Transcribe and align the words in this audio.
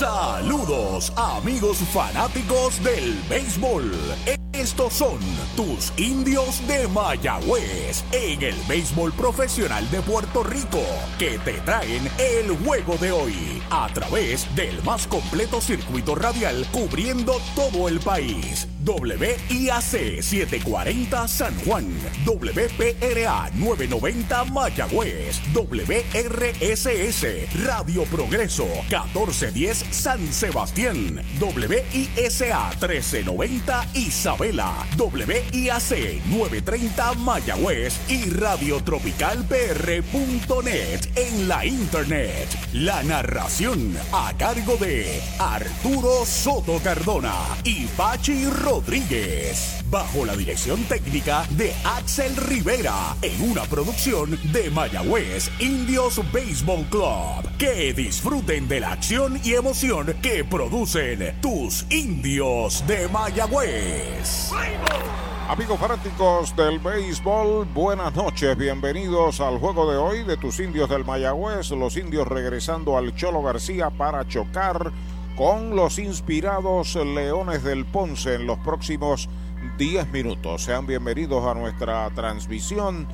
Saludos 0.00 1.12
amigos 1.14 1.76
fanáticos 1.92 2.82
del 2.82 3.22
béisbol. 3.28 3.92
Estos 4.54 4.94
son 4.94 5.18
tus 5.54 5.92
indios 5.98 6.66
de 6.66 6.88
Mayagüez 6.88 8.02
en 8.10 8.42
el 8.42 8.54
béisbol 8.66 9.12
profesional 9.12 9.90
de 9.90 10.00
Puerto 10.00 10.42
Rico 10.42 10.80
que 11.18 11.38
te 11.40 11.52
traen 11.66 12.08
el 12.18 12.56
juego 12.64 12.96
de 12.96 13.12
hoy 13.12 13.62
a 13.68 13.90
través 13.92 14.46
del 14.56 14.82
más 14.84 15.06
completo 15.06 15.60
circuito 15.60 16.14
radial 16.14 16.66
cubriendo 16.72 17.34
todo 17.54 17.86
el 17.86 18.00
país. 18.00 18.69
WIAC 18.84 20.22
740 20.22 21.28
San 21.28 21.54
Juan, 21.66 21.86
WPRA 22.24 23.50
990 23.54 24.44
Mayagüez, 24.46 25.38
WRSS 25.52 27.26
Radio 27.66 28.04
Progreso 28.04 28.64
1410 28.88 29.84
San 29.90 30.32
Sebastián, 30.32 31.20
WISA 31.40 32.70
1390 32.80 33.86
Isabela, 33.94 34.86
WIAC 34.96 36.22
930 36.30 37.12
Mayagüez 37.14 37.98
y 38.08 38.30
radiotropicalpr.net 38.30 41.00
en 41.16 41.48
la 41.48 41.66
internet. 41.66 42.48
La 42.72 43.02
narración 43.02 43.96
a 44.12 44.32
cargo 44.38 44.76
de 44.76 45.20
Arturo 45.38 46.24
Soto 46.24 46.78
Cardona 46.82 47.34
y 47.64 47.84
Pachi 47.86 48.46
Rodríguez. 48.46 48.69
Bajo 49.90 50.24
la 50.24 50.36
dirección 50.36 50.84
técnica 50.84 51.44
de 51.50 51.74
Axel 51.84 52.36
Rivera 52.36 53.16
en 53.20 53.50
una 53.50 53.64
producción 53.64 54.38
de 54.52 54.70
Mayagüez 54.70 55.50
Indios 55.58 56.20
Baseball 56.32 56.84
Club. 56.84 57.50
Que 57.58 57.92
disfruten 57.92 58.68
de 58.68 58.78
la 58.78 58.92
acción 58.92 59.40
y 59.42 59.54
emoción 59.54 60.14
que 60.22 60.44
producen 60.44 61.40
tus 61.40 61.84
indios 61.90 62.84
de 62.86 63.08
Mayagüez. 63.08 64.52
Amigos 65.48 65.80
fanáticos 65.80 66.54
del 66.54 66.78
béisbol, 66.78 67.64
buenas 67.74 68.14
noches, 68.14 68.56
bienvenidos 68.56 69.40
al 69.40 69.58
juego 69.58 69.90
de 69.90 69.98
hoy 69.98 70.22
de 70.22 70.36
tus 70.36 70.60
indios 70.60 70.88
del 70.88 71.04
Mayagüez, 71.04 71.72
los 71.72 71.96
indios 71.96 72.28
regresando 72.28 72.96
al 72.96 73.16
Cholo 73.16 73.42
García 73.42 73.90
para 73.90 74.28
chocar 74.28 74.92
con 75.36 75.76
los 75.76 75.98
inspirados 75.98 76.94
Leones 76.96 77.62
del 77.62 77.84
Ponce 77.84 78.34
en 78.34 78.46
los 78.46 78.58
próximos 78.58 79.28
10 79.78 80.10
minutos. 80.12 80.64
Sean 80.64 80.86
bienvenidos 80.86 81.44
a 81.44 81.54
nuestra 81.54 82.08
transmisión. 82.10 83.06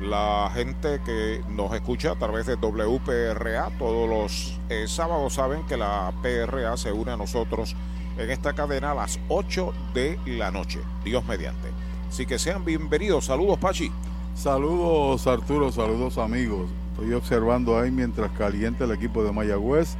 La 0.00 0.50
gente 0.52 1.00
que 1.04 1.42
nos 1.48 1.72
escucha 1.74 2.12
a 2.12 2.16
través 2.16 2.46
de 2.46 2.56
WPRA 2.56 3.70
todos 3.78 4.08
los 4.08 4.58
eh, 4.68 4.86
sábados 4.88 5.34
saben 5.34 5.64
que 5.66 5.76
la 5.76 6.12
PRA 6.22 6.76
se 6.76 6.92
une 6.92 7.12
a 7.12 7.16
nosotros 7.16 7.76
en 8.18 8.30
esta 8.30 8.52
cadena 8.52 8.92
a 8.92 8.94
las 8.94 9.20
8 9.28 9.72
de 9.94 10.18
la 10.26 10.50
noche. 10.50 10.80
Dios 11.04 11.24
mediante. 11.24 11.68
Así 12.08 12.26
que 12.26 12.38
sean 12.38 12.64
bienvenidos. 12.64 13.26
Saludos, 13.26 13.58
Pachi. 13.58 13.90
Saludos, 14.34 15.26
Arturo. 15.26 15.70
Saludos, 15.70 16.18
amigos. 16.18 16.68
Estoy 16.92 17.14
observando 17.14 17.78
ahí 17.78 17.90
mientras 17.90 18.30
calienta 18.32 18.84
el 18.84 18.90
equipo 18.92 19.24
de 19.24 19.32
Mayagüez 19.32 19.96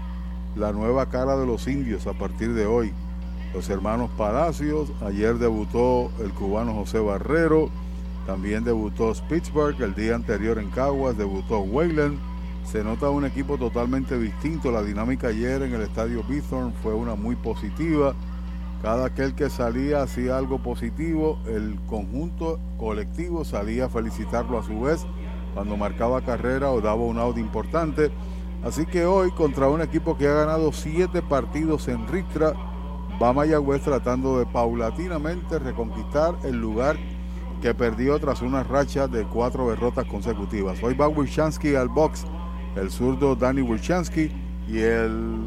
la 0.56 0.72
nueva 0.72 1.08
cara 1.08 1.36
de 1.36 1.46
los 1.46 1.66
indios 1.68 2.06
a 2.06 2.12
partir 2.12 2.52
de 2.54 2.66
hoy. 2.66 2.92
Los 3.54 3.68
hermanos 3.70 4.10
Palacios, 4.16 4.92
ayer 5.02 5.38
debutó 5.38 6.10
el 6.20 6.30
cubano 6.32 6.74
José 6.74 7.00
Barrero, 7.00 7.70
también 8.26 8.62
debutó 8.64 9.12
Pittsburgh, 9.28 9.80
el 9.82 9.94
día 9.94 10.14
anterior 10.14 10.58
en 10.58 10.70
Caguas 10.70 11.18
debutó 11.18 11.60
Wayland. 11.60 12.18
Se 12.64 12.84
nota 12.84 13.10
un 13.10 13.24
equipo 13.24 13.58
totalmente 13.58 14.16
distinto. 14.18 14.70
La 14.70 14.82
dinámica 14.82 15.28
ayer 15.28 15.62
en 15.62 15.74
el 15.74 15.82
estadio 15.82 16.22
Bithorn 16.22 16.72
fue 16.82 16.94
una 16.94 17.16
muy 17.16 17.34
positiva. 17.34 18.14
Cada 18.80 19.06
aquel 19.06 19.34
que 19.34 19.50
salía 19.50 20.02
hacía 20.02 20.38
algo 20.38 20.62
positivo. 20.62 21.38
El 21.46 21.80
conjunto 21.88 22.60
colectivo 22.78 23.44
salía 23.44 23.86
a 23.86 23.88
felicitarlo 23.88 24.58
a 24.58 24.62
su 24.62 24.80
vez 24.80 25.04
cuando 25.54 25.76
marcaba 25.76 26.22
carrera 26.22 26.70
o 26.70 26.80
daba 26.80 27.02
un 27.02 27.18
out 27.18 27.38
importante. 27.38 28.12
Así 28.64 28.86
que 28.86 29.04
hoy 29.04 29.32
contra 29.32 29.68
un 29.68 29.80
equipo 29.80 30.16
que 30.16 30.28
ha 30.28 30.34
ganado 30.34 30.72
siete 30.72 31.20
partidos 31.20 31.88
en 31.88 32.06
Ritra, 32.06 32.54
va 33.20 33.32
Mayagüez 33.32 33.82
tratando 33.82 34.38
de 34.38 34.46
paulatinamente 34.46 35.58
reconquistar 35.58 36.36
el 36.44 36.60
lugar 36.60 36.96
que 37.60 37.74
perdió 37.74 38.18
tras 38.18 38.42
una 38.42 38.62
racha 38.62 39.08
de 39.08 39.24
cuatro 39.24 39.68
derrotas 39.68 40.04
consecutivas. 40.06 40.82
Hoy 40.82 40.94
va 40.94 41.08
Wilchansky 41.08 41.74
al 41.74 41.88
box, 41.88 42.24
el 42.76 42.90
zurdo 42.90 43.36
Danny 43.36 43.62
Wilchansky 43.62 44.30
y 44.68 44.78
el 44.78 45.46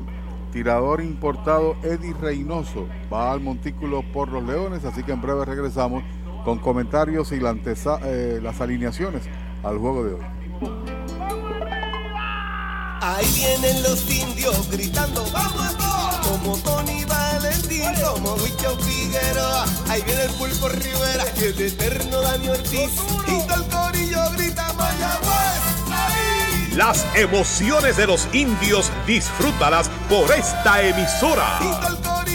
tirador 0.51 1.01
importado 1.01 1.75
Eddie 1.83 2.13
Reynoso 2.13 2.87
va 3.11 3.31
al 3.31 3.41
montículo 3.41 4.03
por 4.13 4.29
los 4.29 4.43
Leones, 4.43 4.85
así 4.85 5.03
que 5.03 5.11
en 5.11 5.21
breve 5.21 5.43
regresamos 5.43 6.03
con 6.45 6.59
comentarios 6.59 7.31
y 7.33 7.39
eh, 7.43 8.39
las 8.41 8.61
alineaciones 8.61 9.23
al 9.63 9.77
juego 9.77 10.03
de 10.03 10.13
hoy. 10.13 10.21
Ahí 13.01 13.27
vienen 13.35 13.83
los 13.83 14.09
indios 14.09 14.69
gritando, 14.69 15.25
¡vamos 15.31 15.61
a 15.61 15.77
todos! 15.77 16.27
Como 16.27 16.57
Tony 16.57 17.05
Valentín, 17.05 17.93
como 18.03 18.33
Huicho 18.35 18.77
Figueroa. 18.77 19.65
Ahí 19.89 20.01
viene 20.03 20.23
el 20.23 20.31
Pulpo 20.31 20.69
Rivera 20.69 21.25
y 21.37 21.43
el 21.43 21.61
eterno 21.61 22.21
Dani 22.21 22.49
Ortiz. 22.49 22.91
Y 23.27 23.47
todo 23.47 23.63
el 23.63 23.69
corillo 23.69 24.31
grita 24.31 24.73
Mayagüez. 24.73 26.75
Las 26.75 27.05
emociones 27.15 27.95
de 27.95 28.07
los 28.07 28.27
indios, 28.33 28.91
disfrútalas 29.07 29.89
por 30.09 30.29
esta 30.31 30.81
emisora. 30.81 31.59
Y 31.61 31.63
todo 31.63 31.87
el 31.87 31.95
corillo 31.97 32.34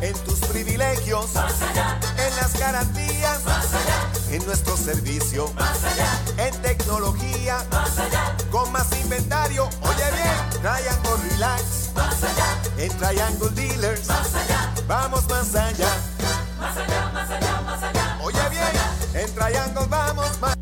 En 0.00 0.14
tus 0.24 0.40
privilegios, 0.40 1.36
allá. 1.36 1.98
en 2.18 2.36
las 2.36 2.58
garantías, 2.58 3.40
allá. 3.46 4.10
en 4.30 4.44
nuestro 4.46 4.76
servicio, 4.76 5.52
allá. 5.56 6.46
en 6.46 6.62
tecnología, 6.62 7.58
allá. 7.70 8.36
con 8.50 8.70
más 8.72 8.90
inventario. 9.00 9.68
Oye 9.82 10.10
bien, 10.12 10.60
Triangle 10.60 11.30
Relax, 11.30 11.90
allá. 11.94 12.58
en 12.78 12.98
Triangle 12.98 13.50
Dealers, 13.50 14.10
allá. 14.10 14.74
vamos 14.86 15.28
más 15.28 15.54
allá. 15.54 15.90
Más 16.60 16.76
allá, 16.76 17.10
más 17.12 17.30
allá, 17.30 17.60
más 17.60 17.82
allá. 17.82 18.18
Oye 18.22 18.48
bien, 18.50 19.24
en 19.24 19.34
Triangle 19.34 19.86
vamos 19.88 20.40
más 20.40 20.61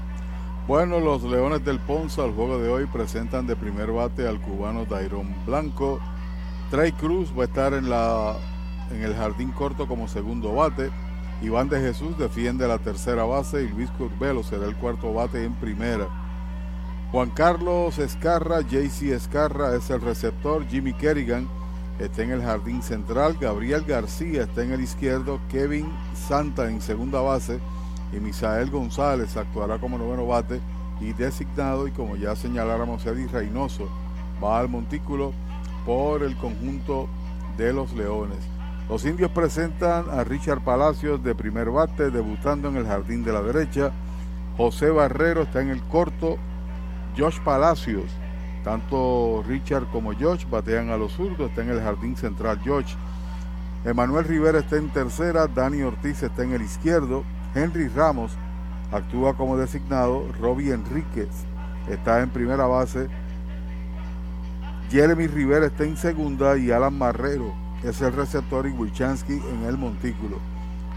Bueno, 0.67 0.99
los 0.99 1.23
Leones 1.23 1.65
del 1.65 1.79
Ponce 1.79 2.21
al 2.21 2.33
juego 2.33 2.59
de 2.59 2.69
hoy 2.69 2.85
presentan 2.85 3.47
de 3.47 3.55
primer 3.55 3.91
bate 3.91 4.27
al 4.27 4.39
cubano 4.39 4.85
Dairon 4.85 5.33
Blanco. 5.45 5.99
Trey 6.69 6.91
Cruz 6.91 7.33
va 7.37 7.43
a 7.43 7.45
estar 7.45 7.73
en 7.73 7.89
la 7.89 8.37
en 8.91 9.01
el 9.01 9.15
jardín 9.15 9.51
corto 9.51 9.87
como 9.87 10.07
segundo 10.07 10.53
bate. 10.53 10.91
Iván 11.41 11.67
de 11.67 11.79
Jesús 11.79 12.15
defiende 12.17 12.67
la 12.67 12.77
tercera 12.77 13.23
base 13.23 13.63
y 13.63 13.69
Luis 13.69 13.89
Curbelo 13.91 14.43
será 14.43 14.65
el 14.65 14.75
cuarto 14.75 15.11
bate 15.11 15.43
en 15.43 15.55
primera. 15.55 16.07
Juan 17.11 17.31
Carlos 17.31 17.97
Escarra, 17.97 18.61
JC 18.61 19.13
Escarra 19.13 19.75
es 19.75 19.89
el 19.89 19.99
receptor, 20.01 20.65
Jimmy 20.67 20.93
Kerrigan 20.93 21.49
está 21.99 22.21
en 22.21 22.31
el 22.31 22.41
jardín 22.41 22.83
central, 22.83 23.35
Gabriel 23.41 23.83
García 23.83 24.43
está 24.43 24.63
en 24.63 24.73
el 24.73 24.81
izquierdo, 24.81 25.39
Kevin 25.49 25.91
Santa 26.13 26.69
en 26.69 26.81
segunda 26.81 27.19
base 27.19 27.59
y 28.11 28.19
Misael 28.19 28.69
González 28.69 29.37
actuará 29.37 29.77
como 29.79 29.97
noveno 29.97 30.27
bate 30.27 30.59
y 30.99 31.13
designado 31.13 31.87
y 31.87 31.91
como 31.91 32.15
ya 32.15 32.35
señaláramos 32.35 33.05
Eddie 33.05 33.27
Reynoso 33.27 33.89
va 34.43 34.59
al 34.59 34.69
montículo 34.69 35.33
por 35.85 36.23
el 36.23 36.35
conjunto 36.37 37.07
de 37.57 37.73
los 37.73 37.93
Leones. 37.93 38.39
Los 38.89 39.05
indios 39.05 39.31
presentan 39.31 40.09
a 40.09 40.23
Richard 40.23 40.61
Palacios 40.63 41.23
de 41.23 41.33
primer 41.33 41.69
bate, 41.69 42.11
debutando 42.11 42.69
en 42.69 42.77
el 42.77 42.85
jardín 42.85 43.23
de 43.23 43.31
la 43.31 43.41
derecha. 43.41 43.91
José 44.57 44.89
Barrero 44.89 45.43
está 45.43 45.61
en 45.61 45.69
el 45.69 45.81
corto. 45.83 46.37
Josh 47.17 47.39
Palacios, 47.39 48.05
tanto 48.63 49.43
Richard 49.47 49.85
como 49.91 50.13
Josh 50.13 50.45
batean 50.49 50.89
a 50.89 50.97
los 50.97 51.13
zurdos, 51.13 51.49
está 51.49 51.61
en 51.61 51.69
el 51.69 51.81
jardín 51.81 52.15
central 52.15 52.59
Josh. 52.65 52.95
Emanuel 53.83 54.25
Rivera 54.25 54.59
está 54.59 54.77
en 54.77 54.89
tercera, 54.89 55.47
Dani 55.47 55.81
Ortiz 55.81 56.23
está 56.23 56.43
en 56.43 56.53
el 56.53 56.61
izquierdo, 56.61 57.23
Henry 57.53 57.87
Ramos 57.89 58.31
actúa 58.91 59.35
como 59.35 59.57
designado, 59.57 60.25
Robbie 60.39 60.73
Enríquez 60.73 61.29
está 61.89 62.21
en 62.21 62.29
primera 62.29 62.65
base, 62.65 63.07
Jeremy 64.89 65.27
Rivera 65.27 65.65
está 65.65 65.83
en 65.83 65.97
segunda 65.97 66.57
y 66.57 66.71
Alan 66.71 66.97
Marrero 66.97 67.53
es 67.83 68.01
el 68.01 68.13
receptor 68.13 68.67
y 68.67 68.71
Wilchansky 68.71 69.33
en 69.33 69.65
el 69.65 69.77
montículo. 69.77 70.37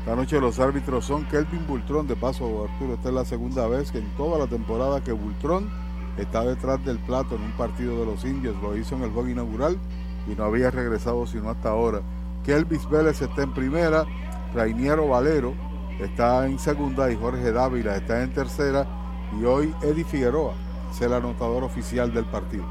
Esta 0.01 0.17
noche 0.17 0.41
los 0.41 0.59
árbitros 0.59 1.05
son 1.05 1.25
Kelvin 1.25 1.67
Bultrón, 1.67 2.07
de 2.07 2.17
paso 2.17 2.69
Arturo, 2.71 2.95
esta 2.95 3.09
es 3.09 3.15
la 3.15 3.25
segunda 3.25 3.67
vez 3.67 3.91
que 3.91 3.99
en 3.99 4.11
toda 4.17 4.39
la 4.39 4.47
temporada 4.47 5.03
que 5.03 5.13
Bultrón 5.13 5.71
está 6.19 6.45
detrás 6.45 6.85
del 6.85 6.99
plato 6.99 7.37
en 7.37 7.43
un 7.43 7.53
partido 7.53 7.99
de 8.01 8.07
los 8.07 8.25
indios, 8.25 8.55
lo 8.63 8.77
hizo 8.77 8.97
en 8.97 9.03
el 9.03 9.11
juego 9.11 9.29
inaugural 9.29 9.79
y 10.31 10.35
no 10.35 10.45
había 10.45 10.71
regresado 10.71 11.27
sino 11.27 11.51
hasta 11.51 11.71
ahora. 11.71 12.01
Kelvis 12.45 12.89
Vélez 12.91 13.23
está 13.23 13.43
en 13.43 13.55
primera, 13.55 14.05
Rainiero 14.55 15.09
Valero 15.09 15.55
está 16.01 16.47
en 16.47 16.59
segunda 16.59 17.11
y 17.11 17.17
Jorge 17.17 17.53
Dávila 17.53 17.97
está 17.97 18.23
en 18.23 18.33
tercera 18.33 18.87
y 19.39 19.45
hoy 19.45 19.75
Eddie 19.83 20.05
Figueroa 20.05 20.55
es 20.91 21.01
el 21.01 21.13
anotador 21.13 21.65
oficial 21.65 22.13
del 22.13 22.25
partido. 22.25 22.65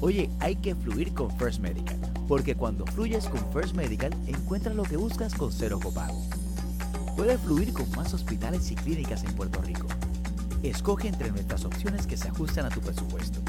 Oye, 0.00 0.30
hay 0.40 0.56
que 0.56 0.74
fluir 0.74 1.14
con 1.14 1.30
First 1.38 1.60
Medical, 1.60 1.96
porque 2.26 2.56
cuando 2.56 2.84
fluyes 2.86 3.28
con 3.28 3.40
First 3.52 3.74
Medical 3.74 4.12
encuentras 4.26 4.74
lo 4.74 4.82
que 4.82 4.96
buscas 4.96 5.34
con 5.34 5.52
cero 5.52 5.78
copago. 5.80 6.20
Puedes 7.16 7.40
fluir 7.40 7.72
con 7.72 7.88
más 7.92 8.12
hospitales 8.12 8.70
y 8.70 8.74
clínicas 8.74 9.22
en 9.22 9.32
Puerto 9.34 9.60
Rico. 9.62 9.86
Escoge 10.62 11.08
entre 11.08 11.30
nuestras 11.30 11.64
opciones 11.64 12.06
que 12.06 12.16
se 12.16 12.28
ajustan 12.28 12.66
a 12.66 12.70
tu 12.70 12.80
presupuesto. 12.80 13.40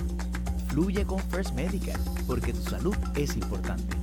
Fluye 0.68 1.06
con 1.06 1.20
First 1.20 1.56
Medical, 1.56 2.00
porque 2.28 2.54
tu 2.54 2.62
salud 2.62 2.96
es 3.16 3.36
importante. 3.36 4.03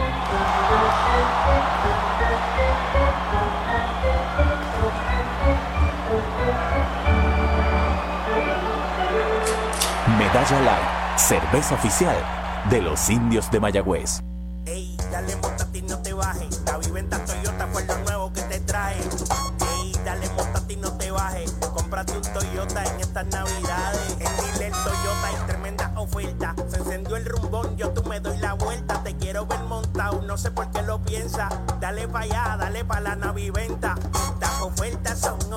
Cerveza 11.17 11.75
oficial 11.75 12.15
de 12.71 12.81
los 12.81 13.09
indios 13.11 13.51
de 13.51 13.59
Mayagüez. 13.59 14.21
Ey, 14.65 14.97
dale 15.11 15.35
montate 15.35 15.77
y 15.77 15.81
no 15.83 15.99
te 15.99 16.13
bajes. 16.13 16.61
La 16.65 16.77
viventa 16.79 17.23
Toyota 17.23 17.67
fue 17.71 17.85
lo 17.85 17.97
nuevo 17.99 18.33
que 18.33 18.41
te 18.41 18.59
trae. 18.61 18.97
Ey, 18.97 19.93
dale 20.03 20.27
montate 20.31 20.73
y 20.73 20.77
no 20.77 20.91
te 20.97 21.11
bajes. 21.11 21.51
Cómprate 21.75 22.13
un 22.13 22.23
Toyota 22.23 22.83
en 22.83 22.99
estas 23.01 23.27
navidades. 23.27 24.17
En 24.19 24.35
Dile 24.37 24.71
Toyota 24.71 25.27
hay 25.27 25.35
tremenda 25.47 25.91
oferta. 25.95 26.55
Se 26.69 26.77
encendió 26.77 27.17
el 27.17 27.25
rumbón, 27.25 27.77
yo 27.77 27.91
tú 27.91 28.03
me 28.09 28.19
doy 28.19 28.37
la 28.39 28.53
vuelta. 28.53 29.03
Te 29.03 29.15
quiero 29.15 29.45
ver 29.45 29.59
montado, 29.59 30.23
no 30.23 30.39
sé 30.39 30.49
por 30.49 30.71
qué 30.71 30.81
lo 30.81 30.99
piensa. 31.03 31.49
Dale 31.79 32.07
pa' 32.07 32.21
allá, 32.21 32.57
dale 32.59 32.83
pa' 32.83 32.99
la 32.99 33.15
naviventa. 33.15 33.95
Estas 34.33 34.61
ofertas 34.61 35.19
son 35.19 35.50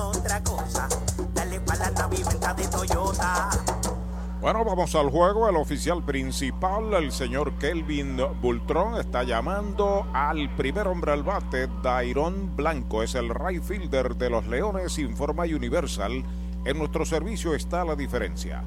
Bueno, 4.45 4.63
vamos 4.63 4.93
al 4.93 5.09
juego. 5.09 5.49
El 5.49 5.55
oficial 5.55 6.03
principal, 6.03 6.93
el 6.93 7.11
señor 7.11 7.53
Kelvin 7.53 8.15
Bultrón, 8.43 8.99
está 8.99 9.23
llamando 9.23 10.05
al 10.13 10.53
primer 10.55 10.87
hombre 10.87 11.13
al 11.13 11.23
bate, 11.23 11.67
Dairon 11.81 12.55
Blanco. 12.55 13.01
Es 13.01 13.15
el 13.15 13.33
right 13.33 13.63
fielder 13.63 14.15
de 14.15 14.29
los 14.29 14.45
Leones, 14.45 14.99
informa 14.99 15.45
Universal. 15.45 16.23
En 16.63 16.77
nuestro 16.77 17.05
servicio 17.05 17.55
está 17.55 17.83
la 17.83 17.95
diferencia. 17.95 18.63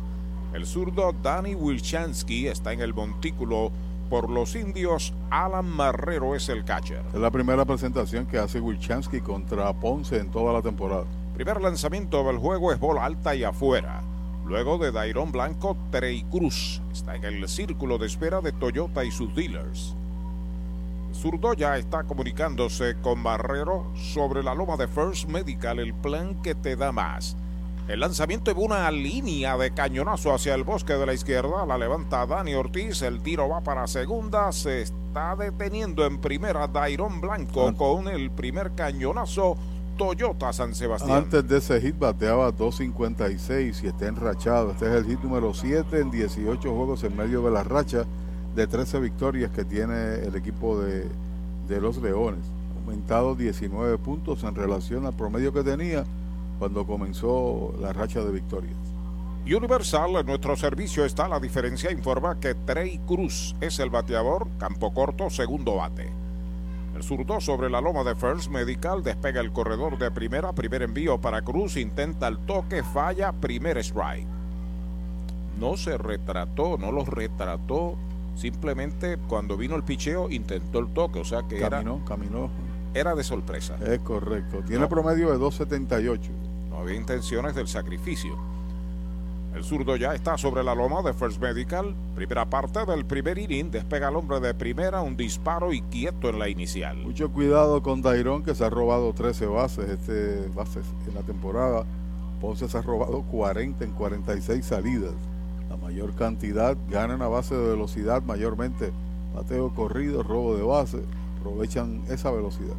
El 0.52 0.66
zurdo 0.66 1.14
Danny 1.22 1.54
Wilchansky 1.54 2.48
está 2.48 2.72
en 2.72 2.80
el 2.80 2.92
montículo 2.92 3.70
por 4.10 4.30
los 4.30 4.56
indios. 4.56 5.14
Alan 5.30 5.70
Marrero 5.70 6.34
es 6.34 6.48
el 6.48 6.64
catcher. 6.64 7.04
Es 7.14 7.20
la 7.20 7.30
primera 7.30 7.64
presentación 7.64 8.26
que 8.26 8.38
hace 8.38 8.60
Wilchansky 8.60 9.20
contra 9.20 9.72
Ponce 9.74 10.18
en 10.18 10.32
toda 10.32 10.52
la 10.52 10.60
temporada. 10.60 11.04
Primer 11.34 11.60
lanzamiento 11.60 12.24
del 12.24 12.38
juego 12.38 12.72
es 12.72 12.80
bola 12.80 13.04
alta 13.04 13.36
y 13.36 13.44
afuera. 13.44 14.07
Luego 14.48 14.78
de 14.78 14.90
Dairon 14.92 15.30
Blanco, 15.30 15.76
Trey 15.90 16.22
Cruz 16.22 16.80
está 16.90 17.14
en 17.14 17.24
el 17.24 17.46
círculo 17.50 17.98
de 17.98 18.06
espera 18.06 18.40
de 18.40 18.52
Toyota 18.52 19.04
y 19.04 19.10
sus 19.10 19.34
dealers. 19.34 19.94
Zurdo 21.12 21.52
ya 21.52 21.76
está 21.76 22.04
comunicándose 22.04 22.96
con 23.02 23.22
Barrero 23.22 23.92
sobre 23.94 24.42
la 24.42 24.54
loma 24.54 24.78
de 24.78 24.88
First 24.88 25.28
Medical, 25.28 25.78
el 25.80 25.92
plan 25.92 26.40
que 26.40 26.54
te 26.54 26.76
da 26.76 26.92
más. 26.92 27.36
El 27.88 28.00
lanzamiento 28.00 28.54
de 28.54 28.58
una 28.58 28.90
línea 28.90 29.58
de 29.58 29.74
cañonazo 29.74 30.32
hacia 30.32 30.54
el 30.54 30.64
bosque 30.64 30.94
de 30.94 31.04
la 31.04 31.12
izquierda. 31.12 31.66
La 31.66 31.76
levanta 31.76 32.24
Dani 32.24 32.54
Ortiz. 32.54 33.02
El 33.02 33.20
tiro 33.20 33.48
va 33.50 33.62
para 33.62 33.86
segunda. 33.86 34.52
Se 34.52 34.82
está 34.82 35.36
deteniendo 35.36 36.06
en 36.06 36.20
primera 36.20 36.68
Dairon 36.68 37.20
Blanco 37.20 37.74
con 37.74 38.08
el 38.08 38.30
primer 38.30 38.72
cañonazo. 38.74 39.56
Toyota 39.98 40.52
San 40.54 40.74
Sebastián. 40.74 41.24
Antes 41.24 41.46
de 41.46 41.58
ese 41.58 41.80
hit 41.80 41.98
bateaba 41.98 42.50
2.56 42.54 43.84
y 43.84 43.88
está 43.88 44.06
enrachado. 44.06 44.70
Este 44.70 44.86
es 44.86 44.92
el 44.92 45.04
hit 45.04 45.20
número 45.20 45.52
7 45.52 46.00
en 46.00 46.10
18 46.10 46.74
juegos 46.74 47.04
en 47.04 47.14
medio 47.14 47.42
de 47.42 47.50
la 47.50 47.64
racha 47.64 48.06
de 48.54 48.66
13 48.66 49.00
victorias 49.00 49.50
que 49.50 49.64
tiene 49.64 50.14
el 50.24 50.34
equipo 50.36 50.78
de, 50.80 51.06
de 51.68 51.80
los 51.80 51.98
Leones. 51.98 52.46
Aumentado 52.80 53.34
19 53.34 53.98
puntos 53.98 54.44
en 54.44 54.54
relación 54.54 55.04
al 55.04 55.14
promedio 55.14 55.52
que 55.52 55.62
tenía 55.62 56.04
cuando 56.58 56.86
comenzó 56.86 57.74
la 57.80 57.92
racha 57.92 58.20
de 58.20 58.30
victorias. 58.30 58.76
Universal, 59.44 60.16
en 60.16 60.26
nuestro 60.26 60.56
servicio 60.56 61.04
está 61.04 61.26
la 61.26 61.40
diferencia. 61.40 61.90
Informa 61.90 62.38
que 62.38 62.54
Trey 62.54 63.00
Cruz 63.06 63.56
es 63.60 63.78
el 63.78 63.90
bateador, 63.90 64.46
campo 64.58 64.92
corto, 64.92 65.30
segundo 65.30 65.76
bate. 65.76 66.27
El 66.98 67.04
zurdo 67.04 67.40
sobre 67.40 67.70
la 67.70 67.80
loma 67.80 68.02
de 68.02 68.16
First 68.16 68.50
Medical 68.50 69.04
despega 69.04 69.40
el 69.40 69.52
corredor 69.52 69.98
de 69.98 70.10
primera, 70.10 70.52
primer 70.52 70.82
envío 70.82 71.20
para 71.20 71.42
Cruz, 71.42 71.76
intenta 71.76 72.26
el 72.26 72.38
toque, 72.38 72.82
falla, 72.82 73.30
primer 73.30 73.78
strike. 73.78 74.26
No 75.60 75.76
se 75.76 75.96
retrató, 75.96 76.76
no 76.76 76.90
los 76.90 77.06
retrató. 77.06 77.94
Simplemente 78.34 79.16
cuando 79.28 79.56
vino 79.56 79.76
el 79.76 79.84
picheo 79.84 80.28
intentó 80.28 80.80
el 80.80 80.88
toque, 80.88 81.20
o 81.20 81.24
sea 81.24 81.44
que 81.44 81.60
caminó, 81.60 81.98
era, 81.98 82.04
caminó. 82.04 82.50
era 82.92 83.14
de 83.14 83.22
sorpresa. 83.22 83.76
Es 83.86 84.00
correcto. 84.00 84.64
Tiene 84.66 84.88
promedio 84.88 85.30
de 85.30 85.38
2.78. 85.38 86.18
No 86.68 86.78
había 86.78 86.96
intenciones 86.96 87.54
del 87.54 87.68
sacrificio. 87.68 88.36
El 89.54 89.64
zurdo 89.64 89.96
ya 89.96 90.14
está 90.14 90.36
sobre 90.36 90.62
la 90.62 90.74
loma 90.74 91.02
de 91.02 91.14
First 91.14 91.40
Medical. 91.40 91.94
Primera 92.14 92.48
parte 92.48 92.84
del 92.84 93.06
primer 93.06 93.38
inning. 93.38 93.70
Despega 93.70 94.08
el 94.08 94.16
hombre 94.16 94.40
de 94.40 94.54
primera, 94.54 95.00
un 95.00 95.16
disparo 95.16 95.72
y 95.72 95.80
quieto 95.82 96.28
en 96.28 96.38
la 96.38 96.48
inicial. 96.48 96.98
Mucho 96.98 97.30
cuidado 97.32 97.82
con 97.82 98.02
Dairon, 98.02 98.42
que 98.44 98.54
se 98.54 98.64
ha 98.64 98.70
robado 98.70 99.12
13 99.12 99.46
bases, 99.46 99.88
este, 99.88 100.48
bases 100.54 100.86
en 101.08 101.14
la 101.14 101.22
temporada. 101.22 101.84
Ponce 102.40 102.68
se 102.68 102.78
ha 102.78 102.82
robado 102.82 103.22
40 103.22 103.84
en 103.84 103.92
46 103.92 104.64
salidas. 104.64 105.14
La 105.68 105.76
mayor 105.76 106.14
cantidad 106.14 106.76
ganan 106.88 107.22
a 107.22 107.28
base 107.28 107.54
de 107.54 107.70
velocidad, 107.70 108.22
mayormente 108.22 108.92
bateo 109.34 109.74
corrido, 109.74 110.22
robo 110.22 110.56
de 110.56 110.62
base. 110.62 111.02
Aprovechan 111.40 112.02
esa 112.08 112.30
velocidad. 112.30 112.76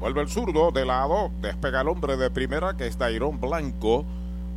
Vuelve 0.00 0.22
el 0.22 0.28
zurdo 0.28 0.72
de 0.72 0.84
lado, 0.84 1.30
despega 1.40 1.82
el 1.82 1.88
hombre 1.88 2.16
de 2.16 2.30
primera 2.30 2.76
que 2.76 2.88
es 2.88 2.98
Dairón 2.98 3.40
Blanco. 3.40 4.04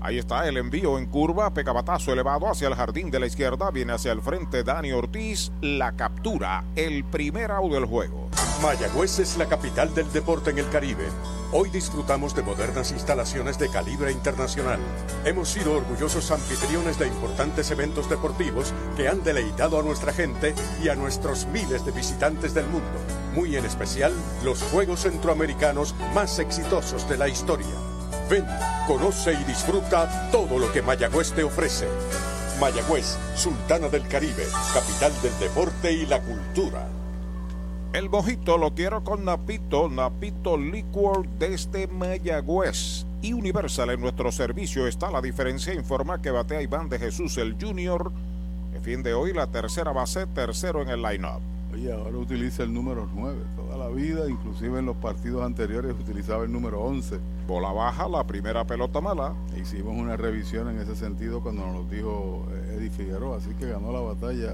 Ahí 0.05 0.19
está 0.19 0.47
el 0.47 0.57
envío 0.57 0.99
en 0.99 1.07
curva, 1.07 1.51
pegabatazo 1.51 2.13
elevado 2.13 2.47
hacia 2.47 2.67
el 2.67 2.75
jardín 2.75 3.09
de 3.09 3.19
la 3.19 3.25
izquierda, 3.25 3.71
viene 3.71 3.93
hacia 3.93 4.11
el 4.11 4.21
frente 4.21 4.63
Dani 4.63 4.91
Ortiz, 4.91 5.51
la 5.61 5.93
captura, 5.93 6.63
el 6.75 7.03
primer 7.05 7.49
out 7.49 7.71
del 7.71 7.85
juego. 7.85 8.29
Mayagüez 8.61 9.17
es 9.17 9.35
la 9.35 9.47
capital 9.47 9.95
del 9.95 10.11
deporte 10.13 10.51
en 10.51 10.59
el 10.59 10.69
Caribe. 10.69 11.07
Hoy 11.51 11.71
disfrutamos 11.71 12.35
de 12.35 12.43
modernas 12.43 12.91
instalaciones 12.91 13.57
de 13.57 13.67
calibre 13.67 14.11
internacional. 14.11 14.77
Hemos 15.25 15.49
sido 15.49 15.73
orgullosos 15.73 16.29
anfitriones 16.29 16.99
de 16.99 17.07
importantes 17.07 17.71
eventos 17.71 18.07
deportivos 18.07 18.75
que 18.95 19.07
han 19.07 19.23
deleitado 19.23 19.79
a 19.79 19.83
nuestra 19.83 20.13
gente 20.13 20.53
y 20.83 20.89
a 20.89 20.95
nuestros 20.95 21.47
miles 21.47 21.83
de 21.83 21.91
visitantes 21.91 22.53
del 22.53 22.67
mundo. 22.67 22.85
Muy 23.33 23.55
en 23.55 23.65
especial, 23.65 24.13
los 24.43 24.61
Juegos 24.61 24.99
Centroamericanos 24.99 25.95
más 26.13 26.37
exitosos 26.37 27.09
de 27.09 27.17
la 27.17 27.27
historia. 27.27 27.94
Ven, 28.29 28.45
conoce 28.87 29.33
y 29.33 29.43
disfruta 29.43 30.29
todo 30.31 30.57
lo 30.57 30.71
que 30.71 30.81
Mayagüez 30.81 31.31
te 31.33 31.43
ofrece. 31.43 31.87
Mayagüez, 32.59 33.17
Sultana 33.35 33.87
del 33.87 34.07
Caribe, 34.07 34.45
capital 34.73 35.13
del 35.21 35.37
deporte 35.39 35.91
y 35.91 36.07
la 36.07 36.19
cultura. 36.21 36.87
El 37.93 38.09
mojito 38.09 38.57
lo 38.57 38.73
quiero 38.73 39.03
con 39.03 39.25
Napito, 39.25 39.89
Napito 39.89 40.57
Liquor 40.57 41.27
desde 41.37 41.87
Mayagüez. 41.87 43.05
Y 43.21 43.33
Universal 43.33 43.91
en 43.91 44.01
nuestro 44.01 44.31
servicio 44.31 44.87
está 44.87 45.11
la 45.11 45.21
diferencia. 45.21 45.73
Informa 45.73 46.21
que 46.21 46.31
batea 46.31 46.61
Iván 46.63 46.89
de 46.89 46.97
Jesús 46.97 47.37
el 47.37 47.55
Junior. 47.61 48.11
En 48.73 48.81
fin 48.81 49.03
de 49.03 49.13
hoy 49.13 49.33
la 49.33 49.47
tercera 49.47 49.91
base, 49.91 50.25
tercero 50.27 50.81
en 50.81 50.89
el 50.89 51.01
line-up. 51.03 51.54
Oye, 51.75 51.91
ahora 51.91 52.17
utiliza 52.17 52.63
el 52.63 52.73
número 52.73 53.05
9 53.13 53.37
toda 53.57 53.75
la 53.77 53.89
vida, 53.89 54.29
inclusive 54.29 54.79
en 54.79 54.85
los 54.85 54.95
partidos 54.95 55.43
anteriores 55.43 55.93
utilizaba 55.99 56.45
el 56.45 56.51
número 56.53 56.81
11. 56.81 57.19
Bola 57.49 57.73
baja, 57.73 58.07
la 58.07 58.25
primera 58.25 58.63
pelota 58.65 59.01
mala. 59.01 59.33
Hicimos 59.61 59.93
una 59.93 60.15
revisión 60.15 60.69
en 60.69 60.79
ese 60.79 60.95
sentido 60.95 61.41
cuando 61.41 61.65
nos 61.65 61.75
lo 61.75 61.83
dijo 61.83 62.45
eh, 62.49 62.77
Eddie 62.77 62.91
Figueroa, 62.91 63.39
así 63.39 63.49
que 63.59 63.67
ganó 63.67 63.91
la 63.91 63.99
batalla 63.99 64.53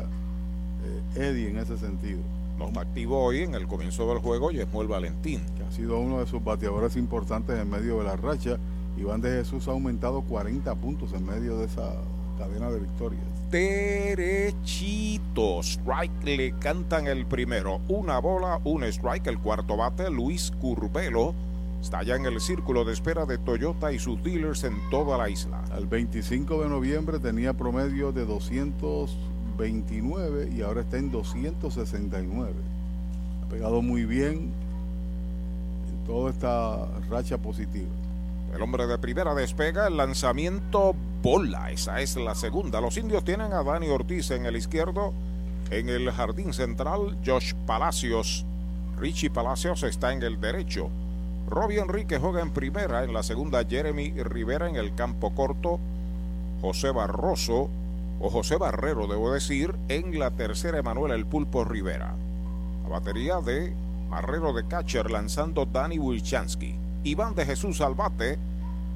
eh, 0.83 1.29
Eddie 1.29 1.51
en 1.51 1.59
ese 1.59 1.77
sentido. 1.77 2.21
No 2.57 2.69
está 2.69 2.81
activo 2.81 3.23
hoy 3.23 3.41
en 3.41 3.53
el 3.53 3.67
comienzo 3.67 4.07
del 4.09 4.17
juego 4.17 4.49
Yesmuel 4.49 4.87
Valentín. 4.87 5.41
Que 5.55 5.63
ha 5.63 5.71
sido 5.71 5.99
uno 5.99 6.21
de 6.21 6.25
sus 6.25 6.43
bateadores 6.43 6.95
importantes 6.95 7.59
en 7.59 7.69
medio 7.69 7.99
de 7.99 8.05
la 8.05 8.15
racha. 8.15 8.57
Iván 8.97 9.21
de 9.21 9.29
Jesús 9.29 9.67
ha 9.67 9.71
aumentado 9.71 10.23
40 10.23 10.73
puntos 10.73 11.13
en 11.13 11.23
medio 11.23 11.59
de 11.59 11.65
esa 11.65 11.93
cadena 12.39 12.71
de 12.71 12.79
victorias. 12.79 13.30
Derechito. 13.51 15.61
Strike 15.61 16.23
le 16.23 16.53
cantan 16.53 17.05
el 17.07 17.25
primero. 17.25 17.81
Una 17.89 18.19
bola, 18.19 18.61
un 18.63 18.85
strike. 18.85 19.27
El 19.27 19.39
cuarto 19.39 19.75
bate, 19.75 20.09
Luis 20.09 20.53
Curbelo. 20.61 21.35
Está 21.81 22.01
ya 22.03 22.15
en 22.15 22.25
el 22.25 22.39
círculo 22.39 22.85
de 22.85 22.93
espera 22.93 23.25
de 23.25 23.37
Toyota 23.37 23.91
y 23.91 23.99
sus 23.99 24.23
dealers 24.23 24.63
en 24.63 24.77
toda 24.89 25.17
la 25.17 25.29
isla. 25.29 25.61
Al 25.71 25.85
25 25.85 26.63
de 26.63 26.69
noviembre 26.69 27.19
tenía 27.19 27.51
promedio 27.53 28.13
de 28.13 28.25
229 28.25 30.49
y 30.55 30.61
ahora 30.61 30.79
está 30.81 30.97
en 30.97 31.11
269. 31.11 32.53
Ha 33.43 33.49
pegado 33.49 33.81
muy 33.81 34.05
bien 34.05 34.53
en 35.89 36.05
toda 36.05 36.29
esta 36.29 36.87
racha 37.09 37.37
positiva. 37.37 37.89
El 38.53 38.61
hombre 38.61 38.85
de 38.85 38.97
primera 38.97 39.33
despega 39.33 39.87
el 39.87 39.97
lanzamiento 39.97 40.93
bola. 41.21 41.71
Esa 41.71 42.01
es 42.01 42.17
la 42.17 42.35
segunda. 42.35 42.81
Los 42.81 42.97
indios 42.97 43.23
tienen 43.23 43.53
a 43.53 43.63
Dani 43.63 43.87
Ortiz 43.89 44.31
en 44.31 44.45
el 44.45 44.57
izquierdo. 44.57 45.13
En 45.69 45.87
el 45.87 46.11
jardín 46.11 46.51
central, 46.51 47.17
Josh 47.25 47.53
Palacios. 47.65 48.45
Richie 48.97 49.29
Palacios 49.29 49.83
está 49.83 50.11
en 50.11 50.21
el 50.21 50.41
derecho. 50.41 50.89
Robbie 51.47 51.79
Enrique 51.79 52.19
juega 52.19 52.41
en 52.41 52.51
primera. 52.51 53.03
En 53.03 53.13
la 53.13 53.23
segunda, 53.23 53.63
Jeremy 53.63 54.11
Rivera 54.23 54.69
en 54.69 54.75
el 54.75 54.93
campo 54.95 55.33
corto. 55.33 55.79
José 56.61 56.91
Barroso, 56.91 57.69
o 58.19 58.29
José 58.29 58.57
Barrero, 58.57 59.07
debo 59.07 59.31
decir, 59.31 59.75
en 59.87 60.19
la 60.19 60.31
tercera, 60.31 60.77
Emanuel 60.77 61.13
El 61.13 61.25
Pulpo 61.25 61.63
Rivera. 61.63 62.15
La 62.83 62.89
batería 62.89 63.39
de 63.39 63.73
Barrero 64.09 64.53
de 64.53 64.67
catcher 64.67 65.09
lanzando 65.09 65.65
Danny 65.65 65.97
Wilchansky. 65.97 66.80
Iván 67.03 67.35
de 67.35 67.45
Jesús 67.45 67.81
al 67.81 67.95
bate. 67.95 68.37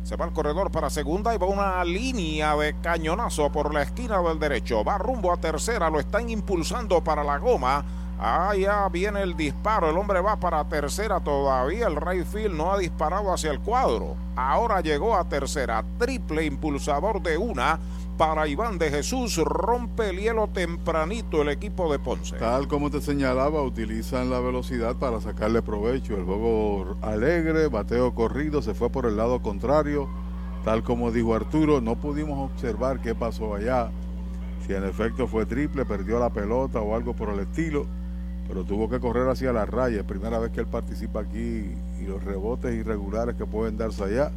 Se 0.04 0.16
va 0.16 0.26
al 0.26 0.34
corredor 0.34 0.72
para 0.72 0.90
segunda 0.92 1.34
y 1.34 1.38
va 1.38 1.48
una 1.48 1.84
línea 1.84 2.56
de 2.56 2.80
cañonazo 2.80 3.52
por 3.52 3.74
la 3.74 3.82
esquina 3.82 4.22
del 4.22 4.38
derecho. 4.38 4.84
Va 4.84 5.00
rumbo 5.00 5.34
a 5.34 5.38
tercera, 5.38 5.90
lo 5.90 6.00
están 6.00 6.30
impulsando 6.30 7.04
para 7.04 7.24
la 7.24 7.40
goma. 7.40 7.84
Allá 8.20 8.88
viene 8.90 9.24
el 9.24 9.36
disparo, 9.36 9.90
el 9.90 9.98
hombre 9.98 10.22
va 10.22 10.38
para 10.38 10.64
tercera 10.70 11.20
todavía, 11.20 11.88
el 11.88 11.98
right 11.98 12.26
field 12.26 12.56
no 12.56 12.72
ha 12.72 12.78
disparado 12.78 13.34
hacia 13.34 13.52
el 13.52 13.60
cuadro. 13.60 14.16
Ahora 14.36 14.80
llegó 14.80 15.16
a 15.16 15.28
tercera, 15.28 15.84
triple 15.98 16.46
impulsador 16.46 17.22
de 17.22 17.38
una 17.38 17.80
para 18.18 18.48
Iván 18.48 18.78
de 18.78 18.90
Jesús, 18.90 19.38
rompe 19.38 20.10
el 20.10 20.20
hielo 20.20 20.48
tempranito 20.48 21.42
el 21.42 21.50
equipo 21.50 21.92
de 21.92 22.00
Ponce. 22.00 22.38
Tal 22.38 22.68
como 22.68 22.90
te 22.90 23.02
señalaba, 23.02 23.62
utilizan 23.62 24.30
la 24.30 24.40
velocidad 24.40 24.96
para 24.96 25.22
sacarle 25.22 25.62
provecho. 25.62 26.16
El 26.16 26.24
juego 26.24 26.98
alegre, 27.02 27.68
bateo 27.68 28.14
corrido, 28.14 28.62
se 28.62 28.74
fue 28.74 28.90
por 28.90 29.06
el 29.06 29.18
lado 29.18 29.42
contrario. 29.42 30.08
Tal 30.64 30.84
como 30.84 31.12
dijo 31.12 31.36
Arturo, 31.36 31.82
no 31.82 31.96
pudimos 31.96 32.52
observar 32.52 33.02
qué 33.02 33.14
pasó 33.14 33.56
allá. 33.56 33.92
Si 34.66 34.74
en 34.74 34.84
efecto 34.84 35.28
fue 35.28 35.46
triple, 35.46 35.86
perdió 35.86 36.20
la 36.20 36.32
pelota 36.32 36.80
o 36.82 36.96
algo 36.96 37.16
por 37.16 37.30
el 37.30 37.40
estilo 37.40 37.86
pero 38.48 38.64
tuvo 38.64 38.90
que 38.90 39.00
correr 39.00 39.28
hacia 39.28 39.52
la 39.52 39.66
raya. 39.66 40.06
Primera 40.06 40.40
vez 40.40 40.52
que 40.52 40.60
él 40.60 40.68
participa 40.68 41.22
aquí 41.22 41.74
y 42.00 42.06
los 42.06 42.24
rebotes 42.24 42.74
irregulares 42.74 43.36
que 43.36 43.46
pueden 43.46 43.78
darse 43.78 44.04
allá. 44.04 44.32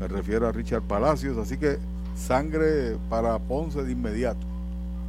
Me 0.00 0.08
refiero 0.08 0.48
a 0.48 0.52
Richard 0.52 0.82
Palacios, 0.82 1.38
así 1.38 1.58
que 1.58 1.78
sangre 2.14 2.96
para 3.08 3.38
Ponce 3.38 3.82
de 3.82 3.92
inmediato. 3.92 4.46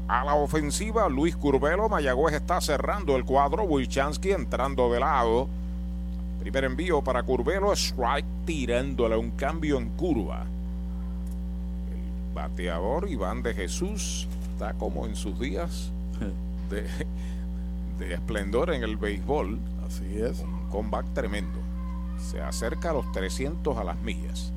A 0.07 0.25
la 0.25 0.35
ofensiva, 0.35 1.07
Luis 1.07 1.35
Curbelo, 1.35 1.89
Mayagüez 1.89 2.35
está 2.35 2.59
cerrando 2.59 3.15
el 3.15 3.25
cuadro, 3.25 3.63
Wilchansky 3.63 4.31
entrando 4.31 4.91
de 4.91 4.99
lado. 4.99 5.47
Primer 6.39 6.65
envío 6.65 7.01
para 7.01 7.23
Curbelo, 7.23 7.71
strike 7.73 8.25
tirándole 8.45 9.15
un 9.15 9.31
cambio 9.31 9.77
en 9.77 9.89
curva. 9.89 10.41
El 10.41 12.33
bateador 12.33 13.09
Iván 13.09 13.41
de 13.43 13.53
Jesús 13.53 14.27
está 14.51 14.73
como 14.73 15.05
en 15.05 15.15
sus 15.15 15.39
días 15.39 15.91
de, 16.69 16.85
de 17.97 18.13
esplendor 18.13 18.73
en 18.73 18.83
el 18.83 18.97
béisbol. 18.97 19.57
Así 19.87 20.21
es. 20.21 20.39
Un 20.39 20.69
comeback 20.69 21.05
tremendo. 21.13 21.59
Se 22.19 22.41
acerca 22.41 22.89
a 22.89 22.93
los 22.93 23.11
300 23.13 23.77
a 23.77 23.83
las 23.83 23.99
millas. 24.01 24.51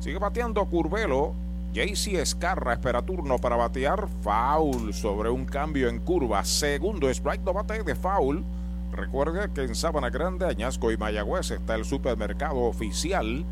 Sigue 0.00 0.18
bateando 0.18 0.64
Curvelo. 0.66 1.34
JC 1.72 2.20
Escarra 2.20 2.74
espera 2.74 3.00
turno 3.00 3.38
para 3.38 3.56
batear. 3.56 4.06
Foul 4.20 4.92
sobre 4.92 5.30
un 5.30 5.46
cambio 5.46 5.88
en 5.88 6.00
curva. 6.00 6.44
Segundo 6.44 7.08
strike 7.08 7.42
no 7.44 7.54
bate 7.54 7.82
de 7.82 7.94
foul. 7.94 8.44
Recuerde 8.92 9.50
que 9.54 9.62
en 9.62 9.74
Sabana 9.74 10.10
Grande, 10.10 10.44
Añasco 10.44 10.92
y 10.92 10.98
Mayagüez 10.98 11.50
está 11.50 11.74
el 11.74 11.86
supermercado 11.86 12.58
oficial 12.58 13.46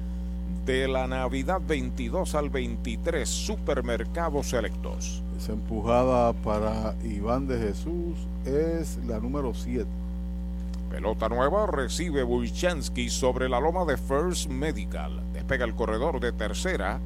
de 0.67 0.87
la 0.87 1.07
Navidad 1.07 1.63
22 1.67 2.35
al 2.35 2.51
23, 2.51 3.27
Supermercados 3.27 4.51
Selectos. 4.51 5.23
Esa 5.39 5.53
empujada 5.53 6.35
para 6.35 6.95
Iván 7.03 7.47
de 7.47 7.59
Jesús 7.59 8.19
es 8.45 8.99
la 9.07 9.19
número 9.19 9.55
7. 9.55 9.87
Pelota 10.91 11.31
nueva 11.31 11.67
recibe 11.67 12.23
Wojciechowski 12.23 13.09
sobre 13.09 13.49
la 13.49 13.61
loma 13.61 13.87
de 13.87 13.97
First 13.97 14.51
Medical. 14.51 15.23
Despega 15.33 15.65
el 15.65 15.75
corredor 15.75 16.21
de 16.21 16.33
tercera. 16.33 17.01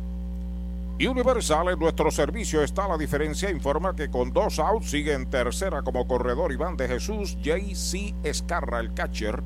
Universal 0.98 1.68
en 1.74 1.80
nuestro 1.80 2.10
servicio 2.10 2.64
está 2.64 2.88
la 2.88 2.98
diferencia. 2.98 3.52
Informa 3.52 3.94
que 3.94 4.10
con 4.10 4.32
dos 4.32 4.60
outs 4.60 4.90
sigue 4.90 5.12
en 5.12 5.26
tercera 5.26 5.82
como 5.82 6.08
corredor 6.08 6.54
Iván 6.54 6.78
de 6.78 6.88
Jesús. 6.88 7.38
JC 7.42 8.16
Escarra, 8.24 8.80
el 8.80 8.94
catcher. 8.94 9.44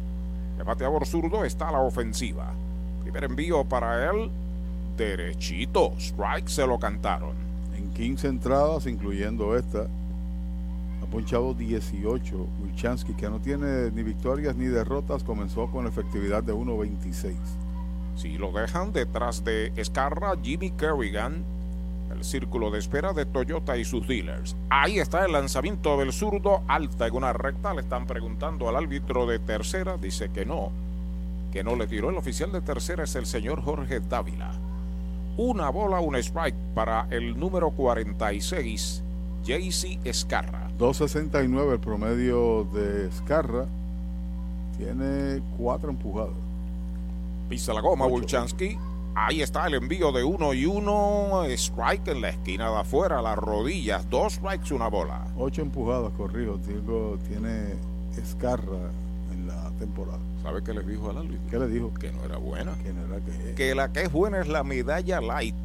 El 0.59 0.63
bateador 0.63 1.07
zurdo 1.07 1.43
está 1.43 1.69
a 1.69 1.71
la 1.71 1.79
ofensiva. 1.79 2.53
Primer 3.01 3.23
envío 3.23 3.65
para 3.65 4.11
él. 4.11 4.29
Derechito. 4.95 5.93
Strike 5.97 6.49
se 6.49 6.67
lo 6.67 6.77
cantaron. 6.77 7.35
En 7.75 7.89
15 7.93 8.27
entradas, 8.27 8.85
incluyendo 8.85 9.57
esta, 9.57 9.87
ha 11.01 11.05
ponchado 11.09 11.55
18. 11.55 12.47
Wilchansky, 12.61 13.13
que 13.15 13.27
no 13.27 13.39
tiene 13.39 13.89
ni 13.89 14.03
victorias 14.03 14.55
ni 14.55 14.65
derrotas, 14.65 15.23
comenzó 15.23 15.65
con 15.71 15.87
efectividad 15.87 16.43
de 16.43 16.53
1.26. 16.53 17.33
Si 18.19 18.37
lo 18.37 18.51
dejan 18.51 18.91
detrás 18.91 19.45
de 19.45 19.71
Escarra, 19.77 20.33
Jimmy 20.43 20.71
Kerrigan, 20.71 21.41
el 22.11 22.25
círculo 22.25 22.69
de 22.69 22.79
espera 22.79 23.13
de 23.13 23.25
Toyota 23.25 23.77
y 23.77 23.85
sus 23.85 24.05
dealers. 24.09 24.57
Ahí 24.69 24.99
está 24.99 25.23
el 25.23 25.31
lanzamiento 25.31 25.97
del 25.97 26.11
zurdo, 26.11 26.61
alta 26.67 27.07
en 27.07 27.15
una 27.15 27.31
recta. 27.31 27.73
Le 27.73 27.79
están 27.79 28.07
preguntando 28.07 28.67
al 28.67 28.75
árbitro 28.75 29.25
de 29.25 29.39
tercera, 29.39 29.95
dice 29.95 30.27
que 30.33 30.45
no, 30.45 30.69
que 31.53 31.63
no 31.63 31.77
le 31.77 31.87
tiró. 31.87 32.09
El 32.09 32.17
oficial 32.17 32.51
de 32.51 32.59
tercera 32.59 33.05
es 33.05 33.15
el 33.15 33.25
señor 33.25 33.61
Jorge 33.61 34.01
Dávila. 34.01 34.51
Una 35.37 35.69
bola, 35.69 36.01
un 36.01 36.17
strike 36.17 36.57
para 36.75 37.07
el 37.11 37.39
número 37.39 37.71
46, 37.71 39.01
JC 39.45 39.97
Escarra. 40.03 40.69
2.69 40.77 41.71
el 41.71 41.79
promedio 41.79 42.65
de 42.73 43.07
Escarra. 43.07 43.65
Tiene 44.77 45.41
cuatro 45.57 45.89
empujadas. 45.89 46.35
Pisa 47.49 47.73
la 47.73 47.81
goma, 47.81 48.05
Bulchansky. 48.05 48.77
Ahí 49.15 49.41
está 49.41 49.65
el 49.65 49.73
envío 49.73 50.11
de 50.11 50.23
uno 50.23 50.53
y 50.53 50.67
uno. 50.67 51.43
Strike 51.45 52.09
en 52.09 52.21
la 52.21 52.29
esquina 52.29 52.69
de 52.69 52.77
afuera, 52.77 53.23
las 53.23 53.37
rodillas. 53.37 54.07
Dos 54.07 54.33
strikes, 54.33 54.71
una 54.73 54.87
bola. 54.87 55.25
Ocho 55.35 55.63
empujadas, 55.63 56.13
corrijo. 56.13 56.57
Digo, 56.57 57.17
tiene 57.27 57.73
Escarra 58.15 58.91
en 59.31 59.47
la 59.47 59.71
temporada. 59.79 60.19
¿Sabe 60.43 60.63
qué 60.63 60.73
le 60.73 60.83
dijo 60.83 61.09
al 61.09 61.17
árbitro? 61.17 61.41
¿Qué 61.49 61.57
le 61.57 61.67
dijo? 61.67 61.91
Que 61.95 62.11
no 62.11 62.23
era 62.23 62.37
buena. 62.37 62.75
Que 62.83 62.93
no 62.93 63.05
era 63.05 63.25
que. 63.25 63.55
Que 63.55 63.73
la 63.73 63.91
que 63.91 64.03
es 64.03 64.11
buena 64.11 64.39
es 64.39 64.47
la 64.47 64.63
medalla 64.63 65.19
light. 65.19 65.55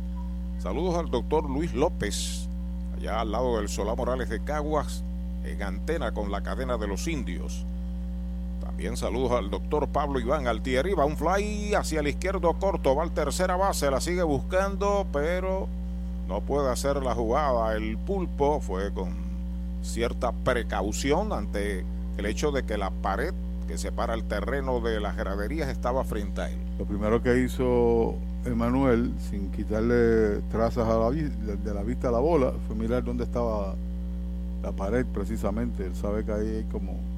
Saludos 0.58 0.96
al 0.96 1.10
doctor 1.10 1.48
Luis 1.50 1.74
López, 1.74 2.48
allá 2.96 3.20
al 3.20 3.30
lado 3.30 3.58
del 3.58 3.68
Solá 3.68 3.94
Morales 3.94 4.30
de 4.30 4.42
Caguas, 4.42 5.04
en 5.44 5.62
antena 5.62 6.12
con 6.12 6.30
la 6.32 6.42
cadena 6.42 6.78
de 6.78 6.86
los 6.86 7.06
indios. 7.08 7.66
También 8.74 8.96
saludos 8.96 9.30
al 9.30 9.50
doctor 9.50 9.86
Pablo 9.86 10.18
Iván 10.18 10.48
Altieri. 10.48 10.94
Va 10.94 11.04
un 11.04 11.16
fly 11.16 11.74
hacia 11.74 12.00
el 12.00 12.08
izquierdo 12.08 12.52
corto. 12.54 12.96
Va 12.96 13.04
al 13.04 13.12
tercera 13.12 13.54
base. 13.54 13.88
La 13.88 14.00
sigue 14.00 14.24
buscando, 14.24 15.06
pero 15.12 15.68
no 16.26 16.40
puede 16.40 16.72
hacer 16.72 17.00
la 17.00 17.14
jugada. 17.14 17.76
El 17.76 17.96
pulpo 17.98 18.60
fue 18.60 18.92
con 18.92 19.14
cierta 19.82 20.32
precaución 20.32 21.32
ante 21.32 21.84
el 22.16 22.26
hecho 22.26 22.50
de 22.50 22.64
que 22.64 22.76
la 22.76 22.90
pared 22.90 23.32
que 23.68 23.78
separa 23.78 24.14
el 24.14 24.24
terreno 24.24 24.80
de 24.80 24.98
las 24.98 25.16
graderías 25.16 25.68
estaba 25.68 26.02
frente 26.02 26.40
a 26.40 26.50
él. 26.50 26.58
Lo 26.76 26.84
primero 26.84 27.22
que 27.22 27.44
hizo 27.44 28.16
Emanuel, 28.44 29.14
sin 29.30 29.52
quitarle 29.52 30.40
trazas 30.50 30.88
de 31.14 31.74
la 31.74 31.82
vista 31.84 32.08
a 32.08 32.10
la 32.10 32.18
bola, 32.18 32.52
fue 32.66 32.74
mirar 32.74 33.04
dónde 33.04 33.22
estaba 33.22 33.76
la 34.64 34.72
pared 34.72 35.06
precisamente. 35.14 35.86
Él 35.86 35.94
sabe 35.94 36.24
que 36.24 36.32
ahí 36.32 36.56
hay 36.56 36.64
como 36.64 37.13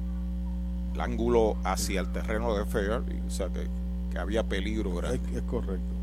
el 0.97 1.01
ángulo 1.01 1.57
hacia 1.63 1.99
el 1.99 2.07
terreno 2.07 2.55
de 2.55 2.65
Fair, 2.65 3.03
o 3.27 3.29
sea 3.29 3.49
que, 3.49 3.67
que 4.11 4.17
había 4.17 4.43
peligro 4.43 4.95
grande. 4.95 5.19
Es, 5.29 5.37
es, 5.37 5.43
correcto. 5.43 5.93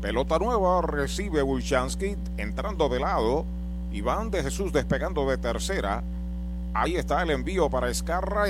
Pelota 0.00 0.38
nueva 0.38 0.80
recibe 0.80 1.42
Wilchansky 1.42 2.16
entrando 2.38 2.88
de 2.88 3.00
lado. 3.00 3.44
Iván 3.92 4.30
de 4.30 4.42
Jesús 4.42 4.72
despegando 4.72 5.28
de 5.28 5.36
tercera. 5.36 6.02
Ahí 6.72 6.96
está 6.96 7.22
el 7.22 7.32
envío 7.32 7.68
para 7.68 7.90
Escarra. 7.90 8.44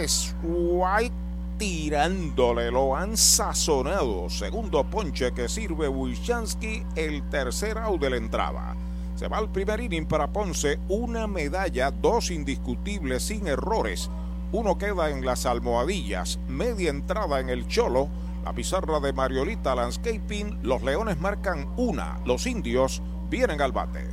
White 0.44 1.14
tirándole. 1.59 2.70
Lo 2.70 2.94
han 2.94 3.16
sazonado. 3.16 4.31
Segundo 4.31 4.85
ponche 4.85 5.33
que 5.33 5.48
sirve 5.48 5.88
Wilchansky. 5.88 6.85
El 6.94 7.29
tercer 7.31 7.79
out 7.79 8.00
de 8.00 8.11
la 8.11 8.16
entrada. 8.16 8.76
Se 9.16 9.26
va 9.26 9.38
al 9.38 9.50
primer 9.50 9.81
inning 9.81 10.07
para 10.07 10.29
Ponce. 10.29 10.79
Una 10.88 11.26
medalla, 11.26 11.90
dos 11.90 12.31
indiscutibles 12.31 13.24
sin 13.24 13.48
errores. 13.48 14.09
Uno 14.53 14.79
queda 14.79 15.11
en 15.11 15.25
las 15.25 15.47
almohadillas, 15.47 16.39
media 16.49 16.91
entrada 16.91 17.39
en 17.41 17.49
el 17.49 17.69
Cholo, 17.69 18.09
la 18.45 18.53
pizarra 18.53 18.99
de 18.99 19.13
Mariolita 19.13 19.75
Landscaping, 19.75 20.59
los 20.63 20.83
Leones 20.83 21.21
marcan 21.21 21.69
una, 21.77 22.19
los 22.25 22.47
indios 22.47 23.03
vienen 23.29 23.61
al 23.61 23.73
bate. 23.73 24.09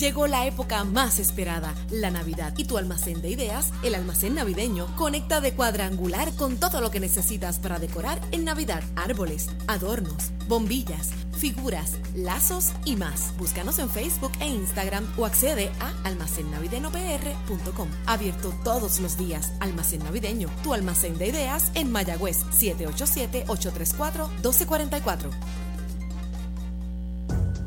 Llegó 0.00 0.26
la 0.26 0.46
época 0.46 0.82
más 0.84 1.18
esperada, 1.18 1.74
la 1.90 2.10
Navidad, 2.10 2.54
y 2.56 2.64
tu 2.64 2.78
almacén 2.78 3.20
de 3.20 3.28
ideas, 3.28 3.70
el 3.82 3.94
almacén 3.94 4.34
navideño, 4.34 4.86
conecta 4.96 5.42
de 5.42 5.52
cuadrangular 5.52 6.32
con 6.36 6.56
todo 6.56 6.80
lo 6.80 6.90
que 6.90 7.00
necesitas 7.00 7.58
para 7.58 7.78
decorar 7.78 8.18
en 8.32 8.44
Navidad. 8.44 8.82
Árboles, 8.96 9.50
adornos, 9.66 10.30
bombillas, 10.48 11.10
figuras, 11.40 11.98
lazos 12.14 12.72
y 12.84 12.94
más. 12.96 13.34
Búscanos 13.38 13.78
en 13.78 13.88
Facebook 13.88 14.32
e 14.40 14.48
Instagram 14.48 15.10
o 15.16 15.24
accede 15.24 15.70
a 15.80 15.94
almacennavideñopr.com. 16.06 17.88
Abierto 18.06 18.52
todos 18.62 19.00
los 19.00 19.16
días. 19.16 19.54
Almacén 19.60 20.04
Navideño, 20.04 20.50
tu 20.62 20.74
almacén 20.74 21.16
de 21.18 21.28
ideas 21.28 21.70
en 21.74 21.90
Mayagüez, 21.90 22.44
787-834-1244. 22.50 25.30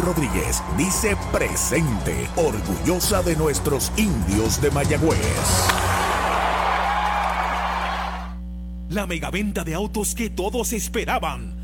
Rodríguez 0.00 0.62
dice 0.76 1.16
presente, 1.32 2.28
orgullosa 2.36 3.22
de 3.22 3.36
nuestros 3.36 3.92
indios 3.96 4.60
de 4.60 4.70
Mayagüez. 4.70 5.18
La 8.90 9.06
megaventa 9.06 9.64
de 9.64 9.74
autos 9.74 10.14
que 10.14 10.30
todos 10.30 10.72
esperaban 10.72 11.63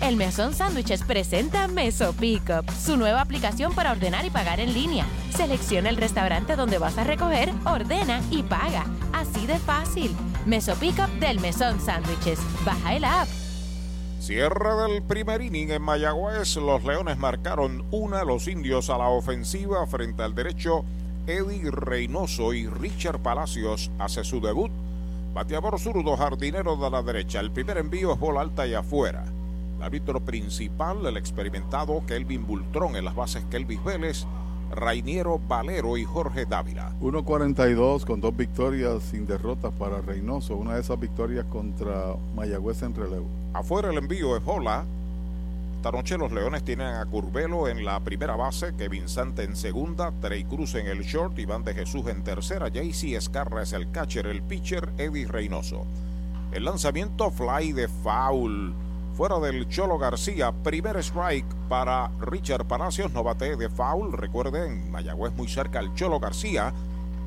El 0.00 0.16
Mesón 0.16 0.54
Sándwiches 0.54 1.02
presenta 1.02 1.68
Meso 1.68 2.14
Pickup, 2.14 2.70
su 2.70 2.96
nueva 2.96 3.20
aplicación 3.20 3.74
para 3.74 3.92
ordenar 3.92 4.24
y 4.24 4.30
pagar 4.30 4.58
en 4.58 4.72
línea. 4.72 5.04
Selecciona 5.28 5.90
el 5.90 5.98
restaurante 5.98 6.56
donde 6.56 6.78
vas 6.78 6.96
a 6.96 7.04
recoger, 7.04 7.52
ordena 7.66 8.22
y 8.30 8.42
paga. 8.42 8.86
Así 9.12 9.46
de 9.46 9.58
fácil. 9.58 10.16
Meso 10.46 10.74
Pickup 10.76 11.10
del 11.20 11.38
Mesón 11.40 11.80
Sándwiches. 11.80 12.38
Baja 12.64 12.94
el 12.94 13.04
app. 13.04 13.28
Cierre 14.20 14.74
del 14.82 15.02
primer 15.02 15.42
inning 15.42 15.70
en 15.70 15.82
Mayagüez. 15.82 16.56
Los 16.56 16.82
Leones 16.82 17.18
marcaron 17.18 17.84
una, 17.90 18.24
los 18.24 18.48
indios 18.48 18.88
a 18.88 18.96
la 18.96 19.08
ofensiva 19.08 19.86
frente 19.86 20.22
al 20.22 20.34
derecho. 20.34 20.82
Eddie 21.26 21.70
Reynoso 21.70 22.54
y 22.54 22.66
Richard 22.66 23.18
Palacios 23.18 23.90
hace 23.98 24.24
su 24.24 24.40
debut. 24.40 24.70
Bateador 25.34 25.78
zurdo, 25.78 26.16
jardinero 26.16 26.76
de 26.76 26.90
la 26.90 27.02
derecha. 27.02 27.38
El 27.40 27.50
primer 27.50 27.76
envío 27.76 28.14
es 28.14 28.18
bola 28.18 28.40
alta 28.40 28.66
y 28.66 28.72
afuera. 28.74 29.24
El 29.80 29.86
árbitro 29.86 30.20
principal, 30.20 31.06
el 31.06 31.16
experimentado 31.16 32.02
Kelvin 32.06 32.46
Bultrón 32.46 32.96
en 32.96 33.04
las 33.06 33.14
bases 33.14 33.42
Kelvis 33.50 33.82
Vélez, 33.82 34.26
Rainiero 34.70 35.38
Valero 35.38 35.96
y 35.96 36.04
Jorge 36.04 36.44
Dávila. 36.44 36.92
1.42 37.00 38.04
con 38.04 38.20
dos 38.20 38.36
victorias 38.36 39.02
sin 39.04 39.24
derrotas 39.24 39.72
para 39.72 40.02
Reynoso, 40.02 40.54
una 40.56 40.74
de 40.74 40.82
esas 40.82 41.00
victorias 41.00 41.46
contra 41.46 42.14
Mayagüez 42.36 42.82
en 42.82 42.94
relevo. 42.94 43.24
Afuera 43.54 43.88
el 43.88 43.96
envío 43.96 44.36
es 44.36 44.44
bola. 44.44 44.84
Esta 45.76 45.92
noche 45.92 46.18
los 46.18 46.30
Leones 46.30 46.62
tienen 46.62 46.88
a 46.88 47.06
Curvelo 47.06 47.66
en 47.66 47.82
la 47.82 48.00
primera 48.00 48.36
base, 48.36 48.74
Kevin 48.76 49.08
Sante 49.08 49.44
en 49.44 49.56
segunda, 49.56 50.12
Trey 50.20 50.44
Cruz 50.44 50.74
en 50.74 50.88
el 50.88 51.04
short, 51.04 51.38
Iván 51.38 51.64
de 51.64 51.72
Jesús 51.72 52.06
en 52.08 52.22
tercera, 52.22 52.68
JC 52.68 53.14
Escarra 53.14 53.62
es 53.62 53.72
el 53.72 53.90
catcher, 53.90 54.26
el 54.26 54.42
pitcher 54.42 54.90
Eddie 54.98 55.26
Reynoso. 55.26 55.86
El 56.52 56.66
lanzamiento 56.66 57.30
fly 57.30 57.72
de 57.72 57.88
foul 57.88 58.74
fuera 59.14 59.38
del 59.38 59.68
Cholo 59.68 59.98
García. 59.98 60.52
Primer 60.52 60.96
strike 60.98 61.46
para 61.68 62.10
Richard 62.20 62.66
Palacios, 62.66 63.12
no 63.12 63.22
bate 63.22 63.56
de 63.56 63.68
foul. 63.68 64.12
Recuerden, 64.12 64.90
Mayagüez 64.90 65.34
muy 65.34 65.48
cerca 65.48 65.78
al 65.78 65.94
Cholo 65.94 66.20
García. 66.20 66.72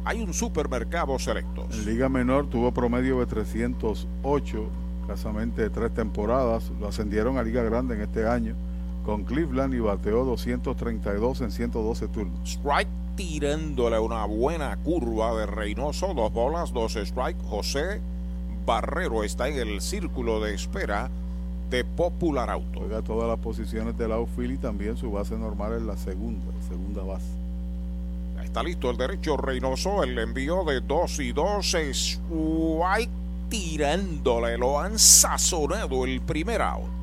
Hay 0.06 0.22
un 0.22 0.34
supermercado 0.34 1.18
selectos. 1.20 1.66
En 1.72 1.86
Liga 1.86 2.10
Menor 2.10 2.50
tuvo 2.50 2.74
promedio 2.74 3.20
de 3.20 3.26
308, 3.26 4.70
casamente 5.08 5.70
tres 5.70 5.94
temporadas. 5.94 6.72
Lo 6.80 6.88
ascendieron 6.88 7.38
a 7.38 7.44
Liga 7.44 7.64
Grande 7.64 7.96
en 7.96 8.02
este 8.02 8.28
año 8.28 8.56
con 9.06 9.24
Cleveland 9.24 9.74
y 9.74 9.80
bateó 9.80 10.24
232 10.26 11.42
en 11.42 11.52
112 11.52 12.08
turnos. 12.08 12.50
Strike 12.50 12.90
tirándole 13.16 14.00
una 14.00 14.26
buena 14.26 14.76
curva 14.78 15.36
de 15.36 15.46
Reynoso. 15.46 16.14
Dos 16.14 16.32
bolas, 16.32 16.74
dos 16.74 16.96
strike. 16.96 17.42
José 17.44 18.02
Barrero 18.66 19.24
está 19.24 19.50
en 19.50 19.58
el 19.58 19.82
círculo 19.82 20.40
de 20.40 20.54
espera 20.54 21.12
de 21.74 21.84
Popular 21.84 22.52
Auto. 22.52 22.82
Juega 22.82 23.02
todas 23.02 23.28
las 23.28 23.40
posiciones 23.40 23.98
del 23.98 24.12
outfield 24.12 24.54
y 24.54 24.58
también 24.58 24.96
su 24.96 25.12
base 25.12 25.36
normal 25.36 25.74
es 25.74 25.82
la 25.82 25.98
segunda, 25.98 26.46
segunda 26.70 27.02
base. 27.02 27.26
Está 28.44 28.62
listo 28.62 28.92
el 28.92 28.98
derecho 28.98 29.38
Reynoso, 29.38 30.04
el 30.04 30.20
envío 30.20 30.64
de 30.66 30.82
2 30.82 31.20
y 31.22 31.32
2 31.32 31.74
es 31.74 32.22
White 32.30 33.12
tirándole, 33.50 34.56
lo 34.60 34.80
han 34.80 35.00
sazonado 35.00 36.06
el 36.06 36.22
primer 36.22 36.62
out. 36.62 37.03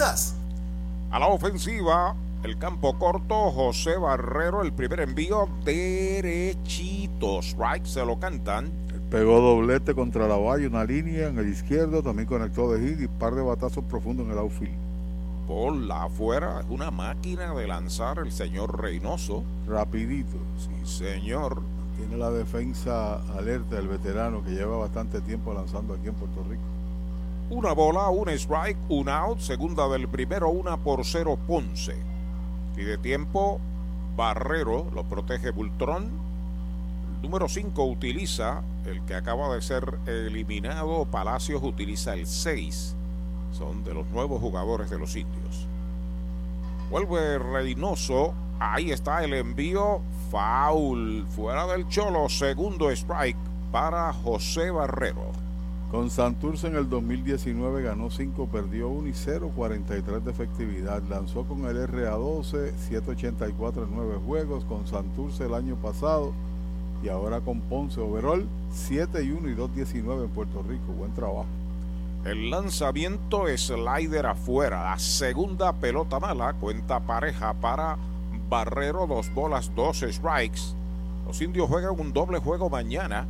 A 0.00 1.18
la 1.18 1.26
ofensiva, 1.26 2.16
el 2.42 2.56
campo 2.56 2.98
corto, 2.98 3.50
José 3.50 3.98
Barrero, 3.98 4.62
el 4.62 4.72
primer 4.72 5.00
envío 5.00 5.46
derechito. 5.62 7.40
Strike 7.42 7.84
se 7.84 8.02
lo 8.06 8.18
cantan. 8.18 8.70
Pegó 9.10 9.42
doblete 9.42 9.94
contra 9.94 10.26
la 10.26 10.36
valla, 10.36 10.68
una 10.68 10.84
línea 10.84 11.28
en 11.28 11.36
el 11.38 11.50
izquierdo, 11.50 12.02
también 12.02 12.26
conectó 12.26 12.72
de 12.72 12.80
hit 12.80 13.00
y 13.02 13.08
par 13.08 13.34
de 13.34 13.42
batazos 13.42 13.84
profundos 13.84 14.24
en 14.24 14.32
el 14.32 14.38
outfield. 14.38 14.74
Por 15.46 15.74
la 15.74 16.04
afuera, 16.04 16.60
es 16.60 16.66
una 16.70 16.90
máquina 16.90 17.52
de 17.52 17.66
lanzar 17.68 18.20
el 18.20 18.32
señor 18.32 18.80
Reynoso. 18.80 19.44
Rapidito. 19.68 20.38
Sí, 20.56 20.90
señor. 20.90 21.60
Tiene 21.98 22.16
la 22.16 22.30
defensa 22.30 23.16
alerta 23.36 23.76
del 23.76 23.88
veterano 23.88 24.42
que 24.42 24.52
lleva 24.52 24.78
bastante 24.78 25.20
tiempo 25.20 25.52
lanzando 25.52 25.92
aquí 25.92 26.08
en 26.08 26.14
Puerto 26.14 26.42
Rico. 26.48 26.79
Una 27.50 27.72
bola, 27.72 28.10
un 28.10 28.28
strike, 28.28 28.78
un 28.88 29.08
out, 29.08 29.40
segunda 29.40 29.88
del 29.88 30.06
primero, 30.06 30.50
una 30.50 30.76
por 30.76 31.04
cero 31.04 31.36
Ponce. 31.48 31.96
Y 32.76 32.82
de 32.82 32.96
tiempo, 32.96 33.60
Barrero 34.14 34.86
lo 34.94 35.02
protege 35.02 35.50
Bultrón. 35.50 36.10
Número 37.22 37.48
5 37.48 37.84
utiliza 37.84 38.62
el 38.86 39.02
que 39.02 39.16
acaba 39.16 39.52
de 39.52 39.62
ser 39.62 39.98
eliminado. 40.06 41.06
Palacios 41.06 41.60
utiliza 41.64 42.14
el 42.14 42.28
6. 42.28 42.94
Son 43.50 43.82
de 43.82 43.94
los 43.94 44.06
nuevos 44.10 44.40
jugadores 44.40 44.88
de 44.88 44.98
los 45.00 45.16
indios. 45.16 45.66
Vuelve 46.88 47.36
Reynoso. 47.40 48.32
Ahí 48.60 48.92
está 48.92 49.24
el 49.24 49.34
envío. 49.34 50.02
Foul. 50.30 51.26
Fuera 51.34 51.66
del 51.66 51.88
Cholo. 51.88 52.28
Segundo 52.28 52.90
strike 52.92 53.36
para 53.72 54.12
José 54.12 54.70
Barrero. 54.70 55.39
Con 55.90 56.08
Santurce 56.08 56.68
en 56.68 56.76
el 56.76 56.88
2019 56.88 57.82
ganó 57.82 58.10
5, 58.10 58.46
perdió 58.46 58.88
1 58.90 59.08
y 59.08 59.12
0, 59.12 59.50
43 59.56 60.24
de 60.24 60.30
efectividad. 60.30 61.02
Lanzó 61.10 61.42
con 61.42 61.64
el 61.64 61.76
RA12, 61.78 62.72
784 62.76 63.82
en 63.82 63.96
9 63.96 64.20
juegos. 64.24 64.64
Con 64.66 64.86
Santurce 64.86 65.46
el 65.46 65.54
año 65.54 65.74
pasado 65.74 66.32
y 67.02 67.08
ahora 67.08 67.40
con 67.40 67.60
Ponce 67.62 68.00
Overall, 68.00 68.46
7 68.70 69.24
y 69.24 69.32
1 69.32 69.48
y 69.48 69.54
219 69.54 70.26
en 70.26 70.30
Puerto 70.30 70.62
Rico. 70.62 70.92
Buen 70.92 71.12
trabajo. 71.12 71.46
El 72.24 72.50
lanzamiento 72.50 73.46
slider 73.56 74.26
afuera. 74.26 74.90
La 74.90 74.98
segunda 75.00 75.72
pelota 75.72 76.20
mala. 76.20 76.52
Cuenta 76.52 77.00
pareja 77.00 77.52
para 77.54 77.98
Barrero. 78.48 79.08
Dos 79.08 79.34
bolas, 79.34 79.72
dos 79.74 80.04
strikes. 80.08 80.60
Los 81.26 81.42
indios 81.42 81.68
juegan 81.68 81.98
un 81.98 82.12
doble 82.12 82.38
juego 82.38 82.70
mañana 82.70 83.26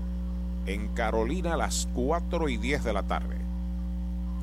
en 0.75 0.89
Carolina 0.89 1.55
a 1.55 1.57
las 1.57 1.89
4 1.95 2.49
y 2.49 2.57
10 2.57 2.85
de 2.85 2.93
la 2.93 3.03
tarde. 3.03 3.37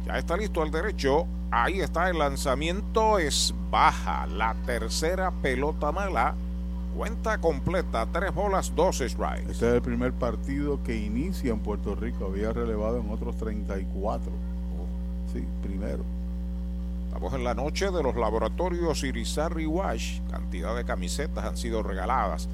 Ya 0.06 0.18
está 0.18 0.38
listo 0.38 0.64
el 0.64 0.72
derecho. 0.72 1.28
Ahí 1.52 1.80
está 1.80 2.10
el 2.10 2.20
lanzamiento. 2.20 3.20
Es 3.20 3.54
baja. 3.70 4.26
La 4.28 4.56
tercera 4.66 5.32
pelota 5.32 5.92
mala. 5.92 6.36
Cuenta 6.96 7.38
completa. 7.38 8.06
Tres 8.12 8.34
bolas, 8.34 8.74
dos 8.76 8.98
strikes. 8.98 9.52
Este 9.52 9.68
es 9.68 9.76
el 9.76 9.82
primer 9.82 10.14
partido 10.14 10.82
que 10.84 10.96
inicia 10.96 11.52
en 11.52 11.60
Puerto 11.60 11.96
Rico. 11.96 12.26
Había 12.26 12.52
relevado 12.52 13.00
en 13.00 13.10
otros 13.10 13.38
34. 13.38 14.32
Sí, 15.32 15.46
primero. 15.62 16.04
Estamos 17.08 17.34
en 17.34 17.44
la 17.44 17.54
noche 17.54 17.92
de 17.92 18.04
los 18.04 18.16
laboratorios 18.16 19.04
Irizarry 19.04 19.66
Wash. 19.66 20.22
Cantidad 20.30 20.76
de 20.76 20.86
camisetas 20.86 21.46
han 21.46 21.58
sido 21.58 21.84
regaladas. 21.84 22.48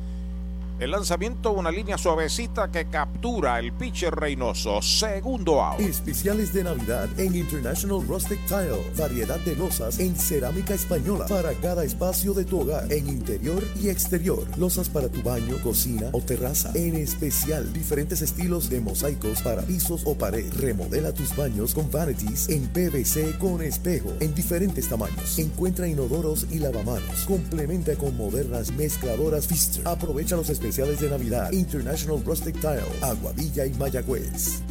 El 0.84 0.92
lanzamiento, 0.92 1.54
una 1.54 1.72
línea 1.72 1.98
suavecita 1.98 2.70
que 2.70 2.90
captura 2.90 3.58
el 3.58 3.72
pitcher 3.72 4.14
Reynoso. 4.14 4.82
Segundo 4.82 5.64
out. 5.64 5.80
Especiales 5.80 6.52
de 6.52 6.66
Navidad 6.66 7.08
en 7.18 7.36
International 7.36 8.06
Rustic 8.06 8.46
Tile. 8.48 8.92
Variedad 8.98 9.40
de 9.40 9.56
losas 9.56 9.98
en 10.00 10.14
cerámica 10.14 10.74
española 10.74 11.26
para 11.30 11.54
cada 11.54 11.86
espacio 11.86 12.34
de 12.34 12.44
tu 12.44 12.60
hogar, 12.60 12.92
en 12.92 13.08
interior 13.08 13.64
y 13.82 13.88
exterior. 13.88 14.46
Losas 14.58 14.90
para 14.90 15.08
tu 15.08 15.24
baño, 15.24 15.56
cocina 15.64 16.10
o 16.12 16.20
terraza. 16.20 16.74
En 16.76 16.98
especial, 16.98 17.72
diferentes 17.72 18.22
estilos 18.22 18.70
de 18.70 18.82
mosaicos 18.82 19.42
para 19.42 19.62
pisos 19.62 20.02
o 20.04 20.16
pared. 20.16 20.52
Remodela 20.60 21.14
tus 21.14 21.34
baños 21.34 21.74
con 21.74 21.90
vanities 21.90 22.50
en 22.50 22.68
PVC 22.68 23.38
con 23.38 23.62
espejo 23.62 24.12
en 24.20 24.36
diferentes 24.36 24.90
tamaños. 24.90 25.40
Encuentra 25.40 25.88
inodoros 25.88 26.46
y 26.52 26.60
lavamanos. 26.60 27.24
Complementa 27.26 27.96
con 27.96 28.18
modernas 28.18 28.74
mezcladoras 28.74 29.48
Pfister. 29.48 29.88
Aprovecha 29.88 30.36
los 30.36 30.50
especiales 30.50 30.73
de 30.76 31.08
Navidad. 31.08 31.52
International 31.52 32.20
Rustic 32.26 32.60
Tile, 32.60 32.82
Aguadilla 33.04 33.64
y 33.64 33.74
Mayagüez. 33.76 34.64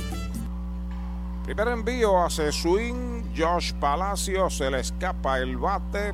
Primer 1.44 1.68
envío 1.68 2.24
hace 2.24 2.50
swing. 2.50 3.22
Josh 3.36 3.72
Palacio 3.74 4.50
se 4.50 4.68
le 4.68 4.80
escapa 4.80 5.38
el 5.38 5.56
bate. 5.56 6.12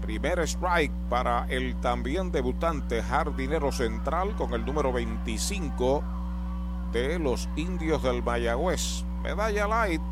Primer 0.00 0.40
strike 0.40 0.92
para 1.08 1.46
el 1.48 1.76
también 1.80 2.32
debutante 2.32 3.00
jardinero 3.00 3.70
central 3.70 4.34
con 4.34 4.54
el 4.54 4.66
número 4.66 4.92
25 4.92 6.02
de 6.92 7.20
los 7.20 7.48
indios 7.54 8.02
del 8.02 8.24
Mayagüez. 8.24 9.04
Medalla 9.22 9.68
light 9.68 10.02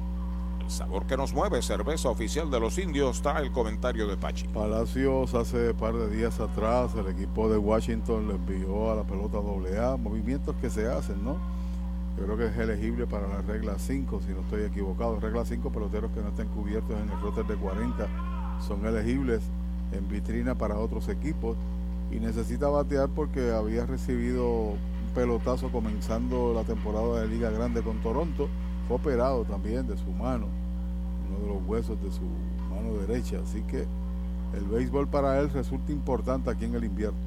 Sabor 0.70 1.04
que 1.04 1.16
nos 1.16 1.34
mueve, 1.34 1.62
cerveza 1.62 2.08
oficial 2.10 2.48
de 2.48 2.60
los 2.60 2.78
indios, 2.78 3.16
está 3.16 3.40
el 3.40 3.50
comentario 3.50 4.06
de 4.06 4.16
Pachi. 4.16 4.46
Palacios 4.48 5.34
hace 5.34 5.74
par 5.74 5.94
de 5.94 6.08
días 6.08 6.38
atrás, 6.38 6.92
el 6.94 7.08
equipo 7.08 7.50
de 7.50 7.58
Washington 7.58 8.28
le 8.28 8.34
envió 8.34 8.92
a 8.92 8.94
la 8.94 9.02
pelota 9.02 9.38
AA, 9.38 9.96
movimientos 9.96 10.54
que 10.60 10.70
se 10.70 10.86
hacen, 10.86 11.24
¿no? 11.24 11.38
Yo 12.16 12.24
creo 12.24 12.36
que 12.36 12.46
es 12.46 12.56
elegible 12.56 13.08
para 13.08 13.26
la 13.26 13.42
regla 13.42 13.78
5, 13.78 14.20
si 14.24 14.32
no 14.32 14.42
estoy 14.42 14.62
equivocado. 14.62 15.18
Regla 15.18 15.44
5, 15.44 15.70
peloteros 15.70 16.12
que 16.12 16.20
no 16.20 16.28
estén 16.28 16.48
cubiertos 16.48 16.96
en 16.96 17.10
el 17.10 17.20
roster 17.20 17.46
de 17.46 17.56
40 17.56 18.06
son 18.60 18.86
elegibles 18.86 19.42
en 19.90 20.08
vitrina 20.08 20.54
para 20.54 20.78
otros 20.78 21.08
equipos 21.08 21.56
y 22.12 22.20
necesita 22.20 22.68
batear 22.68 23.08
porque 23.08 23.50
había 23.50 23.86
recibido 23.86 24.46
un 24.46 24.78
pelotazo 25.16 25.72
comenzando 25.72 26.54
la 26.54 26.62
temporada 26.62 27.22
de 27.22 27.26
Liga 27.26 27.50
Grande 27.50 27.82
con 27.82 28.00
Toronto. 28.00 28.48
Fue 28.86 28.98
operado 28.98 29.44
también 29.44 29.88
de 29.88 29.96
su 29.96 30.10
mano 30.12 30.59
de 31.40 31.48
los 31.48 31.66
huesos 31.66 32.00
de 32.02 32.10
su 32.10 32.22
mano 32.70 32.98
derecha. 33.06 33.38
Así 33.42 33.62
que 33.62 33.86
el 34.54 34.64
béisbol 34.64 35.08
para 35.08 35.38
él 35.40 35.50
resulta 35.50 35.92
importante 35.92 36.50
aquí 36.50 36.64
en 36.64 36.74
el 36.74 36.84
invierno. 36.84 37.18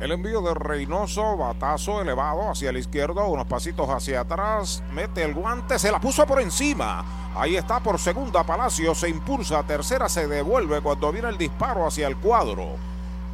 El 0.00 0.12
envío 0.12 0.40
de 0.42 0.54
Reynoso, 0.54 1.36
batazo 1.36 2.00
elevado 2.00 2.48
hacia 2.48 2.70
la 2.70 2.78
izquierda, 2.78 3.24
unos 3.24 3.46
pasitos 3.48 3.88
hacia 3.88 4.20
atrás, 4.20 4.80
mete 4.92 5.24
el 5.24 5.34
guante, 5.34 5.76
se 5.76 5.90
la 5.90 6.00
puso 6.00 6.24
por 6.24 6.40
encima. 6.40 7.04
Ahí 7.34 7.56
está 7.56 7.80
por 7.80 7.98
segunda 7.98 8.44
Palacio, 8.44 8.94
se 8.94 9.08
impulsa, 9.08 9.64
tercera 9.64 10.08
se 10.08 10.28
devuelve 10.28 10.80
cuando 10.82 11.10
viene 11.10 11.28
el 11.28 11.36
disparo 11.36 11.84
hacia 11.84 12.06
el 12.06 12.16
cuadro. 12.16 12.76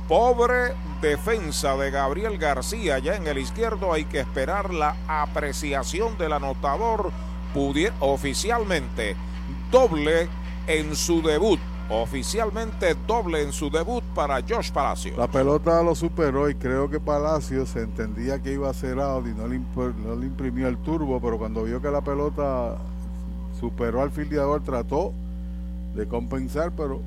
Pobre 0.09 0.75
defensa 1.03 1.77
de 1.77 1.91
Gabriel 1.91 2.39
García 2.39 2.99
ya 2.99 3.15
en 3.17 3.27
el 3.27 3.39
izquierdo, 3.39 3.93
hay 3.93 4.07
que 4.07 4.21
esperar 4.21 4.73
la 4.73 4.97
apreciación 5.07 6.17
del 6.17 6.33
anotador 6.33 7.13
oficialmente 8.01 9.17
doble 9.75 10.29
en 10.69 10.95
su 10.95 11.21
debut. 11.21 11.59
Oficialmente 11.91 12.95
doble 13.09 13.43
en 13.43 13.53
su 13.53 13.71
debut 13.71 14.05
para 14.15 14.41
Josh 14.41 14.71
Palacio. 14.71 15.17
La 15.17 15.27
pelota 15.27 15.83
lo 15.83 15.97
superó 15.97 16.49
y 16.49 16.55
creo 16.55 16.89
que 16.89 17.01
Palacio 17.01 17.67
se 17.67 17.83
entendía 17.83 18.41
que 18.41 18.53
iba 18.53 18.71
a 18.71 18.73
ser 18.73 19.01
out 19.01 19.27
y 19.27 19.31
no 19.31 19.49
le, 19.49 19.59
no 19.59 20.15
le 20.15 20.27
imprimió 20.27 20.69
el 20.69 20.79
turbo, 20.79 21.21
pero 21.21 21.39
cuando 21.39 21.65
vio 21.65 21.83
que 21.83 21.91
la 21.91 22.03
pelota 22.03 22.77
superó 23.59 24.01
al 24.01 24.13
fildeador 24.13 24.63
trató 24.63 25.13
de 25.97 26.07
compensar, 26.07 26.71
pero 26.77 27.01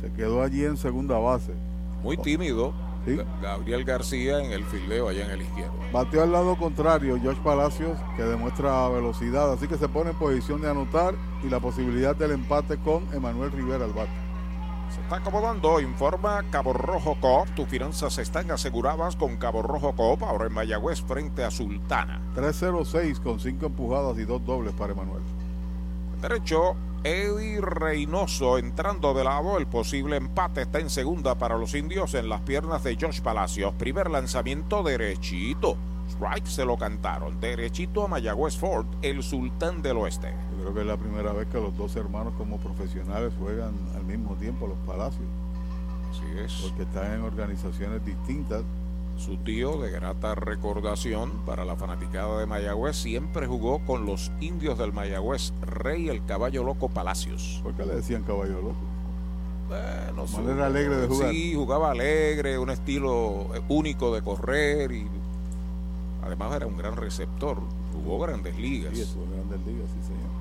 se 0.00 0.10
quedó 0.12 0.42
allí 0.42 0.64
en 0.64 0.78
segunda 0.78 1.18
base. 1.18 1.52
Muy 2.02 2.16
tímido, 2.16 2.72
Gabriel 3.40 3.84
García 3.84 4.42
en 4.42 4.52
el 4.52 4.64
fildeo 4.64 5.08
allá 5.08 5.24
en 5.24 5.30
el 5.30 5.42
izquierdo. 5.42 5.74
Bateó 5.92 6.22
al 6.22 6.32
lado 6.32 6.56
contrario 6.56 7.18
Josh 7.22 7.38
Palacios, 7.38 7.98
que 8.16 8.22
demuestra 8.22 8.88
velocidad, 8.88 9.52
así 9.52 9.68
que 9.68 9.78
se 9.78 9.88
pone 9.88 10.10
en 10.10 10.16
posición 10.16 10.60
de 10.60 10.70
anotar 10.70 11.14
y 11.42 11.48
la 11.48 11.60
posibilidad 11.60 12.16
del 12.16 12.32
empate 12.32 12.78
con 12.78 13.06
Emanuel 13.14 13.52
Rivera 13.52 13.84
al 13.84 13.92
bate. 13.92 14.10
Se 14.90 15.00
está 15.00 15.16
acomodando, 15.16 15.80
informa 15.80 16.44
Cabo 16.50 16.72
Rojo 16.72 17.16
Coop. 17.20 17.48
Tus 17.56 17.68
finanzas 17.68 18.18
están 18.18 18.50
aseguradas 18.50 19.16
con 19.16 19.36
Cabo 19.36 19.62
Rojo 19.62 19.94
Coop, 19.96 20.22
ahora 20.22 20.46
en 20.46 20.52
Mayagüez 20.52 21.02
frente 21.02 21.44
a 21.44 21.50
Sultana. 21.50 22.20
306 22.34 23.18
con 23.20 23.40
5 23.40 23.66
empujadas 23.66 24.16
y 24.18 24.24
2 24.24 24.44
dobles 24.44 24.72
para 24.74 24.92
Emanuel. 24.92 25.22
Derecho, 26.22 26.76
Eddie 27.06 27.60
Reynoso 27.60 28.58
entrando 28.58 29.14
de 29.14 29.22
lado. 29.22 29.58
El 29.58 29.68
posible 29.68 30.16
empate 30.16 30.62
está 30.62 30.80
en 30.80 30.90
segunda 30.90 31.36
para 31.36 31.56
los 31.56 31.72
indios 31.76 32.14
en 32.14 32.28
las 32.28 32.40
piernas 32.40 32.82
de 32.82 32.96
Josh 33.00 33.20
Palacios. 33.20 33.72
Primer 33.74 34.10
lanzamiento 34.10 34.82
derechito. 34.82 35.76
Strike 36.08 36.46
se 36.46 36.64
lo 36.64 36.76
cantaron. 36.76 37.38
Derechito 37.38 38.02
a 38.02 38.08
Mayagüez 38.08 38.56
Ford, 38.56 38.86
el 39.02 39.22
sultán 39.22 39.82
del 39.82 39.98
oeste. 39.98 40.34
Yo 40.50 40.62
creo 40.62 40.74
que 40.74 40.80
es 40.80 40.86
la 40.86 40.96
primera 40.96 41.32
vez 41.32 41.46
que 41.46 41.60
los 41.60 41.76
dos 41.76 41.94
hermanos 41.94 42.32
como 42.36 42.58
profesionales 42.58 43.32
juegan 43.38 43.74
al 43.94 44.02
mismo 44.02 44.34
tiempo 44.34 44.66
los 44.66 44.78
Palacios. 44.78 45.28
Así 46.10 46.24
es. 46.40 46.52
Porque 46.68 46.82
están 46.82 47.12
en 47.12 47.20
organizaciones 47.20 48.04
distintas 48.04 48.64
su 49.16 49.36
tío, 49.38 49.78
de 49.78 49.90
grata 49.90 50.34
recordación 50.34 51.32
para 51.46 51.64
la 51.64 51.76
fanaticada 51.76 52.38
de 52.38 52.46
Mayagüez, 52.46 52.96
siempre 52.96 53.46
jugó 53.46 53.80
con 53.80 54.06
los 54.06 54.30
indios 54.40 54.78
del 54.78 54.92
Mayagüez, 54.92 55.52
Rey 55.62 56.08
el 56.08 56.24
Caballo 56.24 56.64
Loco 56.64 56.88
Palacios. 56.88 57.60
¿Por 57.62 57.74
qué 57.74 57.86
le 57.86 57.96
decían 57.96 58.22
Caballo 58.22 58.60
Loco? 58.60 58.76
Bueno, 59.68 60.28
su, 60.28 60.48
era 60.48 60.66
alegre 60.66 60.96
de 60.96 61.08
jugar. 61.08 61.30
Sí, 61.30 61.54
jugaba 61.54 61.90
alegre, 61.90 62.58
un 62.58 62.70
estilo 62.70 63.48
único 63.68 64.14
de 64.14 64.22
correr 64.22 64.92
y 64.92 65.08
además 66.24 66.54
era 66.54 66.66
un 66.66 66.76
gran 66.76 66.96
receptor. 66.96 67.58
Jugó 67.92 68.20
grandes 68.20 68.56
ligas. 68.58 68.96
Sí, 68.96 69.04
jugó 69.12 69.26
grandes 69.34 69.66
ligas, 69.66 69.88
sí, 69.90 70.06
señor. 70.06 70.36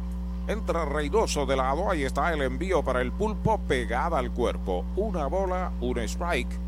Entra 0.48 0.86
Reidoso 0.86 1.48
de 1.48 1.56
lado, 1.56 1.90
ahí 1.90 2.04
está 2.04 2.32
el 2.32 2.44
envío 2.44 2.84
para 2.84 3.02
el 3.02 3.12
pulpo 3.12 3.60
pegada 3.68 4.20
al 4.20 4.32
cuerpo. 4.32 4.86
Una 4.96 5.26
bola, 5.26 5.72
un 5.82 5.98
strike. 5.98 6.60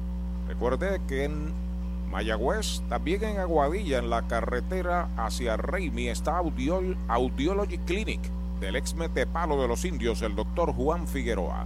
Recuerde 0.48 1.00
que 1.08 1.26
en 1.26 1.67
Mayagüez, 2.12 2.82
también 2.90 3.24
en 3.24 3.40
Aguadilla, 3.40 4.00
en 4.00 4.10
la 4.10 4.28
carretera 4.28 5.10
hacia 5.18 5.58
Reimi, 5.58 6.08
está 6.08 6.38
Audiology 6.38 7.78
Clinic 7.80 8.22
del 8.60 8.76
ex 8.76 8.96
metepalo 8.96 9.62
de 9.62 9.68
los 9.68 9.86
indios, 9.86 10.22
el 10.22 10.36
doctor 10.36 10.74
Juan 10.74 11.08
Figueroa. 11.08 11.66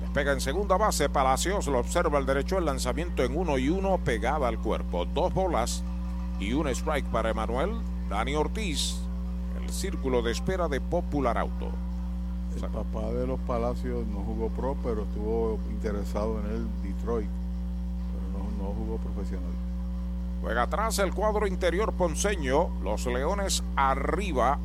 Despega 0.00 0.32
en 0.32 0.40
segunda 0.40 0.76
base, 0.76 1.08
Palacios 1.08 1.66
lo 1.68 1.78
observa 1.78 2.18
el 2.18 2.26
derecho, 2.26 2.58
el 2.58 2.64
lanzamiento 2.64 3.22
en 3.22 3.36
uno 3.36 3.58
y 3.58 3.68
uno 3.68 3.98
pegada 3.98 4.48
al 4.48 4.58
cuerpo. 4.58 5.04
Dos 5.04 5.32
bolas 5.32 5.84
y 6.40 6.52
un 6.54 6.66
strike 6.68 7.06
para 7.06 7.30
Emanuel. 7.30 7.70
Dani 8.08 8.34
Ortiz, 8.34 8.96
el 9.62 9.70
círculo 9.70 10.22
de 10.22 10.32
espera 10.32 10.66
de 10.66 10.80
Popular 10.80 11.38
Auto. 11.38 11.70
El 12.56 12.68
papá 12.68 13.12
de 13.12 13.28
los 13.28 13.38
Palacios 13.40 14.04
no 14.08 14.20
jugó 14.22 14.48
pro, 14.48 14.76
pero 14.82 15.02
estuvo 15.02 15.60
interesado 15.70 16.40
en 16.40 16.46
el 16.46 16.66
Detroit 16.82 17.30
no 18.60 18.74
jugó 18.74 18.98
profesional. 18.98 19.52
Juega 20.42 20.62
atrás 20.62 20.98
el 20.98 21.12
cuadro 21.12 21.46
interior 21.46 21.92
ponceño. 21.92 22.68
Los 22.82 23.06
Leones 23.06 23.62
arriba. 23.76 24.58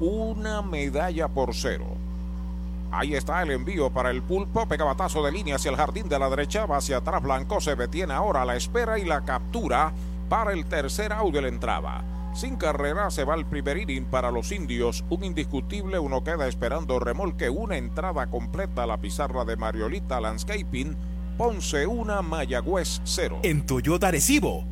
Una 0.00 0.62
medalla 0.62 1.28
por 1.28 1.54
cero. 1.54 1.86
Ahí 2.90 3.14
está 3.14 3.42
el 3.42 3.52
envío 3.52 3.90
para 3.90 4.10
el 4.10 4.22
pulpo. 4.22 4.66
Pega 4.66 4.84
batazo 4.84 5.22
de 5.22 5.32
línea 5.32 5.56
hacia 5.56 5.70
el 5.70 5.76
jardín 5.76 6.08
de 6.08 6.18
la 6.18 6.28
derecha. 6.28 6.66
Va 6.66 6.78
hacia 6.78 6.98
atrás. 6.98 7.22
Blanco 7.22 7.60
se 7.60 7.76
detiene 7.76 8.12
ahora 8.12 8.44
la 8.44 8.56
espera 8.56 8.98
y 8.98 9.04
la 9.04 9.22
captura 9.22 9.92
para 10.28 10.52
el 10.52 10.64
tercer 10.66 11.12
out 11.12 11.32
de 11.32 11.42
la 11.42 11.48
entrada. 11.48 12.04
Sin 12.34 12.56
carrera 12.56 13.10
se 13.10 13.24
va 13.24 13.34
el 13.34 13.44
primer 13.44 13.76
inning 13.76 14.06
para 14.06 14.30
los 14.30 14.50
indios. 14.50 15.04
Un 15.10 15.22
indiscutible, 15.22 15.98
uno 15.98 16.24
queda 16.24 16.48
esperando 16.48 16.98
remolque. 16.98 17.50
Una 17.50 17.76
entrada 17.76 18.26
completa 18.26 18.84
a 18.84 18.86
la 18.86 18.96
pizarra 18.96 19.44
de 19.44 19.56
Mariolita 19.56 20.20
Landscaping 20.20 20.96
Ponce 21.36 21.86
1, 21.86 22.22
Mayagüez 22.22 23.00
0. 23.04 23.40
En 23.42 23.66
Toyota 23.66 24.10
Recibo. 24.10 24.64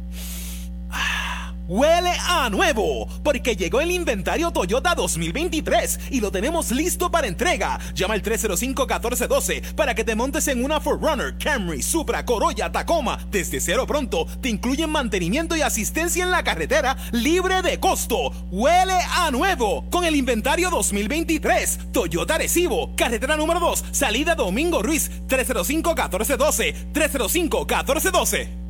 Huele 1.70 2.10
a 2.26 2.50
nuevo, 2.50 3.06
porque 3.22 3.54
llegó 3.54 3.80
el 3.80 3.92
inventario 3.92 4.50
Toyota 4.50 4.96
2023 4.96 6.00
y 6.10 6.20
lo 6.20 6.32
tenemos 6.32 6.72
listo 6.72 7.12
para 7.12 7.28
entrega. 7.28 7.78
Llama 7.94 8.14
al 8.14 8.22
305-1412 8.24 9.74
para 9.76 9.94
que 9.94 10.02
te 10.02 10.16
montes 10.16 10.48
en 10.48 10.64
una 10.64 10.80
Forerunner, 10.80 11.38
Camry, 11.38 11.80
Supra, 11.80 12.24
Corolla, 12.24 12.72
Tacoma. 12.72 13.24
Desde 13.30 13.60
cero 13.60 13.86
pronto 13.86 14.26
te 14.40 14.48
incluyen 14.48 14.90
mantenimiento 14.90 15.54
y 15.54 15.62
asistencia 15.62 16.24
en 16.24 16.32
la 16.32 16.42
carretera 16.42 16.96
libre 17.12 17.62
de 17.62 17.78
costo. 17.78 18.32
Huele 18.50 18.98
a 19.08 19.30
nuevo 19.30 19.88
con 19.90 20.04
el 20.04 20.16
inventario 20.16 20.70
2023. 20.70 21.92
Toyota 21.92 22.36
Recibo, 22.36 22.96
carretera 22.96 23.36
número 23.36 23.60
2, 23.60 23.84
salida 23.92 24.34
Domingo 24.34 24.82
Ruiz, 24.82 25.08
305-1412, 25.28 26.92
305-1412. 26.92 28.69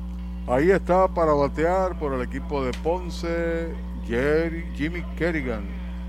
Ahí 0.47 0.71
está 0.71 1.07
para 1.07 1.33
batear 1.33 1.97
por 1.99 2.13
el 2.13 2.21
equipo 2.21 2.63
de 2.65 2.71
Ponce, 2.83 3.73
Jerry, 4.07 4.65
Jimmy 4.75 5.03
Kerrigan, 5.15 5.63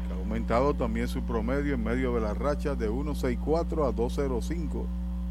que 0.07 0.15
ha 0.15 0.17
aumentado 0.17 0.73
también 0.73 1.07
su 1.07 1.23
promedio 1.23 1.75
en 1.75 1.85
medio 1.85 2.15
de 2.15 2.23
la 2.23 2.33
racha 2.33 2.75
de 2.75 2.91
1.64 2.91 3.87
a 3.87 3.95
2.05. 3.95 4.87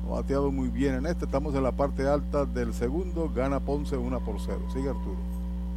Ha 0.05 0.09
bateado 0.11 0.51
muy 0.51 0.69
bien 0.69 0.93
en 0.93 1.07
este. 1.07 1.25
Estamos 1.25 1.55
en 1.55 1.63
la 1.63 1.71
parte 1.71 2.07
alta 2.07 2.45
del 2.45 2.75
segundo. 2.75 3.31
Gana 3.33 3.59
Ponce 3.59 3.97
1 3.97 4.19
por 4.19 4.39
0. 4.39 4.59
Sigue 4.71 4.89
Arturo. 4.89 5.17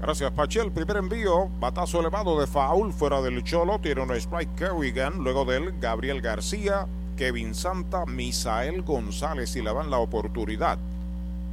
Gracias, 0.02 0.30
Pachi. 0.30 0.58
El 0.58 0.70
primer 0.70 0.98
envío, 0.98 1.48
batazo 1.58 2.00
elevado 2.00 2.38
de 2.38 2.46
foul 2.46 2.92
fuera 2.92 3.22
del 3.22 3.42
Cholo. 3.42 3.78
Tiene 3.78 4.02
un 4.02 4.10
strike 4.12 4.54
Kerrigan. 4.54 5.24
Luego 5.24 5.46
de 5.46 5.56
él, 5.56 5.74
Gabriel 5.80 6.20
García, 6.20 6.86
Kevin 7.16 7.54
Santa, 7.54 8.04
Misael 8.04 8.82
González 8.82 9.56
y 9.56 9.62
le 9.62 9.72
dan 9.72 9.90
la 9.90 9.98
oportunidad 9.98 10.78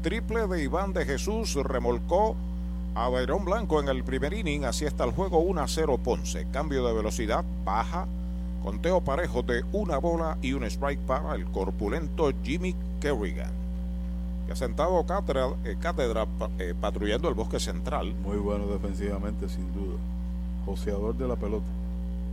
triple 0.01 0.47
de 0.47 0.63
Iván 0.63 0.93
de 0.93 1.05
Jesús 1.05 1.53
remolcó 1.55 2.35
a 2.95 3.07
Bayrón 3.07 3.45
Blanco 3.45 3.79
en 3.79 3.87
el 3.87 4.03
primer 4.03 4.33
inning. 4.33 4.65
Así 4.65 4.85
está 4.85 5.03
el 5.03 5.11
juego 5.11 5.39
1 5.39 5.61
a 5.61 5.67
0 5.67 5.99
Ponce. 6.03 6.47
Cambio 6.51 6.85
de 6.85 6.93
velocidad, 6.93 7.45
baja. 7.63 8.07
Conteo 8.63 9.01
parejo 9.01 9.41
de 9.43 9.63
una 9.71 9.97
bola 9.97 10.37
y 10.41 10.53
un 10.53 10.63
strike 10.63 10.99
para 11.01 11.35
el 11.35 11.45
corpulento 11.45 12.31
Jimmy 12.43 12.75
Kerrigan. 12.99 13.51
Que 14.45 14.53
ha 14.53 14.55
sentado 14.55 15.03
cátedra, 15.05 15.47
eh, 15.65 15.77
eh, 16.59 16.73
patrullando 16.79 17.29
el 17.29 17.35
bosque 17.35 17.59
central. 17.59 18.13
Muy 18.23 18.37
bueno 18.37 18.67
defensivamente, 18.67 19.49
sin 19.49 19.73
duda. 19.73 19.97
Joseador 20.65 21.15
de 21.15 21.27
la 21.27 21.35
pelota. 21.35 21.65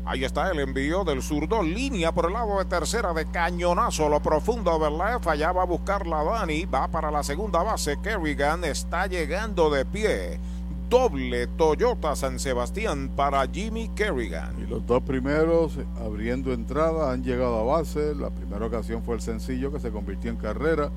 Ahí 0.08 0.24
está 0.24 0.50
el 0.50 0.58
envío 0.60 1.04
del 1.04 1.20
zurdo, 1.20 1.62
línea 1.62 2.12
por 2.12 2.24
el 2.24 2.32
lado 2.32 2.58
de 2.58 2.64
tercera 2.64 3.12
de 3.12 3.26
cañonazo, 3.26 4.08
lo 4.08 4.22
profundo 4.22 4.78
de 4.78 5.18
fallaba 5.20 5.60
a 5.60 5.66
buscar 5.66 6.06
la 6.06 6.24
Dani, 6.24 6.64
va 6.64 6.88
para 6.88 7.10
la 7.10 7.22
segunda 7.22 7.62
base, 7.62 7.98
Kerrigan 8.02 8.64
está 8.64 9.06
llegando 9.06 9.68
de 9.68 9.84
pie. 9.84 10.40
Doble 10.88 11.46
Toyota 11.46 12.16
San 12.16 12.38
Sebastián 12.38 13.10
para 13.14 13.46
Jimmy 13.48 13.90
Kerrigan. 13.90 14.54
Y 14.58 14.66
los 14.66 14.86
dos 14.86 15.02
primeros 15.02 15.74
abriendo 16.02 16.54
entrada 16.54 17.12
han 17.12 17.22
llegado 17.22 17.58
a 17.58 17.76
base. 17.76 18.14
La 18.14 18.30
primera 18.30 18.64
ocasión 18.64 19.02
fue 19.02 19.16
el 19.16 19.20
sencillo 19.20 19.70
que 19.70 19.78
se 19.78 19.90
convirtió 19.90 20.30
en 20.30 20.38
carrera. 20.38 20.90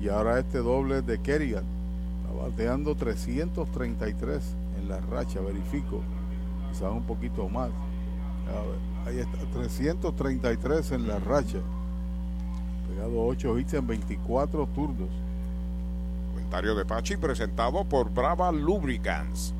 Y 0.00 0.08
ahora 0.08 0.38
este 0.38 0.58
doble 0.58 1.02
de 1.02 1.20
Kerrigan. 1.20 1.64
Está 2.22 2.40
bateando 2.40 2.94
333 2.94 4.40
en 4.80 4.88
la 4.88 5.00
racha, 5.00 5.40
verifico. 5.40 6.00
Quizás 6.70 6.92
un 6.92 7.02
poquito 7.02 7.48
más 7.48 7.70
ahí 9.06 9.18
está, 9.18 9.38
333 9.52 10.92
en 10.92 11.08
la 11.08 11.18
racha. 11.18 11.58
Pegado 12.88 13.26
8 13.26 13.58
hits 13.58 13.74
en 13.74 13.86
24 13.86 14.66
turnos. 14.68 15.08
Comentario 16.32 16.74
de 16.74 16.84
Pachi 16.84 17.16
presentado 17.16 17.84
por 17.84 18.10
Brava 18.10 18.52
Lubricants. 18.52 19.54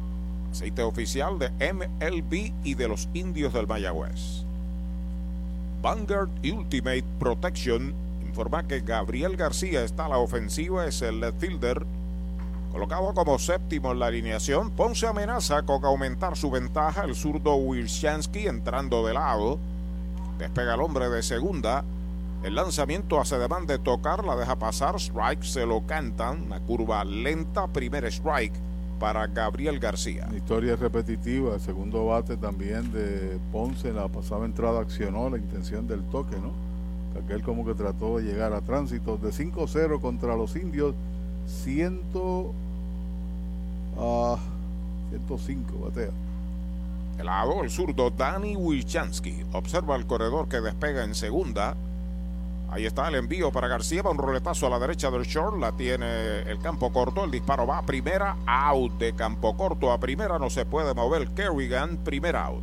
Aceite 0.51 0.83
oficial 0.83 1.39
de 1.39 1.51
MLB 1.73 2.53
y 2.65 2.75
de 2.75 2.89
los 2.89 3.09
indios 3.15 3.53
del 3.53 3.67
Mayagüez. 3.67 4.45
Vanguard 5.81 6.31
Ultimate 6.45 7.05
Protection 7.19 7.95
informa 8.27 8.67
que 8.67 8.81
Gabriel 8.81 9.37
García 9.37 9.83
está 9.83 10.07
a 10.07 10.11
la 10.11 10.19
ofensiva, 10.19 10.87
es 10.87 11.03
el 11.03 11.21
left 11.21 11.41
fielder 11.41 11.87
Colocado 12.73 13.13
como 13.13 13.39
séptimo 13.39 13.93
en 13.93 13.99
la 13.99 14.07
alineación, 14.07 14.71
Ponce 14.71 15.07
amenaza 15.07 15.63
con 15.63 15.85
aumentar 15.85 16.39
su 16.39 16.51
ventaja. 16.51 17.05
El 17.05 17.15
zurdo 17.15 17.55
Wirshansky 17.57 18.47
entrando 18.47 19.07
de 19.07 19.13
lado. 19.13 19.59
Despega 20.39 20.75
el 20.75 20.81
hombre 20.81 21.11
de 21.11 21.23
segunda. 21.23 21.85
El 22.43 22.55
lanzamiento 22.55 23.21
hace 23.21 23.37
demanda 23.37 23.75
de 23.75 23.79
tocar, 23.79 24.25
la 24.25 24.37
deja 24.37 24.57
pasar. 24.57 24.97
Strike 24.97 25.43
se 25.43 25.67
lo 25.67 25.87
cantan. 25.87 26.45
Una 26.47 26.61
curva 26.61 27.05
lenta, 27.05 27.67
primer 27.69 28.07
strike 28.07 28.55
para 28.99 29.27
Gabriel 29.27 29.79
García. 29.79 30.31
historia 30.35 30.75
repetitiva. 30.75 31.57
El 31.57 31.61
segundo 31.61 32.07
bate 32.07 32.39
también 32.39 32.91
de 32.91 33.39
Ponce 33.53 33.93
la 33.93 34.09
pasada 34.09 34.47
entrada 34.47 34.81
accionó 34.81 35.29
la 35.29 35.37
intención 35.37 35.87
del 35.87 36.03
toque, 36.05 36.37
¿no? 36.37 36.53
Aquel 37.23 37.43
como 37.43 37.67
que 37.67 37.75
trató 37.75 38.17
de 38.17 38.25
llegar 38.25 38.55
a 38.55 38.63
tránsito 38.63 39.19
de 39.19 39.29
5-0 39.29 40.01
contra 40.01 40.35
los 40.37 40.57
indios. 40.57 40.95
100 41.47 42.01
a 43.99 44.39
105 45.11 45.79
batea. 45.85 46.11
El 47.19 47.27
lado, 47.27 47.63
el 47.63 47.71
zurdo 47.71 48.11
Danny 48.11 48.57
Wilchansky. 48.57 49.45
Observa 49.53 49.97
el 49.97 50.07
corredor 50.07 50.49
que 50.49 50.61
despega 50.61 51.05
en 51.05 51.15
segunda. 51.15 51.77
Ahí 52.71 52.87
está 52.87 53.07
el 53.09 53.17
envío 53.17 53.53
para 53.53 53.69
García. 53.69 54.03
Va 54.03 54.11
un 54.11 54.19
roletazo 54.19 54.67
a 54.67 54.71
la 54.71 54.79
derecha 54.79 55.11
del 55.11 55.25
short. 55.25 55.59
La 55.59 55.73
tiene 55.73 56.41
el 56.43 56.59
campo 56.59 56.91
corto. 56.91 57.23
El 57.23 57.31
disparo 57.31 57.67
va 57.67 57.79
a 57.79 57.83
primera. 57.83 58.37
Out 58.47 58.99
de 58.99 59.13
campo 59.13 59.55
corto 59.57 59.93
a 59.93 60.01
primera. 60.01 60.39
No 60.39 60.49
se 60.49 60.65
puede 60.65 60.95
mover 60.95 61.29
Kerrigan. 61.29 61.99
Primer 61.99 62.35
out. 62.35 62.63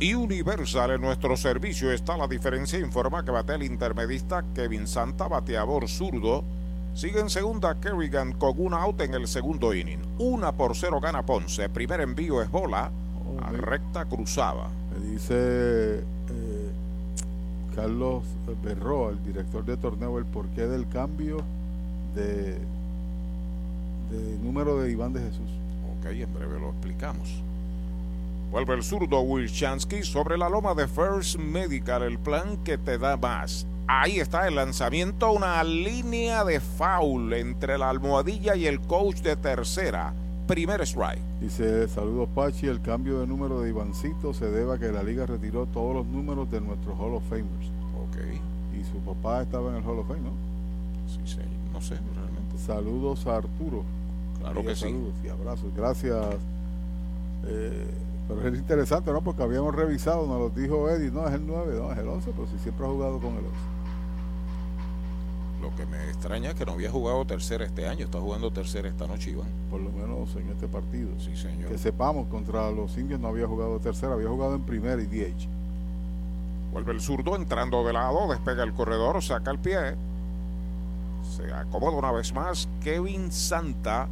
y 0.00 0.14
Universal 0.14 0.92
en 0.92 1.00
nuestro 1.00 1.36
servicio 1.36 1.90
está 1.90 2.16
la 2.16 2.28
diferencia. 2.28 2.78
Informa 2.78 3.24
que 3.24 3.30
bate 3.30 3.54
el 3.54 3.62
intermedista 3.64 4.44
Kevin 4.54 4.86
Santa, 4.86 5.26
bateador 5.26 5.88
zurdo. 5.88 6.44
Sigue 6.94 7.20
en 7.20 7.30
segunda 7.30 7.78
Kerrigan 7.80 8.32
con 8.32 8.60
un 8.60 8.74
out 8.74 9.00
en 9.00 9.14
el 9.14 9.26
segundo 9.26 9.74
inning. 9.74 10.00
Una 10.18 10.52
por 10.52 10.76
cero 10.76 11.00
gana 11.00 11.24
Ponce. 11.24 11.68
Primer 11.68 12.00
envío 12.00 12.42
es 12.42 12.50
bola. 12.50 12.90
a 13.42 13.52
recta 13.52 14.04
cruzada. 14.04 14.68
Me 14.94 15.12
dice 15.12 15.98
eh, 15.98 16.70
Carlos 17.74 18.22
Berroa, 18.62 19.10
el 19.10 19.22
director 19.22 19.64
de 19.64 19.76
torneo, 19.76 20.18
el 20.18 20.24
porqué 20.24 20.66
del 20.66 20.88
cambio 20.88 21.42
de, 22.14 22.54
de 24.10 24.38
número 24.42 24.80
de 24.80 24.90
Iván 24.90 25.12
de 25.12 25.20
Jesús. 25.20 25.50
Ok, 25.98 26.06
en 26.06 26.32
breve 26.34 26.58
lo 26.58 26.70
explicamos. 26.70 27.42
Vuelve 28.50 28.74
el 28.74 28.82
zurdo 28.82 29.20
Wilchansky 29.20 30.02
sobre 30.02 30.38
la 30.38 30.48
loma 30.48 30.74
de 30.74 30.88
First 30.88 31.38
Medical, 31.38 32.02
el 32.02 32.18
plan 32.18 32.56
que 32.64 32.78
te 32.78 32.96
da 32.96 33.18
más. 33.18 33.66
Ahí 33.86 34.20
está 34.20 34.48
el 34.48 34.54
lanzamiento, 34.54 35.32
una 35.32 35.62
línea 35.62 36.44
de 36.44 36.58
foul 36.58 37.34
entre 37.34 37.76
la 37.76 37.90
almohadilla 37.90 38.56
y 38.56 38.66
el 38.66 38.80
coach 38.80 39.16
de 39.20 39.36
tercera. 39.36 40.14
Primer 40.46 40.80
strike. 40.80 41.20
Dice, 41.42 41.88
saludos 41.88 42.30
Pachi, 42.34 42.68
el 42.68 42.80
cambio 42.80 43.20
de 43.20 43.26
número 43.26 43.60
de 43.60 43.68
Ivancito 43.68 44.32
se 44.32 44.46
debe 44.46 44.76
a 44.76 44.78
que 44.78 44.92
la 44.92 45.02
liga 45.02 45.26
retiró 45.26 45.66
todos 45.66 45.94
los 45.94 46.06
números 46.06 46.50
de 46.50 46.62
nuestros 46.62 46.98
Hall 46.98 47.16
of 47.16 47.28
Famers. 47.28 47.66
Ok. 48.02 48.16
Y 48.80 48.84
su 48.84 48.96
papá 49.04 49.42
estaba 49.42 49.68
en 49.70 49.76
el 49.76 49.82
Hall 49.82 49.98
of 49.98 50.08
Fame, 50.08 50.20
¿no? 50.20 50.32
Sí, 51.06 51.20
sí, 51.26 51.40
no 51.70 51.82
sé 51.82 51.96
realmente. 52.14 52.56
Saludos 52.66 53.26
a 53.26 53.36
Arturo. 53.36 53.84
Claro 54.40 54.62
que 54.62 54.74
sí. 54.74 54.84
Saludos 54.84 55.14
y 55.22 55.28
abrazos. 55.28 55.74
Gracias. 55.76 56.36
Eh, 57.46 57.86
pero 58.28 58.46
es 58.46 58.54
interesante, 58.58 59.10
¿no? 59.10 59.22
Porque 59.22 59.42
habíamos 59.42 59.74
revisado, 59.74 60.26
nos 60.26 60.38
lo 60.38 60.50
dijo 60.50 60.90
Eddie, 60.90 61.10
no 61.10 61.26
es 61.26 61.34
el 61.34 61.46
9, 61.46 61.78
no 61.80 61.92
es 61.92 61.98
el 61.98 62.08
11, 62.08 62.30
pero 62.32 62.46
si 62.46 62.58
siempre 62.58 62.86
ha 62.86 62.90
jugado 62.90 63.18
con 63.18 63.32
el 63.32 63.46
11. 63.46 63.50
Lo 65.62 65.74
que 65.74 65.86
me 65.86 66.04
extraña 66.08 66.50
es 66.50 66.54
que 66.54 66.66
no 66.66 66.72
había 66.72 66.90
jugado 66.90 67.24
tercera 67.24 67.64
este 67.64 67.88
año, 67.88 68.04
está 68.04 68.20
jugando 68.20 68.52
tercera 68.52 68.88
esta 68.88 69.06
noche, 69.06 69.30
Iván. 69.30 69.48
Por 69.70 69.80
lo 69.80 69.90
menos 69.90 70.36
en 70.36 70.50
este 70.50 70.68
partido. 70.68 71.08
Sí, 71.18 71.34
señor. 71.36 71.70
Que 71.70 71.78
sepamos, 71.78 72.28
contra 72.28 72.70
los 72.70 72.96
indios 72.98 73.18
no 73.18 73.28
había 73.28 73.46
jugado 73.46 73.80
tercera, 73.80 74.12
había 74.12 74.28
jugado 74.28 74.54
en 74.54 74.62
primera 74.62 75.00
y 75.02 75.06
DH. 75.06 75.48
Vuelve 76.72 76.92
el 76.92 77.00
zurdo 77.00 77.34
entrando 77.34 77.84
de 77.84 77.94
lado, 77.94 78.28
despega 78.28 78.62
el 78.62 78.74
corredor, 78.74 79.22
saca 79.22 79.50
el 79.50 79.58
pie. 79.58 79.96
Se 81.36 81.50
acomoda 81.52 81.96
una 81.96 82.12
vez 82.12 82.32
más. 82.34 82.68
Kevin 82.82 83.32
Santa 83.32 84.06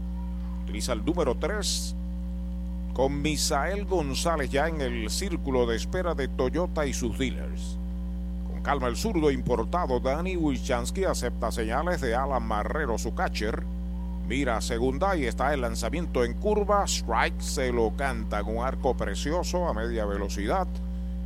utiliza 0.65 0.95
el 0.95 1.05
número 1.05 1.37
3 1.37 1.95
con 2.97 3.21
Misael 3.21 3.85
González 3.85 4.49
ya 4.49 4.69
en 4.69 4.81
el 4.81 5.11
círculo 5.11 5.67
de 5.67 5.77
espera 5.77 6.15
de 6.15 6.29
Toyota 6.29 6.87
y 6.87 6.95
sus 6.95 7.19
dealers. 7.19 7.77
Con 8.51 8.63
calma 8.63 8.89
el 8.89 8.97
zurdo 8.97 9.31
importado 9.31 10.01
Danny 10.01 10.35
Wilchansky 10.35 11.05
acepta 11.05 11.53
señales 11.53 12.01
de 12.01 12.15
Alan 12.15 12.43
Marrero, 12.43 12.97
su 12.97 13.15
catcher. 13.15 13.65
Mira 14.27 14.57
a 14.57 14.61
segunda 14.63 15.15
y 15.15 15.27
está 15.27 15.53
el 15.53 15.61
lanzamiento 15.61 16.25
en 16.25 16.33
curva. 16.33 16.85
Strike 16.85 17.39
se 17.43 17.71
lo 17.71 17.95
canta 17.95 18.43
con 18.43 18.57
un 18.57 18.65
arco 18.65 18.97
precioso 18.97 19.69
a 19.69 19.75
media 19.75 20.07
velocidad. 20.07 20.67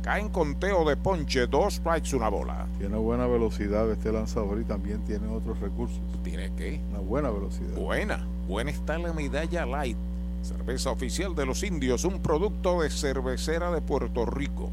Cae 0.01 0.19
en 0.19 0.27
conteo 0.27 0.83
de 0.83 0.97
ponche, 0.97 1.47
dos 1.47 1.75
strikes, 1.75 2.13
una 2.17 2.27
bola. 2.27 2.67
Tiene 2.79 2.97
buena 2.97 3.27
velocidad 3.27 3.89
este 3.89 4.11
lanzador 4.11 4.59
y 4.59 4.65
también 4.65 5.05
tiene 5.05 5.29
otros 5.29 5.57
recursos. 5.61 6.01
¿Tiene 6.21 6.51
qué? 6.57 6.81
Una 6.89 6.99
buena 6.99 7.29
velocidad. 7.29 7.77
Buena. 7.77 8.27
Buena 8.45 8.71
está 8.71 8.97
la 8.97 9.13
medalla 9.13 9.65
light. 9.65 10.10
Cerveza 10.41 10.89
oficial 10.89 11.35
de 11.35 11.45
los 11.45 11.63
indios, 11.63 12.03
un 12.03 12.19
producto 12.19 12.81
de 12.81 12.89
cervecera 12.89 13.71
de 13.71 13.81
Puerto 13.81 14.25
Rico. 14.25 14.71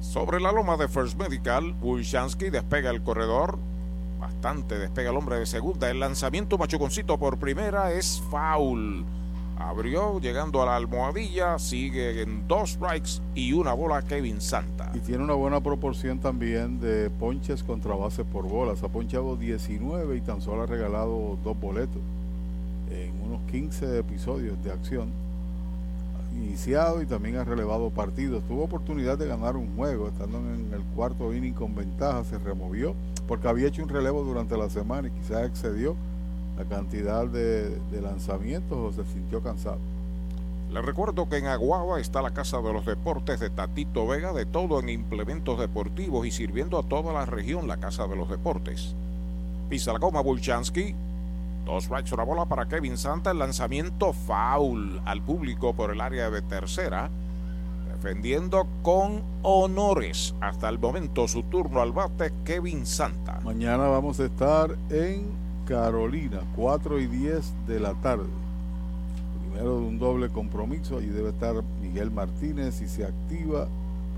Sobre 0.00 0.40
la 0.40 0.52
loma 0.52 0.76
de 0.76 0.88
First 0.88 1.18
Medical, 1.18 1.74
Wulchansky 1.80 2.50
despega 2.50 2.90
el 2.90 3.02
corredor. 3.02 3.58
Bastante 4.20 4.78
despega 4.78 5.10
el 5.10 5.16
hombre 5.16 5.38
de 5.38 5.46
segunda. 5.46 5.90
El 5.90 6.00
lanzamiento 6.00 6.58
machuconcito 6.58 7.18
por 7.18 7.38
primera 7.38 7.92
es 7.92 8.22
foul. 8.30 9.04
Abrió 9.58 10.20
llegando 10.20 10.60
a 10.60 10.66
la 10.66 10.76
almohadilla, 10.76 11.58
sigue 11.58 12.20
en 12.20 12.46
dos 12.48 12.72
strikes 12.72 13.22
y 13.34 13.52
una 13.52 13.72
bola 13.72 14.02
Kevin 14.02 14.40
Santa. 14.40 14.90
Y 14.92 14.98
tiene 14.98 15.24
una 15.24 15.34
buena 15.34 15.60
proporción 15.62 16.18
también 16.18 16.80
de 16.80 17.08
ponches 17.08 17.62
contra 17.62 17.94
bases 17.94 18.26
por 18.26 18.46
bolas. 18.46 18.82
Ha 18.82 18.88
ponchado 18.88 19.36
19 19.36 20.16
y 20.16 20.20
tan 20.20 20.42
solo 20.42 20.62
ha 20.62 20.66
regalado 20.66 21.38
dos 21.42 21.58
boletos 21.58 22.02
unos 23.32 23.50
15 23.50 23.98
episodios 23.98 24.62
de 24.62 24.72
acción. 24.72 25.10
Iniciado 26.34 27.02
y 27.02 27.06
también 27.06 27.36
ha 27.36 27.44
relevado 27.44 27.90
partidos. 27.90 28.42
Tuvo 28.44 28.64
oportunidad 28.64 29.18
de 29.18 29.26
ganar 29.26 29.56
un 29.56 29.74
juego, 29.76 30.08
estando 30.08 30.38
en 30.38 30.70
el 30.72 30.82
cuarto 30.94 31.32
inning 31.34 31.52
con 31.52 31.74
ventaja, 31.74 32.24
se 32.24 32.38
removió 32.38 32.94
porque 33.26 33.48
había 33.48 33.68
hecho 33.68 33.82
un 33.82 33.88
relevo 33.88 34.22
durante 34.24 34.56
la 34.56 34.68
semana 34.68 35.08
y 35.08 35.10
quizás 35.12 35.46
excedió 35.46 35.94
la 36.58 36.64
cantidad 36.64 37.26
de, 37.26 37.70
de 37.90 38.00
lanzamientos 38.02 38.78
o 38.78 38.92
se 38.92 39.10
sintió 39.10 39.40
cansado. 39.42 39.78
Le 40.70 40.80
recuerdo 40.80 41.28
que 41.28 41.36
en 41.36 41.46
Aguaba 41.46 42.00
está 42.00 42.22
la 42.22 42.32
Casa 42.32 42.60
de 42.60 42.72
los 42.72 42.86
Deportes 42.86 43.40
de 43.40 43.50
Tatito 43.50 44.06
Vega, 44.06 44.32
de 44.32 44.46
todo 44.46 44.80
en 44.80 44.88
implementos 44.88 45.58
deportivos 45.58 46.26
y 46.26 46.30
sirviendo 46.30 46.78
a 46.78 46.82
toda 46.82 47.12
la 47.12 47.26
región 47.26 47.68
la 47.68 47.76
Casa 47.76 48.06
de 48.06 48.16
los 48.16 48.28
Deportes. 48.28 48.94
Pisa 49.68 49.92
la 49.92 49.98
goma 49.98 50.22
Bulchansky. 50.22 50.94
Dos 51.64 51.84
strikes, 51.84 52.12
una 52.14 52.24
bola 52.24 52.46
para 52.46 52.66
Kevin 52.66 52.98
Santa. 52.98 53.30
El 53.30 53.38
lanzamiento 53.38 54.12
foul 54.12 55.00
al 55.04 55.22
público 55.22 55.74
por 55.74 55.90
el 55.92 56.00
área 56.00 56.30
de 56.30 56.42
tercera. 56.42 57.10
Defendiendo 57.94 58.66
con 58.82 59.22
honores 59.42 60.34
hasta 60.40 60.68
el 60.68 60.78
momento 60.80 61.28
su 61.28 61.44
turno 61.44 61.80
al 61.80 61.92
bate 61.92 62.32
Kevin 62.44 62.84
Santa. 62.84 63.38
Mañana 63.44 63.86
vamos 63.86 64.18
a 64.18 64.24
estar 64.24 64.76
en 64.90 65.30
Carolina, 65.66 66.40
4 66.56 66.98
y 66.98 67.06
10 67.06 67.52
de 67.68 67.78
la 67.78 67.94
tarde. 67.94 68.28
Primero 69.40 69.78
de 69.78 69.86
un 69.86 69.98
doble 70.00 70.30
compromiso, 70.30 70.98
ahí 70.98 71.06
debe 71.06 71.30
estar 71.30 71.54
Miguel 71.80 72.10
Martínez 72.10 72.80
y 72.80 72.88
se 72.88 73.04
activa 73.04 73.68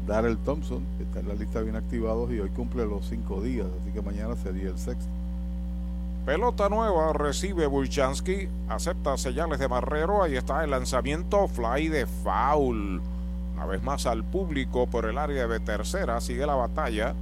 Darrell 0.07 0.39
Thompson, 0.39 0.83
está 1.01 1.21
en 1.21 1.29
la 1.29 1.35
lista 1.35 1.61
bien 1.61 1.77
activados 1.77 2.31
y 2.31 2.41
hoy 2.41 2.49
cumple 2.51 2.87
los 2.87 3.07
cinco 3.07 3.43
días, 3.43 3.67
así 3.81 3.91
que 3.91 4.03
mañana 4.03 4.35
sería 4.37 4.69
el 4.69 4.79
sexto. 4.79 5.11
Pelota 6.25 6.71
nueva 6.71 7.13
recibe 7.13 7.67
Bulchansky, 7.67 8.49
acepta 8.71 9.19
señales 9.19 9.59
de 9.59 9.69
Marrero, 9.69 10.23
ahí 10.23 10.37
está 10.37 10.65
el 10.65 10.71
lanzamiento 10.71 11.49
fly 11.49 11.89
de 11.89 12.07
foul. 12.07 13.03
Una 13.55 13.67
vez 13.67 13.83
más 13.83 14.07
al 14.07 14.25
público 14.25 14.87
por 14.87 15.05
el 15.05 15.19
área 15.19 15.47
de 15.47 15.61
tercera, 15.61 16.23
sigue 16.23 16.47
la 16.47 16.55
batalla 16.55 17.15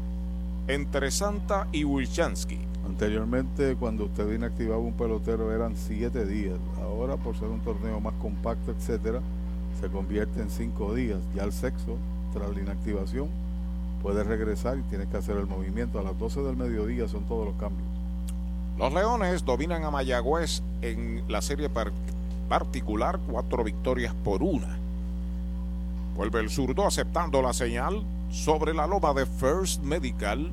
entre 0.69 1.11
Santa 1.11 1.67
y 1.73 1.83
Bulchansky. 1.83 2.61
Anteriormente, 2.87 3.75
cuando 3.75 4.05
usted 4.05 4.33
inactivaba 4.33 4.81
un 4.81 4.93
pelotero, 4.93 5.53
eran 5.53 5.75
siete 5.75 6.25
días. 6.25 6.61
Ahora, 6.81 7.17
por 7.17 7.37
ser 7.37 7.49
un 7.49 7.59
torneo 7.59 7.99
más 7.99 8.15
compacto, 8.23 8.71
etcétera, 8.71 9.21
se 9.81 9.89
convierte 9.89 10.41
en 10.41 10.49
cinco 10.49 10.95
días. 10.95 11.19
Ya 11.35 11.43
el 11.43 11.53
sexo, 11.53 11.97
tras 12.33 12.55
la 12.55 12.63
inactivación, 12.63 13.27
puede 14.01 14.23
regresar 14.23 14.79
y 14.79 14.83
tienes 14.83 15.09
que 15.09 15.17
hacer 15.17 15.37
el 15.39 15.49
movimiento. 15.49 15.99
A 15.99 16.05
las 16.05 16.17
12 16.17 16.43
del 16.43 16.57
mediodía 16.57 17.09
son 17.09 17.25
todos 17.25 17.47
los 17.47 17.57
cambios. 17.57 17.92
Los 18.83 18.93
Leones 18.93 19.45
dominan 19.45 19.85
a 19.85 19.93
Mayagüez 19.93 20.61
en 20.81 21.23
la 21.29 21.41
serie 21.41 21.69
par 21.69 21.93
particular, 22.49 23.21
cuatro 23.31 23.63
victorias 23.63 24.13
por 24.25 24.43
una. 24.43 24.77
Vuelve 26.17 26.41
el 26.41 26.51
zurdo 26.51 26.85
aceptando 26.85 27.41
la 27.43 27.53
señal 27.53 28.03
sobre 28.33 28.75
la 28.75 28.89
loma 28.89 29.15
de 29.15 29.25
First 29.25 29.85
Medical. 29.85 30.51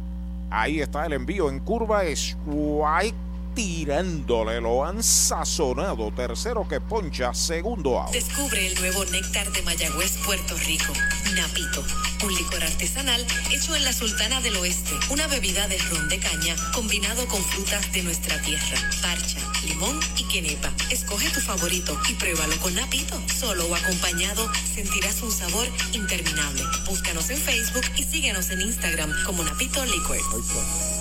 Ahí 0.51 0.79
está 0.79 1.07
el 1.07 1.13
envío 1.13 1.49
en 1.49 1.59
curva. 1.59 2.03
Strike 2.03 3.15
tirándole. 3.59 4.61
Lo 4.61 4.85
han 4.85 5.03
sazonado. 5.03 6.11
Tercero 6.15 6.65
que 6.65 6.79
poncha. 6.79 7.33
Segundo 7.33 7.99
out. 7.99 8.13
Descubre 8.13 8.65
el 8.65 8.75
nuevo 8.79 9.03
néctar 9.05 9.51
de 9.51 9.61
Mayagüez, 9.63 10.17
Puerto 10.25 10.55
Rico. 10.65 10.93
Napito. 11.35 11.83
Un 12.23 12.33
licor 12.35 12.63
artesanal 12.63 13.25
hecho 13.51 13.75
en 13.75 13.83
la 13.83 13.91
Sultana 13.91 14.39
del 14.39 14.55
Oeste. 14.55 14.91
Una 15.09 15.27
bebida 15.27 15.67
de 15.67 15.77
ron 15.89 16.07
de 16.07 16.19
caña 16.19 16.55
combinado 16.73 17.25
con 17.27 17.43
frutas 17.43 17.91
de 17.91 18.03
nuestra 18.03 18.41
tierra. 18.41 18.77
Parcha, 19.01 19.39
limón 19.65 19.99
y 20.17 20.23
quenepa. 20.29 20.71
Escoge 20.89 21.29
tu 21.29 21.41
favorito 21.41 21.97
y 22.09 22.13
pruébalo 22.13 22.55
con 22.61 22.73
Napito. 22.75 23.21
Solo 23.27 23.65
o 23.67 23.75
acompañado 23.75 24.49
sentirás 24.73 25.21
un 25.21 25.31
sabor 25.31 25.67
interminable. 25.93 26.63
Búscanos 26.87 27.29
en 27.29 27.37
Facebook 27.37 27.83
y 27.97 28.03
síguenos 28.03 28.49
en 28.51 28.61
Instagram 28.61 29.11
como 29.25 29.43
Napito 29.43 29.83
Liquor. 29.85 30.17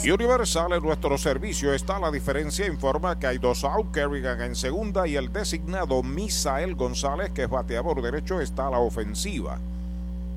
Universal 0.02 0.72
en 0.72 0.82
nuestro 0.82 1.16
servicio 1.18 1.72
está 1.72 2.00
la 2.00 2.10
diferencia. 2.10 2.47
Informa 2.48 3.18
que 3.18 3.26
hay 3.26 3.36
dos 3.36 3.62
out, 3.62 3.92
Kerrigan 3.92 4.40
en 4.40 4.56
segunda 4.56 5.06
y 5.06 5.16
el 5.16 5.30
designado 5.30 6.02
Misael 6.02 6.74
González, 6.74 7.30
que 7.30 7.42
es 7.42 7.50
bateador 7.50 8.00
derecho, 8.00 8.40
está 8.40 8.68
a 8.68 8.70
la 8.70 8.78
ofensiva. 8.78 9.58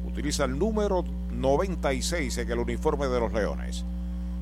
Utiliza 0.06 0.44
el 0.44 0.60
número 0.60 1.06
96 1.32 2.38
en 2.38 2.52
el 2.52 2.60
uniforme 2.60 3.08
de 3.08 3.20
los 3.20 3.32
Leones. 3.32 3.86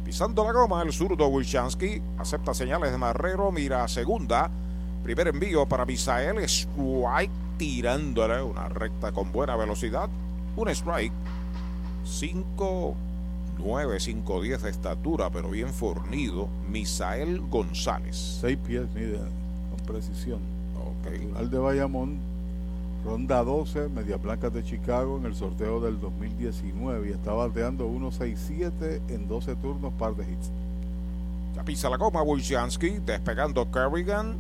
Pisando 0.04 0.44
la 0.44 0.52
goma, 0.52 0.82
el 0.82 0.92
zurdo 0.92 1.28
Wilchansky 1.28 2.02
acepta 2.18 2.56
señales 2.56 2.92
de 2.92 2.98
Marrero, 2.98 3.52
mira 3.52 3.84
a 3.84 3.88
segunda. 3.88 4.50
Primer 5.04 5.28
envío 5.28 5.68
para 5.68 5.86
Misael, 5.86 6.40
strike 6.40 7.32
tirándole 7.58 8.42
una 8.42 8.68
recta 8.68 9.12
con 9.12 9.32
buena 9.32 9.56
velocidad. 9.56 10.10
Un 10.58 10.70
strike. 10.70 11.14
5 12.04 12.96
9, 13.60 14.00
5, 14.00 14.42
10 14.42 14.64
de 14.64 14.70
estatura, 14.70 15.30
pero 15.30 15.50
bien 15.50 15.70
fornido, 15.70 16.48
Misael 16.70 17.42
González. 17.42 18.40
6 18.42 18.58
pies, 18.66 18.84
mide 18.96 19.18
con 19.18 19.86
precisión. 19.86 20.40
Ok. 20.76 21.38
Al 21.38 21.50
de 21.50 21.58
Bayamón, 21.60 22.20
ronda 23.06 23.44
12, 23.44 23.90
Medias 23.90 24.22
Blancas 24.22 24.54
de 24.54 24.64
Chicago 24.64 25.18
en 25.18 25.26
el 25.26 25.36
sorteo 25.36 25.82
del 25.82 26.00
2019 26.00 27.10
y 27.10 27.12
está 27.12 27.34
bateando 27.34 27.90
1.67 27.90 29.02
en 29.10 29.28
12 29.28 29.56
turnos, 29.58 29.94
par 29.94 30.16
de 30.16 30.24
hits. 30.24 30.52
Ya 31.56 31.64
pisa 31.64 31.90
la 31.90 31.98
goma 31.98 32.22
Wojcianski, 32.22 33.00
despegando 33.06 33.70
Kerrigan. 33.72 34.38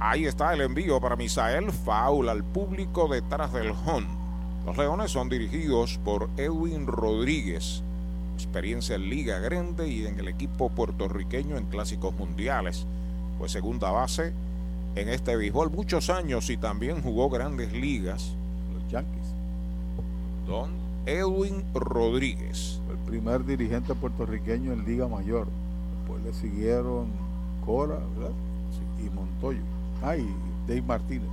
Ahí 0.00 0.24
está 0.24 0.52
el 0.54 0.62
envío 0.62 1.00
para 1.00 1.16
Misael 1.16 1.70
Faul 1.70 2.28
al 2.28 2.42
público 2.44 3.08
detrás 3.08 3.52
del 3.52 3.70
home. 3.70 4.06
Los 4.64 4.78
Leones 4.78 5.10
son 5.10 5.28
dirigidos 5.28 5.98
por 6.04 6.30
Edwin 6.38 6.86
Rodríguez, 6.86 7.82
experiencia 8.34 8.96
en 8.96 9.08
Liga 9.08 9.38
Grande 9.38 9.88
y 9.88 10.06
en 10.06 10.18
el 10.18 10.28
equipo 10.28 10.68
puertorriqueño 10.68 11.56
en 11.56 11.66
clásicos 11.66 12.14
mundiales. 12.14 12.86
Fue 13.38 13.48
segunda 13.48 13.90
base 13.90 14.32
en 14.96 15.08
este 15.08 15.36
béisbol 15.36 15.70
muchos 15.70 16.10
años 16.10 16.50
y 16.50 16.56
también 16.56 17.02
jugó 17.02 17.30
grandes 17.30 17.72
ligas. 17.72 18.34
Los 18.74 18.90
Yankees. 18.90 19.28
Don 20.46 20.70
Edwin 21.06 21.64
Rodríguez. 21.74 22.80
El 22.90 22.98
primer 22.98 23.44
dirigente 23.44 23.94
puertorriqueño 23.94 24.72
en 24.72 24.84
Liga 24.84 25.08
Mayor. 25.08 25.48
Después 25.98 26.24
le 26.24 26.32
siguieron 26.34 27.08
Cora 27.64 27.98
¿verdad? 28.16 28.34
y 29.04 29.10
Montoyo. 29.10 29.62
Ah, 30.02 30.16
y 30.16 30.26
Dave 30.66 30.82
Martínez. 30.82 31.28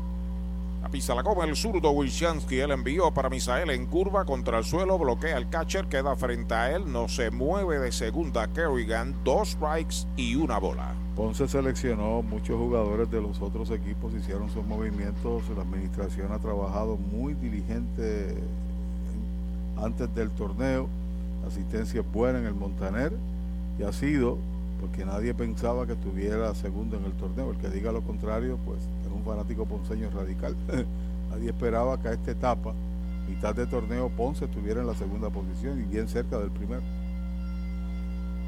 La 0.91 0.97
pisa 0.97 1.15
la 1.15 1.23
come 1.23 1.45
el 1.45 1.55
zurdo 1.55 1.91
Wilshansky. 1.91 2.59
El 2.59 2.71
envió 2.71 3.11
para 3.11 3.29
Misael 3.29 3.69
en 3.69 3.85
curva 3.85 4.25
contra 4.25 4.57
el 4.57 4.65
suelo. 4.65 4.99
Bloquea 4.99 5.37
el 5.37 5.47
catcher. 5.47 5.87
Queda 5.87 6.17
frente 6.17 6.53
a 6.53 6.75
él. 6.75 6.91
No 6.91 7.07
se 7.07 7.31
mueve 7.31 7.79
de 7.79 7.93
segunda. 7.93 8.49
Kerrigan. 8.49 9.15
Dos 9.23 9.51
strikes 9.51 10.05
y 10.17 10.35
una 10.35 10.57
bola. 10.57 10.93
Ponce 11.15 11.47
seleccionó 11.47 12.21
muchos 12.21 12.57
jugadores 12.57 13.09
de 13.09 13.21
los 13.21 13.41
otros 13.41 13.71
equipos. 13.71 14.13
Hicieron 14.13 14.49
sus 14.49 14.65
movimientos. 14.65 15.43
La 15.55 15.61
administración 15.61 16.33
ha 16.33 16.39
trabajado 16.39 16.97
muy 16.97 17.35
diligente 17.35 18.35
antes 19.77 20.13
del 20.13 20.29
torneo. 20.31 20.89
Asistencia 21.47 22.01
buena 22.01 22.39
en 22.39 22.47
el 22.47 22.53
Montaner. 22.53 23.13
Y 23.79 23.83
ha 23.83 23.93
sido 23.93 24.39
porque 24.81 25.05
nadie 25.05 25.33
pensaba 25.33 25.87
que 25.87 25.93
estuviera 25.93 26.53
segundo 26.53 26.97
en 26.97 27.05
el 27.05 27.13
torneo. 27.13 27.51
El 27.51 27.57
que 27.59 27.69
diga 27.69 27.93
lo 27.93 28.01
contrario, 28.01 28.57
pues 28.65 28.79
es 29.00 29.00
fanático 29.21 29.65
ponceño 29.65 30.09
radical. 30.09 30.55
nadie 31.29 31.49
esperaba 31.49 31.99
que 31.99 32.09
a 32.09 32.13
esta 32.13 32.31
etapa, 32.31 32.73
mitad 33.27 33.55
de 33.55 33.65
torneo, 33.67 34.09
Ponce 34.09 34.45
estuviera 34.45 34.81
en 34.81 34.87
la 34.87 34.95
segunda 34.95 35.29
posición 35.29 35.79
y 35.79 35.83
bien 35.83 36.07
cerca 36.07 36.37
del 36.37 36.51
primero. 36.51 36.81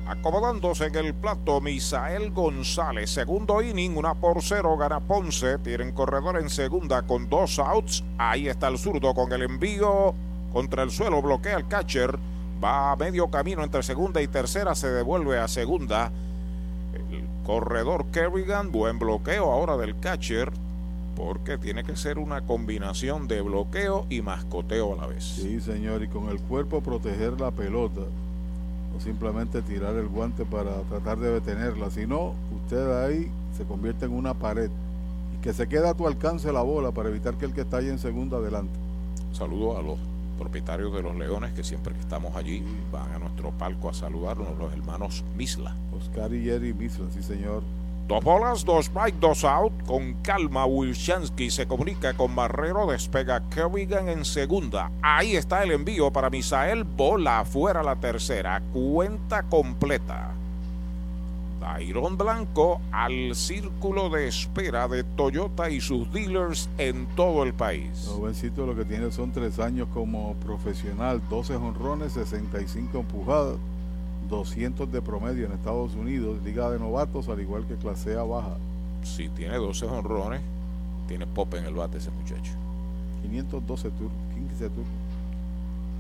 Acomodándose 0.06 0.88
en 0.88 0.96
el 0.96 1.14
plato, 1.14 1.62
Misael 1.62 2.32
González. 2.32 3.10
Segundo 3.10 3.62
inning, 3.62 3.96
una 3.96 4.16
por 4.16 4.42
cero, 4.42 4.76
gana 4.78 5.00
Ponce. 5.00 5.60
Tienen 5.60 5.94
corredor 5.94 6.38
en 6.38 6.50
segunda 6.50 7.04
con 7.04 7.30
dos 7.30 7.58
outs. 7.58 8.04
Ahí 8.18 8.50
está 8.50 8.68
el 8.68 8.78
zurdo 8.78 9.14
con 9.14 9.32
el 9.32 9.44
envío 9.44 10.14
contra 10.52 10.84
el 10.84 10.92
suelo, 10.92 11.22
bloquea 11.22 11.56
el 11.56 11.68
catcher. 11.70 12.20
Va 12.64 12.92
a 12.92 12.96
medio 12.98 13.30
camino 13.30 13.64
entre 13.64 13.82
segunda 13.82 14.22
y 14.22 14.28
tercera, 14.28 14.76
se 14.76 14.90
devuelve 14.90 15.40
a 15.40 15.48
segunda. 15.48 16.12
Corredor 17.46 18.06
Kerrigan, 18.12 18.72
buen 18.72 19.00
bloqueo 19.00 19.52
ahora 19.52 19.76
del 19.76 20.00
catcher, 20.00 20.50
porque 21.16 21.58
tiene 21.58 21.84
que 21.84 21.98
ser 21.98 22.18
una 22.18 22.41
combinación 22.41 23.28
de 23.28 23.41
bloqueo 23.41 24.06
y 24.10 24.22
mascoteo 24.22 24.94
a 24.94 24.96
la 24.96 25.08
vez. 25.08 25.24
Sí, 25.24 25.60
señor, 25.60 26.04
y 26.04 26.08
con 26.08 26.30
el 26.30 26.39
cuerpo 26.39 26.82
proteger 26.82 27.39
la 27.41 27.52
pelota, 27.52 28.02
no 28.94 29.00
simplemente 29.02 29.62
tirar 29.62 29.94
el 29.96 30.08
guante 30.08 30.46
para 30.46 30.82
tratar 30.84 31.20
de 31.20 31.32
detenerla, 31.32 31.91
sino 31.91 32.34
usted 32.64 33.04
ahí 33.04 33.30
se 33.58 33.66
convierte 33.66 34.06
en 34.06 34.14
una 34.14 34.34
pared 34.34 34.70
y 35.36 35.41
que 35.41 35.52
se 35.52 35.68
queda 35.68 35.89
a 35.89 35.94
tu 35.94 36.08
alcance 36.08 36.52
la 36.54 36.62
bola 36.62 36.91
para 36.91 37.10
evitar 37.10 37.36
que 37.36 37.46
el 37.46 37.54
que 37.54 37.62
está 37.62 37.78
ahí 37.78 37.89
en 37.89 38.00
segunda 38.00 38.38
adelante. 38.38 38.74
Saludo 39.34 39.78
a 39.78 39.82
los 39.82 40.00
propietarios 40.34 40.94
de 40.94 41.02
los 41.02 41.16
Leones, 41.16 41.54
que 41.54 41.64
siempre 41.64 41.94
que 41.94 42.00
estamos 42.00 42.36
allí 42.36 42.64
van 42.92 43.12
a 43.14 43.20
nuestro 43.20 43.52
palco 43.52 43.90
a 43.90 43.94
saludarnos, 43.94 44.58
los 44.58 44.72
hermanos 44.74 45.24
Misla. 45.36 45.76
Oscar 45.92 46.34
y 46.34 46.44
Jerry 46.44 46.74
Misla, 46.74 47.06
sí 47.12 47.24
señor. 47.24 47.64
Dos 48.08 48.22
bolas, 48.22 48.66
dos 48.66 48.88
strike, 48.88 49.16
dos 49.20 49.46
out. 49.46 49.72
Con 49.86 50.16
calma, 50.16 50.66
Wilshansky 50.66 51.50
se 51.50 51.68
comunica 51.68 52.14
con 52.14 52.36
Barrero, 52.36 52.86
despega 52.86 53.42
Kerrigan 53.50 54.10
en 54.10 54.26
segunda. 54.26 54.92
Ahí 55.02 55.38
está 55.38 55.64
el 55.64 55.72
envío 55.72 56.12
para 56.12 56.30
Misael, 56.30 56.84
bola 56.84 57.40
afuera 57.40 57.82
la 57.82 57.96
tercera, 57.96 58.62
cuenta 58.74 59.44
completa. 59.44 60.34
Dairon 61.64 62.18
Blanco 62.18 62.82
al 62.91 63.34
círculo 63.36 64.09
de 64.09 64.28
espera 64.28 64.89
de 64.89 65.05
Toyota 65.05 65.70
y 65.70 65.80
sus 65.80 66.11
dealers 66.11 66.70
en 66.78 67.05
todo 67.16 67.43
el 67.43 67.53
país. 67.53 68.05
Jovencito 68.05 68.66
lo 68.66 68.76
que 68.76 68.84
tiene 68.84 69.09
son 69.14 69.32
tres 69.32 69.59
años 69.59 69.88
como 69.93 70.34
profesional, 70.36 71.22
12 71.30 71.55
honrones, 71.55 72.11
65 72.11 72.99
empujadas, 72.99 73.55
200 74.30 74.91
de 74.91 75.01
promedio 75.01 75.45
en 75.45 75.53
Estados 75.53 75.95
Unidos, 75.95 76.43
liga 76.43 76.70
de 76.70 76.80
novatos 76.80 77.30
al 77.30 77.39
igual 77.39 77.66
que 77.66 77.76
clase 77.76 78.18
A 78.20 78.24
baja. 78.24 78.57
Si 79.03 79.30
tiene 79.30 79.55
12 79.55 79.86
honrones, 79.86 80.41
tiene 81.07 81.26
pop 81.28 81.53
en 81.53 81.64
el 81.64 81.76
bate 81.76 81.99
ese 81.99 82.11
muchacho. 82.11 82.51
512 83.22 83.89
turnos, 83.91 84.11
15 84.36 84.70
turnos. 84.70 84.88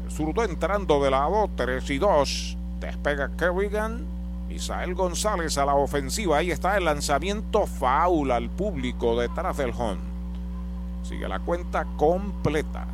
El 0.05 0.11
zurdo 0.11 0.43
entrando 0.43 1.01
de 1.01 1.09
lado, 1.09 1.49
3 1.55 1.89
y 1.89 1.97
2. 1.99 2.57
Despega 2.81 3.31
Kerrigan, 3.37 4.05
Isael 4.53 4.95
González 4.95 5.57
a 5.57 5.65
la 5.65 5.75
ofensiva. 5.75 6.37
Ahí 6.37 6.51
está 6.51 6.77
el 6.77 6.85
lanzamiento 6.85 7.65
foul 7.65 8.31
al 8.31 8.49
público 8.49 9.19
detrás 9.19 9.57
del 9.57 9.71
home. 9.77 9.99
Sigue 11.03 11.27
la 11.27 11.39
cuenta 11.39 11.85
completa. 11.97 12.87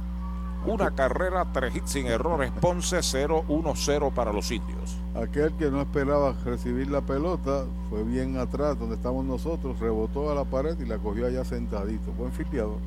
Una 0.65 0.91
carrera, 0.91 1.47
tres 1.53 1.75
hits 1.75 1.91
sin 1.91 2.07
errores. 2.07 2.51
Ponce 2.59 2.97
0-1-0 2.97 4.13
para 4.13 4.33
los 4.33 4.51
indios. 4.51 4.97
Aquel 5.15 5.53
que 5.53 5.71
no 5.71 5.81
esperaba 5.81 6.33
recibir 6.43 6.89
la 6.89 7.01
pelota 7.01 7.65
fue 7.89 8.03
bien 8.03 8.37
atrás, 8.37 8.77
donde 8.77 8.95
estamos 8.95 9.25
nosotros, 9.25 9.79
rebotó 9.79 10.31
a 10.31 10.35
la 10.35 10.43
pared 10.43 10.77
y 10.79 10.85
la 10.85 10.97
cogió 10.97 11.27
allá 11.27 11.45
sentadito. 11.45 12.11
Buen 12.11 12.31
filiador. 12.31 12.79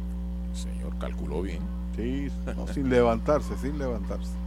señor 0.52 0.98
calculó 0.98 1.40
bien. 1.42 1.60
Sí, 1.96 2.30
no, 2.56 2.66
sin 2.66 2.88
levantarse, 2.90 3.56
sin 3.58 3.78
levantarse. 3.78 4.41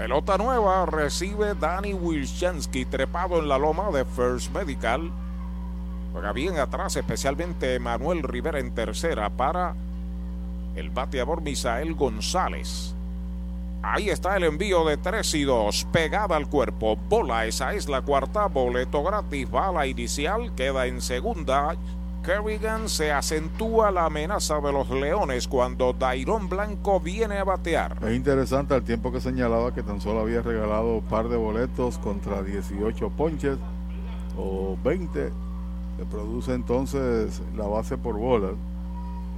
Pelota 0.00 0.38
nueva 0.38 0.86
recibe 0.86 1.54
Danny 1.54 1.92
Wilshansky 1.92 2.86
trepado 2.86 3.38
en 3.38 3.48
la 3.48 3.58
loma 3.58 3.90
de 3.90 4.06
First 4.06 4.50
Medical. 4.50 5.10
Juega 6.14 6.32
bien 6.32 6.58
atrás, 6.58 6.96
especialmente 6.96 7.78
Manuel 7.78 8.22
Rivera 8.22 8.60
en 8.60 8.74
tercera 8.74 9.28
para 9.28 9.74
el 10.74 10.88
bateador 10.88 11.42
Misael 11.42 11.92
González. 11.92 12.94
Ahí 13.82 14.08
está 14.08 14.38
el 14.38 14.44
envío 14.44 14.86
de 14.86 14.96
3 14.96 15.34
y 15.34 15.42
2, 15.44 15.88
pegada 15.92 16.34
al 16.34 16.48
cuerpo. 16.48 16.96
Bola, 16.96 17.44
esa 17.44 17.74
es 17.74 17.86
la 17.86 18.00
cuarta. 18.00 18.46
Boleto 18.46 19.02
gratis, 19.02 19.50
bala 19.50 19.86
inicial, 19.86 20.54
queda 20.54 20.86
en 20.86 21.02
segunda. 21.02 21.76
Kerrigan 22.22 22.90
se 22.90 23.12
acentúa 23.12 23.90
la 23.90 24.04
amenaza 24.04 24.60
de 24.60 24.72
los 24.72 24.90
Leones 24.90 25.48
cuando 25.48 25.94
Dairon 25.94 26.50
Blanco 26.50 27.00
viene 27.00 27.38
a 27.38 27.44
batear. 27.44 27.96
Es 28.02 28.14
interesante 28.14 28.74
al 28.74 28.82
tiempo 28.82 29.10
que 29.10 29.22
señalaba 29.22 29.72
que 29.72 29.82
tan 29.82 30.02
solo 30.02 30.20
había 30.20 30.42
regalado 30.42 30.96
un 30.96 31.04
par 31.04 31.28
de 31.30 31.36
boletos 31.36 31.96
contra 31.98 32.42
18 32.42 33.10
ponches 33.10 33.56
o 34.36 34.76
20. 34.84 35.30
Se 35.98 36.04
produce 36.10 36.52
entonces 36.52 37.40
la 37.56 37.66
base 37.66 37.96
por 37.96 38.16
bola 38.16 38.50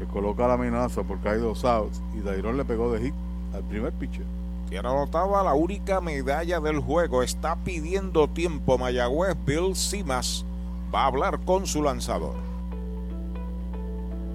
que 0.01 0.07
coloca 0.07 0.49
la 0.49 0.55
amenaza 0.55 1.05
porque 1.05 1.29
hay 1.29 1.39
dos 1.39 1.65
outs 1.65 2.03
y 2.17 2.21
Dairon 2.21 2.57
le 2.57 2.65
pegó 2.65 2.93
de 2.93 3.01
hit 3.01 3.15
al 3.55 3.63
primer 3.63 3.93
pitcher. 3.93 4.27
Quien 4.69 4.85
anotaba 4.85 5.45
la 5.45 5.55
única 5.55 6.01
medalla 6.01 6.59
del 6.59 6.81
juego 6.81 7.23
está 7.23 7.55
pidiendo 7.57 8.29
tiempo 8.29 8.77
Mayagüez. 8.77 9.37
Bill 9.47 9.77
Simas 9.77 10.45
va 10.93 11.03
a 11.03 11.07
hablar 11.07 11.41
con 11.45 11.67
su 11.67 11.83
lanzador. 11.83 12.52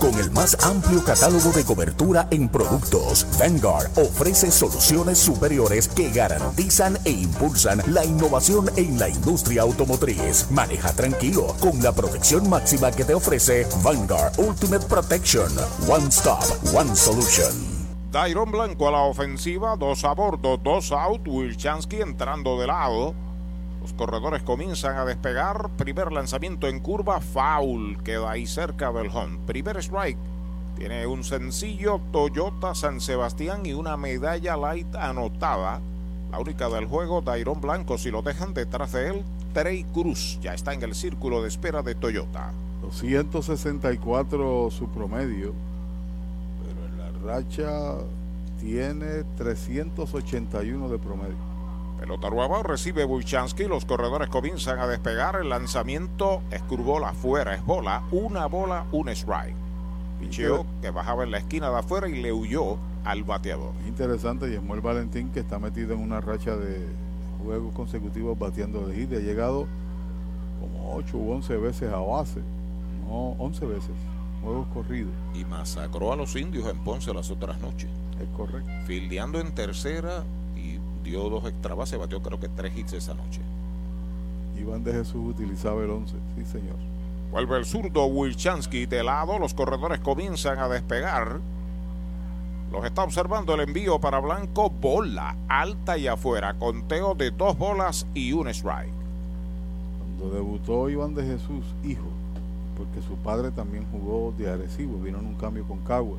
Con 0.00 0.18
el 0.18 0.30
más 0.30 0.56
amplio 0.64 1.04
catálogo 1.04 1.50
de 1.52 1.64
cobertura 1.64 2.26
en 2.30 2.48
productos, 2.48 3.26
Vanguard 3.38 3.90
ofrece 3.98 4.50
soluciones 4.50 5.18
superiores 5.18 5.88
que 5.88 6.10
garantizan 6.10 6.98
e 7.04 7.10
impulsan 7.10 7.82
la 7.88 8.04
innovación 8.04 8.70
en 8.76 8.98
la 8.98 9.10
industria 9.10 9.62
automotriz. 9.62 10.50
Maneja 10.50 10.92
tranquilo 10.92 11.54
con 11.60 11.82
la 11.82 11.92
protección 11.92 12.48
máxima 12.48 12.90
que 12.90 13.04
te 13.04 13.14
ofrece 13.14 13.66
Vanguard 13.82 14.38
Ultimate 14.38 14.86
Protection. 14.86 15.52
One 15.88 16.08
Stop, 16.08 16.44
One 16.74 16.96
Solution. 16.96 17.52
Dairon 18.10 18.50
Blanco 18.50 18.88
a 18.88 18.92
la 18.92 19.02
ofensiva, 19.02 19.76
dos 19.76 20.04
a 20.04 20.14
bordo, 20.14 20.56
dos 20.56 20.92
out, 20.92 21.26
Wilchansky 21.26 22.00
entrando 22.00 22.58
de 22.58 22.66
lado. 22.66 23.14
Los 23.82 23.92
corredores 23.94 24.44
comienzan 24.44 24.96
a 24.96 25.04
despegar. 25.04 25.68
Primer 25.76 26.12
lanzamiento 26.12 26.68
en 26.68 26.78
curva, 26.78 27.20
foul. 27.20 28.00
Queda 28.04 28.30
ahí 28.30 28.46
cerca 28.46 28.92
del 28.92 29.08
home. 29.08 29.40
Primer 29.44 29.76
strike. 29.78 30.18
Tiene 30.76 31.04
un 31.06 31.24
sencillo 31.24 32.00
Toyota 32.12 32.76
San 32.76 33.00
Sebastián 33.00 33.66
y 33.66 33.72
una 33.72 33.96
medalla 33.96 34.56
light 34.56 34.94
anotada. 34.94 35.80
La 36.30 36.38
única 36.38 36.68
del 36.68 36.86
juego, 36.86 37.22
Dairon 37.22 37.60
Blanco. 37.60 37.98
Si 37.98 38.12
lo 38.12 38.22
dejan 38.22 38.54
detrás 38.54 38.92
de 38.92 39.08
él, 39.08 39.24
Trey 39.52 39.82
Cruz. 39.82 40.38
Ya 40.40 40.54
está 40.54 40.72
en 40.72 40.82
el 40.82 40.94
círculo 40.94 41.42
de 41.42 41.48
espera 41.48 41.82
de 41.82 41.96
Toyota. 41.96 42.52
264 42.82 44.70
su 44.70 44.88
promedio. 44.90 45.54
Pero 46.62 46.86
en 46.86 46.98
la 46.98 47.34
racha 47.34 47.96
tiene 48.60 49.24
381 49.36 50.88
de 50.88 50.98
promedio. 50.98 51.51
Pelota 52.02 52.30
nueva 52.30 52.64
recibe 52.64 53.04
Wojciechowski. 53.04 53.66
Los 53.68 53.84
corredores 53.84 54.28
comienzan 54.28 54.80
a 54.80 54.88
despegar. 54.88 55.36
El 55.36 55.50
lanzamiento 55.50 56.42
es 56.50 56.60
curvola 56.62 57.10
afuera, 57.10 57.54
es 57.54 57.64
bola. 57.64 58.02
Una 58.10 58.46
bola, 58.46 58.86
un 58.90 59.08
strike. 59.10 59.54
Picheo 60.18 60.66
que 60.80 60.90
bajaba 60.90 61.22
en 61.22 61.30
la 61.30 61.38
esquina 61.38 61.70
de 61.70 61.78
afuera 61.78 62.08
y 62.08 62.20
le 62.20 62.32
huyó 62.32 62.76
al 63.04 63.22
bateador. 63.22 63.70
Interesante, 63.86 64.50
y 64.50 64.54
Esmuel 64.54 64.80
Valentín 64.80 65.30
que 65.30 65.38
está 65.38 65.60
metido 65.60 65.94
en 65.94 66.00
una 66.00 66.20
racha 66.20 66.56
de 66.56 66.84
juegos 67.44 67.72
consecutivos 67.72 68.36
bateando 68.36 68.84
de 68.88 68.96
hit. 68.96 69.12
Ha 69.12 69.20
llegado 69.20 69.68
como 70.60 70.96
8 70.96 71.16
u 71.16 71.30
11 71.34 71.56
veces 71.58 71.92
a 71.92 71.98
base. 71.98 72.40
No, 73.06 73.36
11 73.38 73.64
veces. 73.66 73.92
Juegos 74.42 74.66
corridos. 74.74 75.12
Y 75.36 75.44
masacró 75.44 76.12
a 76.12 76.16
los 76.16 76.34
indios 76.34 76.66
en 76.66 76.78
Ponce 76.78 77.14
las 77.14 77.30
otras 77.30 77.60
noches. 77.60 77.88
Es 78.20 78.28
correcto. 78.36 78.68
Fildeando 78.86 79.38
en 79.38 79.54
tercera, 79.54 80.24
dio 81.02 81.28
dos 81.28 81.44
extra 81.44 81.74
bases, 81.74 81.98
batió 81.98 82.22
creo 82.22 82.40
que 82.40 82.48
tres 82.48 82.76
hits 82.76 82.94
esa 82.94 83.14
noche. 83.14 83.40
Iván 84.58 84.84
de 84.84 84.92
Jesús 84.92 85.22
utilizaba 85.24 85.82
el 85.82 85.90
11, 85.90 86.16
sí 86.36 86.44
señor. 86.44 86.76
Vuelve 87.30 87.56
el 87.56 87.64
zurdo 87.64 88.06
Wilchansky 88.06 88.86
de 88.86 89.02
lado, 89.02 89.38
los 89.38 89.54
corredores 89.54 90.00
comienzan 90.00 90.58
a 90.58 90.68
despegar. 90.68 91.40
Los 92.70 92.84
está 92.84 93.04
observando 93.04 93.54
el 93.54 93.60
envío 93.60 94.00
para 94.00 94.18
Blanco, 94.18 94.70
bola 94.70 95.36
alta 95.48 95.98
y 95.98 96.06
afuera, 96.06 96.54
conteo 96.54 97.14
de 97.14 97.30
dos 97.30 97.56
bolas 97.56 98.06
y 98.14 98.32
un 98.32 98.48
strike. 98.48 98.92
Cuando 99.98 100.34
debutó 100.34 100.88
Iván 100.88 101.14
de 101.14 101.24
Jesús, 101.24 101.64
hijo, 101.84 102.08
porque 102.76 103.00
su 103.06 103.16
padre 103.16 103.50
también 103.50 103.86
jugó 103.90 104.34
de 104.36 104.50
Arecibo, 104.50 104.98
vino 104.98 105.18
en 105.18 105.26
un 105.26 105.34
cambio 105.34 105.64
con 105.64 105.78
Cagua, 105.80 106.18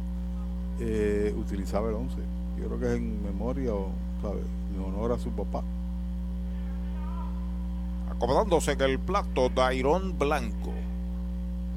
eh, 0.79 1.33
utilizaba 1.37 1.89
el 1.89 1.95
11. 1.95 2.15
Yo 2.59 2.67
creo 2.67 2.79
que 2.79 2.85
es 2.85 2.93
en 2.93 3.23
memoria 3.23 3.73
o, 3.73 3.89
¿sabes? 4.21 4.43
En 4.73 4.83
honor 4.83 5.13
a 5.13 5.19
su 5.19 5.31
papá. 5.31 5.63
Acomodándose 8.09 8.73
en 8.73 8.81
el 8.81 8.99
plato, 8.99 9.49
Dairon 9.49 10.17
Blanco. 10.17 10.73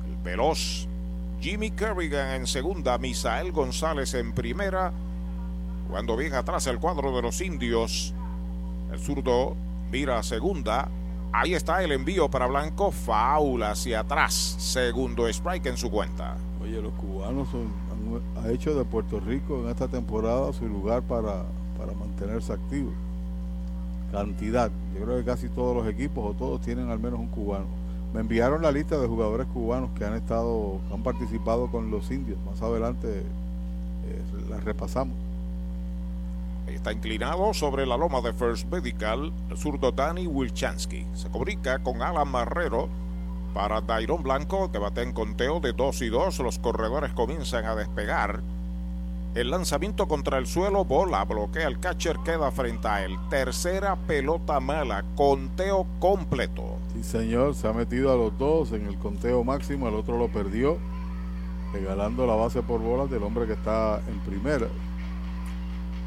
El 0.07 0.17
veloz 0.23 0.89
Jimmy 1.41 1.71
Kerrigan 1.71 2.35
en 2.35 2.47
segunda, 2.47 2.99
Misael 2.99 3.53
González 3.53 4.15
en 4.15 4.33
primera. 4.33 4.93
Cuando 5.89 6.17
viene 6.17 6.37
atrás 6.37 6.67
el 6.67 6.79
cuadro 6.79 7.15
de 7.15 7.23
los 7.23 7.41
indios, 7.41 8.15
el 8.93 8.99
zurdo 8.99 9.57
mira 9.91 10.23
segunda. 10.23 10.89
Ahí 11.33 11.55
está 11.55 11.83
el 11.83 11.93
envío 11.93 12.31
para 12.31 12.47
Blanco, 12.47 12.91
faula 12.91 13.73
hacia 13.73 14.01
atrás. 14.01 14.57
Segundo 14.59 15.29
strike 15.29 15.67
en 15.67 15.77
su 15.77 15.91
cuenta. 15.91 16.37
Oye, 16.63 16.81
los 16.81 16.93
cubanos 16.95 17.49
han, 17.53 18.43
han 18.43 18.51
hecho 18.51 18.75
de 18.75 18.85
Puerto 18.85 19.21
Rico 19.21 19.63
en 19.63 19.69
esta 19.69 19.89
temporada 19.89 20.53
su 20.53 20.67
lugar 20.67 21.03
para 21.03 21.45
para 21.79 21.93
mantenerse 21.93 22.53
activo. 22.53 22.93
Cantidad, 24.13 24.71
yo 24.95 25.05
creo 25.05 25.19
que 25.19 25.25
casi 25.25 25.49
todos 25.49 25.77
los 25.77 25.87
equipos 25.89 26.25
o 26.25 26.35
todos 26.35 26.61
tienen 26.61 26.91
al 26.91 26.99
menos 26.99 27.19
un 27.19 27.29
cubano. 27.29 27.67
Me 28.15 28.21
enviaron 28.21 28.63
la 28.63 28.73
lista 28.73 28.99
de 28.99 29.07
jugadores 29.07 29.47
cubanos 29.49 29.91
que 29.91 30.05
han 30.05 30.15
estado, 30.15 30.81
han 30.93 31.03
participado 31.03 31.71
con 31.71 31.91
los 31.91 32.11
indios. 32.11 32.39
Más 32.47 32.63
adelante 32.63 33.21
eh, 33.21 34.23
las 34.49 34.65
repasamos. 34.65 35.17
Está 36.67 36.93
inclinado 36.93 37.55
sobre 37.55 37.87
la 37.87 37.97
loma 37.97 38.21
de 38.21 38.33
First 38.33 38.71
Medical 38.71 39.33
el 39.51 39.57
zurdo 39.57 39.93
Danny 39.93 40.27
Wilchansky. 40.27 41.07
Se 41.15 41.29
comunica 41.29 41.79
con 41.81 42.03
Alan 42.03 42.29
Marrero 42.29 42.89
para 43.55 43.81
Dairon 43.81 44.23
Blanco 44.23 44.71
que 44.73 44.79
bate 44.79 45.03
en 45.03 45.13
conteo 45.13 45.61
de 45.61 45.73
2 45.73 46.03
y 46.03 46.09
2. 46.09 46.39
Los 46.41 46.59
corredores 46.59 47.13
comienzan 47.13 47.67
a 47.67 47.75
despegar. 47.75 48.41
El 49.37 49.51
lanzamiento 49.51 50.09
contra 50.09 50.39
el 50.39 50.47
suelo, 50.47 50.87
bola, 50.87 51.23
bloquea 51.27 51.69
el 51.69 51.79
catcher, 51.79 52.17
queda 52.25 52.51
frente 52.51 52.89
a 52.89 53.05
él. 53.05 53.19
Tercera 53.29 53.95
pelota 53.95 54.61
mala, 54.61 55.05
conteo 55.15 55.87
completo. 55.99 56.79
Sí, 56.95 57.03
señor, 57.03 57.55
se 57.55 57.69
ha 57.69 57.75
metido 57.75 58.11
a 58.11 58.17
los 58.17 58.39
dos 58.39 58.73
en 58.73 58.87
el 58.87 58.97
conteo 58.97 59.45
máximo, 59.45 59.89
el 59.89 59.95
otro 59.95 60.17
lo 60.17 60.29
perdió, 60.29 60.79
regalando 61.75 62.27
la 62.27 62.35
base 62.35 62.63
por 62.63 62.81
bolas 62.81 63.11
del 63.11 63.25
hombre 63.25 63.47
que 63.47 63.53
está 63.53 64.01
en 64.09 64.21
primera. 64.21 64.69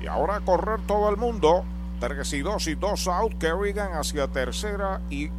Y 0.01 0.07
ahora 0.07 0.37
a 0.37 0.39
correr 0.39 0.79
todo 0.87 1.07
el 1.11 1.17
mundo. 1.17 1.63
3 1.99 2.33
y 2.33 2.39
2 2.39 2.67
y 2.67 2.75
2 2.75 3.07
out, 3.09 3.33
Kerrigan 3.37 3.91
hacia 3.93 4.27
tercera 4.27 5.01
y 5.11 5.29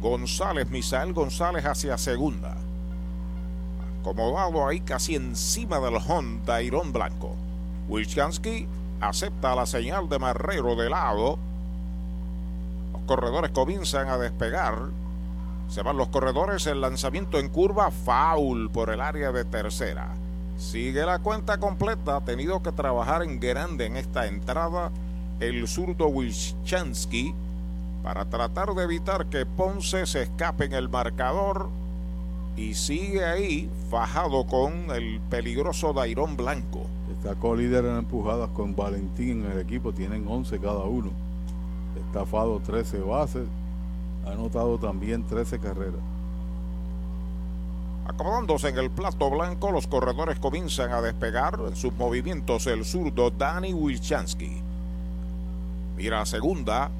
González, 0.00 0.70
Misael 0.70 1.12
González 1.12 1.66
hacia 1.66 1.98
segunda 1.98 2.56
acomodado 4.06 4.68
ahí 4.68 4.80
casi 4.80 5.16
encima 5.16 5.80
del 5.80 5.96
Honda 5.96 6.62
Irón 6.62 6.92
Blanco. 6.92 7.34
Wilchansky 7.88 8.68
acepta 9.00 9.56
la 9.56 9.66
señal 9.66 10.08
de 10.08 10.20
Marrero 10.20 10.76
de 10.76 10.88
lado. 10.88 11.38
Los 12.92 13.02
corredores 13.02 13.50
comienzan 13.50 14.08
a 14.08 14.16
despegar. 14.16 14.74
Se 15.68 15.82
van 15.82 15.96
los 15.96 16.08
corredores, 16.08 16.68
el 16.68 16.80
lanzamiento 16.80 17.40
en 17.40 17.48
curva, 17.48 17.90
foul 17.90 18.70
por 18.70 18.90
el 18.90 19.00
área 19.00 19.32
de 19.32 19.44
tercera. 19.44 20.14
Sigue 20.56 21.04
la 21.04 21.18
cuenta 21.18 21.58
completa, 21.58 22.16
ha 22.16 22.24
tenido 22.24 22.62
que 22.62 22.70
trabajar 22.70 23.24
en 23.24 23.40
grande 23.40 23.86
en 23.86 23.96
esta 23.96 24.26
entrada 24.26 24.92
el 25.40 25.66
zurdo 25.66 26.06
Wilchansky 26.06 27.34
para 28.04 28.24
tratar 28.26 28.72
de 28.74 28.84
evitar 28.84 29.26
que 29.26 29.44
Ponce 29.44 30.06
se 30.06 30.22
escape 30.22 30.64
en 30.64 30.74
el 30.74 30.88
marcador 30.88 31.68
y 32.56 32.74
sigue 32.74 33.24
ahí 33.24 33.70
fajado 33.90 34.46
con 34.46 34.90
el 34.90 35.20
peligroso 35.28 35.92
Dairón 35.92 36.36
Blanco. 36.36 36.86
Está 37.12 37.34
co-líder 37.34 37.84
en 37.84 37.98
empujadas 37.98 38.50
con 38.50 38.74
Valentín 38.74 39.44
en 39.44 39.52
el 39.52 39.60
equipo, 39.60 39.92
tienen 39.92 40.26
11 40.26 40.58
cada 40.58 40.84
uno. 40.84 41.10
Está 42.06 42.24
fado 42.24 42.60
13 42.60 43.00
bases, 43.00 43.46
ha 44.26 44.32
anotado 44.32 44.78
también 44.78 45.24
13 45.24 45.58
carreras. 45.58 46.00
Acomodándose 48.06 48.68
en 48.68 48.78
el 48.78 48.90
plato 48.90 49.28
blanco, 49.30 49.72
los 49.72 49.86
corredores 49.86 50.38
comienzan 50.38 50.92
a 50.92 51.02
despegar 51.02 51.58
en 51.66 51.76
sus 51.76 51.92
movimientos 51.94 52.66
el 52.66 52.84
zurdo 52.84 53.30
Danny 53.30 53.74
Wilchansky. 53.74 54.62
Mira 55.96 56.20
a 56.20 56.26
segunda, 56.26 56.90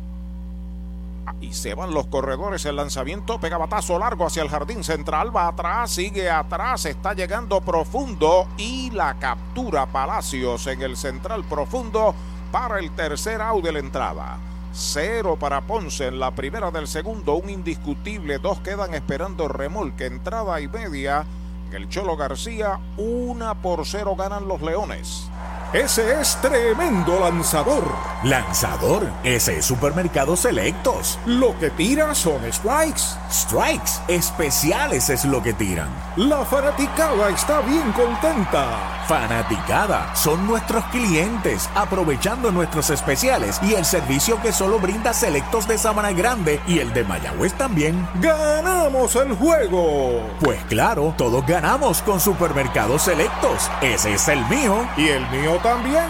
y 1.41 1.53
se 1.53 1.75
van 1.75 1.93
los 1.93 2.07
corredores. 2.07 2.65
El 2.65 2.77
lanzamiento 2.77 3.39
pega 3.39 3.59
batazo 3.59 3.99
largo 3.99 4.27
hacia 4.27 4.43
el 4.43 4.49
jardín 4.49 4.85
central. 4.85 5.35
Va 5.35 5.49
atrás, 5.49 5.91
sigue 5.91 6.31
atrás. 6.31 6.87
Está 6.87 7.15
llegando 7.15 7.61
profundo. 7.61 8.49
Y 8.57 8.91
la 8.91 9.19
captura 9.19 9.87
Palacios 9.87 10.67
en 10.67 10.83
el 10.83 10.97
central 10.97 11.45
profundo 11.45 12.15
para 12.51 12.79
el 12.79 12.91
tercer 12.93 13.41
out 13.41 13.65
de 13.65 13.73
la 13.73 13.79
entrada. 13.79 14.39
Cero 14.73 15.37
para 15.41 15.63
Ponce 15.63 16.07
en 16.07 16.19
la 16.19 16.33
primera 16.33 16.71
del 16.71 16.87
segundo. 16.87 17.35
Un 17.35 17.51
indiscutible. 17.51 18.39
Dos 18.39 18.61
quedan 18.61 18.95
esperando 18.95 19.49
remolque. 19.49 20.07
Entrada 20.07 20.61
y 20.61 20.69
media. 20.69 21.25
El 21.73 21.89
Cholo 21.89 22.17
García. 22.17 22.79
Una 22.97 23.55
por 23.55 23.87
cero 23.87 24.15
ganan 24.17 24.47
los 24.49 24.63
Leones. 24.63 25.29
Ese 25.73 26.21
es 26.21 26.37
tremendo 26.41 27.19
lanzador. 27.19 27.85
Lanzador, 28.23 29.11
ese 29.25 29.59
es 29.59 29.65
Supermercado 29.65 30.37
Selectos. 30.37 31.19
Lo 31.27 31.59
que 31.59 31.71
tira 31.71 32.15
son 32.15 32.41
strikes. 32.53 33.03
Strikes, 33.31 33.91
especiales 34.07 35.11
es 35.11 35.25
lo 35.25 35.43
que 35.43 35.53
tiran. 35.53 35.89
La 36.17 36.45
fanaticada 36.45 37.31
está 37.31 37.61
bien 37.63 37.93
contenta. 37.93 39.03
Fanaticada, 39.09 40.15
son 40.15 40.47
nuestros 40.47 40.85
clientes, 40.87 41.69
aprovechando 41.75 42.51
nuestros 42.53 42.91
especiales 42.91 43.61
y 43.63 43.75
el 43.75 43.85
servicio 43.85 44.41
que 44.41 44.53
solo 44.53 44.79
brinda 44.79 45.13
Selectos 45.13 45.67
de 45.69 45.79
Sabana 45.79 46.13
Grande 46.13 46.61
y 46.67 46.79
el 46.79 46.93
de 46.93 47.05
Mayagüez 47.05 47.55
también. 47.55 48.09
¡Ganamos 48.21 49.15
el 49.17 49.35
juego! 49.35 50.23
Pues 50.41 50.63
claro, 50.65 51.15
todos 51.17 51.45
ganamos 51.45 51.56
con 52.05 52.21
Supermercados 52.21 53.03
Selectos. 53.03 53.71
Ese 53.81 54.13
es 54.15 54.27
el 54.29 54.45
mío. 54.47 54.89
Y 54.97 55.09
el 55.09 55.29
mío 55.31 55.59
también. 55.63 56.05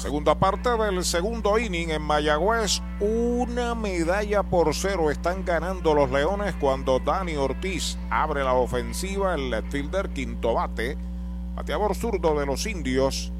Segunda 0.00 0.34
parte 0.34 0.70
del 0.78 1.04
segundo 1.04 1.58
inning 1.58 1.90
en 1.90 2.00
Mayagüez. 2.00 2.80
Una 3.00 3.74
medalla 3.74 4.42
por 4.42 4.74
cero 4.74 5.10
están 5.10 5.44
ganando 5.44 5.92
los 5.92 6.10
Leones 6.10 6.54
cuando 6.54 7.00
Dani 7.00 7.36
Ortiz 7.36 7.98
abre 8.08 8.42
la 8.42 8.54
ofensiva. 8.54 9.34
El 9.34 9.62
fielder 9.64 10.08
quinto 10.08 10.54
bate. 10.54 10.96
Bateador 11.54 11.94
zurdo 11.94 12.40
de 12.40 12.46
los 12.46 12.64
indios. 12.64 13.30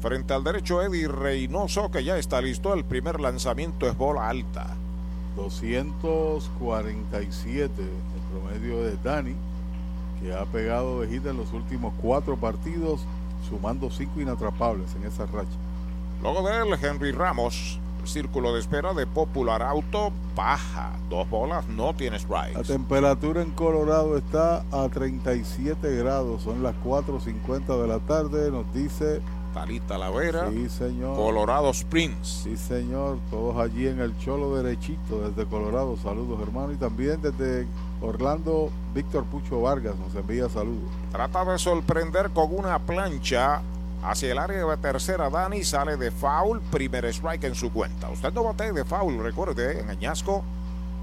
Frente 0.00 0.32
al 0.32 0.42
derecho 0.42 0.80
Eddie 0.80 1.06
Reynoso 1.06 1.90
que 1.90 2.02
ya 2.02 2.16
está 2.16 2.40
listo. 2.40 2.72
El 2.72 2.86
primer 2.86 3.20
lanzamiento 3.20 3.86
es 3.86 3.94
bola 3.94 4.30
alta. 4.30 4.74
247 5.36 7.82
el 7.82 8.22
promedio 8.32 8.82
de 8.82 8.96
Dani, 9.04 9.34
que 10.22 10.32
ha 10.32 10.46
pegado 10.46 11.02
de 11.02 11.08
hit 11.08 11.26
en 11.26 11.36
los 11.36 11.52
últimos 11.52 11.92
cuatro 12.00 12.38
partidos, 12.38 13.02
sumando 13.50 13.90
cinco 13.90 14.18
inatrapables 14.18 14.94
en 14.94 15.04
esa 15.04 15.26
racha. 15.26 15.58
Luego 16.22 16.48
de 16.48 16.56
él, 16.56 16.78
Henry 16.82 17.12
Ramos, 17.12 17.78
círculo 18.06 18.52
de 18.52 18.60
espera 18.60 18.94
de 18.94 19.06
Popular 19.06 19.62
Auto, 19.62 20.12
baja. 20.34 20.92
Dos 21.08 21.28
bolas, 21.28 21.66
no 21.68 21.94
tiene 21.94 22.18
strikes. 22.18 22.54
La 22.54 22.62
temperatura 22.62 23.42
en 23.42 23.50
Colorado 23.52 24.16
está 24.16 24.64
a 24.72 24.88
37 24.88 25.96
grados, 25.96 26.42
son 26.42 26.62
las 26.62 26.74
4.50 26.84 27.80
de 27.80 27.88
la 27.88 27.98
tarde, 28.00 28.50
nos 28.50 28.72
dice... 28.72 29.20
Talita 29.54 29.96
Lavera, 29.96 30.50
sí, 30.50 30.68
señor. 30.68 31.16
Colorado 31.16 31.70
Springs. 31.70 32.42
Sí, 32.44 32.58
señor, 32.58 33.16
todos 33.30 33.56
allí 33.56 33.86
en 33.86 34.00
el 34.00 34.14
Cholo 34.18 34.54
derechito 34.54 35.30
desde 35.30 35.48
Colorado. 35.48 35.96
Saludos, 35.96 36.38
hermano. 36.42 36.74
Y 36.74 36.76
también 36.76 37.22
desde 37.22 37.66
Orlando, 38.02 38.68
Víctor 38.94 39.24
Pucho 39.24 39.62
Vargas 39.62 39.94
nos 39.96 40.14
envía 40.14 40.50
saludos. 40.50 40.90
Trata 41.10 41.42
de 41.46 41.58
sorprender 41.58 42.32
con 42.32 42.54
una 42.54 42.78
plancha 42.80 43.62
hacia 44.06 44.30
el 44.30 44.38
área 44.38 44.64
de 44.64 44.76
tercera. 44.76 45.28
Dani 45.28 45.64
sale 45.64 45.96
de 45.96 46.10
foul, 46.10 46.60
primer 46.60 47.04
strike 47.06 47.44
en 47.44 47.54
su 47.54 47.72
cuenta. 47.72 48.08
Usted 48.08 48.32
no 48.32 48.44
bate 48.44 48.72
de 48.72 48.84
foul, 48.84 49.18
recuerde, 49.18 49.80
en 49.80 49.90
Añasco, 49.90 50.44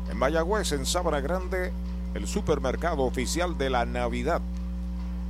en 0.10 0.18
Mayagüez, 0.18 0.72
en 0.72 0.86
Sabra 0.86 1.20
Grande, 1.20 1.74
el 2.14 2.28
supermercado 2.28 3.04
oficial 3.04 3.58
de 3.58 3.70
la 3.70 3.86
Navidad. 3.86 4.42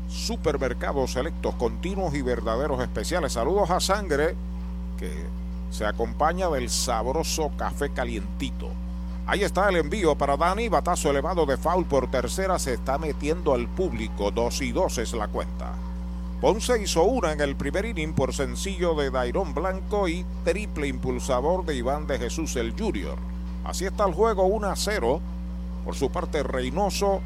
Supermercados 0.08 1.14
selectos, 1.14 1.56
continuos 1.56 2.14
y 2.14 2.22
verdaderos 2.22 2.80
especiales. 2.82 3.34
Saludos 3.34 3.72
a 3.72 3.80
Sangre, 3.80 4.36
que 4.98 5.12
se 5.72 5.86
acompaña 5.86 6.50
del 6.50 6.70
sabroso 6.70 7.52
café 7.58 7.90
calientito. 7.90 8.70
Ahí 9.26 9.42
está 9.42 9.70
el 9.70 9.78
envío 9.78 10.16
para 10.16 10.38
Dani. 10.38 10.70
Batazo 10.70 11.10
elevado 11.10 11.48
de 11.48 11.58
foul 11.58 11.86
por 11.86 12.12
tercera. 12.12 12.60
Se 12.60 12.74
está 12.74 13.00
metiendo 13.00 13.54
al 13.56 13.68
público. 13.68 14.30
Dos 14.30 14.62
y 14.62 14.72
dos 14.72 15.00
es 15.00 15.14
la 15.14 15.28
cuenta. 15.30 15.74
Ponce 16.44 16.78
hizo 16.84 17.06
una 17.06 17.32
en 17.32 17.40
el 17.40 17.56
primer 17.56 17.86
inning 17.86 18.12
por 18.12 18.34
sencillo 18.34 18.96
de 18.96 19.10
Dairón 19.10 19.54
Blanco 19.54 20.10
y 20.10 20.26
triple 20.44 20.90
impulsador 20.90 21.64
de 21.64 21.78
Iván 21.78 22.06
de 22.06 22.20
Jesús 22.20 22.58
el 22.58 22.78
Junior. 22.78 23.18
Así 23.64 23.86
está 23.86 24.06
el 24.06 24.14
juego 24.14 24.44
1 24.48 24.68
a 24.68 24.76
0. 24.76 25.22
Por 25.86 25.96
su 25.96 26.12
parte, 26.12 26.44
Reynoso 26.44 27.22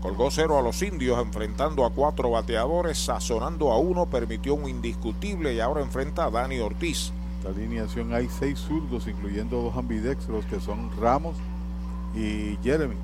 colgó 0.00 0.30
cero 0.30 0.56
a 0.56 0.62
los 0.62 0.80
indios 0.82 1.18
enfrentando 1.20 1.84
a 1.84 1.90
cuatro 1.90 2.30
bateadores, 2.30 3.04
sazonando 3.04 3.72
a 3.72 3.78
uno, 3.78 4.06
permitió 4.06 4.54
un 4.54 4.68
indiscutible 4.68 5.52
y 5.52 5.58
ahora 5.58 5.82
enfrenta 5.82 6.26
a 6.26 6.30
Dani 6.30 6.60
Ortiz. 6.60 7.10
Esta 7.38 7.48
alineación 7.48 8.14
hay 8.14 8.28
seis 8.28 8.60
zurdos, 8.60 9.08
incluyendo 9.08 9.60
dos 9.60 9.76
ambidextros 9.76 10.44
que 10.44 10.60
son 10.60 10.88
Ramos 11.00 11.34
y 12.14 12.56
Jeremy. 12.62 12.94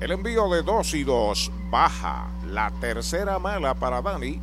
El 0.00 0.10
envío 0.10 0.50
de 0.50 0.64
2 0.64 0.94
y 0.94 1.04
2 1.04 1.52
baja. 1.70 2.26
La 2.50 2.72
tercera 2.80 3.38
mala 3.38 3.72
para 3.74 4.02
Dani. 4.02 4.40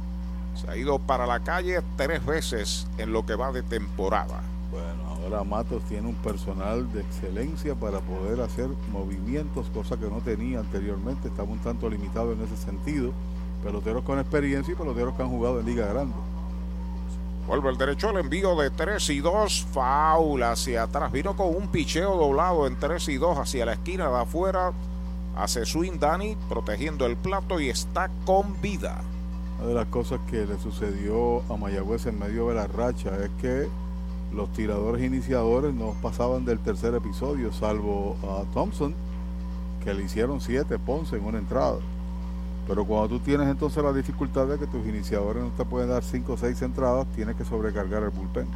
Se 0.55 0.69
ha 0.69 0.77
ido 0.77 0.99
para 0.99 1.25
la 1.25 1.39
calle 1.39 1.81
tres 1.97 2.25
veces 2.25 2.87
en 2.97 3.11
lo 3.11 3.25
que 3.25 3.35
va 3.35 3.51
de 3.51 3.63
temporada. 3.63 4.41
Bueno, 4.71 5.03
ahora 5.05 5.43
Matos 5.43 5.83
tiene 5.83 6.07
un 6.07 6.15
personal 6.15 6.91
de 6.93 7.01
excelencia 7.01 7.75
para 7.75 7.99
poder 7.99 8.41
hacer 8.41 8.69
movimientos, 8.91 9.67
cosa 9.73 9.97
que 9.97 10.09
no 10.09 10.19
tenía 10.21 10.59
anteriormente. 10.59 11.27
Estaba 11.27 11.49
un 11.51 11.59
tanto 11.59 11.89
limitado 11.89 12.33
en 12.33 12.41
ese 12.41 12.57
sentido. 12.57 13.11
Peloteros 13.63 14.03
con 14.03 14.19
experiencia 14.19 14.73
y 14.73 14.75
peloteros 14.75 15.15
que 15.15 15.23
han 15.23 15.29
jugado 15.29 15.59
en 15.59 15.65
Liga 15.65 15.85
Grande. 15.87 16.15
Vuelve 17.47 17.69
el 17.69 17.77
derecho 17.77 18.09
al 18.09 18.17
envío 18.17 18.55
de 18.55 18.69
3 18.69 19.09
y 19.09 19.19
2. 19.19 19.67
Faula 19.71 20.51
hacia 20.53 20.83
atrás. 20.83 21.11
Vino 21.11 21.35
con 21.35 21.55
un 21.55 21.67
picheo 21.67 22.15
doblado 22.15 22.67
en 22.67 22.79
3 22.79 23.09
y 23.09 23.17
2 23.17 23.37
hacia 23.37 23.65
la 23.65 23.73
esquina 23.73 24.09
de 24.09 24.21
afuera. 24.21 24.71
Hace 25.35 25.65
swing 25.65 25.99
Dani 25.99 26.37
protegiendo 26.47 27.05
el 27.05 27.17
plato 27.17 27.59
y 27.59 27.69
está 27.69 28.09
con 28.25 28.59
vida. 28.61 29.01
Una 29.63 29.69
de 29.69 29.75
las 29.75 29.87
cosas 29.87 30.19
que 30.29 30.45
le 30.45 30.59
sucedió 30.59 31.41
a 31.49 31.55
Mayagüez 31.55 32.05
en 32.07 32.19
medio 32.19 32.49
de 32.49 32.55
la 32.55 32.67
racha 32.67 33.11
es 33.23 33.29
que 33.39 33.69
los 34.33 34.51
tiradores 34.51 35.01
iniciadores 35.01 35.73
no 35.73 35.95
pasaban 36.01 36.43
del 36.43 36.59
tercer 36.59 36.93
episodio, 36.95 37.53
salvo 37.53 38.17
a 38.23 38.43
Thompson, 38.53 38.93
que 39.81 39.93
le 39.93 40.03
hicieron 40.03 40.41
siete 40.41 40.77
Ponce 40.77 41.15
en 41.15 41.23
una 41.23 41.37
entrada. 41.37 41.77
Pero 42.67 42.83
cuando 42.83 43.07
tú 43.07 43.19
tienes 43.19 43.47
entonces 43.47 43.81
la 43.81 43.93
dificultad 43.93 44.47
de 44.47 44.59
que 44.59 44.67
tus 44.67 44.85
iniciadores 44.85 45.41
no 45.41 45.51
te 45.51 45.63
pueden 45.63 45.87
dar 45.87 46.03
cinco 46.03 46.33
o 46.33 46.37
seis 46.37 46.61
entradas, 46.61 47.07
tienes 47.15 47.37
que 47.37 47.45
sobrecargar 47.45 48.03
el 48.03 48.09
bullpen. 48.09 48.47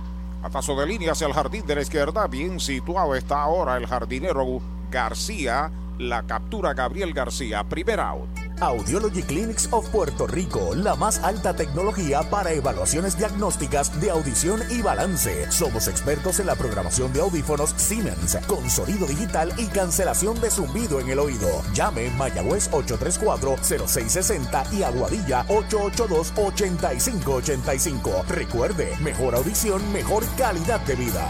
A 0.44 0.50
paso 0.50 0.76
de 0.76 0.88
línea 0.88 1.14
hacia 1.14 1.28
el 1.28 1.34
jardín 1.34 1.66
de 1.66 1.76
la 1.76 1.84
izquierda, 1.84 2.28
bien 2.28 2.60
situado 2.60 3.16
está 3.16 3.44
ahora 3.44 3.78
el 3.78 3.88
jardinero 3.88 4.60
García. 4.92 5.72
La 6.00 6.24
captura 6.24 6.74
Gabriel 6.74 7.14
García, 7.14 7.64
primer 7.64 8.02
out. 8.02 8.47
Audiology 8.60 9.22
Clinics 9.22 9.70
of 9.72 9.88
Puerto 9.90 10.26
Rico, 10.26 10.74
la 10.74 10.96
más 10.96 11.24
alta 11.24 11.56
tecnología 11.56 12.24
para 12.24 12.54
evaluaciones 12.54 13.16
diagnósticas 13.18 14.02
de 14.02 14.10
audición 14.10 14.62
y 14.72 14.82
balance. 14.82 15.52
Somos 15.52 15.88
expertos 15.88 16.40
en 16.40 16.48
la 16.48 16.56
programación 16.56 17.14
de 17.14 17.22
audífonos 17.22 17.76
Siemens, 17.78 18.36
con 18.48 18.68
sonido 18.70 19.06
digital 19.06 19.54
y 19.58 19.68
cancelación 19.68 20.42
de 20.42 20.50
zumbido 20.50 21.00
en 21.00 21.10
el 21.10 21.20
oído. 21.20 21.48
Llame 21.74 22.10
Mayagüez 22.12 22.72
834-0660 22.72 24.74
y 24.74 24.84
Aguadilla 24.84 25.46
882-8585. 25.48 28.26
Recuerde, 28.28 28.94
mejor 29.02 29.36
audición, 29.36 29.82
mejor 29.94 30.24
calidad 30.36 30.80
de 30.82 30.96
vida. 30.96 31.28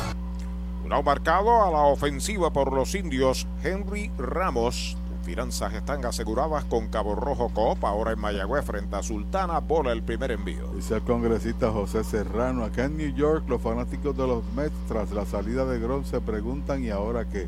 Un 0.83 0.91
marcado 1.03 1.63
a 1.63 1.71
la 1.71 1.81
ofensiva 1.81 2.53
por 2.53 2.71
los 2.71 2.95
indios 2.95 3.45
Henry 3.61 4.09
Ramos 4.17 4.96
finanzas 5.27 5.73
están 5.73 6.05
aseguradas 6.05 6.63
con 6.63 6.87
Cabo 6.87 7.13
Rojo 7.13 7.49
Coop, 7.49 7.83
ahora 7.83 8.13
en 8.13 8.19
Mayagüez 8.19 8.63
frente 8.63 8.95
a 8.95 9.03
Sultana, 9.03 9.59
bola 9.59 9.91
el 9.91 10.01
primer 10.01 10.31
envío. 10.31 10.69
Dice 10.73 10.95
el 10.95 11.01
congresista 11.01 11.69
José 11.69 12.05
Serrano, 12.05 12.63
acá 12.63 12.85
en 12.85 12.95
New 12.95 13.13
York 13.13 13.43
los 13.49 13.61
fanáticos 13.61 14.15
de 14.15 14.25
los 14.25 14.41
Mets 14.55 14.73
tras 14.87 15.11
la 15.11 15.25
salida 15.25 15.65
de 15.65 15.79
Grom 15.79 16.05
se 16.05 16.21
preguntan 16.21 16.81
¿y 16.81 16.91
ahora 16.91 17.25
qué? 17.25 17.45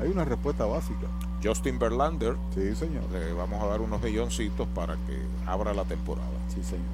Hay 0.00 0.08
una 0.08 0.24
respuesta 0.24 0.64
básica. 0.64 1.06
Justin 1.40 1.78
Verlander. 1.78 2.36
Sí, 2.52 2.74
señor. 2.74 3.04
Le 3.12 3.32
vamos 3.32 3.62
a 3.62 3.66
dar 3.66 3.80
unos 3.80 4.02
milloncitos 4.02 4.66
para 4.74 4.94
que 4.94 5.16
abra 5.46 5.72
la 5.72 5.84
temporada. 5.84 6.26
Sí, 6.48 6.64
señor. 6.64 6.84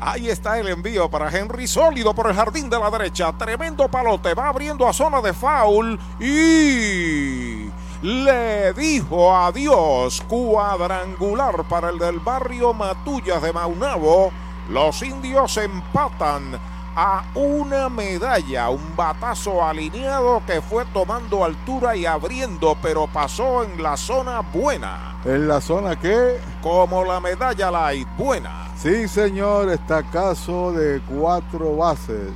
Ahí 0.00 0.28
está 0.28 0.56
el 0.60 0.68
envío 0.68 1.10
para 1.10 1.36
Henry, 1.36 1.66
sólido 1.66 2.14
por 2.14 2.28
el 2.28 2.34
jardín 2.34 2.70
de 2.70 2.78
la 2.78 2.90
derecha. 2.90 3.32
Tremendo 3.36 3.88
palote, 3.88 4.34
va 4.34 4.50
abriendo 4.50 4.86
a 4.86 4.92
zona 4.92 5.20
de 5.20 5.32
foul 5.32 5.98
y 6.20 7.68
le 8.02 8.72
dijo 8.74 9.34
adiós 9.34 10.22
cuadrangular 10.28 11.64
para 11.68 11.90
el 11.90 11.98
del 11.98 12.20
barrio 12.20 12.72
Matullas 12.72 13.42
de 13.42 13.52
Maunabo. 13.52 14.30
Los 14.70 15.02
indios 15.02 15.56
empatan 15.56 16.60
a 16.94 17.24
una 17.34 17.88
medalla, 17.88 18.70
un 18.70 18.94
batazo 18.96 19.64
alineado 19.64 20.42
que 20.46 20.60
fue 20.60 20.84
tomando 20.86 21.44
altura 21.44 21.96
y 21.96 22.06
abriendo, 22.06 22.76
pero 22.82 23.06
pasó 23.06 23.64
en 23.64 23.82
la 23.82 23.96
zona 23.96 24.40
buena. 24.40 25.18
¿En 25.24 25.48
la 25.48 25.60
zona 25.60 25.98
qué? 25.98 26.38
Como 26.62 27.04
la 27.04 27.20
medalla 27.20 27.70
light, 27.70 28.08
buena. 28.16 28.68
Sí, 28.76 29.08
señor, 29.08 29.70
está 29.70 30.02
caso 30.04 30.72
de 30.72 31.00
cuatro 31.08 31.76
bases 31.76 32.32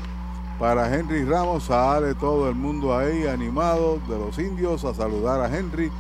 para 0.63 0.95
Henry 0.95 1.25
Ramos. 1.25 1.65
Sale 1.65 2.15
todo 2.15 2.49
el 2.49 2.55
mundo 2.55 2.97
ahí 2.97 3.27
animado 3.27 3.99
de 4.09 4.17
los 4.17 4.39
indios 4.39 4.85
a 4.85 4.95
saludar 4.95 5.41
a 5.41 5.59
Henry, 5.59 5.91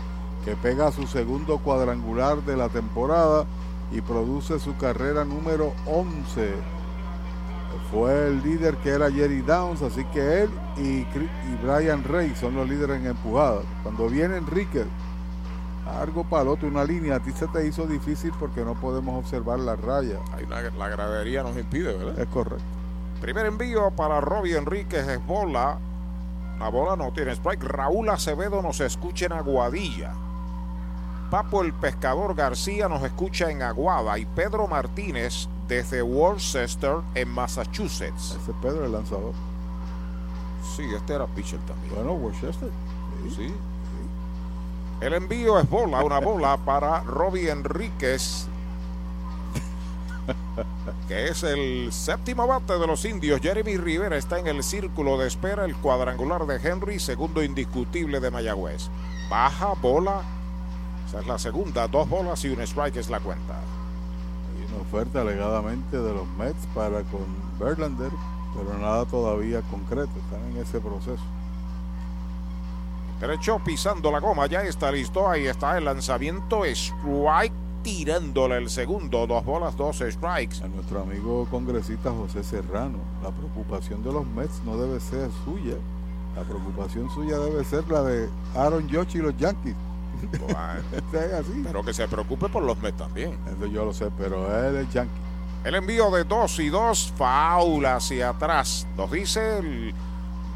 que 0.45 0.55
pega 0.55 0.93
su 0.93 1.09
segundo 1.09 1.59
cuadrangular 1.59 2.45
de 2.45 2.57
la 2.57 2.69
temporada 2.69 3.45
y 3.91 4.01
produce 4.03 4.61
su 4.61 4.77
carrera 4.77 5.25
número 5.25 5.73
11. 5.87 6.53
Fue 7.91 8.29
el 8.29 8.41
líder 8.45 8.77
que 8.77 8.91
era 8.91 9.11
Jerry 9.11 9.41
Downs, 9.41 9.83
así 9.83 10.05
que 10.13 10.43
él 10.43 10.51
y, 10.77 11.05
Brian 11.61 12.05
Rey 12.05 12.33
son 12.37 12.55
los 12.55 12.69
líderes 12.69 13.01
en 13.01 13.09
empujadas. 13.09 13.65
Cuando 13.83 14.09
viene 14.09 14.37
Enrique, 14.37 14.85
largo 15.87 16.23
palote, 16.23 16.67
una 16.67 16.85
línea, 16.85 17.17
a 17.17 17.21
ti 17.21 17.33
se 17.33 17.49
te 17.49 17.67
hizo 17.67 17.89
difícil 17.89 18.31
porque 18.39 18.65
no 18.65 18.77
podemos 18.77 19.19
observar 19.19 19.59
la 19.59 19.75
raya. 19.75 20.21
la 20.79 20.89
gradería 20.89 21.43
nos 21.43 21.57
impide, 21.57 21.97
¿verdad? 21.97 22.21
Es 22.21 22.29
correcto. 22.29 22.82
Primer 23.23 23.47
envío 23.47 23.93
para 23.93 24.21
Robbie 24.21 24.57
Enríquez 24.57 25.07
es 25.07 25.25
bola. 25.25 25.79
La 26.59 26.69
bola 26.71 26.97
no 26.97 27.13
tiene 27.13 27.31
strike. 27.31 27.63
Raúl 27.63 28.09
Acevedo 28.09 28.61
nos 28.63 28.81
escucha 28.81 29.27
en 29.27 29.33
Aguadilla. 29.33 30.13
Papo 31.31 31.63
el 31.63 31.73
Pescador 31.73 32.35
García 32.35 32.89
nos 32.89 33.01
escucha 33.05 33.49
en 33.49 33.63
Aguada. 33.63 34.19
Y 34.19 34.27
Pedro 34.27 34.67
Martínez 34.67 35.49
desde 35.69 36.03
Worcester 36.03 36.97
en 37.15 37.29
Massachusetts. 37.29 38.37
Ese 38.43 38.53
Pedro 38.61 38.87
el 38.87 38.91
lanzador. 38.91 39.35
Sí, 40.77 40.83
este 40.93 41.15
era 41.15 41.29
pitcher 41.29 41.61
también. 41.61 41.95
Bueno, 41.95 42.15
Worcester. 42.15 42.71
Sí. 43.37 43.55
El 45.01 45.15
envío 45.15 45.61
es 45.61 45.71
bola, 45.71 46.03
una 46.03 46.19
bola 46.19 46.57
para 46.57 47.03
Robbie 47.03 47.51
Enríquez 47.51 48.49
que 51.09 51.29
es 51.29 51.43
el 51.43 51.93
séptimo 51.93 52.47
bate 52.47 52.79
de 52.79 52.87
los 52.87 53.05
indios. 53.05 53.41
Jeremy 53.41 53.77
Rivera 53.77 54.17
está 54.17 54.39
en 54.39 54.47
el 54.47 54.63
círculo 54.63 55.19
de 55.19 55.29
espera, 55.29 55.65
el 55.65 55.77
cuadrangular 55.77 56.47
de 56.47 56.57
Henry, 56.57 56.99
segundo 56.99 57.43
indiscutible 57.43 58.21
de 58.21 58.31
Mayagüez. 58.31 58.89
Baja, 59.29 59.75
bola, 59.81 60.23
esa 61.09 61.21
es 61.21 61.27
la 61.27 61.39
segunda, 61.39 61.89
dos 61.89 62.09
bolas 62.09 62.45
y 62.45 62.49
un 62.49 62.61
strike 62.61 62.97
es 62.97 63.11
la 63.11 63.21
cuenta. 63.21 63.55
Hay 63.55 64.73
una 64.73 64.83
oferta 64.83 65.23
alegadamente 65.23 65.99
de 65.99 66.15
los 66.15 66.27
Mets 66.39 66.67
para 66.75 67.03
con 67.03 67.27
Verlander, 67.59 68.13
pero 68.55 68.79
nada 68.79 69.05
todavía 69.07 69.63
concreto, 69.63 70.11
están 70.19 70.43
en 70.51 70.63
ese 70.63 70.81
proceso. 70.81 71.23
Derecho 73.21 73.61
pisando 73.65 74.11
la 74.11 74.19
goma, 74.19 74.47
ya 74.47 74.63
está 74.63 74.91
listo, 74.91 75.29
ahí 75.29 75.47
está 75.47 75.79
el 75.79 75.85
lanzamiento, 75.85 76.65
strike 76.65 77.53
tirándole 77.83 78.57
el 78.59 78.71
segundo, 78.71 79.27
dos 79.27 79.45
bolas, 79.45 79.77
dos 79.77 79.99
strikes. 79.99 80.63
A 80.63 80.69
nuestro 80.69 81.03
amigo 81.03 81.47
congresista 81.51 82.11
José 82.11 82.45
Serrano, 82.45 82.99
la 83.23 83.31
preocupación 83.31 84.03
de 84.03 84.13
los 84.13 84.27
Mets 84.27 84.63
no 84.65 84.77
debe 84.77 85.01
ser 85.01 85.31
suya, 85.45 85.77
la 86.37 86.43
preocupación 86.43 87.11
suya 87.11 87.39
debe 87.39 87.65
ser 87.65 87.89
la 87.89 88.03
de 88.03 88.29
Aaron 88.55 88.89
Judge 88.89 89.17
y 89.17 89.19
los 89.19 89.37
Yankees. 89.37 89.75
así. 91.13 91.63
Pero 91.65 91.85
que 91.85 91.93
se 91.93 92.07
preocupe 92.07 92.49
por 92.49 92.63
los 92.63 92.81
Mets 92.81 92.99
también. 92.99 93.37
Eso 93.47 93.67
yo 93.67 93.85
lo 93.85 93.93
sé, 93.93 94.09
pero 94.17 94.67
él 94.67 94.77
es 94.77 94.93
Yankee. 94.93 95.21
El 95.65 95.77
envío 95.77 96.11
de 96.11 96.25
dos 96.25 96.59
y 96.59 96.69
dos, 96.71 97.13
faula 97.17 97.97
hacia 97.97 98.31
atrás. 98.31 98.87
Nos 98.97 99.11
dice 99.11 99.59
el 99.59 99.95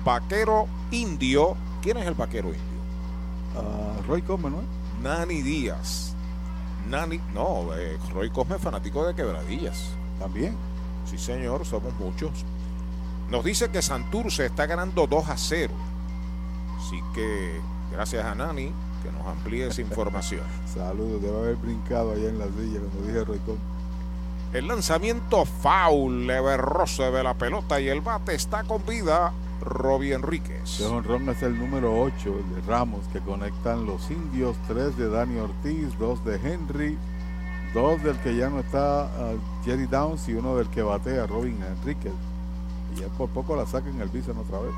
vaquero 0.04 0.66
indio. 0.90 1.56
¿Quién 1.80 1.98
es 1.98 2.06
el 2.06 2.14
vaquero 2.14 2.48
indio? 2.48 2.60
Ah, 3.56 4.00
Roy 4.08 4.22
Coleman, 4.22 4.52
¿no? 4.52 4.62
Nani 5.02 5.42
Díaz. 5.42 6.15
Nani, 6.90 7.20
no, 7.34 7.74
eh, 7.74 7.98
Roy 8.12 8.30
Cosme 8.30 8.58
fanático 8.58 9.06
de 9.06 9.14
quebradillas. 9.14 9.90
También. 10.18 10.56
Sí, 11.08 11.18
señor, 11.18 11.64
somos 11.66 11.94
muchos. 11.94 12.44
Nos 13.30 13.44
dice 13.44 13.70
que 13.70 13.82
Santurce 13.82 14.46
está 14.46 14.66
ganando 14.66 15.06
2 15.06 15.28
a 15.28 15.36
0. 15.36 15.72
Así 16.78 17.00
que 17.14 17.60
gracias 17.92 18.24
a 18.24 18.34
Nani 18.34 18.72
que 19.02 19.12
nos 19.12 19.26
amplíe 19.26 19.66
esa 19.66 19.80
información. 19.80 20.42
Saludos, 20.74 21.22
debe 21.22 21.38
haber 21.38 21.56
brincado 21.56 22.12
allá 22.12 22.28
en 22.28 22.38
la 22.38 22.46
silla 22.46 22.80
cuando 22.80 23.06
dije 23.06 23.24
Roy 23.24 23.38
Cosme. 23.40 23.76
El 24.52 24.68
lanzamiento 24.68 25.44
foul, 25.44 26.26
leverroso 26.26 27.10
de 27.10 27.22
la 27.22 27.34
pelota 27.34 27.80
y 27.80 27.88
el 27.88 28.00
bate 28.00 28.34
está 28.34 28.64
con 28.64 28.86
vida 28.86 29.32
Robbie 29.66 30.14
Enríquez. 30.14 30.80
Ron 30.80 31.04
Ron 31.04 31.28
es 31.28 31.42
el 31.42 31.58
número 31.58 32.00
8 32.00 32.34
de 32.54 32.60
Ramos 32.62 33.06
que 33.12 33.20
conectan 33.20 33.84
los 33.84 34.10
indios, 34.10 34.56
3 34.68 34.96
de 34.96 35.10
Dani 35.10 35.38
Ortiz, 35.38 35.98
2 35.98 36.24
de 36.24 36.36
Henry, 36.36 36.96
2 37.74 38.02
del 38.02 38.16
que 38.20 38.36
ya 38.36 38.48
no 38.48 38.60
está 38.60 39.04
uh, 39.04 39.64
Jerry 39.64 39.86
Downs 39.86 40.28
y 40.28 40.34
uno 40.34 40.56
del 40.56 40.68
que 40.68 40.82
batea 40.82 41.26
Robin 41.26 41.58
Enríquez. 41.62 42.12
Y 42.94 43.00
ya 43.00 43.08
por 43.08 43.28
poco 43.30 43.56
la 43.56 43.66
sacan 43.66 44.00
el 44.00 44.08
Bison 44.08 44.38
otra 44.38 44.60
vez. 44.60 44.72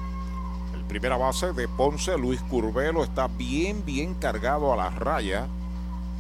El 0.75 0.83
primera 0.85 1.19
base 1.19 1.53
de 1.53 1.69
Ponce, 1.69 2.17
Luis 2.17 2.41
Curvelo, 2.41 3.05
está 3.05 3.29
bien, 3.29 3.85
bien 3.85 4.15
cargado 4.15 4.73
a 4.73 4.77
la 4.77 4.91
raya. 4.91 5.47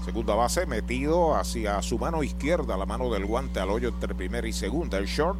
Segunda 0.04 0.34
base 0.34 0.66
metido 0.66 1.34
hacia 1.34 1.80
su 1.82 1.98
mano 1.98 2.22
izquierda, 2.22 2.76
la 2.76 2.86
mano 2.86 3.10
del 3.10 3.24
guante 3.24 3.60
al 3.60 3.70
hoyo 3.70 3.88
entre 3.88 4.14
primera 4.14 4.46
y 4.46 4.52
segunda. 4.52 4.98
El 4.98 5.06
short 5.06 5.38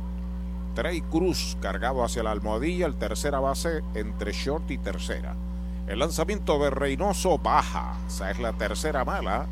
Trey 0.79 1.01
Cruz 1.01 1.57
cargado 1.61 2.05
hacia 2.05 2.23
la 2.23 2.31
almohadilla, 2.31 2.87
el 2.87 2.95
tercera 2.95 3.41
base 3.41 3.83
entre 3.95 4.31
short 4.31 4.71
y 4.71 4.79
tercera. 4.79 5.35
El 5.89 5.99
lanzamiento 5.99 6.57
de 6.61 6.71
Reynoso 6.71 7.37
baja, 7.37 7.97
esa 8.07 8.31
es 8.31 8.39
la 8.39 8.53
tercera 8.53 9.05
mala. 9.05 9.49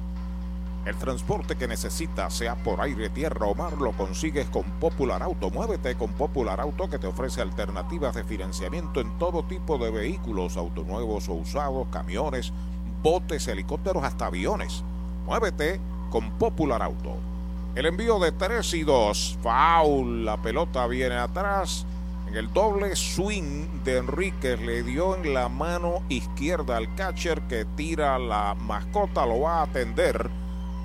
El 0.85 0.95
transporte 0.95 1.57
que 1.57 1.67
necesitas, 1.67 2.33
sea 2.33 2.55
por 2.55 2.81
aire, 2.81 3.11
tierra 3.11 3.47
o 3.47 3.57
mar, 3.57 3.73
lo 3.73 3.91
consigues 3.91 4.49
con 4.51 4.63
Popular 4.79 5.21
Auto. 5.21 5.51
Muévete 5.51 5.97
con 5.97 6.13
Popular 6.13 6.61
Auto 6.61 6.89
que 6.89 7.01
te 7.01 7.09
ofrece 7.09 7.43
alternativas 7.43 8.15
de 8.15 8.23
financiamiento 8.23 9.01
en 9.01 9.19
todo 9.19 9.43
tipo 9.43 9.79
de 9.79 9.91
vehículos, 9.91 10.57
autonuevos 10.57 11.29
o 11.29 11.33
usados, 11.33 11.89
camiones, 11.91 12.53
botes, 13.03 13.49
helicópteros, 13.49 14.05
hasta 14.05 14.27
aviones. 14.27 14.85
Muévete 15.25 15.81
con 16.09 16.31
Popular 16.39 16.83
Auto. 16.85 17.17
El 17.77 17.85
envío 17.85 18.19
de 18.19 18.33
3 18.33 18.73
y 18.73 18.85
2. 18.85 19.39
Foul. 19.43 20.25
La 20.25 20.41
pelota 20.41 20.87
viene 20.87 21.17
atrás. 21.17 21.85
En 22.27 22.35
el 22.35 22.51
doble 22.51 22.97
swing 22.97 23.85
de 23.85 23.99
Enríquez 23.99 24.59
le 24.63 24.83
dio 24.83 25.15
en 25.15 25.35
la 25.35 25.51
mano 25.51 26.03
izquierda 26.09 26.79
al 26.79 26.95
catcher 26.95 27.43
que 27.43 27.67
tira 27.77 28.19
la 28.19 28.55
mascota. 28.55 29.27
Lo 29.27 29.41
va 29.41 29.59
a 29.59 29.65
atender 29.65 30.31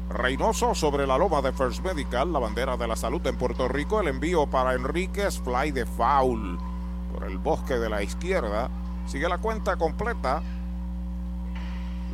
Reynoso 0.09 0.73
sobre 0.73 1.05
la 1.05 1.17
loma 1.17 1.41
de 1.41 1.51
First 1.51 1.83
Medical, 1.83 2.31
la 2.31 2.39
bandera 2.39 2.77
de 2.77 2.87
la 2.87 2.95
salud 2.95 3.19
en 3.27 3.35
Puerto 3.35 3.67
Rico, 3.67 3.99
el 3.99 4.07
envío 4.07 4.47
para 4.47 4.73
Enríquez, 4.73 5.41
fly 5.41 5.71
de 5.71 5.85
foul 5.85 6.57
por 7.11 7.25
el 7.25 7.39
bosque 7.39 7.73
de 7.73 7.89
la 7.89 8.03
izquierda. 8.03 8.69
Sigue 9.05 9.27
la 9.27 9.37
cuenta 9.37 9.75
completa. 9.75 10.41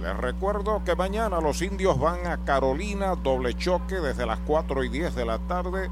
Les 0.01 0.17
recuerdo 0.17 0.83
que 0.83 0.95
mañana 0.95 1.39
los 1.39 1.61
indios 1.61 1.99
van 1.99 2.25
a 2.25 2.37
Carolina, 2.37 3.13
doble 3.13 3.53
choque 3.53 3.97
desde 3.97 4.25
las 4.25 4.39
4 4.39 4.83
y 4.83 4.89
10 4.89 5.13
de 5.13 5.25
la 5.25 5.37
tarde. 5.37 5.91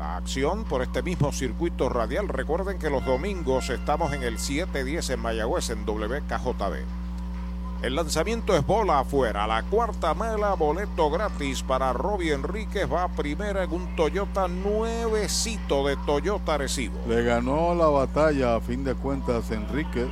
La 0.00 0.16
acción 0.16 0.64
por 0.64 0.80
este 0.80 1.02
mismo 1.02 1.30
circuito 1.30 1.90
radial. 1.90 2.26
Recuerden 2.26 2.78
que 2.78 2.88
los 2.88 3.04
domingos 3.04 3.68
estamos 3.68 4.14
en 4.14 4.22
el 4.22 4.38
710 4.38 5.10
en 5.10 5.20
Mayagüez 5.20 5.68
en 5.68 5.84
WKJB. 5.84 7.82
El 7.82 7.96
lanzamiento 7.96 8.56
es 8.56 8.64
bola 8.64 9.00
afuera. 9.00 9.46
La 9.46 9.62
cuarta 9.64 10.14
mela, 10.14 10.54
boleto 10.54 11.10
gratis 11.10 11.62
para 11.62 11.92
Robbie 11.92 12.32
Enríquez. 12.32 12.90
Va 12.90 13.08
primera 13.08 13.62
en 13.62 13.72
un 13.72 13.94
Toyota 13.94 14.48
nuevecito 14.48 15.86
de 15.86 15.98
Toyota 16.06 16.56
Recibo. 16.56 16.98
Le 17.06 17.22
ganó 17.22 17.74
la 17.74 17.88
batalla 17.88 18.56
a 18.56 18.60
fin 18.62 18.82
de 18.82 18.94
cuentas 18.94 19.50
Enríquez 19.50 20.08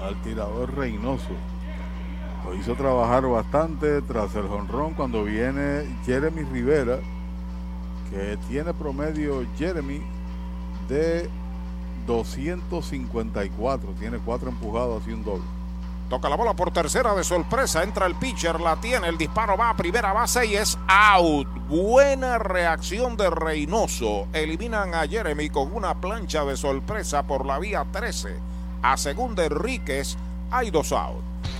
al 0.00 0.14
tirador 0.22 0.76
Reynoso. 0.76 1.34
Lo 2.44 2.54
hizo 2.54 2.76
trabajar 2.76 3.26
bastante 3.26 4.00
tras 4.02 4.32
el 4.36 4.46
jonrón 4.46 4.94
cuando 4.94 5.24
viene 5.24 5.92
Jeremy 6.06 6.44
Rivera 6.44 7.00
que 8.12 8.38
tiene 8.48 8.74
promedio 8.74 9.46
Jeremy 9.56 10.02
de 10.88 11.28
254. 12.06 13.90
Tiene 13.98 14.18
cuatro 14.18 14.50
empujados 14.50 15.02
y 15.06 15.12
un 15.12 15.24
doble. 15.24 15.44
Toca 16.10 16.28
la 16.28 16.36
bola 16.36 16.54
por 16.54 16.70
tercera 16.72 17.14
de 17.14 17.24
sorpresa. 17.24 17.82
Entra 17.82 18.04
el 18.04 18.14
pitcher, 18.16 18.60
la 18.60 18.76
tiene. 18.76 19.08
El 19.08 19.16
disparo 19.16 19.56
va 19.56 19.70
a 19.70 19.76
primera 19.76 20.12
base 20.12 20.44
y 20.44 20.56
es 20.56 20.78
out. 20.86 21.48
Buena 21.68 22.38
reacción 22.38 23.16
de 23.16 23.30
Reynoso. 23.30 24.26
Eliminan 24.34 24.94
a 24.94 25.08
Jeremy 25.08 25.48
con 25.48 25.74
una 25.74 25.94
plancha 26.02 26.44
de 26.44 26.58
sorpresa 26.58 27.22
por 27.22 27.46
la 27.46 27.58
vía 27.58 27.86
13. 27.90 28.36
A 28.82 28.98
segunda 28.98 29.46
Enríquez 29.46 30.18
hay 30.50 30.70
dos 30.70 30.92
out. 30.92 31.31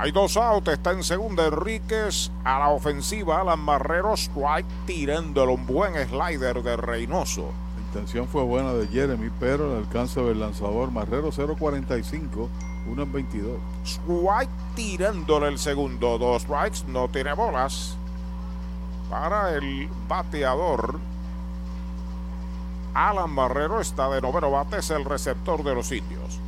Hay 0.00 0.12
dos 0.12 0.36
outs, 0.36 0.68
está 0.68 0.92
en 0.92 1.02
segunda 1.02 1.48
Enríquez. 1.48 2.30
A 2.44 2.60
la 2.60 2.68
ofensiva, 2.68 3.40
Alan 3.40 3.58
Marrero, 3.58 4.14
strike, 4.14 4.64
tirándolo 4.86 5.54
un 5.54 5.66
buen 5.66 5.92
slider 6.08 6.62
de 6.62 6.76
Reynoso. 6.76 7.50
La 7.74 7.82
intención 7.82 8.28
fue 8.28 8.44
buena 8.44 8.74
de 8.74 8.86
Jeremy, 8.86 9.28
pero 9.40 9.72
el 9.72 9.78
alcance 9.78 10.20
del 10.22 10.38
lanzador 10.38 10.92
Marrero 10.92 11.32
0.45, 11.32 12.48
1 12.92 13.02
en 13.02 13.12
22. 13.12 13.58
Strike 13.84 14.50
tirándole 14.76 15.48
el 15.48 15.58
segundo, 15.58 16.16
dos 16.16 16.42
strikes, 16.42 16.84
no 16.86 17.08
tiene 17.08 17.32
bolas. 17.32 17.96
Para 19.10 19.56
el 19.56 19.88
bateador, 20.06 21.00
Alan 22.94 23.30
Marrero 23.30 23.80
está 23.80 24.08
de 24.10 24.20
noveno 24.20 24.52
bate, 24.52 24.78
es 24.78 24.90
el 24.90 25.04
receptor 25.04 25.64
de 25.64 25.74
los 25.74 25.90
indios. 25.90 26.38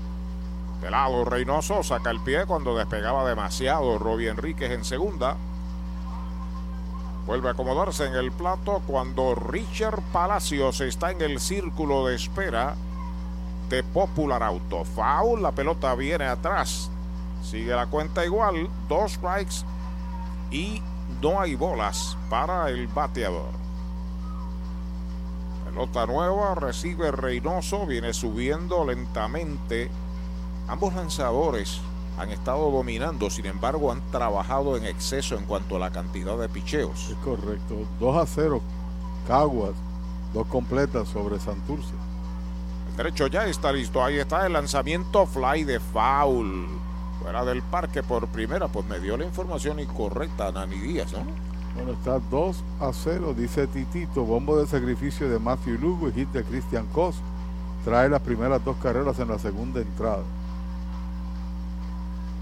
De 0.81 0.91
lado 0.91 1.25
Reynoso 1.25 1.83
saca 1.83 2.11
el 2.11 2.21
pie 2.21 2.47
cuando 2.47 2.77
despegaba 2.77 3.29
demasiado 3.29 3.99
Robbie 3.99 4.31
Enríquez 4.31 4.71
en 4.71 4.85
segunda. 4.85 5.37
Vuelve 7.27 7.49
a 7.49 7.53
acomodarse 7.53 8.07
en 8.07 8.15
el 8.15 8.33
plato 8.33 8.83
cuando 8.87 9.35
Richard 9.35 10.01
Palacios 10.13 10.81
está 10.81 11.11
en 11.11 11.21
el 11.21 11.39
círculo 11.39 12.07
de 12.07 12.17
espera 12.17 12.75
de 13.69 13.85
Popular 13.85 14.43
Auto. 14.43 14.85
Foul, 14.85 15.43
la 15.43 15.53
pelota 15.53 15.95
viene 15.95 16.25
atrás. 16.25 16.91
Sigue 17.43 17.75
la 17.75 17.87
cuenta 17.87 18.25
igual, 18.25 18.69
dos 18.89 19.13
strikes 19.13 19.65
y 20.51 20.83
no 21.21 21.41
hay 21.41 21.55
bolas 21.57 22.17
para 22.31 22.71
el 22.71 22.89
bateador. 22.89 23.51
Pelota 25.67 26.07
nueva, 26.07 26.55
recibe 26.55 27.13
Reynoso, 27.13 27.87
viene 27.87 28.13
subiendo 28.13 28.85
lentamente 28.85 29.91
Ambos 30.71 30.95
lanzadores 30.95 31.81
han 32.17 32.31
estado 32.31 32.71
dominando, 32.71 33.29
sin 33.29 33.47
embargo 33.47 33.91
han 33.91 34.01
trabajado 34.13 34.77
en 34.77 34.85
exceso 34.85 35.37
en 35.37 35.45
cuanto 35.45 35.75
a 35.75 35.79
la 35.81 35.91
cantidad 35.91 36.39
de 36.39 36.49
picheos. 36.49 37.11
Es 37.11 37.17
correcto. 37.25 37.75
2 37.99 38.17
a 38.17 38.25
0, 38.25 38.61
Caguas, 39.27 39.73
dos 40.33 40.47
completas 40.47 41.09
sobre 41.09 41.41
Santurce. 41.41 41.91
El 42.91 42.97
derecho 42.97 43.27
ya 43.27 43.47
está 43.47 43.73
listo. 43.73 44.05
Ahí 44.05 44.21
está 44.21 44.47
el 44.47 44.53
lanzamiento 44.53 45.27
fly 45.27 45.65
de 45.65 45.81
foul. 45.81 46.69
Fuera 47.21 47.45
del 47.45 47.63
parque 47.63 48.05
por 48.05 48.29
primera, 48.29 48.69
pues 48.69 48.87
me 48.87 49.01
dio 49.01 49.17
la 49.17 49.25
información 49.25 49.81
incorrecta 49.81 50.53
Nani 50.53 50.79
Díaz, 50.79 51.13
¿no? 51.13 51.25
Bueno, 51.75 51.99
está 51.99 52.21
2 52.31 52.65
a 52.79 52.93
0, 52.93 53.35
dice 53.37 53.67
Titito. 53.67 54.23
Bombo 54.23 54.57
de 54.57 54.69
sacrificio 54.69 55.29
de 55.29 55.41
Matthew 55.41 55.81
Lugo 55.81 56.09
y 56.09 56.13
hit 56.13 56.29
de 56.29 56.45
Christian 56.45 56.87
Cos. 56.93 57.17
Trae 57.85 58.09
las 58.09 58.23
primeras 58.23 58.65
dos 58.65 58.77
carreras 58.77 59.19
en 59.19 59.27
la 59.27 59.39
segunda 59.41 59.81
entrada. 59.81 60.23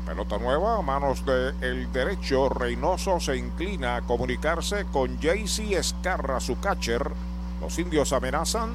Pelota 0.09 0.39
nueva 0.39 0.79
a 0.79 0.81
manos 0.81 1.23
del 1.27 1.55
el 1.61 1.93
derecho. 1.93 2.49
Reynoso 2.49 3.21
se 3.21 3.37
inclina 3.37 3.97
a 3.97 4.01
comunicarse 4.01 4.87
con 4.87 5.19
JC 5.21 5.73
Escarra, 5.73 6.41
su 6.41 6.59
catcher. 6.59 7.11
Los 7.61 7.79
indios 7.79 8.15
amenazan. 8.15 8.73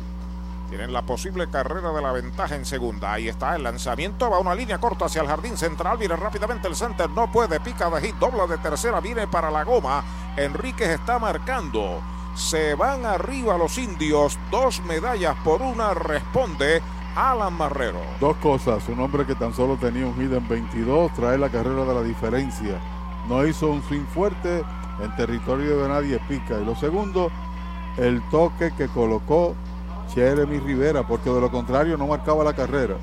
Tienen 0.69 0.93
la 0.93 1.01
posible 1.01 1.49
carrera 1.49 1.91
de 1.91 2.03
la 2.03 2.11
ventaja 2.11 2.55
en 2.55 2.67
segunda. 2.67 3.13
Ahí 3.13 3.29
está 3.29 3.55
el 3.55 3.63
lanzamiento. 3.63 4.29
Va 4.29 4.37
una 4.37 4.53
línea 4.53 4.77
corta 4.77 5.05
hacia 5.05 5.23
el 5.23 5.27
jardín 5.27 5.57
central. 5.57 5.97
Viene 5.97 6.15
rápidamente 6.15 6.67
el 6.67 6.75
center. 6.75 7.09
No 7.09 7.31
puede. 7.31 7.59
Pica 7.59 7.89
de 7.89 8.01
hit. 8.01 8.15
Dobla 8.17 8.45
de 8.45 8.59
tercera. 8.59 8.99
Viene 8.99 9.25
para 9.25 9.49
la 9.49 9.63
goma. 9.63 10.03
Enríquez 10.37 10.89
está 10.89 11.17
marcando. 11.17 11.99
Se 12.35 12.75
van 12.75 13.07
arriba 13.07 13.57
los 13.57 13.79
indios. 13.79 14.37
Dos 14.51 14.81
medallas 14.81 15.35
por 15.43 15.63
una. 15.63 15.95
Responde 15.95 16.83
Alan 17.15 17.53
Marrero. 17.53 17.99
Dos 18.19 18.35
cosas, 18.37 18.87
un 18.89 18.99
hombre 18.99 19.25
que 19.25 19.35
tan 19.35 19.53
solo 19.53 19.77
tenía 19.77 20.05
un 20.07 20.15
hit 20.15 20.31
en 20.31 20.47
22, 20.47 21.13
trae 21.13 21.37
la 21.37 21.49
carrera 21.49 21.85
de 21.85 21.93
la 21.93 22.01
diferencia. 22.01 22.79
No 23.29 23.45
hizo 23.45 23.69
un 23.69 23.83
swing 23.83 24.05
fuerte 24.05 24.63
en 25.01 25.15
territorio 25.15 25.83
de 25.83 25.89
nadie 25.89 26.19
pica. 26.27 26.59
Y 26.59 26.65
lo 26.65 26.75
segundo, 26.75 27.31
el 27.97 28.21
toque 28.29 28.71
que 28.75 28.87
colocó 28.87 29.55
Jeremy 30.13 30.59
Rivera, 30.59 31.07
porque 31.07 31.29
de 31.29 31.39
lo 31.39 31.51
contrario 31.51 31.97
no 31.97 32.07
marcaba 32.07 32.43
la 32.43 32.53
carrera. 32.53 32.95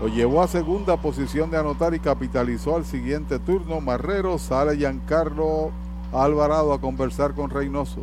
Lo 0.00 0.08
llevó 0.08 0.42
a 0.42 0.48
segunda 0.48 0.96
posición 0.96 1.50
de 1.50 1.58
anotar 1.58 1.94
y 1.94 2.00
capitalizó 2.00 2.76
al 2.76 2.84
siguiente 2.84 3.38
turno. 3.38 3.80
Marrero 3.80 4.38
sale 4.38 4.76
Giancarlo 4.76 5.70
Alvarado 6.12 6.72
a 6.72 6.80
conversar 6.80 7.34
con 7.34 7.50
Reynoso. 7.50 8.02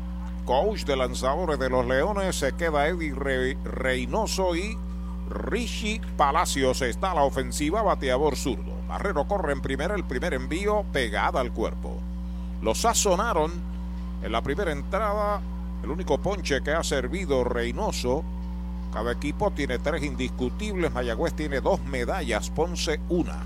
coach 0.45 0.83
de 0.83 0.95
lanzadores 0.95 1.59
de 1.59 1.69
los 1.69 1.85
Leones. 1.85 2.35
Se 2.35 2.53
queda 2.53 2.87
Eddie 2.87 3.13
Reynoso 3.63 4.55
y 4.55 4.77
Richie 5.29 6.01
Palacios. 6.17 6.81
Está 6.81 7.13
la 7.13 7.23
ofensiva, 7.23 7.81
bateador 7.81 8.35
zurdo. 8.35 8.73
Barrero 8.87 9.27
corre 9.27 9.53
en 9.53 9.61
primera, 9.61 9.95
el 9.95 10.03
primer 10.03 10.33
envío 10.33 10.83
pegada 10.91 11.39
al 11.39 11.51
cuerpo. 11.51 11.97
Los 12.61 12.81
sazonaron 12.81 13.51
en 14.23 14.31
la 14.31 14.41
primera 14.41 14.71
entrada. 14.71 15.41
El 15.83 15.89
único 15.89 16.19
ponche 16.19 16.61
que 16.61 16.71
ha 16.71 16.83
servido 16.83 17.43
Reynoso. 17.43 18.23
Cada 18.93 19.13
equipo 19.13 19.51
tiene 19.51 19.79
tres 19.79 20.03
indiscutibles. 20.03 20.91
Mayagüez 20.91 21.33
tiene 21.33 21.61
dos 21.61 21.81
medallas, 21.85 22.49
Ponce 22.49 22.99
una. 23.09 23.39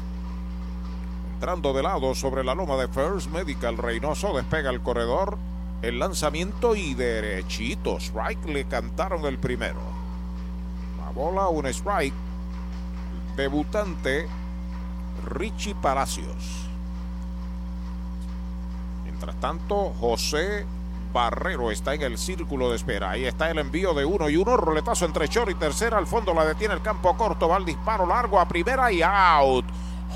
Entrando 1.36 1.74
de 1.74 1.84
lado 1.84 2.16
sobre 2.16 2.44
la 2.44 2.56
loma 2.56 2.76
de 2.78 2.88
First 2.88 3.30
Medical, 3.30 3.78
Reynoso 3.78 4.36
despega 4.36 4.70
el 4.70 4.82
corredor 4.82 5.38
el 5.82 6.00
lanzamiento 6.00 6.76
y 6.76 6.94
derechito. 6.94 7.98
Strike 7.98 8.46
le 8.46 8.66
cantaron 8.66 9.26
el 9.26 9.38
primero. 9.38 9.80
La 10.98 11.12
bola, 11.12 11.48
un 11.48 11.68
strike. 11.68 12.14
Debutante 13.36 14.28
Richie 15.26 15.76
Palacios. 15.76 16.68
Mientras 19.04 19.36
tanto, 19.40 19.94
José 20.00 20.66
Barrero 21.14 21.72
está 21.72 21.94
en 21.94 22.02
el 22.02 22.18
círculo 22.18 22.70
de 22.70 22.76
espera. 22.76 23.12
Ahí 23.12 23.26
está 23.26 23.50
el 23.50 23.60
envío 23.60 23.94
de 23.94 24.04
uno 24.04 24.30
y 24.30 24.36
uno. 24.36 24.58
Roletazo 24.58 25.06
entre 25.06 25.28
short 25.28 25.52
y 25.52 25.56
tercera. 25.56 25.98
Al 25.98 26.08
fondo 26.08 26.34
la 26.34 26.46
detiene 26.46 26.74
el 26.74 26.82
campo 26.82 27.16
corto. 27.16 27.48
Va 27.48 27.58
el 27.58 27.66
disparo 27.66 28.06
largo 28.06 28.40
a 28.40 28.48
primera 28.48 28.92
y 28.92 29.02
out. 29.02 29.66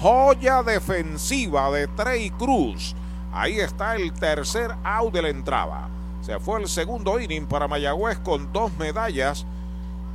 Joya 0.01 0.64
defensiva 0.64 1.72
de 1.72 1.88
Trey 1.88 2.30
Cruz. 2.32 2.95
Ahí 3.32 3.59
está 3.59 3.95
el 3.95 4.13
tercer 4.13 4.75
out 4.84 5.13
de 5.13 5.21
la 5.21 5.30
entrada. 5.30 5.89
Se 6.21 6.39
fue 6.39 6.59
el 6.61 6.67
segundo 6.67 7.19
inning 7.19 7.45
para 7.45 7.67
Mayagüez 7.67 8.19
con 8.19 8.51
dos 8.51 8.75
medallas, 8.77 9.45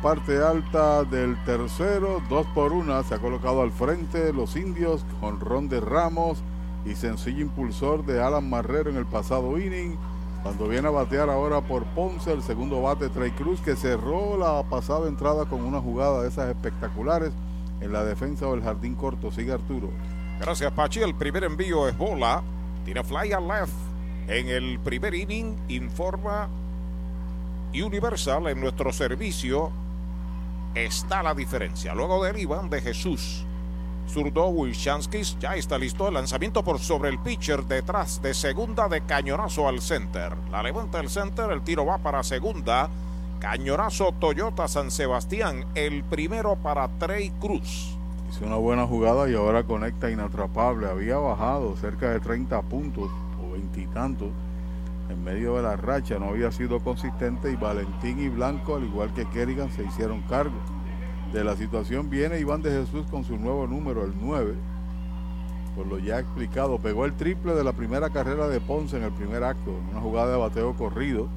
parte 0.00 0.38
alta 0.38 1.04
del 1.04 1.36
tercero, 1.44 2.22
dos 2.28 2.46
por 2.54 2.72
una, 2.72 3.02
se 3.02 3.14
ha 3.14 3.18
colocado 3.18 3.62
al 3.62 3.72
frente 3.72 4.32
los 4.32 4.56
indios 4.56 5.04
con 5.20 5.40
Ron 5.40 5.68
de 5.68 5.80
Ramos 5.80 6.42
y 6.84 6.94
sencillo 6.94 7.40
impulsor 7.40 8.04
de 8.04 8.22
Alan 8.22 8.48
Marrero 8.48 8.90
en 8.90 8.96
el 8.96 9.06
pasado 9.06 9.58
inning. 9.58 9.96
Cuando 10.42 10.68
viene 10.68 10.88
a 10.88 10.90
batear 10.90 11.30
ahora 11.30 11.62
por 11.62 11.84
Ponce, 11.86 12.32
el 12.32 12.42
segundo 12.42 12.82
bate 12.82 13.08
Trey 13.08 13.30
Cruz, 13.30 13.60
que 13.60 13.76
cerró 13.76 14.36
la 14.36 14.62
pasada 14.68 15.08
entrada 15.08 15.46
con 15.46 15.62
una 15.62 15.80
jugada 15.80 16.22
de 16.22 16.28
esas 16.28 16.50
espectaculares 16.50 17.32
en 17.80 17.92
la 17.92 18.04
defensa 18.04 18.46
del 18.46 18.62
jardín 18.62 18.94
corto. 18.94 19.30
Sigue 19.30 19.52
Arturo. 19.52 19.88
Gracias, 20.38 20.70
Pachi. 20.72 21.00
El 21.00 21.14
primer 21.14 21.44
envío 21.44 21.88
es 21.88 21.96
bola. 21.96 22.42
Tiene 22.84 23.02
fly 23.02 23.32
a 23.32 23.40
left. 23.40 23.72
En 24.28 24.48
el 24.48 24.78
primer 24.80 25.14
inning 25.14 25.56
informa 25.68 26.48
Universal 27.72 28.46
en 28.48 28.60
nuestro 28.60 28.92
servicio 28.92 29.72
está 30.74 31.22
la 31.22 31.34
diferencia. 31.34 31.94
Luego 31.94 32.24
del 32.24 32.38
Iván 32.38 32.70
de 32.70 32.80
Jesús. 32.80 33.44
Zurdo 34.08 34.48
Wilshanskis 34.48 35.38
ya 35.40 35.56
está 35.56 35.78
listo. 35.78 36.08
El 36.08 36.14
lanzamiento 36.14 36.62
por 36.62 36.78
sobre 36.78 37.08
el 37.08 37.18
pitcher 37.18 37.64
detrás 37.64 38.20
de 38.22 38.34
segunda 38.34 38.88
de 38.88 39.00
cañonazo 39.02 39.68
al 39.68 39.80
center. 39.80 40.36
La 40.50 40.62
levanta 40.62 41.00
el 41.00 41.08
center, 41.08 41.50
el 41.50 41.62
tiro 41.62 41.86
va 41.86 41.98
para 41.98 42.22
segunda. 42.22 42.90
Cañonazo 43.40 44.12
Toyota 44.12 44.68
San 44.68 44.90
Sebastián, 44.90 45.64
el 45.74 46.04
primero 46.04 46.56
para 46.56 46.88
Trey 46.98 47.30
Cruz. 47.40 47.96
Hizo 48.30 48.46
una 48.46 48.56
buena 48.56 48.86
jugada 48.86 49.28
y 49.28 49.34
ahora 49.34 49.64
conecta 49.64 50.10
inatrapable. 50.10 50.86
Había 50.88 51.16
bajado 51.16 51.76
cerca 51.76 52.10
de 52.10 52.20
30 52.20 52.62
puntos 52.62 53.10
o 53.42 53.52
veintitantos 53.52 54.30
en 55.08 55.22
medio 55.22 55.56
de 55.56 55.62
la 55.62 55.76
racha. 55.76 56.18
No 56.18 56.30
había 56.30 56.50
sido 56.52 56.80
consistente 56.80 57.50
y 57.50 57.56
Valentín 57.56 58.20
y 58.20 58.28
Blanco, 58.28 58.76
al 58.76 58.84
igual 58.84 59.12
que 59.14 59.28
Kerrigan, 59.28 59.70
se 59.70 59.84
hicieron 59.84 60.22
cargo. 60.22 60.56
De 61.32 61.42
la 61.44 61.56
situación 61.56 62.10
viene 62.10 62.38
Iván 62.38 62.62
de 62.62 62.70
Jesús 62.70 63.06
con 63.10 63.24
su 63.24 63.36
nuevo 63.36 63.66
número, 63.66 64.04
el 64.04 64.14
9. 64.20 64.54
Por 65.76 65.86
lo 65.86 65.98
ya 65.98 66.20
explicado, 66.20 66.78
pegó 66.78 67.04
el 67.04 67.14
triple 67.14 67.54
de 67.54 67.64
la 67.64 67.72
primera 67.72 68.10
carrera 68.10 68.46
de 68.46 68.60
Ponce 68.60 68.96
en 68.96 69.02
el 69.02 69.12
primer 69.12 69.42
acto, 69.42 69.70
en 69.70 69.88
una 69.88 70.00
jugada 70.00 70.32
de 70.32 70.38
bateo 70.38 70.74
corrido 70.76 71.28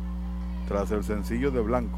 tras 0.67 0.91
el 0.91 1.03
sencillo 1.03 1.49
de 1.49 1.61
Blanco. 1.61 1.97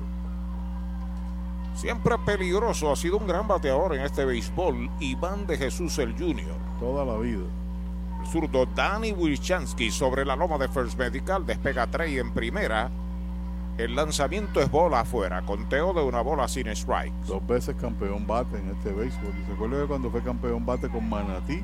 Siempre 1.73 2.15
peligroso, 2.25 2.91
ha 2.91 2.95
sido 2.95 3.17
un 3.17 3.27
gran 3.27 3.47
bateador 3.47 3.95
en 3.95 4.01
este 4.01 4.25
béisbol, 4.25 4.89
Iván 4.99 5.47
de 5.47 5.57
Jesús 5.57 5.97
el 5.99 6.13
Junior. 6.13 6.55
Toda 6.79 7.05
la 7.05 7.17
vida. 7.17 7.45
Zurdo 8.31 8.67
Danny 8.67 9.11
Wilchansky 9.11 9.89
sobre 9.89 10.23
la 10.23 10.35
loma 10.35 10.59
de 10.59 10.67
First 10.67 10.99
Medical, 10.99 11.47
despega 11.47 11.87
Trey 11.87 12.19
en 12.19 12.31
primera. 12.31 12.91
El 13.79 13.95
lanzamiento 13.95 14.61
es 14.61 14.69
bola 14.69 14.99
afuera, 14.99 15.41
conteo 15.41 15.93
de 15.93 16.03
una 16.03 16.21
bola 16.21 16.47
sin 16.47 16.67
strike. 16.67 17.11
Dos 17.25 17.45
veces 17.47 17.75
campeón 17.81 18.27
bate 18.27 18.59
en 18.59 18.69
este 18.69 18.91
béisbol. 18.91 19.33
¿Se 19.47 19.53
acuerda 19.53 19.81
que 19.81 19.87
cuando 19.87 20.11
fue 20.11 20.21
campeón 20.21 20.63
bate 20.63 20.89
con 20.89 21.09
Manatí? 21.09 21.63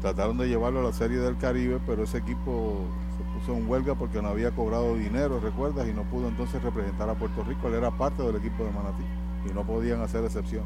Trataron 0.00 0.38
de 0.38 0.46
llevarlo 0.46 0.80
a 0.80 0.82
la 0.84 0.92
Serie 0.92 1.18
del 1.18 1.36
Caribe, 1.36 1.80
pero 1.84 2.04
ese 2.04 2.18
equipo 2.18 2.84
se 3.16 3.24
puso 3.40 3.58
en 3.58 3.68
huelga 3.68 3.96
porque 3.96 4.22
no 4.22 4.28
había 4.28 4.52
cobrado 4.52 4.94
dinero, 4.94 5.40
recuerdas, 5.40 5.88
y 5.88 5.92
no 5.92 6.04
pudo 6.04 6.28
entonces 6.28 6.62
representar 6.62 7.08
a 7.08 7.14
Puerto 7.14 7.42
Rico. 7.42 7.66
Él 7.66 7.74
era 7.74 7.90
parte 7.90 8.22
del 8.22 8.36
equipo 8.36 8.62
de 8.62 8.70
Manatí 8.70 9.04
y 9.50 9.52
no 9.52 9.64
podían 9.64 10.00
hacer 10.00 10.24
excepción. 10.24 10.62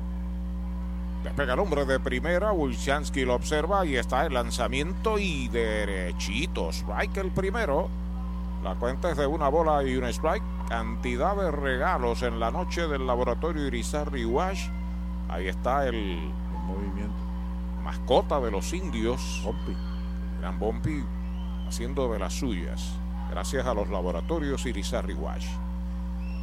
Despega 1.23 1.55
el 1.55 1.61
hombre 1.61 1.85
de 1.85 1.99
primera, 1.99 2.53
Wilchansky 2.53 3.25
lo 3.25 3.35
observa 3.35 3.85
y 3.85 3.97
está 3.97 4.27
el 4.27 4.35
lanzamiento 4.35 5.19
y 5.19 5.49
derechito. 5.49 6.71
Strike 6.71 7.17
el 7.19 7.31
primero. 7.31 7.89
La 8.63 8.75
cuenta 8.75 9.11
es 9.11 9.17
de 9.17 9.27
una 9.27 9.49
bola 9.49 9.83
y 9.83 9.97
un 9.97 10.05
strike. 10.05 10.43
Cantidad 10.69 11.37
de 11.37 11.51
regalos 11.51 12.23
en 12.23 12.41
la 12.41 12.51
noche 12.51 12.87
del 12.89 13.07
laboratorio 13.07 13.67
Irizarry 13.67 14.25
Wash. 14.25 14.69
Ahí 15.29 15.49
está 15.49 15.87
el, 15.87 15.95
el 15.95 16.63
movimiento. 16.67 17.15
Mascota 17.83 18.41
de 18.41 18.51
los 18.51 18.73
indios. 18.73 19.43
Bompi. 19.45 19.77
Gran 20.41 20.59
Bompi 20.59 21.05
haciendo 21.69 22.13
de 22.13 22.19
las 22.19 22.33
suyas. 22.33 22.95
Gracias 23.31 23.67
a 23.67 23.75
los 23.75 23.89
laboratorios 23.89 24.65
Irizarry 24.67 25.15
Wash. 25.15 25.47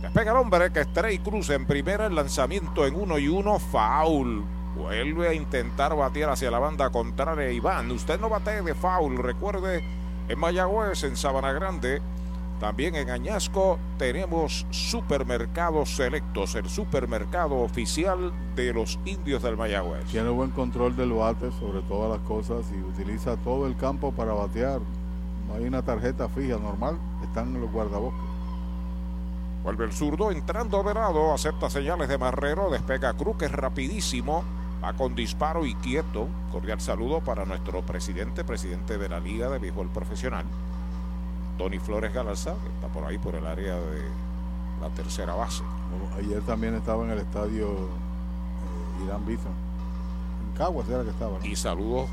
Despega 0.01 0.31
el 0.31 0.37
hombre 0.37 0.71
que 0.71 0.81
es 0.81 0.91
Trey 0.91 1.19
Cruz 1.19 1.49
en 1.49 1.65
primera, 1.65 2.07
el 2.07 2.15
lanzamiento 2.15 2.85
en 2.85 2.95
uno 2.95 3.17
y 3.17 3.29
uno, 3.29 3.57
foul. 3.57 4.43
Vuelve 4.75 5.27
a 5.27 5.33
intentar 5.33 5.95
batear 5.95 6.31
hacia 6.31 6.49
la 6.51 6.59
banda 6.59 6.89
contraria. 6.89 7.51
Iván, 7.51 7.91
usted 7.91 8.19
no 8.19 8.29
bate 8.29 8.61
de 8.61 8.73
foul. 8.73 9.17
Recuerde, 9.17 9.83
en 10.27 10.39
Mayagüez, 10.39 11.03
en 11.03 11.15
Sabana 11.15 11.53
Grande, 11.53 12.01
también 12.59 12.95
en 12.95 13.09
Añasco, 13.09 13.77
tenemos 13.97 14.65
supermercados 14.69 15.95
selectos, 15.95 16.55
el 16.55 16.69
supermercado 16.69 17.57
oficial 17.57 18.31
de 18.55 18.73
los 18.73 18.99
indios 19.05 19.43
del 19.43 19.57
Mayagüez. 19.57 20.05
Tiene 20.05 20.29
buen 20.29 20.51
control 20.51 20.95
del 20.95 21.11
bate 21.11 21.51
sobre 21.51 21.81
todas 21.81 22.09
las 22.17 22.25
cosas 22.27 22.65
y 22.71 22.81
utiliza 22.81 23.35
todo 23.37 23.67
el 23.67 23.75
campo 23.75 24.13
para 24.13 24.33
batear. 24.33 24.79
No 25.47 25.55
hay 25.55 25.65
una 25.65 25.81
tarjeta 25.81 26.29
fija 26.29 26.57
normal, 26.57 26.97
están 27.21 27.53
en 27.53 27.61
los 27.61 27.71
guardabosques. 27.71 28.29
Vuelve 29.63 29.85
el 29.85 29.91
zurdo 29.93 30.31
entrando 30.31 30.83
de 30.83 30.93
lado, 30.93 31.33
acepta 31.33 31.69
señales 31.69 32.07
de 32.07 32.17
Marrero, 32.17 32.69
despega 32.69 33.13
Cruz, 33.13 33.37
que 33.37 33.45
es 33.45 33.51
rapidísimo, 33.51 34.43
va 34.83 34.93
con 34.93 35.15
disparo 35.15 35.65
y 35.65 35.75
quieto. 35.75 36.27
Cordial 36.51 36.81
saludo 36.81 37.21
para 37.21 37.45
nuestro 37.45 37.81
presidente, 37.83 38.43
presidente 38.43 38.97
de 38.97 39.09
la 39.09 39.19
Liga 39.19 39.49
de 39.49 39.59
Béisbol 39.59 39.89
Profesional, 39.89 40.45
Tony 41.57 41.79
Flores 41.79 42.13
Galarza, 42.13 42.55
que 42.61 42.69
está 42.69 42.87
por 42.87 43.05
ahí 43.05 43.17
por 43.17 43.35
el 43.35 43.45
área 43.47 43.75
de 43.75 44.01
la 44.81 44.89
tercera 44.89 45.33
base. 45.33 45.63
Ayer 46.17 46.41
también 46.41 46.75
estaba 46.75 47.03
en 47.05 47.11
el 47.11 47.19
estadio 47.19 47.67
eh, 47.69 49.05
Irán 49.05 49.25
Bison. 49.25 49.53
En 50.47 50.57
Caguas 50.57 50.89
era 50.89 51.03
que 51.03 51.11
estaba. 51.11 51.39
¿no? 51.39 51.45
Y 51.45 51.55
saludos 51.55 52.09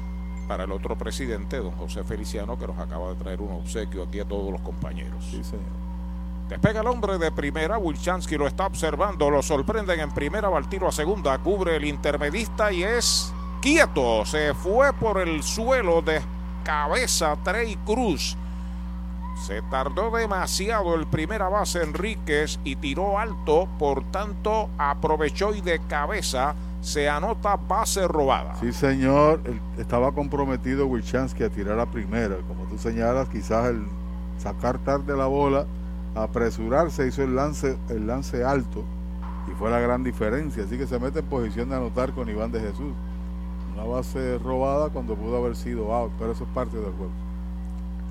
para 0.46 0.64
el 0.64 0.72
otro 0.72 0.96
presidente, 0.96 1.58
don 1.58 1.72
José 1.72 2.04
Feliciano, 2.04 2.58
que 2.58 2.66
nos 2.66 2.78
acaba 2.78 3.10
de 3.10 3.14
traer 3.16 3.40
un 3.40 3.52
obsequio 3.52 4.04
aquí 4.04 4.20
a 4.20 4.24
todos 4.24 4.52
los 4.52 4.60
compañeros. 4.60 5.24
Sí, 5.30 5.42
señor. 5.42 5.79
Despega 6.50 6.80
el 6.80 6.88
hombre 6.88 7.16
de 7.16 7.30
primera, 7.30 7.78
Wilchansky 7.78 8.36
lo 8.36 8.48
está 8.48 8.66
observando, 8.66 9.30
lo 9.30 9.40
sorprenden 9.40 10.00
en 10.00 10.10
primera, 10.10 10.48
va 10.48 10.60
tiro 10.62 10.88
a 10.88 10.92
segunda, 10.92 11.38
cubre 11.38 11.76
el 11.76 11.84
intermedista 11.84 12.72
y 12.72 12.82
es 12.82 13.32
quieto, 13.62 14.26
se 14.26 14.52
fue 14.52 14.92
por 14.92 15.20
el 15.20 15.44
suelo 15.44 16.02
de 16.02 16.20
cabeza 16.64 17.36
Trey 17.44 17.76
Cruz. 17.86 18.36
Se 19.46 19.62
tardó 19.70 20.10
demasiado 20.10 20.96
el 20.96 21.06
primera 21.06 21.48
base 21.48 21.84
Enríquez 21.84 22.58
y 22.64 22.74
tiró 22.74 23.16
alto, 23.16 23.68
por 23.78 24.02
tanto 24.10 24.70
aprovechó 24.76 25.54
y 25.54 25.60
de 25.60 25.78
cabeza 25.86 26.56
se 26.80 27.08
anota 27.08 27.54
base 27.54 28.08
robada. 28.08 28.56
Sí, 28.56 28.72
señor, 28.72 29.40
estaba 29.78 30.10
comprometido 30.10 30.88
Wilchansky 30.88 31.44
a 31.44 31.48
tirar 31.48 31.78
a 31.78 31.88
primera, 31.88 32.38
como 32.48 32.64
tú 32.64 32.76
señalas, 32.76 33.28
quizás 33.28 33.66
el 33.66 33.86
sacar 34.36 34.78
tarde 34.78 35.16
la 35.16 35.26
bola 35.26 35.64
apresurarse, 36.14 37.06
hizo 37.06 37.22
el 37.22 37.36
lance, 37.36 37.78
el 37.88 38.06
lance 38.06 38.44
alto 38.44 38.84
y 39.50 39.54
fue 39.54 39.70
la 39.70 39.80
gran 39.80 40.04
diferencia. 40.04 40.64
Así 40.64 40.76
que 40.78 40.86
se 40.86 40.98
mete 40.98 41.20
en 41.20 41.26
posición 41.26 41.68
de 41.70 41.76
anotar 41.76 42.12
con 42.12 42.28
Iván 42.28 42.52
de 42.52 42.60
Jesús. 42.60 42.92
Una 43.74 43.84
base 43.84 44.38
robada 44.38 44.90
cuando 44.90 45.14
pudo 45.14 45.36
haber 45.36 45.56
sido 45.56 45.92
out, 45.92 46.12
pero 46.18 46.32
eso 46.32 46.44
es 46.44 46.50
parte 46.50 46.76
del 46.76 46.92
juego. 46.92 47.12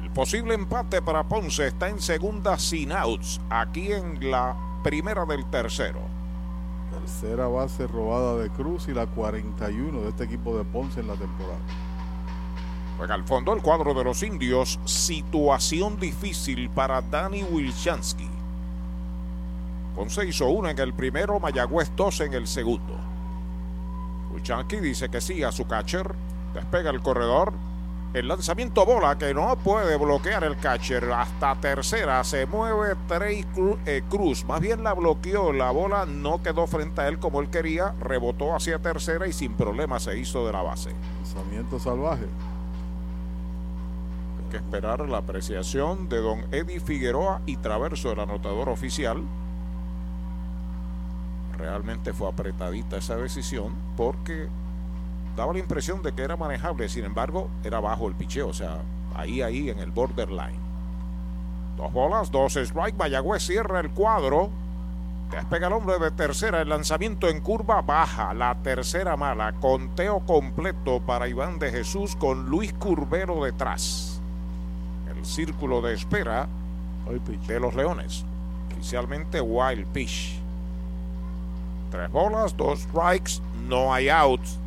El 0.02 0.10
posible 0.12 0.54
empate 0.54 1.02
para 1.02 1.24
Ponce 1.24 1.68
está 1.68 1.90
en 1.90 2.00
segunda 2.00 2.58
sin 2.58 2.92
outs, 2.92 3.40
aquí 3.50 3.92
en 3.92 4.32
la 4.32 4.56
primera 4.84 5.26
del 5.26 5.46
tercero. 5.46 6.00
Tercera 6.92 7.48
base 7.48 7.86
robada 7.86 8.38
de 8.38 8.50
Cruz 8.50 8.88
y 8.88 8.94
la 8.94 9.06
41 9.06 10.02
de 10.02 10.10
este 10.10 10.24
equipo 10.24 10.58
de 10.58 10.64
Ponce 10.64 11.02
en 11.02 11.08
la 11.08 11.16
temporada. 11.16 11.60
Juega 13.00 13.16
al 13.16 13.24
fondo 13.24 13.54
el 13.54 13.62
cuadro 13.62 13.94
de 13.94 14.04
los 14.04 14.22
indios. 14.24 14.78
Situación 14.84 15.98
difícil 15.98 16.70
para 16.70 17.02
Danny 17.02 17.44
Wilchansky. 17.44 18.28
Ponce 19.96 20.28
hizo 20.28 20.50
uno 20.50 20.68
en 20.68 20.78
el 20.78 20.94
primero, 20.94 21.40
Mayagüez 21.40 21.96
dos 21.96 22.20
en 22.20 22.34
el 22.34 22.46
segundo. 22.46 22.94
Wilchansky 24.34 24.82
dice 24.82 25.08
que 25.08 25.22
sí 25.22 25.42
a 25.44 25.52
su 25.54 25.66
catcher. 25.66 26.14
Despega 26.54 26.90
el 26.90 27.00
corredor. 27.00 27.54
El 28.14 28.28
lanzamiento 28.28 28.86
bola 28.86 29.18
que 29.18 29.34
no 29.34 29.56
puede 29.56 29.96
bloquear 29.96 30.44
el 30.44 30.58
catcher. 30.58 31.10
Hasta 31.10 31.56
tercera 31.56 32.22
se 32.26 32.48
mueve 32.48 32.98
Trey 33.08 33.46
Cruz. 34.10 34.44
Más 34.44 34.60
bien 34.60 34.84
la 34.84 34.92
bloqueó. 34.92 35.54
La 35.54 35.72
bola 35.72 36.06
no 36.06 36.44
quedó 36.44 36.68
frente 36.68 37.00
a 37.00 37.08
él 37.08 37.18
como 37.18 37.40
él 37.40 37.50
quería. 37.50 37.94
Rebotó 38.02 38.54
hacia 38.54 38.80
tercera 38.80 39.26
y 39.26 39.32
sin 39.32 39.54
problema 39.54 40.02
se 40.02 40.20
hizo 40.20 40.46
de 40.46 40.52
la 40.52 40.64
base. 40.64 40.94
Lanzamiento 41.24 41.80
salvaje 41.80 42.26
que 44.50 44.58
esperar 44.58 45.08
la 45.08 45.20
apreciación 45.20 46.10
de 46.10 46.18
don 46.18 46.46
Eddie 46.52 46.80
Figueroa 46.80 47.42
y 47.46 47.58
Traverso, 47.58 48.12
el 48.12 48.20
anotador 48.20 48.70
oficial. 48.70 49.24
Realmente 51.58 52.14
fue 52.14 52.30
apretadita 52.30 52.98
esa 52.98 53.16
decisión 53.16 53.74
porque 53.96 54.48
daba 55.36 55.54
la 55.54 55.60
impresión 55.60 56.02
de 56.02 56.14
que 56.14 56.24
era 56.24 56.36
manejable, 56.36 56.90
sin 56.90 57.06
embargo, 57.06 57.50
era 57.64 57.80
bajo 57.80 58.08
el 58.08 58.16
picheo, 58.16 58.50
o 58.50 58.54
sea, 58.54 58.80
ahí, 59.16 59.42
ahí 59.42 59.70
en 59.70 59.80
el 59.80 59.92
borderline. 59.92 60.60
Dos 61.78 61.94
bolas, 61.94 62.32
dos 62.32 62.56
strike, 62.56 62.98
Mayagüez 62.98 63.44
cierra 63.44 63.80
el 63.80 63.92
cuadro. 63.92 64.50
Despega 65.32 65.68
el 65.68 65.74
hombre 65.74 66.00
de 66.00 66.10
tercera, 66.12 66.62
el 66.62 66.70
lanzamiento 66.70 67.30
en 67.30 67.40
curva 67.42 67.82
baja, 67.84 68.34
la 68.34 68.56
tercera 68.64 69.16
mala, 69.16 69.54
conteo 69.54 70.22
completo 70.26 71.02
para 71.02 71.28
Iván 71.28 71.60
de 71.60 71.70
Jesús 71.72 72.16
con 72.16 72.50
Luis 72.50 72.74
Curbero 72.74 73.44
detrás 73.44 74.19
el 75.20 75.26
círculo 75.26 75.82
de 75.82 75.94
espera 75.94 76.48
de 77.48 77.60
los 77.60 77.76
Leones. 77.76 78.26
Oficialmente 78.72 79.42
Wild 79.42 79.86
Pitch. 79.88 80.40
Tres 81.92 82.12
bolas, 82.12 82.56
dos 82.56 82.82
strikes, 82.82 83.42
no 83.68 83.94
hay 83.94 84.10
outs. 84.10 84.58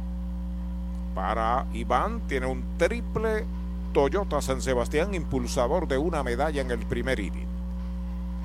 Para 1.15 1.67
Iván 1.73 2.21
tiene 2.27 2.47
un 2.47 2.65
triple 2.77 3.45
Toyota 3.93 4.41
San 4.41 4.61
Sebastián 4.61 5.15
impulsador 5.15 5.87
de 5.87 5.99
una 5.99 6.23
medalla 6.23 6.61
en 6.61 6.71
el 6.71 6.81
primer 6.81 7.21
inning. 7.21 7.47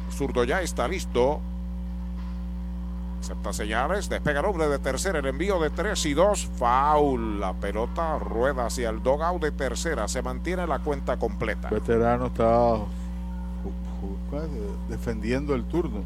El 0.08 0.14
zurdo 0.14 0.44
ya 0.44 0.62
está 0.62 0.88
listo. 0.88 1.42
Acepta 3.20 3.52
señales, 3.52 4.10
despega 4.10 4.40
el 4.40 4.46
hombre 4.46 4.68
de 4.70 4.80
tercera, 4.80 5.20
el 5.20 5.26
envío 5.26 5.60
de 5.60 5.70
3 5.70 6.06
y 6.06 6.14
2, 6.14 6.50
foul. 6.58 7.40
La 7.40 7.54
pelota 7.54 8.20
rueda 8.20 8.68
hacia 8.68 8.90
el 8.90 9.02
dogout 9.04 9.42
de 9.42 9.52
tercera, 9.52 10.08
se 10.08 10.22
mantiene 10.22 10.68
la 10.68 10.80
cuenta 10.80 11.18
completa. 11.18 11.70
El 11.70 11.80
veterano 11.80 12.28
está 12.28 12.78
defendiendo 14.90 15.56
el 15.56 15.64
turno. 15.66 16.04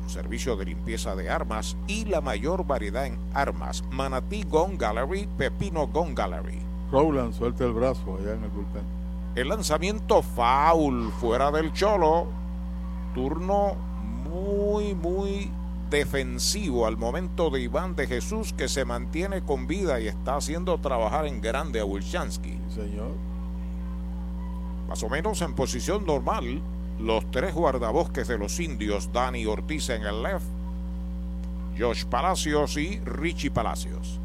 servicio 0.09 0.57
de 0.57 0.67
limpieza 0.67 1.15
de 1.15 1.31
armas 1.31 1.77
y 1.87 2.05
la 2.05 2.21
mayor 2.21 2.67
variedad 2.67 3.07
en 3.07 3.19
armas. 3.35 3.85
Manatí 3.91 4.45
Gone 4.45 4.77
Gallery, 4.77 5.29
Pepino 5.39 5.87
Gone 5.87 6.15
Gallery. 6.15 6.59
Rowland 6.91 7.35
suelta 7.35 7.65
el 7.65 7.73
brazo 7.73 8.17
allá 8.19 8.35
en 8.35 8.45
el 8.45 8.51
bullpen. 8.51 8.83
El 9.35 9.49
lanzamiento 9.49 10.23
foul 10.23 11.13
fuera 11.21 11.51
del 11.51 11.73
cholo. 11.73 12.27
Turno 13.15 13.75
muy, 14.29 14.95
muy 14.95 15.51
defensivo 15.91 16.87
al 16.87 16.97
momento 16.97 17.51
de 17.51 17.61
Iván 17.61 17.95
de 17.97 18.07
Jesús 18.07 18.53
que 18.53 18.69
se 18.69 18.85
mantiene 18.85 19.43
con 19.43 19.67
vida 19.67 20.01
y 20.01 20.09
está 20.09 20.37
haciendo 20.37 20.79
trabajar 20.79 21.27
en 21.27 21.41
grande 21.41 21.81
a 21.81 21.85
Wilchansky. 21.85 22.59
señor. 22.75 23.13
Más 24.89 25.03
o 25.03 25.09
menos 25.09 25.43
en 25.43 25.55
posición 25.55 26.07
normal, 26.07 26.63
los 26.99 27.31
tres 27.31 27.55
guardabosques 27.55 28.29
de 28.29 28.39
los 28.39 28.59
indios, 28.61 29.13
Dani 29.13 29.47
Ortiz 29.47 29.91
en 29.91 30.03
el 30.03 30.23
left, 30.23 30.47
Josh 31.79 32.05
Palacios 32.07 32.77
y 32.77 33.01
Richie 33.01 33.51
Palacios. 33.51 34.21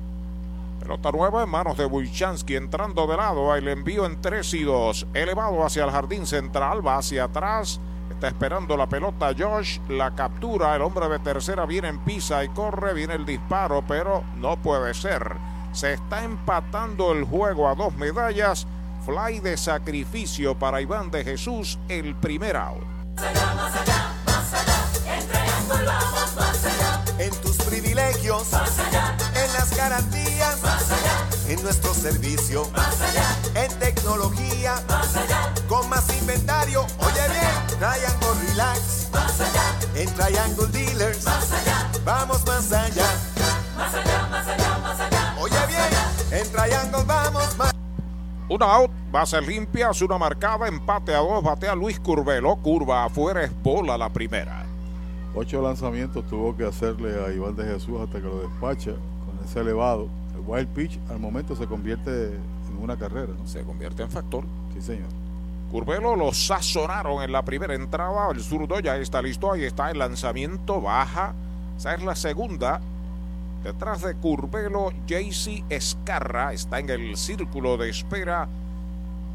Pelota 0.81 1.11
nueva 1.11 1.43
en 1.43 1.49
manos 1.49 1.77
de 1.77 1.85
Wilchansky 1.85 2.55
entrando 2.55 3.05
de 3.05 3.15
lado. 3.15 3.55
El 3.55 3.67
envío 3.67 4.05
en 4.05 4.19
3 4.19 4.53
y 4.55 4.63
2. 4.63 5.07
Elevado 5.13 5.63
hacia 5.63 5.83
el 5.83 5.91
jardín 5.91 6.25
central. 6.25 6.85
Va 6.85 6.97
hacia 6.97 7.25
atrás. 7.25 7.79
Está 8.09 8.29
esperando 8.29 8.75
la 8.75 8.89
pelota 8.89 9.31
Josh. 9.37 9.79
La 9.89 10.15
captura. 10.15 10.75
El 10.75 10.81
hombre 10.81 11.07
de 11.07 11.19
tercera 11.19 11.67
viene 11.67 11.89
en 11.89 11.99
pisa 11.99 12.43
y 12.43 12.49
corre. 12.49 12.95
Viene 12.95 13.13
el 13.13 13.27
disparo, 13.27 13.83
pero 13.87 14.23
no 14.37 14.57
puede 14.57 14.95
ser. 14.95 15.35
Se 15.71 15.93
está 15.93 16.23
empatando 16.23 17.11
el 17.11 17.25
juego 17.25 17.69
a 17.69 17.75
dos 17.75 17.95
medallas. 17.95 18.65
Fly 19.05 19.39
de 19.39 19.57
sacrificio 19.57 20.57
para 20.57 20.79
Iván 20.79 21.09
de 21.09 21.23
Jesús. 21.23 21.79
El 21.89 22.15
primer 22.15 22.55
out. 22.55 22.83
Allá, 23.17 23.51
allá, 23.81 24.11
En 27.17 27.31
tus 27.41 27.57
privilegios, 27.57 28.51
más 28.51 28.79
allá. 28.79 29.15
En 29.35 29.53
las 29.53 29.75
garantías, 29.75 30.61
más 30.61 30.91
allá. 30.91 31.27
En 31.47 31.61
nuestro 31.63 31.93
servicio, 31.93 32.69
más 32.75 33.01
allá. 33.01 33.25
En 33.55 33.79
tecnología, 33.79 34.75
más 34.87 35.15
allá. 35.15 35.51
Con 35.67 35.89
más 35.89 36.07
inventario, 36.19 36.85
oye 36.99 37.27
bien, 37.29 37.79
Triangle 37.79 38.47
Relax, 38.47 39.09
más 39.11 39.41
allá. 39.41 39.75
En 39.95 40.13
Triangle 40.13 40.67
Dealers, 40.67 41.25
más 41.25 41.51
allá. 41.51 41.91
Vamos 42.05 42.45
más 42.45 42.71
allá. 42.71 43.07
Más 43.75 43.93
allá, 43.93 44.27
más 44.29 44.47
allá, 44.47 44.77
más 44.77 44.99
allá. 44.99 45.35
Oye 45.39 45.67
bien, 45.67 46.41
en 46.41 46.51
Triangle 46.51 47.03
vamos 47.05 47.57
más 47.57 47.70
Una 48.51 48.65
out, 48.65 48.91
base 49.09 49.39
limpia, 49.39 49.91
una 50.03 50.17
marcada, 50.17 50.67
empate 50.67 51.15
a 51.15 51.19
dos, 51.19 51.41
batea 51.41 51.73
Luis 51.73 51.97
Curvelo, 52.01 52.57
curva 52.57 53.05
afuera, 53.05 53.45
es 53.45 53.63
bola 53.63 53.97
la 53.97 54.09
primera. 54.09 54.65
Ocho 55.33 55.61
lanzamientos 55.61 56.27
tuvo 56.27 56.57
que 56.57 56.65
hacerle 56.65 57.13
a 57.23 57.31
Iván 57.31 57.55
de 57.55 57.63
Jesús 57.63 58.01
hasta 58.01 58.19
que 58.19 58.25
lo 58.25 58.41
despacha 58.41 58.91
con 58.91 59.45
ese 59.45 59.61
elevado. 59.61 60.09
El 60.35 60.41
wild 60.45 60.67
pitch 60.67 60.99
al 61.09 61.19
momento 61.19 61.55
se 61.55 61.65
convierte 61.65 62.33
en 62.33 62.77
una 62.77 62.97
carrera. 62.97 63.31
¿no? 63.39 63.47
Se 63.47 63.63
convierte 63.63 64.03
en 64.03 64.11
factor. 64.11 64.43
Sí, 64.73 64.81
señor. 64.81 65.07
Curvelo 65.71 66.17
lo 66.17 66.33
sazonaron 66.33 67.23
en 67.23 67.31
la 67.31 67.43
primera 67.45 67.73
entrada. 67.73 68.31
El 68.31 68.41
zurdo 68.41 68.81
ya 68.81 68.97
está 68.97 69.21
listo. 69.21 69.53
Ahí 69.53 69.63
está 69.63 69.91
el 69.91 69.99
lanzamiento. 69.99 70.81
Baja. 70.81 71.33
Esa 71.77 71.93
es 71.93 72.03
la 72.03 72.17
segunda. 72.17 72.81
Detrás 73.63 74.01
de 74.01 74.15
Curvelo, 74.15 74.91
JC 75.05 75.63
Escarra 75.69 76.51
está 76.51 76.79
en 76.79 76.89
el 76.89 77.15
círculo 77.15 77.77
de 77.77 77.89
espera 77.89 78.49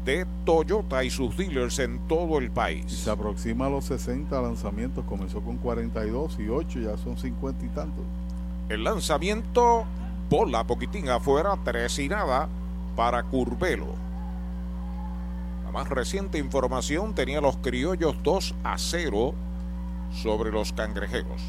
de 0.03 0.25
Toyota 0.45 1.03
y 1.03 1.09
sus 1.09 1.35
dealers 1.37 1.79
en 1.79 1.99
todo 2.07 2.37
el 2.37 2.51
país. 2.51 2.91
Se 2.91 3.09
aproxima 3.09 3.67
a 3.67 3.69
los 3.69 3.85
60 3.85 4.41
lanzamientos. 4.41 5.05
Comenzó 5.05 5.41
con 5.41 5.57
42 5.57 6.39
y 6.39 6.49
8, 6.49 6.79
ya 6.79 6.97
son 6.97 7.17
50 7.17 7.65
y 7.65 7.69
tantos. 7.69 8.03
El 8.67 8.83
lanzamiento, 8.83 9.85
bola 10.29 10.65
poquitín 10.65 11.09
afuera, 11.09 11.57
tres 11.63 11.97
y 11.99 12.09
nada 12.09 12.49
para 12.97 13.23
Curvelo. 13.23 13.95
La 15.65 15.71
más 15.71 15.87
reciente 15.87 16.37
información 16.37 17.13
tenía 17.13 17.39
los 17.39 17.57
criollos 17.57 18.15
2 18.23 18.55
a 18.63 18.77
0 18.77 19.33
sobre 20.11 20.51
los 20.51 20.73
cangrejeros. 20.73 21.41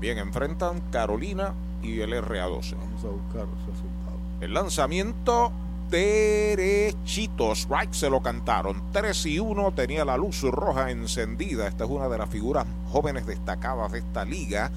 También 0.00 0.16
enfrentan 0.16 0.80
Carolina 0.90 1.52
y 1.82 2.00
el 2.00 2.14
RA12. 2.14 2.74
Vamos 2.74 3.04
a 3.04 3.08
buscar 3.08 3.46
los 3.46 3.66
resultados. 3.66 4.18
El 4.40 4.54
lanzamiento 4.54 5.52
derechito. 5.90 7.52
Strike 7.52 7.92
se 7.92 8.08
lo 8.08 8.22
cantaron. 8.22 8.82
3 8.92 9.26
y 9.26 9.40
1 9.40 9.72
tenía 9.72 10.06
la 10.06 10.16
luz 10.16 10.40
roja 10.40 10.90
encendida. 10.90 11.68
Esta 11.68 11.84
es 11.84 11.90
una 11.90 12.08
de 12.08 12.16
las 12.16 12.30
figuras 12.30 12.66
jóvenes 12.90 13.26
destacadas 13.26 13.92
de 13.92 13.98
esta 13.98 14.24
liga. 14.24 14.70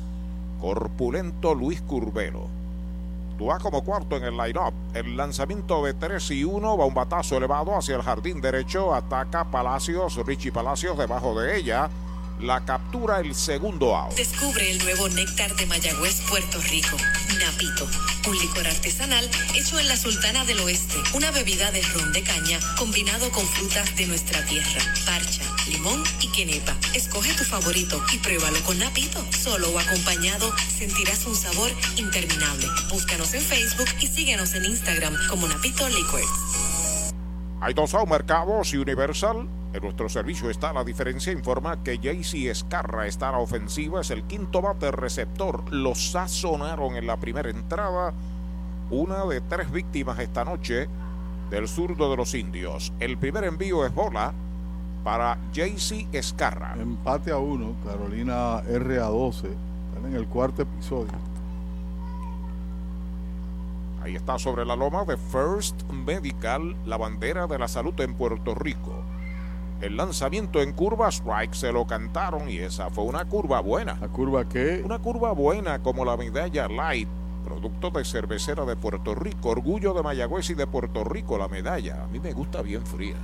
Corpulento 0.59 1.55
Luis 1.55 1.81
Curvelo. 1.81 2.47
Tú 3.37 3.45
vas 3.45 3.63
como 3.63 3.81
cuarto 3.85 4.17
en 4.17 4.25
el 4.25 4.35
line-up. 4.35 4.73
El 4.93 5.15
lanzamiento 5.15 5.85
de 5.85 5.93
3 5.93 6.31
y 6.31 6.43
1 6.43 6.77
va 6.77 6.85
un 6.85 6.93
batazo 6.93 7.37
elevado 7.37 7.77
hacia 7.77 7.95
el 7.95 8.01
jardín 8.01 8.41
derecho. 8.41 8.93
Ataca 8.93 9.45
Palacios, 9.45 10.17
Richie 10.25 10.51
Palacios 10.51 10.97
debajo 10.97 11.39
de 11.39 11.55
ella. 11.55 11.89
La 12.43 12.65
captura 12.65 13.21
el 13.21 13.33
segundo 13.35 13.95
out. 13.95 14.15
Descubre 14.15 14.69
el 14.69 14.77
nuevo 14.83 15.07
néctar 15.07 15.55
de 15.55 15.65
Mayagüez, 15.65 16.19
Puerto 16.29 16.59
Rico. 16.69 16.97
Napito, 17.39 17.87
un 18.27 18.37
licor 18.37 18.67
artesanal 18.67 19.29
hecho 19.55 19.79
en 19.79 19.87
la 19.87 19.95
Sultana 19.95 20.43
del 20.43 20.59
Oeste. 20.59 20.95
Una 21.13 21.31
bebida 21.31 21.71
de 21.71 21.81
ron 21.93 22.11
de 22.11 22.21
caña 22.21 22.59
combinado 22.77 23.31
con 23.31 23.47
frutas 23.47 23.95
de 23.95 24.07
nuestra 24.07 24.43
tierra. 24.43 24.81
Parcha, 25.05 25.43
limón 25.69 26.03
y 26.19 26.29
quenepa. 26.33 26.75
Escoge 26.93 27.33
tu 27.33 27.45
favorito 27.45 28.03
y 28.13 28.17
pruébalo 28.17 28.61
con 28.65 28.77
Napito. 28.77 29.23
Solo 29.31 29.69
o 29.69 29.79
acompañado 29.79 30.53
sentirás 30.77 31.25
un 31.25 31.35
sabor 31.35 31.71
interminable. 31.95 32.67
Búscanos 32.89 33.33
en 33.35 33.41
Facebook 33.41 33.87
y 34.01 34.07
síguenos 34.07 34.53
en 34.53 34.65
Instagram 34.65 35.15
como 35.29 35.47
Napito 35.47 35.87
Liquors. 35.87 36.27
Hay 37.61 37.73
dos 37.73 37.93
mercados 38.05 38.73
y 38.73 38.77
Universal. 38.79 39.47
En 39.73 39.81
nuestro 39.81 40.07
servicio 40.07 40.51
está 40.51 40.71
la 40.71 40.83
diferencia. 40.83 41.33
Informa 41.33 41.81
que 41.81 41.97
JC 41.97 42.45
Escarra 42.51 43.07
está 43.07 43.29
a 43.29 43.31
la 43.33 43.39
ofensiva. 43.39 44.01
Es 44.01 44.11
el 44.11 44.23
quinto 44.23 44.61
bate 44.61 44.91
receptor. 44.91 45.73
Lo 45.73 45.95
sazonaron 45.95 46.95
en 46.95 47.07
la 47.07 47.17
primera 47.17 47.49
entrada. 47.49 48.13
Una 48.91 49.25
de 49.25 49.41
tres 49.41 49.71
víctimas 49.71 50.19
esta 50.19 50.45
noche 50.45 50.87
del 51.49 51.67
zurdo 51.67 52.11
de 52.11 52.17
los 52.17 52.35
indios. 52.35 52.93
El 52.99 53.17
primer 53.17 53.45
envío 53.45 53.83
es 53.83 53.93
bola 53.93 54.33
para 55.03 55.39
JC 55.51 56.07
Escarra. 56.11 56.75
Empate 56.79 57.31
a 57.31 57.37
uno. 57.37 57.73
Carolina 57.83 58.59
R 58.69 58.99
a 58.99 59.05
12. 59.05 59.47
Están 59.47 60.11
en 60.11 60.15
el 60.15 60.27
cuarto 60.27 60.61
episodio. 60.61 61.13
Ahí 64.03 64.15
está 64.15 64.37
sobre 64.37 64.65
la 64.65 64.75
loma 64.75 65.05
de 65.05 65.17
First 65.17 65.89
Medical, 65.89 66.75
la 66.85 66.97
bandera 66.97 67.47
de 67.47 67.57
la 67.57 67.67
salud 67.67 67.99
en 68.01 68.13
Puerto 68.13 68.53
Rico. 68.53 69.02
El 69.83 69.97
lanzamiento 69.97 70.61
en 70.61 70.71
curva 70.71 71.09
strike 71.09 71.53
se 71.53 71.73
lo 71.73 71.85
cantaron 71.85 72.49
y 72.49 72.55
esa 72.55 72.89
fue 72.89 73.03
una 73.03 73.25
curva 73.25 73.59
buena. 73.59 73.97
¿La 73.99 74.07
curva 74.07 74.47
qué? 74.47 74.81
Una 74.81 74.99
curva 74.99 75.33
buena 75.33 75.79
como 75.79 76.05
la 76.05 76.15
medalla 76.15 76.69
Light, 76.69 77.09
producto 77.43 77.91
de 77.91 78.05
cervecera 78.05 78.63
de 78.63 78.77
Puerto 78.77 79.13
Rico, 79.13 79.49
orgullo 79.49 79.93
de 79.93 80.01
Mayagüez 80.01 80.49
y 80.51 80.53
de 80.53 80.67
Puerto 80.67 81.03
Rico, 81.03 81.37
la 81.37 81.49
medalla. 81.49 82.01
A 82.01 82.07
mí 82.07 82.21
me 82.21 82.31
gusta 82.31 82.61
bien 82.61 82.85
fría. 82.85 83.17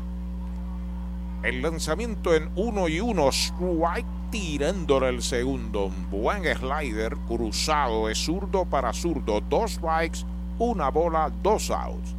El 1.44 1.62
lanzamiento 1.62 2.36
en 2.36 2.50
uno 2.58 2.90
y 2.90 3.00
uno, 3.00 3.30
strike 3.30 4.06
tirándole 4.30 5.08
el 5.08 5.22
segundo. 5.22 5.86
Un 5.86 6.12
buen 6.12 6.44
slider 6.44 7.16
cruzado 7.26 8.08
de 8.08 8.16
zurdo 8.16 8.66
para 8.66 8.92
zurdo. 8.92 9.40
Dos 9.40 9.76
strikes, 9.76 10.26
una 10.58 10.90
bola, 10.90 11.32
dos 11.42 11.72
outs. 11.72 12.19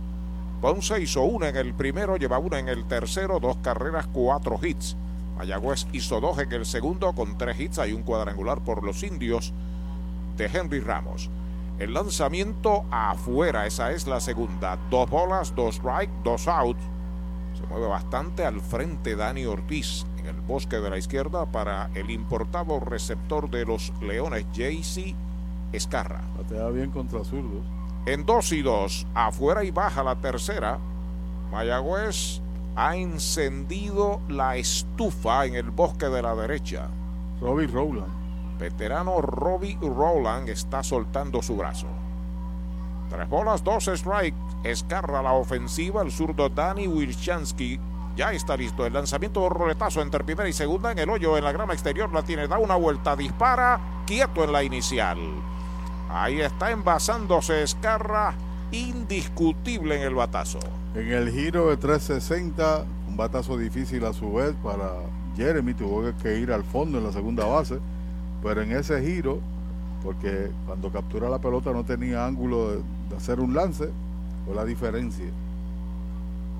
Ponce 0.60 1.00
hizo 1.00 1.22
una 1.22 1.48
en 1.48 1.56
el 1.56 1.72
primero, 1.72 2.18
lleva 2.18 2.38
una 2.38 2.58
en 2.58 2.68
el 2.68 2.84
tercero, 2.84 3.40
dos 3.40 3.56
carreras, 3.62 4.06
cuatro 4.12 4.60
hits. 4.62 4.94
Mayagüez 5.38 5.86
hizo 5.92 6.20
dos 6.20 6.38
en 6.38 6.52
el 6.52 6.66
segundo 6.66 7.14
con 7.14 7.38
tres 7.38 7.58
hits. 7.58 7.78
Hay 7.78 7.94
un 7.94 8.02
cuadrangular 8.02 8.62
por 8.62 8.84
los 8.84 9.02
indios 9.02 9.54
de 10.36 10.46
Henry 10.46 10.80
Ramos. 10.80 11.30
El 11.78 11.94
lanzamiento 11.94 12.84
afuera, 12.90 13.66
esa 13.66 13.92
es 13.92 14.06
la 14.06 14.20
segunda. 14.20 14.78
Dos 14.90 15.08
bolas, 15.08 15.54
dos 15.54 15.76
strike, 15.76 16.10
dos 16.24 16.46
outs. 16.46 16.82
Se 17.54 17.66
mueve 17.66 17.86
bastante 17.86 18.44
al 18.44 18.60
frente 18.60 19.16
Dani 19.16 19.46
Ortiz 19.46 20.04
en 20.18 20.26
el 20.26 20.40
bosque 20.42 20.76
de 20.76 20.90
la 20.90 20.98
izquierda 20.98 21.46
para 21.46 21.88
el 21.94 22.10
importado 22.10 22.80
receptor 22.80 23.48
de 23.48 23.64
los 23.64 23.94
Leones, 24.02 24.44
JC 24.52 25.14
Escarra. 25.72 26.20
Batea 26.36 26.68
bien 26.68 26.90
contra 26.90 27.24
zurdos. 27.24 27.64
En 28.06 28.24
dos 28.24 28.52
y 28.52 28.62
dos, 28.62 29.06
afuera 29.14 29.62
y 29.62 29.70
baja 29.70 30.02
la 30.02 30.16
tercera. 30.16 30.78
Mayagüez 31.52 32.40
ha 32.76 32.96
encendido 32.96 34.20
la 34.28 34.56
estufa 34.56 35.44
en 35.44 35.54
el 35.54 35.70
bosque 35.70 36.06
de 36.06 36.22
la 36.22 36.34
derecha. 36.34 36.88
Robbie 37.40 37.66
Rowland. 37.66 38.58
Veterano 38.58 39.20
Robbie 39.20 39.78
Rowland 39.80 40.48
está 40.48 40.82
soltando 40.82 41.42
su 41.42 41.56
brazo. 41.56 41.86
Tres 43.10 43.28
bolas, 43.28 43.64
dos 43.64 43.84
strikes. 43.84 44.36
Escarra 44.64 45.22
la 45.22 45.32
ofensiva. 45.32 46.02
El 46.02 46.12
zurdo 46.12 46.48
Danny 46.48 46.86
Wilchansky 46.86 47.80
ya 48.16 48.32
está 48.32 48.56
listo. 48.56 48.86
El 48.86 48.92
lanzamiento 48.92 49.42
de 49.42 49.48
roletazo 49.48 50.00
entre 50.00 50.24
primera 50.24 50.48
y 50.48 50.52
segunda 50.52 50.92
en 50.92 50.98
el 50.98 51.10
hoyo 51.10 51.36
en 51.36 51.44
la 51.44 51.52
grama 51.52 51.72
exterior. 51.72 52.12
La 52.12 52.22
tiene, 52.22 52.48
da 52.48 52.58
una 52.58 52.76
vuelta, 52.76 53.16
dispara. 53.16 53.80
Quieto 54.06 54.44
en 54.44 54.52
la 54.52 54.62
inicial. 54.62 55.18
Ahí 56.12 56.40
está 56.40 56.72
envasándose 56.72 57.62
Escarra. 57.62 58.34
Indiscutible 58.72 59.96
en 59.96 60.02
el 60.02 60.14
batazo. 60.14 60.58
En 60.94 61.08
el 61.12 61.30
giro 61.30 61.70
de 61.70 61.76
360, 61.76 62.84
un 63.08 63.16
batazo 63.16 63.56
difícil 63.56 64.04
a 64.04 64.12
su 64.12 64.32
vez 64.32 64.54
para 64.62 64.90
Jeremy. 65.36 65.74
Tuvo 65.74 66.12
que 66.22 66.38
ir 66.38 66.52
al 66.52 66.64
fondo 66.64 66.98
en 66.98 67.04
la 67.04 67.12
segunda 67.12 67.44
base. 67.44 67.78
Pero 68.42 68.62
en 68.62 68.72
ese 68.72 69.00
giro, 69.02 69.40
porque 70.02 70.50
cuando 70.66 70.90
captura 70.90 71.28
la 71.28 71.38
pelota 71.38 71.72
no 71.72 71.84
tenía 71.84 72.26
ángulo 72.26 72.70
de, 72.70 72.82
de 73.08 73.16
hacer 73.16 73.38
un 73.38 73.54
lance, 73.54 73.90
fue 74.46 74.54
la 74.54 74.64
diferencia. 74.64 75.26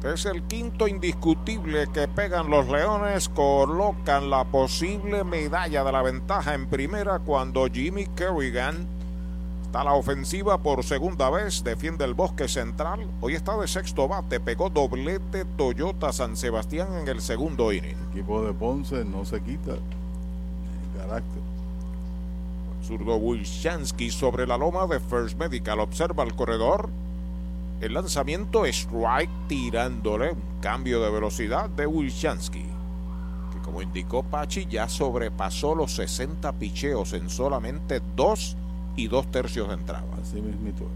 Es 0.04 0.26
el 0.26 0.42
quinto 0.44 0.88
indiscutible 0.88 1.88
que 1.92 2.08
pegan 2.08 2.50
los 2.50 2.68
Leones, 2.68 3.28
colocan 3.28 4.30
la 4.30 4.44
posible 4.44 5.24
medalla 5.24 5.84
de 5.84 5.92
la 5.92 6.02
ventaja 6.02 6.54
en 6.54 6.66
primera 6.66 7.18
cuando 7.18 7.66
Jimmy 7.66 8.06
Kerrigan 8.06 8.99
está 9.70 9.84
la 9.84 9.92
ofensiva 9.92 10.58
por 10.58 10.82
segunda 10.82 11.30
vez, 11.30 11.62
defiende 11.62 12.04
el 12.04 12.12
bosque 12.12 12.48
central, 12.48 13.06
hoy 13.20 13.36
está 13.36 13.56
de 13.56 13.68
sexto 13.68 14.08
bate, 14.08 14.40
pegó 14.40 14.68
doblete 14.68 15.44
Toyota 15.44 16.12
San 16.12 16.36
Sebastián 16.36 16.88
en 17.00 17.06
el 17.06 17.20
segundo 17.20 17.72
inning. 17.72 17.96
El 17.96 18.18
equipo 18.18 18.42
de 18.42 18.52
Ponce 18.52 19.04
no 19.04 19.24
se 19.24 19.40
quita 19.40 19.74
el 19.74 20.98
carácter. 20.98 21.40
Zurdo 22.82 23.14
Wilchansky 23.14 24.10
sobre 24.10 24.44
la 24.44 24.58
loma 24.58 24.88
de 24.88 24.98
First 24.98 25.38
Medical 25.38 25.78
observa 25.78 26.24
el 26.24 26.34
corredor. 26.34 26.90
El 27.80 27.94
lanzamiento 27.94 28.66
strike 28.66 29.30
tirándole 29.46 30.32
un 30.32 30.42
cambio 30.60 31.00
de 31.00 31.12
velocidad 31.12 31.70
de 31.70 31.86
Wilchansky. 31.86 32.66
Que 33.52 33.58
como 33.62 33.82
indicó 33.82 34.24
Pachi 34.24 34.66
ya 34.66 34.88
sobrepasó 34.88 35.76
los 35.76 35.94
60 35.94 36.54
picheos 36.54 37.12
en 37.12 37.30
solamente 37.30 38.00
dos 38.16 38.56
y 38.96 39.08
dos 39.08 39.30
tercios 39.30 39.68
de 39.68 39.74
entrada. 39.74 40.04
Así 40.20 40.40
mismito. 40.40 40.86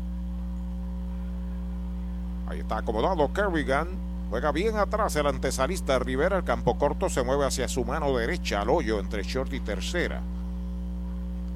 Ahí 2.46 2.60
está 2.60 2.78
acomodado 2.78 3.32
Kerrigan. 3.32 3.88
Juega 4.30 4.52
bien 4.52 4.76
atrás 4.76 5.14
el 5.16 5.26
antesalista 5.26 5.98
Rivera. 5.98 6.38
El 6.38 6.44
campo 6.44 6.76
corto 6.76 7.08
se 7.08 7.22
mueve 7.22 7.46
hacia 7.46 7.68
su 7.68 7.84
mano 7.84 8.16
derecha 8.16 8.60
al 8.60 8.70
hoyo 8.70 8.98
entre 9.00 9.22
short 9.22 9.52
y 9.52 9.60
tercera. 9.60 10.20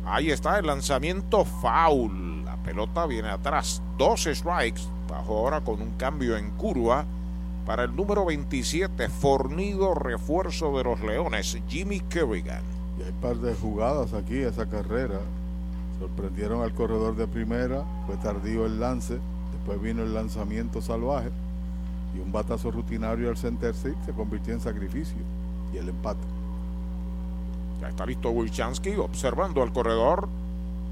Ahí 0.07 0.31
está 0.31 0.59
el 0.59 0.67
lanzamiento 0.67 1.45
foul. 1.45 2.45
La 2.45 2.57
pelota 2.57 3.07
viene 3.07 3.29
atrás. 3.29 3.83
Dos 3.99 4.25
strikes. 4.25 4.83
Bajo 5.09 5.39
ahora 5.39 5.61
con 5.61 5.81
un 5.81 5.93
cambio 5.93 6.37
en 6.37 6.51
curva 6.53 7.05
para 7.69 7.85
el 7.85 7.95
número 7.95 8.25
27, 8.25 9.11
fornido 9.11 9.93
refuerzo 9.93 10.75
de 10.79 10.85
los 10.85 11.01
Leones, 11.01 11.59
Jimmy 11.69 12.01
Kerrigan. 12.01 12.63
Y 12.99 13.03
hay 13.03 13.11
un 13.11 13.21
par 13.21 13.37
de 13.37 13.55
jugadas 13.55 14.15
aquí, 14.15 14.39
esa 14.39 14.67
carrera. 14.67 15.21
Sorprendieron 15.99 16.63
al 16.63 16.73
corredor 16.75 17.17
de 17.17 17.27
primera, 17.27 17.85
fue 18.07 18.17
tardío 18.17 18.67
el 18.67 18.79
lance, 18.79 19.19
después 19.53 19.81
vino 19.83 20.03
el 20.03 20.15
lanzamiento 20.15 20.81
salvaje 20.81 21.31
y 22.15 22.21
un 22.21 22.33
batazo 22.33 22.71
rutinario 22.71 23.29
al 23.29 23.37
center 23.37 23.75
seat 23.75 23.97
se 24.05 24.13
convirtió 24.13 24.55
en 24.55 24.61
sacrificio 24.61 25.19
y 25.73 25.79
el 25.79 25.89
empate. 25.89 26.21
Ya 27.81 27.89
está 27.89 28.07
listo 28.07 28.31
Wilchansky 28.31 28.97
observando 28.97 29.63
al 29.63 29.73
corredor. 29.73 30.29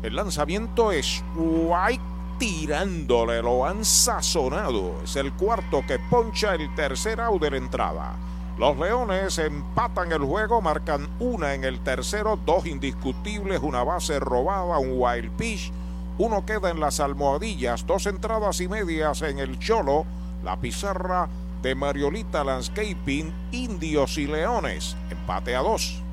El 0.02 0.14
lanzamiento 0.14 0.92
es 0.92 1.22
White 1.36 2.02
tirándole, 2.38 3.42
lo 3.42 3.66
han 3.66 3.84
sazonado. 3.84 5.00
Es 5.02 5.16
el 5.16 5.32
cuarto 5.32 5.82
que 5.86 5.98
poncha 6.10 6.54
el 6.54 6.72
tercer 6.74 7.20
out 7.20 7.40
de 7.40 7.50
la 7.50 7.56
entrada. 7.56 8.14
Los 8.58 8.78
Leones 8.78 9.36
empatan 9.38 10.12
el 10.12 10.24
juego, 10.24 10.62
marcan 10.62 11.08
una 11.18 11.52
en 11.52 11.64
el 11.64 11.80
tercero, 11.80 12.38
dos 12.46 12.64
indiscutibles, 12.64 13.60
una 13.60 13.84
base 13.84 14.18
robada, 14.18 14.78
un 14.78 14.94
wild 14.94 15.30
pitch. 15.36 15.70
Uno 16.16 16.46
queda 16.46 16.70
en 16.70 16.80
las 16.80 16.98
almohadillas, 16.98 17.86
dos 17.86 18.06
entradas 18.06 18.62
y 18.62 18.68
medias 18.68 19.20
en 19.20 19.40
el 19.40 19.58
Cholo. 19.58 20.06
La 20.42 20.56
pizarra 20.58 21.28
de 21.60 21.74
Mariolita 21.74 22.44
Landscaping, 22.44 23.30
Indios 23.52 24.16
y 24.16 24.26
Leones. 24.26 24.96
Empate 25.10 25.54
a 25.54 25.60
dos. 25.60 26.05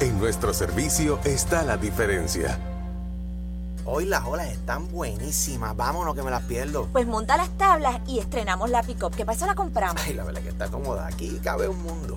En 0.00 0.16
nuestro 0.20 0.54
servicio 0.54 1.18
está 1.24 1.64
la 1.64 1.76
diferencia. 1.76 2.56
Hoy 3.84 4.04
las 4.04 4.24
olas 4.26 4.46
están 4.46 4.86
buenísimas. 4.92 5.76
Vámonos 5.76 6.14
que 6.14 6.22
me 6.22 6.30
las 6.30 6.44
pierdo. 6.44 6.86
Pues 6.92 7.04
monta 7.04 7.36
las 7.36 7.48
tablas 7.58 8.00
y 8.06 8.20
estrenamos 8.20 8.70
la 8.70 8.84
pick-up. 8.84 9.16
¿Qué 9.16 9.26
pasa? 9.26 9.46
La 9.46 9.56
compramos. 9.56 10.00
Ay, 10.06 10.14
la 10.14 10.22
verdad 10.22 10.40
que 10.40 10.50
está 10.50 10.68
cómoda. 10.68 11.04
Aquí 11.08 11.40
cabe 11.42 11.66
un 11.66 11.82
mundo. 11.82 12.16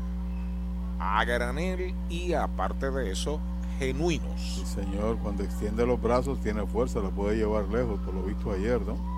a 1.00 1.24
granel 1.24 1.96
y 2.10 2.34
aparte 2.34 2.92
de 2.92 3.12
eso, 3.12 3.40
genuinos. 3.80 4.56
Sí, 4.56 4.66
señor, 4.66 5.18
cuando 5.20 5.44
extiende 5.44 5.86
los 5.86 6.02
brazos 6.02 6.42
tiene 6.42 6.68
fuerza, 6.68 7.00
lo 7.00 7.12
puede 7.12 7.38
llevar 7.38 7.70
lejos, 7.70 7.98
por 8.02 8.14
lo 8.14 8.24
visto 8.24 8.52
ayer, 8.52 8.82
¿no? 8.82 9.11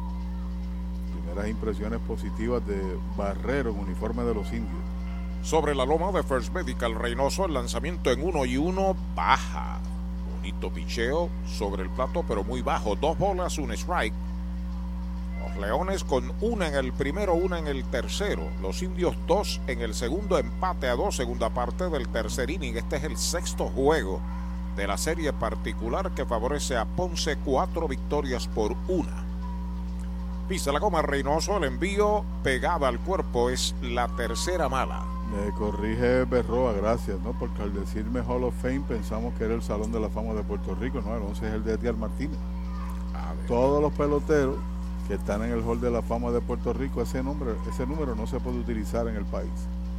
Primeras 1.33 1.49
impresiones 1.49 1.99
positivas 2.01 2.67
de 2.67 2.79
Barrero 3.17 3.71
en 3.71 3.79
uniforme 3.79 4.23
de 4.23 4.35
los 4.35 4.53
indios. 4.53 4.77
Sobre 5.41 5.73
la 5.73 5.83
loma 5.83 6.11
de 6.11 6.21
First 6.21 6.53
Medical 6.53 6.93
Reynoso, 6.93 7.47
el 7.47 7.55
lanzamiento 7.55 8.11
en 8.11 8.21
uno 8.21 8.45
y 8.45 8.57
uno 8.57 8.95
baja. 9.15 9.79
Bonito 10.35 10.69
picheo 10.69 11.29
sobre 11.47 11.81
el 11.81 11.89
plato, 11.89 12.23
pero 12.27 12.43
muy 12.43 12.61
bajo. 12.61 12.95
Dos 12.95 13.17
bolas, 13.17 13.57
un 13.57 13.71
strike. 13.71 14.13
Los 15.39 15.57
Leones 15.57 16.03
con 16.03 16.31
una 16.39 16.67
en 16.67 16.75
el 16.75 16.93
primero, 16.93 17.33
una 17.33 17.57
en 17.57 17.65
el 17.65 17.83
tercero. 17.85 18.43
Los 18.61 18.83
indios 18.83 19.15
dos 19.25 19.59
en 19.65 19.81
el 19.81 19.95
segundo, 19.95 20.37
empate 20.37 20.87
a 20.87 20.95
dos, 20.95 21.15
segunda 21.15 21.49
parte 21.49 21.89
del 21.89 22.09
tercer 22.09 22.51
inning. 22.51 22.77
Este 22.77 22.97
es 22.97 23.05
el 23.05 23.17
sexto 23.17 23.69
juego 23.69 24.21
de 24.75 24.85
la 24.85 24.97
serie 24.97 25.33
particular 25.33 26.11
que 26.11 26.25
favorece 26.25 26.77
a 26.77 26.85
Ponce 26.85 27.37
cuatro 27.37 27.87
victorias 27.87 28.47
por 28.47 28.75
una. 28.87 29.22
Pisa 30.53 30.71
la 30.71 30.77
goma 30.77 31.01
Reynoso, 31.01 31.57
el 31.57 31.63
envío 31.63 32.23
pegada 32.43 32.87
al 32.87 32.99
cuerpo 32.99 33.49
es 33.49 33.73
la 33.81 34.07
tercera 34.09 34.69
mala. 34.69 35.03
Me 35.31 35.51
corrige 35.53 36.25
Berroa, 36.25 36.73
gracias, 36.73 37.19
¿no? 37.21 37.33
Porque 37.33 37.63
al 37.63 37.73
decirme 37.73 38.19
Hall 38.19 38.43
of 38.43 38.53
Fame 38.61 38.81
pensamos 38.81 39.33
que 39.33 39.45
era 39.45 39.55
el 39.55 39.63
Salón 39.63 39.91
de 39.91 39.99
la 39.99 40.09
Fama 40.09 40.35
de 40.35 40.43
Puerto 40.43 40.75
Rico, 40.75 41.01
¿no? 41.01 41.15
El 41.15 41.23
11 41.23 41.47
es 41.47 41.53
el 41.55 41.63
de 41.63 41.73
Edgar 41.73 41.95
Martínez. 41.95 42.37
Todos 43.47 43.81
los 43.81 43.91
peloteros 43.93 44.57
que 45.07 45.15
están 45.15 45.41
en 45.41 45.53
el 45.53 45.61
Hall 45.61 45.81
de 45.81 45.89
la 45.89 46.03
Fama 46.03 46.29
de 46.29 46.39
Puerto 46.39 46.71
Rico, 46.71 47.01
ese, 47.01 47.23
nombre, 47.23 47.55
ese 47.67 47.87
número 47.87 48.13
no 48.13 48.27
se 48.27 48.39
puede 48.39 48.59
utilizar 48.59 49.07
en 49.07 49.15
el 49.15 49.25
país. 49.25 49.49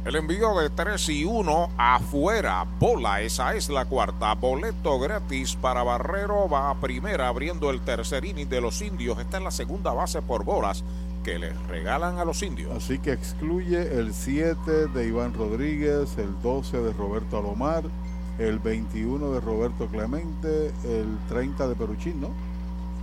El 0.05 0.15
envío 0.17 0.53
de 0.59 0.69
3 0.69 1.09
y 1.09 1.25
1 1.25 1.69
afuera. 1.79 2.63
Bola, 2.79 3.21
esa 3.21 3.55
es 3.55 3.69
la 3.69 3.85
cuarta. 3.85 4.35
Boleto 4.35 4.99
gratis 4.99 5.55
para 5.55 5.81
Barrero. 5.81 6.47
Va 6.47 6.69
a 6.69 6.79
primera 6.79 7.27
abriendo 7.27 7.71
el 7.71 7.81
tercer 7.81 8.23
inning 8.23 8.47
de 8.47 8.61
los 8.61 8.83
indios. 8.83 9.17
Esta 9.17 9.37
es 9.37 9.43
la 9.43 9.49
segunda 9.49 9.93
base 9.93 10.21
por 10.21 10.45
bolas 10.45 10.83
que 11.23 11.39
les 11.39 11.59
regalan 11.69 12.19
a 12.19 12.25
los 12.25 12.43
indios. 12.43 12.71
Así 12.71 12.99
que 12.99 13.13
excluye 13.13 13.97
el 13.97 14.13
7 14.13 14.89
de 14.89 15.07
Iván 15.07 15.33
Rodríguez, 15.33 16.15
el 16.19 16.39
12 16.39 16.81
de 16.81 16.93
Roberto 16.93 17.39
Alomar, 17.39 17.85
el 18.37 18.59
21 18.59 19.31
de 19.31 19.39
Roberto 19.39 19.87
Clemente, 19.87 20.67
el 20.83 21.17
30 21.29 21.67
de 21.67 21.75
Peruchín, 21.75 22.21
¿no? 22.21 22.29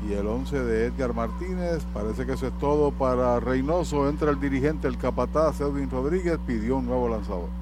Y 0.09 0.15
el 0.15 0.27
11 0.27 0.65
de 0.65 0.87
Edgar 0.87 1.15
Martínez. 1.15 1.85
Parece 1.95 2.27
que 2.27 2.33
eso 2.33 2.49
es 2.49 2.59
todo 2.59 2.91
para 2.91 3.39
Reynoso. 3.41 4.09
Entra 4.09 4.31
el 4.31 4.41
dirigente, 4.41 4.89
el 4.89 4.99
capataz 4.99 5.61
Edwin 5.61 5.91
Rodríguez, 5.91 6.39
pidió 6.47 6.77
un 6.79 6.87
nuevo 6.87 7.09
lanzador. 7.09 7.61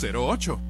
408-8808 0.00 0.69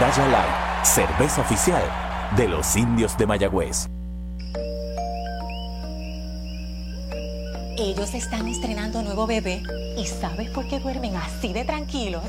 Medalla 0.00 0.28
Light, 0.28 0.84
cerveza 0.86 1.42
oficial 1.42 1.82
de 2.34 2.48
los 2.48 2.74
indios 2.74 3.18
de 3.18 3.26
Mayagüez. 3.26 3.86
Ellos 7.76 8.14
están 8.14 8.48
estrenando 8.48 9.02
nuevo 9.02 9.26
bebé 9.26 9.62
y 9.98 10.06
¿sabes 10.06 10.48
por 10.52 10.66
qué 10.68 10.80
duermen 10.80 11.16
así 11.16 11.52
de 11.52 11.66
tranquilos? 11.66 12.24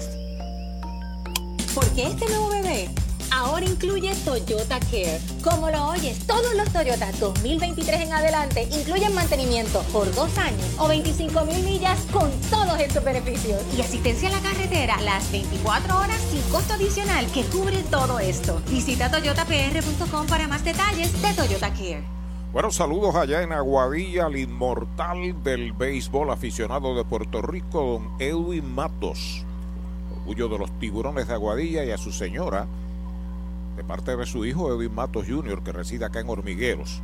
Porque 1.73 2.07
este 2.07 2.27
nuevo 2.27 2.49
bebé 2.49 2.89
ahora 3.31 3.65
incluye 3.65 4.13
Toyota 4.23 4.79
Care. 4.79 5.19
Como 5.43 5.69
lo 5.69 5.87
oyes, 5.87 6.25
todos 6.27 6.53
los 6.55 6.71
Toyota 6.71 7.11
2023 7.19 8.01
en 8.01 8.13
adelante 8.13 8.67
incluyen 8.71 9.13
mantenimiento 9.15 9.81
por 9.91 10.13
dos 10.13 10.37
años 10.37 10.63
o 10.77 10.87
25 10.87 11.45
mil 11.45 11.63
millas 11.63 11.99
con 12.11 12.29
todos 12.49 12.79
estos 12.79 13.03
beneficios. 13.03 13.61
Y 13.75 13.81
asistencia 13.81 14.29
a 14.29 14.33
la 14.33 14.39
carretera 14.41 15.01
las 15.01 15.31
24 15.31 15.97
horas 15.97 16.19
sin 16.29 16.41
costo 16.51 16.73
adicional 16.73 17.25
que 17.31 17.43
cubre 17.45 17.83
todo 17.89 18.19
esto. 18.19 18.61
Visita 18.69 19.09
toyotapr.com 19.09 20.27
para 20.27 20.47
más 20.47 20.63
detalles 20.63 21.19
de 21.21 21.33
Toyota 21.33 21.69
Care. 21.69 22.21
Bueno, 22.53 22.69
saludos 22.69 23.15
allá 23.15 23.43
en 23.43 23.53
Aguadilla, 23.53 24.25
al 24.25 24.35
inmortal 24.35 25.41
del 25.41 25.71
béisbol 25.71 26.31
aficionado 26.31 26.95
de 26.97 27.05
Puerto 27.05 27.41
Rico, 27.41 27.81
don 27.81 28.11
Edwin 28.19 28.75
Matos. 28.75 29.45
Orgullo 30.17 30.49
de 30.49 30.57
los 30.57 30.77
tiburones 30.77 31.29
de 31.29 31.33
Aguadilla 31.33 31.85
y 31.85 31.91
a 31.91 31.97
su 31.97 32.11
señora, 32.11 32.67
de 33.75 33.83
parte 33.83 34.15
de 34.15 34.25
su 34.25 34.45
hijo 34.45 34.71
Edwin 34.71 34.93
Matos 34.93 35.25
Jr., 35.27 35.63
que 35.63 35.71
reside 35.71 36.05
acá 36.05 36.19
en 36.19 36.29
Hormigueros. 36.29 37.01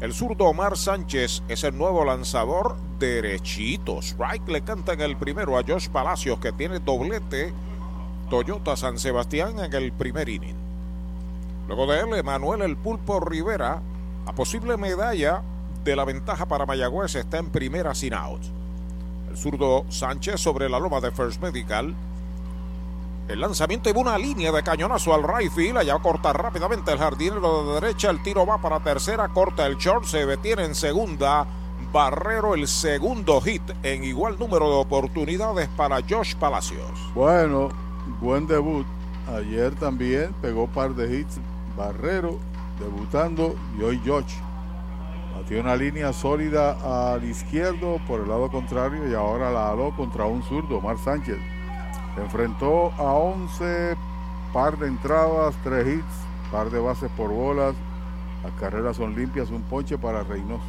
El 0.00 0.12
zurdo 0.12 0.44
Omar 0.44 0.76
Sánchez 0.76 1.42
es 1.48 1.64
el 1.64 1.78
nuevo 1.78 2.04
lanzador 2.04 2.76
derechito. 2.98 4.00
Strike 4.02 4.48
le 4.48 4.62
canta 4.62 4.92
en 4.92 5.00
el 5.00 5.16
primero 5.16 5.56
a 5.56 5.62
Josh 5.66 5.88
Palacios, 5.88 6.38
que 6.38 6.52
tiene 6.52 6.80
doblete 6.80 7.54
Toyota 8.28 8.76
San 8.76 8.98
Sebastián 8.98 9.58
en 9.58 9.72
el 9.72 9.92
primer 9.92 10.28
inning. 10.28 10.56
Luego 11.66 11.86
de 11.86 12.00
él, 12.00 12.14
Emanuel 12.14 12.62
El 12.62 12.76
Pulpo 12.76 13.20
Rivera, 13.20 13.80
a 14.26 14.32
posible 14.34 14.76
medalla 14.76 15.42
de 15.82 15.96
la 15.96 16.04
ventaja 16.04 16.46
para 16.46 16.66
Mayagüez, 16.66 17.14
está 17.14 17.38
en 17.38 17.50
primera 17.50 17.94
sin 17.94 18.12
out. 18.12 18.42
El 19.30 19.36
zurdo 19.36 19.84
Sánchez 19.88 20.40
sobre 20.40 20.68
la 20.68 20.78
loma 20.78 21.00
de 21.00 21.10
First 21.10 21.40
Medical. 21.40 21.94
El 23.28 23.40
lanzamiento 23.40 23.90
y 23.90 23.92
una 23.96 24.16
línea 24.16 24.52
de 24.52 24.62
cañonazo 24.62 25.12
al 25.12 25.24
right 25.24 25.50
field. 25.50 25.78
Allá 25.78 25.98
corta 25.98 26.32
rápidamente 26.32 26.92
el 26.92 26.98
jardinero 26.98 27.66
de 27.66 27.80
derecha. 27.80 28.10
El 28.10 28.22
tiro 28.22 28.46
va 28.46 28.58
para 28.58 28.80
tercera. 28.80 29.28
Corta 29.28 29.66
el 29.66 29.76
short. 29.76 30.04
Se 30.04 30.24
detiene 30.24 30.64
en 30.64 30.74
segunda. 30.76 31.46
Barrero 31.92 32.54
el 32.54 32.68
segundo 32.68 33.40
hit 33.40 33.62
en 33.82 34.04
igual 34.04 34.38
número 34.38 34.68
de 34.68 34.76
oportunidades 34.76 35.68
para 35.76 36.00
Josh 36.08 36.36
Palacios. 36.36 36.90
Bueno, 37.14 37.70
buen 38.20 38.46
debut. 38.46 38.86
Ayer 39.34 39.74
también 39.74 40.32
pegó 40.40 40.68
par 40.68 40.94
de 40.94 41.18
hits 41.18 41.38
Barrero, 41.76 42.38
debutando, 42.78 43.54
y 43.78 43.82
hoy 43.82 44.00
George. 44.04 44.36
Batió 45.36 45.60
una 45.60 45.76
línea 45.76 46.12
sólida 46.12 47.12
al 47.12 47.24
izquierdo 47.24 47.98
por 48.06 48.20
el 48.20 48.28
lado 48.28 48.50
contrario 48.50 49.08
y 49.08 49.14
ahora 49.14 49.50
la 49.50 49.70
aló 49.70 49.94
contra 49.96 50.24
un 50.24 50.42
zurdo, 50.42 50.80
Mar 50.80 50.96
Sánchez. 50.98 51.38
Enfrentó 52.16 52.92
a 52.98 53.12
11, 53.12 53.96
par 54.52 54.78
de 54.78 54.88
entradas, 54.88 55.54
tres 55.62 55.86
hits, 55.86 56.50
par 56.50 56.70
de 56.70 56.78
bases 56.78 57.10
por 57.16 57.30
bolas. 57.30 57.74
Las 58.42 58.52
carreras 58.54 58.96
son 58.96 59.14
limpias, 59.14 59.50
un 59.50 59.62
ponche 59.62 59.98
para 59.98 60.22
Reynoso. 60.22 60.64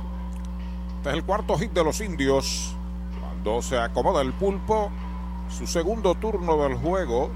Este 0.97 1.09
es 1.09 1.15
el 1.15 1.23
cuarto 1.23 1.57
hit 1.57 1.71
de 1.71 1.83
los 1.83 2.01
indios. 2.01 2.75
Cuando 3.21 3.61
se 3.61 3.77
acomoda 3.77 4.21
el 4.21 4.33
pulpo, 4.33 4.89
su 5.49 5.67
segundo 5.67 6.15
turno 6.15 6.57
del 6.57 6.75
juego 6.75 7.31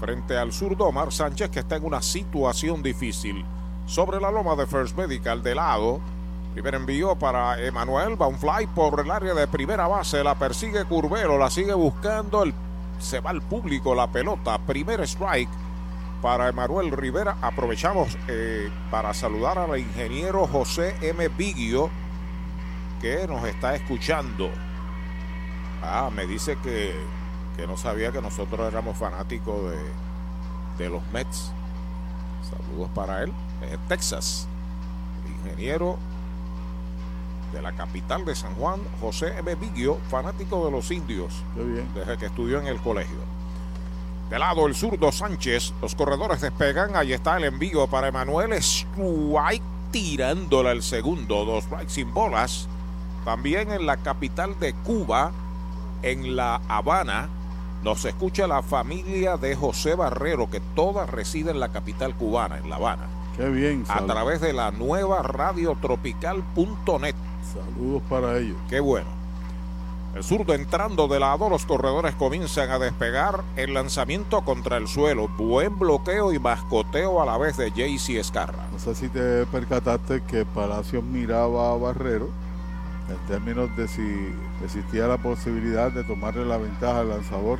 frente 0.00 0.36
al 0.36 0.52
zurdo 0.52 0.86
Omar 0.86 1.12
Sánchez 1.12 1.50
que 1.50 1.60
está 1.60 1.76
en 1.76 1.84
una 1.84 2.02
situación 2.02 2.82
difícil. 2.82 3.44
Sobre 3.86 4.20
la 4.20 4.32
loma 4.32 4.56
de 4.56 4.66
First 4.66 4.96
Medical 4.96 5.42
de 5.42 5.54
lado. 5.54 6.00
Primer 6.54 6.74
envío 6.74 7.14
para 7.14 7.60
Emanuel. 7.62 8.20
Va 8.20 8.28
por 8.74 8.98
el 8.98 9.10
área 9.10 9.34
de 9.34 9.46
primera 9.46 9.86
base. 9.86 10.24
La 10.24 10.34
persigue 10.34 10.84
Curvelo. 10.84 11.38
La 11.38 11.50
sigue 11.50 11.74
buscando. 11.74 12.42
El, 12.42 12.52
se 13.02 13.20
va 13.20 13.30
al 13.30 13.42
público 13.42 13.94
la 13.94 14.10
pelota. 14.10 14.58
Primer 14.58 15.00
strike 15.02 15.50
para 16.22 16.48
Emanuel 16.48 16.90
Rivera. 16.90 17.36
Aprovechamos 17.42 18.16
eh, 18.28 18.70
para 18.90 19.12
saludar 19.12 19.58
al 19.58 19.78
ingeniero 19.78 20.46
José 20.46 20.96
M. 21.02 21.28
Bigio 21.28 21.90
que 23.00 23.26
nos 23.26 23.44
está 23.44 23.74
escuchando. 23.74 24.50
Ah, 25.82 26.10
me 26.14 26.26
dice 26.26 26.56
que, 26.62 26.94
que 27.56 27.66
no 27.66 27.76
sabía 27.76 28.12
que 28.12 28.22
nosotros 28.22 28.66
éramos 28.66 28.96
fanáticos 28.96 29.72
de, 29.72 30.84
de 30.84 30.90
los 30.90 31.02
Mets. 31.12 31.52
Saludos 32.48 32.90
para 32.94 33.22
él. 33.22 33.32
Texas. 33.88 34.46
El 35.24 35.32
ingeniero 35.32 35.98
de 37.52 37.62
la 37.62 37.72
capital 37.72 38.24
de 38.24 38.34
San 38.34 38.54
Juan, 38.54 38.80
José 39.00 39.38
M. 39.38 39.54
Bigio, 39.56 39.98
fanático 40.08 40.64
de 40.64 40.70
los 40.70 40.90
indios. 40.90 41.42
Desde 41.94 42.18
que 42.18 42.26
estudió 42.26 42.58
en 42.60 42.66
el 42.66 42.80
colegio. 42.80 43.18
De 44.30 44.38
lado 44.38 44.66
el 44.66 44.74
zurdo 44.74 45.12
Sánchez, 45.12 45.74
los 45.82 45.94
corredores 45.94 46.40
despegan, 46.40 46.96
ahí 46.96 47.12
está 47.12 47.36
el 47.36 47.44
envío 47.44 47.86
para 47.86 48.08
Emanuel 48.08 48.54
Strike 48.54 49.62
tirándole 49.90 50.72
el 50.72 50.82
segundo, 50.82 51.44
dos 51.44 51.64
strikes 51.64 51.90
sin 51.90 52.14
bolas. 52.14 52.66
También 53.26 53.70
en 53.70 53.86
la 53.86 53.98
capital 53.98 54.58
de 54.58 54.72
Cuba, 54.72 55.32
en 56.02 56.34
La 56.34 56.62
Habana, 56.66 57.28
nos 57.84 58.04
escucha 58.04 58.46
la 58.46 58.62
familia 58.62 59.36
de 59.36 59.54
José 59.54 59.94
Barrero, 59.94 60.48
que 60.48 60.60
toda 60.60 61.04
reside 61.04 61.50
en 61.50 61.60
la 61.60 61.68
capital 61.70 62.14
cubana, 62.14 62.58
en 62.58 62.70
La 62.70 62.76
Habana. 62.76 63.06
Qué 63.36 63.48
bien. 63.48 63.84
A 63.88 64.04
través 64.06 64.40
de 64.40 64.52
la 64.52 64.70
nueva 64.70 65.22
radiotropical.net. 65.22 67.14
Saludos 67.52 68.02
para 68.08 68.38
ellos. 68.38 68.56
Qué 68.68 68.80
bueno. 68.80 69.22
El 70.14 70.22
zurdo 70.22 70.52
entrando 70.52 71.08
de 71.08 71.18
lado, 71.18 71.48
los 71.48 71.64
corredores 71.64 72.14
comienzan 72.14 72.70
a 72.70 72.78
despegar 72.78 73.42
el 73.56 73.72
lanzamiento 73.72 74.42
contra 74.42 74.76
el 74.76 74.86
suelo. 74.86 75.28
Buen 75.28 75.78
bloqueo 75.78 76.34
y 76.34 76.38
mascoteo 76.38 77.22
a 77.22 77.24
la 77.24 77.38
vez 77.38 77.56
de 77.56 77.70
JC 77.70 78.18
Escarra. 78.18 78.66
No 78.70 78.78
sé 78.78 78.94
si 78.94 79.08
te 79.08 79.46
percataste 79.46 80.22
que 80.22 80.44
Palacios 80.44 81.02
miraba 81.02 81.72
a 81.72 81.76
Barrero 81.76 82.28
en 83.08 83.16
términos 83.26 83.74
de 83.74 83.88
si 83.88 84.34
existía 84.62 85.06
la 85.06 85.16
posibilidad 85.16 85.90
de 85.90 86.04
tomarle 86.04 86.44
la 86.44 86.58
ventaja 86.58 87.00
al 87.00 87.08
lanzador 87.08 87.58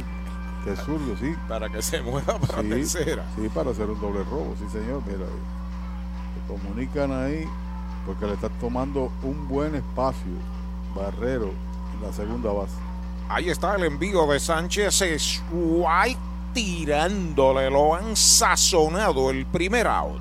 que 0.64 0.72
es 0.72 0.78
zurdo, 0.80 1.16
sí. 1.18 1.34
Para 1.48 1.68
que 1.68 1.82
se 1.82 2.02
mueva 2.02 2.38
para 2.38 2.62
sí, 2.62 2.68
tercera. 2.68 3.24
Sí, 3.34 3.48
para 3.48 3.70
hacer 3.70 3.88
un 3.88 4.00
doble 4.00 4.22
robo, 4.24 4.54
sí 4.58 4.66
señor. 4.70 5.02
Mira, 5.06 5.26
se 5.26 6.52
comunican 6.52 7.12
ahí 7.12 7.48
porque 8.06 8.26
le 8.26 8.34
está 8.34 8.48
tomando 8.60 9.10
un 9.22 9.48
buen 9.48 9.74
espacio 9.74 10.32
Barrero 10.94 11.50
en 11.94 12.06
la 12.06 12.12
segunda 12.12 12.52
base. 12.52 12.74
Ahí 13.28 13.48
está 13.48 13.76
el 13.76 13.84
envío 13.84 14.26
de 14.26 14.38
Sánchez. 14.38 14.94
Swipe 14.94 16.20
tirándole. 16.52 17.70
Lo 17.70 17.94
han 17.94 18.16
sazonado 18.16 19.30
el 19.30 19.46
primer 19.46 19.86
out. 19.86 20.20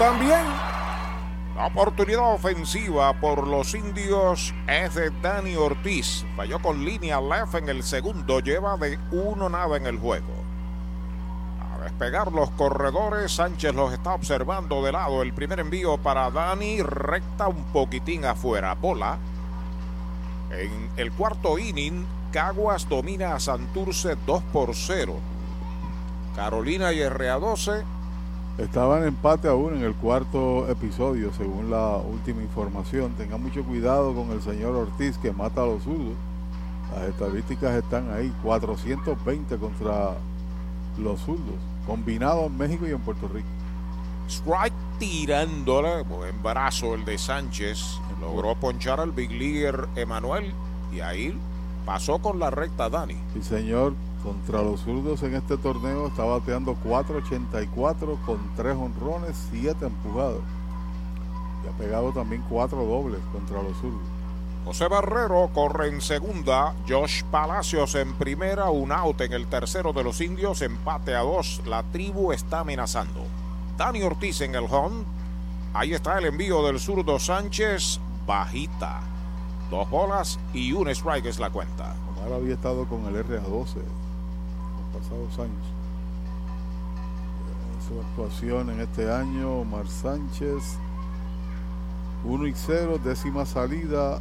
también. 0.00 0.46
La 1.54 1.66
oportunidad 1.66 2.32
ofensiva 2.32 3.12
por 3.20 3.46
los 3.46 3.74
indios 3.74 4.54
es 4.66 4.94
de 4.94 5.10
Dani 5.20 5.56
Ortiz. 5.56 6.24
Falló 6.36 6.58
con 6.58 6.86
línea 6.86 7.20
left 7.20 7.54
en 7.56 7.68
el 7.68 7.82
segundo. 7.82 8.40
Lleva 8.40 8.78
de 8.78 8.98
uno 9.12 9.50
nada 9.50 9.76
en 9.76 9.86
el 9.86 9.98
juego. 9.98 10.32
A 11.60 11.82
despegar 11.84 12.32
los 12.32 12.48
corredores. 12.52 13.32
Sánchez 13.32 13.74
los 13.74 13.92
está 13.92 14.14
observando 14.14 14.82
de 14.82 14.92
lado. 14.92 15.20
El 15.20 15.34
primer 15.34 15.60
envío 15.60 15.98
para 15.98 16.30
Dani. 16.30 16.80
Recta 16.80 17.48
un 17.48 17.64
poquitín 17.64 18.24
afuera. 18.24 18.74
Bola. 18.76 19.18
En 20.50 20.88
el 20.96 21.12
cuarto 21.12 21.58
inning, 21.58 22.06
Caguas 22.32 22.88
domina 22.88 23.34
a 23.34 23.40
Santurce 23.40 24.16
2 24.24 24.42
por 24.44 24.74
0. 24.74 25.14
Carolina 26.34 26.90
y 26.90 27.00
RA12 27.00 27.99
Estaban 28.58 29.02
en 29.02 29.08
empate 29.08 29.48
aún 29.48 29.76
en 29.76 29.82
el 29.82 29.94
cuarto 29.94 30.68
episodio, 30.68 31.32
según 31.32 31.70
la 31.70 31.96
última 31.96 32.42
información. 32.42 33.12
Tengan 33.16 33.42
mucho 33.42 33.64
cuidado 33.64 34.14
con 34.14 34.30
el 34.30 34.42
señor 34.42 34.74
Ortiz 34.74 35.16
que 35.18 35.32
mata 35.32 35.62
a 35.62 35.66
los 35.66 35.82
zurdos. 35.82 36.14
Las 36.94 37.08
estadísticas 37.08 37.74
están 37.76 38.10
ahí, 38.12 38.32
420 38.42 39.56
contra 39.56 40.16
los 40.98 41.20
zurdos, 41.20 41.54
combinados 41.86 42.46
en 42.46 42.58
México 42.58 42.86
y 42.86 42.90
en 42.90 43.00
Puerto 43.00 43.28
Rico. 43.28 43.48
Strike 44.28 44.74
tirándole, 44.98 46.02
buen 46.02 46.42
brazo 46.42 46.94
el 46.94 47.04
de 47.04 47.18
Sánchez. 47.18 47.98
Logró 48.20 48.54
ponchar 48.54 49.00
al 49.00 49.12
Big 49.12 49.30
Leaguer 49.30 49.88
Emanuel 49.96 50.52
y 50.92 51.00
ahí 51.00 51.36
pasó 51.86 52.18
con 52.18 52.38
la 52.38 52.50
recta 52.50 52.88
Dani. 52.90 53.16
Sí, 53.34 53.42
señor, 53.42 53.94
contra 54.22 54.62
los 54.62 54.80
zurdos 54.80 55.22
en 55.22 55.34
este 55.34 55.56
torneo 55.56 56.08
está 56.08 56.24
bateando 56.24 56.76
4.84 56.84 58.18
con 58.24 58.38
3 58.56 58.76
honrones, 58.76 59.48
7 59.50 59.86
empujados. 59.86 60.42
Y 61.64 61.68
ha 61.68 61.72
pegado 61.78 62.12
también 62.12 62.44
4 62.48 62.84
dobles 62.84 63.20
contra 63.32 63.62
los 63.62 63.76
zurdos. 63.78 64.00
José 64.64 64.88
Barrero 64.88 65.50
corre 65.54 65.88
en 65.88 66.00
segunda, 66.00 66.74
Josh 66.86 67.22
Palacios 67.24 67.94
en 67.94 68.12
primera, 68.14 68.70
un 68.70 68.92
out 68.92 69.20
en 69.22 69.32
el 69.32 69.46
tercero 69.46 69.92
de 69.92 70.04
los 70.04 70.20
indios, 70.20 70.60
empate 70.60 71.14
a 71.14 71.20
dos, 71.20 71.62
la 71.66 71.82
tribu 71.84 72.32
está 72.32 72.60
amenazando. 72.60 73.24
Dani 73.78 74.02
Ortiz 74.02 74.42
en 74.42 74.54
el 74.54 74.66
home, 74.70 75.04
ahí 75.72 75.94
está 75.94 76.18
el 76.18 76.26
envío 76.26 76.62
del 76.66 76.78
zurdo 76.78 77.18
Sánchez, 77.18 78.00
bajita. 78.26 79.00
Dos 79.70 79.88
bolas 79.88 80.38
y 80.52 80.72
un 80.72 80.88
strike 80.88 81.26
es 81.26 81.38
la 81.38 81.48
cuenta. 81.48 81.94
Omar 82.10 82.34
había 82.34 82.54
estado 82.54 82.86
con 82.86 83.06
el 83.06 83.24
RA12 83.24 83.76
pasados 85.00 85.38
años. 85.38 85.66
Su 87.88 88.00
actuación 88.00 88.70
en 88.70 88.80
este 88.80 89.10
año, 89.10 89.60
Omar 89.60 89.88
Sánchez, 89.88 90.78
1 92.24 92.46
y 92.46 92.52
0, 92.54 93.00
décima 93.02 93.46
salida, 93.46 94.20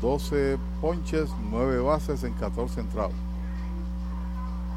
12 0.00 0.58
ponches, 0.80 1.30
9 1.50 1.80
bases 1.80 2.22
en 2.24 2.34
14 2.34 2.80
entradas. 2.80 3.12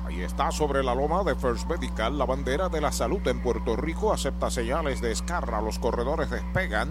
Ahí 0.07 0.21
está 0.21 0.51
sobre 0.51 0.83
la 0.83 0.95
loma 0.95 1.23
de 1.23 1.35
First 1.35 1.69
Medical 1.69 2.17
la 2.17 2.25
bandera 2.25 2.67
de 2.69 2.81
la 2.81 2.91
salud 2.91 3.25
en 3.27 3.41
Puerto 3.41 3.75
Rico. 3.75 4.11
Acepta 4.11 4.49
señales 4.49 4.99
de 4.99 5.11
escarra. 5.11 5.61
Los 5.61 5.79
corredores 5.79 6.29
despegan. 6.29 6.89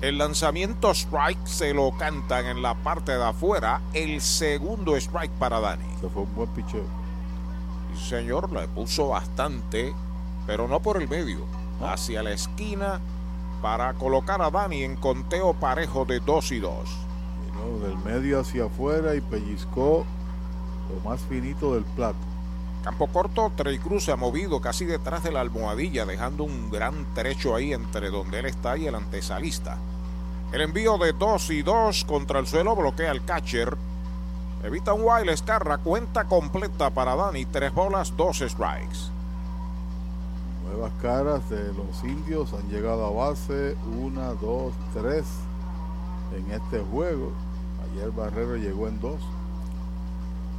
El 0.00 0.18
lanzamiento 0.18 0.92
strike 0.92 1.46
se 1.46 1.74
lo 1.74 1.90
cantan 1.98 2.46
en 2.46 2.62
la 2.62 2.74
parte 2.74 3.12
de 3.12 3.24
afuera. 3.24 3.82
El 3.92 4.22
segundo 4.22 4.96
strike 4.96 5.32
para 5.32 5.60
Dani. 5.60 5.84
Se 6.00 6.08
fue 6.08 6.22
un 6.22 6.34
buen 6.34 6.48
picheo 6.50 7.05
señor, 7.96 8.52
le 8.52 8.68
puso 8.68 9.08
bastante, 9.08 9.94
pero 10.46 10.68
no 10.68 10.80
por 10.80 11.00
el 11.00 11.08
medio, 11.08 11.40
hacia 11.80 12.22
la 12.22 12.32
esquina 12.32 13.00
para 13.62 13.94
colocar 13.94 14.42
a 14.42 14.50
Dani 14.50 14.82
en 14.82 14.96
conteo 14.96 15.54
parejo 15.54 16.04
de 16.04 16.20
2 16.20 16.52
y 16.52 16.58
2. 16.60 16.72
del 17.82 17.98
medio 17.98 18.40
hacia 18.40 18.66
afuera 18.66 19.14
y 19.14 19.20
pellizcó 19.20 20.04
lo 20.94 21.08
más 21.08 21.20
finito 21.22 21.74
del 21.74 21.84
plato. 21.84 22.18
Campo 22.84 23.08
corto, 23.08 23.50
Trey 23.56 23.78
Cruz 23.78 24.04
se 24.04 24.12
ha 24.12 24.16
movido 24.16 24.60
casi 24.60 24.84
detrás 24.84 25.24
de 25.24 25.32
la 25.32 25.40
almohadilla, 25.40 26.06
dejando 26.06 26.44
un 26.44 26.70
gran 26.70 27.12
trecho 27.14 27.56
ahí 27.56 27.72
entre 27.72 28.10
donde 28.10 28.38
él 28.38 28.46
está 28.46 28.76
y 28.76 28.86
el 28.86 28.94
antesalista. 28.94 29.78
El 30.52 30.60
envío 30.60 30.96
de 30.96 31.12
2 31.12 31.50
y 31.50 31.62
2 31.62 32.04
contra 32.04 32.38
el 32.38 32.46
suelo 32.46 32.76
bloquea 32.76 33.10
al 33.10 33.24
catcher. 33.24 33.76
Evita 34.66 34.92
un 34.92 35.02
wild 35.04 35.28
Escarra, 35.28 35.78
cuenta 35.78 36.24
completa 36.24 36.90
para 36.90 37.14
Dani, 37.14 37.46
tres 37.46 37.72
bolas, 37.72 38.12
dos 38.16 38.38
strikes. 38.38 39.12
Nuevas 40.64 40.90
caras 41.00 41.48
de 41.48 41.72
los 41.72 42.02
indios 42.02 42.52
han 42.52 42.68
llegado 42.68 43.06
a 43.06 43.10
base, 43.28 43.76
una, 44.02 44.32
dos, 44.32 44.74
tres 44.92 45.24
en 46.36 46.50
este 46.50 46.80
juego. 46.80 47.30
Ayer 47.92 48.10
Barrero 48.10 48.56
llegó 48.56 48.88
en 48.88 49.00
dos. 49.00 49.20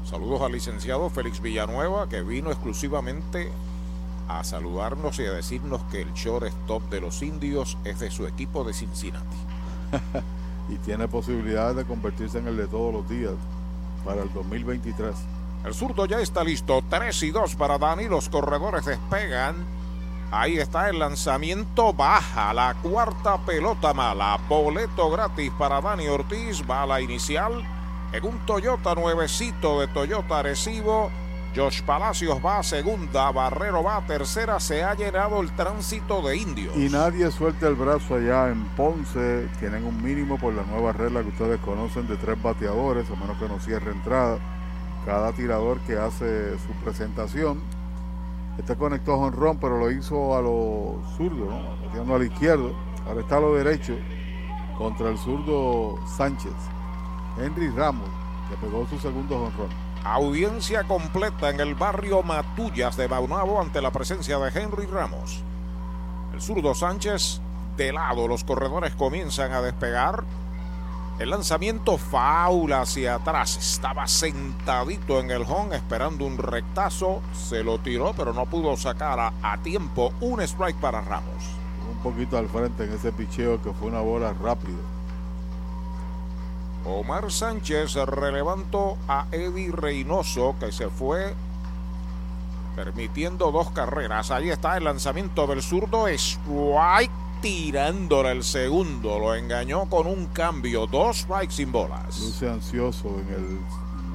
Saludos 0.06 0.42
al 0.42 0.54
licenciado 0.54 1.10
Félix 1.10 1.42
Villanueva, 1.42 2.08
que 2.08 2.22
vino 2.22 2.50
exclusivamente 2.50 3.52
a 4.30 4.42
saludarnos 4.46 5.20
y 5.20 5.26
a 5.26 5.34
decirnos 5.34 5.82
que 5.92 6.04
el 6.04 6.14
shortstop 6.14 6.90
de 6.90 7.02
los 7.02 7.22
indios 7.24 7.78
es 7.84 8.00
de 8.00 8.10
su 8.10 8.26
equipo 8.26 8.64
de 8.64 8.72
Cincinnati. 8.72 9.38
y 10.70 10.78
tiene 10.78 11.10
posibilidades 11.10 11.76
de 11.76 11.84
convertirse 11.84 12.40
en 12.40 12.48
el 12.48 12.56
de 12.56 12.68
todos 12.68 12.94
los 12.94 13.10
días 13.10 13.34
para 14.08 14.24
el 14.24 14.34
2023. 14.34 15.14
El 15.66 15.74
zurdo 15.74 16.06
ya 16.06 16.22
está 16.22 16.44
listo, 16.46 16.82
3 16.90 17.24
y 17.24 17.32
2 17.32 17.56
para 17.56 17.78
Dani, 17.78 18.08
los 18.08 18.30
corredores 18.30 18.86
despegan. 18.86 19.56
Ahí 20.32 20.58
está 20.58 20.90
el 20.90 21.00
lanzamiento 21.00 21.94
baja, 21.94 22.54
la 22.54 22.76
cuarta 22.82 23.38
pelota 23.46 23.94
mala, 23.94 24.40
boleto 24.48 25.10
gratis 25.10 25.52
para 25.60 25.82
Dani 25.82 26.08
Ortiz, 26.08 26.66
bala 26.66 27.02
inicial 27.02 27.64
en 28.14 28.26
un 28.26 28.40
Toyota 28.46 28.96
nuevecito 28.96 29.82
de 29.82 29.88
Toyota 29.88 30.40
Arecibo. 30.40 31.12
Josh 31.56 31.82
Palacios 31.82 32.40
va 32.44 32.60
a 32.60 32.64
segunda, 32.64 33.32
Barrero 33.32 33.82
va 33.82 33.98
a 33.98 34.06
tercera, 34.06 34.60
se 34.60 34.84
ha 34.84 34.94
llenado 34.94 35.42
el 35.42 35.52
tránsito 35.56 36.22
de 36.22 36.38
indios. 36.38 36.76
Y 36.76 36.90
nadie 36.90 37.32
suelta 37.32 37.68
el 37.68 37.76
brazo 37.76 38.16
allá 38.16 38.50
en 38.50 38.64
Ponce, 38.76 39.48
tienen 39.60 39.86
un 39.86 40.02
mínimo 40.04 40.38
por 40.38 40.54
la 40.54 40.64
nueva 40.64 40.92
regla 40.92 41.24
que 41.24 41.30
ustedes 41.30 41.60
conocen 41.62 42.08
de 42.08 42.18
tres 42.18 42.42
bateadores, 42.42 43.10
a 43.10 43.16
menos 43.16 43.38
que 43.38 43.48
no 43.48 43.60
cierre 43.60 43.92
entrada. 43.92 44.38
Cada 45.06 45.32
tirador 45.32 45.80
que 45.82 45.98
hace 45.98 46.60
su 46.60 46.74
presentación. 46.84 47.62
Este 48.58 48.76
conectó 48.76 49.14
a 49.14 49.18
Honrón, 49.18 49.58
pero 49.60 49.78
lo 49.78 49.90
hizo 49.90 50.36
a 50.36 50.42
lo 50.42 51.02
zurdo, 51.16 51.50
¿no? 52.06 52.16
a 52.16 52.20
la 52.20 52.26
izquierda. 52.26 52.70
Ahora 53.08 53.22
está 53.22 53.38
a 53.38 53.40
lo 53.40 53.56
derecho 53.56 53.96
contra 54.78 55.10
el 55.10 55.18
zurdo 55.18 55.96
Sánchez. 56.18 56.54
Henry 57.40 57.70
Ramos, 57.70 58.10
que 58.50 58.58
pegó 58.58 58.86
su 58.88 58.98
segundo 59.00 59.38
honrón. 59.38 59.87
Audiencia 60.14 60.86
completa 60.86 61.50
en 61.50 61.60
el 61.60 61.76
barrio 61.76 62.24
Matullas 62.24 62.96
de 62.96 63.08
Baunabo 63.08 63.60
ante 63.60 63.82
la 63.82 63.92
presencia 63.92 64.40
de 64.40 64.58
Henry 64.58 64.86
Ramos. 64.86 65.44
El 66.34 66.42
zurdo 66.42 66.74
Sánchez 66.74 67.42
de 67.76 67.92
lado, 67.92 68.28
los 68.28 68.44
corredores 68.44 68.96
comienzan 68.96 69.52
a 69.52 69.62
despegar. 69.62 70.24
El 71.20 71.32
lanzamiento 71.32 71.98
faula 71.98 72.82
hacia 72.82 73.16
atrás. 73.16 73.58
Estaba 73.58 74.08
sentadito 74.08 75.20
en 75.20 75.30
el 75.30 75.42
home 75.42 75.76
esperando 75.76 76.26
un 76.26 76.38
rectazo. 76.38 77.22
Se 77.34 77.64
lo 77.64 77.80
tiró, 77.80 78.14
pero 78.16 78.34
no 78.34 78.46
pudo 78.46 78.78
sacar 78.78 79.20
a, 79.20 79.34
a 79.42 79.58
tiempo 79.58 80.14
un 80.22 80.42
strike 80.42 80.78
para 80.78 81.02
Ramos. 81.02 81.44
Un 81.92 81.98
poquito 81.98 82.38
al 82.38 82.48
frente 82.48 82.86
en 82.86 82.94
ese 82.94 83.12
picheo 83.12 83.62
que 83.62 83.74
fue 83.74 83.90
una 83.90 84.02
bola 84.02 84.34
rápida. 84.34 84.97
Omar 86.88 87.32
Sánchez 87.32 87.96
relevantó 87.96 88.98
a 89.08 89.28
Eddie 89.32 89.72
Reynoso 89.72 90.56
que 90.60 90.72
se 90.72 90.90
fue 90.90 91.34
permitiendo 92.76 93.52
dos 93.52 93.72
carreras. 93.72 94.32
Ahí 94.32 94.50
está 94.50 94.78
el 94.78 94.86
lanzamiento 94.86 95.48
del 95.48 95.62
zurdo. 95.62 96.08
Strike 96.08 97.12
tirándole 97.42 98.32
el 98.32 98.44
segundo. 98.44 99.20
Lo 99.20 99.36
engañó 99.36 99.90
con 99.90 100.08
un 100.08 100.28
cambio. 100.28 100.88
Dos 100.88 101.18
strikes 101.18 101.56
sin 101.56 101.72
bolas. 101.72 102.20
Luce 102.20 102.50
ansioso 102.50 103.10
en, 103.10 103.34
el, 103.34 103.60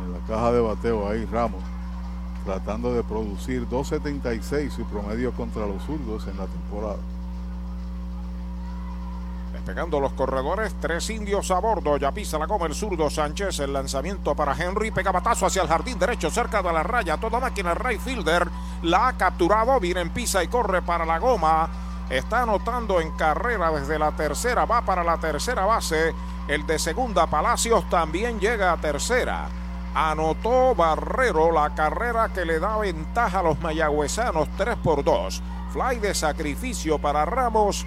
en 0.05 0.13
la 0.13 0.19
caja 0.27 0.53
de 0.53 0.61
bateo 0.61 1.09
ahí 1.09 1.25
Ramos. 1.27 1.63
Tratando 2.45 2.95
de 2.95 3.03
producir 3.05 3.69
2.76 3.69 4.71
su 4.71 4.85
promedio 4.85 5.33
contra 5.33 5.67
los 5.67 5.83
zurdos 5.83 6.27
en 6.27 6.39
la 6.39 6.47
temporada. 6.47 6.99
Pegando 9.65 10.01
los 10.01 10.13
corredores, 10.15 10.75
tres 10.81 11.09
indios 11.11 11.51
a 11.53 11.61
bordo. 11.61 11.97
Ya 11.97 12.11
pisa 12.11 12.39
la 12.39 12.47
goma 12.47 12.67
el 12.67 12.75
zurdo 12.75 13.09
Sánchez. 13.09 13.61
El 13.61 13.73
lanzamiento 13.73 14.35
para 14.35 14.55
Henry. 14.55 14.91
Pega 14.91 15.13
batazo 15.13 15.47
hacia 15.47 15.63
el 15.63 15.69
jardín 15.69 15.99
derecho, 15.99 16.31
cerca 16.31 16.63
de 16.63 16.73
la 16.73 16.83
raya. 16.83 17.17
Toda 17.17 17.39
máquina, 17.39 17.73
Ray 17.75 17.99
Fielder 17.99 18.49
la 18.83 19.09
ha 19.09 19.17
capturado. 19.17 19.79
Viene 19.79 20.01
en 20.01 20.11
pisa 20.11 20.43
y 20.43 20.49
corre 20.49 20.83
para 20.83 21.07
la 21.07 21.19
goma. 21.19 21.69
Está 22.11 22.43
anotando 22.43 23.01
en 23.01 23.13
carrera 23.13 23.71
desde 23.71 23.99
la 23.99 24.11
tercera. 24.13 24.65
Va 24.65 24.83
para 24.83 25.05
la 25.05 25.19
tercera 25.19 25.65
base. 25.65 26.13
El 26.49 26.67
de 26.67 26.81
segunda, 26.81 27.29
Palacios, 27.29 27.89
también 27.89 28.41
llega 28.41 28.73
a 28.73 28.77
tercera. 28.79 29.49
Anotó 29.95 30.75
Barrero 30.75 31.53
la 31.53 31.75
carrera 31.75 32.31
que 32.31 32.45
le 32.45 32.59
da 32.59 32.79
ventaja 32.79 33.41
a 33.41 33.43
los 33.43 33.61
mayagüezanos 33.61 34.49
3 34.57 34.77
por 34.83 35.05
2. 35.05 35.43
Fly 35.73 35.99
de 36.01 36.15
sacrificio 36.15 36.99
para 36.99 37.25
Ramos 37.25 37.87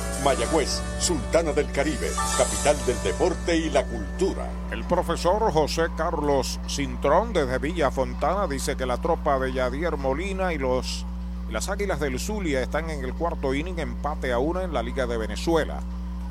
Mayagüez, 0.23 0.81
Sultana 0.99 1.51
del 1.51 1.71
Caribe, 1.71 2.11
capital 2.37 2.77
del 2.85 3.01
deporte 3.03 3.57
y 3.57 3.71
la 3.71 3.83
cultura. 3.83 4.47
El 4.71 4.83
profesor 4.83 5.51
José 5.51 5.87
Carlos 5.97 6.59
Cintrón 6.67 7.33
desde 7.33 7.57
Villa 7.57 7.89
Fontana 7.89 8.47
dice 8.47 8.75
que 8.75 8.85
la 8.85 8.97
tropa 8.97 9.39
de 9.39 9.51
Yadier 9.51 9.97
Molina 9.97 10.53
y 10.53 10.59
los 10.59 11.05
las 11.49 11.69
Águilas 11.69 11.99
del 11.99 12.19
Zulia 12.19 12.61
están 12.61 12.89
en 12.91 13.03
el 13.03 13.13
cuarto 13.13 13.53
inning 13.53 13.79
empate 13.79 14.31
a 14.31 14.37
una 14.37 14.63
en 14.63 14.73
la 14.73 14.83
Liga 14.83 15.07
de 15.07 15.17
Venezuela. 15.17 15.79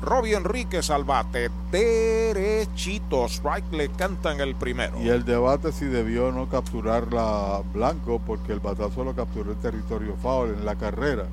Robbie 0.01 0.35
Enríquez 0.35 0.89
al 0.89 1.03
bate, 1.03 1.51
derechito, 1.69 3.25
strike 3.25 3.71
le 3.73 3.89
cantan 3.89 4.39
el 4.39 4.55
primero. 4.55 4.99
Y 4.99 5.09
el 5.09 5.25
debate 5.25 5.71
si 5.73 5.85
debió 5.85 6.31
no 6.31 6.49
capturar 6.49 7.11
la 7.13 7.61
Blanco 7.73 8.19
porque 8.25 8.53
el 8.53 8.61
batazo 8.61 9.03
lo 9.03 9.13
capturó 9.13 9.51
el 9.51 9.57
territorio 9.57 10.15
foul 10.21 10.55
en 10.57 10.65
la 10.65 10.75
carrera 10.75 11.25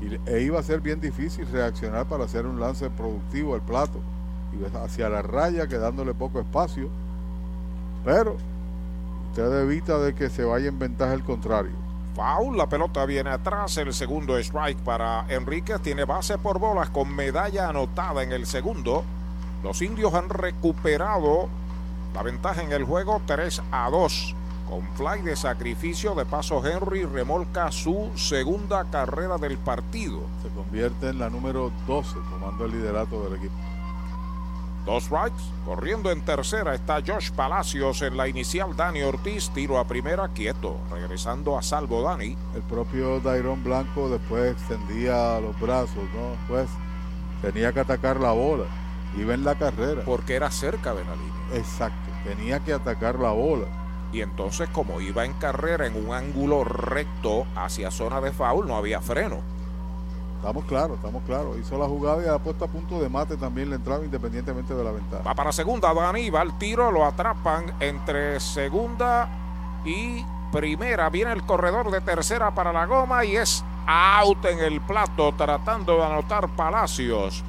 y, 0.00 0.30
e 0.30 0.42
iba 0.42 0.58
a 0.58 0.62
ser 0.62 0.80
bien 0.80 1.00
difícil 1.00 1.46
reaccionar 1.50 2.06
para 2.06 2.24
hacer 2.24 2.46
un 2.46 2.60
lance 2.60 2.90
productivo 2.90 3.54
al 3.54 3.62
plato 3.62 4.00
y 4.52 4.76
hacia 4.76 5.08
la 5.08 5.22
raya 5.22 5.66
quedándole 5.66 6.14
poco 6.14 6.40
espacio 6.40 6.88
pero 8.04 8.36
usted 9.30 9.62
evita 9.62 9.98
de 9.98 10.14
que 10.14 10.30
se 10.30 10.44
vaya 10.44 10.68
en 10.68 10.78
ventaja 10.78 11.14
el 11.14 11.24
contrario 11.24 11.86
Foul, 12.16 12.56
la 12.56 12.66
pelota 12.66 13.04
viene 13.04 13.28
atrás, 13.28 13.76
el 13.76 13.92
segundo 13.92 14.38
strike 14.38 14.78
para 14.78 15.26
Enríquez, 15.28 15.82
tiene 15.82 16.06
base 16.06 16.38
por 16.38 16.58
bolas 16.58 16.88
con 16.88 17.14
medalla 17.14 17.68
anotada 17.68 18.22
en 18.22 18.32
el 18.32 18.46
segundo. 18.46 19.04
Los 19.62 19.82
indios 19.82 20.14
han 20.14 20.30
recuperado 20.30 21.50
la 22.14 22.22
ventaja 22.22 22.62
en 22.62 22.72
el 22.72 22.84
juego 22.84 23.20
3 23.26 23.60
a 23.70 23.90
2. 23.90 24.34
Con 24.68 24.82
fly 24.96 25.22
de 25.22 25.36
sacrificio 25.36 26.14
de 26.16 26.24
paso 26.24 26.64
Henry 26.66 27.04
remolca 27.04 27.70
su 27.70 28.10
segunda 28.16 28.84
carrera 28.90 29.38
del 29.38 29.58
partido. 29.58 30.22
Se 30.42 30.48
convierte 30.48 31.10
en 31.10 31.20
la 31.20 31.30
número 31.30 31.70
12 31.86 32.16
tomando 32.30 32.64
el 32.64 32.72
liderato 32.72 33.22
del 33.24 33.34
equipo. 33.38 33.54
Dos 34.84 35.04
strikes, 35.04 35.42
corriendo 35.64 36.10
en 36.10 36.20
tercera 36.20 36.74
está 36.74 37.00
Josh 37.04 37.30
Palacios 37.32 38.02
en 38.02 38.16
la 38.16 38.28
inicial 38.28 38.76
Dani 38.76 39.02
Ortiz, 39.02 39.50
tiro 39.50 39.78
a 39.78 39.86
primera 39.86 40.28
quieto, 40.28 40.76
regresando 40.90 41.58
a 41.58 41.62
salvo 41.62 42.02
Dani. 42.02 42.36
El 42.54 42.62
propio 42.62 43.20
Dairon 43.20 43.62
Blanco 43.64 44.08
después 44.08 44.52
extendía 44.52 45.40
los 45.40 45.58
brazos, 45.60 46.04
¿no? 46.14 46.36
Pues 46.48 46.68
tenía 47.42 47.72
que 47.72 47.80
atacar 47.80 48.20
la 48.20 48.32
bola, 48.32 48.64
iba 49.16 49.34
en 49.34 49.44
la 49.44 49.56
carrera. 49.56 50.02
Porque 50.04 50.34
era 50.34 50.50
cerca 50.50 50.94
de 50.94 51.04
la 51.04 51.16
línea. 51.16 51.34
Exacto, 51.54 52.10
tenía 52.24 52.60
que 52.60 52.72
atacar 52.72 53.18
la 53.18 53.30
bola 53.30 53.85
y 54.16 54.22
entonces 54.22 54.70
como 54.70 55.02
iba 55.02 55.26
en 55.26 55.34
carrera 55.34 55.86
en 55.86 55.94
un 55.94 56.14
ángulo 56.14 56.64
recto 56.64 57.46
hacia 57.54 57.90
zona 57.90 58.18
de 58.22 58.32
foul, 58.32 58.66
no 58.66 58.74
había 58.74 59.02
freno. 59.02 59.40
Estamos 60.38 60.64
claros, 60.64 60.96
estamos 60.96 61.22
claros. 61.24 61.58
Hizo 61.58 61.76
la 61.76 61.84
jugada 61.84 62.24
y 62.24 62.28
ha 62.28 62.38
puesto 62.38 62.64
a 62.64 62.68
punto 62.68 62.98
de 62.98 63.10
mate 63.10 63.36
también 63.36 63.68
la 63.68 63.76
entrada 63.76 64.02
independientemente 64.02 64.74
de 64.74 64.82
la 64.82 64.92
ventaja. 64.92 65.22
Va 65.22 65.34
para 65.34 65.52
segunda, 65.52 65.92
Dani, 65.92 66.30
va 66.30 66.40
al 66.40 66.56
tiro, 66.56 66.90
lo 66.90 67.04
atrapan 67.04 67.74
entre 67.78 68.40
segunda 68.40 69.28
y 69.84 70.24
primera. 70.50 71.10
Viene 71.10 71.32
el 71.32 71.44
corredor 71.44 71.90
de 71.90 72.00
tercera 72.00 72.54
para 72.54 72.72
la 72.72 72.86
goma 72.86 73.22
y 73.22 73.36
es 73.36 73.62
out 73.86 74.42
en 74.46 74.60
el 74.60 74.80
plato 74.80 75.34
tratando 75.36 75.96
de 75.96 76.04
anotar 76.04 76.48
Palacios. 76.56 77.44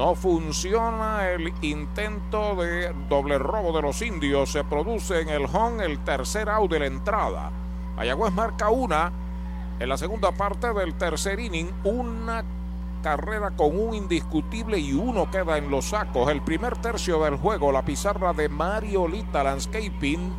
No 0.00 0.14
funciona 0.14 1.28
el 1.28 1.52
intento 1.60 2.56
de 2.56 2.90
doble 3.10 3.36
robo 3.36 3.70
de 3.76 3.82
los 3.82 4.00
indios. 4.00 4.50
Se 4.50 4.64
produce 4.64 5.20
en 5.20 5.28
el 5.28 5.44
home 5.44 5.84
el 5.84 5.98
tercer 5.98 6.48
out 6.48 6.70
de 6.70 6.78
la 6.78 6.86
entrada. 6.86 7.50
Mayagüez 7.96 8.32
marca 8.32 8.70
una 8.70 9.12
en 9.78 9.86
la 9.86 9.98
segunda 9.98 10.32
parte 10.32 10.72
del 10.72 10.94
tercer 10.94 11.38
inning. 11.38 11.70
Una 11.84 12.42
carrera 13.02 13.50
con 13.50 13.78
un 13.78 13.92
indiscutible 13.92 14.78
y 14.78 14.94
uno 14.94 15.30
queda 15.30 15.58
en 15.58 15.70
los 15.70 15.90
sacos. 15.90 16.30
El 16.30 16.40
primer 16.40 16.78
tercio 16.78 17.22
del 17.22 17.36
juego, 17.36 17.70
la 17.70 17.84
pizarra 17.84 18.32
de 18.32 18.48
Mario 18.48 19.06
Lita 19.06 19.44
Landscaping 19.44 20.32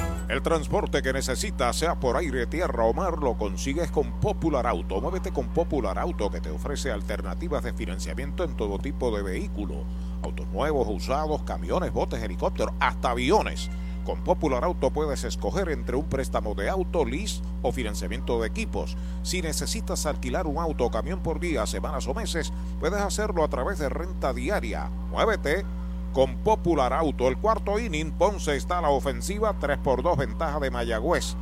El 0.31 0.41
transporte 0.41 1.01
que 1.01 1.11
necesitas, 1.11 1.75
sea 1.75 1.99
por 1.99 2.15
aire, 2.15 2.47
tierra 2.47 2.85
o 2.85 2.93
mar, 2.93 3.17
lo 3.17 3.37
consigues 3.37 3.91
con 3.91 4.21
Popular 4.21 4.65
Auto. 4.65 5.01
Muévete 5.01 5.33
con 5.33 5.49
Popular 5.49 5.99
Auto, 5.99 6.31
que 6.31 6.39
te 6.39 6.49
ofrece 6.49 6.89
alternativas 6.89 7.63
de 7.63 7.73
financiamiento 7.73 8.45
en 8.45 8.55
todo 8.55 8.79
tipo 8.79 9.13
de 9.13 9.23
vehículos. 9.23 9.79
Autos 10.23 10.47
nuevos, 10.47 10.87
usados, 10.89 11.43
camiones, 11.43 11.91
botes, 11.91 12.23
helicópteros, 12.23 12.73
hasta 12.79 13.09
aviones. 13.09 13.69
Con 14.05 14.23
Popular 14.23 14.63
Auto 14.63 14.91
puedes 14.91 15.25
escoger 15.25 15.67
entre 15.67 15.97
un 15.97 16.07
préstamo 16.07 16.55
de 16.55 16.69
auto, 16.69 17.03
lease 17.03 17.41
o 17.61 17.73
financiamiento 17.73 18.39
de 18.39 18.47
equipos. 18.47 18.95
Si 19.23 19.41
necesitas 19.41 20.05
alquilar 20.05 20.47
un 20.47 20.59
auto 20.59 20.85
o 20.85 20.91
camión 20.91 21.19
por 21.19 21.41
día, 21.41 21.67
semanas 21.67 22.07
o 22.07 22.13
meses, 22.13 22.53
puedes 22.79 23.01
hacerlo 23.01 23.43
a 23.43 23.49
través 23.49 23.79
de 23.79 23.89
renta 23.89 24.31
diaria. 24.31 24.89
Muévete 25.09 25.65
con 26.13 26.35
Popular 26.37 26.93
Auto. 26.93 27.27
El 27.27 27.37
cuarto 27.37 27.79
inning, 27.79 28.11
Ponce 28.11 28.55
está 28.55 28.79
a 28.79 28.81
la 28.81 28.89
ofensiva, 28.89 29.55
3 29.59 29.77
por 29.77 30.03
2 30.03 30.17
ventaja 30.17 30.59
de 30.59 30.71
Mayagüez. 30.71 31.35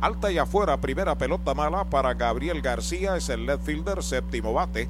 Alta 0.00 0.32
y 0.32 0.38
afuera, 0.38 0.80
primera 0.80 1.16
pelota 1.16 1.54
mala 1.54 1.84
para 1.84 2.14
Gabriel 2.14 2.62
García, 2.62 3.16
es 3.16 3.28
el 3.28 3.46
left 3.46 3.64
fielder, 3.64 4.02
séptimo 4.02 4.52
bate. 4.52 4.88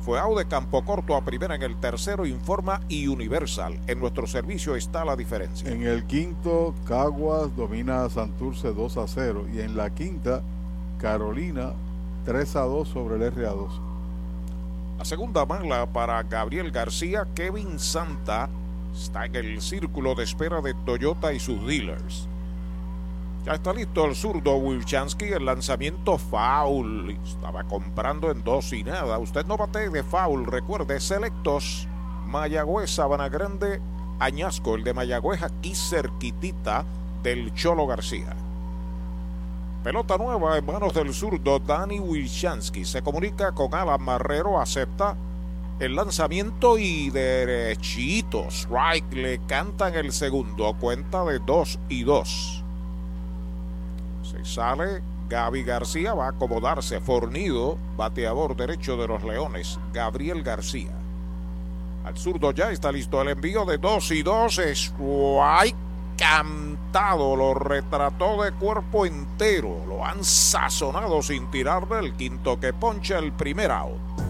Fue 0.00 0.18
out 0.18 0.38
de 0.38 0.48
campo 0.48 0.82
corto 0.84 1.14
a 1.14 1.24
primera 1.24 1.54
en 1.54 1.62
el 1.62 1.76
tercero, 1.76 2.24
informa 2.24 2.80
y 2.88 3.06
Universal. 3.06 3.78
En 3.86 4.00
nuestro 4.00 4.26
servicio 4.26 4.74
está 4.74 5.04
la 5.04 5.14
diferencia. 5.14 5.70
En 5.70 5.82
el 5.82 6.04
quinto, 6.04 6.74
Caguas 6.86 7.54
domina 7.54 8.04
a 8.04 8.10
Santurce 8.10 8.72
2 8.72 8.96
a 8.96 9.06
0. 9.06 9.46
Y 9.52 9.60
en 9.60 9.76
la 9.76 9.90
quinta, 9.90 10.42
Carolina 10.98 11.74
3 12.24 12.56
a 12.56 12.62
2 12.62 12.88
sobre 12.88 13.16
el 13.16 13.34
RA2. 13.34 13.89
La 15.00 15.06
segunda 15.06 15.46
mala 15.46 15.86
para 15.86 16.22
Gabriel 16.24 16.70
García, 16.70 17.26
Kevin 17.34 17.78
Santa 17.78 18.50
está 18.94 19.24
en 19.24 19.34
el 19.34 19.62
círculo 19.62 20.14
de 20.14 20.24
espera 20.24 20.60
de 20.60 20.74
Toyota 20.74 21.32
y 21.32 21.40
sus 21.40 21.66
dealers. 21.66 22.28
Ya 23.46 23.54
está 23.54 23.72
listo 23.72 24.04
el 24.04 24.14
zurdo 24.14 24.56
Wilchansky, 24.56 25.24
el 25.24 25.46
lanzamiento 25.46 26.18
foul. 26.18 27.16
Estaba 27.24 27.64
comprando 27.64 28.30
en 28.30 28.44
dos 28.44 28.74
y 28.74 28.84
nada. 28.84 29.18
Usted 29.18 29.46
no 29.46 29.56
bate 29.56 29.88
de 29.88 30.02
foul. 30.02 30.44
Recuerde, 30.44 31.00
selectos. 31.00 31.88
Mayagüez, 32.26 32.90
Sabana 32.90 33.30
Grande, 33.30 33.80
Añasco. 34.18 34.74
El 34.74 34.84
de 34.84 34.92
Mayagüez 34.92 35.42
aquí 35.42 35.74
cerquitita 35.74 36.84
del 37.22 37.54
Cholo 37.54 37.86
García. 37.86 38.36
Pelota 39.82 40.18
nueva 40.18 40.58
en 40.58 40.66
manos 40.66 40.92
del 40.92 41.14
zurdo 41.14 41.58
Dani 41.58 42.00
Wilchansky. 42.00 42.84
Se 42.84 43.00
comunica 43.00 43.52
con 43.52 43.74
Alan 43.74 44.02
Marrero, 44.02 44.60
acepta 44.60 45.16
el 45.78 45.96
lanzamiento 45.96 46.76
y 46.76 47.08
derechito. 47.08 48.44
Strike 48.50 49.14
le 49.14 49.38
cantan 49.46 49.94
el 49.94 50.12
segundo. 50.12 50.76
Cuenta 50.78 51.24
de 51.24 51.38
dos 51.38 51.78
y 51.88 52.04
dos. 52.04 52.62
Se 54.22 54.44
sale 54.44 55.02
Gaby 55.30 55.62
García, 55.62 56.12
va 56.12 56.26
a 56.26 56.30
acomodarse. 56.30 57.00
Fornido, 57.00 57.78
bateador 57.96 58.56
derecho 58.56 58.98
de 58.98 59.08
los 59.08 59.24
Leones. 59.24 59.78
Gabriel 59.94 60.42
García. 60.42 60.92
Al 62.04 62.18
zurdo 62.18 62.52
ya 62.52 62.70
está 62.70 62.92
listo 62.92 63.22
el 63.22 63.28
envío 63.28 63.64
de 63.64 63.78
2 63.78 64.10
y 64.10 64.22
2. 64.22 64.58
Strike 64.58 65.89
cantado, 66.20 67.34
lo 67.34 67.54
retrató 67.54 68.42
de 68.42 68.52
cuerpo 68.52 69.06
entero. 69.06 69.86
Lo 69.88 70.04
han 70.04 70.22
sazonado 70.22 71.22
sin 71.22 71.50
tirarle 71.50 71.98
el 72.00 72.12
quinto 72.12 72.60
que 72.60 72.74
poncha 72.74 73.18
el 73.18 73.32
primer 73.32 73.70
out. 73.70 74.29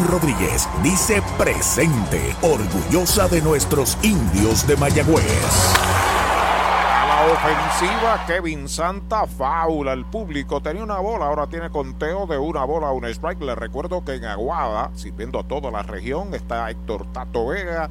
Rodríguez 0.07 0.67
dice 0.83 1.21
presente, 1.37 2.35
orgullosa 2.41 3.27
de 3.27 3.41
nuestros 3.41 3.97
indios 4.03 4.65
de 4.67 4.77
Mayagüez. 4.77 5.75
A 6.93 7.05
la 7.05 7.33
ofensiva, 7.33 8.25
Kevin 8.25 8.67
Santa 8.67 9.27
faula. 9.27 9.93
El 9.93 10.05
público 10.05 10.61
tenía 10.61 10.83
una 10.83 10.99
bola, 10.99 11.25
ahora 11.25 11.47
tiene 11.47 11.69
conteo 11.69 12.27
de 12.27 12.37
una 12.37 12.63
bola 12.63 12.87
a 12.87 12.91
un 12.91 13.05
strike. 13.05 13.41
Le 13.41 13.55
recuerdo 13.55 14.03
que 14.03 14.15
en 14.15 14.25
Aguada, 14.25 14.91
sirviendo 14.95 15.39
a 15.39 15.43
toda 15.43 15.71
la 15.71 15.83
región, 15.83 16.33
está 16.33 16.69
Héctor 16.69 17.05
Tato 17.13 17.47
Vega 17.47 17.89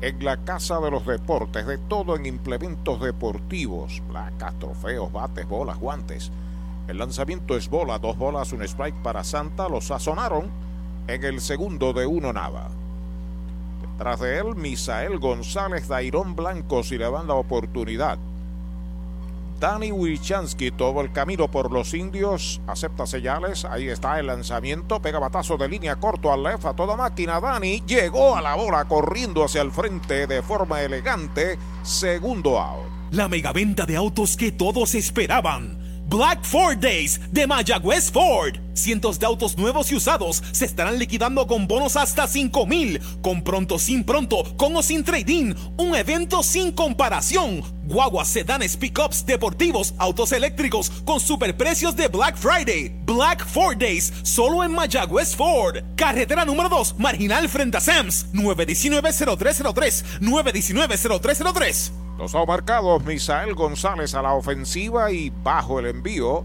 en 0.00 0.24
la 0.24 0.38
Casa 0.38 0.80
de 0.80 0.90
los 0.90 1.06
Deportes. 1.06 1.66
De 1.66 1.78
todo 1.78 2.16
en 2.16 2.26
implementos 2.26 3.00
deportivos: 3.00 4.02
placas, 4.08 4.58
trofeos, 4.58 5.12
bates, 5.12 5.48
bolas, 5.48 5.78
guantes. 5.78 6.30
El 6.88 6.98
lanzamiento 6.98 7.56
es 7.56 7.68
bola, 7.68 7.98
dos 7.98 8.18
bolas, 8.18 8.52
un 8.52 8.62
strike 8.62 9.02
para 9.02 9.22
Santa. 9.24 9.68
Lo 9.68 9.80
sazonaron 9.80 10.71
en 11.08 11.24
el 11.24 11.40
segundo 11.40 11.92
de 11.92 12.06
uno 12.06 12.32
nada. 12.32 12.68
Tras 13.98 14.20
de 14.20 14.38
él, 14.38 14.56
Misael 14.56 15.18
González, 15.18 15.88
Dairón 15.88 16.34
Blanco, 16.34 16.82
si 16.82 16.98
le 16.98 17.10
dan 17.10 17.26
la 17.26 17.34
oportunidad. 17.34 18.18
Dani 19.62 19.92
Wichansky, 19.92 20.72
todo 20.72 21.02
el 21.02 21.12
camino 21.12 21.48
por 21.48 21.70
los 21.70 21.94
indios, 21.94 22.60
acepta 22.66 23.06
señales, 23.06 23.64
ahí 23.64 23.86
está 23.86 24.18
el 24.18 24.26
lanzamiento, 24.26 25.00
pega 25.00 25.20
batazo 25.20 25.56
de 25.56 25.68
línea 25.68 25.94
corto 25.94 26.32
al 26.32 26.42
left 26.42 26.64
a 26.64 26.74
toda 26.74 26.96
máquina. 26.96 27.38
Dani 27.38 27.80
llegó 27.86 28.34
a 28.34 28.42
la 28.42 28.56
bola 28.56 28.84
corriendo 28.86 29.44
hacia 29.44 29.62
el 29.62 29.70
frente 29.70 30.26
de 30.26 30.42
forma 30.42 30.82
elegante, 30.82 31.58
segundo 31.84 32.58
out. 32.58 32.86
La 33.12 33.28
megaventa 33.28 33.86
de 33.86 33.94
autos 33.94 34.36
que 34.36 34.50
todos 34.50 34.96
esperaban. 34.96 35.78
Black 36.08 36.42
Ford 36.42 36.78
Days 36.78 37.20
de 37.32 37.46
Mayagüez 37.46 38.10
Ford. 38.10 38.56
Cientos 38.74 39.18
de 39.18 39.26
autos 39.26 39.58
nuevos 39.58 39.92
y 39.92 39.96
usados 39.96 40.42
se 40.52 40.64
estarán 40.64 40.98
liquidando 40.98 41.46
con 41.46 41.66
bonos 41.66 41.96
hasta 41.96 42.26
5 42.26 42.66
mil. 42.66 43.00
Con 43.22 43.42
pronto, 43.44 43.78
sin 43.78 44.04
pronto, 44.04 44.44
con 44.56 44.74
o 44.76 44.82
sin 44.82 45.04
trading. 45.04 45.54
Un 45.76 45.94
evento 45.94 46.42
sin 46.42 46.72
comparación. 46.72 47.62
Guaguas, 47.84 48.28
sedanes, 48.28 48.76
pickups, 48.76 49.26
deportivos, 49.26 49.94
autos 49.98 50.32
eléctricos 50.32 50.90
con 51.04 51.20
superprecios 51.20 51.96
de 51.96 52.08
Black 52.08 52.36
Friday. 52.36 52.94
Black 53.04 53.46
Ford 53.46 53.76
Days, 53.76 54.12
solo 54.22 54.64
en 54.64 54.72
Mayagüez 54.72 55.36
Ford. 55.36 55.78
Carretera 55.96 56.44
número 56.44 56.68
2, 56.68 56.98
marginal 56.98 57.48
frente 57.48 57.76
a 57.76 57.80
Sams. 57.80 58.32
919-0303. 58.32 60.20
919-0303. 60.20 61.92
Los 62.18 62.34
ha 62.34 62.44
marcado 62.44 63.00
Misael 63.00 63.54
González 63.54 64.14
a 64.14 64.22
la 64.22 64.34
ofensiva 64.34 65.10
y 65.10 65.30
bajo 65.42 65.80
el 65.80 65.86
envío 65.86 66.44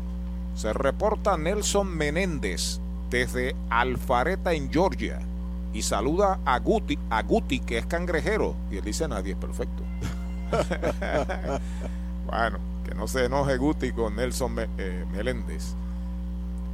se 0.57 0.73
reporta 0.73 1.37
Nelson 1.37 1.87
Menéndez 1.87 2.79
desde 3.11 3.55
Alfareta 3.69 4.53
en 4.53 4.71
Georgia 4.71 5.19
y 5.71 5.83
saluda 5.83 6.39
a 6.45 6.57
Guti, 6.57 6.97
a 7.11 7.21
Guti 7.21 7.59
que 7.59 7.77
es 7.77 7.85
cangrejero 7.85 8.55
y 8.71 8.77
él 8.77 8.83
dice 8.83 9.07
nadie 9.07 9.33
es 9.33 9.37
perfecto. 9.37 9.83
bueno, 12.25 12.57
que 12.83 12.95
no 12.95 13.07
se 13.07 13.25
enoje 13.25 13.57
Guti 13.57 13.91
con 13.91 14.15
Nelson 14.15 14.55
eh, 14.79 15.05
Meléndez. 15.11 15.75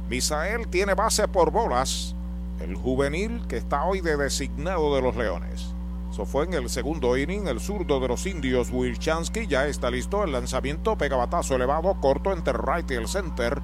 Misael 0.08 0.66
tiene 0.68 0.94
base 0.94 1.28
por 1.28 1.50
bolas, 1.50 2.14
el 2.60 2.76
juvenil 2.76 3.42
que 3.48 3.58
está 3.58 3.84
hoy 3.84 4.00
de 4.00 4.16
designado 4.16 4.96
de 4.96 5.02
los 5.02 5.14
Leones. 5.14 5.73
Eso 6.14 6.26
fue 6.26 6.44
en 6.44 6.54
el 6.54 6.70
segundo 6.70 7.16
inning. 7.16 7.48
El 7.48 7.58
zurdo 7.58 7.98
de 7.98 8.06
los 8.06 8.24
indios, 8.26 8.68
Wilchansky, 8.70 9.48
ya 9.48 9.66
está 9.66 9.90
listo. 9.90 10.22
El 10.22 10.30
lanzamiento 10.30 10.96
pega 10.96 11.16
batazo 11.16 11.56
elevado, 11.56 11.92
corto 12.00 12.32
entre 12.32 12.52
right 12.52 12.88
y 12.88 12.94
el 12.94 13.08
center. 13.08 13.60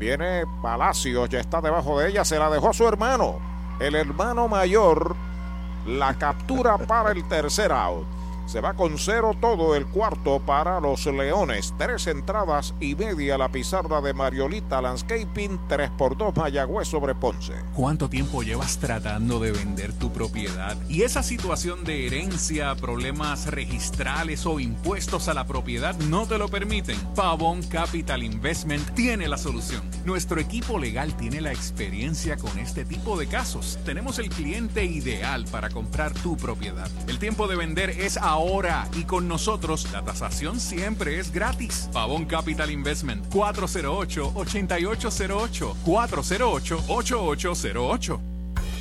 Viene 0.00 0.42
Palacios, 0.60 1.28
ya 1.28 1.38
está 1.38 1.60
debajo 1.60 2.00
de 2.00 2.08
ella. 2.08 2.24
Se 2.24 2.40
la 2.40 2.50
dejó 2.50 2.70
a 2.70 2.72
su 2.72 2.88
hermano. 2.88 3.38
El 3.78 3.94
hermano 3.94 4.48
mayor 4.48 5.14
la 5.86 6.14
captura 6.14 6.76
para 6.76 7.12
el 7.12 7.22
tercer 7.28 7.70
out. 7.70 8.04
Se 8.46 8.60
va 8.60 8.74
con 8.74 8.98
cero 8.98 9.32
todo 9.40 9.74
el 9.76 9.86
cuarto 9.86 10.40
para 10.40 10.80
los 10.80 11.06
Leones. 11.06 11.72
Tres 11.78 12.06
entradas 12.06 12.74
y 12.80 12.94
media 12.94 13.38
la 13.38 13.48
pizarra 13.50 14.00
de 14.00 14.12
Mariolita 14.12 14.82
Landscaping. 14.82 15.60
Tres 15.68 15.90
por 15.96 16.16
dos 16.16 16.36
Mayagüez 16.36 16.88
sobre 16.88 17.14
Ponce. 17.14 17.54
¿Cuánto 17.74 18.10
tiempo 18.10 18.42
llevas 18.42 18.78
tratando 18.78 19.38
de 19.38 19.52
vender 19.52 19.92
tu 19.94 20.12
propiedad? 20.12 20.76
Y 20.88 21.02
esa 21.02 21.22
situación 21.22 21.84
de 21.84 22.06
herencia, 22.06 22.74
problemas 22.74 23.46
registrales 23.46 24.44
o 24.44 24.60
impuestos 24.60 25.28
a 25.28 25.34
la 25.34 25.46
propiedad 25.46 25.96
no 26.00 26.26
te 26.26 26.36
lo 26.36 26.48
permiten. 26.48 26.98
Pavón 27.14 27.62
Capital 27.62 28.22
Investment 28.22 28.90
tiene 28.94 29.28
la 29.28 29.38
solución. 29.38 29.82
Nuestro 30.04 30.40
equipo 30.40 30.78
legal 30.78 31.16
tiene 31.16 31.40
la 31.40 31.52
experiencia 31.52 32.36
con 32.36 32.58
este 32.58 32.84
tipo 32.84 33.16
de 33.16 33.28
casos. 33.28 33.78
Tenemos 33.84 34.18
el 34.18 34.28
cliente 34.28 34.84
ideal 34.84 35.46
para 35.50 35.70
comprar 35.70 36.12
tu 36.12 36.36
propiedad. 36.36 36.90
El 37.06 37.18
tiempo 37.18 37.46
de 37.46 37.56
vender 37.56 37.90
es 37.90 38.16
ahora 38.16 38.31
ahora 38.32 38.88
y 38.96 39.04
con 39.04 39.28
nosotros 39.28 39.86
la 39.92 40.02
tasación 40.02 40.58
siempre 40.58 41.18
es 41.18 41.30
gratis. 41.32 41.90
Pavón 41.92 42.24
Capital 42.24 42.70
Investment 42.70 43.28
408-8808 43.32 45.74
408-8808. 45.84 48.20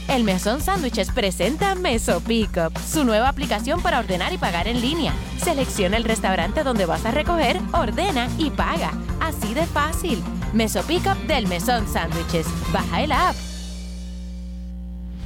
El 0.08 0.24
Mesón 0.24 0.62
Sándwiches 0.62 1.12
presenta 1.12 1.76
Meso 1.76 2.22
Pickup, 2.22 2.78
su 2.80 3.06
nueva 3.06 3.30
aplicación 3.30 3.82
para 3.82 4.00
ordenar 4.00 4.34
y 4.34 4.38
pagar 4.38 4.68
en 4.68 4.82
línea. 4.82 5.14
Selecciona 5.38 5.96
el 5.96 6.04
restaurante 6.04 6.64
donde 6.64 6.86
vas 6.86 7.06
a 7.06 7.12
recoger, 7.12 7.62
ordena 7.72 8.28
y 8.38 8.50
paga. 8.50 8.92
Así 9.22 9.54
de 9.54 9.66
fácil. 9.66 10.22
Meso 10.54 10.82
Pickup 10.84 11.18
del 11.28 11.48
Mesón 11.48 11.88
Sándwiches. 11.88 12.48
Baja 12.74 13.04
el 13.04 13.12
app. 13.12 13.36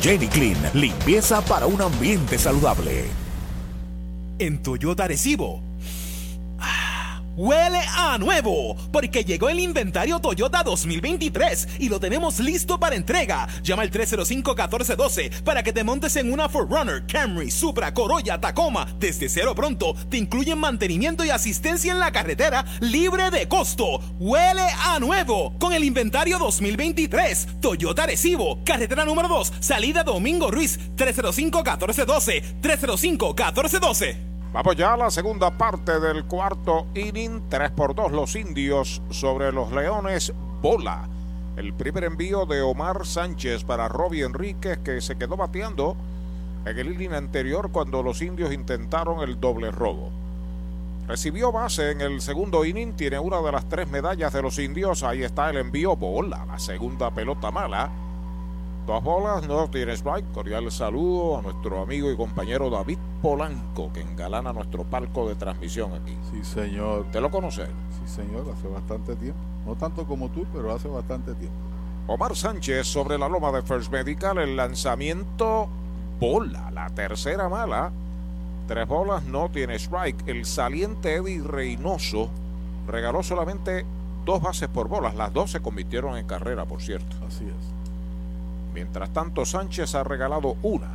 Jenny 0.00 0.28
Clean, 0.28 0.58
limpieza 0.74 1.40
para 1.42 1.66
un 1.66 1.80
ambiente 1.80 2.38
saludable. 2.38 3.04
En 4.38 4.62
Toyota 4.62 5.08
Recibo. 5.08 5.67
Huele 7.38 7.78
a 7.94 8.18
nuevo, 8.18 8.74
porque 8.90 9.22
llegó 9.22 9.48
el 9.48 9.60
inventario 9.60 10.18
Toyota 10.18 10.64
2023 10.64 11.68
y 11.78 11.88
lo 11.88 12.00
tenemos 12.00 12.40
listo 12.40 12.80
para 12.80 12.96
entrega. 12.96 13.46
Llama 13.62 13.82
al 13.82 13.92
305-1412 13.92 15.44
para 15.44 15.62
que 15.62 15.72
te 15.72 15.84
montes 15.84 16.16
en 16.16 16.32
una 16.32 16.50
4Runner, 16.50 17.06
Camry, 17.06 17.52
Supra, 17.52 17.94
Corolla, 17.94 18.40
Tacoma. 18.40 18.92
Desde 18.98 19.28
cero 19.28 19.54
pronto 19.54 19.94
te 20.10 20.16
incluyen 20.16 20.58
mantenimiento 20.58 21.24
y 21.24 21.30
asistencia 21.30 21.92
en 21.92 22.00
la 22.00 22.10
carretera 22.10 22.64
libre 22.80 23.30
de 23.30 23.46
costo. 23.46 24.00
Huele 24.18 24.66
a 24.86 24.98
nuevo 24.98 25.56
con 25.60 25.72
el 25.72 25.84
inventario 25.84 26.40
2023. 26.40 27.60
Toyota 27.60 28.04
Recibo, 28.04 28.64
carretera 28.64 29.04
número 29.04 29.28
2, 29.28 29.52
salida 29.60 30.02
Domingo 30.02 30.50
Ruiz, 30.50 30.80
305-1412. 30.96 32.60
305-1412. 32.60 34.37
Vamos 34.50 34.76
ya 34.76 34.94
a 34.94 34.96
la 34.96 35.10
segunda 35.10 35.50
parte 35.50 36.00
del 36.00 36.24
cuarto 36.24 36.86
inning. 36.94 37.50
3 37.50 37.70
por 37.72 37.94
2 37.94 38.12
los 38.12 38.34
indios 38.34 39.02
sobre 39.10 39.52
los 39.52 39.70
leones. 39.72 40.32
Bola. 40.62 41.06
El 41.56 41.74
primer 41.74 42.04
envío 42.04 42.46
de 42.46 42.62
Omar 42.62 43.04
Sánchez 43.04 43.64
para 43.64 43.88
Robbie 43.88 44.24
Enríquez 44.24 44.78
que 44.78 45.02
se 45.02 45.18
quedó 45.18 45.36
bateando 45.36 45.96
en 46.64 46.78
el 46.78 46.94
inning 46.94 47.12
anterior 47.12 47.70
cuando 47.70 48.02
los 48.02 48.22
indios 48.22 48.50
intentaron 48.50 49.20
el 49.20 49.38
doble 49.38 49.70
robo. 49.70 50.10
Recibió 51.06 51.52
base 51.52 51.90
en 51.90 52.00
el 52.00 52.22
segundo 52.22 52.64
inning, 52.64 52.94
tiene 52.94 53.18
una 53.18 53.42
de 53.42 53.52
las 53.52 53.68
tres 53.68 53.90
medallas 53.90 54.32
de 54.32 54.40
los 54.40 54.58
indios. 54.58 55.02
Ahí 55.02 55.24
está 55.24 55.50
el 55.50 55.58
envío 55.58 55.94
bola, 55.94 56.46
la 56.46 56.58
segunda 56.58 57.10
pelota 57.10 57.50
mala. 57.50 57.90
Dos 58.88 59.04
bolas, 59.04 59.46
no 59.46 59.68
tiene 59.68 59.92
strike. 59.92 60.32
Cordial 60.32 60.72
saludo 60.72 61.36
a 61.36 61.42
nuestro 61.42 61.82
amigo 61.82 62.10
y 62.10 62.16
compañero 62.16 62.70
David 62.70 62.96
Polanco, 63.20 63.92
que 63.92 64.00
engalana 64.00 64.50
nuestro 64.54 64.82
palco 64.82 65.28
de 65.28 65.34
transmisión 65.34 65.92
aquí. 65.92 66.16
Sí, 66.30 66.42
señor. 66.42 67.04
¿Te 67.12 67.20
lo 67.20 67.30
conoce? 67.30 67.66
Sí, 67.66 68.10
señor, 68.10 68.46
hace 68.50 68.66
bastante 68.66 69.14
tiempo. 69.16 69.38
No 69.66 69.74
tanto 69.74 70.06
como 70.06 70.30
tú, 70.30 70.46
pero 70.54 70.72
hace 70.72 70.88
bastante 70.88 71.34
tiempo. 71.34 71.54
Omar 72.06 72.34
Sánchez 72.34 72.86
sobre 72.86 73.18
la 73.18 73.28
loma 73.28 73.52
de 73.52 73.60
First 73.60 73.92
Medical, 73.92 74.38
el 74.38 74.56
lanzamiento 74.56 75.68
bola, 76.18 76.70
la 76.70 76.88
tercera 76.88 77.46
mala. 77.50 77.92
Tres 78.68 78.88
bolas, 78.88 79.22
no 79.24 79.50
tiene 79.50 79.74
strike. 79.74 80.26
El 80.26 80.46
saliente 80.46 81.16
Eddie 81.16 81.42
Reynoso 81.42 82.30
regaló 82.86 83.22
solamente 83.22 83.84
dos 84.24 84.40
bases 84.40 84.68
por 84.70 84.88
bolas. 84.88 85.14
Las 85.14 85.30
dos 85.34 85.50
se 85.50 85.60
convirtieron 85.60 86.16
en 86.16 86.26
carrera, 86.26 86.64
por 86.64 86.80
cierto. 86.80 87.18
Así 87.26 87.44
es. 87.44 87.77
Mientras 88.78 89.12
tanto, 89.12 89.44
Sánchez 89.44 89.96
ha 89.96 90.04
regalado 90.04 90.54
una. 90.62 90.86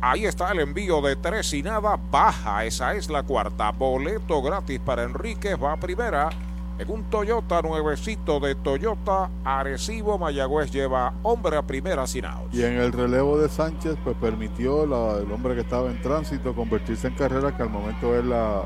Ahí 0.00 0.24
está 0.24 0.50
el 0.50 0.58
envío 0.58 1.00
de 1.00 1.14
tres 1.14 1.54
y 1.54 1.62
nada. 1.62 1.96
Baja, 2.10 2.64
esa 2.64 2.94
es 2.94 3.08
la 3.08 3.22
cuarta. 3.22 3.70
Boleto 3.70 4.42
gratis 4.42 4.80
para 4.80 5.04
Enríquez. 5.04 5.56
Va 5.62 5.74
a 5.74 5.76
primera. 5.76 6.30
En 6.76 6.90
un 6.90 7.04
Toyota 7.04 7.62
nuevecito 7.62 8.40
de 8.40 8.56
Toyota 8.56 9.30
Arecibo, 9.44 10.18
Mayagüez 10.18 10.72
lleva 10.72 11.14
hombre 11.22 11.56
a 11.56 11.62
primera 11.62 12.04
sin 12.04 12.24
out. 12.24 12.52
Y 12.52 12.64
en 12.64 12.80
el 12.80 12.92
relevo 12.92 13.38
de 13.38 13.48
Sánchez, 13.48 13.96
pues 14.02 14.16
permitió 14.16 14.84
la, 14.84 15.18
el 15.18 15.30
hombre 15.30 15.54
que 15.54 15.60
estaba 15.60 15.88
en 15.88 16.02
tránsito 16.02 16.52
convertirse 16.52 17.06
en 17.06 17.14
carrera, 17.14 17.56
que 17.56 17.62
al 17.62 17.70
momento 17.70 18.18
es 18.18 18.24
la, 18.24 18.64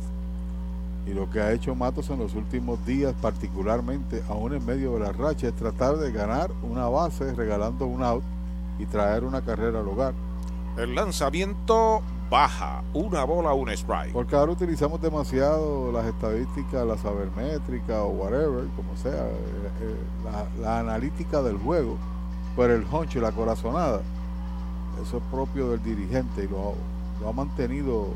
Y 1.06 1.14
lo 1.14 1.30
que 1.30 1.42
ha 1.42 1.52
hecho 1.52 1.76
Matos 1.76 2.10
en 2.10 2.20
los 2.20 2.36
últimos 2.36 2.84
días, 2.86 3.14
particularmente 3.22 4.24
aún 4.30 4.54
en 4.54 4.66
medio 4.66 4.94
de 4.94 5.02
la 5.02 5.12
racha, 5.12 5.50
es 5.50 5.56
tratar 5.56 5.98
de 5.98 6.14
ganar 6.14 6.52
una 6.64 6.88
base 6.88 7.34
regalando 7.34 7.86
un 7.86 8.02
out 8.02 8.24
y 8.80 8.86
traer 8.86 9.26
una 9.26 9.42
carrera 9.42 9.82
al 9.82 9.88
hogar. 9.90 10.14
El 10.78 10.96
lanzamiento 10.96 12.02
baja, 12.30 12.84
una 12.94 13.24
bola, 13.24 13.54
un 13.54 13.70
strike. 13.70 14.14
Porque 14.14 14.36
ahora 14.36 14.52
utilizamos 14.52 15.02
demasiado 15.02 15.92
las 15.92 16.06
estadísticas, 16.06 16.86
la 16.86 16.98
sabermétrica 16.98 18.04
o 18.04 18.10
whatever, 18.10 18.66
como 18.76 18.96
sea, 18.98 19.28
eh, 19.28 19.70
eh, 19.82 19.96
la, 20.24 20.46
la, 20.62 20.80
analítica 20.80 21.42
del 21.42 21.58
juego, 21.58 21.98
pero 22.56 22.76
el 22.76 22.86
honcho 22.92 23.20
y 23.20 23.22
la 23.22 23.32
corazonada, 23.32 24.02
eso 25.02 25.18
es 25.18 25.24
propio 25.32 25.72
del 25.72 25.84
dirigente 25.84 26.44
y 26.44 26.48
lo, 26.48 26.74
lo 27.22 27.30
ha 27.30 27.34
mantenido, 27.34 28.08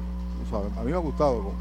¿sabes? 0.49 0.75
a 0.77 0.81
mí 0.81 0.91
me 0.91 0.97
ha 0.97 1.01
gustado 1.01 1.37
como, 1.37 1.53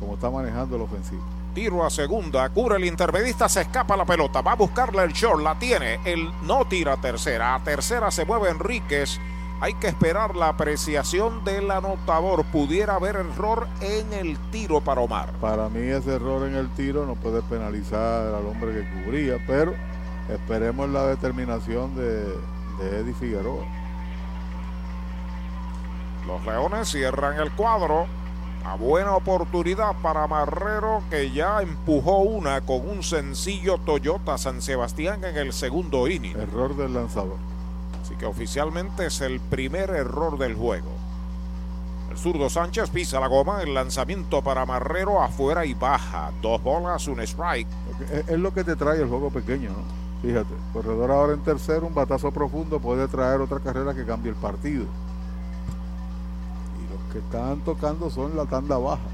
como 0.00 0.14
está 0.14 0.30
manejando 0.30 0.76
el 0.76 0.82
ofensivo. 0.82 1.22
Tiro 1.54 1.86
a 1.86 1.90
segunda, 1.90 2.46
cubre 2.50 2.76
el 2.76 2.84
intermedista, 2.84 3.48
se 3.48 3.62
escapa 3.62 3.96
la 3.96 4.04
pelota, 4.04 4.42
va 4.42 4.52
a 4.52 4.56
buscarle 4.56 5.02
el 5.02 5.12
short, 5.12 5.42
la 5.42 5.58
tiene, 5.58 5.98
él 6.04 6.28
no 6.42 6.66
tira 6.66 6.92
a 6.92 6.96
tercera, 7.00 7.54
a 7.54 7.64
tercera 7.64 8.10
se 8.10 8.26
mueve 8.26 8.50
Enríquez, 8.50 9.18
hay 9.60 9.74
que 9.74 9.88
esperar 9.88 10.36
la 10.36 10.48
apreciación 10.48 11.44
del 11.44 11.70
anotador. 11.70 12.44
Pudiera 12.46 12.96
haber 12.96 13.16
error 13.16 13.66
en 13.80 14.12
el 14.12 14.38
tiro 14.50 14.80
para 14.80 15.00
Omar. 15.00 15.32
Para 15.40 15.68
mí 15.68 15.80
ese 15.80 16.14
error 16.14 16.46
en 16.46 16.54
el 16.54 16.68
tiro 16.70 17.06
no 17.06 17.14
puede 17.14 17.42
penalizar 17.42 18.34
al 18.34 18.46
hombre 18.46 18.72
que 18.72 19.02
cubría, 19.02 19.42
pero 19.46 19.74
esperemos 20.28 20.88
la 20.90 21.06
determinación 21.06 21.94
de, 21.96 22.24
de 22.78 23.00
Eddie 23.00 23.14
Figueroa. 23.14 23.64
Los 26.26 26.44
Leones 26.44 26.88
cierran 26.88 27.38
el 27.40 27.50
cuadro. 27.52 28.06
A 28.64 28.74
buena 28.74 29.14
oportunidad 29.14 29.94
para 30.02 30.26
Marrero 30.26 31.00
que 31.08 31.30
ya 31.30 31.62
empujó 31.62 32.18
una 32.18 32.62
con 32.62 32.84
un 32.88 33.04
sencillo 33.04 33.78
Toyota 33.78 34.36
San 34.38 34.60
Sebastián 34.60 35.22
en 35.24 35.36
el 35.36 35.52
segundo 35.52 36.08
inning. 36.08 36.36
Error 36.36 36.76
del 36.76 36.94
lanzador. 36.94 37.36
Así 38.16 38.20
que 38.20 38.26
oficialmente 38.26 39.06
es 39.06 39.20
el 39.20 39.40
primer 39.40 39.90
error 39.90 40.38
del 40.38 40.54
juego. 40.54 40.88
El 42.10 42.16
zurdo 42.16 42.48
Sánchez 42.48 42.88
pisa 42.88 43.20
la 43.20 43.26
goma, 43.26 43.60
el 43.62 43.74
lanzamiento 43.74 44.42
para 44.42 44.64
Marrero 44.64 45.22
afuera 45.22 45.66
y 45.66 45.74
baja. 45.74 46.30
Dos 46.40 46.62
bolas, 46.62 47.06
un 47.08 47.20
strike. 47.20 47.68
Es 48.26 48.38
lo 48.38 48.54
que 48.54 48.64
te 48.64 48.74
trae 48.74 49.02
el 49.02 49.08
juego 49.08 49.28
pequeño, 49.30 49.70
¿no? 49.70 50.06
Fíjate, 50.22 50.54
corredor 50.72 51.10
ahora 51.10 51.34
en 51.34 51.40
tercero, 51.40 51.86
un 51.86 51.94
batazo 51.94 52.32
profundo 52.32 52.80
puede 52.80 53.06
traer 53.06 53.42
otra 53.42 53.60
carrera 53.60 53.94
que 53.94 54.06
cambie 54.06 54.30
el 54.30 54.36
partido. 54.36 54.86
Y 56.78 56.92
los 56.92 57.12
que 57.12 57.18
están 57.18 57.60
tocando 57.60 58.08
son 58.08 58.34
la 58.34 58.46
tanda 58.46 58.78
baja. 58.78 59.08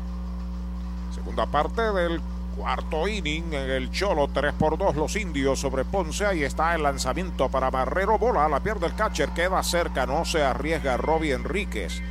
Segunda 1.13 1.47
parte 1.47 1.83
del 1.83 2.21
Cuarto 2.57 3.09
inning 3.09 3.53
en 3.55 3.71
el 3.71 3.91
Cholo, 3.91 4.29
3 4.29 4.53
por 4.55 4.77
2 4.77 4.97
los 4.97 5.17
indios 5.17 5.59
sobre 5.59 5.85
Ponce. 5.85 6.27
Ahí 6.27 6.45
está 6.45 6.75
el 6.75 6.83
lanzamiento 6.83 7.49
para 7.49 7.71
Barrero. 7.71 8.19
Bola, 8.19 8.49
la 8.49 8.61
pierde 8.61 8.87
el 8.87 8.95
catcher, 8.95 9.31
queda 9.31 9.63
cerca, 9.63 10.07
no 10.07 10.25
se 10.25 10.43
arriesga 10.43 10.97
Robbie 10.97 11.33
Enríquez. 11.33 12.03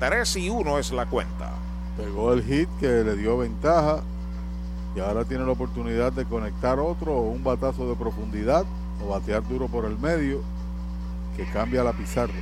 3 0.00 0.36
y 0.36 0.50
1 0.50 0.78
es 0.78 0.92
la 0.92 1.06
cuenta. 1.06 1.52
Pegó 1.96 2.32
el 2.32 2.42
hit 2.42 2.68
que 2.80 2.88
le 2.88 3.16
dio 3.16 3.38
ventaja 3.38 4.02
y 4.96 5.00
ahora 5.00 5.24
tiene 5.24 5.44
la 5.44 5.52
oportunidad 5.52 6.12
de 6.12 6.24
conectar 6.24 6.78
otro 6.78 7.18
un 7.20 7.44
batazo 7.44 7.88
de 7.88 7.94
profundidad 7.94 8.64
o 9.04 9.10
batear 9.10 9.46
duro 9.46 9.68
por 9.68 9.84
el 9.84 9.98
medio 9.98 10.40
que 11.36 11.44
cambia 11.46 11.84
la 11.84 11.92
pizarra. 11.92 12.32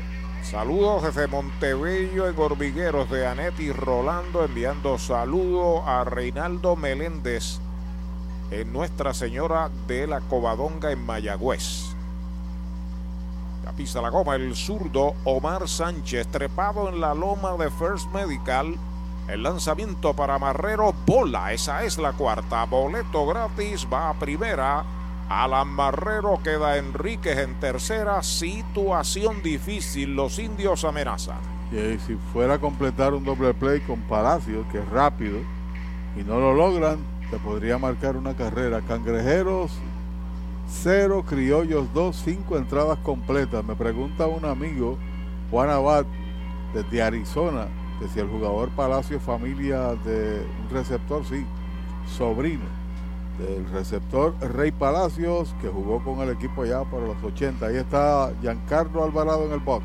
Saludos 0.43 1.05
desde 1.05 1.29
Montebello 1.29 2.29
en 2.29 2.39
Hormigueros 2.39 3.09
de 3.09 3.27
Anetti 3.27 3.73
Rolando, 3.73 4.45
enviando 4.45 4.99
saludos 4.99 5.83
a 5.87 6.05
Reinaldo 6.05 6.75
Meléndez 6.75 7.61
en 8.51 8.73
Nuestra 8.73 9.15
Señora 9.15 9.71
de 9.87 10.07
la 10.07 10.21
Covadonga 10.21 10.91
en 10.91 11.07
Mayagüez. 11.07 11.95
La 13.65 14.03
la 14.03 14.09
goma 14.11 14.35
el 14.35 14.55
zurdo 14.57 15.15
Omar 15.25 15.69
Sánchez, 15.69 16.27
trepado 16.27 16.89
en 16.89 17.01
la 17.01 17.15
loma 17.15 17.53
de 17.53 17.71
First 17.71 18.13
Medical. 18.13 18.75
El 19.29 19.45
lanzamiento 19.45 20.13
para 20.15 20.39
Marrero, 20.39 20.93
bola, 21.07 21.53
esa 21.53 21.85
es 21.85 21.97
la 21.97 22.13
cuarta. 22.13 22.65
Boleto 22.65 23.25
gratis, 23.27 23.87
va 23.91 24.11
a 24.11 24.15
primera. 24.15 24.85
Alan 25.33 25.69
Marrero 25.69 26.39
queda 26.43 26.77
Enríquez 26.77 27.39
en 27.39 27.59
tercera. 27.59 28.23
Situación 28.23 29.43
difícil. 29.43 30.15
Los 30.15 30.39
indios 30.39 30.85
amenazan. 30.85 31.39
Y 31.71 31.99
si 32.01 32.17
fuera 32.35 32.55
a 32.55 32.59
completar 32.59 33.15
un 33.15 33.25
doble 33.25 33.55
play 33.55 33.81
con 33.81 34.03
Palacios, 34.03 34.67
que 34.71 34.79
es 34.79 34.89
rápido, 34.91 35.39
y 36.17 36.23
no 36.23 36.39
lo 36.39 36.53
logran, 36.53 36.99
te 37.31 37.39
podría 37.39 37.79
marcar 37.79 38.19
una 38.19 38.37
carrera. 38.37 38.83
Cangrejeros 38.83 39.73
0, 40.69 41.25
Criollos 41.27 41.87
2, 41.95 42.15
5 42.15 42.59
entradas 42.59 42.99
completas. 42.99 43.65
Me 43.65 43.75
pregunta 43.75 44.27
un 44.27 44.45
amigo, 44.45 44.99
Juan 45.51 45.71
Abad, 45.71 46.05
desde 46.75 47.03
Arizona, 47.03 47.69
que 47.99 48.09
si 48.09 48.21
el 48.21 48.29
jugador 48.29 48.69
Palacio 48.71 49.19
familia 49.19 49.95
de 50.05 50.47
un 50.63 50.69
receptor, 50.71 51.25
sí, 51.25 51.47
sobrino 52.07 52.82
del 53.39 53.69
receptor 53.71 54.35
Rey 54.41 54.71
Palacios, 54.71 55.55
que 55.61 55.69
jugó 55.69 56.03
con 56.03 56.21
el 56.21 56.31
equipo 56.31 56.65
ya 56.65 56.85
para 56.85 57.07
los 57.07 57.23
80. 57.23 57.67
Ahí 57.67 57.77
está 57.77 58.33
Giancarlo 58.41 59.05
Alvarado 59.05 59.47
en 59.47 59.53
el 59.53 59.61
box. 59.61 59.85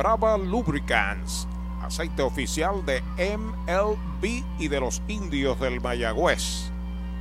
Brava 0.00 0.38
Lubricants, 0.38 1.46
aceite 1.82 2.22
oficial 2.22 2.86
de 2.86 3.02
MLB 3.36 4.42
y 4.58 4.68
de 4.68 4.80
los 4.80 5.02
indios 5.08 5.60
del 5.60 5.82
Mayagüez. 5.82 6.72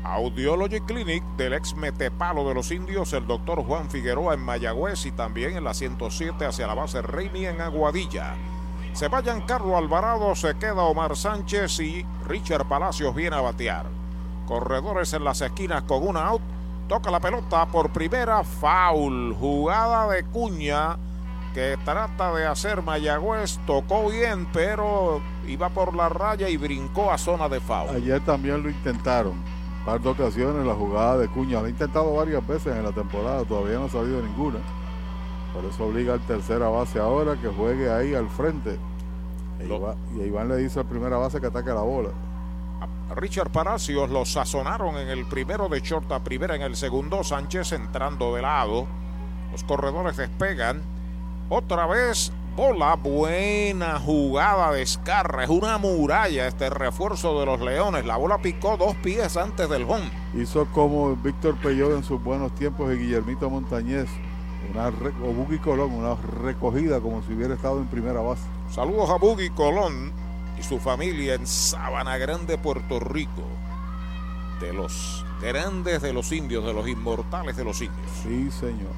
Audiology 0.06 0.80
Clinic 0.80 1.22
del 1.36 1.56
ex 1.56 1.76
Metepalo 1.76 2.48
de 2.48 2.54
los 2.54 2.72
indios, 2.72 3.12
el 3.12 3.28
doctor 3.28 3.66
Juan 3.66 3.90
Figueroa 3.90 4.34
en 4.34 4.40
Mayagüez 4.40 5.06
y 5.08 5.12
también 5.12 5.58
en 5.58 5.66
la 5.66 5.74
107 5.74 6.46
hacia 6.46 6.68
la 6.68 6.74
base 6.74 7.02
Reini 7.02 7.48
en 7.48 7.60
Aguadilla. 7.60 8.36
Se 8.94 9.10
vayan 9.10 9.42
Carlos 9.42 9.76
Alvarado, 9.76 10.34
se 10.36 10.56
queda 10.56 10.84
Omar 10.84 11.18
Sánchez 11.18 11.82
y 11.82 12.06
Richard 12.30 12.66
Palacios 12.70 13.14
viene 13.14 13.36
a 13.36 13.42
batear. 13.42 13.88
Corredores 14.48 15.12
en 15.12 15.26
las 15.26 15.42
esquinas 15.42 15.84
con 15.84 16.08
una 16.08 16.28
out. 16.28 16.42
Toca 16.88 17.12
la 17.12 17.20
pelota 17.20 17.66
por 17.66 17.90
primera, 17.90 18.42
foul. 18.46 19.36
Jugada 19.38 20.08
de 20.08 20.24
cuña 20.24 20.98
que 21.54 21.78
trata 21.84 22.34
de 22.34 22.46
hacer 22.46 22.82
Mayagüez, 22.82 23.60
tocó 23.66 24.10
bien, 24.10 24.48
pero 24.54 25.22
iba 25.48 25.70
por 25.70 25.96
la 25.96 26.10
raya 26.10 26.50
y 26.50 26.58
brincó 26.58 27.12
a 27.12 27.18
zona 27.18 27.50
de 27.50 27.60
foul. 27.60 27.90
Ayer 27.96 28.24
también 28.24 28.64
lo 28.64 28.70
intentaron, 28.70 29.34
un 29.34 29.86
par 29.86 30.02
de 30.02 30.10
ocasiones 30.10 30.66
la 30.66 30.74
jugada 30.74 31.18
de 31.18 31.28
Cuña, 31.28 31.60
lo 31.60 31.66
ha 31.66 31.70
intentado 31.70 32.14
varias 32.14 32.46
veces 32.48 32.76
en 32.76 32.84
la 32.84 32.92
temporada, 32.92 33.44
todavía 33.46 33.80
no 33.80 33.86
ha 33.86 33.90
salido 33.90 34.22
ninguna. 34.22 34.60
Por 35.54 35.66
eso 35.66 35.86
obliga 35.86 36.14
al 36.14 36.22
tercera 36.22 36.70
base 36.70 37.00
ahora 37.00 37.36
que 37.36 37.48
juegue 37.48 37.92
ahí 37.92 38.14
al 38.14 38.30
frente. 38.30 38.78
E 39.60 39.66
Iván, 39.66 39.98
y 40.16 40.22
Iván 40.22 40.48
le 40.48 40.58
dice 40.58 40.80
al 40.80 40.86
primera 40.86 41.18
base 41.18 41.42
que 41.42 41.48
ataque 41.48 41.70
la 41.70 41.82
bola. 41.82 42.10
Richard 43.16 43.50
Palacios 43.50 44.10
lo 44.10 44.24
sazonaron 44.26 44.96
en 44.98 45.10
el 45.10 45.26
primero 45.26 45.68
de 45.68 45.82
short 45.82 46.12
a 46.12 46.24
primera, 46.24 46.56
en 46.56 46.62
el 46.62 46.76
segundo 46.76 47.24
Sánchez 47.24 47.72
entrando 47.72 48.36
de 48.36 48.44
lado. 48.44 48.88
Los 49.52 49.64
corredores 49.64 50.16
despegan. 50.16 50.99
Otra 51.52 51.88
vez 51.88 52.32
bola, 52.56 52.94
buena 52.94 54.00
jugada 54.00 54.72
de 54.72 54.84
Escarra. 54.84 55.46
Es 55.46 55.50
una 55.50 55.80
muralla 55.80 56.46
este 56.46 56.70
refuerzo 56.70 57.40
de 57.40 57.48
los 57.48 57.60
Leones. 57.60 58.06
La 58.06 58.18
bola 58.18 58.38
picó 58.38 58.78
dos 58.78 58.96
pies 58.98 59.36
antes 59.36 59.68
del 59.68 59.82
home. 59.84 60.12
Hizo 60.36 60.68
como 60.68 61.16
Víctor 61.16 61.56
Peyot 61.58 61.94
en 61.94 62.04
sus 62.04 62.22
buenos 62.24 62.54
tiempos 62.54 62.94
y 62.94 62.98
Guillermito 62.98 63.50
Montañez. 63.50 64.08
Una 64.72 64.90
o 64.90 65.34
Buggy 65.34 65.58
Colón, 65.58 65.92
una 65.92 66.14
recogida 66.44 67.00
como 67.00 67.24
si 67.24 67.34
hubiera 67.34 67.56
estado 67.56 67.80
en 67.80 67.88
primera 67.88 68.22
base. 68.22 68.44
Saludos 68.70 69.10
a 69.10 69.16
Buggy 69.16 69.50
Colón 69.50 70.14
y 70.60 70.62
su 70.62 70.78
familia 70.78 71.34
en 71.34 71.48
Sabana 71.48 72.18
Grande, 72.18 72.60
Puerto 72.60 73.00
Rico. 73.00 73.42
De 74.62 74.72
los 74.72 75.26
grandes 75.42 76.04
de 76.04 76.14
los 76.14 76.32
indios, 76.32 76.64
de 76.64 76.74
los 76.74 76.88
inmortales 76.88 77.58
de 77.58 77.64
los 77.64 77.82
indios. 77.82 78.12
Sí, 78.22 78.52
señor. 78.52 78.94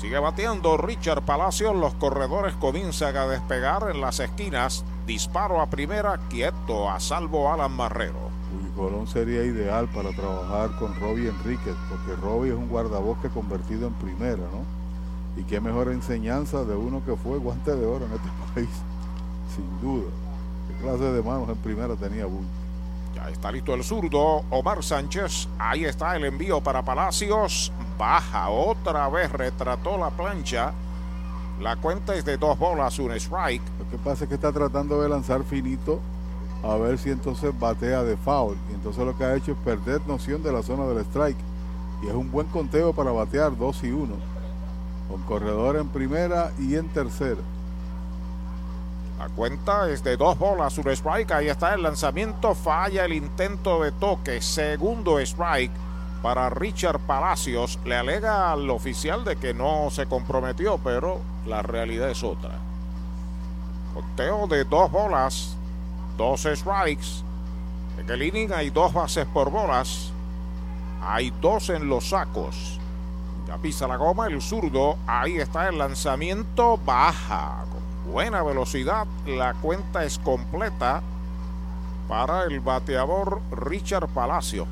Sigue 0.00 0.20
bateando 0.20 0.76
Richard 0.76 1.22
Palacios. 1.22 1.74
Los 1.74 1.92
corredores 1.94 2.54
comienzan 2.54 3.16
a 3.16 3.26
despegar 3.26 3.90
en 3.90 4.00
las 4.00 4.20
esquinas. 4.20 4.84
Disparo 5.08 5.60
a 5.60 5.66
primera, 5.70 6.20
quieto, 6.28 6.88
a 6.88 7.00
salvo 7.00 7.52
Alan 7.52 7.72
Marrero. 7.72 8.30
Uy, 8.56 8.70
Colón 8.76 9.08
sería 9.08 9.42
ideal 9.42 9.88
para 9.88 10.10
trabajar 10.10 10.70
con 10.78 10.94
Robbie 11.00 11.28
Enríquez, 11.28 11.74
porque 11.88 12.14
Robbie 12.14 12.50
es 12.50 12.56
un 12.56 12.68
guardabosque 12.68 13.28
convertido 13.28 13.88
en 13.88 13.94
primera, 13.94 14.36
¿no? 14.36 14.62
Y 15.36 15.42
qué 15.42 15.60
mejor 15.60 15.90
enseñanza 15.90 16.62
de 16.62 16.76
uno 16.76 17.04
que 17.04 17.16
fue 17.16 17.38
guante 17.38 17.74
de 17.74 17.84
oro 17.84 18.06
en 18.06 18.12
este 18.12 18.28
país, 18.54 18.70
sin 19.56 19.80
duda. 19.80 20.10
¿Qué 20.68 20.74
clase 20.80 21.12
de 21.12 21.22
manos 21.24 21.48
en 21.48 21.56
primera 21.56 21.96
tenía 21.96 22.24
Bull? 22.26 22.46
Ya 23.16 23.28
está 23.30 23.50
listo 23.50 23.74
el 23.74 23.82
zurdo, 23.82 24.44
Omar 24.50 24.84
Sánchez. 24.84 25.48
Ahí 25.58 25.86
está 25.86 26.14
el 26.14 26.24
envío 26.24 26.60
para 26.60 26.84
Palacios. 26.84 27.72
Baja 27.98 28.48
otra 28.48 29.08
vez, 29.08 29.30
retrató 29.32 29.98
la 29.98 30.10
plancha. 30.10 30.72
La 31.60 31.74
cuenta 31.74 32.14
es 32.14 32.24
de 32.24 32.38
dos 32.38 32.56
bolas, 32.56 32.96
un 33.00 33.10
strike. 33.10 33.62
Lo 33.80 33.90
que 33.90 33.98
pasa 33.98 34.24
es 34.24 34.28
que 34.28 34.36
está 34.36 34.52
tratando 34.52 35.02
de 35.02 35.08
lanzar 35.08 35.42
finito 35.42 35.98
a 36.62 36.76
ver 36.76 36.98
si 36.98 37.10
entonces 37.10 37.58
batea 37.58 38.04
de 38.04 38.16
foul. 38.16 38.56
Y 38.70 38.74
entonces 38.74 39.04
lo 39.04 39.18
que 39.18 39.24
ha 39.24 39.34
hecho 39.34 39.52
es 39.52 39.58
perder 39.58 40.00
noción 40.06 40.44
de 40.44 40.52
la 40.52 40.62
zona 40.62 40.86
del 40.86 40.98
strike. 41.06 41.36
Y 42.02 42.06
es 42.06 42.14
un 42.14 42.30
buen 42.30 42.46
conteo 42.46 42.92
para 42.92 43.10
batear 43.10 43.56
2 43.58 43.84
y 43.84 43.90
1. 43.90 44.14
Con 45.08 45.22
corredor 45.22 45.76
en 45.76 45.88
primera 45.88 46.52
y 46.60 46.76
en 46.76 46.88
tercera. 46.90 47.40
La 49.18 49.28
cuenta 49.30 49.90
es 49.90 50.04
de 50.04 50.16
dos 50.16 50.38
bolas, 50.38 50.78
un 50.78 50.88
strike. 50.88 51.32
Ahí 51.32 51.48
está 51.48 51.74
el 51.74 51.82
lanzamiento. 51.82 52.54
Falla 52.54 53.04
el 53.04 53.14
intento 53.14 53.82
de 53.82 53.90
toque. 53.90 54.40
Segundo 54.40 55.18
strike 55.18 55.72
para 56.22 56.50
Richard 56.50 57.00
Palacios. 57.00 57.78
Le 57.84 57.96
alega 57.96 58.52
al 58.52 58.68
oficial 58.70 59.24
de 59.24 59.36
que 59.36 59.54
no 59.54 59.90
se 59.90 60.06
comprometió, 60.06 60.78
pero 60.78 61.20
la 61.46 61.62
realidad 61.62 62.10
es 62.10 62.22
otra. 62.22 62.58
Conteo 63.94 64.46
de 64.46 64.64
dos 64.64 64.90
bolas, 64.90 65.56
dos 66.16 66.42
strikes. 66.42 67.22
En 67.98 68.08
el 68.10 68.22
inning 68.22 68.52
hay 68.52 68.70
dos 68.70 68.92
bases 68.92 69.26
por 69.26 69.50
bolas. 69.50 70.12
Hay 71.02 71.30
dos 71.40 71.70
en 71.70 71.88
los 71.88 72.10
sacos. 72.10 72.78
Ya 73.46 73.56
pisa 73.56 73.88
la 73.88 73.96
goma 73.96 74.26
el 74.26 74.42
zurdo. 74.42 74.96
Ahí 75.06 75.38
está 75.38 75.68
el 75.68 75.78
lanzamiento. 75.78 76.78
Baja 76.84 77.64
con 77.70 78.12
buena 78.12 78.42
velocidad. 78.42 79.06
La 79.26 79.54
cuenta 79.54 80.04
es 80.04 80.18
completa 80.18 81.02
para 82.08 82.44
el 82.44 82.60
bateador 82.60 83.40
Richard 83.50 84.08
Palacios. 84.08 84.68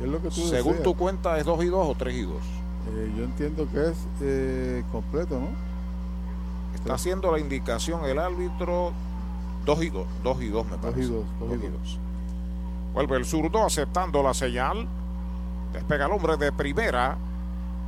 ¿Qué 0.00 0.06
es 0.06 0.10
lo 0.10 0.20
que 0.20 0.28
tú 0.30 0.34
Según 0.48 0.72
deseas? 0.72 0.82
tu 0.82 0.96
cuenta, 0.96 1.38
¿es 1.38 1.44
2 1.44 1.62
y 1.64 1.66
2 1.68 1.88
o 1.88 1.94
3 1.94 2.14
y 2.16 2.22
2? 2.22 2.34
Eh, 2.34 3.12
yo 3.16 3.24
entiendo 3.24 3.68
que 3.72 3.90
es 3.90 3.96
eh, 4.22 4.82
completo, 4.90 5.38
¿no? 5.38 5.48
Está 6.74 6.94
haciendo 6.94 7.30
la 7.30 7.38
indicación 7.38 8.04
el 8.06 8.18
árbitro 8.18 8.92
2 9.66 9.82
y 9.84 9.90
2. 9.90 10.06
2 10.24 10.42
y 10.42 10.48
2 10.48 10.66
me 10.66 10.78
parece. 10.78 11.00
y 11.00 11.04
dos, 11.04 11.24
dos 11.38 11.48
y 11.52 11.56
Dos 11.56 11.64
y 11.64 11.68
dos. 11.68 11.80
dos. 11.82 11.98
Vuelve 12.94 13.16
el 13.18 13.24
zurdo 13.26 13.64
aceptando 13.64 14.22
la 14.22 14.34
señal. 14.34 14.88
Despega 15.72 16.06
el 16.06 16.12
hombre 16.12 16.36
de 16.36 16.50
primera. 16.50 17.16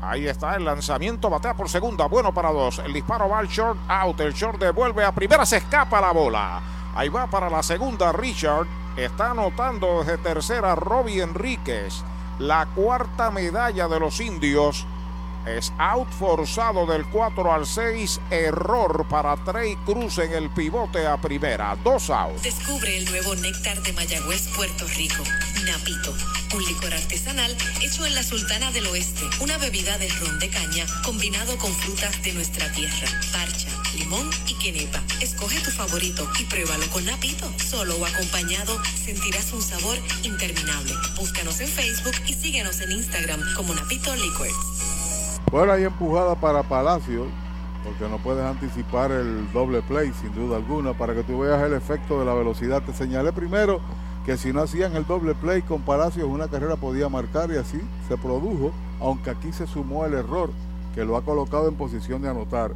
Ahí 0.03 0.27
está 0.27 0.55
el 0.57 0.65
lanzamiento. 0.65 1.31
Batea 1.31 1.55
por 1.55 1.69
segunda. 1.69 2.07
Bueno 2.07 2.33
para 2.35 2.53
dos. 2.53 2.79
El 2.81 2.93
disparo 2.93 3.29
va 3.29 3.39
al 3.39 3.49
short 3.49 3.79
out. 3.89 4.21
El 4.21 4.33
short 4.35 4.61
devuelve 4.61 5.05
a 5.05 5.13
primera. 5.13 5.45
Se 5.47 5.57
escapa 5.57 6.01
la 6.01 6.13
bola. 6.13 6.61
Ahí 6.95 7.09
va 7.09 7.27
para 7.29 7.49
la 7.49 7.63
segunda 7.63 8.13
Richard. 8.13 8.67
Está 8.97 9.31
anotando 9.31 10.01
desde 10.01 10.19
tercera 10.19 10.75
Robbie 10.75 11.23
Enríquez. 11.23 12.03
La 12.39 12.67
cuarta 12.67 13.31
medalla 13.31 13.89
de 13.89 14.01
los 14.01 14.21
indios. 14.21 14.87
Es 15.47 15.73
out 15.79 16.09
forzado 16.09 16.87
del 16.87 17.05
4 17.07 17.53
al 17.53 17.67
6. 17.67 18.21
Error 18.31 19.07
para 19.09 19.37
Trey 19.39 19.77
Cruz 19.85 20.19
en 20.19 20.33
el 20.33 20.51
pivote 20.51 21.07
a 21.07 21.17
primera. 21.17 21.77
Dos 21.83 22.11
outs. 22.11 22.43
Descubre 22.43 22.97
el 22.97 23.07
nuevo 23.07 23.35
néctar 23.37 23.83
de 23.83 23.93
Mayagüez, 23.93 24.49
Puerto 24.55 24.87
Rico. 24.97 25.25
Napito, 25.65 26.15
un 26.55 26.65
licor 26.65 26.93
artesanal 26.93 27.57
hecho 27.81 28.07
en 28.07 28.15
la 28.15 28.23
Sultana 28.23 28.71
del 28.71 28.87
Oeste. 28.87 29.23
Una 29.41 29.59
bebida 29.59 29.99
de 29.99 30.09
ron 30.21 30.39
de 30.39 30.49
caña 30.49 30.85
combinado 31.05 31.57
con 31.59 31.73
frutas 31.73 32.23
de 32.23 32.35
nuestra 32.35 32.71
tierra. 32.73 33.09
Parcha, 33.33 33.69
limón 33.95 34.29
y 34.49 34.55
quenepa. 34.55 35.03
Escoge 35.21 35.61
tu 35.61 35.71
favorito 35.71 36.27
y 36.41 36.45
pruébalo 36.45 36.87
con 36.93 37.05
Napito. 37.05 37.47
Solo 37.59 37.97
o 37.97 38.07
acompañado 38.07 38.77
sentirás 39.05 39.53
un 39.53 39.63
sabor 39.63 39.97
interminable. 40.23 40.93
Búscanos 41.17 41.61
en 41.61 41.69
Facebook 41.69 42.15
y 42.27 42.35
síguenos 42.35 42.81
en 42.81 42.93
Instagram 42.93 43.41
como 43.57 43.75
Napito 43.75 44.15
Liquors. 44.17 44.55
Bueno, 45.51 45.73
hay 45.73 45.85
empujada 45.85 46.35
para 46.35 46.63
Palacio, 46.63 47.27
porque 47.85 48.09
no 48.09 48.19
puedes 48.19 48.45
anticipar 48.45 49.11
el 49.11 49.53
doble 49.53 49.83
play, 49.83 50.13
sin 50.21 50.35
duda 50.35 50.57
alguna, 50.57 50.97
para 50.97 51.15
que 51.15 51.23
tú 51.23 51.41
veas 51.41 51.63
el 51.63 51.75
efecto 51.75 52.19
de 52.19 52.25
la 52.25 52.35
velocidad. 52.35 52.83
Te 52.83 52.95
señalé 52.95 53.33
primero 53.33 53.81
que 54.25 54.37
si 54.37 54.53
no 54.53 54.63
hacían 54.63 54.97
el 54.97 55.07
doble 55.07 55.35
play 55.35 55.63
con 55.63 55.83
Palacios, 55.83 56.29
una 56.29 56.49
carrera 56.49 56.77
podía 56.77 57.09
marcar 57.09 57.51
y 57.51 57.57
así 57.57 57.81
se 58.09 58.17
produjo, 58.17 58.73
aunque 59.01 59.31
aquí 59.31 59.53
se 59.53 59.67
sumó 59.67 60.07
el 60.07 60.15
error 60.15 60.51
que 60.95 61.05
lo 61.05 61.17
ha 61.17 61.25
colocado 61.25 61.69
en 61.69 61.75
posición 61.75 62.23
de 62.23 62.29
anotar. 62.29 62.73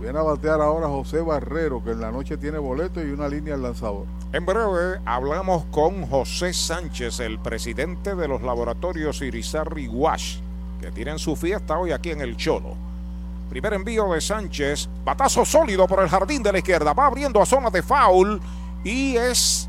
Viene 0.00 0.18
a 0.18 0.22
batear 0.22 0.60
ahora 0.60 0.88
José 0.88 1.20
Barrero, 1.20 1.82
que 1.82 1.92
en 1.92 2.00
la 2.00 2.10
noche 2.10 2.36
tiene 2.36 2.58
boleto 2.58 3.02
y 3.02 3.10
una 3.10 3.28
línea 3.28 3.54
al 3.54 3.62
lanzador. 3.62 4.04
En 4.32 4.44
breve 4.44 5.00
hablamos 5.06 5.64
con 5.70 6.06
José 6.06 6.52
Sánchez, 6.52 7.20
el 7.20 7.38
presidente 7.38 8.14
de 8.14 8.28
los 8.28 8.42
laboratorios 8.42 9.22
Irizarry 9.22 9.88
Wash, 9.88 10.38
que 10.80 10.90
tienen 10.90 11.18
su 11.18 11.34
fiesta 11.34 11.78
hoy 11.78 11.92
aquí 11.92 12.10
en 12.10 12.20
el 12.20 12.36
Cholo. 12.36 12.74
Primer 13.48 13.72
envío 13.72 14.12
de 14.12 14.20
Sánchez, 14.20 14.88
batazo 15.04 15.44
sólido 15.44 15.86
por 15.86 16.02
el 16.02 16.08
jardín 16.08 16.42
de 16.42 16.52
la 16.52 16.58
izquierda, 16.58 16.92
va 16.92 17.06
abriendo 17.06 17.40
a 17.40 17.46
zona 17.46 17.70
de 17.70 17.82
foul 17.82 18.40
y 18.84 19.16
es 19.16 19.68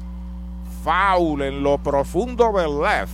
foul 0.84 1.42
en 1.42 1.64
lo 1.64 1.78
profundo 1.78 2.52
del 2.52 2.82
left. 2.82 3.14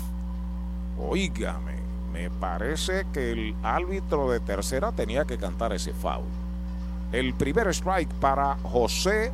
Óigame, 0.98 1.76
me 2.12 2.32
parece 2.32 3.06
que 3.14 3.32
el 3.32 3.56
árbitro 3.62 4.32
de 4.32 4.40
tercera 4.40 4.92
tenía 4.92 5.26
que 5.26 5.38
cantar 5.38 5.74
ese 5.74 5.94
foul. 5.94 6.43
El 7.14 7.36
primer 7.36 7.68
strike 7.68 8.12
para 8.16 8.58
José 8.64 9.32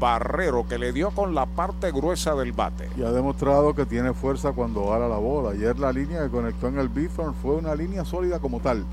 Barrero, 0.00 0.66
que 0.66 0.78
le 0.78 0.92
dio 0.92 1.12
con 1.12 1.32
la 1.32 1.46
parte 1.46 1.92
gruesa 1.92 2.34
del 2.34 2.50
bate. 2.52 2.90
Y 2.96 3.04
ha 3.04 3.12
demostrado 3.12 3.72
que 3.72 3.86
tiene 3.86 4.12
fuerza 4.12 4.50
cuando 4.50 4.92
ala 4.92 5.06
la 5.06 5.16
bola. 5.16 5.50
Ayer 5.50 5.78
la 5.78 5.92
línea 5.92 6.24
que 6.24 6.28
conectó 6.28 6.66
en 6.66 6.78
el 6.78 6.88
Bithorn 6.88 7.34
fue 7.34 7.54
una 7.54 7.76
línea 7.76 8.04
sólida 8.04 8.40
como 8.40 8.58
tal. 8.58 8.84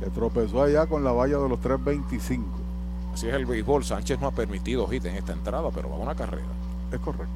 Que 0.00 0.10
tropezó 0.10 0.60
allá 0.60 0.86
con 0.86 1.04
la 1.04 1.12
valla 1.12 1.38
de 1.38 1.48
los 1.48 1.60
325. 1.60 2.44
Así 3.14 3.28
es 3.28 3.34
el 3.34 3.46
béisbol. 3.46 3.84
Sánchez 3.84 4.20
no 4.20 4.26
ha 4.26 4.32
permitido 4.32 4.88
hit 4.88 5.04
en 5.04 5.14
esta 5.14 5.32
entrada, 5.32 5.70
pero 5.72 5.88
va 5.88 5.94
a 5.94 6.00
una 6.00 6.16
carrera. 6.16 6.42
Es 6.90 6.98
correcto. 6.98 7.32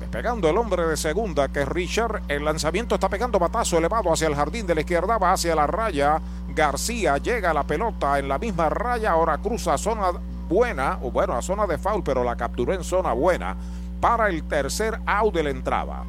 Despegando 0.00 0.48
el 0.48 0.56
hombre 0.56 0.86
de 0.86 0.96
segunda, 0.96 1.48
que 1.48 1.62
es 1.62 1.68
Richard. 1.68 2.22
El 2.28 2.44
lanzamiento 2.44 2.94
está 2.94 3.08
pegando 3.08 3.38
batazo 3.38 3.78
elevado 3.78 4.12
hacia 4.12 4.28
el 4.28 4.34
jardín 4.34 4.66
de 4.66 4.74
la 4.74 4.80
izquierda, 4.82 5.18
va 5.18 5.32
hacia 5.32 5.54
la 5.54 5.66
raya. 5.66 6.20
García 6.54 7.18
llega 7.18 7.50
a 7.50 7.54
la 7.54 7.64
pelota 7.64 8.18
en 8.18 8.28
la 8.28 8.38
misma 8.38 8.68
raya. 8.68 9.10
Ahora 9.10 9.38
cruza 9.38 9.76
zona 9.76 10.12
buena, 10.48 10.98
o 11.02 11.10
bueno, 11.10 11.34
a 11.34 11.42
zona 11.42 11.66
de 11.66 11.78
foul, 11.78 12.02
pero 12.02 12.24
la 12.24 12.36
capturó 12.36 12.72
en 12.72 12.84
zona 12.84 13.12
buena 13.12 13.56
para 14.00 14.28
el 14.28 14.44
tercer 14.44 15.00
out 15.06 15.34
de 15.34 15.42
la 15.42 15.50
entrada. 15.50 16.04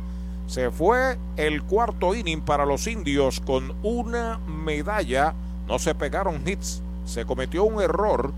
Se 0.48 0.72
fue 0.72 1.18
el 1.36 1.64
cuarto 1.64 2.16
inning 2.16 2.42
para 2.42 2.66
los 2.66 2.88
indios 2.88 3.40
con 3.40 3.76
una 3.84 4.40
medalla. 4.48 5.34
No 5.68 5.78
se 5.78 5.94
pegaron 5.94 6.42
hits, 6.48 6.82
se 7.06 7.26
cometió 7.26 7.66
un 7.66 7.82
error 7.82 8.34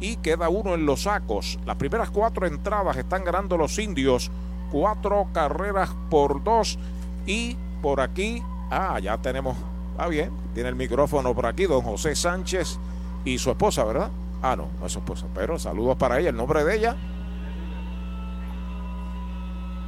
y 0.00 0.16
queda 0.16 0.48
uno 0.48 0.74
en 0.74 0.84
los 0.84 1.04
sacos. 1.04 1.58
Las 1.64 1.76
primeras 1.76 2.10
cuatro 2.10 2.46
entradas 2.46 2.96
están 2.96 3.24
ganando 3.24 3.56
los 3.56 3.78
indios. 3.78 4.30
Cuatro 4.74 5.28
carreras 5.32 5.90
por 6.10 6.42
dos. 6.42 6.80
Y 7.26 7.56
por 7.80 8.00
aquí, 8.00 8.42
ah, 8.72 8.98
ya 8.98 9.16
tenemos, 9.18 9.56
ah 9.96 10.08
bien, 10.08 10.32
tiene 10.52 10.68
el 10.68 10.74
micrófono 10.74 11.32
por 11.32 11.46
aquí, 11.46 11.66
don 11.66 11.82
José 11.82 12.16
Sánchez 12.16 12.80
y 13.24 13.38
su 13.38 13.52
esposa, 13.52 13.84
¿verdad? 13.84 14.10
Ah, 14.42 14.56
no, 14.56 14.66
no 14.80 14.86
es 14.86 14.92
su 14.92 14.98
esposa, 14.98 15.26
pero 15.32 15.60
saludos 15.60 15.96
para 15.96 16.18
ella. 16.18 16.30
El 16.30 16.36
nombre 16.36 16.64
de 16.64 16.74
ella. 16.74 16.96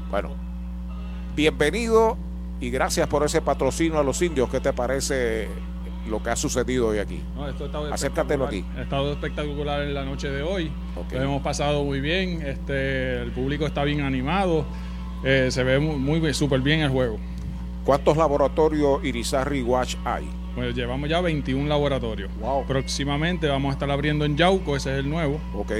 Bueno, 0.08 0.30
bienvenido 1.34 2.16
y 2.60 2.70
gracias 2.70 3.08
por 3.08 3.24
ese 3.24 3.42
patrocinio 3.42 3.98
a 3.98 4.04
los 4.04 4.22
indios. 4.22 4.48
¿Qué 4.50 4.60
te 4.60 4.72
parece 4.72 5.48
lo 6.08 6.22
que 6.22 6.30
ha 6.30 6.36
sucedido 6.36 6.88
hoy 6.88 6.98
aquí? 6.98 7.22
No, 7.34 7.48
esto 7.48 7.64
ha 7.64 7.66
estado 7.66 7.92
Acércatelo 7.92 8.46
aquí. 8.46 8.64
Ha 8.76 8.82
estado 8.82 9.12
espectacular 9.12 9.82
en 9.82 9.94
la 9.94 10.04
noche 10.04 10.30
de 10.30 10.42
hoy. 10.42 10.70
Lo 11.12 11.22
hemos 11.22 11.42
pasado 11.42 11.84
muy 11.84 12.00
bien. 12.00 12.42
Este, 12.42 13.22
el 13.22 13.32
público 13.32 13.66
está 13.66 13.84
bien 13.84 14.00
animado. 14.00 14.64
Eh, 15.24 15.48
se 15.50 15.64
ve 15.64 15.78
muy, 15.78 16.20
muy 16.20 16.34
súper 16.34 16.60
bien 16.60 16.80
el 16.80 16.90
juego. 16.90 17.18
¿Cuántos 17.84 18.16
laboratorios 18.16 19.04
Irizarry 19.04 19.62
Watch 19.62 19.96
hay? 20.04 20.28
Pues 20.56 20.74
llevamos 20.74 21.08
ya 21.08 21.20
21 21.20 21.68
laboratorios. 21.68 22.30
Próximamente 22.66 23.46
vamos 23.46 23.70
a 23.70 23.72
estar 23.74 23.90
abriendo 23.90 24.24
en 24.24 24.36
Yauco, 24.36 24.74
ese 24.74 24.92
es 24.92 24.98
el 25.00 25.10
nuevo. 25.10 25.40
Ok. 25.54 25.72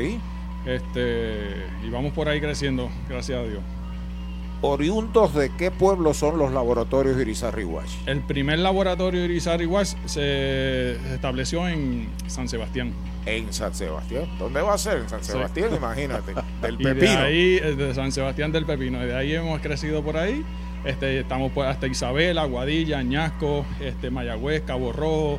Este, 0.67 1.67
y 1.85 1.91
vamos 1.91 2.13
por 2.13 2.29
ahí 2.29 2.41
creciendo, 2.41 2.91
gracias 3.09 3.39
a 3.39 3.43
Dios. 3.45 3.63
¿Oriundos 4.63 5.35
de 5.35 5.51
qué 5.57 5.71
pueblo 5.71 6.15
son 6.15 6.39
los 6.39 6.51
laboratorios 6.53 7.21
Irizarry 7.21 7.65
Watch? 7.65 7.91
El 8.07 8.21
primer 8.21 8.59
laboratorio 8.59 9.25
Irizarry 9.25 9.67
Watch 9.67 9.95
se 10.07 10.93
estableció 11.15 11.69
en 11.69 12.09
San 12.27 12.49
Sebastián. 12.49 12.93
En 13.27 13.53
San 13.53 13.75
Sebastián. 13.75 14.25
¿Dónde 14.39 14.61
va 14.63 14.75
a 14.75 14.79
ser? 14.79 14.99
En 14.99 15.09
San 15.09 15.23
Sí. 15.23 15.33
Sebastián, 15.33 15.71
imagínate. 15.77 16.33
Del 16.63 16.81
Y 16.81 16.85
de 16.85 16.95
Pepino. 16.95 17.19
ahí, 17.21 17.59
eh, 17.63 17.75
de 17.77 17.95
San 17.95 18.13
Sebastián 18.13 18.51
del 18.53 18.65
Pepino. 18.65 19.03
Y 19.03 19.07
de 19.07 19.17
ahí 19.17 19.35
hemos 19.35 19.61
crecido 19.61 20.03
por 20.03 20.17
ahí. 20.17 20.45
Este, 20.85 21.21
estamos 21.21 21.51
pues, 21.53 21.69
hasta 21.69 21.87
Isabela, 21.89 22.45
Guadilla, 22.45 22.99
Añasco, 22.99 23.67
este, 23.81 24.11
Mayagüez, 24.11 24.63
Cabo 24.63 24.93
Rojo, 24.93 25.39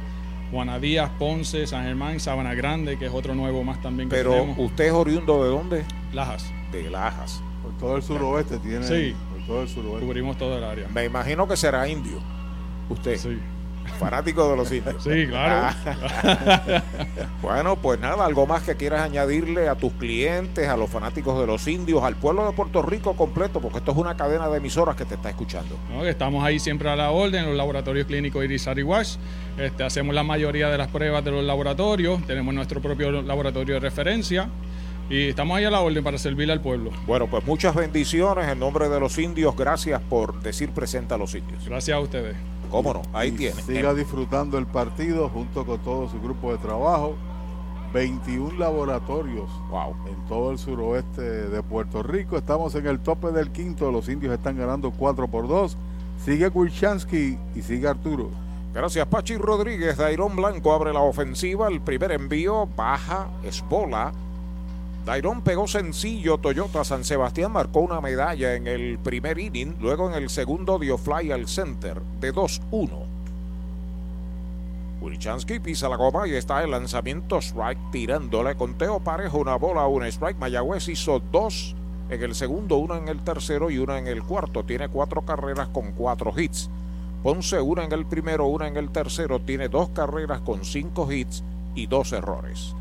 Juanadías, 0.51 1.09
Ponce, 1.17 1.65
San 1.65 1.85
Germán, 1.85 2.19
Sabana 2.19 2.53
Grande, 2.53 2.97
que 2.97 3.05
es 3.05 3.11
otro 3.13 3.33
nuevo 3.33 3.63
más 3.63 3.81
también 3.81 4.09
que 4.09 4.15
Pero 4.15 4.31
tenemos. 4.31 4.57
usted 4.59 4.85
es 4.85 4.91
oriundo 4.91 5.43
de 5.43 5.49
dónde? 5.49 5.85
Lajas. 6.13 6.51
De 6.71 6.89
Lajas. 6.89 7.41
Todo 7.79 7.97
el 7.97 8.03
suroeste 8.03 8.57
tiene. 8.59 8.87
Sí. 8.87 9.15
Por 9.31 9.45
todo 9.45 9.61
el 9.63 9.69
suroeste. 9.69 10.05
Cubrimos 10.05 10.37
todo 10.37 10.57
el 10.57 10.63
área. 10.63 10.87
Me 10.89 11.05
imagino 11.05 11.47
que 11.47 11.55
será 11.55 11.87
indio. 11.87 12.19
Usted. 12.89 13.17
Sí. 13.17 13.39
Fanático 13.99 14.49
de 14.49 14.57
los 14.57 14.71
indios. 14.71 15.01
Sí, 15.03 15.27
claro. 15.27 15.75
bueno, 17.41 17.77
pues 17.77 17.99
nada, 17.99 18.25
algo 18.25 18.45
más 18.45 18.63
que 18.63 18.75
quieras 18.75 19.01
añadirle 19.01 19.69
a 19.69 19.75
tus 19.75 19.93
clientes, 19.93 20.67
a 20.67 20.77
los 20.77 20.89
fanáticos 20.89 21.39
de 21.39 21.47
los 21.47 21.67
indios, 21.67 22.03
al 22.03 22.15
pueblo 22.15 22.45
de 22.45 22.51
Puerto 22.51 22.81
Rico 22.81 23.15
completo, 23.15 23.59
porque 23.59 23.79
esto 23.79 23.91
es 23.91 23.97
una 23.97 24.15
cadena 24.15 24.49
de 24.49 24.57
emisoras 24.57 24.95
que 24.95 25.05
te 25.05 25.15
está 25.15 25.29
escuchando. 25.29 25.75
Estamos 26.03 26.43
ahí 26.43 26.59
siempre 26.59 26.89
a 26.89 26.95
la 26.95 27.11
orden, 27.11 27.43
en 27.43 27.47
los 27.47 27.55
laboratorios 27.55 28.05
clínicos 28.05 28.43
Irizarry 28.43 28.83
Wash. 28.83 29.15
Este, 29.57 29.83
hacemos 29.83 30.13
la 30.13 30.23
mayoría 30.23 30.69
de 30.69 30.77
las 30.77 30.89
pruebas 30.89 31.23
de 31.23 31.31
los 31.31 31.43
laboratorios, 31.43 32.21
tenemos 32.27 32.53
nuestro 32.53 32.81
propio 32.81 33.23
laboratorio 33.23 33.75
de 33.75 33.79
referencia 33.79 34.49
y 35.09 35.29
estamos 35.29 35.57
ahí 35.57 35.63
a 35.63 35.71
la 35.71 35.79
orden 35.79 36.03
para 36.03 36.17
servirle 36.17 36.53
al 36.53 36.61
pueblo. 36.61 36.91
Bueno, 37.05 37.27
pues 37.27 37.45
muchas 37.45 37.73
bendiciones 37.73 38.47
en 38.47 38.59
nombre 38.59 38.89
de 38.89 38.99
los 38.99 39.17
indios. 39.17 39.55
Gracias 39.55 40.01
por 40.01 40.41
decir 40.41 40.71
presente 40.71 41.13
a 41.13 41.17
los 41.17 41.33
indios. 41.33 41.65
Gracias 41.65 41.95
a 41.95 41.99
ustedes. 41.99 42.35
Cómo 42.69 42.93
no, 42.93 43.01
ahí 43.13 43.29
Y 43.29 43.31
tiene. 43.31 43.61
Siga 43.61 43.93
disfrutando 43.93 44.57
el 44.57 44.65
partido 44.65 45.29
junto 45.29 45.65
con 45.65 45.79
todo 45.79 46.09
su 46.09 46.19
grupo 46.21 46.51
de 46.51 46.57
trabajo. 46.57 47.15
21 47.93 48.59
laboratorios 48.59 49.49
en 50.07 50.27
todo 50.27 50.51
el 50.51 50.57
suroeste 50.57 51.21
de 51.21 51.63
Puerto 51.63 52.03
Rico. 52.03 52.37
Estamos 52.37 52.75
en 52.75 52.85
el 52.85 52.99
tope 52.99 53.31
del 53.31 53.51
quinto. 53.51 53.91
Los 53.91 54.09
indios 54.09 54.33
están 54.33 54.57
ganando 54.57 54.91
4 54.91 55.27
por 55.29 55.47
2. 55.47 55.77
Sigue 56.23 56.49
Wilchansky 56.49 57.37
y 57.55 57.61
sigue 57.61 57.87
Arturo. 57.87 58.29
Gracias, 58.73 59.07
Pachi 59.07 59.37
Rodríguez. 59.37 59.95
Dairón 59.95 60.35
Blanco 60.35 60.73
abre 60.73 60.91
la 60.91 60.99
ofensiva. 60.99 61.69
El 61.69 61.79
primer 61.79 62.11
envío 62.11 62.67
baja, 62.75 63.29
es 63.43 63.63
bola. 63.67 64.11
Dairón 65.07 65.41
pegó 65.41 65.69
sencillo. 65.69 66.37
Toyota 66.37 66.83
San 66.83 67.05
Sebastián 67.05 67.53
marcó 67.53 67.79
una 67.79 68.01
medalla 68.01 68.55
en 68.55 68.67
el 68.67 68.99
primer 68.99 69.39
inning. 69.39 69.77
Luego 69.79 70.09
en 70.09 70.21
el 70.21 70.29
segundo 70.29 70.77
dio 70.79 70.97
fly 70.97 71.31
al 71.31 71.47
center 71.47 72.01
de 72.19 72.33
2-1. 72.33 72.89
Wilchansky 74.99 75.59
pisa 75.59 75.87
la 75.87 75.95
goma 75.95 76.27
y 76.27 76.33
está 76.33 76.61
el 76.61 76.71
lanzamiento 76.71 77.37
strike 77.37 77.79
tirándole. 77.89 78.55
Conteo 78.55 78.99
parejo, 78.99 79.37
una 79.37 79.55
bola, 79.55 79.87
un 79.87 80.03
strike. 80.03 80.39
Mayagüez 80.39 80.89
hizo 80.89 81.21
dos 81.31 81.73
en 82.09 82.21
el 82.21 82.35
segundo, 82.35 82.75
una 82.75 82.97
en 82.97 83.07
el 83.07 83.23
tercero 83.23 83.71
y 83.71 83.77
una 83.77 83.99
en 83.99 84.07
el 84.07 84.23
cuarto. 84.23 84.65
Tiene 84.65 84.89
cuatro 84.89 85.21
carreras 85.21 85.69
con 85.69 85.93
cuatro 85.93 86.33
hits. 86.35 86.69
Ponce 87.23 87.61
una 87.61 87.85
en 87.85 87.93
el 87.93 88.05
primero, 88.05 88.47
una 88.47 88.67
en 88.67 88.75
el 88.75 88.89
tercero. 88.89 89.39
Tiene 89.39 89.69
dos 89.69 89.87
carreras 89.87 90.41
con 90.41 90.65
cinco 90.65 91.09
hits 91.09 91.45
y 91.75 91.87
dos 91.87 92.11
errores. 92.11 92.75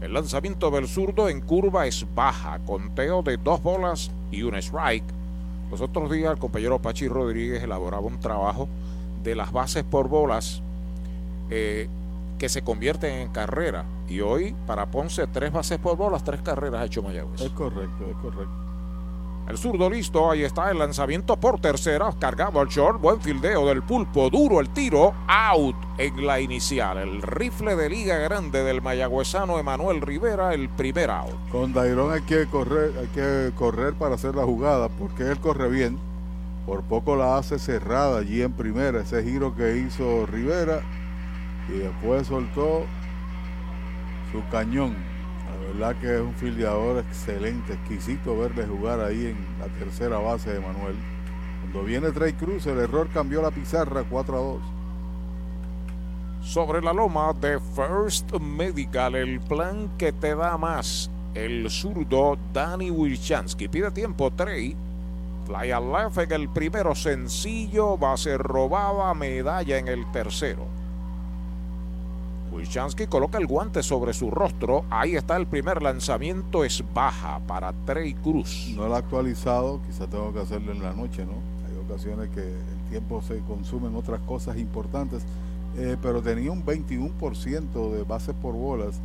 El 0.00 0.12
lanzamiento 0.12 0.70
del 0.70 0.86
zurdo 0.86 1.28
en 1.28 1.40
curva 1.40 1.86
es 1.86 2.06
baja, 2.14 2.60
conteo 2.60 3.22
de 3.22 3.36
dos 3.36 3.62
bolas 3.62 4.12
y 4.30 4.42
un 4.42 4.54
strike. 4.54 5.04
Los 5.70 5.80
otros 5.80 6.10
días 6.10 6.32
el 6.32 6.38
compañero 6.38 6.78
Pachi 6.78 7.08
Rodríguez 7.08 7.62
elaboraba 7.62 8.06
un 8.06 8.20
trabajo 8.20 8.68
de 9.24 9.34
las 9.34 9.52
bases 9.52 9.82
por 9.82 10.08
bolas 10.08 10.62
eh, 11.50 11.88
que 12.38 12.48
se 12.48 12.62
convierten 12.62 13.12
en 13.14 13.28
carrera. 13.28 13.84
Y 14.08 14.20
hoy 14.20 14.54
para 14.66 14.86
Ponce 14.86 15.26
tres 15.26 15.52
bases 15.52 15.78
por 15.78 15.96
bolas, 15.96 16.22
tres 16.22 16.42
carreras 16.42 16.80
ha 16.80 16.84
hecho 16.84 17.02
Mayagüez. 17.02 17.40
Es 17.40 17.50
correcto, 17.50 18.06
es 18.08 18.16
correcto. 18.18 18.67
El 19.48 19.56
zurdo 19.56 19.88
listo, 19.88 20.30
ahí 20.30 20.42
está 20.42 20.70
el 20.70 20.78
lanzamiento 20.78 21.38
por 21.38 21.58
tercera, 21.58 22.12
cargado 22.20 22.60
al 22.60 22.68
short, 22.68 23.00
buen 23.00 23.18
fildeo 23.22 23.66
del 23.66 23.82
pulpo, 23.82 24.28
duro 24.28 24.60
el 24.60 24.68
tiro, 24.68 25.14
out 25.26 25.74
en 25.96 26.26
la 26.26 26.38
inicial. 26.38 26.98
El 26.98 27.22
rifle 27.22 27.74
de 27.74 27.88
liga 27.88 28.18
grande 28.18 28.62
del 28.62 28.82
mayagüezano 28.82 29.58
Emanuel 29.58 30.02
Rivera, 30.02 30.52
el 30.52 30.68
primer 30.68 31.10
out. 31.10 31.32
Con 31.50 31.72
Dairón 31.72 32.12
hay 32.12 32.20
que 32.22 32.44
correr, 32.44 32.92
hay 33.00 33.06
que 33.06 33.50
correr 33.56 33.94
para 33.94 34.16
hacer 34.16 34.34
la 34.34 34.44
jugada, 34.44 34.90
porque 34.90 35.22
él 35.22 35.40
corre 35.40 35.70
bien. 35.70 35.98
Por 36.66 36.82
poco 36.82 37.16
la 37.16 37.38
hace 37.38 37.58
cerrada 37.58 38.18
allí 38.18 38.42
en 38.42 38.52
primera, 38.52 39.00
ese 39.00 39.24
giro 39.24 39.56
que 39.56 39.78
hizo 39.78 40.26
Rivera. 40.26 40.82
Y 41.70 41.78
después 41.78 42.26
soltó 42.26 42.84
su 44.30 44.46
cañón. 44.50 45.07
Verdad 45.68 45.96
que 46.00 46.14
es 46.14 46.20
un 46.22 46.32
fildeador 46.34 47.04
excelente, 47.04 47.74
exquisito 47.74 48.38
verle 48.38 48.66
jugar 48.66 49.00
ahí 49.00 49.26
en 49.26 49.36
la 49.60 49.66
tercera 49.78 50.16
base 50.16 50.54
de 50.54 50.60
Manuel. 50.60 50.96
Cuando 51.60 51.82
viene 51.82 52.10
Trey 52.10 52.32
Cruz, 52.32 52.66
el 52.66 52.78
error 52.78 53.08
cambió 53.12 53.42
la 53.42 53.50
pizarra 53.50 54.02
4 54.08 54.36
a 54.36 54.40
2. 54.40 54.62
Sobre 56.40 56.80
la 56.80 56.94
loma 56.94 57.34
de 57.34 57.60
First 57.60 58.32
Medical, 58.40 59.14
el 59.14 59.40
plan 59.40 59.90
que 59.98 60.10
te 60.10 60.34
da 60.34 60.56
más. 60.56 61.10
El 61.34 61.68
zurdo 61.68 62.38
Danny 62.54 62.90
Wilchansky 62.90 63.68
pide 63.68 63.90
tiempo, 63.90 64.30
Trey. 64.30 64.74
Fly 65.44 65.70
al 65.70 65.92
left 65.92 66.16
en 66.16 66.32
el 66.32 66.48
primero 66.48 66.94
sencillo, 66.94 67.98
va 67.98 68.14
a 68.14 68.16
ser 68.16 68.38
robada, 68.38 69.12
medalla 69.12 69.76
en 69.76 69.88
el 69.88 70.10
tercero. 70.12 70.66
Wilchansky 72.58 73.06
coloca 73.06 73.38
el 73.38 73.46
guante 73.46 73.84
sobre 73.84 74.12
su 74.12 74.32
rostro. 74.32 74.84
Ahí 74.90 75.14
está 75.14 75.36
el 75.36 75.46
primer 75.46 75.80
lanzamiento, 75.80 76.64
es 76.64 76.82
baja 76.92 77.38
para 77.46 77.72
Trey 77.86 78.14
Cruz. 78.14 78.72
No 78.74 78.88
lo 78.88 78.96
ha 78.96 78.98
actualizado, 78.98 79.80
quizá 79.86 80.08
tengo 80.08 80.32
que 80.32 80.40
hacerlo 80.40 80.72
en 80.72 80.82
la 80.82 80.92
noche, 80.92 81.24
¿no? 81.24 81.34
Hay 81.68 81.76
ocasiones 81.86 82.30
que 82.30 82.40
el 82.40 82.90
tiempo 82.90 83.22
se 83.22 83.38
consume 83.42 83.86
en 83.86 83.94
otras 83.94 84.20
cosas 84.22 84.58
importantes, 84.58 85.22
eh, 85.76 85.96
pero 86.02 86.20
tenía 86.20 86.50
un 86.50 86.64
21% 86.64 87.92
de 87.92 88.02
bases 88.02 88.34
por 88.34 88.54
bolas 88.54 89.00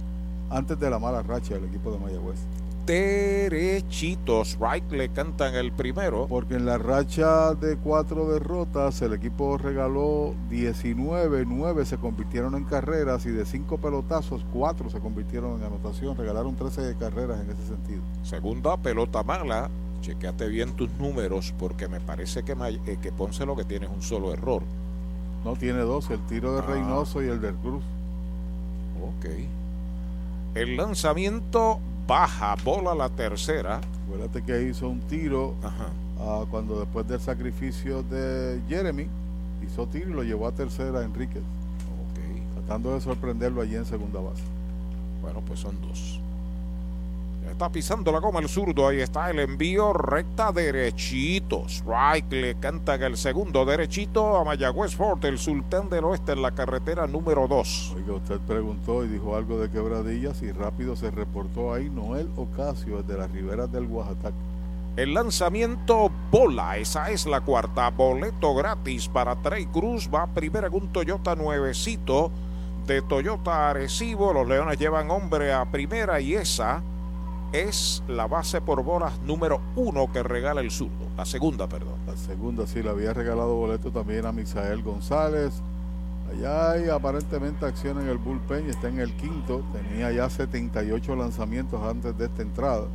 antes 0.49 0.79
de 0.79 0.89
la 0.89 0.97
mala 0.97 1.21
racha 1.21 1.53
del 1.53 1.65
equipo 1.65 1.91
de 1.91 1.99
Mayagüez 1.99 2.39
derechitos. 2.85 4.57
Right 4.59 4.91
le 4.91 5.09
cantan 5.09 5.55
el 5.55 5.71
primero. 5.71 6.27
Porque 6.27 6.55
en 6.55 6.65
la 6.65 6.77
racha 6.77 7.53
de 7.55 7.77
cuatro 7.77 8.29
derrotas 8.29 9.01
el 9.01 9.13
equipo 9.13 9.57
regaló 9.57 10.33
19, 10.49 11.45
9 11.47 11.85
se 11.85 11.97
convirtieron 11.97 12.55
en 12.55 12.65
carreras 12.65 13.25
y 13.25 13.31
de 13.31 13.45
cinco 13.45 13.77
pelotazos, 13.77 14.45
cuatro 14.51 14.89
se 14.89 14.99
convirtieron 14.99 15.59
en 15.59 15.65
anotación. 15.65 16.15
Regalaron 16.17 16.55
13 16.55 16.95
carreras 16.99 17.39
en 17.41 17.51
ese 17.51 17.67
sentido. 17.67 18.01
Segunda 18.23 18.77
pelota 18.77 19.23
mala. 19.23 19.69
Chequeate 20.01 20.49
bien 20.49 20.73
tus 20.73 20.91
números 20.99 21.53
porque 21.57 21.87
me 21.87 22.01
parece 22.01 22.43
que, 22.43 22.51
eh, 22.51 22.97
que 23.01 23.11
Ponce 23.13 23.45
lo 23.45 23.55
que 23.55 23.63
tiene 23.63 23.85
es 23.85 23.91
un 23.91 24.01
solo 24.01 24.33
error. 24.33 24.63
No, 25.45 25.55
tiene 25.55 25.79
dos, 25.79 26.09
el 26.09 26.19
tiro 26.27 26.53
de 26.53 26.59
ah. 26.59 26.65
Reynoso 26.65 27.23
y 27.23 27.27
el 27.27 27.41
del 27.41 27.55
Cruz. 27.55 27.83
Ok. 29.01 29.25
El 30.55 30.77
lanzamiento 30.77 31.79
baja, 32.07 32.55
bola 32.63 32.93
la 32.93 33.09
tercera. 33.09 33.81
Acuérdate 34.05 34.43
que 34.43 34.63
hizo 34.63 34.89
un 34.89 34.99
tiro 35.01 35.55
ah, 36.19 36.45
cuando 36.49 36.79
después 36.79 37.07
del 37.07 37.19
sacrificio 37.19 38.03
de 38.03 38.61
Jeremy, 38.67 39.07
hizo 39.65 39.87
tiro 39.87 40.09
y 40.09 40.13
lo 40.13 40.23
llevó 40.23 40.47
a 40.47 40.51
tercera 40.51 40.99
a 40.99 41.03
Enríquez. 41.03 41.43
Tratando 42.55 42.93
de 42.93 43.01
sorprenderlo 43.01 43.61
allí 43.61 43.75
en 43.75 43.85
segunda 43.85 44.19
base. 44.19 44.43
Bueno, 45.21 45.41
pues 45.45 45.59
son 45.59 45.79
dos. 45.81 46.22
Está 47.63 47.71
pisando 47.71 48.11
la 48.11 48.19
goma 48.19 48.41
el 48.41 48.49
zurdo. 48.49 48.89
Ahí 48.89 48.99
está 48.99 49.31
el 49.31 49.39
envío 49.39 49.93
recta 49.93 50.51
derechito. 50.51 51.63
Strike 51.69 52.29
le 52.29 52.55
canta 52.55 52.95
el 52.95 53.15
segundo 53.15 53.63
derechito 53.63 54.35
a 54.35 54.43
Mayagüez 54.43 54.97
Fort, 54.97 55.23
el 55.23 55.39
sultán 55.39 55.89
del 55.89 56.03
oeste 56.03 56.33
en 56.33 56.41
la 56.41 56.51
carretera 56.51 57.07
número 57.07 57.47
2. 57.47 57.93
Oiga, 57.95 58.15
usted 58.15 58.39
preguntó 58.41 59.05
y 59.05 59.07
dijo 59.07 59.37
algo 59.37 59.61
de 59.61 59.69
quebradillas 59.69 60.41
y 60.41 60.51
rápido 60.51 60.97
se 60.97 61.09
reportó 61.09 61.73
ahí 61.73 61.89
Noel 61.89 62.29
Ocasio 62.35 63.01
desde 63.01 63.17
las 63.17 63.31
riberas 63.31 63.71
del 63.71 63.85
Oaxaca. 63.85 64.33
El 64.97 65.13
lanzamiento 65.13 66.11
bola, 66.31 66.75
esa 66.75 67.11
es 67.11 67.25
la 67.25 67.39
cuarta. 67.39 67.89
Boleto 67.91 68.53
gratis 68.55 69.07
para 69.07 69.37
Trey 69.37 69.67
Cruz. 69.67 70.09
Va 70.13 70.27
primero 70.27 70.67
en 70.67 70.73
un 70.73 70.89
Toyota 70.89 71.33
nuevecito 71.37 72.29
de 72.85 73.01
Toyota 73.01 73.69
Arecibo. 73.69 74.33
Los 74.33 74.49
Leones 74.49 74.77
llevan 74.77 75.09
hombre 75.09 75.53
a 75.53 75.63
primera 75.63 76.19
y 76.19 76.33
esa 76.33 76.83
es 77.53 78.01
la 78.07 78.25
base 78.27 78.61
por 78.61 78.83
bolas 78.83 79.19
número 79.21 79.61
uno 79.75 80.11
que 80.11 80.23
regala 80.23 80.59
el 80.59 80.71
zurdo. 80.71 81.07
La 81.15 81.23
segunda, 81.23 81.67
perdón. 81.67 81.99
La 82.07 82.17
segunda, 82.17 82.65
sí, 82.65 82.81
le 82.81 82.89
había 82.89 83.13
regalado 83.13 83.55
boleto 83.55 83.91
también 83.91 84.25
a 84.25 84.31
Misael 84.31 84.81
González. 84.81 85.53
Allá 86.31 86.71
hay 86.71 86.89
aparentemente 86.89 87.63
acción 87.63 88.01
en 88.01 88.09
el 88.09 88.17
bullpen 88.17 88.65
y 88.65 88.71
está 88.71 88.89
en 88.89 88.99
el 88.99 89.13
quinto. 89.13 89.61
Tenía 89.71 90.11
ya 90.11 90.29
78 90.31 91.15
lanzamientos 91.15 91.79
antes 91.83 92.17
de 92.17 92.25
esta 92.25 92.41
entrada. 92.41 92.87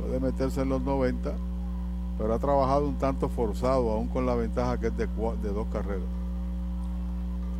Puede 0.00 0.18
meterse 0.18 0.62
en 0.62 0.70
los 0.70 0.82
90, 0.82 1.32
pero 2.18 2.34
ha 2.34 2.38
trabajado 2.40 2.88
un 2.88 2.96
tanto 2.96 3.28
forzado, 3.28 3.92
aún 3.92 4.08
con 4.08 4.26
la 4.26 4.34
ventaja 4.34 4.78
que 4.80 4.88
es 4.88 4.96
de, 4.96 5.06
de 5.06 5.52
dos 5.52 5.68
carreras. 5.72 6.02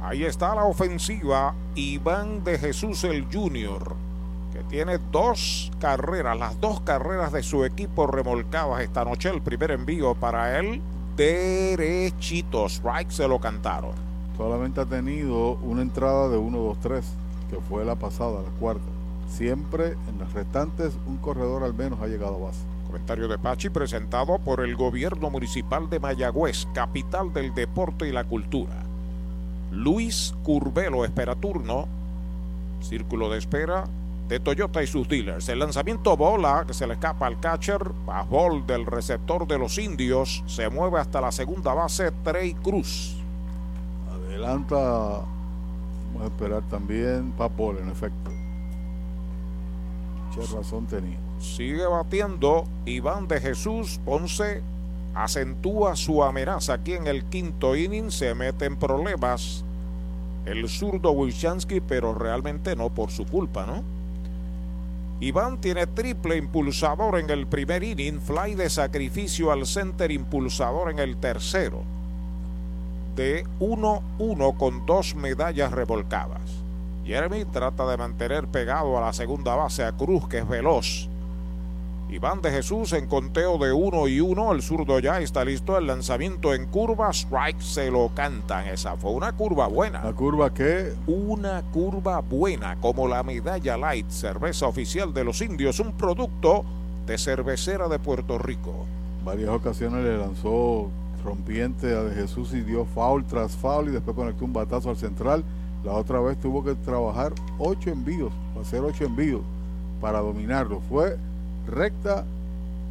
Ahí 0.03 0.25
está 0.25 0.53
la 0.57 0.65
ofensiva. 0.65 1.55
Iván 1.77 2.43
de 2.43 2.59
Jesús 2.59 3.05
el 3.05 3.27
Junior 3.33 3.95
que 4.55 4.63
tiene 4.63 4.99
dos 5.11 5.73
carreras, 5.81 6.39
las 6.39 6.61
dos 6.61 6.81
carreras 6.81 7.33
de 7.33 7.43
su 7.43 7.65
equipo 7.65 8.07
remolcadas 8.07 8.83
esta 8.83 9.05
noche. 9.05 9.29
El 9.29 9.43
primer 9.43 9.73
envío 9.73 10.15
para 10.15 10.59
él, 10.59 10.81
derechito. 11.17 12.67
Strike 12.67 13.11
se 13.11 13.27
lo 13.27 13.41
cantaron. 13.41 13.93
Solamente 14.37 14.81
ha 14.81 14.87
tenido 14.87 15.55
una 15.55 15.83
entrada 15.83 16.29
de 16.29 16.39
1-2-3, 16.39 17.03
que 17.51 17.57
fue 17.69 17.85
la 17.85 17.97
pasada, 17.97 18.43
la 18.43 18.51
cuarta. 18.61 18.85
Siempre 19.29 19.97
en 20.09 20.19
las 20.21 20.33
restantes, 20.33 20.95
un 21.07 21.17
corredor 21.17 21.65
al 21.65 21.75
menos 21.75 22.01
ha 22.01 22.07
llegado 22.07 22.37
a 22.37 22.47
base. 22.47 22.61
Comentario 22.87 23.27
de 23.27 23.39
Pachi 23.39 23.71
presentado 23.71 24.39
por 24.39 24.61
el 24.61 24.77
gobierno 24.77 25.31
municipal 25.31 25.91
de 25.91 25.99
Mayagüez, 25.99 26.69
capital 26.75 27.33
del 27.33 27.53
deporte 27.55 28.09
y 28.09 28.13
la 28.13 28.23
cultura. 28.23 28.85
Luis 29.73 30.33
Curvelo 30.45 31.05
espera 31.05 31.35
turno. 31.35 31.89
Círculo 32.81 33.31
de 33.31 33.39
espera 33.39 33.85
de 34.29 34.41
Toyota 34.41 34.83
y 34.83 34.87
sus 34.87 35.07
dealers. 35.09 35.49
El 35.49 35.59
lanzamiento 35.59 36.17
bola 36.17 36.65
que 36.67 36.75
se 36.75 36.87
le 36.87 36.95
escapa 36.95 37.27
al 37.27 37.39
catcher, 37.41 37.83
ball 38.31 38.67
del 38.67 38.87
receptor 38.87 39.47
de 39.47 39.59
los 39.59 39.79
indios, 39.79 40.43
se 40.47 40.69
mueve 40.69 40.99
hasta 40.99 41.21
la 41.21 41.31
segunda 41.31 41.75
base 41.75 42.11
Trey 42.23 42.55
Cruz. 42.55 43.17
Adelanta, 44.11 44.77
vamos 44.77 46.23
a 46.23 46.25
esperar 46.25 46.63
también 46.71 47.33
Papol 47.33 47.79
en 47.79 47.91
efecto. 47.91 48.31
Qué 50.35 50.41
razón 50.57 50.87
tenía. 50.87 51.19
Sigue 51.39 51.87
batiendo 51.87 52.65
Iván 52.87 53.29
de 53.29 53.41
Jesús 53.41 54.01
Ponce. 54.05 54.63
Acentúa 55.15 55.95
su 55.95 56.25
amenaza 56.25 56.75
aquí 56.75 56.95
en 56.95 57.07
el 57.07 57.25
quinto 57.27 57.77
inning. 57.77 58.11
Se 58.11 58.35
mete 58.35 58.65
en 58.65 58.77
problemas 58.77 59.65
el 60.45 60.69
zurdo 60.69 61.13
Wilchansky, 61.13 61.81
pero 61.81 62.15
realmente 62.15 62.75
no 62.75 62.91
por 62.91 63.11
su 63.11 63.25
culpa, 63.27 63.65
¿no? 63.65 63.94
Iván 65.21 65.61
tiene 65.61 65.87
triple 65.87 66.37
impulsador 66.37 67.19
en 67.19 67.31
el 67.31 67.47
primer 67.47 67.85
inning, 67.85 68.21
fly 68.21 68.55
de 68.55 68.69
sacrificio 68.69 69.53
al 69.53 69.67
center 69.67 70.11
impulsador 70.11 70.91
en 70.91 70.99
el 70.99 71.17
tercero. 71.17 71.83
De 73.15 73.45
1-1 73.61 74.57
con 74.57 74.87
dos 74.87 75.15
medallas 75.15 75.71
revolcadas. 75.73 76.65
Jeremy 77.05 77.45
trata 77.45 77.87
de 77.87 77.97
mantener 77.97 78.49
pegado 78.49 78.99
a 78.99 79.03
la 79.03 79.13
segunda 79.13 79.55
base 79.55 79.85
a 79.85 79.93
Cruz, 79.93 80.27
que 80.27 80.39
es 80.39 80.49
veloz. 80.49 81.09
Iván 82.15 82.41
de 82.43 82.53
Jesús 82.53 82.93
en 82.93 83.09
conteo 83.09 83.59
de 83.59 83.73
1 83.73 84.07
y 84.07 84.21
1. 84.21 84.53
El 84.53 84.63
zurdo 84.63 85.01
ya 85.01 85.19
está 85.19 85.45
listo. 85.45 85.77
El 85.77 85.89
lanzamiento 85.89 86.55
en 86.55 86.67
curva. 86.67 87.11
Strike 87.11 87.61
se 87.61 87.91
lo 87.91 88.13
cantan. 88.15 88.69
Esa 88.69 88.97
fue 88.97 89.11
una 89.11 89.33
curva 89.33 89.67
buena. 89.67 90.05
¿La 90.05 90.13
curva 90.13 90.55
qué? 90.55 90.93
Una 91.09 91.63
curva 91.73 92.21
buena, 92.21 92.77
como 92.81 93.09
la 93.09 93.25
medalla 93.25 93.77
light, 93.77 94.09
cerveza 94.11 94.69
oficial 94.69 95.13
de 95.13 95.25
los 95.25 95.41
indios, 95.41 95.81
un 95.81 95.93
producto 95.95 96.65
de 97.05 97.19
cervecera 97.19 97.89
de 97.89 97.99
Puerto 97.99 98.39
Rico. 98.39 98.87
Varias 99.25 99.51
ocasiones 99.51 100.05
le 100.05 100.17
lanzó 100.17 100.91
rompiente 101.25 101.97
a 101.97 102.05
de 102.05 102.15
Jesús 102.15 102.53
y 102.55 102.61
dio 102.61 102.85
foul 102.85 103.25
tras 103.25 103.57
foul 103.57 103.89
y 103.89 103.91
después 103.91 104.15
conectó 104.15 104.45
un 104.45 104.53
batazo 104.53 104.89
al 104.89 104.97
central. 104.97 105.43
La 105.83 105.95
otra 105.95 106.21
vez 106.21 106.39
tuvo 106.39 106.63
que 106.63 106.77
trabajar 106.77 107.33
ocho 107.59 107.91
envíos, 107.91 108.33
hacer 108.61 108.83
ocho 108.83 109.05
envíos 109.05 109.43
para 110.01 110.21
dominarlo. 110.21 110.81
Fue 110.89 111.17
recta, 111.67 112.25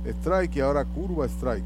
strike 0.05 0.57
y 0.57 0.59
ahora 0.61 0.85
curva, 0.85 1.25
strike. 1.25 1.63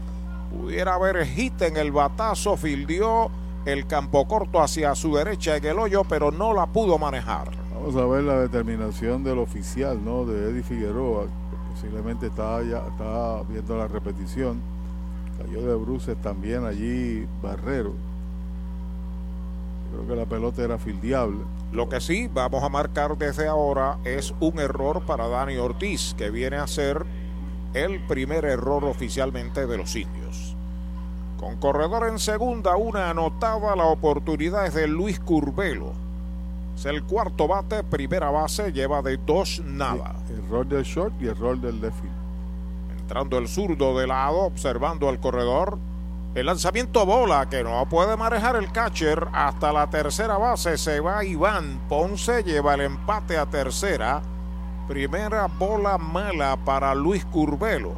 Pudiera 0.51 0.95
haber 0.95 1.25
hit 1.27 1.63
en 1.63 1.77
el 1.77 1.93
batazo, 1.93 2.57
fildió 2.57 3.31
el 3.65 3.87
campo 3.87 4.27
corto 4.27 4.61
hacia 4.61 4.95
su 4.95 5.15
derecha 5.15 5.57
en 5.57 5.65
el 5.65 5.79
hoyo, 5.79 6.03
pero 6.05 6.31
no 6.31 6.53
la 6.53 6.67
pudo 6.67 6.99
manejar. 6.99 7.51
Vamos 7.75 7.97
a 7.97 8.07
ver 8.07 8.25
la 8.25 8.41
determinación 8.41 9.23
del 9.23 9.39
oficial, 9.39 10.05
¿no? 10.05 10.25
De 10.25 10.51
Eddie 10.51 10.63
Figueroa, 10.63 11.27
posiblemente 11.73 12.27
está, 12.27 12.63
ya, 12.63 12.79
está 12.87 13.43
viendo 13.49 13.77
la 13.77 13.87
repetición. 13.87 14.61
Cayó 15.41 15.63
de 15.63 15.75
bruces 15.75 16.17
también 16.21 16.65
allí 16.65 17.27
Barrero. 17.43 17.95
Creo 19.91 20.07
que 20.07 20.15
la 20.15 20.27
pelota 20.27 20.63
era 20.63 20.79
fildeable. 20.79 21.41
Lo 21.73 21.89
que 21.89 22.01
sí 22.01 22.29
vamos 22.33 22.63
a 22.63 22.69
marcar 22.69 23.17
desde 23.17 23.49
ahora 23.49 23.99
es 24.05 24.35
un 24.41 24.59
error 24.61 25.03
para 25.07 25.29
Dani 25.29 25.57
Ortiz, 25.57 26.15
que 26.17 26.31
viene 26.31 26.57
a 26.57 26.67
ser 26.67 27.07
el 27.75 28.01
primer 28.07 28.45
error 28.45 28.85
oficialmente 28.85 29.67
de 29.67 29.77
los 29.79 29.97
indios. 29.97 30.57
Con 31.39 31.57
corredor 31.57 32.09
en 32.09 32.19
segunda, 32.19 32.77
una 32.77 33.11
anotada, 33.11 33.75
la 33.75 33.87
oportunidad 33.87 34.67
es 34.67 34.75
de 34.75 34.89
Luis 34.89 35.19
Curvelo. 35.21 35.93
Es 36.77 36.85
el 36.85 37.03
cuarto 37.05 37.49
bate, 37.49 37.83
primera 37.83 38.31
base, 38.31 38.73
lleva 38.73 39.01
de 39.01 39.17
dos 39.17 39.63
nada. 39.65 40.17
Error 40.29 40.67
del 40.67 40.85
short 40.85 41.15
y 41.21 41.29
error 41.29 41.59
del 41.59 41.81
left 41.81 42.20
Entrando 43.11 43.39
el 43.39 43.49
zurdo 43.49 43.99
de 43.99 44.07
lado, 44.07 44.43
observando 44.43 45.09
al 45.09 45.19
corredor. 45.19 45.81
El 46.37 46.47
lanzamiento 46.47 47.05
bola 47.05 47.49
que 47.51 47.65
no 47.65 47.89
puede 47.89 48.17
manejar 48.17 48.55
el 48.55 48.71
catcher 48.71 49.27
hasta 49.33 49.73
la 49.73 49.91
tercera 49.91 50.39
base. 50.39 50.79
Se 50.79 51.01
va 51.01 51.25
Iván 51.25 51.81
Ponce, 51.89 52.45
lleva 52.45 52.75
el 52.75 52.83
empate 52.83 53.37
a 53.37 53.47
tercera. 53.47 54.23
Primera 54.87 55.49
bola 55.49 55.99
mala 55.99 56.57
para 56.65 56.95
Luis 56.95 57.25
Curvelo. 57.25 57.95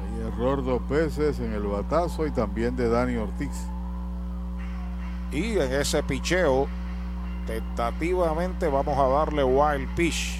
Hay 0.00 0.26
error 0.26 0.64
dos 0.64 0.88
veces 0.88 1.40
en 1.40 1.52
el 1.52 1.64
batazo 1.64 2.26
y 2.26 2.30
también 2.30 2.74
de 2.74 2.88
Dani 2.88 3.16
Ortiz. 3.16 3.66
Y 5.30 5.58
en 5.58 5.74
ese 5.74 6.02
picheo, 6.02 6.68
tentativamente 7.46 8.66
vamos 8.68 8.98
a 8.98 9.08
darle 9.08 9.44
wild 9.44 9.94
pitch. 9.94 10.39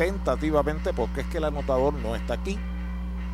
Tentativamente 0.00 0.94
porque 0.94 1.20
es 1.20 1.26
que 1.26 1.36
el 1.36 1.44
anotador 1.44 1.92
no 1.92 2.16
está 2.16 2.32
aquí. 2.32 2.58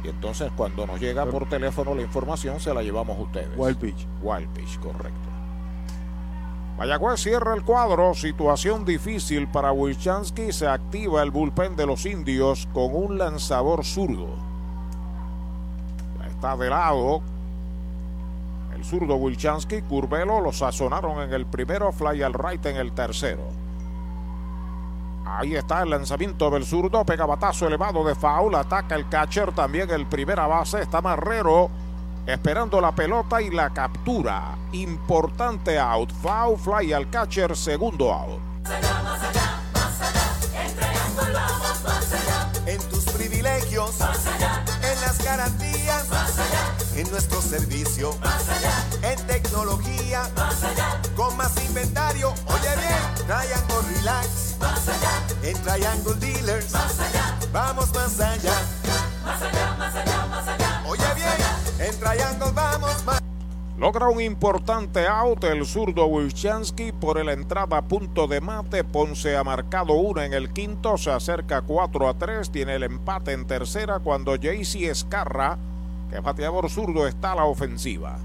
Y 0.02 0.08
entonces 0.08 0.50
cuando 0.56 0.84
nos 0.84 0.98
llega 0.98 1.24
por 1.24 1.48
teléfono 1.48 1.94
la 1.94 2.02
información 2.02 2.58
se 2.58 2.74
la 2.74 2.82
llevamos 2.82 3.16
a 3.16 3.20
ustedes. 3.20 3.50
Wild 3.56 3.78
pitch. 3.78 4.08
Wild 4.20 4.48
pitch, 4.48 4.80
correcto. 4.80 5.28
Mayagüez 6.76 7.20
cierra 7.20 7.54
el 7.54 7.62
cuadro, 7.62 8.14
situación 8.14 8.84
difícil 8.84 9.46
para 9.46 9.70
Wilchansky, 9.70 10.50
se 10.50 10.66
activa 10.66 11.22
el 11.22 11.30
bullpen 11.30 11.76
de 11.76 11.86
los 11.86 12.04
indios 12.04 12.66
con 12.72 12.96
un 12.96 13.16
lanzador 13.16 13.84
zurdo. 13.84 14.34
Está 16.28 16.56
de 16.56 16.68
lado 16.68 17.22
el 18.74 18.84
zurdo 18.84 19.14
Wilchansky, 19.14 19.82
Curvelo 19.82 20.40
lo 20.40 20.50
sazonaron 20.50 21.22
en 21.22 21.32
el 21.32 21.46
primero, 21.46 21.92
fly 21.92 22.24
al 22.24 22.34
right 22.34 22.66
en 22.66 22.76
el 22.76 22.90
tercero. 22.90 23.65
Ahí 25.26 25.56
está 25.56 25.82
el 25.82 25.90
lanzamiento 25.90 26.48
del 26.50 26.64
zurdo, 26.64 27.04
pega 27.04 27.26
batazo 27.26 27.66
elevado 27.66 28.04
de 28.04 28.14
foul, 28.14 28.54
ataca 28.54 28.94
el 28.94 29.08
catcher, 29.08 29.52
también 29.52 29.90
el 29.90 30.06
primera 30.06 30.46
base, 30.46 30.80
está 30.80 31.00
Marrero 31.00 31.68
esperando 32.26 32.80
la 32.80 32.92
pelota 32.92 33.40
y 33.40 33.50
la 33.50 33.70
captura. 33.70 34.56
Importante 34.72 35.78
out, 35.78 36.10
foul, 36.12 36.58
fly 36.58 36.92
al 36.92 37.08
catcher, 37.08 37.56
segundo 37.56 38.12
out. 38.12 38.40
En 42.66 42.78
tus 42.88 43.04
privilegios, 43.06 44.00
en 44.00 45.00
las 45.00 45.24
garantías, 45.24 46.06
en 46.96 47.10
nuestro 47.10 47.40
servicio, 47.40 48.10
en 49.02 49.26
tecnología, 49.26 50.22
con 51.14 51.36
más 51.36 51.52
inventario. 51.64 52.34
Oye 52.46 52.76
bien, 52.76 53.26
Triangle 53.26 53.96
Relax, 53.96 54.45
en 55.42 55.62
Triangle 55.62 56.14
Dealers, 56.20 56.72
vamos 57.52 57.94
más 57.94 58.20
allá. 58.20 58.54
Más 59.24 59.42
allá, 59.42 59.74
más 59.78 59.94
allá, 59.94 60.26
más 60.26 60.48
allá. 60.48 60.82
Oye 60.86 61.04
bien, 61.14 61.88
en 61.88 61.98
Triangle 61.98 62.52
vamos 62.54 63.04
más 63.04 63.20
Logra 63.78 64.08
un 64.08 64.22
importante 64.22 65.06
out 65.06 65.44
el 65.44 65.66
zurdo 65.66 66.06
Wilchansky 66.06 66.92
por 66.92 67.18
el 67.18 67.28
entrada 67.28 67.76
a 67.76 67.82
punto 67.82 68.26
de 68.26 68.40
mate. 68.40 68.84
Ponce 68.84 69.36
ha 69.36 69.44
marcado 69.44 69.92
una 69.92 70.24
en 70.24 70.32
el 70.32 70.50
quinto, 70.50 70.96
se 70.96 71.10
acerca 71.10 71.60
4 71.60 72.08
a 72.08 72.14
3, 72.14 72.50
tiene 72.50 72.76
el 72.76 72.84
empate 72.84 73.32
en 73.32 73.46
tercera 73.46 73.98
cuando 73.98 74.34
JC 74.34 74.84
Escarra, 74.84 75.58
que 76.10 76.20
bateador 76.20 76.70
zurdo, 76.70 77.06
está 77.06 77.32
a 77.32 77.36
la 77.36 77.44
ofensiva. 77.44 78.16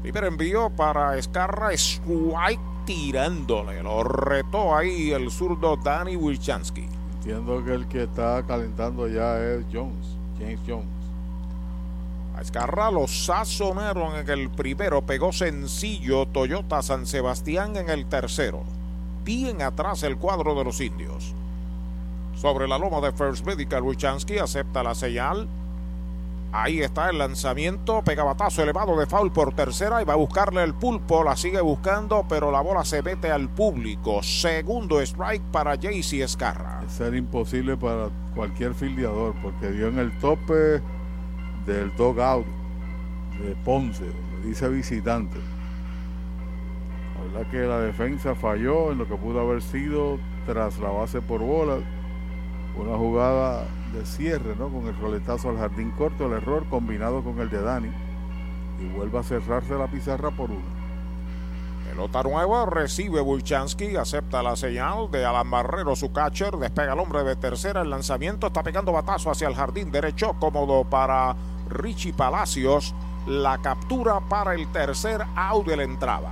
Primer 0.00 0.24
envío 0.24 0.70
para 0.70 1.18
Escarra, 1.18 1.74
strike 1.74 2.71
tirándole, 2.84 3.82
lo 3.82 4.02
retó 4.02 4.76
ahí 4.76 5.12
el 5.12 5.30
zurdo 5.30 5.76
Danny 5.76 6.16
Wilchansky. 6.16 6.86
Entiendo 7.16 7.64
que 7.64 7.74
el 7.74 7.86
que 7.86 8.02
está 8.04 8.42
calentando 8.46 9.06
ya 9.08 9.38
es 9.38 9.64
Jones, 9.72 10.16
James 10.38 10.60
Jones. 10.66 10.88
A 12.36 12.40
Escarra 12.40 12.90
lo 12.90 13.06
sazonaron 13.06 14.16
en 14.16 14.28
el 14.28 14.50
primero, 14.50 15.02
pegó 15.02 15.32
sencillo 15.32 16.26
Toyota 16.26 16.82
San 16.82 17.06
Sebastián 17.06 17.76
en 17.76 17.90
el 17.90 18.06
tercero. 18.06 18.62
Bien 19.24 19.62
atrás 19.62 20.02
el 20.02 20.16
cuadro 20.16 20.54
de 20.54 20.64
los 20.64 20.80
indios. 20.80 21.34
Sobre 22.34 22.66
la 22.66 22.78
loma 22.78 23.00
de 23.00 23.12
First 23.12 23.46
Medical, 23.46 23.82
Wichansky 23.82 24.38
acepta 24.38 24.82
la 24.82 24.94
señal. 24.94 25.46
Ahí 26.54 26.82
está 26.82 27.08
el 27.08 27.16
lanzamiento, 27.16 28.02
pega 28.04 28.24
batazo 28.24 28.62
elevado 28.62 28.94
de 28.98 29.06
foul 29.06 29.32
por 29.32 29.54
tercera 29.54 30.02
y 30.02 30.04
va 30.04 30.12
a 30.12 30.16
buscarle 30.16 30.62
el 30.62 30.74
pulpo, 30.74 31.24
la 31.24 31.34
sigue 31.34 31.62
buscando, 31.62 32.26
pero 32.28 32.52
la 32.52 32.60
bola 32.60 32.84
se 32.84 33.02
mete 33.02 33.30
al 33.30 33.48
público. 33.48 34.22
Segundo 34.22 35.00
strike 35.00 35.42
para 35.50 35.76
JC 35.76 36.20
Escarra. 36.20 36.82
Es 36.86 36.92
ser 36.92 37.14
imposible 37.14 37.78
para 37.78 38.10
cualquier 38.34 38.74
fildeador 38.74 39.34
porque 39.40 39.70
dio 39.70 39.88
en 39.88 39.98
el 39.98 40.18
tope 40.18 40.82
del 41.64 41.96
dogout 41.96 42.46
de 43.40 43.56
Ponce, 43.64 44.04
dice 44.44 44.68
visitante. 44.68 45.38
La 47.16 47.22
verdad 47.24 47.50
que 47.50 47.60
la 47.60 47.80
defensa 47.80 48.34
falló 48.34 48.92
en 48.92 48.98
lo 48.98 49.08
que 49.08 49.16
pudo 49.16 49.40
haber 49.40 49.62
sido 49.62 50.18
tras 50.44 50.78
la 50.80 50.90
base 50.90 51.22
por 51.22 51.40
bola. 51.40 51.78
Una 52.76 52.96
jugada 52.96 53.64
de 53.92 54.06
cierre, 54.06 54.56
¿no? 54.56 54.68
Con 54.68 54.86
el 54.86 54.98
roletazo 54.98 55.50
al 55.50 55.58
jardín 55.58 55.90
corto, 55.92 56.26
el 56.26 56.32
error 56.32 56.64
combinado 56.70 57.22
con 57.22 57.38
el 57.40 57.50
de 57.50 57.60
Dani. 57.60 57.90
Y 58.80 58.88
vuelve 58.88 59.18
a 59.18 59.22
cerrarse 59.22 59.74
la 59.74 59.86
pizarra 59.86 60.30
por 60.30 60.50
uno. 60.50 60.82
Pelota 61.88 62.22
nueva, 62.22 62.64
recibe 62.64 63.20
Wilchansky, 63.20 63.96
acepta 63.96 64.42
la 64.42 64.56
señal 64.56 65.10
de 65.10 65.26
Alan 65.26 65.50
Barrero, 65.50 65.94
su 65.94 66.10
catcher, 66.10 66.56
despega 66.56 66.94
el 66.94 66.98
hombre 66.98 67.22
de 67.22 67.36
tercera, 67.36 67.82
el 67.82 67.90
lanzamiento 67.90 68.46
está 68.46 68.62
pegando 68.62 68.92
batazo 68.92 69.30
hacia 69.30 69.46
el 69.48 69.54
jardín 69.54 69.90
derecho, 69.90 70.34
cómodo 70.40 70.84
para 70.84 71.36
Richie 71.68 72.14
Palacios, 72.14 72.94
la 73.26 73.58
captura 73.58 74.20
para 74.20 74.54
el 74.54 74.72
tercer 74.72 75.22
out 75.36 75.66
de 75.66 75.76
la 75.76 75.82
entrada. 75.82 76.30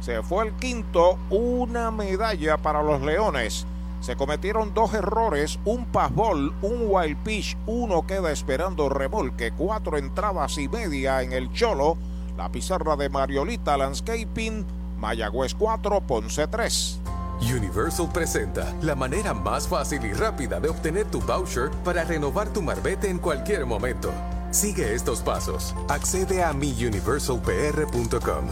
Se 0.00 0.22
fue 0.22 0.46
el 0.46 0.54
quinto, 0.54 1.18
una 1.28 1.90
medalla 1.90 2.56
para 2.56 2.82
los 2.82 3.02
Leones. 3.02 3.66
Se 4.02 4.16
cometieron 4.16 4.74
dos 4.74 4.92
errores, 4.94 5.60
un 5.64 5.86
passball, 5.86 6.52
un 6.60 6.86
wild 6.88 7.16
pitch, 7.22 7.56
uno 7.66 8.04
queda 8.04 8.32
esperando 8.32 8.88
remolque, 8.88 9.52
cuatro 9.52 9.96
entradas 9.96 10.58
y 10.58 10.68
media 10.68 11.22
en 11.22 11.32
el 11.32 11.52
Cholo. 11.52 11.96
La 12.36 12.50
pizarra 12.50 12.96
de 12.96 13.08
Mariolita 13.08 13.76
Landscaping, 13.76 14.66
Mayagüez 14.98 15.54
4, 15.54 16.00
Ponce 16.00 16.48
3. 16.48 17.00
Universal 17.42 18.08
presenta 18.12 18.74
la 18.82 18.96
manera 18.96 19.34
más 19.34 19.68
fácil 19.68 20.04
y 20.04 20.12
rápida 20.12 20.58
de 20.58 20.68
obtener 20.68 21.06
tu 21.06 21.20
voucher 21.20 21.70
para 21.84 22.02
renovar 22.02 22.48
tu 22.52 22.60
marbete 22.60 23.08
en 23.08 23.18
cualquier 23.18 23.66
momento. 23.66 24.12
Sigue 24.50 24.94
estos 24.94 25.20
pasos. 25.20 25.76
Accede 25.88 26.42
a 26.42 26.52
miuniversalpr.com. 26.52 28.46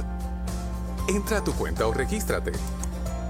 Entra 1.09 1.39
a 1.39 1.44
tu 1.44 1.52
cuenta 1.55 1.89
o 1.89 1.93
regístrate. 1.93 2.52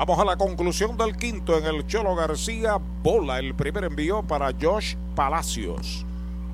Vamos 0.00 0.18
a 0.18 0.24
la 0.24 0.38
conclusión 0.38 0.96
del 0.96 1.14
quinto 1.14 1.58
en 1.58 1.66
el 1.66 1.86
Cholo 1.86 2.14
García. 2.14 2.78
Bola 3.02 3.38
el 3.38 3.54
primer 3.54 3.84
envío 3.84 4.22
para 4.22 4.50
Josh 4.58 4.96
Palacios, 5.14 6.06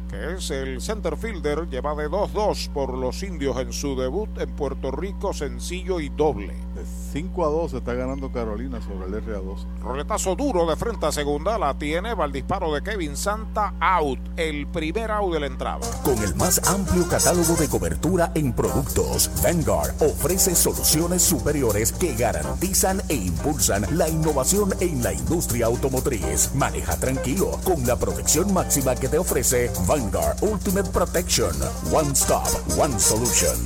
que 0.08 0.34
es 0.34 0.50
el 0.50 0.80
center 0.80 1.16
fielder. 1.16 1.68
Lleva 1.68 1.94
de 1.94 2.08
2-2 2.08 2.70
por 2.70 2.96
los 2.96 3.22
indios 3.22 3.58
en 3.58 3.72
su 3.72 3.96
debut 3.96 4.28
en 4.38 4.50
Puerto 4.50 4.90
Rico, 4.90 5.32
sencillo 5.32 6.00
y 6.00 6.08
doble. 6.08 6.54
De 6.74 6.84
5 7.12 7.44
a 7.44 7.48
2 7.48 7.74
está 7.74 7.94
ganando 7.94 8.30
Carolina 8.30 8.80
sobre 8.80 9.06
el 9.06 9.24
RA2. 9.24 9.66
Roletazo 9.82 10.36
duro 10.36 10.66
de 10.66 10.76
frente 10.76 11.06
a 11.06 11.12
segunda. 11.12 11.58
La 11.58 11.74
tiene. 11.74 12.14
Va 12.14 12.26
el 12.26 12.32
disparo 12.32 12.72
de 12.72 12.82
Kevin 12.82 13.16
Santa. 13.16 13.74
Out. 13.80 14.18
El 14.36 14.66
primer 14.66 15.10
out 15.10 15.32
de 15.32 15.40
la 15.40 15.46
entrada. 15.46 15.80
Con 16.04 16.22
el 16.22 16.34
más 16.36 16.60
amplio 16.68 17.08
catálogo 17.08 17.54
de 17.54 17.68
cobertura 17.68 18.32
en 18.34 18.52
productos, 18.52 19.30
Vanguard 19.42 19.94
ofrece 20.00 20.54
soluciones 20.54 21.22
superiores 21.22 21.92
que 21.92 22.14
garantizan 22.14 23.02
e 23.08 23.14
impulsan 23.14 23.86
la 23.96 24.08
innovación 24.08 24.74
en 24.80 25.02
la 25.02 25.12
industria 25.12 25.66
automotriz. 25.66 26.54
Maneja 26.54 26.96
tranquilo 26.98 27.58
con 27.64 27.86
la 27.86 27.96
protección 27.96 28.52
máxima 28.52 28.94
que 28.94 29.08
te 29.08 29.18
ofrece 29.18 29.70
Vanguard 29.86 29.95
Ultimate 29.96 30.90
Protection. 30.92 31.52
One 31.90 32.14
Stop, 32.14 32.46
One 32.78 32.98
Solution. 32.98 33.56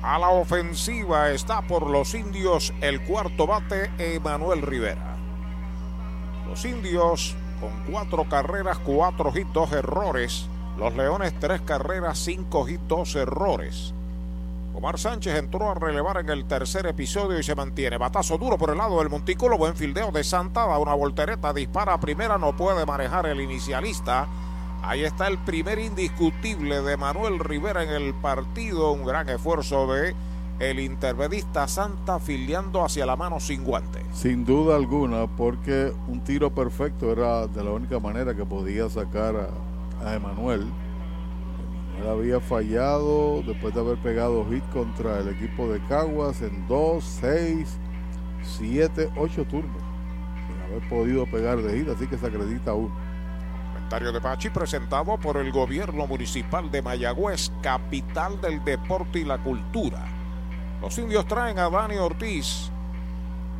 A 0.00 0.16
la 0.16 0.28
ofensiva 0.28 1.30
está 1.30 1.60
por 1.62 1.90
los 1.90 2.14
indios 2.14 2.72
el 2.80 3.02
cuarto 3.02 3.48
bate 3.48 3.90
Emanuel 3.98 4.62
Rivera. 4.62 5.16
Los 6.48 6.64
indios 6.64 7.34
con 7.60 7.70
cuatro 7.90 8.28
carreras, 8.28 8.78
cuatro 8.78 9.32
hits, 9.34 9.52
dos 9.52 9.72
errores. 9.72 10.46
Los 10.78 10.94
Leones 10.94 11.34
tres 11.40 11.62
carreras, 11.62 12.16
cinco 12.18 12.68
hits, 12.68 12.86
dos 12.86 13.16
errores. 13.16 13.92
Omar 14.72 15.00
Sánchez 15.00 15.36
entró 15.36 15.68
a 15.72 15.74
relevar 15.74 16.18
en 16.18 16.28
el 16.28 16.46
tercer 16.46 16.86
episodio 16.86 17.40
y 17.40 17.42
se 17.42 17.56
mantiene. 17.56 17.98
Batazo 17.98 18.38
duro 18.38 18.56
por 18.56 18.70
el 18.70 18.78
lado 18.78 19.00
del 19.00 19.10
montículo. 19.10 19.58
Buen 19.58 19.74
fildeo 19.74 20.12
de 20.12 20.22
Santa. 20.22 20.64
Da 20.64 20.78
una 20.78 20.94
voltereta. 20.94 21.52
Dispara 21.52 21.94
a 21.94 22.00
primera. 22.00 22.38
No 22.38 22.56
puede 22.56 22.86
manejar 22.86 23.26
el 23.26 23.40
inicialista. 23.40 24.28
Ahí 24.82 25.04
está 25.04 25.26
el 25.26 25.38
primer 25.38 25.78
indiscutible 25.78 26.82
de 26.82 26.96
Manuel 26.96 27.38
Rivera 27.38 27.82
en 27.82 27.90
el 27.90 28.14
partido. 28.14 28.92
Un 28.92 29.04
gran 29.04 29.28
esfuerzo 29.28 29.92
de 29.92 30.14
el 30.60 30.80
intervedista 30.80 31.68
Santa 31.68 32.18
filiando 32.18 32.84
hacia 32.84 33.06
la 33.06 33.16
mano 33.16 33.38
sin 33.38 33.64
guante. 33.64 34.04
Sin 34.12 34.44
duda 34.44 34.76
alguna, 34.76 35.26
porque 35.26 35.92
un 36.08 36.20
tiro 36.24 36.50
perfecto 36.54 37.12
era 37.12 37.46
de 37.46 37.62
la 37.62 37.70
única 37.70 38.00
manera 38.00 38.34
que 38.34 38.44
podía 38.44 38.88
sacar 38.88 39.36
a, 39.36 40.08
a 40.08 40.14
Emanuel. 40.14 40.66
Había 42.08 42.40
fallado 42.40 43.42
después 43.42 43.74
de 43.74 43.80
haber 43.80 43.98
pegado 43.98 44.46
hit 44.50 44.64
contra 44.72 45.18
el 45.18 45.28
equipo 45.28 45.68
de 45.68 45.80
Caguas 45.86 46.40
en 46.42 46.66
2, 46.68 47.04
6, 47.04 47.78
7, 48.42 49.10
8 49.16 49.44
turnos. 49.44 49.82
Sin 50.46 50.62
haber 50.62 50.88
podido 50.88 51.26
pegar 51.26 51.60
de 51.60 51.78
hit, 51.78 51.88
así 51.88 52.06
que 52.06 52.16
se 52.16 52.26
acredita 52.26 52.72
uno. 52.72 52.94
Comentario 53.88 54.12
de 54.12 54.20
Pachi 54.20 54.50
presentado 54.50 55.16
por 55.16 55.38
el 55.38 55.50
gobierno 55.50 56.06
municipal 56.06 56.70
de 56.70 56.82
Mayagüez, 56.82 57.50
capital 57.62 58.38
del 58.38 58.62
deporte 58.62 59.20
y 59.20 59.24
la 59.24 59.38
cultura. 59.38 60.04
Los 60.82 60.98
indios 60.98 61.26
traen 61.26 61.58
a 61.58 61.70
Dani 61.70 61.96
Ortiz. 61.96 62.70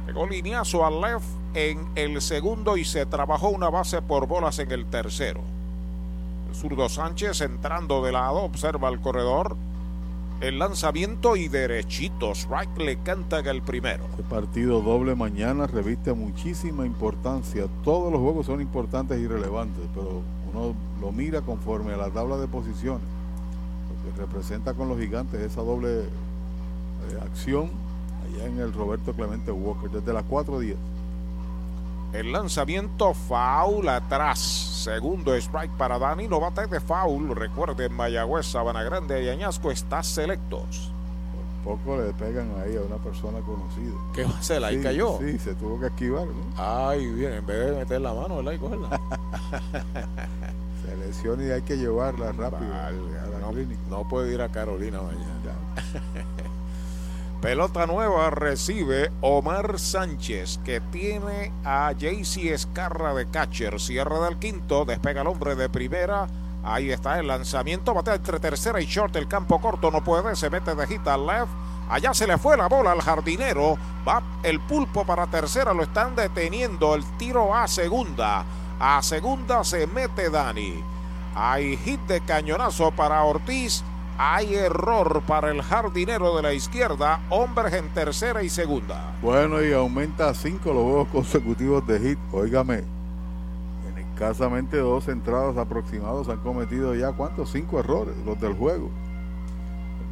Pegó 0.04 0.26
lineazo 0.26 0.84
al 0.84 1.00
left 1.00 1.24
en 1.54 1.88
el 1.94 2.20
segundo 2.20 2.76
y 2.76 2.84
se 2.84 3.06
trabajó 3.06 3.48
una 3.48 3.70
base 3.70 4.02
por 4.02 4.26
bolas 4.26 4.58
en 4.58 4.70
el 4.70 4.84
tercero. 4.84 5.40
El 6.50 6.54
zurdo 6.54 6.90
Sánchez 6.90 7.40
entrando 7.40 8.04
de 8.04 8.12
lado, 8.12 8.42
observa 8.42 8.90
el 8.90 9.00
corredor. 9.00 9.56
El 10.40 10.60
lanzamiento 10.60 11.34
y 11.34 11.48
derechito. 11.48 12.30
Strike 12.30 12.78
le 12.78 12.98
canta 12.98 13.40
el 13.40 13.60
primero. 13.60 14.04
Este 14.10 14.22
partido 14.22 14.80
doble 14.80 15.16
mañana 15.16 15.66
reviste 15.66 16.12
muchísima 16.12 16.86
importancia. 16.86 17.66
Todos 17.82 18.12
los 18.12 18.20
juegos 18.20 18.46
son 18.46 18.60
importantes 18.60 19.18
y 19.18 19.26
relevantes, 19.26 19.82
pero 19.92 20.22
uno 20.52 20.76
lo 21.00 21.10
mira 21.10 21.40
conforme 21.40 21.92
a 21.94 21.96
la 21.96 22.10
tabla 22.10 22.36
de 22.36 22.46
posiciones. 22.46 23.02
Lo 23.02 24.14
que 24.14 24.20
representa 24.20 24.74
con 24.74 24.88
los 24.88 25.00
gigantes 25.00 25.40
esa 25.40 25.62
doble 25.62 26.02
eh, 26.02 26.06
acción 27.20 27.70
allá 28.24 28.46
en 28.46 28.60
el 28.60 28.72
Roberto 28.72 29.14
Clemente 29.14 29.50
Walker 29.50 29.90
desde 29.90 30.12
las 30.12 30.24
4.10. 30.24 30.76
El 32.12 32.32
lanzamiento 32.32 33.12
foul 33.14 33.88
atrás. 33.88 34.38
Segundo 34.38 35.34
strike 35.34 35.72
para 35.76 35.98
Dani. 35.98 36.26
No 36.26 36.40
bate 36.40 36.66
de 36.66 36.80
foul. 36.80 37.34
Recuerden, 37.36 37.92
Mayagüez, 37.92 38.46
Sabana 38.46 38.82
Grande 38.82 39.22
y 39.24 39.28
Añasco 39.28 39.70
está 39.70 40.02
selectos. 40.02 40.90
Por 41.64 41.76
poco 41.78 41.98
le 42.00 42.12
pegan 42.14 42.50
ahí 42.64 42.76
a 42.76 42.80
una 42.80 42.96
persona 42.96 43.40
conocida. 43.40 43.94
¿Qué 44.14 44.24
va 44.24 44.30
a 44.30 44.38
hacer? 44.38 44.64
Ahí 44.64 44.78
Sí, 44.78 44.82
cayó. 44.82 45.18
Sí, 45.20 45.38
se 45.38 45.54
tuvo 45.54 45.78
que 45.80 45.86
esquivar. 45.88 46.26
¿no? 46.26 46.32
Ay, 46.56 47.06
bien, 47.08 47.32
en 47.34 47.46
vez 47.46 47.66
de 47.66 47.72
meter 47.76 48.00
la 48.00 48.14
mano, 48.14 48.36
¿verdad? 48.36 48.52
Y 48.52 48.58
cogerla. 48.58 48.88
Se 50.86 50.96
lesiona 50.96 51.44
y 51.44 51.50
hay 51.50 51.62
que 51.62 51.76
llevarla 51.76 52.32
rápido. 52.32 52.72
a 52.74 52.90
la 52.90 53.38
no, 53.40 53.50
clínica. 53.50 53.80
no 53.90 54.08
puede 54.08 54.32
ir 54.32 54.40
a 54.40 54.48
Carolina 54.48 55.00
mañana. 55.02 55.26
Pelota 57.40 57.86
nueva 57.86 58.30
recibe 58.30 59.12
Omar 59.20 59.78
Sánchez, 59.78 60.58
que 60.64 60.80
tiene 60.80 61.52
a 61.64 61.92
JC 61.92 62.52
Escarra 62.52 63.14
de 63.14 63.30
catcher. 63.30 63.78
Cierre 63.78 64.18
del 64.18 64.40
quinto, 64.40 64.84
despega 64.84 65.20
el 65.20 65.28
hombre 65.28 65.54
de 65.54 65.68
primera. 65.68 66.26
Ahí 66.64 66.90
está 66.90 67.20
el 67.20 67.28
lanzamiento, 67.28 67.94
batea 67.94 68.16
entre 68.16 68.40
tercera 68.40 68.80
y 68.80 68.86
short. 68.86 69.14
El 69.14 69.28
campo 69.28 69.60
corto 69.60 69.92
no 69.92 70.02
puede, 70.02 70.34
se 70.34 70.50
mete 70.50 70.74
de 70.74 70.84
hit 70.88 71.06
al 71.06 71.28
left. 71.28 71.52
Allá 71.88 72.12
se 72.12 72.26
le 72.26 72.38
fue 72.38 72.56
la 72.56 72.66
bola 72.66 72.90
al 72.90 73.02
jardinero. 73.02 73.78
Va 74.06 74.20
el 74.42 74.58
pulpo 74.58 75.06
para 75.06 75.28
tercera, 75.28 75.72
lo 75.72 75.84
están 75.84 76.16
deteniendo. 76.16 76.96
El 76.96 77.04
tiro 77.18 77.54
a 77.54 77.68
segunda. 77.68 78.44
A 78.80 79.00
segunda 79.00 79.62
se 79.62 79.86
mete 79.86 80.28
Dani. 80.28 80.82
Hay 81.36 81.76
hit 81.76 82.00
de 82.08 82.20
cañonazo 82.20 82.90
para 82.90 83.22
Ortiz. 83.22 83.84
Hay 84.20 84.52
error 84.52 85.22
para 85.28 85.52
el 85.52 85.62
jardinero 85.62 86.34
de 86.34 86.42
la 86.42 86.52
izquierda. 86.52 87.20
Hombres 87.30 87.72
en 87.74 87.88
tercera 87.90 88.42
y 88.42 88.48
segunda. 88.48 89.14
Bueno, 89.22 89.62
y 89.62 89.72
aumenta 89.72 90.28
a 90.28 90.34
cinco 90.34 90.72
los 90.72 90.82
juegos 90.82 91.08
consecutivos 91.12 91.86
de 91.86 92.00
hit. 92.00 92.18
Óigame, 92.32 92.78
en 93.88 93.98
escasamente 93.98 94.78
dos 94.78 95.06
entradas 95.06 95.56
aproximados 95.56 96.28
han 96.28 96.38
cometido 96.38 96.96
ya, 96.96 97.12
¿cuántos? 97.12 97.52
Cinco 97.52 97.78
errores, 97.78 98.16
los 98.26 98.40
del 98.40 98.54
juego. 98.54 98.90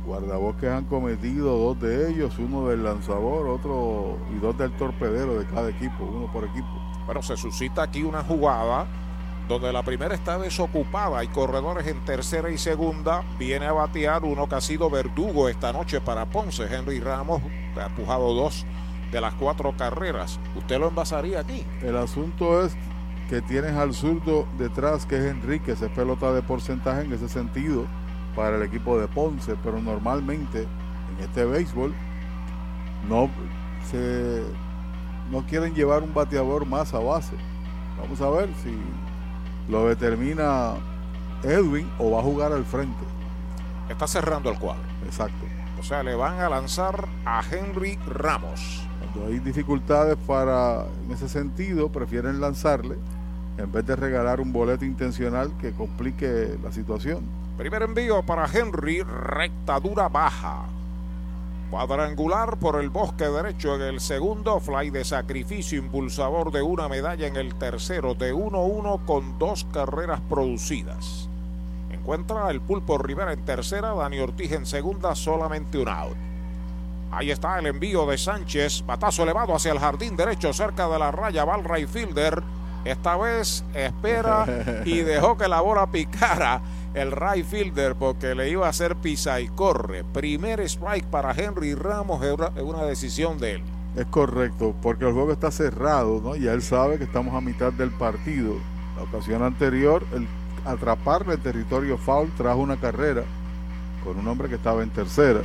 Guardabosques 0.06 0.70
han 0.70 0.84
cometido 0.84 1.58
dos 1.58 1.80
de 1.80 2.08
ellos, 2.08 2.38
uno 2.38 2.68
del 2.68 2.84
lanzador, 2.84 3.48
otro 3.48 4.18
y 4.32 4.38
dos 4.38 4.56
del 4.56 4.70
torpedero 4.76 5.36
de 5.36 5.46
cada 5.46 5.68
equipo, 5.70 6.04
uno 6.04 6.32
por 6.32 6.44
equipo. 6.44 6.68
Bueno, 7.06 7.22
se 7.22 7.36
suscita 7.36 7.82
aquí 7.82 8.04
una 8.04 8.22
jugada 8.22 8.86
donde 9.48 9.72
la 9.72 9.82
primera 9.82 10.14
está 10.14 10.38
desocupada. 10.38 11.18
Hay 11.18 11.28
corredores 11.28 11.86
en 11.86 12.04
tercera 12.04 12.50
y 12.50 12.58
segunda. 12.58 13.24
Viene 13.38 13.66
a 13.66 13.72
batear 13.72 14.24
uno 14.24 14.48
que 14.48 14.56
ha 14.56 14.60
sido 14.60 14.90
verdugo 14.90 15.48
esta 15.48 15.72
noche 15.72 16.00
para 16.00 16.26
Ponce. 16.26 16.64
Henry 16.64 17.00
Ramos 17.00 17.42
ha 17.80 17.86
empujado 17.86 18.34
dos 18.34 18.66
de 19.12 19.20
las 19.20 19.34
cuatro 19.34 19.74
carreras. 19.76 20.40
¿Usted 20.56 20.78
lo 20.78 20.88
envasaría 20.88 21.40
aquí? 21.40 21.64
El 21.82 21.96
asunto 21.96 22.64
es 22.64 22.76
que 23.28 23.40
tienes 23.42 23.72
al 23.72 23.94
zurdo 23.94 24.46
detrás, 24.58 25.06
que 25.06 25.16
es 25.16 25.24
Enrique, 25.24 25.72
es 25.72 25.80
pelota 25.94 26.32
de 26.32 26.42
porcentaje 26.42 27.02
en 27.02 27.12
ese 27.12 27.28
sentido 27.28 27.86
para 28.34 28.56
el 28.56 28.62
equipo 28.62 28.98
de 28.98 29.08
Ponce, 29.08 29.56
pero 29.62 29.80
normalmente 29.80 30.62
en 30.62 31.24
este 31.24 31.44
béisbol 31.44 31.94
no 33.08 33.30
se 33.90 34.42
no 35.30 35.44
quieren 35.44 35.74
llevar 35.74 36.02
un 36.02 36.14
bateador 36.14 36.66
más 36.66 36.94
a 36.94 37.00
base. 37.00 37.34
Vamos 37.98 38.20
a 38.20 38.30
ver 38.30 38.48
si 38.62 38.70
lo 39.68 39.88
determina 39.88 40.74
Edwin 41.42 41.90
o 41.98 42.10
va 42.10 42.20
a 42.20 42.22
jugar 42.22 42.52
al 42.52 42.64
frente. 42.64 43.04
Está 43.88 44.06
cerrando 44.06 44.50
el 44.50 44.58
cuadro. 44.58 44.82
Exacto. 45.04 45.46
O 45.78 45.82
sea, 45.82 46.02
le 46.02 46.14
van 46.14 46.40
a 46.40 46.48
lanzar 46.48 47.06
a 47.24 47.42
Henry 47.48 47.98
Ramos. 48.06 48.86
Cuando 49.12 49.30
hay 49.30 49.38
dificultades 49.38 50.16
para, 50.26 50.86
en 51.04 51.12
ese 51.12 51.28
sentido, 51.28 51.90
prefieren 51.90 52.40
lanzarle 52.40 52.96
en 53.58 53.70
vez 53.72 53.86
de 53.86 53.96
regalar 53.96 54.40
un 54.40 54.52
boleto 54.52 54.84
intencional 54.84 55.52
que 55.60 55.72
complique 55.72 56.58
la 56.62 56.72
situación. 56.72 57.24
Primer 57.56 57.82
envío 57.82 58.22
para 58.22 58.46
Henry, 58.46 59.02
rectadura 59.02 60.08
baja. 60.08 60.64
Cuadrangular 61.70 62.58
por 62.58 62.80
el 62.80 62.90
bosque 62.90 63.24
derecho 63.24 63.74
en 63.74 63.82
el 63.82 64.00
segundo, 64.00 64.60
fly 64.60 64.90
de 64.90 65.04
sacrificio 65.04 65.78
impulsador 65.78 66.52
de 66.52 66.62
una 66.62 66.88
medalla 66.88 67.26
en 67.26 67.36
el 67.36 67.56
tercero, 67.56 68.14
de 68.14 68.32
1-1 68.32 69.04
con 69.04 69.36
dos 69.38 69.66
carreras 69.72 70.20
producidas. 70.28 71.28
Encuentra 71.90 72.50
el 72.50 72.60
pulpo 72.60 72.98
Rivera 72.98 73.32
en 73.32 73.44
tercera, 73.44 73.94
Dani 73.94 74.20
Ortiz 74.20 74.52
en 74.52 74.64
segunda, 74.64 75.16
solamente 75.16 75.78
un 75.78 75.88
out. 75.88 76.16
Ahí 77.10 77.32
está 77.32 77.58
el 77.58 77.66
envío 77.66 78.06
de 78.06 78.16
Sánchez, 78.16 78.84
batazo 78.86 79.24
elevado 79.24 79.54
hacia 79.54 79.72
el 79.72 79.80
jardín 79.80 80.16
derecho 80.16 80.52
cerca 80.52 80.88
de 80.88 80.98
la 80.98 81.10
raya, 81.10 81.44
va 81.44 81.56
el 81.56 81.88
fielder. 81.88 82.42
Esta 82.84 83.16
vez 83.16 83.64
espera 83.74 84.46
y 84.84 84.98
dejó 85.00 85.36
que 85.36 85.48
la 85.48 85.60
bola 85.60 85.90
picara 85.90 86.60
el 86.96 87.12
right 87.12 87.44
fielder 87.44 87.94
porque 87.94 88.34
le 88.34 88.48
iba 88.48 88.66
a 88.66 88.70
hacer 88.70 88.96
pisa 88.96 89.38
y 89.40 89.48
corre. 89.48 90.02
Primer 90.02 90.60
strike 90.60 91.04
para 91.04 91.32
Henry 91.32 91.74
Ramos 91.74 92.24
es 92.24 92.62
una 92.62 92.84
decisión 92.84 93.38
de 93.38 93.56
él. 93.56 93.62
Es 93.96 94.06
correcto, 94.06 94.74
porque 94.80 95.04
el 95.06 95.12
juego 95.12 95.30
está 95.30 95.50
cerrado, 95.50 96.22
¿no? 96.22 96.36
Ya 96.36 96.52
él 96.52 96.62
sabe 96.62 96.96
que 96.96 97.04
estamos 97.04 97.34
a 97.34 97.42
mitad 97.42 97.70
del 97.70 97.90
partido. 97.90 98.54
La 98.96 99.02
ocasión 99.02 99.42
anterior, 99.42 100.06
el 100.14 100.26
atraparle 100.64 101.34
el 101.34 101.40
territorio 101.40 101.98
foul 101.98 102.30
trajo 102.34 102.60
una 102.60 102.78
carrera 102.78 103.24
con 104.02 104.18
un 104.18 104.26
hombre 104.26 104.48
que 104.48 104.54
estaba 104.54 104.82
en 104.82 104.88
tercera. 104.88 105.40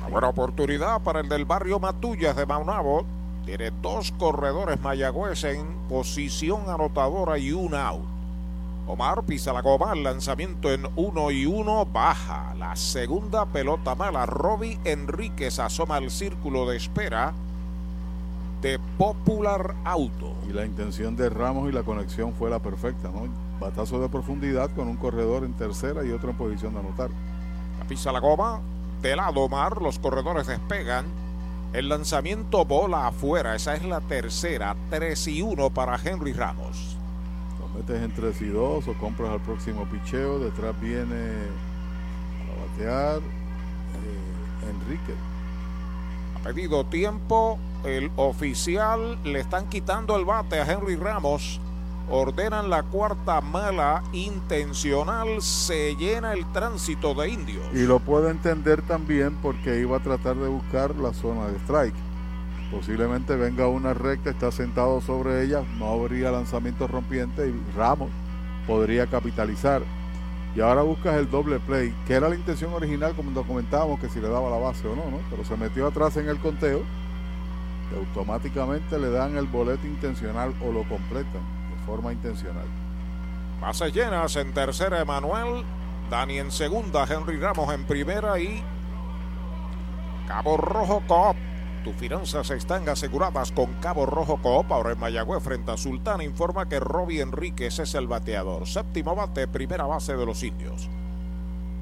Una 0.00 0.08
buena 0.10 0.28
oportunidad 0.28 1.00
para 1.00 1.20
el 1.20 1.28
del 1.30 1.46
barrio 1.46 1.80
Matullas 1.80 2.36
de 2.36 2.44
Maunabo. 2.44 3.06
Tiene 3.46 3.70
dos 3.80 4.12
corredores 4.12 4.78
Mayagüez 4.80 5.42
en 5.44 5.66
posición 5.88 6.68
anotadora 6.68 7.38
y 7.38 7.52
un 7.52 7.74
out. 7.74 8.13
Omar 8.86 9.22
pisa 9.24 9.54
la 9.54 9.62
goma, 9.62 9.94
el 9.94 10.02
lanzamiento 10.02 10.70
en 10.70 10.86
uno 10.96 11.30
y 11.30 11.46
uno, 11.46 11.86
baja. 11.86 12.54
La 12.58 12.76
segunda 12.76 13.46
pelota 13.46 13.94
mala. 13.94 14.26
Robbie 14.26 14.78
Enríquez 14.84 15.58
asoma 15.58 15.96
al 15.96 16.10
círculo 16.10 16.68
de 16.68 16.76
espera 16.76 17.32
de 18.60 18.78
Popular 18.98 19.74
Auto. 19.84 20.34
Y 20.46 20.52
la 20.52 20.66
intención 20.66 21.16
de 21.16 21.30
Ramos 21.30 21.70
y 21.70 21.72
la 21.72 21.82
conexión 21.82 22.34
fue 22.34 22.50
la 22.50 22.58
perfecta, 22.58 23.08
¿no? 23.08 23.26
Batazo 23.58 24.00
de 24.00 24.10
profundidad 24.10 24.70
con 24.72 24.88
un 24.88 24.96
corredor 24.96 25.44
en 25.44 25.54
tercera 25.54 26.04
y 26.04 26.10
otro 26.10 26.30
en 26.30 26.36
posición 26.36 26.74
de 26.74 26.80
anotar. 26.80 27.08
La 27.78 27.86
pisa 27.86 28.12
la 28.12 28.20
goma, 28.20 28.60
de 29.00 29.16
lado 29.16 29.40
Omar, 29.40 29.80
los 29.80 29.98
corredores 29.98 30.46
despegan. 30.46 31.06
El 31.72 31.88
lanzamiento 31.88 32.66
bola 32.66 33.06
afuera, 33.06 33.54
esa 33.54 33.74
es 33.74 33.84
la 33.84 34.02
tercera, 34.02 34.76
3 34.90 35.26
y 35.28 35.42
1 35.42 35.70
para 35.70 35.98
Henry 36.02 36.34
Ramos 36.34 36.93
metes 37.74 38.02
en 38.02 38.12
3 38.12 38.42
y 38.42 38.46
2 38.46 38.88
o 38.88 38.94
compras 38.94 39.30
al 39.30 39.40
próximo 39.40 39.86
picheo. 39.86 40.38
Detrás 40.38 40.78
viene 40.80 41.32
a 42.50 42.78
batear 42.78 43.18
eh, 43.18 44.70
Enrique. 44.70 45.14
Ha 46.36 46.40
pedido 46.40 46.84
tiempo. 46.86 47.58
El 47.84 48.10
oficial 48.16 49.18
le 49.24 49.40
están 49.40 49.68
quitando 49.68 50.16
el 50.16 50.24
bate 50.24 50.60
a 50.60 50.70
Henry 50.70 50.96
Ramos. 50.96 51.60
Ordenan 52.10 52.70
la 52.70 52.82
cuarta 52.82 53.40
mala 53.40 54.02
intencional. 54.12 55.42
Se 55.42 55.94
llena 55.96 56.32
el 56.32 56.50
tránsito 56.52 57.14
de 57.14 57.28
indios. 57.28 57.64
Y 57.74 57.82
lo 57.82 57.98
puedo 57.98 58.30
entender 58.30 58.82
también 58.82 59.36
porque 59.42 59.80
iba 59.80 59.98
a 59.98 60.00
tratar 60.00 60.36
de 60.36 60.48
buscar 60.48 60.94
la 60.96 61.12
zona 61.12 61.46
de 61.48 61.58
strike 61.58 62.13
Posiblemente 62.74 63.36
venga 63.36 63.68
una 63.68 63.94
recta, 63.94 64.30
está 64.30 64.50
sentado 64.50 65.00
sobre 65.00 65.44
ella, 65.44 65.62
no 65.78 65.92
habría 65.92 66.32
lanzamiento 66.32 66.88
rompiente 66.88 67.48
y 67.48 67.76
Ramos 67.76 68.10
podría 68.66 69.06
capitalizar. 69.06 69.82
Y 70.56 70.60
ahora 70.60 70.82
buscas 70.82 71.14
el 71.16 71.30
doble 71.30 71.60
play, 71.60 71.94
que 72.04 72.14
era 72.14 72.28
la 72.28 72.34
intención 72.34 72.72
original, 72.72 73.14
como 73.14 73.44
comentábamos, 73.44 74.00
que 74.00 74.08
si 74.08 74.20
le 74.20 74.28
daba 74.28 74.50
la 74.50 74.56
base 74.56 74.88
o 74.88 74.96
no, 74.96 75.08
¿no? 75.08 75.18
Pero 75.30 75.44
se 75.44 75.56
metió 75.56 75.86
atrás 75.86 76.16
en 76.16 76.28
el 76.28 76.38
conteo 76.38 76.82
y 77.92 77.96
automáticamente 77.96 78.98
le 78.98 79.10
dan 79.10 79.36
el 79.36 79.46
boleto 79.46 79.86
intencional 79.86 80.52
o 80.60 80.72
lo 80.72 80.82
completan 80.88 81.42
de 81.70 81.86
forma 81.86 82.12
intencional. 82.12 82.66
Bases 83.60 83.92
llenas 83.92 84.34
en 84.34 84.52
tercera, 84.52 85.00
Emanuel. 85.00 85.64
Dani 86.10 86.40
en 86.40 86.50
segunda, 86.50 87.06
Henry 87.08 87.38
Ramos 87.38 87.72
en 87.72 87.84
primera 87.84 88.38
y 88.38 88.62
Cabo 90.26 90.56
Rojo 90.56 91.02
Cop 91.06 91.36
tus 91.84 91.94
finanzas 91.94 92.50
están 92.50 92.88
aseguradas 92.88 93.52
con 93.52 93.74
Cabo 93.74 94.06
Rojo 94.06 94.38
Coop. 94.42 94.72
Ahora 94.72 94.92
en 94.92 94.98
Mayagüez 94.98 95.42
frente 95.42 95.70
a 95.70 95.76
Sultana 95.76 96.24
informa 96.24 96.66
que 96.66 96.80
Robbie 96.80 97.20
Enríquez 97.20 97.78
es 97.78 97.94
el 97.94 98.08
bateador. 98.08 98.66
Séptimo 98.66 99.14
bate, 99.14 99.46
primera 99.46 99.84
base 99.84 100.16
de 100.16 100.24
los 100.24 100.42
indios. 100.42 100.88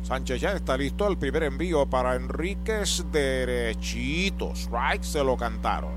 Sánchez 0.02 0.40
ya 0.40 0.52
está 0.52 0.76
listo. 0.76 1.06
El 1.06 1.16
primer 1.16 1.44
envío 1.44 1.86
para 1.86 2.16
Enríquez 2.16 3.04
derechito. 3.12 4.52
Strike 4.54 5.04
se 5.04 5.22
lo 5.22 5.36
cantaron. 5.36 5.92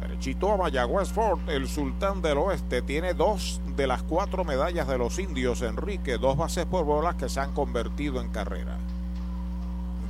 Derechito 0.00 0.52
a 0.52 0.56
Mayagüez 0.56 1.08
Ford, 1.08 1.40
el 1.48 1.66
sultán 1.66 2.22
del 2.22 2.38
oeste, 2.38 2.82
tiene 2.82 3.14
dos 3.14 3.60
de 3.74 3.88
las 3.88 4.04
cuatro 4.04 4.44
medallas 4.44 4.86
de 4.86 4.96
los 4.96 5.18
indios. 5.18 5.62
Enrique, 5.62 6.18
dos 6.18 6.36
bases 6.36 6.66
por 6.66 6.84
bolas 6.84 7.16
que 7.16 7.28
se 7.28 7.40
han 7.40 7.52
convertido 7.52 8.20
en 8.20 8.28
carrera. 8.28 8.78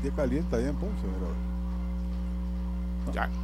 El 0.04 0.12
caliente 0.12 0.56
allá 0.56 0.68
en 0.68 0.76
Ponce, 0.76 1.06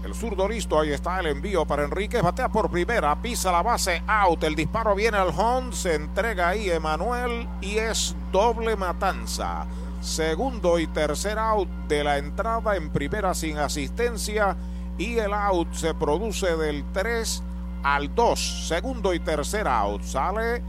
el 0.04 0.14
zurdo 0.14 0.48
listo, 0.48 0.78
ahí 0.78 0.92
está 0.92 1.20
el 1.20 1.26
envío 1.26 1.64
para 1.64 1.84
Enrique, 1.84 2.20
batea 2.20 2.48
por 2.48 2.70
primera, 2.70 3.20
pisa 3.20 3.50
la 3.50 3.62
base, 3.62 4.02
out, 4.06 4.42
el 4.44 4.54
disparo 4.54 4.94
viene 4.94 5.16
al 5.16 5.28
home, 5.28 5.72
se 5.72 5.94
entrega 5.94 6.50
ahí 6.50 6.70
Emanuel 6.70 7.48
y 7.60 7.78
es 7.78 8.14
doble 8.30 8.76
matanza. 8.76 9.66
Segundo 10.00 10.78
y 10.78 10.86
tercer 10.86 11.38
out 11.38 11.68
de 11.88 12.04
la 12.04 12.18
entrada 12.18 12.76
en 12.76 12.90
primera 12.90 13.32
sin 13.34 13.56
asistencia 13.58 14.56
y 14.98 15.18
el 15.18 15.32
out 15.32 15.72
se 15.72 15.94
produce 15.94 16.56
del 16.56 16.84
3 16.92 17.42
al 17.82 18.14
2. 18.14 18.68
Segundo 18.68 19.14
y 19.14 19.20
tercer 19.20 19.66
out. 19.66 20.02
Sale 20.02 20.62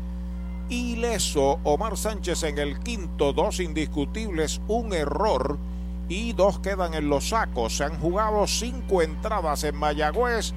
ileso 0.70 1.60
Omar 1.64 1.98
Sánchez 1.98 2.44
en 2.44 2.58
el 2.58 2.80
quinto, 2.80 3.34
dos 3.34 3.60
indiscutibles, 3.60 4.62
un 4.68 4.94
error 4.94 5.60
y 6.08 6.34
dos 6.34 6.60
quedan 6.60 6.94
en 6.94 7.10
los 7.10 7.30
sacos. 7.30 7.78
Se 7.78 7.84
han 7.84 8.00
jugado 8.00 8.48
cinco 8.48 9.02
entradas 9.02 9.64
en 9.64 9.76
Mayagüez 9.76 10.54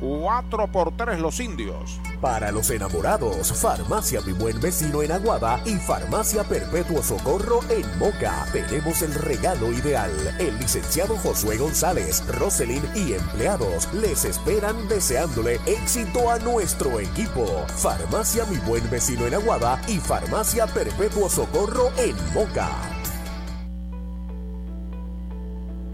4 0.00 0.70
por 0.70 0.96
3 0.96 1.18
los 1.20 1.40
indios. 1.40 2.00
Para 2.20 2.50
los 2.50 2.70
enamorados, 2.70 3.52
Farmacia 3.52 4.20
Mi 4.22 4.32
Buen 4.32 4.60
Vecino 4.60 5.02
en 5.02 5.12
Aguada 5.12 5.60
y 5.64 5.76
Farmacia 5.76 6.44
Perpetuo 6.44 7.02
Socorro 7.02 7.60
en 7.68 7.98
Moca. 7.98 8.46
Tenemos 8.52 9.02
el 9.02 9.14
regalo 9.14 9.72
ideal. 9.72 10.10
El 10.38 10.58
licenciado 10.58 11.16
Josué 11.18 11.56
González, 11.56 12.24
Roselyn 12.28 12.82
y 12.94 13.12
empleados 13.12 13.92
les 13.92 14.24
esperan 14.24 14.88
deseándole 14.88 15.60
éxito 15.66 16.30
a 16.30 16.38
nuestro 16.38 17.00
equipo. 17.00 17.46
Farmacia 17.76 18.44
Mi 18.46 18.56
Buen 18.58 18.88
Vecino 18.90 19.26
en 19.26 19.34
Aguada 19.34 19.80
y 19.86 19.98
Farmacia 19.98 20.66
Perpetuo 20.66 21.28
Socorro 21.28 21.90
en 21.98 22.16
Moca. 22.34 22.97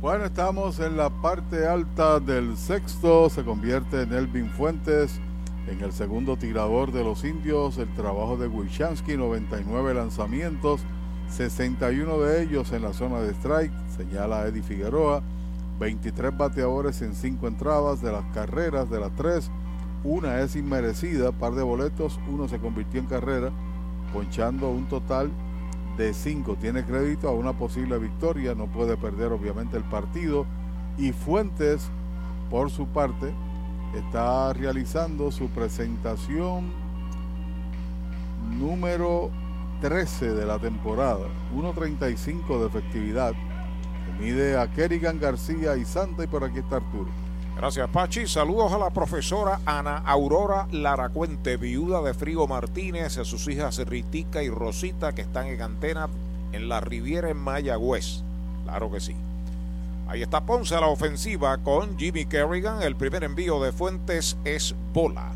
bueno, 0.00 0.24
estamos 0.24 0.80
en 0.80 0.96
la 0.96 1.08
parte 1.08 1.68
alta 1.68 2.18
del 2.18 2.56
sexto. 2.56 3.30
Se 3.30 3.44
convierte 3.44 4.02
en 4.02 4.12
Elvin 4.12 4.50
Fuentes 4.50 5.20
en 5.68 5.80
el 5.80 5.92
segundo 5.92 6.36
tirador 6.36 6.90
de 6.90 7.04
los 7.04 7.22
indios. 7.22 7.78
El 7.78 7.92
trabajo 7.94 8.36
de 8.36 8.48
Wishansky, 8.48 9.16
99 9.16 9.94
lanzamientos, 9.94 10.80
61 11.28 12.18
de 12.18 12.42
ellos 12.42 12.72
en 12.72 12.82
la 12.82 12.92
zona 12.92 13.20
de 13.20 13.34
strike, 13.34 13.72
señala 13.96 14.46
Eddie 14.48 14.62
Figueroa. 14.62 15.22
23 15.78 16.36
bateadores 16.36 17.00
en 17.02 17.14
5 17.14 17.46
entradas 17.46 18.02
de 18.02 18.10
las 18.10 18.24
carreras 18.34 18.90
de 18.90 18.98
las 18.98 19.14
3. 19.14 19.48
Una 20.02 20.40
es 20.40 20.56
inmerecida, 20.56 21.30
par 21.30 21.54
de 21.54 21.62
boletos, 21.62 22.18
uno 22.28 22.48
se 22.48 22.58
convirtió 22.58 22.98
en 22.98 23.06
carrera, 23.06 23.52
ponchando 24.12 24.70
un 24.70 24.88
total 24.88 25.30
de 26.00 26.14
5 26.14 26.56
tiene 26.56 26.82
crédito 26.82 27.28
a 27.28 27.32
una 27.32 27.52
posible 27.52 27.98
victoria, 27.98 28.54
no 28.54 28.66
puede 28.68 28.96
perder 28.96 29.32
obviamente 29.32 29.76
el 29.76 29.84
partido. 29.84 30.46
Y 30.96 31.12
Fuentes, 31.12 31.90
por 32.48 32.70
su 32.70 32.86
parte, 32.86 33.34
está 33.94 34.54
realizando 34.54 35.30
su 35.30 35.48
presentación 35.50 36.72
número 38.58 39.30
13 39.82 40.32
de 40.32 40.46
la 40.46 40.58
temporada, 40.58 41.26
1.35 41.54 42.60
de 42.60 42.66
efectividad. 42.66 43.34
Mide 44.18 44.58
a 44.58 44.70
Kerrigan 44.70 45.20
García 45.20 45.76
y 45.76 45.84
Santa 45.84 46.24
y 46.24 46.28
por 46.28 46.44
aquí 46.44 46.60
está 46.60 46.76
Arturo. 46.76 47.10
Gracias, 47.60 47.90
Pachi. 47.90 48.26
Saludos 48.26 48.72
a 48.72 48.78
la 48.78 48.88
profesora 48.88 49.60
Ana 49.66 49.98
Aurora 49.98 50.66
Laracuente, 50.72 51.58
viuda 51.58 52.00
de 52.00 52.14
Frigo 52.14 52.48
Martínez, 52.48 53.18
a 53.18 53.26
sus 53.26 53.46
hijas 53.48 53.76
Ritica 53.86 54.42
y 54.42 54.48
Rosita, 54.48 55.14
que 55.14 55.20
están 55.20 55.46
en 55.46 55.60
antena 55.60 56.08
en 56.52 56.70
la 56.70 56.80
Riviera 56.80 57.28
en 57.28 57.36
Mayagüez. 57.36 58.22
Claro 58.64 58.90
que 58.90 59.00
sí. 59.00 59.14
Ahí 60.08 60.22
está 60.22 60.40
Ponce 60.40 60.74
a 60.74 60.80
la 60.80 60.86
ofensiva 60.86 61.58
con 61.58 61.98
Jimmy 61.98 62.24
Kerrigan. 62.24 62.80
El 62.80 62.96
primer 62.96 63.24
envío 63.24 63.62
de 63.62 63.72
Fuentes 63.72 64.38
es 64.46 64.74
bola. 64.94 65.30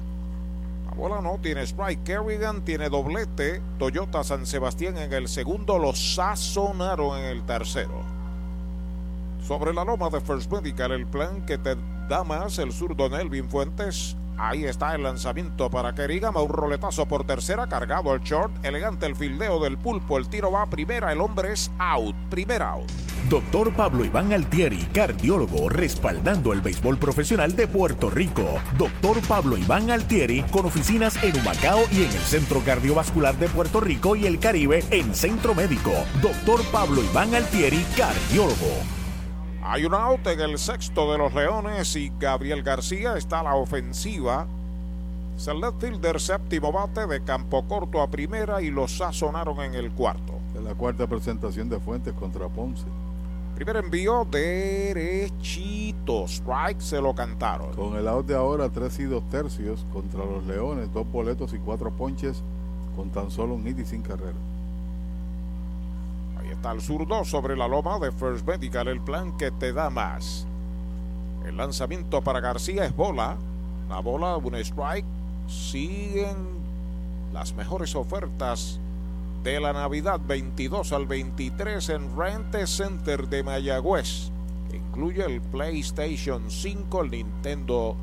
La 0.86 0.94
bola 0.94 1.20
no 1.20 1.38
tiene 1.42 1.60
strike. 1.66 2.04
Kerrigan 2.04 2.64
tiene 2.64 2.88
doblete. 2.88 3.60
Toyota 3.78 4.24
San 4.24 4.46
Sebastián 4.46 4.96
en 4.96 5.12
el 5.12 5.28
segundo. 5.28 5.78
Los 5.78 6.14
sazonaron 6.14 7.18
en 7.18 7.24
el 7.26 7.42
tercero. 7.42 8.23
Sobre 9.46 9.74
la 9.74 9.84
loma 9.84 10.08
de 10.08 10.22
First 10.22 10.50
Medical, 10.50 10.92
el 10.92 11.06
plan 11.06 11.44
que 11.44 11.58
te 11.58 11.76
Damas, 12.08 12.58
el 12.58 12.72
zurdo 12.72 13.10
Nelvin 13.10 13.50
Fuentes. 13.50 14.16
Ahí 14.38 14.64
está 14.64 14.94
el 14.94 15.02
lanzamiento 15.02 15.68
para 15.70 15.94
Kerigama, 15.94 16.40
un 16.40 16.48
roletazo 16.48 17.06
por 17.06 17.26
tercera, 17.26 17.66
cargado 17.68 18.14
el 18.14 18.22
short, 18.22 18.64
elegante 18.64 19.04
el 19.04 19.14
fildeo 19.14 19.62
del 19.62 19.76
pulpo, 19.76 20.16
el 20.16 20.28
tiro 20.28 20.50
va 20.50 20.62
a 20.62 20.66
primera, 20.70 21.12
el 21.12 21.20
hombre 21.20 21.52
es 21.52 21.70
out, 21.78 22.16
primer 22.30 22.62
out. 22.62 22.90
Doctor 23.28 23.72
Pablo 23.74 24.04
Iván 24.04 24.32
Altieri, 24.32 24.78
cardiólogo, 24.92 25.68
respaldando 25.68 26.52
el 26.54 26.62
béisbol 26.62 26.96
profesional 26.98 27.54
de 27.54 27.68
Puerto 27.68 28.08
Rico. 28.08 28.60
Doctor 28.78 29.20
Pablo 29.28 29.58
Iván 29.58 29.90
Altieri, 29.90 30.42
con 30.44 30.64
oficinas 30.64 31.22
en 31.22 31.38
Humacao 31.38 31.82
y 31.92 32.04
en 32.04 32.10
el 32.10 32.22
Centro 32.22 32.60
Cardiovascular 32.64 33.36
de 33.36 33.48
Puerto 33.48 33.80
Rico 33.80 34.16
y 34.16 34.26
el 34.26 34.38
Caribe 34.38 34.82
en 34.90 35.14
Centro 35.14 35.54
Médico. 35.54 35.92
Doctor 36.22 36.62
Pablo 36.72 37.02
Iván 37.02 37.34
Altieri, 37.34 37.84
cardiólogo. 37.96 39.03
Hay 39.66 39.86
un 39.86 39.94
out 39.94 40.26
en 40.26 40.40
el 40.40 40.58
sexto 40.58 41.10
de 41.10 41.16
los 41.16 41.32
Leones 41.32 41.96
y 41.96 42.12
Gabriel 42.20 42.62
García 42.62 43.16
está 43.16 43.40
a 43.40 43.44
la 43.44 43.54
ofensiva. 43.54 44.46
Select 45.38 45.80
Fielder 45.80 46.20
séptimo 46.20 46.70
bate 46.70 47.06
de 47.06 47.24
campo 47.24 47.66
corto 47.66 48.02
a 48.02 48.10
primera 48.10 48.60
y 48.60 48.70
los 48.70 48.98
sazonaron 48.98 49.58
en 49.62 49.74
el 49.74 49.90
cuarto. 49.90 50.34
Es 50.54 50.62
la 50.62 50.74
cuarta 50.74 51.06
presentación 51.06 51.70
de 51.70 51.80
Fuentes 51.80 52.12
contra 52.12 52.46
Ponce. 52.46 52.84
Primer 53.54 53.76
envío 53.76 54.26
derechito. 54.30 56.24
Strike 56.28 56.82
se 56.82 57.00
lo 57.00 57.14
cantaron. 57.14 57.72
Con 57.74 57.96
el 57.96 58.06
out 58.06 58.26
de 58.26 58.34
ahora, 58.34 58.68
tres 58.68 58.98
y 58.98 59.04
dos 59.04 59.26
tercios 59.30 59.86
contra 59.94 60.26
los 60.26 60.44
Leones, 60.44 60.92
dos 60.92 61.10
boletos 61.10 61.54
y 61.54 61.58
cuatro 61.58 61.90
ponches 61.90 62.42
con 62.94 63.08
tan 63.08 63.30
solo 63.30 63.54
un 63.54 63.64
hit 63.64 63.78
y 63.78 63.86
sin 63.86 64.02
carrera 64.02 64.36
al 66.64 66.80
zurdo 66.80 67.24
sobre 67.24 67.56
la 67.56 67.68
loma 67.68 67.98
de 67.98 68.12
First 68.12 68.46
Medical, 68.46 68.88
el 68.88 69.00
plan 69.00 69.36
que 69.36 69.50
te 69.50 69.72
da 69.72 69.90
más. 69.90 70.46
El 71.46 71.56
lanzamiento 71.56 72.22
para 72.22 72.40
García 72.40 72.84
es 72.84 72.96
bola. 72.96 73.36
La 73.88 74.00
bola, 74.00 74.36
un 74.36 74.54
strike. 74.54 75.04
Siguen 75.46 76.36
las 77.32 77.54
mejores 77.54 77.94
ofertas 77.94 78.80
de 79.42 79.60
la 79.60 79.72
Navidad 79.72 80.20
22 80.26 80.92
al 80.92 81.06
23 81.06 81.88
en 81.90 82.16
Rente 82.16 82.66
Center 82.66 83.28
de 83.28 83.42
Mayagüez. 83.42 84.30
Incluye 84.72 85.24
el 85.24 85.40
PlayStation 85.40 86.50
5, 86.50 87.02
el 87.02 87.10
Nintendo 87.10 87.96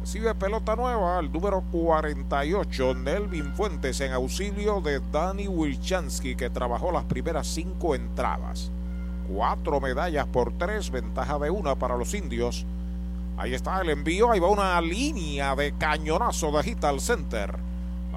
Recibe 0.00 0.34
pelota 0.34 0.76
nueva 0.76 1.20
el 1.20 1.30
número 1.30 1.62
48, 1.70 2.94
Nelvin 2.94 3.52
Fuentes, 3.52 4.00
en 4.00 4.12
auxilio 4.12 4.80
de 4.80 5.00
Danny 5.12 5.46
Wilchansky, 5.46 6.34
que 6.36 6.48
trabajó 6.48 6.90
las 6.90 7.04
primeras 7.04 7.46
cinco 7.46 7.94
entradas. 7.94 8.70
Cuatro 9.30 9.82
medallas 9.82 10.26
por 10.26 10.56
tres, 10.56 10.90
ventaja 10.90 11.38
de 11.38 11.50
una 11.50 11.74
para 11.74 11.98
los 11.98 12.14
indios. 12.14 12.64
Ahí 13.36 13.52
está 13.52 13.82
el 13.82 13.90
envío, 13.90 14.30
ahí 14.32 14.40
va 14.40 14.48
una 14.48 14.80
línea 14.80 15.54
de 15.54 15.72
cañonazo 15.72 16.50
de 16.52 16.62
hit 16.62 16.82
al 16.82 17.00
center. 17.00 17.67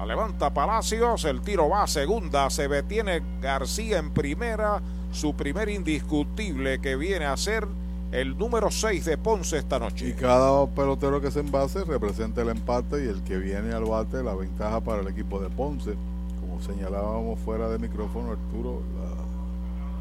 Levanta 0.06 0.52
Palacios, 0.52 1.24
el 1.24 1.42
tiro 1.42 1.68
va 1.68 1.84
a 1.84 1.86
segunda, 1.86 2.50
se 2.50 2.66
detiene 2.66 3.22
García 3.40 3.98
en 3.98 4.10
primera, 4.10 4.82
su 5.12 5.34
primer 5.34 5.68
indiscutible 5.68 6.80
que 6.80 6.96
viene 6.96 7.26
a 7.26 7.36
ser 7.36 7.68
el 8.10 8.36
número 8.36 8.70
6 8.70 9.04
de 9.04 9.16
Ponce 9.16 9.58
esta 9.58 9.78
noche. 9.78 10.08
Y 10.08 10.12
cada 10.12 10.66
pelotero 10.66 11.20
que 11.20 11.30
se 11.30 11.40
envase 11.40 11.84
representa 11.84 12.42
el 12.42 12.48
empate 12.48 13.04
y 13.04 13.08
el 13.08 13.22
que 13.22 13.38
viene 13.38 13.72
al 13.72 13.84
bate 13.84 14.22
la 14.22 14.34
ventaja 14.34 14.80
para 14.80 15.00
el 15.02 15.08
equipo 15.08 15.38
de 15.38 15.48
Ponce. 15.48 15.94
Como 16.40 16.60
señalábamos 16.60 17.38
fuera 17.40 17.68
de 17.68 17.78
micrófono, 17.78 18.32
Arturo, 18.32 18.82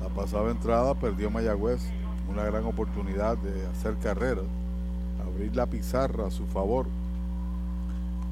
la, 0.01 0.09
pasada 0.09 0.51
entrada 0.51 0.93
perdió 0.93 1.29
Mayagüez 1.29 1.79
una 2.29 2.43
gran 2.43 2.65
oportunidad 2.65 3.37
de 3.37 3.65
hacer 3.67 3.95
carreras, 4.03 4.43
abrir 5.25 5.55
la 5.55 5.67
pizarra 5.67 6.27
a 6.27 6.31
su 6.31 6.45
favor, 6.47 6.87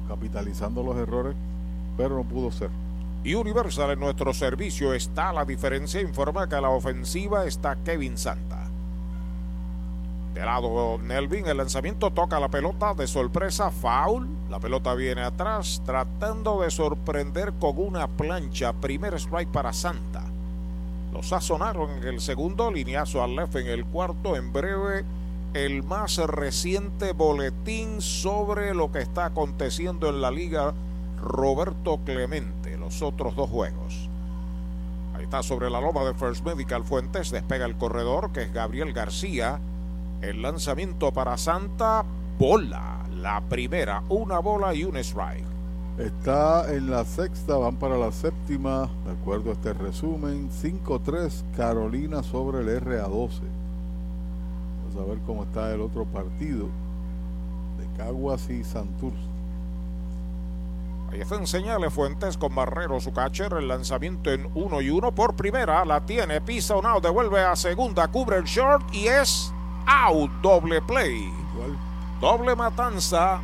capitalizando 0.08 0.82
los 0.82 0.96
errores, 0.96 1.34
pero 2.00 2.16
no 2.16 2.24
pudo 2.24 2.50
ser. 2.50 2.70
Y 3.22 3.34
Universal 3.34 3.90
en 3.90 4.00
nuestro 4.00 4.32
servicio 4.32 4.94
está 4.94 5.34
la 5.34 5.44
diferencia, 5.44 6.00
informa 6.00 6.48
que 6.48 6.54
a 6.54 6.60
la 6.62 6.70
ofensiva 6.70 7.44
está 7.44 7.76
Kevin 7.76 8.16
Santa. 8.16 8.68
De 10.32 10.40
lado 10.40 10.96
Nelvin, 10.96 11.46
el 11.46 11.58
lanzamiento 11.58 12.10
toca 12.10 12.40
la 12.40 12.48
pelota 12.48 12.94
de 12.94 13.06
sorpresa, 13.06 13.70
foul. 13.70 14.26
La 14.48 14.58
pelota 14.58 14.94
viene 14.94 15.20
atrás, 15.20 15.82
tratando 15.84 16.62
de 16.62 16.70
sorprender 16.70 17.52
con 17.60 17.76
una 17.76 18.08
plancha. 18.08 18.72
Primer 18.72 19.12
strike 19.14 19.50
para 19.50 19.74
Santa. 19.74 20.22
Lo 21.12 21.22
sazonaron 21.22 21.90
en 21.98 22.04
el 22.04 22.20
segundo, 22.22 22.70
lineazo 22.70 23.22
al 23.22 23.36
left 23.36 23.56
en 23.56 23.66
el 23.66 23.84
cuarto. 23.84 24.36
En 24.36 24.54
breve, 24.54 25.04
el 25.52 25.82
más 25.82 26.16
reciente 26.16 27.12
boletín 27.12 28.00
sobre 28.00 28.72
lo 28.72 28.90
que 28.90 29.00
está 29.00 29.26
aconteciendo 29.26 30.08
en 30.08 30.22
la 30.22 30.30
liga. 30.30 30.72
Roberto 31.22 32.00
Clemente, 32.04 32.76
los 32.76 33.02
otros 33.02 33.36
dos 33.36 33.50
juegos. 33.50 34.08
Ahí 35.14 35.24
está 35.24 35.42
sobre 35.42 35.70
la 35.70 35.80
loma 35.80 36.04
de 36.04 36.14
First 36.14 36.44
Medical 36.44 36.84
Fuentes, 36.84 37.30
despega 37.30 37.66
el 37.66 37.76
corredor 37.76 38.32
que 38.32 38.42
es 38.42 38.52
Gabriel 38.52 38.92
García. 38.92 39.60
El 40.22 40.42
lanzamiento 40.42 41.12
para 41.12 41.36
Santa, 41.38 42.04
bola. 42.38 42.98
La 43.16 43.40
primera, 43.42 44.02
una 44.08 44.38
bola 44.38 44.74
y 44.74 44.84
un 44.84 44.96
strike. 44.96 45.44
Está 45.98 46.72
en 46.74 46.90
la 46.90 47.04
sexta, 47.04 47.56
van 47.56 47.76
para 47.76 47.98
la 47.98 48.12
séptima. 48.12 48.88
De 49.04 49.12
acuerdo 49.12 49.50
a 49.50 49.52
este 49.52 49.74
resumen, 49.74 50.48
5-3 50.50 51.42
Carolina 51.54 52.22
sobre 52.22 52.60
el 52.60 52.80
RA12. 52.82 53.40
Vamos 54.82 54.96
a 54.96 55.04
ver 55.04 55.18
cómo 55.26 55.42
está 55.42 55.72
el 55.74 55.82
otro 55.82 56.06
partido 56.06 56.68
de 57.78 57.96
Caguas 57.98 58.48
y 58.48 58.64
Santurce. 58.64 59.29
Ahí 61.12 61.46
señales 61.46 61.92
Fuentes 61.92 62.36
con 62.36 62.54
Barrero, 62.54 63.00
su 63.00 63.12
catcher. 63.12 63.52
El 63.54 63.68
lanzamiento 63.68 64.30
en 64.30 64.48
uno 64.54 64.80
y 64.80 64.90
uno 64.90 65.12
por 65.12 65.34
primera. 65.34 65.84
La 65.84 66.06
tiene, 66.06 66.40
pisa 66.40 66.76
un 66.76 66.86
out, 66.86 67.02
devuelve 67.02 67.42
a 67.42 67.56
segunda, 67.56 68.08
cubre 68.08 68.36
el 68.36 68.44
short 68.44 68.94
y 68.94 69.08
es 69.08 69.52
out, 69.86 70.30
doble 70.40 70.80
play. 70.82 71.32
Doble 72.20 72.54
matanza, 72.54 73.40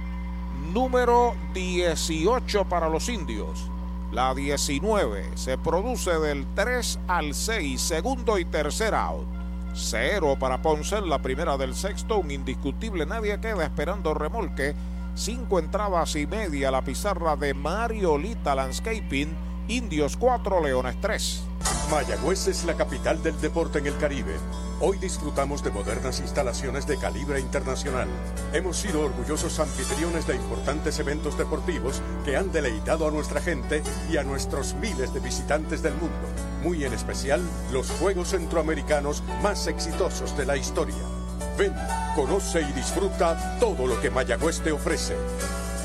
número 0.72 1.34
18 1.54 2.66
para 2.66 2.88
los 2.88 3.08
indios. 3.08 3.70
La 4.12 4.34
19 4.34 5.36
se 5.36 5.58
produce 5.58 6.18
del 6.20 6.46
3 6.54 7.00
al 7.08 7.34
6, 7.34 7.80
segundo 7.80 8.38
y 8.38 8.44
tercer 8.44 8.94
out. 8.94 9.26
Cero 9.74 10.36
para 10.38 10.62
Ponce 10.62 10.96
en 10.96 11.10
la 11.10 11.18
primera 11.18 11.56
del 11.58 11.74
sexto, 11.74 12.18
un 12.18 12.30
indiscutible, 12.30 13.04
nadie 13.04 13.38
queda 13.40 13.64
esperando 13.64 14.14
remolque. 14.14 14.74
Cinco 15.16 15.58
entradas 15.58 16.14
y 16.16 16.26
media 16.26 16.70
la 16.70 16.84
pizarra 16.84 17.36
de 17.36 17.54
Mariolita 17.54 18.54
Landscaping, 18.54 19.34
Indios 19.66 20.14
4, 20.18 20.62
Leones 20.62 21.00
3. 21.00 21.42
Mayagüez 21.90 22.48
es 22.48 22.64
la 22.64 22.74
capital 22.74 23.22
del 23.22 23.40
deporte 23.40 23.78
en 23.78 23.86
el 23.86 23.96
Caribe. 23.96 24.34
Hoy 24.78 24.98
disfrutamos 24.98 25.64
de 25.64 25.70
modernas 25.70 26.20
instalaciones 26.20 26.86
de 26.86 26.98
calibre 26.98 27.40
internacional. 27.40 28.08
Hemos 28.52 28.76
sido 28.76 29.00
orgullosos 29.00 29.58
anfitriones 29.58 30.26
de 30.26 30.36
importantes 30.36 30.98
eventos 30.98 31.38
deportivos 31.38 32.02
que 32.26 32.36
han 32.36 32.52
deleitado 32.52 33.08
a 33.08 33.10
nuestra 33.10 33.40
gente 33.40 33.82
y 34.10 34.18
a 34.18 34.22
nuestros 34.22 34.74
miles 34.74 35.14
de 35.14 35.20
visitantes 35.20 35.82
del 35.82 35.94
mundo. 35.94 36.28
Muy 36.62 36.84
en 36.84 36.92
especial 36.92 37.40
los 37.72 37.90
Juegos 37.90 38.28
Centroamericanos 38.28 39.22
más 39.42 39.66
exitosos 39.66 40.36
de 40.36 40.44
la 40.44 40.58
historia. 40.58 41.15
Ven, 41.58 41.74
conoce 42.14 42.60
y 42.60 42.72
disfruta 42.72 43.56
todo 43.58 43.86
lo 43.86 43.98
que 44.00 44.10
Mayagüez 44.10 44.60
te 44.60 44.72
ofrece. 44.72 45.16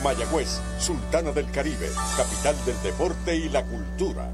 Mayagüez, 0.04 0.60
Sultana 0.80 1.32
del 1.32 1.50
Caribe, 1.50 1.90
capital 2.18 2.56
del 2.66 2.82
deporte 2.84 3.36
y 3.36 3.48
la 3.48 3.64
cultura. 3.64 4.30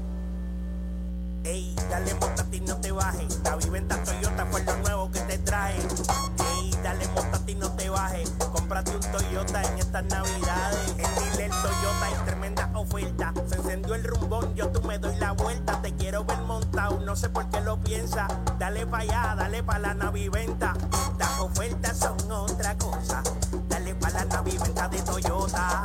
Ey, 1.48 1.74
dale 1.88 2.12
montate 2.16 2.58
y 2.58 2.60
no 2.60 2.76
te 2.76 2.92
bajes. 2.92 3.40
La 3.42 3.56
viventa 3.56 3.96
Toyota 4.04 4.44
fue 4.50 4.62
lo 4.64 4.76
nuevo 4.76 5.10
que 5.10 5.20
te 5.20 5.38
trae. 5.38 5.76
Ey, 5.76 6.78
dale 6.82 7.08
montate 7.08 7.52
y 7.52 7.54
no 7.54 7.72
te 7.72 7.88
bajes. 7.88 8.30
Cómprate 8.52 8.90
un 8.94 9.00
Toyota 9.00 9.62
en 9.62 9.78
estas 9.78 10.04
navidades. 10.04 10.94
En 10.98 11.14
Dile 11.14 11.48
Toyota 11.48 12.04
hay 12.04 12.14
tremenda 12.26 12.70
oferta. 12.74 13.32
Se 13.48 13.54
encendió 13.56 13.94
el 13.94 14.04
rumbón, 14.04 14.54
yo 14.56 14.68
tú 14.68 14.82
me 14.82 14.98
doy 14.98 15.16
la 15.16 15.32
vuelta. 15.32 15.80
Te 15.80 15.94
quiero 15.94 16.22
ver 16.26 16.38
montado, 16.42 17.00
no 17.00 17.16
sé 17.16 17.30
por 17.30 17.48
qué 17.48 17.62
lo 17.62 17.78
piensa. 17.80 18.28
Dale 18.58 18.86
pa' 18.86 18.98
allá, 18.98 19.34
dale 19.34 19.62
pa' 19.62 19.78
la 19.78 19.94
naviventa. 19.94 20.74
Las 21.18 21.40
ofertas 21.40 21.96
son 21.96 22.30
otra 22.30 22.76
cosa. 22.76 23.22
Dale 23.70 23.94
pa' 23.94 24.10
la 24.10 24.26
naviventa 24.26 24.86
de 24.88 25.00
Toyota. 25.00 25.84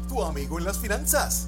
tu 0.11 0.21
amigo 0.21 0.59
en 0.59 0.65
las 0.65 0.77
finanzas. 0.77 1.47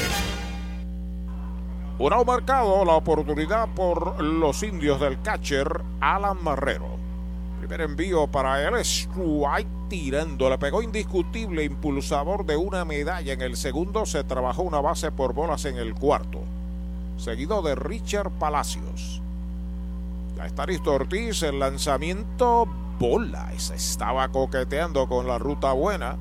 Un 1.99 2.13
out 2.13 2.25
marcado, 2.25 2.85
la 2.85 2.93
oportunidad 2.93 3.67
por 3.75 4.23
los 4.23 4.63
indios 4.63 5.01
del 5.01 5.21
catcher 5.21 5.81
Alan 5.99 6.41
Marrero. 6.41 6.97
Primer 7.59 7.81
envío 7.81 8.25
para 8.25 8.65
él, 8.65 8.75
strike 8.77 9.67
tirando, 9.89 10.49
le 10.49 10.57
pegó 10.57 10.81
indiscutible, 10.81 11.65
impulsador 11.65 12.45
de 12.45 12.55
una 12.55 12.85
medalla 12.85 13.33
en 13.33 13.41
el 13.41 13.57
segundo, 13.57 14.05
se 14.05 14.23
trabajó 14.23 14.61
una 14.61 14.79
base 14.79 15.11
por 15.11 15.33
bolas 15.33 15.65
en 15.65 15.75
el 15.75 15.93
cuarto. 15.93 16.39
Seguido 17.17 17.61
de 17.61 17.75
Richard 17.75 18.31
Palacios. 18.31 19.21
Ya 20.37 20.45
está 20.45 20.65
listo 20.65 20.93
Ortiz, 20.93 21.43
el 21.43 21.59
lanzamiento 21.59 22.65
bola, 22.97 23.51
se 23.57 23.75
estaba 23.75 24.29
coqueteando 24.29 25.09
con 25.09 25.27
la 25.27 25.37
ruta 25.37 25.73
buena. 25.73 26.15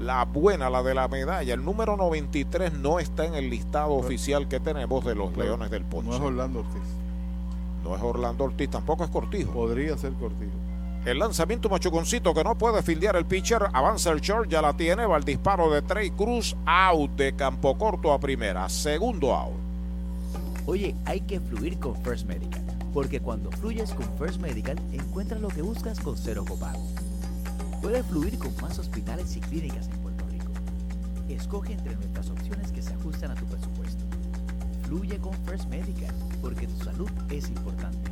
La 0.00 0.24
buena, 0.24 0.70
la 0.70 0.82
de 0.82 0.94
la 0.94 1.08
medalla. 1.08 1.54
El 1.54 1.64
número 1.64 1.96
93 1.96 2.72
no 2.74 2.98
está 2.98 3.26
en 3.26 3.34
el 3.34 3.50
listado 3.50 3.92
oficial 3.92 4.48
que 4.48 4.60
tenemos 4.60 5.04
de 5.04 5.14
los 5.14 5.36
Leones 5.36 5.70
del 5.70 5.84
Ponce. 5.84 6.10
No 6.10 6.16
es 6.16 6.22
Orlando 6.22 6.60
Ortiz. 6.60 6.82
No 7.84 7.96
es 7.96 8.02
Orlando 8.02 8.44
Ortiz, 8.44 8.70
tampoco 8.70 9.04
es 9.04 9.10
Cortijo. 9.10 9.52
Podría 9.52 9.96
ser 9.96 10.12
Cortijo. 10.14 10.52
El 11.04 11.18
lanzamiento 11.18 11.70
machuconcito 11.70 12.34
que 12.34 12.44
no 12.44 12.58
puede 12.58 12.82
fildear 12.82 13.16
el 13.16 13.24
pitcher. 13.24 13.68
Avanza 13.72 14.10
el 14.10 14.20
short, 14.20 14.50
ya 14.50 14.60
la 14.60 14.74
tiene. 14.74 15.06
Va 15.06 15.16
el 15.16 15.24
disparo 15.24 15.70
de 15.70 15.80
Trey 15.80 16.10
Cruz. 16.10 16.54
Out 16.66 17.12
de 17.12 17.34
campo 17.34 17.78
corto 17.78 18.12
a 18.12 18.20
primera. 18.20 18.68
Segundo 18.68 19.34
out. 19.34 19.54
Oye, 20.66 20.94
hay 21.06 21.22
que 21.22 21.40
fluir 21.40 21.78
con 21.78 21.96
First 22.02 22.26
Medical. 22.26 22.62
Porque 22.92 23.20
cuando 23.20 23.50
fluyes 23.50 23.94
con 23.94 24.06
First 24.18 24.40
Medical, 24.40 24.78
encuentras 24.92 25.40
lo 25.40 25.48
que 25.48 25.62
buscas 25.62 25.98
con 26.00 26.18
cero 26.18 26.44
copago. 26.46 26.86
Puedes 27.80 28.04
fluir 28.06 28.38
con 28.38 28.54
más 28.60 28.78
hospitales 28.78 29.34
y 29.36 29.40
clínicas 29.40 29.88
en 29.88 29.96
Puerto 30.00 30.26
Rico. 30.28 30.52
Escoge 31.28 31.72
entre 31.72 31.96
nuestras 31.96 32.28
opciones 32.28 32.70
que 32.72 32.82
se 32.82 32.92
ajustan 32.92 33.30
a 33.30 33.34
tu 33.34 33.46
presupuesto. 33.46 34.04
Fluye 34.82 35.18
con 35.18 35.32
First 35.46 35.70
Medical, 35.70 36.14
porque 36.42 36.66
tu 36.66 36.84
salud 36.84 37.08
es 37.30 37.48
importante. 37.48 38.10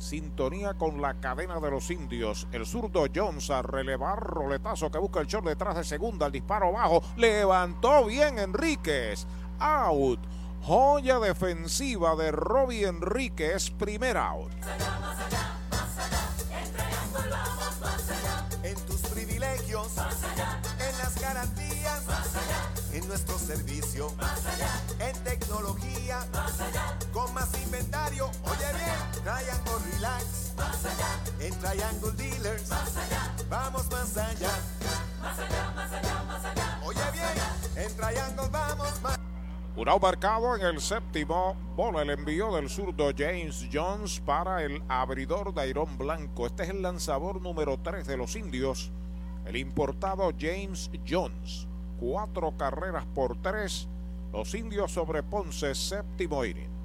Sintonía 0.00 0.74
con 0.74 1.02
la 1.02 1.20
cadena 1.20 1.60
de 1.60 1.70
los 1.70 1.90
indios. 1.90 2.48
El 2.52 2.64
zurdo 2.64 3.04
Jones 3.14 3.50
a 3.50 3.60
relevar 3.60 4.18
roletazo 4.18 4.90
que 4.90 4.98
busca 4.98 5.20
el 5.20 5.26
short 5.26 5.46
detrás 5.46 5.76
de 5.76 5.84
segunda. 5.84 6.26
El 6.26 6.32
disparo 6.32 6.72
bajo. 6.72 7.02
Levantó 7.16 8.06
bien 8.06 8.38
Enríquez. 8.38 9.26
Out. 9.58 10.20
Joya 10.62 11.18
defensiva 11.18 12.16
de 12.16 12.32
Robbie 12.32 12.86
Enríquez. 12.86 13.70
Primer 13.70 14.16
out. 14.16 14.52
En 18.62 18.74
tus 18.86 19.00
privilegios, 19.02 19.96
más 19.96 20.24
allá. 20.24 20.60
en 20.78 20.98
las 20.98 21.20
garantías, 21.20 22.06
más 22.06 22.36
allá. 22.36 22.70
en 22.94 23.06
nuestro 23.06 23.38
servicio, 23.38 24.10
más 24.16 24.46
allá. 24.46 25.08
en 25.08 25.24
tecnología, 25.24 26.26
más 26.32 26.60
allá. 26.60 26.99
Con 27.20 27.34
más 27.34 27.50
inventario. 27.62 28.30
Oye 28.44 28.72
bien, 28.72 29.22
Triangle 29.22 29.92
Relax, 29.92 30.54
más 30.56 30.84
allá. 30.84 31.20
en 31.40 31.54
Triangle 31.58 32.12
Dealers, 32.12 32.68
más 32.70 32.96
allá. 32.96 33.34
vamos 33.48 33.90
más 33.90 34.16
allá. 34.16 34.50
Más 35.20 35.38
allá, 35.38 35.72
más 35.74 35.92
allá, 35.92 36.22
más 36.26 36.44
allá. 36.44 36.80
Oye 36.82 37.00
bien, 37.12 37.84
en 37.84 37.96
Triangle 37.96 38.48
vamos 38.50 39.02
más 39.02 39.18
Un 39.76 39.88
out 39.88 40.02
marcado 40.02 40.56
en 40.56 40.62
el 40.62 40.80
séptimo. 40.80 41.54
Bola 41.76 42.02
el 42.02 42.10
envío 42.10 42.54
del 42.54 42.70
zurdo 42.70 43.10
James 43.16 43.68
Jones 43.70 44.20
para 44.20 44.62
el 44.62 44.82
abridor 44.88 45.52
Dairon 45.52 45.98
Blanco. 45.98 46.46
Este 46.46 46.62
es 46.62 46.70
el 46.70 46.80
lanzador 46.80 47.42
número 47.42 47.78
3 47.78 48.06
de 48.06 48.16
los 48.16 48.34
indios. 48.34 48.90
El 49.44 49.56
importado 49.56 50.32
James 50.38 50.90
Jones. 51.06 51.66
Cuatro 51.98 52.56
carreras 52.56 53.04
por 53.14 53.36
tres. 53.42 53.88
Los 54.32 54.54
indios 54.54 54.92
sobre 54.92 55.22
Ponce, 55.22 55.74
séptimo 55.74 56.44
inning. 56.44 56.79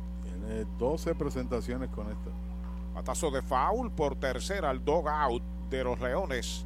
Tiene 0.46 0.66
12 0.78 1.16
presentaciones 1.16 1.90
con 1.90 2.08
esta. 2.08 2.30
Patazo 2.94 3.32
de 3.32 3.42
foul 3.42 3.92
por 3.92 4.16
tercera 4.16 4.70
al 4.70 4.84
dog 4.84 5.08
out 5.10 5.44
de 5.70 5.84
los 5.84 6.00
Leones. 6.00 6.66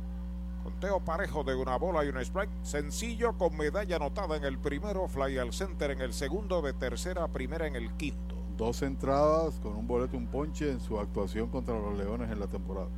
Conteo 0.63 0.99
parejo 0.99 1.43
de 1.43 1.55
una 1.55 1.77
bola 1.77 2.03
y 2.03 2.09
un 2.09 2.17
strike. 2.17 2.49
Sencillo 2.61 3.37
con 3.37 3.55
medalla 3.57 3.95
anotada 3.95 4.35
en 4.35 4.43
el 4.43 4.59
primero, 4.59 5.07
fly 5.07 5.37
al 5.37 5.53
center 5.53 5.91
en 5.91 6.01
el 6.01 6.13
segundo, 6.13 6.61
de 6.61 6.73
tercera 6.73 7.23
a 7.23 7.27
primera 7.29 7.67
en 7.67 7.75
el 7.75 7.91
quinto. 7.93 8.35
Dos 8.57 8.81
entradas 8.81 9.59
con 9.61 9.75
un 9.75 9.87
boleto, 9.87 10.17
un 10.17 10.27
ponche 10.27 10.69
en 10.69 10.81
su 10.81 10.99
actuación 10.99 11.49
contra 11.49 11.79
los 11.79 11.97
Leones 11.97 12.29
en 12.29 12.39
la 12.39 12.47
temporada. 12.47 12.89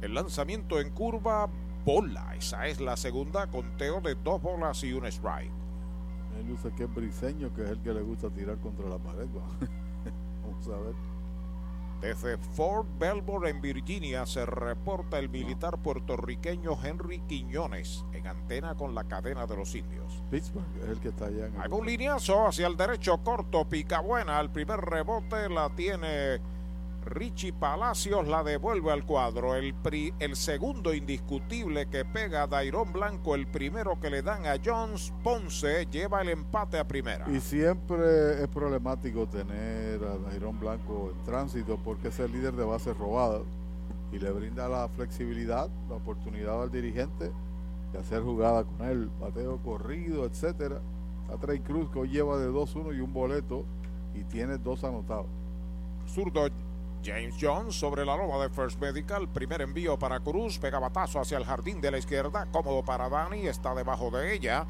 El 0.00 0.14
lanzamiento 0.14 0.80
en 0.80 0.90
curva, 0.90 1.48
bola. 1.84 2.34
Esa 2.34 2.66
es 2.66 2.80
la 2.80 2.96
segunda, 2.96 3.46
conteo 3.48 4.00
de 4.00 4.14
dos 4.14 4.40
bolas 4.40 4.82
y 4.82 4.94
un 4.94 5.04
strike. 5.06 5.52
Él 6.40 6.50
usa 6.50 6.74
que 6.74 6.84
es 6.84 6.94
briseño, 6.94 7.52
que 7.54 7.62
es 7.62 7.70
el 7.70 7.80
que 7.80 7.92
le 7.92 8.02
gusta 8.02 8.30
tirar 8.30 8.56
contra 8.58 8.88
la 8.88 8.98
pared. 8.98 9.26
Desde 12.00 12.36
Fort 12.36 12.86
Belvoir 12.98 13.48
en 13.48 13.60
Virginia 13.60 14.26
se 14.26 14.44
reporta 14.44 15.18
el 15.18 15.30
militar 15.30 15.78
puertorriqueño 15.78 16.76
Henry 16.84 17.20
Quiñones 17.20 18.04
en 18.12 18.26
antena 18.26 18.74
con 18.74 18.94
la 18.94 19.04
cadena 19.04 19.46
de 19.46 19.56
los 19.56 19.74
indios. 19.74 20.22
Pittsburgh 20.30 20.66
es 20.82 20.88
el 20.90 21.00
que 21.00 21.08
está 21.08 21.26
allá 21.26 21.46
en 21.46 21.54
el... 21.54 21.60
Hay 21.62 21.70
un 21.70 21.86
lineazo 21.86 22.46
hacia 22.46 22.66
el 22.66 22.76
derecho 22.76 23.16
corto, 23.24 23.66
pica 23.66 24.00
buena. 24.00 24.38
El 24.40 24.50
primer 24.50 24.78
rebote 24.80 25.48
la 25.48 25.70
tiene 25.70 26.38
Richie 27.06 27.52
Palacios, 27.52 28.26
la 28.26 28.42
devuelve 28.42 28.90
al 28.92 29.06
cuadro. 29.06 29.54
El, 29.54 29.72
pri- 29.74 30.12
el 30.18 30.34
segundo 30.36 30.92
indiscutible 30.92 31.86
que 31.88 32.04
pega 32.04 32.42
a 32.42 32.46
Dairón 32.48 32.92
Blanco, 32.92 33.34
el 33.34 33.46
primero 33.46 33.98
que 34.00 34.10
le 34.10 34.22
dan 34.22 34.44
a 34.46 34.56
Jones 34.62 35.12
Ponce, 35.22 35.86
lleva 35.86 36.20
el 36.22 36.30
empate 36.30 36.78
a 36.78 36.86
primera. 36.86 37.30
Y 37.30 37.40
siempre 37.40 38.42
es 38.42 38.48
problemático 38.48 39.26
tener 39.28 40.02
a 40.04 40.18
Nairón 40.28 40.58
Blanco 40.58 41.12
en 41.16 41.22
tránsito 41.24 41.78
porque 41.82 42.08
es 42.08 42.18
el 42.18 42.32
líder 42.32 42.54
de 42.54 42.64
bases 42.64 42.96
robadas 42.96 43.42
y 44.12 44.18
le 44.18 44.30
brinda 44.32 44.68
la 44.68 44.88
flexibilidad, 44.88 45.68
la 45.88 45.94
oportunidad 45.96 46.60
al 46.62 46.70
dirigente 46.70 47.30
de 47.92 47.98
hacer 47.98 48.22
jugada 48.22 48.64
con 48.64 48.84
él, 48.88 49.08
bateo 49.20 49.58
corrido, 49.58 50.24
etcétera. 50.26 50.80
A 51.32 51.36
Trey 51.38 51.60
Cruz 51.60 51.88
que 51.90 52.00
hoy 52.00 52.08
lleva 52.08 52.36
de 52.38 52.48
2-1 52.50 52.96
y 52.96 53.00
un 53.00 53.12
boleto 53.12 53.64
y 54.14 54.22
tiene 54.24 54.58
dos 54.58 54.82
anotados. 54.84 55.26
Zurdo 56.08 56.46
James 57.06 57.36
Jones 57.40 57.76
sobre 57.76 58.04
la 58.04 58.16
loma 58.16 58.42
de 58.42 58.50
First 58.50 58.80
Medical. 58.80 59.28
Primer 59.28 59.60
envío 59.62 59.96
para 59.96 60.18
Cruz. 60.18 60.58
Pega 60.58 60.80
batazo 60.80 61.20
hacia 61.20 61.38
el 61.38 61.44
jardín 61.44 61.80
de 61.80 61.92
la 61.92 61.98
izquierda. 61.98 62.46
Cómodo 62.50 62.84
para 62.84 63.08
Dani. 63.08 63.46
Está 63.46 63.74
debajo 63.76 64.10
de 64.10 64.34
ella. 64.34 64.66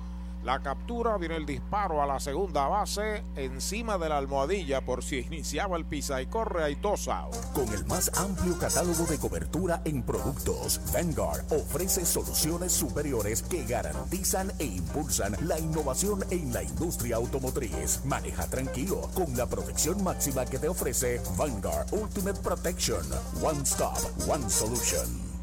La 0.46 0.62
captura, 0.62 1.18
viene 1.18 1.34
el 1.34 1.44
disparo 1.44 2.00
a 2.00 2.06
la 2.06 2.20
segunda 2.20 2.68
base, 2.68 3.24
encima 3.34 3.98
de 3.98 4.08
la 4.08 4.18
almohadilla 4.18 4.80
por 4.80 5.02
si 5.02 5.16
iniciaba 5.18 5.76
el 5.76 5.84
pisa 5.84 6.22
y 6.22 6.26
corre, 6.26 6.62
hay 6.62 6.76
dos 6.76 7.08
out. 7.08 7.34
Con 7.52 7.68
el 7.74 7.84
más 7.86 8.12
amplio 8.16 8.56
catálogo 8.56 9.06
de 9.06 9.18
cobertura 9.18 9.82
en 9.84 10.04
productos, 10.04 10.80
Vanguard 10.92 11.52
ofrece 11.52 12.06
soluciones 12.06 12.70
superiores 12.70 13.42
que 13.42 13.64
garantizan 13.64 14.52
e 14.60 14.66
impulsan 14.66 15.36
la 15.40 15.58
innovación 15.58 16.24
en 16.30 16.52
la 16.52 16.62
industria 16.62 17.16
automotriz. 17.16 18.04
Maneja 18.04 18.46
tranquilo 18.46 19.00
con 19.14 19.36
la 19.36 19.46
protección 19.46 20.04
máxima 20.04 20.46
que 20.46 20.60
te 20.60 20.68
ofrece 20.68 21.20
Vanguard 21.36 21.92
Ultimate 21.92 22.40
Protection. 22.40 23.04
One 23.42 23.62
Stop, 23.64 23.98
One 24.28 24.48
Solution. 24.48 25.35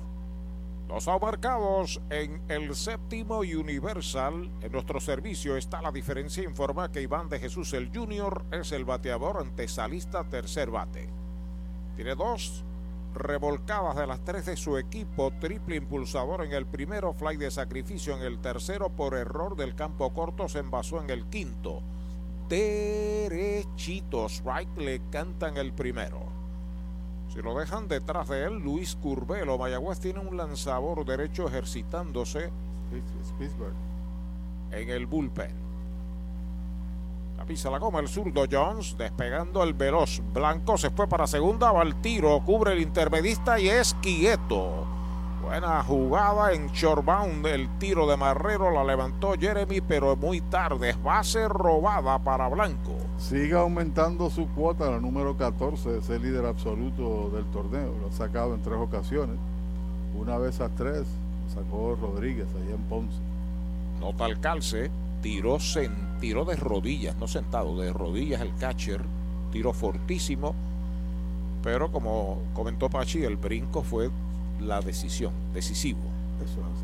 Los 0.93 1.07
marcados 1.07 1.99
en 2.11 2.39
el 2.49 2.75
séptimo 2.75 3.39
Universal. 3.39 4.51
En 4.61 4.71
nuestro 4.71 4.99
servicio 4.99 5.57
está 5.57 5.81
la 5.81 5.91
diferencia. 5.91 6.43
Informa 6.43 6.91
que 6.91 7.01
Iván 7.01 7.29
de 7.29 7.39
Jesús 7.39 7.73
el 7.73 7.89
Junior 7.91 8.45
es 8.51 8.71
el 8.71 8.85
bateador 8.85 9.37
antesalista 9.39 10.23
tercer 10.25 10.69
bate. 10.69 11.09
Tiene 11.95 12.13
dos 12.13 12.63
revolcadas 13.15 13.95
de 13.95 14.05
las 14.05 14.23
tres 14.23 14.45
de 14.45 14.55
su 14.55 14.77
equipo. 14.77 15.33
Triple 15.39 15.77
impulsador 15.77 16.45
en 16.45 16.51
el 16.51 16.67
primero. 16.67 17.11
Fly 17.15 17.37
de 17.37 17.49
sacrificio 17.49 18.15
en 18.15 18.21
el 18.21 18.37
tercero. 18.37 18.89
Por 18.89 19.15
error 19.15 19.55
del 19.55 19.73
campo 19.73 20.13
corto 20.13 20.47
se 20.47 20.59
envasó 20.59 21.01
en 21.01 21.09
el 21.09 21.25
quinto. 21.25 21.81
Derechitos. 22.47 24.33
Strike 24.33 24.77
le 24.77 25.01
cantan 25.09 25.57
el 25.57 25.73
primero. 25.73 26.42
Si 27.33 27.41
lo 27.41 27.57
dejan 27.57 27.87
detrás 27.87 28.29
de 28.29 28.43
él, 28.45 28.59
Luis 28.59 28.95
Curbelo. 28.95 29.57
Mayagüez 29.57 29.99
tiene 29.99 30.19
un 30.19 30.37
lanzador 30.37 31.03
derecho 31.03 31.47
ejercitándose 31.47 32.51
Pittsburgh. 33.39 33.73
en 34.69 34.89
el 34.91 35.07
bullpen. 35.07 35.51
La 37.35 37.43
pisa 37.43 37.71
la 37.71 37.79
goma 37.79 37.99
el 38.01 38.07
zurdo 38.07 38.45
Jones, 38.49 38.95
despegando 38.99 39.63
el 39.63 39.73
veloz. 39.73 40.21
Blanco 40.31 40.77
se 40.77 40.91
fue 40.91 41.07
para 41.07 41.25
segunda, 41.25 41.71
va 41.71 41.81
al 41.81 41.99
tiro, 42.01 42.39
cubre 42.45 42.73
el 42.73 42.81
intermedista 42.81 43.59
y 43.59 43.67
es 43.67 43.95
quieto. 43.95 44.85
Buena 45.43 45.83
jugada 45.83 46.53
en 46.53 46.67
shortbound. 46.67 47.45
El 47.45 47.67
tiro 47.77 48.07
de 48.07 48.15
Marrero 48.17 48.71
la 48.71 48.83
levantó 48.83 49.33
Jeremy, 49.39 49.81
pero 49.81 50.15
muy 50.15 50.39
tarde. 50.41 50.91
Es 50.91 51.03
base 51.03 51.47
robada 51.49 52.17
para 52.19 52.47
Blanco. 52.47 52.95
Sigue 53.17 53.53
aumentando 53.53 54.29
su 54.29 54.47
cuota, 54.49 54.89
la 54.89 54.99
número 54.99 55.35
14, 55.37 55.97
es 55.97 56.09
el 56.09 56.23
líder 56.23 56.45
absoluto 56.45 57.29
del 57.31 57.45
torneo. 57.45 57.93
Lo 58.01 58.07
ha 58.07 58.11
sacado 58.11 58.53
en 58.55 58.61
tres 58.61 58.77
ocasiones. 58.79 59.35
Una 60.17 60.37
vez 60.37 60.61
a 60.61 60.69
tres, 60.69 61.05
sacó 61.53 61.97
Rodríguez 61.99 62.47
allá 62.55 62.75
en 62.75 62.83
Ponce. 62.83 63.17
Nota 63.99 64.25
el 64.25 64.39
calce, 64.39 64.89
tiró, 65.21 65.55
sen- 65.57 66.19
tiró 66.19 66.45
de 66.45 66.55
rodillas, 66.55 67.15
no 67.17 67.27
sentado, 67.27 67.77
de 67.79 67.91
rodillas 67.91 68.41
el 68.41 68.55
catcher, 68.55 69.01
tiro 69.51 69.73
fortísimo, 69.73 70.55
pero 71.63 71.91
como 71.91 72.39
comentó 72.53 72.89
Pachi, 72.89 73.23
el 73.23 73.37
brinco 73.37 73.83
fue 73.83 74.09
la 74.63 74.81
decisión, 74.81 75.33
decisivo. 75.53 75.99
Eso 76.43 76.59
es. 76.59 76.83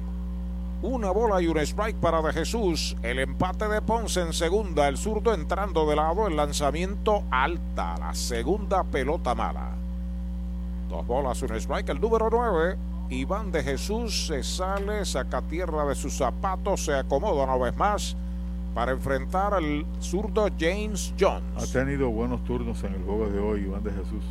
Una 0.82 1.11
bola 1.11 1.41
y 1.41 1.48
un 1.48 1.58
strike 1.58 1.98
para 1.98 2.22
De 2.22 2.32
Jesús. 2.32 2.95
El 3.03 3.19
empate 3.19 3.67
de 3.67 3.82
Ponce 3.82 4.22
en 4.22 4.32
segunda. 4.32 4.88
El 4.88 4.98
zurdo 4.98 5.33
entrando 5.33 5.85
de 5.90 5.95
lado. 5.95 6.27
El 6.27 6.38
lanzamiento 6.38 7.24
alta. 7.32 7.98
La 7.98 8.14
segunda 8.14 8.83
pelota 8.83 9.35
mala. 9.35 9.72
Dos 10.90 11.06
bolas, 11.06 11.41
un 11.41 11.53
strike. 11.56 11.90
El 11.90 11.99
número 11.99 12.30
nueve. 12.32 12.77
Iván 13.09 13.51
de 13.51 13.64
Jesús 13.64 14.27
se 14.27 14.43
sale, 14.43 15.03
saca 15.03 15.41
tierra 15.41 15.83
de 15.85 15.95
sus 15.95 16.14
zapatos, 16.16 16.85
se 16.85 16.93
acomoda 16.93 17.43
una 17.43 17.58
vez 17.58 17.75
más 17.75 18.16
para 18.75 18.91
enfrentar 18.91 19.56
al 19.56 19.83
zurdo 19.99 20.48
James 20.59 21.11
Ha 21.17 21.19
Jones. 21.19 21.72
tenido 21.72 22.09
buenos 22.11 22.43
turnos 22.43 22.83
en 22.83 22.93
el 22.93 23.01
juego 23.03 23.27
de 23.27 23.40
hoy, 23.40 23.61
Iván 23.61 23.83
de 23.83 23.90
Jesús. 23.90 24.24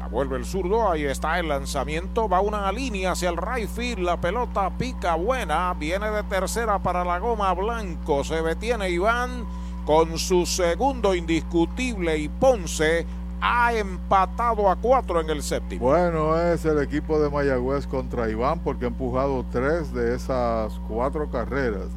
La 0.00 0.06
vuelve 0.06 0.38
el 0.38 0.46
zurdo, 0.46 0.90
ahí 0.90 1.04
está 1.04 1.38
el 1.38 1.48
lanzamiento, 1.48 2.26
va 2.26 2.40
una 2.40 2.72
línea 2.72 3.12
hacia 3.12 3.28
el 3.28 3.36
right 3.36 3.68
field, 3.68 3.98
la 3.98 4.18
pelota 4.18 4.70
pica 4.70 5.14
buena, 5.14 5.74
viene 5.74 6.10
de 6.10 6.22
tercera 6.22 6.78
para 6.78 7.04
la 7.04 7.18
goma 7.18 7.52
blanco, 7.52 8.24
se 8.24 8.40
detiene 8.40 8.88
Iván 8.88 9.44
con 9.84 10.16
su 10.16 10.46
segundo 10.46 11.14
indiscutible 11.14 12.16
y 12.16 12.30
Ponce 12.30 13.06
ha 13.42 13.74
empatado 13.74 14.70
a 14.70 14.76
cuatro 14.76 15.20
en 15.20 15.28
el 15.28 15.42
séptimo. 15.42 15.84
Bueno, 15.84 16.34
es 16.40 16.64
el 16.64 16.82
equipo 16.82 17.20
de 17.20 17.28
Mayagüez 17.28 17.86
contra 17.86 18.30
Iván 18.30 18.60
porque 18.60 18.86
ha 18.86 18.88
empujado 18.88 19.44
tres 19.52 19.92
de 19.92 20.14
esas 20.14 20.80
cuatro 20.88 21.30
carreras 21.30 21.88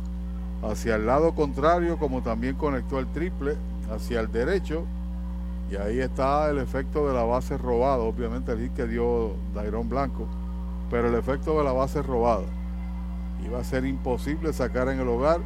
hacia 0.61 0.95
el 0.95 1.05
lado 1.05 1.33
contrario, 1.35 1.97
como 1.97 2.21
también 2.21 2.55
conectó 2.55 2.99
el 2.99 3.07
triple 3.13 3.55
hacia 3.89 4.19
el 4.19 4.29
derecho. 4.29 4.83
Y 5.71 5.75
ahí 5.75 5.99
está 5.99 6.49
el 6.49 6.59
efecto 6.59 7.07
de 7.07 7.13
la 7.13 7.23
base 7.23 7.57
robada, 7.57 8.03
obviamente 8.03 8.51
el 8.51 8.59
hit 8.59 8.73
que 8.73 8.85
dio 8.85 9.35
Dairón 9.53 9.89
Blanco, 9.89 10.27
pero 10.89 11.07
el 11.07 11.15
efecto 11.15 11.57
de 11.57 11.63
la 11.63 11.71
base 11.71 12.01
robada. 12.01 12.45
Iba 13.45 13.59
a 13.59 13.63
ser 13.63 13.85
imposible 13.85 14.53
sacar 14.53 14.89
en 14.89 14.99
el 14.99 15.07
hogar 15.07 15.41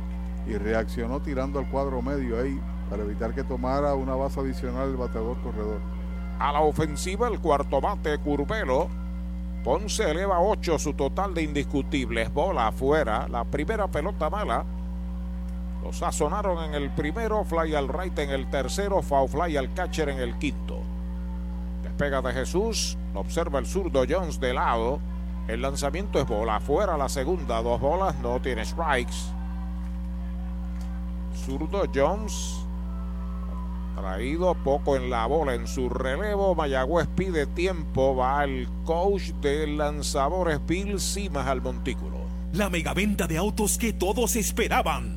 y 0.48 0.58
reaccionó 0.58 1.22
tirando 1.22 1.60
al 1.60 1.70
cuadro 1.70 2.02
medio 2.02 2.40
ahí 2.40 2.60
para 2.90 3.04
evitar 3.04 3.34
que 3.34 3.44
tomara 3.44 3.96
una 3.96 4.16
base 4.16 4.40
adicional 4.40 4.90
el 4.90 4.98
bateador 4.98 5.38
corredor. 5.42 5.80
A 6.40 6.52
la 6.52 6.62
ofensiva 6.62 7.28
el 7.28 7.40
cuarto 7.40 7.82
bate 7.82 8.18
Curvelo. 8.20 8.88
Ponce 9.64 10.10
eleva 10.10 10.40
8 10.40 10.78
su 10.78 10.94
total 10.94 11.34
de 11.34 11.42
indiscutibles. 11.42 12.32
Bola 12.32 12.68
afuera. 12.68 13.28
La 13.28 13.44
primera 13.44 13.88
pelota 13.88 14.30
mala. 14.30 14.64
Lo 15.84 15.94
sazonaron 15.94 16.64
en 16.64 16.74
el 16.74 16.90
primero. 16.92 17.44
Fly 17.44 17.76
al 17.76 17.88
right 17.88 18.18
en 18.20 18.30
el 18.30 18.50
tercero. 18.50 19.02
Foul 19.02 19.30
fly 19.30 19.58
al 19.58 19.74
catcher 19.74 20.10
en 20.10 20.20
el 20.20 20.38
quinto. 20.38 20.80
Despega 21.84 22.22
de 22.22 22.34
Jesús. 22.34 22.98
Observa 23.14 23.60
el 23.60 23.66
zurdo 23.66 24.04
Jones 24.08 24.40
de 24.40 24.54
lado. 24.54 25.00
El 25.48 25.62
lanzamiento 25.62 26.20
es 26.20 26.28
bola 26.28 26.58
afuera. 26.58 26.98
La 26.98 27.10
segunda. 27.10 27.62
Dos 27.62 27.80
bolas. 27.80 28.16
No 28.20 28.40
tiene 28.42 28.66
strikes. 28.66 29.16
Zurdo 31.46 31.84
Jones 31.94 32.68
traído 33.98 34.54
poco 34.54 34.96
en 34.96 35.10
la 35.10 35.26
bola 35.26 35.56
en 35.56 35.68
su 35.68 35.90
relevo. 35.90 36.56
Mayagüez 36.56 37.08
pide 37.16 37.46
tiempo. 37.48 38.16
Va 38.16 38.44
el 38.44 38.68
coach 38.86 39.32
de 39.42 39.68
lanzadores 39.68 40.66
Bill 40.66 41.00
Simas 41.00 41.48
al 41.48 41.62
montículo. 41.62 42.18
La 42.54 42.70
megaventa 42.70 43.28
de 43.28 43.38
autos 43.38 43.78
que 43.78 43.94
todos 43.94 44.36
esperaban. 44.36 45.17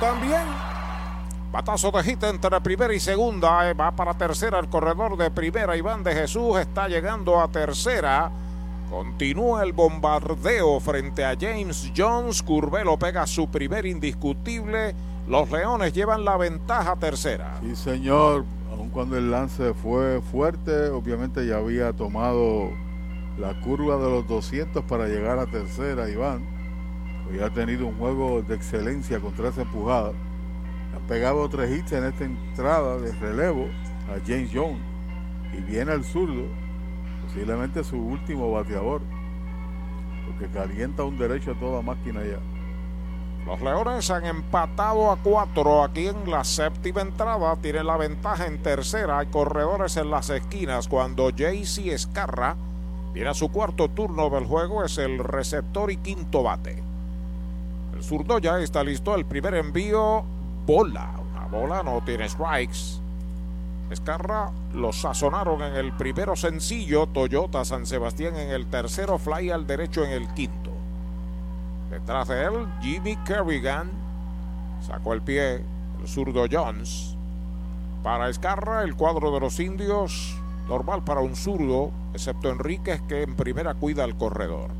también. 0.00 0.42
Batazo 1.52 1.90
de 1.90 2.02
hit 2.02 2.22
entre 2.24 2.60
primera 2.60 2.92
y 2.92 3.00
segunda. 3.00 3.70
eh, 3.70 3.74
Va 3.74 3.90
para 3.92 4.14
tercera 4.14 4.58
el 4.58 4.68
corredor 4.68 5.16
de 5.16 5.30
primera. 5.30 5.76
Iván 5.76 6.02
de 6.04 6.12
Jesús 6.14 6.58
está 6.58 6.88
llegando 6.88 7.40
a 7.40 7.48
tercera. 7.48 8.30
Continúa 8.90 9.62
el 9.64 9.72
bombardeo 9.72 10.80
frente 10.80 11.24
a 11.24 11.34
James 11.38 11.92
Jones. 11.96 12.42
Curvelo 12.42 12.98
pega 12.98 13.26
su 13.26 13.48
primer 13.48 13.86
indiscutible. 13.86 14.94
Los 15.26 15.50
Leones 15.50 15.92
llevan 15.92 16.24
la 16.24 16.36
ventaja 16.36 16.96
tercera. 16.96 17.58
Sí, 17.62 17.76
señor. 17.76 18.44
Aun 18.70 18.90
cuando 18.90 19.16
el 19.16 19.30
lance 19.30 19.74
fue 19.74 20.20
fuerte, 20.30 20.88
obviamente 20.88 21.46
ya 21.46 21.56
había 21.56 21.92
tomado 21.92 22.70
la 23.38 23.58
curva 23.60 23.96
de 23.96 24.10
los 24.10 24.26
200 24.28 24.84
para 24.84 25.06
llegar 25.06 25.38
a 25.38 25.46
tercera, 25.46 26.08
Iván. 26.08 26.57
Hoy 27.30 27.40
ha 27.40 27.50
tenido 27.50 27.86
un 27.86 27.98
juego 27.98 28.40
de 28.40 28.54
excelencia 28.54 29.20
con 29.20 29.34
tres 29.34 29.58
empujadas. 29.58 30.14
Ha 30.94 31.06
pegado 31.06 31.46
tres 31.48 31.78
hits 31.78 31.92
en 31.92 32.04
esta 32.04 32.24
entrada 32.24 32.96
de 32.96 33.12
relevo 33.12 33.66
a 34.08 34.18
James 34.26 34.50
Jones. 34.52 34.80
Y 35.52 35.60
viene 35.60 35.92
el 35.92 36.04
zurdo, 36.04 36.46
posiblemente 37.26 37.84
su 37.84 37.98
último 37.98 38.50
bateador. 38.50 39.02
Porque 40.26 40.48
calienta 40.48 41.04
un 41.04 41.18
derecho 41.18 41.52
a 41.52 41.58
toda 41.58 41.82
máquina 41.82 42.24
ya. 42.24 42.38
Los 43.44 43.60
Leones 43.60 44.10
han 44.10 44.24
empatado 44.24 45.10
a 45.10 45.16
cuatro 45.16 45.82
aquí 45.82 46.06
en 46.06 46.30
la 46.30 46.44
séptima 46.44 47.02
entrada. 47.02 47.56
Tienen 47.56 47.86
la 47.86 47.96
ventaja 47.98 48.46
en 48.46 48.62
tercera. 48.62 49.18
Hay 49.18 49.26
corredores 49.26 49.96
en 49.98 50.10
las 50.10 50.30
esquinas. 50.30 50.88
Cuando 50.88 51.28
JC 51.30 51.88
Escarra 51.88 52.56
viene 53.12 53.30
a 53.30 53.34
su 53.34 53.50
cuarto 53.50 53.88
turno 53.88 54.30
del 54.30 54.44
juego, 54.44 54.84
es 54.84 54.96
el 54.98 55.18
receptor 55.18 55.90
y 55.90 55.98
quinto 55.98 56.42
bate. 56.42 56.87
El 57.98 58.04
zurdo 58.04 58.38
ya 58.38 58.60
está 58.60 58.84
listo. 58.84 59.16
El 59.16 59.24
primer 59.24 59.54
envío, 59.54 60.22
bola. 60.64 61.10
Una 61.32 61.46
bola 61.46 61.82
no 61.82 62.00
tiene 62.06 62.28
strikes. 62.28 63.00
Escarra 63.90 64.52
lo 64.72 64.92
sazonaron 64.92 65.62
en 65.62 65.74
el 65.74 65.92
primero 65.92 66.36
sencillo. 66.36 67.08
Toyota 67.08 67.64
San 67.64 67.86
Sebastián 67.86 68.36
en 68.36 68.50
el 68.50 68.66
tercero. 68.66 69.18
Fly 69.18 69.50
al 69.50 69.66
derecho 69.66 70.04
en 70.04 70.12
el 70.12 70.32
quinto. 70.34 70.70
Detrás 71.90 72.28
de 72.28 72.44
él, 72.44 72.68
Jimmy 72.80 73.16
Kerrigan 73.24 73.90
sacó 74.86 75.12
el 75.12 75.22
pie, 75.22 75.64
el 76.00 76.06
zurdo 76.06 76.44
Jones. 76.48 77.16
Para 78.04 78.28
Escarra, 78.28 78.84
el 78.84 78.94
cuadro 78.94 79.32
de 79.32 79.40
los 79.40 79.58
indios, 79.58 80.36
normal 80.68 81.02
para 81.02 81.18
un 81.18 81.34
zurdo, 81.34 81.90
excepto 82.14 82.48
Enríquez 82.48 83.02
que 83.08 83.22
en 83.22 83.34
primera 83.34 83.74
cuida 83.74 84.04
al 84.04 84.16
corredor. 84.16 84.70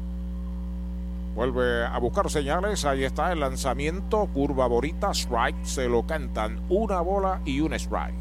Vuelve 1.39 1.84
a 1.84 1.97
buscar 1.99 2.28
señales, 2.31 2.84
ahí 2.84 3.05
está 3.05 3.31
el 3.31 3.39
lanzamiento, 3.39 4.26
curva 4.34 4.67
borita, 4.67 5.12
strike, 5.12 5.65
se 5.65 5.89
lo 5.89 6.05
cantan, 6.05 6.60
una 6.68 7.00
bola 7.00 7.42
y 7.44 7.60
un 7.60 7.75
strike. 7.75 8.17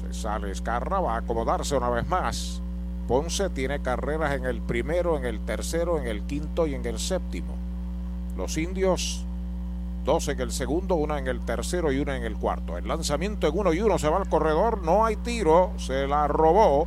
Se 0.00 0.14
sale 0.14 0.52
Escarra, 0.52 1.00
va 1.00 1.16
a 1.16 1.18
acomodarse 1.18 1.76
una 1.76 1.90
vez 1.90 2.06
más. 2.06 2.62
Ponce 3.08 3.50
tiene 3.50 3.82
carreras 3.82 4.34
en 4.34 4.44
el 4.44 4.62
primero, 4.62 5.18
en 5.18 5.24
el 5.24 5.40
tercero, 5.40 5.98
en 5.98 6.06
el 6.06 6.22
quinto 6.22 6.68
y 6.68 6.76
en 6.76 6.86
el 6.86 7.00
séptimo. 7.00 7.56
Los 8.36 8.56
indios, 8.56 9.24
dos 10.04 10.28
en 10.28 10.38
el 10.40 10.52
segundo, 10.52 10.94
una 10.94 11.18
en 11.18 11.26
el 11.26 11.40
tercero 11.40 11.90
y 11.90 11.98
una 11.98 12.16
en 12.16 12.22
el 12.22 12.36
cuarto. 12.36 12.78
El 12.78 12.86
lanzamiento 12.86 13.48
en 13.48 13.58
uno 13.58 13.72
y 13.72 13.80
uno 13.80 13.98
se 13.98 14.08
va 14.08 14.18
al 14.18 14.28
corredor, 14.28 14.80
no 14.80 15.04
hay 15.04 15.16
tiro, 15.16 15.72
se 15.76 16.06
la 16.06 16.28
robó 16.28 16.86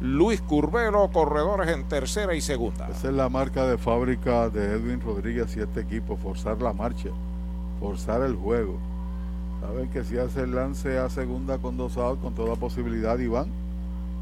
Luis 0.00 0.40
Curvelo, 0.40 1.10
corredores 1.10 1.68
en 1.70 1.88
tercera 1.88 2.34
y 2.34 2.40
segunda. 2.40 2.88
Esa 2.88 3.08
es 3.08 3.14
la 3.14 3.28
marca 3.28 3.66
de 3.66 3.78
fábrica 3.78 4.48
de 4.48 4.74
Edwin 4.74 5.00
Rodríguez 5.00 5.56
y 5.56 5.60
este 5.60 5.80
equipo, 5.80 6.16
forzar 6.16 6.62
la 6.62 6.72
marcha, 6.72 7.08
forzar 7.80 8.22
el 8.22 8.36
juego. 8.36 8.78
Saben 9.60 9.90
que 9.90 10.04
si 10.04 10.16
hace 10.16 10.42
el 10.42 10.54
lance 10.54 10.98
a 10.98 11.08
segunda 11.10 11.58
con 11.58 11.76
dos 11.76 11.96
outs, 11.96 12.22
con 12.22 12.34
toda 12.34 12.54
posibilidad, 12.54 13.18
Iván 13.18 13.48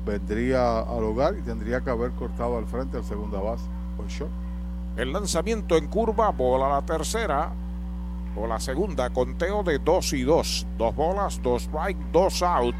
vendría 0.06 0.78
al 0.78 1.04
hogar 1.04 1.36
y 1.36 1.42
tendría 1.42 1.82
que 1.82 1.90
haber 1.90 2.12
cortado 2.12 2.56
al 2.56 2.66
frente 2.66 2.96
al 2.96 3.04
segunda 3.04 3.38
base. 3.40 3.66
Por 3.98 4.06
short. 4.06 4.30
El 4.96 5.12
lanzamiento 5.12 5.76
en 5.76 5.88
curva, 5.88 6.30
bola 6.30 6.70
la 6.70 6.82
tercera, 6.86 7.52
o 8.34 8.46
la 8.46 8.60
segunda, 8.60 9.10
conteo 9.10 9.62
de 9.62 9.78
dos 9.78 10.14
y 10.14 10.22
dos. 10.22 10.66
Dos 10.78 10.96
bolas, 10.96 11.42
dos 11.42 11.64
strike, 11.64 11.98
dos 12.12 12.42
out. 12.42 12.74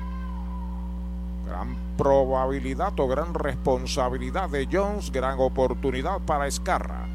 Gran 1.46 1.85
probabilidad 1.96 2.98
o 2.98 3.08
gran 3.08 3.34
responsabilidad 3.34 4.50
de 4.50 4.68
Jones, 4.70 5.10
gran 5.10 5.38
oportunidad 5.38 6.20
para 6.20 6.46
Escarra. 6.46 7.06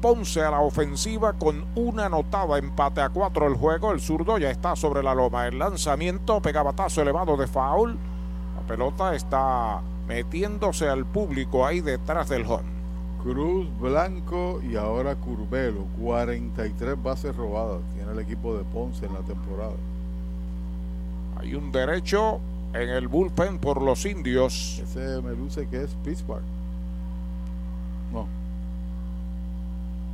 Ponce 0.00 0.42
a 0.42 0.50
la 0.50 0.60
ofensiva 0.60 1.32
con 1.34 1.64
una 1.76 2.06
anotada, 2.06 2.58
empate 2.58 3.00
a 3.00 3.08
cuatro 3.08 3.46
el 3.46 3.54
juego. 3.54 3.92
El 3.92 4.00
zurdo 4.00 4.36
ya 4.36 4.50
está 4.50 4.74
sobre 4.74 5.02
la 5.02 5.14
loma. 5.14 5.46
El 5.46 5.58
lanzamiento, 5.58 6.40
pegabatazo 6.42 7.02
elevado 7.02 7.36
de 7.36 7.46
foul. 7.46 7.96
La 8.56 8.66
pelota 8.66 9.14
está 9.14 9.80
metiéndose 10.08 10.88
al 10.88 11.06
público 11.06 11.64
ahí 11.64 11.80
detrás 11.80 12.28
del 12.28 12.44
home. 12.46 12.72
Cruz, 13.22 13.68
Blanco 13.78 14.60
y 14.68 14.74
ahora 14.74 15.14
Curvelo. 15.14 15.84
43 16.00 17.00
bases 17.00 17.36
robadas 17.36 17.80
tiene 17.94 18.10
el 18.10 18.18
equipo 18.18 18.56
de 18.56 18.64
Ponce 18.64 19.06
en 19.06 19.14
la 19.14 19.20
temporada. 19.20 19.76
Hay 21.38 21.54
un 21.54 21.70
derecho 21.70 22.40
en 22.74 22.88
el 22.88 23.08
bullpen 23.08 23.58
por 23.58 23.82
los 23.82 24.04
indios. 24.04 24.80
Ese 24.82 25.20
me 25.22 25.32
luce 25.32 25.66
que 25.68 25.82
es 25.82 25.90
Pittsburgh. 26.04 26.44
No. 28.12 28.26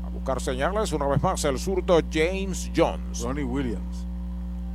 A 0.04 0.10
buscar 0.10 0.40
señales 0.40 0.92
una 0.92 1.06
vez 1.06 1.22
más 1.22 1.44
el 1.44 1.58
zurdo 1.58 2.00
James 2.12 2.70
Jones. 2.74 3.20
Ronnie 3.22 3.44
Williams. 3.44 4.06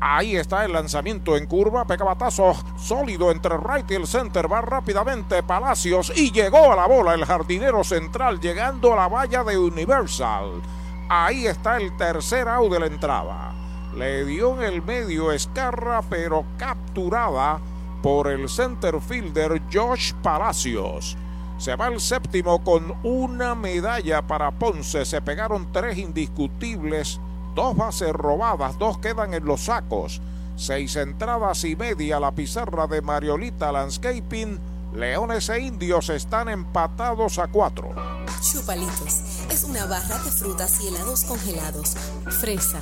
Ahí 0.06 0.36
está 0.36 0.66
el 0.66 0.74
lanzamiento 0.74 1.38
en 1.38 1.46
curva, 1.46 1.86
pegabatazo 1.86 2.54
sólido 2.78 3.32
entre 3.32 3.56
right 3.56 3.90
y 3.90 3.94
el 3.96 4.06
center, 4.06 4.52
va 4.52 4.60
rápidamente 4.60 5.42
Palacios 5.44 6.12
y 6.14 6.30
llegó 6.30 6.74
a 6.74 6.76
la 6.76 6.88
bola 6.88 7.14
el 7.14 7.24
jardinero 7.24 7.86
central 7.86 8.42
llegando 8.42 8.92
a 8.92 8.98
la 8.98 9.08
valla 9.08 9.46
de 9.46 9.58
Universal. 9.58 10.62
Ahí 11.08 11.48
está 11.48 11.78
el 11.78 11.96
tercer 11.96 12.50
out 12.50 12.74
de 12.74 12.82
la 12.82 12.88
entrada. 12.88 13.54
Le 13.96 14.26
dio 14.26 14.62
en 14.62 14.74
el 14.74 14.82
medio 14.82 15.32
Escarra, 15.32 16.02
pero 16.02 16.44
capturada 16.58 17.62
por 18.04 18.28
el 18.28 18.48
center 18.48 19.02
fielder 19.02 19.60
Josh 19.74 20.14
Palacios. 20.22 21.18
Se 21.58 21.76
va 21.76 21.88
el 21.88 22.00
séptimo 22.00 22.64
con 22.64 22.94
una 23.02 23.56
medalla 23.56 24.22
para 24.22 24.52
Ponce. 24.52 25.06
Se 25.06 25.22
pegaron 25.22 25.72
tres 25.72 25.98
indiscutibles 25.98 27.20
Dos 27.56 27.76
bases 27.76 28.12
robadas, 28.12 28.80
dos 28.80 28.98
quedan 28.98 29.34
en 29.34 29.46
los 29.46 29.66
sacos. 29.66 30.22
Seis 30.56 30.96
entradas 30.96 31.64
y 31.64 31.76
media 31.76 32.20
la 32.20 32.32
pizarra 32.32 32.88
de 32.88 33.02
Mariolita 33.02 33.72
Landscaping. 33.72 34.60
Leones 34.96 35.50
e 35.50 35.60
indios 35.60 36.10
están 36.10 36.50
empatados 36.50 37.38
a 37.38 37.48
cuatro. 37.48 37.94
Chupalitos 38.42 39.22
es 39.52 39.64
una 39.64 39.86
barra 39.86 40.18
de 40.20 40.32
frutas 40.32 40.82
y 40.82 40.88
helados 40.88 41.24
congelados. 41.26 41.96
Fresa, 42.42 42.82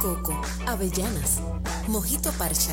coco, 0.00 0.38
avellanas, 0.66 1.40
mojito 1.88 2.30
parcha, 2.32 2.72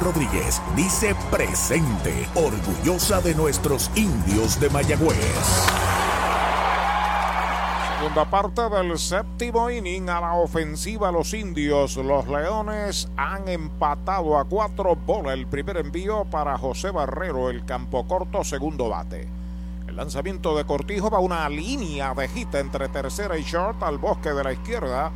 Rodríguez 0.00 0.62
dice 0.74 1.14
presente, 1.30 2.28
orgullosa 2.34 3.20
de 3.20 3.34
nuestros 3.34 3.90
indios 3.94 4.58
de 4.60 4.70
Mayagüez. 4.70 5.16
Segunda 7.98 8.24
parte 8.24 8.68
del 8.68 8.98
séptimo 8.98 9.70
inning 9.70 10.08
a 10.08 10.20
la 10.20 10.34
ofensiva 10.34 11.12
los 11.12 11.32
indios. 11.34 11.96
Los 11.96 12.26
leones 12.26 13.08
han 13.16 13.48
empatado 13.48 14.38
a 14.38 14.44
cuatro 14.44 14.96
bolas. 14.96 15.34
El 15.34 15.46
primer 15.46 15.76
envío 15.76 16.24
para 16.24 16.58
José 16.58 16.90
Barrero, 16.90 17.48
el 17.48 17.64
campo 17.64 18.06
corto, 18.08 18.42
segundo 18.42 18.88
bate. 18.88 19.28
El 19.86 19.96
lanzamiento 19.96 20.56
de 20.56 20.64
Cortijo 20.64 21.10
va 21.10 21.20
una 21.20 21.48
línea 21.48 22.14
de 22.14 22.26
hit 22.28 22.54
entre 22.54 22.88
tercera 22.88 23.38
y 23.38 23.44
short 23.44 23.82
al 23.82 23.98
bosque 23.98 24.30
de 24.30 24.42
la 24.42 24.52
izquierda. 24.52 25.12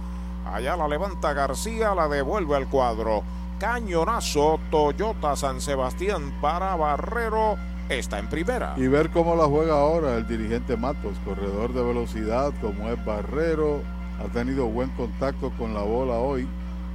Allá 0.52 0.76
la 0.76 0.86
levanta 0.86 1.32
García, 1.32 1.94
la 1.94 2.06
devuelve 2.06 2.54
al 2.56 2.68
cuadro. 2.68 3.24
Cañonazo 3.58 4.60
Toyota 4.70 5.34
San 5.34 5.62
Sebastián 5.62 6.34
para 6.42 6.76
Barrero 6.76 7.56
está 7.88 8.18
en 8.18 8.28
primera. 8.28 8.74
Y 8.76 8.86
ver 8.88 9.10
cómo 9.10 9.34
la 9.34 9.44
juega 9.44 9.80
ahora 9.80 10.16
el 10.16 10.26
dirigente 10.26 10.76
Matos, 10.76 11.16
corredor 11.24 11.72
de 11.72 11.82
velocidad 11.82 12.52
como 12.60 12.90
es 12.90 13.02
Barrero, 13.04 13.80
ha 14.22 14.30
tenido 14.32 14.66
buen 14.66 14.90
contacto 14.90 15.50
con 15.56 15.72
la 15.72 15.80
bola 15.80 16.14
hoy. 16.14 16.46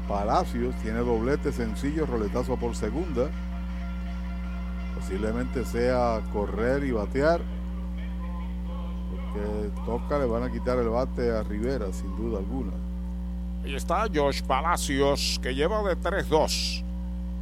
Palacios 0.08 0.76
tiene 0.84 1.00
doblete 1.00 1.52
sencillo, 1.52 2.06
roletazo 2.06 2.58
por 2.58 2.76
segunda. 2.76 3.30
Posiblemente 4.96 5.66
sea 5.66 6.22
correr 6.32 6.84
y 6.84 6.92
batear. 6.92 7.42
Porque 9.10 9.72
toca, 9.86 10.20
le 10.20 10.26
van 10.26 10.44
a 10.44 10.52
quitar 10.52 10.78
el 10.78 10.90
bate 10.90 11.32
a 11.32 11.42
Rivera, 11.42 11.92
sin 11.92 12.16
duda 12.16 12.38
alguna. 12.38 12.91
Ahí 13.64 13.76
está 13.76 14.06
Josh 14.14 14.42
Palacios, 14.42 15.40
que 15.42 15.54
lleva 15.54 15.84
de 15.84 15.96
3-2. 15.96 16.84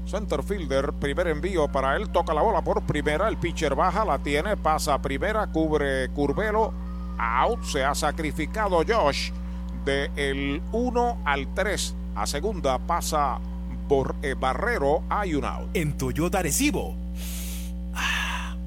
Center 0.06 0.44
fielder, 0.44 0.92
primer 0.94 1.28
envío 1.28 1.68
para 1.68 1.96
él, 1.96 2.10
toca 2.10 2.34
la 2.34 2.42
bola 2.42 2.62
por 2.62 2.82
primera, 2.82 3.28
el 3.28 3.38
pitcher 3.38 3.76
baja, 3.76 4.04
la 4.04 4.18
tiene, 4.20 4.58
pasa 4.58 4.96
a 4.96 5.02
primera, 5.02 5.48
cubre 5.48 6.10
Curvelo, 6.10 6.74
out, 7.18 7.64
se 7.64 7.84
ha 7.84 7.94
sacrificado 7.94 8.84
Josh 8.88 9.32
de 9.86 10.10
el 10.16 10.62
1 10.72 11.18
al 11.26 11.54
3, 11.54 11.96
a 12.16 12.26
segunda 12.26 12.80
pasa 12.80 13.40
por 13.88 14.16
eh, 14.24 14.36
Barrero, 14.38 15.04
hay 15.10 15.36
un 15.36 15.46
out. 15.46 15.70
En 15.74 15.96
Toyota 15.98 16.42
Recibo 16.42 16.96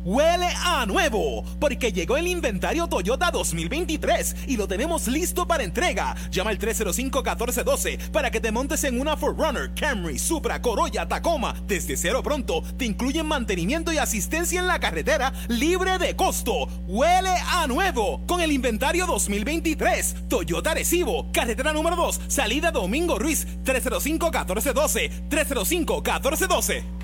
huele 0.05 0.49
a 0.65 0.87
nuevo, 0.87 1.45
porque 1.61 1.93
llegó 1.93 2.17
el 2.17 2.27
inventario 2.27 2.87
Toyota 2.87 3.31
2023 3.31 4.37
y 4.47 4.57
lo 4.57 4.69
tenemos 4.69 5.09
listo 5.09 5.47
para 5.47 5.65
entrega. 5.65 6.15
Llama 6.31 6.51
al 6.51 6.59
305-1412 6.59 8.11
para 8.11 8.31
que 8.31 8.41
te 8.41 8.53
montes 8.53 8.85
en 8.85 9.01
una 9.01 9.17
Forerunner, 9.17 9.73
Camry, 9.75 10.19
Supra, 10.19 10.61
Corolla, 10.61 11.07
Tacoma. 11.07 11.55
Desde 11.67 11.97
cero 11.97 12.23
pronto 12.23 12.63
te 12.77 12.85
incluyen 12.85 13.27
mantenimiento 13.27 13.93
y 13.93 13.99
asistencia 13.99 14.61
en 14.61 14.67
la 14.67 14.81
carretera 14.81 15.33
libre 15.49 15.99
de 15.99 16.17
costo. 16.17 16.69
Huele 16.87 17.35
a 17.49 17.67
nuevo 17.67 18.23
con 18.27 18.41
el 18.41 18.53
inventario 18.53 19.07
2023. 19.07 20.29
Toyota 20.29 20.75
Recibo, 20.75 21.31
carretera 21.33 21.73
número 21.73 21.97
2, 21.97 22.21
salida 22.29 22.71
Domingo 22.71 23.19
Ruiz, 23.19 23.47
305-1412, 23.65 25.29
305-1412. 25.29 27.02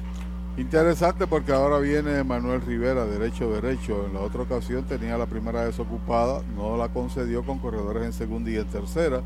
Interesante 0.58 1.28
porque 1.28 1.52
ahora 1.52 1.78
viene 1.78 2.24
Manuel 2.24 2.60
Rivera, 2.60 3.06
derecho, 3.06 3.48
derecho. 3.48 4.06
En 4.06 4.14
la 4.14 4.20
otra 4.20 4.42
ocasión 4.42 4.82
tenía 4.82 5.16
la 5.16 5.26
primera 5.26 5.64
desocupada, 5.64 6.42
no 6.56 6.76
la 6.76 6.88
concedió 6.88 7.44
con 7.44 7.60
corredores 7.60 8.04
en 8.04 8.12
segunda 8.12 8.50
y 8.50 8.56
en 8.56 8.66
tercera. 8.66 9.22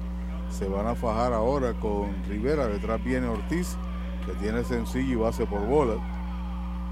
Se 0.50 0.68
van 0.68 0.86
a 0.86 0.94
fajar 0.94 1.32
ahora 1.32 1.72
con 1.72 2.22
Rivera. 2.28 2.66
Detrás 2.66 3.02
viene 3.02 3.28
Ortiz, 3.28 3.78
que 4.26 4.34
tiene 4.42 4.62
sencillo 4.62 5.10
y 5.10 5.16
base 5.16 5.46
por 5.46 5.66
bola. 5.66 5.94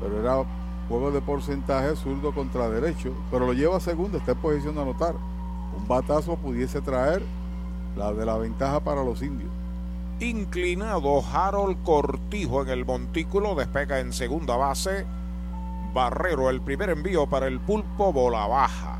Pero 0.01 0.19
era 0.19 0.43
juego 0.89 1.11
de 1.11 1.21
porcentaje 1.21 1.95
zurdo 1.95 2.33
contra 2.33 2.71
derecho. 2.71 3.13
Pero 3.31 3.47
lo 3.47 3.53
lleva 3.53 3.77
a 3.77 3.81
segunda, 3.81 4.17
está 4.17 4.33
en 4.33 4.39
posición 4.39 4.75
de 4.75 4.81
anotar. 4.81 5.17
Un 5.77 5.87
batazo 5.87 6.37
pudiese 6.37 6.81
traer 6.81 7.23
la 7.95 8.11
de 8.15 8.25
la 8.25 8.39
ventaja 8.39 8.81
para 8.81 9.05
los 9.05 9.21
indios 9.21 9.60
inclinado 10.21 11.25
Harold 11.33 11.83
Cortijo 11.83 12.63
en 12.63 12.69
el 12.69 12.85
montículo, 12.85 13.55
despega 13.55 14.01
en 14.01 14.13
segunda 14.13 14.57
base. 14.57 15.07
Barrero, 15.93 16.51
el 16.51 16.61
primer 16.61 16.91
envío 16.91 17.27
para 17.27 17.47
el 17.47 17.59
pulpo, 17.59 18.13
bola 18.13 18.47
baja. 18.47 18.99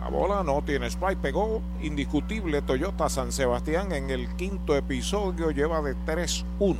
La 0.00 0.08
bola 0.08 0.42
no 0.42 0.62
tiene 0.62 0.86
strike, 0.86 1.18
pegó 1.18 1.62
indiscutible 1.82 2.62
Toyota 2.62 3.08
San 3.08 3.32
Sebastián 3.32 3.92
en 3.92 4.10
el 4.10 4.28
quinto 4.36 4.76
episodio, 4.76 5.50
lleva 5.50 5.80
de 5.82 5.94
3-1. 5.94 6.76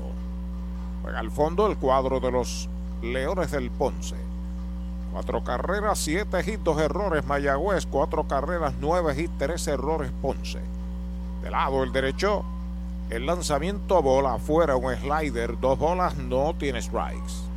Juega 1.03 1.19
al 1.19 1.31
fondo 1.31 1.67
el 1.67 1.77
cuadro 1.77 2.21
de 2.21 2.33
los 2.33 2.69
Leones 3.03 3.51
del 3.51 3.71
Ponce. 3.71 4.17
Cuatro 5.13 5.43
carreras, 5.43 5.99
siete 5.99 6.39
hits, 6.41 6.63
dos 6.63 6.81
errores 6.81 7.27
Mayagüez, 7.27 7.87
cuatro 7.87 8.25
carreras, 8.25 8.75
nueve 8.81 9.15
hits, 9.21 9.33
tres 9.39 9.67
errores 9.67 10.11
Ponce. 10.23 10.61
De 11.43 11.51
lado 11.51 11.83
el 11.83 11.93
derecho, 11.93 12.45
el 13.11 13.27
lanzamiento 13.27 14.01
bola 14.03 14.35
afuera, 14.35 14.77
un 14.77 14.95
slider, 14.95 15.59
dos 15.59 15.79
bolas, 15.79 16.17
no 16.17 16.55
tiene 16.55 16.81
strikes. 16.81 17.51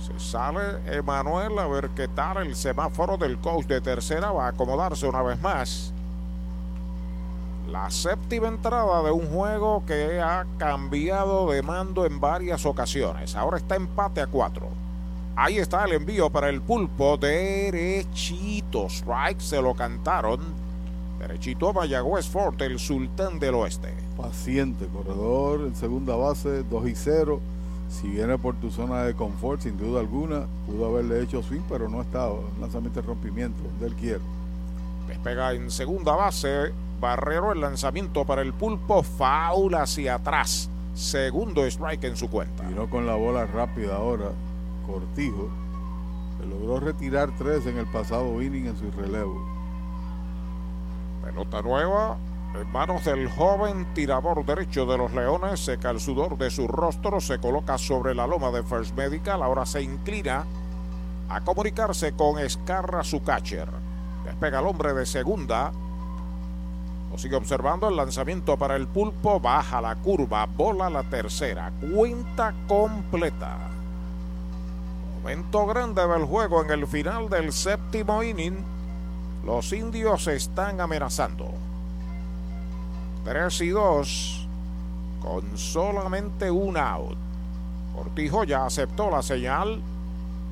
Se 0.00 0.18
sale 0.18 0.80
Emanuel 0.86 1.58
a 1.58 1.66
ver 1.66 1.90
qué 1.90 2.08
tal 2.08 2.38
el 2.38 2.56
semáforo 2.56 3.16
del 3.16 3.38
coach 3.38 3.66
de 3.66 3.80
tercera. 3.80 4.32
Va 4.32 4.46
a 4.46 4.48
acomodarse 4.48 5.06
una 5.06 5.22
vez 5.22 5.40
más. 5.40 5.92
La 7.70 7.90
séptima 7.90 8.48
entrada 8.48 9.02
de 9.02 9.10
un 9.10 9.26
juego 9.26 9.84
que 9.86 10.20
ha 10.20 10.44
cambiado 10.58 11.50
de 11.50 11.62
mando 11.62 12.04
en 12.04 12.20
varias 12.20 12.66
ocasiones. 12.66 13.34
Ahora 13.34 13.56
está 13.56 13.76
empate 13.76 14.20
a 14.20 14.26
cuatro. 14.26 14.68
Ahí 15.36 15.58
está 15.58 15.84
el 15.84 15.92
envío 15.92 16.30
para 16.30 16.48
el 16.48 16.60
pulpo 16.60 17.16
derechito. 17.16 18.86
Strike 18.88 19.40
se 19.40 19.60
lo 19.60 19.74
cantaron 19.74 20.63
Derechito 21.26 21.70
a 21.70 21.72
Mayagüez 21.72 22.28
Fort, 22.28 22.60
el 22.60 22.78
sultán 22.78 23.38
del 23.38 23.54
oeste. 23.54 23.94
Paciente, 24.14 24.86
corredor 24.92 25.62
en 25.62 25.74
segunda 25.74 26.14
base, 26.16 26.62
2 26.64 26.88
y 26.88 26.94
0. 26.94 27.40
Si 27.88 28.08
viene 28.08 28.36
por 28.36 28.56
tu 28.56 28.70
zona 28.70 29.04
de 29.04 29.14
confort, 29.14 29.62
sin 29.62 29.78
duda 29.78 30.00
alguna, 30.00 30.46
pudo 30.66 30.84
haberle 30.84 31.22
hecho 31.22 31.42
swing, 31.42 31.62
pero 31.66 31.88
no 31.88 32.02
estaba. 32.02 32.40
Lanzamiento 32.60 33.00
de 33.00 33.06
rompimiento 33.06 33.62
del 33.80 33.94
quiero. 33.94 34.20
Despega 35.08 35.54
en 35.54 35.70
segunda 35.70 36.14
base. 36.14 36.72
Barrero 37.00 37.52
el 37.52 37.60
lanzamiento 37.62 38.26
para 38.26 38.42
el 38.42 38.52
pulpo. 38.52 39.02
Faula 39.02 39.84
hacia 39.84 40.16
atrás. 40.16 40.68
Segundo 40.92 41.64
strike 41.64 42.04
en 42.04 42.16
su 42.18 42.28
cuenta. 42.28 42.68
Vino 42.68 42.90
con 42.90 43.06
la 43.06 43.14
bola 43.14 43.46
rápida 43.46 43.96
ahora. 43.96 44.26
Cortijo. 44.86 45.48
Se 46.38 46.46
logró 46.46 46.80
retirar 46.80 47.30
tres 47.38 47.64
en 47.64 47.78
el 47.78 47.86
pasado 47.86 48.42
inning 48.42 48.66
en 48.66 48.76
su 48.76 48.90
relevo. 48.90 49.53
Pelota 51.24 51.62
nueva 51.62 52.18
en 52.54 52.70
manos 52.70 53.04
del 53.06 53.30
joven 53.30 53.86
tirador 53.94 54.44
derecho 54.44 54.84
de 54.84 54.98
los 54.98 55.12
Leones. 55.14 55.58
Seca 55.58 55.90
el 55.90 55.98
sudor 55.98 56.36
de 56.36 56.50
su 56.50 56.68
rostro, 56.68 57.18
se 57.20 57.38
coloca 57.38 57.78
sobre 57.78 58.14
la 58.14 58.26
loma 58.26 58.50
de 58.50 58.62
First 58.62 58.94
Medical. 58.94 59.42
Ahora 59.42 59.64
se 59.64 59.82
inclina 59.82 60.44
a 61.30 61.40
comunicarse 61.40 62.12
con 62.12 62.38
Escarra, 62.38 63.02
su 63.04 63.22
catcher. 63.22 63.68
Despega 64.24 64.60
el 64.60 64.66
hombre 64.66 64.92
de 64.92 65.06
segunda. 65.06 65.72
Lo 67.10 67.16
sigue 67.16 67.36
observando 67.36 67.88
el 67.88 67.96
lanzamiento 67.96 68.58
para 68.58 68.76
el 68.76 68.86
pulpo. 68.86 69.40
Baja 69.40 69.80
la 69.80 69.96
curva, 69.96 70.44
bola 70.44 70.90
la 70.90 71.04
tercera. 71.04 71.72
Cuenta 71.94 72.54
completa. 72.68 73.56
Momento 75.16 75.66
grande 75.66 76.06
del 76.06 76.24
juego 76.26 76.62
en 76.62 76.70
el 76.70 76.86
final 76.86 77.30
del 77.30 77.50
séptimo 77.50 78.22
inning. 78.22 78.73
Los 79.44 79.72
indios 79.72 80.26
están 80.26 80.80
amenazando. 80.80 81.50
3 83.24 83.60
y 83.60 83.68
2 83.68 84.48
con 85.20 85.58
solamente 85.58 86.50
un 86.50 86.76
out. 86.76 87.16
Cortijo 87.94 88.44
ya 88.44 88.64
aceptó 88.64 89.10
la 89.10 89.22
señal. 89.22 89.82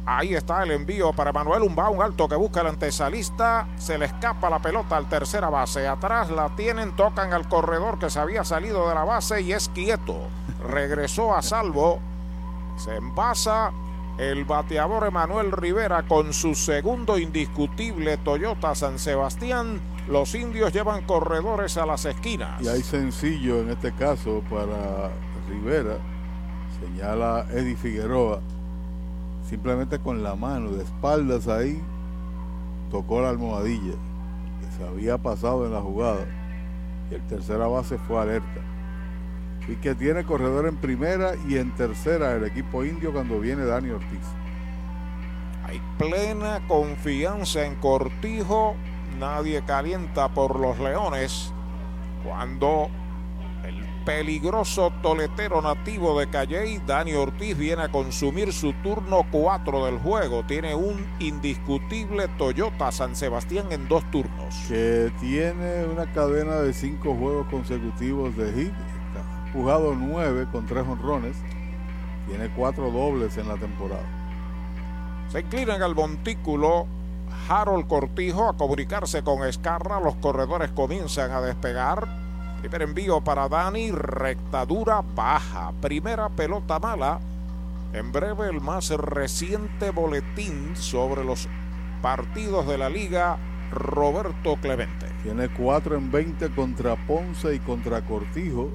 Ahí 0.05 0.35
está 0.35 0.63
el 0.63 0.73
envío 0.73 1.13
para 1.13 1.33
Manuel 1.33 1.63
un 1.63 2.03
alto 2.03 2.29
que 2.29 2.37
busca 2.37 2.61
el 2.61 2.67
antesalista. 2.69 3.69
Se 3.79 3.97
le 3.97 4.07
escapa 4.07 4.51
la 4.51 4.59
pelota 4.59 4.97
al 4.97 5.09
tercera 5.09 5.49
base. 5.49 5.87
Atrás 5.87 6.31
la 6.31 6.55
tienen, 6.57 6.95
tocan 6.97 7.33
al 7.33 7.49
corredor 7.49 7.99
que 7.99 8.11
se 8.11 8.19
había 8.19 8.45
salido 8.45 8.89
de 8.89 8.95
la 8.95 9.05
base 9.05 9.41
y 9.43 9.53
es 9.53 9.69
quieto. 9.69 10.17
Regresó 10.69 11.35
a 11.35 11.43
salvo. 11.43 11.99
Se 12.77 12.97
envasa 12.97 13.71
el 14.19 14.45
bateador 14.45 15.07
Emanuel 15.07 15.53
Rivera 15.53 16.03
con 16.03 16.33
su 16.33 16.55
segundo 16.55 17.19
indiscutible 17.19 18.19
Toyota 18.19 18.75
San 18.75 18.99
Sebastián. 18.99 19.81
Los 20.09 20.35
indios 20.35 20.73
llevan 20.73 21.05
corredores 21.05 21.77
a 21.77 21.87
las 21.87 22.05
esquinas. 22.05 22.61
Y 22.61 22.69
hay 22.69 22.83
sencillo 22.83 23.61
en 23.61 23.71
este 23.71 23.93
caso 23.93 24.43
para 24.51 25.11
Rivera, 25.49 25.99
señala 26.81 27.47
Eddie 27.51 27.77
Figueroa, 27.77 28.41
simplemente 29.49 29.99
con 29.99 30.23
la 30.23 30.35
mano 30.35 30.71
de 30.73 30.85
espaldas 30.85 31.49
ahí, 31.49 31.81
tocó 32.91 33.23
la 33.23 33.31
almohadilla 33.31 33.95
que 34.61 34.77
se 34.77 34.87
había 34.87 35.19
pasado 35.19 35.67
en 35.67 35.73
la 35.73 35.81
jugada. 35.81 36.27
Y 37.11 37.15
el 37.15 37.23
tercera 37.27 37.67
base 37.67 37.99
fue 37.99 38.21
alerta 38.21 38.72
y 39.69 39.77
que 39.77 39.95
tiene 39.95 40.25
corredor 40.25 40.67
en 40.67 40.77
primera 40.77 41.35
y 41.49 41.57
en 41.57 41.75
tercera 41.75 42.33
el 42.35 42.45
equipo 42.45 42.85
indio 42.85 43.13
cuando 43.13 43.39
viene 43.39 43.65
Dani 43.65 43.91
Ortiz. 43.91 44.27
Hay 45.65 45.81
plena 45.99 46.61
confianza 46.67 47.65
en 47.65 47.77
Cortijo, 47.77 48.75
nadie 49.19 49.63
calienta 49.65 50.29
por 50.29 50.59
los 50.59 50.79
Leones 50.79 51.53
cuando 52.25 52.89
el 53.65 53.85
peligroso 54.05 54.93
toletero 55.03 55.63
nativo 55.63 56.19
de 56.19 56.29
Calley, 56.29 56.81
Dani 56.85 57.13
Ortiz, 57.15 57.57
viene 57.57 57.83
a 57.83 57.89
consumir 57.89 58.53
su 58.53 58.73
turno 58.83 59.25
4 59.31 59.87
del 59.87 59.99
juego. 59.99 60.45
Tiene 60.45 60.75
un 60.75 61.07
indiscutible 61.21 62.27
Toyota 62.37 62.91
San 62.91 63.15
Sebastián 63.15 63.67
en 63.71 63.87
dos 63.89 64.09
turnos. 64.11 64.57
Que 64.69 65.13
tiene 65.21 65.85
una 65.85 66.11
cadena 66.13 66.57
de 66.57 66.73
cinco 66.73 67.15
juegos 67.15 67.47
consecutivos 67.47 68.37
de 68.37 68.53
hit 68.53 68.73
jugado 69.53 69.95
nueve 69.95 70.47
con 70.51 70.67
tres 70.67 70.85
honrones. 70.87 71.37
Tiene 72.27 72.49
cuatro 72.51 72.91
dobles 72.91 73.37
en 73.37 73.49
la 73.49 73.57
temporada. 73.57 74.05
Se 75.29 75.41
inclina 75.41 75.77
en 75.77 75.83
el 75.83 75.95
montículo 75.95 76.87
Harold 77.49 77.87
Cortijo 77.87 78.49
a 78.49 78.57
comunicarse 78.57 79.23
con 79.23 79.47
Escarra. 79.47 80.01
Los 80.01 80.17
corredores 80.17 80.71
comienzan 80.73 81.31
a 81.33 81.41
despegar. 81.41 82.07
Primer 82.61 82.83
envío 82.83 83.21
para 83.23 83.49
Dani, 83.49 83.91
rectadura 83.91 85.03
baja. 85.15 85.73
Primera 85.81 86.29
pelota 86.29 86.79
mala. 86.79 87.21
En 87.93 88.13
breve 88.13 88.49
el 88.49 88.61
más 88.61 88.91
reciente 88.91 89.91
boletín 89.91 90.77
sobre 90.77 91.25
los 91.25 91.49
partidos 92.01 92.67
de 92.67 92.79
la 92.79 92.89
liga, 92.89 93.39
Roberto 93.71 94.57
Clemente. 94.61 95.07
Tiene 95.23 95.49
4 95.49 95.97
en 95.97 96.11
20 96.11 96.51
contra 96.51 96.97
Ponce 97.07 97.55
y 97.55 97.59
contra 97.59 98.03
Cortijo 98.03 98.71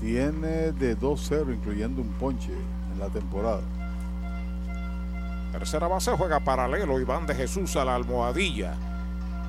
tiene 0.00 0.72
de 0.72 0.98
2-0, 0.98 1.54
incluyendo 1.54 2.02
un 2.02 2.08
ponche 2.14 2.52
en 2.92 2.98
la 2.98 3.08
temporada. 3.08 3.62
Tercera 5.52 5.88
base 5.88 6.12
juega 6.12 6.40
paralelo 6.40 7.00
Iván 7.00 7.26
de 7.26 7.34
Jesús 7.34 7.76
a 7.76 7.84
la 7.84 7.94
almohadilla. 7.94 8.74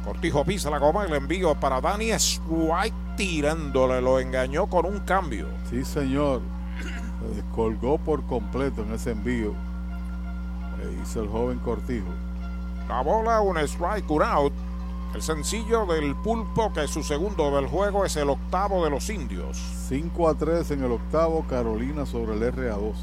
Cortijo 0.06 0.46
pisa 0.46 0.70
la 0.70 0.78
goma, 0.78 1.04
el 1.04 1.14
envío 1.14 1.54
para 1.56 1.82
Dani 1.82 2.12
White 2.48 2.96
tirándole, 3.18 4.02
lo 4.02 4.20
engañó 4.20 4.68
con 4.68 4.86
un 4.86 5.00
cambio. 5.00 5.48
Sí, 5.70 5.84
señor. 5.84 6.42
Se 7.20 7.36
descolgó 7.36 7.98
por 7.98 8.24
completo 8.24 8.84
en 8.84 8.94
ese 8.94 9.12
envío. 9.12 9.54
Le 10.78 11.02
hizo 11.02 11.24
el 11.24 11.28
joven 11.28 11.60
Cortijo. 11.60 12.08
La 12.88 13.02
bola, 13.02 13.42
un 13.42 13.58
strike, 13.58 14.10
un 14.10 14.24
out. 14.24 14.54
El 15.18 15.24
sencillo 15.24 15.88
del 15.88 16.16
pulpo, 16.16 16.72
que 16.72 16.84
es 16.84 16.92
su 16.92 17.02
segundo 17.02 17.50
del 17.56 17.66
juego, 17.66 18.06
es 18.06 18.16
el 18.18 18.30
octavo 18.30 18.84
de 18.84 18.92
los 18.92 19.10
indios. 19.10 19.58
5 19.88 20.30
a 20.30 20.36
3 20.36 20.70
en 20.70 20.84
el 20.84 20.92
octavo, 20.92 21.44
Carolina 21.50 22.06
sobre 22.06 22.34
el 22.34 22.54
RA12. 22.54 22.94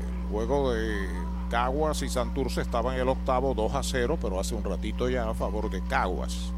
El 0.00 0.30
juego 0.30 0.72
de 0.72 1.06
Caguas 1.50 2.00
y 2.00 2.08
Santurce 2.08 2.62
estaba 2.62 2.94
en 2.94 3.02
el 3.02 3.10
octavo 3.10 3.52
2 3.52 3.74
a 3.74 3.82
0, 3.82 4.16
pero 4.18 4.40
hace 4.40 4.54
un 4.54 4.64
ratito 4.64 5.10
ya 5.10 5.28
a 5.28 5.34
favor 5.34 5.68
de 5.68 5.82
Caguas. 5.82 6.50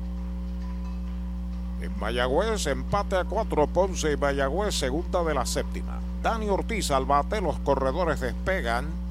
En 1.83 1.99
Mayagüez, 1.99 2.65
empate 2.69 3.17
a 3.17 3.25
4 3.25 3.67
Ponce 3.67 4.13
y 4.13 4.17
Mayagüez, 4.17 4.73
segunda 4.73 5.25
de 5.25 5.35
la 5.35 5.45
séptima. 5.45 5.99
Dani 6.23 6.49
Ortiz 6.49 6.93
al 6.93 7.07
bate, 7.07 7.41
los 7.41 7.59
corredores 7.59 8.21
despegan. 8.21 9.08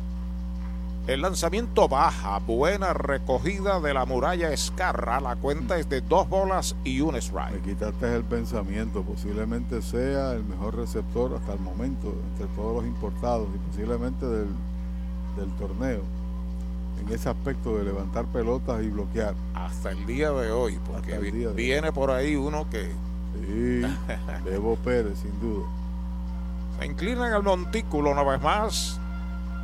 El 1.08 1.22
lanzamiento 1.22 1.88
baja, 1.88 2.38
buena 2.40 2.94
recogida 2.94 3.80
de 3.80 3.94
la 3.94 4.06
muralla 4.06 4.52
Escarra. 4.52 5.22
La 5.22 5.38
cuenta 5.38 5.78
es 5.78 5.88
de 5.88 6.02
dos 6.02 6.28
bolas 6.28 6.76
y 6.84 7.00
un 7.00 7.14
Me 7.14 7.20
strike. 7.20 7.64
quitaste 7.64 8.14
el 8.14 8.24
pensamiento. 8.26 9.04
Posiblemente 9.04 9.82
sea 9.82 10.34
el 10.34 10.44
mejor 10.44 10.76
receptor 10.76 11.34
hasta 11.34 11.54
el 11.54 11.60
momento 11.62 12.14
entre 12.32 12.48
todos 12.58 12.76
los 12.76 12.86
importados 12.86 13.48
y 13.56 13.58
posiblemente 13.70 14.26
del, 14.26 14.48
del 15.38 15.50
torneo. 15.58 16.02
En 17.02 17.14
ese 17.14 17.30
aspecto 17.30 17.78
de 17.78 17.86
levantar 17.86 18.26
pelotas 18.26 18.84
y 18.84 18.90
bloquear. 18.90 19.34
Hasta 19.54 19.92
el 19.92 20.06
día 20.06 20.32
de 20.32 20.52
hoy, 20.52 20.78
porque 20.92 21.14
Hasta 21.14 21.26
el 21.26 21.32
vi- 21.32 21.38
día 21.38 21.48
de 21.48 21.54
hoy. 21.54 21.56
viene 21.56 21.92
por 21.94 22.12
ahí 22.12 22.36
uno 22.36 22.70
que 22.70 22.92
Sí, 23.46 23.82
Bebo 24.44 24.76
Pérez, 24.78 25.20
sin 25.20 25.40
duda. 25.40 25.68
se 26.80 26.86
inclina 26.86 27.28
en 27.28 27.34
el 27.36 27.44
montículo 27.44 28.12
una 28.12 28.24
vez 28.24 28.42
más. 28.42 29.00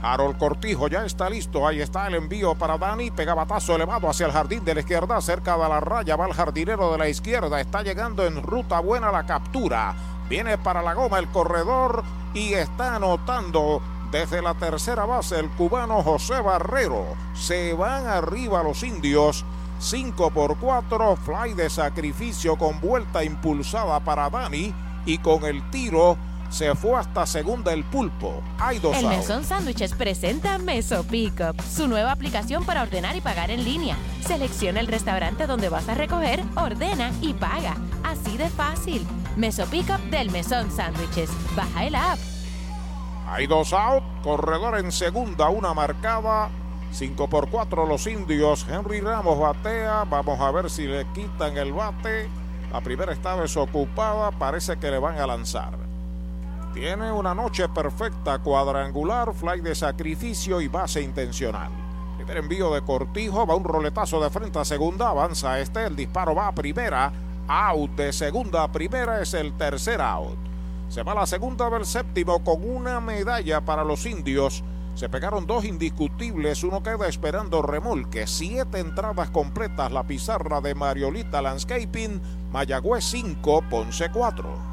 Harold 0.04 0.38
Cortijo 0.38 0.90
ya 0.90 1.06
está 1.06 1.30
listo. 1.30 1.66
Ahí 1.66 1.80
está 1.80 2.08
el 2.08 2.16
envío 2.16 2.56
para 2.56 2.78
Dani. 2.78 3.10
Pega 3.10 3.34
batazo 3.34 3.76
elevado 3.76 4.10
hacia 4.10 4.26
el 4.26 4.34
jardín 4.34 4.66
de 4.66 4.76
la 4.76 4.82
izquierda. 4.82 5.22
Cerca 5.22 5.58
de 5.58 5.70
la 5.70 5.80
raya 5.80 6.18
va 6.18 6.28
el 6.28 6.34
jardinero 6.34 6.92
de 6.92 6.98
la 6.98 7.08
izquierda. 7.08 7.62
Está 7.62 7.84
llegando 7.84 8.26
en 8.26 8.44
ruta 8.44 8.82
buena 8.82 9.12
la 9.12 9.26
captura. 9.26 9.96
Viene 10.28 10.58
para 10.58 10.82
la 10.82 10.94
goma 10.94 11.20
el 11.20 11.30
corredor 11.30 12.04
y 12.34 12.54
está 12.54 12.96
anotando 12.98 13.82
desde 14.12 14.42
la 14.42 14.54
tercera 14.56 15.06
base 15.06 15.40
el 15.40 15.50
cubano 15.52 16.04
José 16.04 16.42
Barrero. 16.42 17.06
Se 17.34 17.74
van 17.74 18.06
arriba 18.06 18.62
los 18.62 18.84
indios. 18.84 19.46
5 19.80 20.32
por 20.32 20.58
4, 20.58 21.16
fly 21.16 21.54
de 21.54 21.70
sacrificio 21.70 22.58
con 22.58 22.80
vuelta 22.80 23.24
impulsada 23.24 24.00
para 24.02 24.30
Dani 24.30 24.74
y 25.06 25.18
con 25.18 25.44
el 25.46 25.70
tiro 25.72 26.18
se 26.54 26.76
fue 26.76 27.00
hasta 27.00 27.26
segunda 27.26 27.74
el 27.74 27.84
pulpo. 27.84 28.42
Hay 28.60 28.78
dos 28.78 28.96
El. 28.96 29.08
Mesón 29.08 29.44
Sándwiches 29.44 29.94
presenta 29.94 30.60
Meso 30.60 31.04
Pickup, 31.04 31.60
su 31.62 31.88
nueva 31.88 32.12
aplicación 32.12 32.64
para 32.64 32.84
ordenar 32.84 33.16
y 33.16 33.22
pagar 33.22 33.50
en 33.50 33.64
línea. 33.64 33.98
Selecciona 34.22 34.80
el 34.80 34.88
restaurante 34.88 35.48
donde 35.48 35.70
vas 35.70 35.90
a 35.90 35.96
recoger, 35.96 36.44
ordena 36.56 37.12
y 37.22 37.34
paga. 37.34 37.76
Así 38.04 38.38
de 38.38 38.50
fácil. 38.50 39.06
Meso 39.36 39.66
Pickup 39.66 40.00
del 40.12 40.30
Mesón 40.30 40.72
Sándwiches. 40.72 41.32
Baja 41.56 41.86
el 41.86 41.96
app. 41.96 42.20
Hay 43.28 43.48
dos 43.48 43.74
out, 43.74 44.04
corredor 44.22 44.78
en 44.78 44.92
segunda, 44.92 45.50
una 45.50 45.74
marcada. 45.74 46.50
5 46.92 47.28
por 47.28 47.50
4 47.50 47.88
los 47.88 48.06
indios. 48.06 48.68
Henry 48.70 49.02
Ramos 49.02 49.40
batea. 49.40 50.04
Vamos 50.04 50.40
a 50.40 50.52
ver 50.52 50.70
si 50.70 50.86
le 50.86 51.08
quitan 51.14 51.58
el 51.58 51.74
bate. 51.74 52.30
La 52.72 52.82
primera 52.82 53.12
está 53.12 53.36
desocupada. 53.36 54.30
Parece 54.30 54.78
que 54.78 54.92
le 54.92 55.00
van 55.00 55.18
a 55.18 55.26
lanzar. 55.26 55.83
Tiene 56.74 57.12
una 57.12 57.36
noche 57.36 57.70
perfecta, 57.70 58.40
cuadrangular, 58.40 59.32
fly 59.36 59.62
de 59.62 59.76
sacrificio 59.76 60.60
y 60.60 60.68
base 60.68 61.04
intencional. 61.04 61.70
Primer 62.18 62.38
envío 62.38 62.74
de 62.74 62.82
Cortijo, 62.82 63.46
va 63.46 63.54
un 63.54 63.64
roletazo 63.64 64.20
de 64.20 64.32
frente 64.32 64.58
a 64.58 64.66
segunda, 64.66 65.10
avanza 65.10 65.60
este, 65.60 65.86
el 65.86 65.96
disparo 65.96 66.34
va 66.34 66.48
a 66.48 66.56
primera, 66.56 67.14
out 67.48 67.92
de 67.92 68.12
segunda 68.12 68.64
a 68.64 68.72
primera 68.72 69.22
es 69.22 69.36
el 69.36 69.54
tercer 69.54 70.02
out. 70.02 70.36
Se 70.90 71.04
va 71.04 71.14
la 71.14 71.28
segunda 71.28 71.70
del 71.70 71.86
séptimo 71.86 72.44
con 72.44 72.68
una 72.68 73.00
medalla 73.00 73.62
para 73.62 73.84
los 73.84 74.08
indios. 74.08 74.64
Se 74.96 75.10
pegaron 75.10 75.46
dos 75.46 75.66
indiscutibles, 75.66 76.64
uno 76.64 76.82
queda 76.82 77.08
esperando 77.08 77.62
remolque. 77.62 78.26
Siete 78.26 78.80
entradas 78.80 79.30
completas, 79.30 79.92
la 79.92 80.08
pizarra 80.08 80.60
de 80.60 80.74
Mariolita 80.74 81.40
Landscaping, 81.40 82.20
Mayagüez 82.52 83.04
5, 83.04 83.64
Ponce 83.70 84.10
4. 84.10 84.73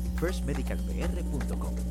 firstmedicalpr.com. 0.21 1.90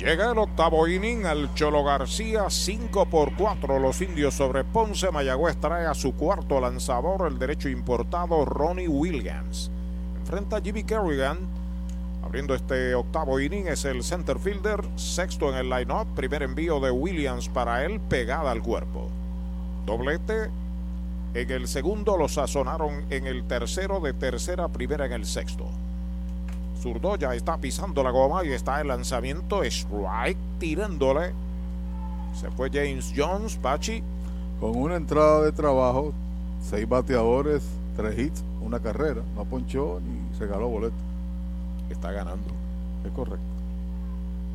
Llega 0.00 0.32
el 0.32 0.38
octavo 0.38 0.88
inning 0.88 1.26
al 1.26 1.52
Cholo 1.52 1.84
García, 1.84 2.48
5 2.48 3.04
por 3.10 3.36
4 3.36 3.78
los 3.78 4.00
indios 4.00 4.32
sobre 4.32 4.64
Ponce. 4.64 5.10
Mayagüez 5.10 5.58
trae 5.58 5.84
a 5.84 5.92
su 5.92 6.14
cuarto 6.14 6.58
lanzador, 6.58 7.28
el 7.28 7.38
derecho 7.38 7.68
importado 7.68 8.46
Ronnie 8.46 8.88
Williams. 8.88 9.70
Enfrenta 10.20 10.56
a 10.56 10.62
Jimmy 10.62 10.84
Kerrigan. 10.84 11.40
Abriendo 12.24 12.54
este 12.54 12.94
octavo 12.94 13.40
inning 13.40 13.66
es 13.66 13.84
el 13.84 14.02
center 14.02 14.38
fielder, 14.38 14.80
sexto 14.96 15.50
en 15.50 15.56
el 15.56 15.68
line-up, 15.68 16.06
primer 16.14 16.44
envío 16.44 16.80
de 16.80 16.90
Williams 16.90 17.50
para 17.50 17.84
él, 17.84 18.00
pegada 18.00 18.52
al 18.52 18.62
cuerpo. 18.62 19.10
Doblete 19.84 20.48
en 21.34 21.50
el 21.50 21.68
segundo, 21.68 22.16
lo 22.16 22.30
sazonaron 22.30 23.04
en 23.10 23.26
el 23.26 23.44
tercero, 23.44 24.00
de 24.00 24.14
tercera 24.14 24.64
a 24.64 24.68
primera 24.68 25.04
en 25.04 25.12
el 25.12 25.26
sexto. 25.26 25.66
Zurdo 26.80 27.16
ya 27.16 27.34
está 27.34 27.58
pisando 27.58 28.02
la 28.02 28.10
goma 28.10 28.44
y 28.44 28.52
está 28.52 28.80
el 28.80 28.88
lanzamiento, 28.88 29.62
strike, 29.62 30.38
tirándole. 30.58 31.32
Se 32.34 32.50
fue 32.50 32.70
James 32.72 33.12
Jones, 33.14 33.56
Pachi. 33.56 34.02
Con 34.60 34.76
una 34.76 34.96
entrada 34.96 35.42
de 35.42 35.52
trabajo, 35.52 36.12
seis 36.62 36.88
bateadores, 36.88 37.62
tres 37.96 38.18
hits, 38.18 38.44
una 38.62 38.80
carrera. 38.80 39.22
No 39.34 39.44
ponchó 39.44 40.00
ni 40.00 40.38
regaló 40.38 40.68
boleto. 40.68 40.94
Está 41.90 42.12
ganando. 42.12 42.48
Es 43.04 43.12
correcto. 43.12 43.44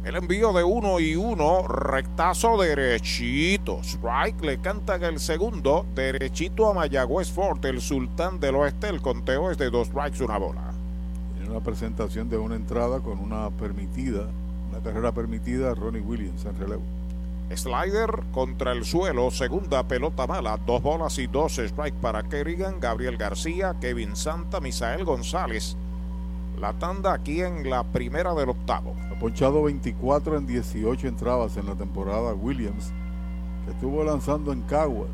El 0.03 0.15
envío 0.15 0.53
de 0.53 0.63
uno 0.63 0.99
y 0.99 1.15
uno, 1.15 1.67
rectazo 1.67 2.57
derechito. 2.57 3.79
Strike 3.81 4.41
le 4.41 4.59
canta 4.59 4.95
en 4.95 5.03
el 5.03 5.19
segundo, 5.19 5.85
derechito 5.95 6.69
a 6.69 6.73
Mayagüez 6.75 7.31
Fort, 7.31 7.65
el 7.65 7.81
sultán 7.81 8.39
del 8.39 8.55
oeste. 8.55 8.87
El 8.87 9.01
conteo 9.01 9.49
es 9.49 9.57
de 9.57 9.71
dos 9.71 9.87
strikes, 9.87 10.23
una 10.23 10.37
bola. 10.37 10.64
Tiene 11.45 11.57
una 11.57 11.64
presentación 11.64 12.27
de 12.27 12.40
una 12.40 12.56
entrada 12.56 13.01
con 13.01 13.19
una 13.19 13.51
permitida, 13.51 14.32
una 14.72 14.80
carrera 14.82 15.11
permitida 15.11 15.69
a 15.69 15.75
Ronnie 15.75 16.01
Williams 16.01 16.43
en 16.43 16.57
relevo. 16.57 16.82
Slider 17.56 18.24
contra 18.32 18.72
el 18.72 18.83
suelo, 18.83 19.30
segunda 19.30 19.88
pelota 19.88 20.25
mala, 20.25 20.57
dos 20.65 20.82
bolas 20.82 21.19
y 21.19 21.27
dos 21.27 21.57
strikes 21.57 21.99
para 22.01 22.24
Kerrigan, 22.24 22.80
Gabriel 22.80 23.17
García, 23.17 23.75
Kevin 23.80 24.15
Santa, 24.15 24.59
Misael 24.59 25.06
González. 25.06 25.77
La 26.59 26.74
tanda 26.74 27.14
aquí 27.14 27.41
en 27.41 27.69
la 27.69 27.83
primera 27.83 28.33
del 28.33 28.49
octavo. 28.49 28.95
Ha 29.11 29.19
ponchado 29.19 29.61
24 29.61 30.38
en 30.38 30.48
18 30.48 31.07
entradas 31.07 31.57
en 31.57 31.67
la 31.67 31.75
temporada 31.75 32.33
Williams, 32.33 32.91
que 33.65 33.72
estuvo 33.72 34.03
lanzando 34.03 34.51
en 34.51 34.64
Cagua. 34.64 35.06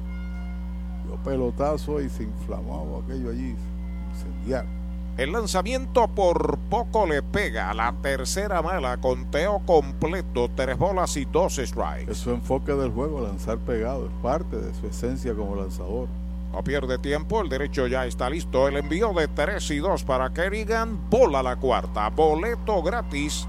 Dio 1.05 1.17
pelotazo 1.25 1.99
y 1.99 2.07
se 2.07 2.23
inflamaba 2.23 2.99
aquello 3.03 3.31
allí, 3.31 3.53
incendiar. 4.13 4.80
El 5.21 5.33
lanzamiento 5.33 6.07
por 6.07 6.57
poco 6.71 7.05
le 7.05 7.21
pega. 7.21 7.75
La 7.75 7.93
tercera 8.01 8.63
mala, 8.63 8.97
conteo 8.97 9.61
completo, 9.67 10.49
tres 10.55 10.79
bolas 10.79 11.15
y 11.15 11.25
dos 11.25 11.57
strikes. 11.63 12.11
Es 12.11 12.17
su 12.17 12.31
enfoque 12.31 12.71
del 12.71 12.89
juego, 12.89 13.21
lanzar 13.21 13.59
pegado, 13.59 14.07
es 14.07 14.11
parte 14.23 14.55
de 14.55 14.73
su 14.73 14.87
esencia 14.87 15.35
como 15.35 15.55
lanzador. 15.55 16.07
No 16.51 16.63
pierde 16.63 16.97
tiempo, 16.97 17.39
el 17.39 17.49
derecho 17.49 17.85
ya 17.85 18.07
está 18.07 18.31
listo. 18.31 18.67
El 18.67 18.77
envío 18.77 19.13
de 19.13 19.27
3 19.27 19.69
y 19.69 19.77
2 19.77 20.03
para 20.05 20.33
Kerrigan. 20.33 21.07
Bola 21.11 21.43
la 21.43 21.55
cuarta. 21.55 22.09
Boleto 22.09 22.81
gratis. 22.81 23.47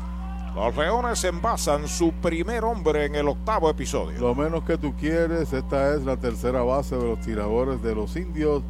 Los 0.54 0.76
Leones 0.76 1.24
envasan 1.24 1.88
su 1.88 2.12
primer 2.12 2.64
hombre 2.64 3.06
en 3.06 3.14
el 3.14 3.28
octavo 3.28 3.70
episodio. 3.70 4.20
Lo 4.20 4.34
menos 4.34 4.64
que 4.64 4.76
tú 4.76 4.92
quieres, 5.00 5.54
esta 5.54 5.94
es 5.94 6.04
la 6.04 6.18
tercera 6.18 6.60
base 6.60 6.96
de 6.98 7.04
los 7.06 7.20
tiradores 7.20 7.82
de 7.82 7.94
los 7.94 8.14
indios, 8.16 8.62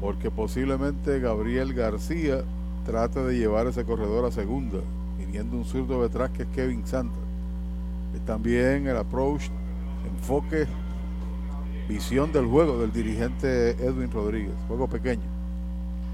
porque 0.00 0.30
posiblemente 0.30 1.20
Gabriel 1.20 1.74
García 1.74 2.42
trate 2.84 3.20
de 3.20 3.38
llevar 3.38 3.66
ese 3.66 3.84
corredor 3.84 4.24
a 4.24 4.32
segunda, 4.32 4.78
viniendo 5.18 5.56
un 5.56 5.64
zurdo 5.64 6.02
detrás 6.02 6.30
que 6.30 6.42
es 6.44 6.48
Kevin 6.48 6.86
Santa. 6.86 7.18
También 8.26 8.86
el 8.86 8.96
approach, 8.96 9.44
enfoque 10.06 10.66
visión 11.88 12.32
del 12.32 12.46
juego 12.46 12.78
del 12.78 12.92
dirigente 12.92 13.70
Edwin 13.70 14.10
Rodríguez. 14.10 14.54
Juego 14.68 14.88
pequeño. 14.88 15.22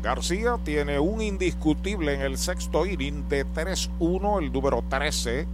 García 0.02 0.56
tiene 0.64 0.98
un 0.98 1.20
indiscutible 1.20 2.14
en 2.14 2.22
el 2.22 2.38
sexto 2.38 2.86
inning 2.86 3.28
de 3.28 3.46
3-1, 3.46 4.42
el 4.42 4.52
número 4.52 4.82
13 4.88 5.46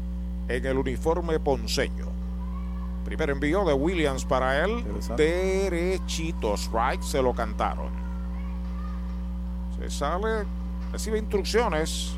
en 0.48 0.66
el 0.66 0.78
uniforme 0.78 1.40
ponceño. 1.40 2.06
Primer 3.04 3.30
envío 3.30 3.64
de 3.64 3.72
Williams 3.72 4.24
para 4.24 4.64
él. 4.64 4.84
Derechito, 5.16 6.54
strike, 6.54 7.02
se 7.02 7.22
lo 7.22 7.34
cantaron. 7.34 7.90
Sale, 9.90 10.44
recibe 10.92 11.18
instrucciones. 11.18 12.14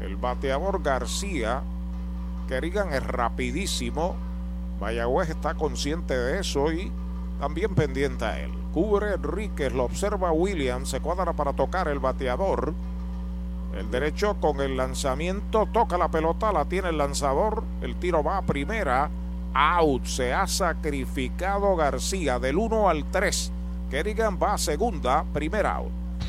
El 0.00 0.16
bateador 0.16 0.82
García. 0.82 1.62
Kerrigan 2.48 2.92
es 2.92 3.02
rapidísimo. 3.02 4.16
Mayagüez 4.80 5.30
está 5.30 5.54
consciente 5.54 6.16
de 6.16 6.40
eso 6.40 6.70
y 6.72 6.92
también 7.40 7.74
pendiente 7.74 8.24
a 8.24 8.40
él. 8.40 8.50
Cubre 8.72 9.14
Enríquez, 9.14 9.72
lo 9.72 9.84
observa 9.84 10.32
Williams, 10.32 10.90
se 10.90 11.00
cuadra 11.00 11.32
para 11.32 11.54
tocar 11.54 11.88
el 11.88 11.98
bateador. 11.98 12.74
El 13.76 13.90
derecho 13.90 14.36
con 14.40 14.60
el 14.60 14.76
lanzamiento, 14.76 15.66
toca 15.72 15.98
la 15.98 16.10
pelota, 16.10 16.52
la 16.52 16.64
tiene 16.66 16.90
el 16.90 16.98
lanzador, 16.98 17.62
el 17.82 17.96
tiro 17.96 18.22
va 18.22 18.38
a 18.38 18.42
primera, 18.42 19.10
out, 19.52 20.04
se 20.04 20.32
ha 20.32 20.46
sacrificado 20.46 21.76
García 21.76 22.38
del 22.38 22.56
1 22.56 22.88
al 22.88 23.10
3. 23.10 23.52
Kerrigan 23.90 24.38
va 24.42 24.54
a 24.54 24.58
segunda, 24.58 25.24
primer 25.32 25.66
out. 25.66 26.05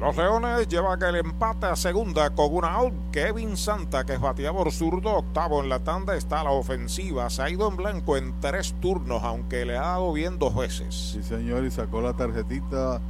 Los 0.00 0.16
Leones 0.16 0.68
llevan 0.68 1.02
el 1.02 1.16
empate 1.16 1.66
a 1.66 1.74
segunda 1.74 2.30
con 2.30 2.54
una 2.54 2.68
out. 2.68 2.94
Kevin 3.10 3.56
Santa, 3.56 4.06
que 4.06 4.12
es 4.12 4.20
bateador 4.20 4.70
zurdo, 4.70 5.16
octavo 5.16 5.60
en 5.60 5.68
la 5.68 5.80
tanda, 5.80 6.14
está 6.14 6.42
a 6.42 6.44
la 6.44 6.50
ofensiva. 6.52 7.28
Se 7.30 7.42
ha 7.42 7.50
ido 7.50 7.68
en 7.68 7.76
blanco 7.76 8.16
en 8.16 8.38
tres 8.40 8.76
turnos, 8.80 9.24
aunque 9.24 9.64
le 9.64 9.76
ha 9.76 9.82
dado 9.82 10.12
bien 10.12 10.38
dos 10.38 10.54
veces. 10.54 10.94
Sí, 10.94 11.22
señor, 11.24 11.64
y 11.64 11.72
sacó 11.72 12.00
la 12.00 12.12
tarjetita 12.12 13.00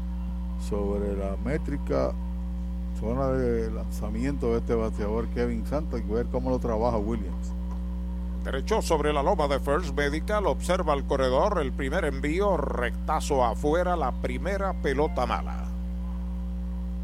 sobre 0.67 1.15
la 1.15 1.36
métrica, 1.44 2.15
zona 2.99 3.28
de 3.33 3.70
lanzamiento 3.70 4.52
de 4.52 4.58
este 4.58 4.75
bateador 4.75 5.28
Kevin 5.28 5.67
Santa 5.67 5.99
y 5.99 6.00
ver 6.00 6.25
cómo 6.33 6.49
lo 6.49 6.58
trabaja 6.58 6.97
Williams. 6.97 7.52
Derecho 8.44 8.81
sobre 8.81 9.12
la 9.12 9.23
loma 9.23 9.47
de 9.47 9.60
First 9.60 9.94
Medical, 9.94 10.47
observa 10.47 10.94
el 10.94 11.05
corredor, 11.05 11.60
el 11.60 11.70
primer 11.70 12.07
envío, 12.07 12.57
rectazo 12.57 13.44
afuera, 13.44 13.94
la 13.94 14.10
primera 14.23 14.73
pelota 14.73 15.26
mala 15.26 15.68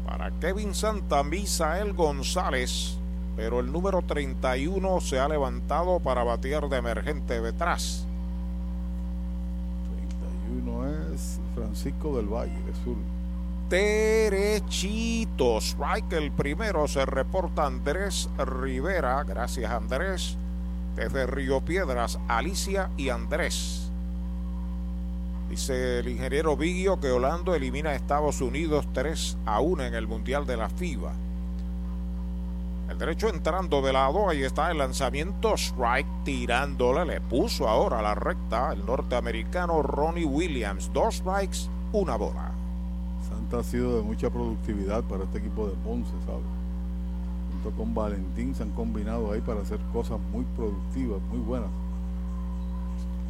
para 0.05 0.31
Kevin 0.39 0.73
Santa, 0.73 1.23
Misael 1.23 1.93
González, 1.93 2.97
pero 3.35 3.59
el 3.59 3.71
número 3.71 4.01
31 4.01 5.01
se 5.01 5.19
ha 5.19 5.27
levantado 5.27 5.99
para 5.99 6.23
batear 6.23 6.69
de 6.69 6.77
emergente 6.77 7.41
detrás. 7.41 8.05
31 10.47 11.13
es 11.13 11.39
Francisco 11.55 12.15
del 12.15 12.27
Valle, 12.27 12.53
de 12.65 12.73
sur. 12.83 12.95
Derechito, 13.69 15.57
strike 15.59 16.13
el 16.13 16.31
primero, 16.31 16.87
se 16.87 17.03
reporta 17.05 17.65
Andrés 17.65 18.29
Rivera, 18.37 19.23
gracias 19.23 19.71
Andrés, 19.71 20.37
desde 20.95 21.25
Río 21.25 21.61
Piedras, 21.61 22.19
Alicia 22.27 22.91
y 22.95 23.09
Andrés. 23.09 23.84
Dice 25.55 25.99
el 25.99 26.09
ingeniero 26.09 26.57
Vigio 26.57 26.99
que 26.99 27.09
Holando 27.09 27.55
elimina 27.55 27.91
a 27.91 27.95
Estados 27.95 28.41
Unidos 28.41 28.85
3 28.91 29.37
a 29.45 29.61
1 29.61 29.85
en 29.85 29.93
el 29.93 30.05
Mundial 30.05 30.45
de 30.45 30.57
la 30.57 30.67
FIBA. 30.67 31.13
El 32.89 32.97
derecho 32.97 33.29
entrando 33.29 33.81
de 33.81 33.93
lado, 33.93 34.27
ahí 34.27 34.43
está 34.43 34.69
el 34.69 34.79
lanzamiento, 34.79 35.53
strike 35.53 36.25
tirándole, 36.25 37.05
le 37.05 37.21
puso 37.21 37.69
ahora 37.69 38.01
la 38.01 38.15
recta 38.15 38.73
el 38.73 38.85
norteamericano 38.85 39.81
Ronnie 39.81 40.25
Williams. 40.25 40.91
Dos 40.91 41.15
strikes, 41.15 41.69
una 41.93 42.17
bola. 42.17 42.51
Santa 43.29 43.59
ha 43.59 43.63
sido 43.63 43.95
de 43.95 44.03
mucha 44.03 44.29
productividad 44.29 45.05
para 45.05 45.23
este 45.23 45.37
equipo 45.37 45.67
de 45.67 45.73
Ponce, 45.85 46.11
¿sabes? 46.25 46.43
Junto 47.53 47.77
con 47.77 47.95
Valentín 47.95 48.53
se 48.53 48.63
han 48.63 48.71
combinado 48.71 49.31
ahí 49.31 49.39
para 49.39 49.61
hacer 49.61 49.79
cosas 49.93 50.19
muy 50.33 50.43
productivas, 50.57 51.21
muy 51.31 51.39
buenas. 51.39 51.69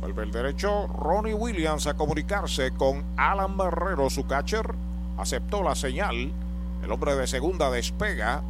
Vuelve 0.06 0.22
el 0.22 0.32
derecho 0.32 0.86
Ronnie 0.86 1.34
Williams 1.34 1.88
a 1.88 1.96
comunicarse 1.96 2.70
con 2.76 3.04
Alan 3.18 3.58
Barrero, 3.58 4.12
su 4.12 4.28
catcher. 4.28 4.76
Aceptó 5.18 5.64
la 5.64 5.74
señal. 5.74 6.32
El 6.84 6.92
hombre 6.92 7.16
de 7.16 7.26
segunda 7.26 7.72
despega. 7.72 8.44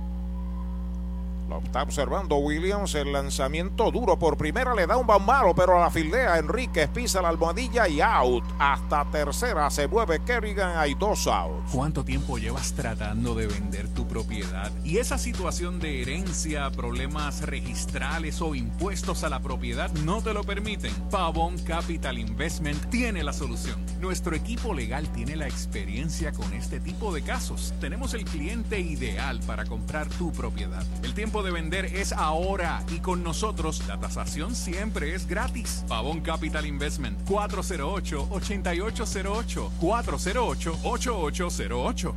Lo 1.49 1.59
está 1.59 1.83
observando 1.83 2.37
Williams. 2.37 2.95
El 2.95 3.13
lanzamiento 3.13 3.91
duro 3.91 4.17
por 4.17 4.37
primera 4.37 4.73
le 4.73 4.87
da 4.87 4.97
un 4.97 5.05
malo, 5.05 5.53
pero 5.55 5.77
a 5.77 5.81
la 5.81 5.91
fildea 5.91 6.39
Enríquez 6.39 6.89
pisa 6.89 7.21
la 7.21 7.29
almohadilla 7.29 7.87
y 7.87 8.01
out. 8.01 8.43
Hasta 8.57 9.05
tercera 9.11 9.69
se 9.69 9.87
mueve 9.87 10.19
Kerrigan. 10.25 10.77
Hay 10.77 10.95
dos 10.95 11.27
outs. 11.27 11.71
¿Cuánto 11.71 12.03
tiempo 12.03 12.37
llevas 12.37 12.73
tratando 12.73 13.35
de 13.35 13.47
vender 13.47 13.87
tu 13.89 14.07
propiedad? 14.07 14.71
Y 14.83 14.97
esa 14.97 15.17
situación 15.17 15.79
de 15.79 16.01
herencia, 16.01 16.69
problemas 16.71 17.41
registrales 17.41 18.41
o 18.41 18.55
impuestos 18.55 19.23
a 19.23 19.29
la 19.29 19.39
propiedad 19.39 19.91
no 20.03 20.21
te 20.21 20.33
lo 20.33 20.43
permiten. 20.43 20.93
Pavón 21.11 21.57
Capital 21.59 22.17
Investment 22.17 22.89
tiene 22.89 23.23
la 23.23 23.33
solución. 23.33 23.79
Nuestro 23.99 24.35
equipo 24.35 24.73
legal 24.73 25.07
tiene 25.09 25.35
la 25.35 25.47
experiencia 25.47 26.31
con 26.31 26.53
este 26.53 26.79
tipo 26.79 27.13
de 27.13 27.21
casos. 27.21 27.73
Tenemos 27.79 28.13
el 28.13 28.25
cliente 28.25 28.79
ideal 28.79 29.39
para 29.45 29.65
comprar 29.65 30.07
tu 30.09 30.31
propiedad. 30.31 30.83
El 31.03 31.13
tiempo 31.13 31.34
de 31.43 31.51
vender 31.51 31.85
es 31.85 32.13
ahora 32.13 32.83
y 32.89 32.99
con 32.99 33.23
nosotros 33.23 33.83
la 33.87 33.99
tasación 33.99 34.55
siempre 34.55 35.15
es 35.15 35.27
gratis. 35.27 35.83
Pavón 35.87 36.21
Capital 36.21 36.65
Investment 36.65 37.23
408-8808 37.27 39.69
408-8808. 39.79 42.13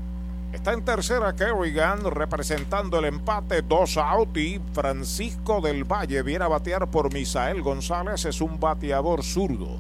Está 0.53 0.73
en 0.73 0.85
tercera 0.85 1.35
Kerrigan 1.35 2.11
representando 2.11 2.99
el 2.99 3.05
empate 3.05 3.63
dos 3.63 3.97
out 3.99 4.37
y 4.37 4.61
Francisco 4.73 5.61
del 5.61 5.85
Valle 5.85 6.23
viene 6.23 6.45
a 6.45 6.49
batear 6.49 6.91
por 6.91 7.13
Misael 7.13 7.61
González, 7.61 8.25
es 8.25 8.41
un 8.41 8.59
bateador 8.59 9.23
zurdo. 9.23 9.79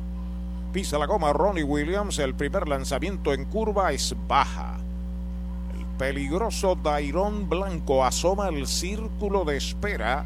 Pisa 0.72 0.98
la 0.98 1.06
goma 1.06 1.32
Ronnie 1.32 1.64
Williams, 1.64 2.18
el 2.18 2.34
primer 2.34 2.68
lanzamiento 2.68 3.32
en 3.32 3.46
curva 3.46 3.92
es 3.92 4.14
baja. 4.28 4.78
El 5.98 6.14
peligroso 6.14 6.76
Dairon 6.76 7.48
Blanco 7.48 8.04
asoma 8.04 8.50
el 8.50 8.68
círculo 8.68 9.44
de 9.44 9.56
espera 9.56 10.24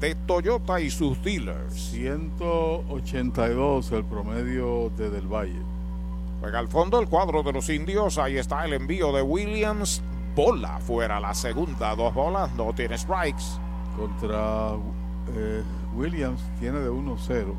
de 0.00 0.16
Toyota 0.16 0.80
y 0.80 0.90
sus 0.90 1.22
dealers. 1.22 1.92
182 1.92 3.92
el 3.92 4.04
promedio 4.04 4.90
de 4.96 5.08
Del 5.08 5.28
Valle. 5.28 5.62
Juega 6.40 6.58
al 6.58 6.66
fondo 6.66 6.98
el 6.98 7.08
cuadro 7.08 7.44
de 7.44 7.52
los 7.52 7.68
indios. 7.68 8.18
Ahí 8.18 8.38
está 8.38 8.64
el 8.64 8.72
envío 8.72 9.12
de 9.12 9.22
Williams. 9.22 10.02
Bola 10.34 10.80
fuera 10.80 11.20
la 11.20 11.32
segunda. 11.32 11.94
Dos 11.94 12.12
bolas. 12.12 12.52
No 12.56 12.72
tiene 12.72 12.98
strikes. 12.98 13.44
Contra 13.96 14.72
eh, 15.32 15.62
Williams 15.94 16.40
tiene 16.58 16.80
de 16.80 16.90
1-0. 16.90 17.54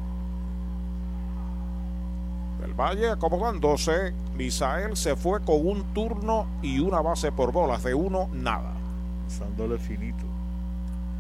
Valle 2.80 3.10
acomodándose. 3.10 4.14
Misael 4.38 4.96
se 4.96 5.18
fue 5.18 5.42
con 5.42 5.68
un 5.68 5.94
turno 5.94 6.48
y 6.62 6.80
una 6.80 7.02
base 7.02 7.30
por 7.30 7.52
bolas. 7.52 7.84
De 7.84 7.94
uno, 7.94 8.30
nada. 8.32 8.72
Pasándole 9.26 9.78
finito. 9.78 10.24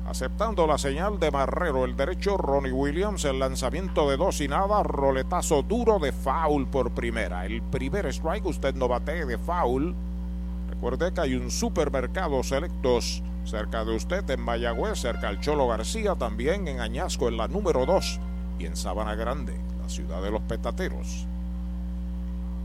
Aceptando 0.08 0.66
la 0.66 0.78
señal 0.78 1.20
de 1.20 1.30
Marrero, 1.30 1.84
el 1.84 1.98
derecho 1.98 2.38
Ronnie 2.38 2.72
Williams, 2.72 3.26
el 3.26 3.40
lanzamiento 3.40 4.10
de 4.10 4.16
dos 4.16 4.40
y 4.40 4.48
nada, 4.48 4.82
roletazo 4.84 5.62
duro 5.62 6.00
de 6.00 6.14
foul 6.14 6.66
por 6.66 6.92
primera. 6.92 7.46
El 7.46 7.62
primer 7.62 8.06
strike, 8.06 8.46
usted 8.46 8.74
no 8.74 8.88
bate 8.88 9.26
de 9.26 9.38
foul. 9.38 9.94
Recuerde 10.70 11.14
que 11.14 11.22
hay 11.22 11.36
un 11.36 11.52
supermercado 11.52 12.42
selectos 12.42 13.22
cerca 13.44 13.84
de 13.84 13.98
usted 13.98 14.28
en 14.30 14.42
Mayagüez, 14.42 14.98
cerca 14.98 15.28
al 15.28 15.42
Cholo 15.42 15.68
García, 15.68 16.16
también 16.16 16.70
en 16.70 16.80
Añasco 16.80 17.28
en 17.28 17.36
la 17.36 17.50
número 17.50 17.86
2 17.86 18.20
y 18.60 18.66
en 18.66 18.78
Sabana 18.78 19.16
Grande, 19.16 19.60
la 19.82 19.90
ciudad 19.90 20.22
de 20.22 20.32
los 20.32 20.42
petateros. 20.44 21.28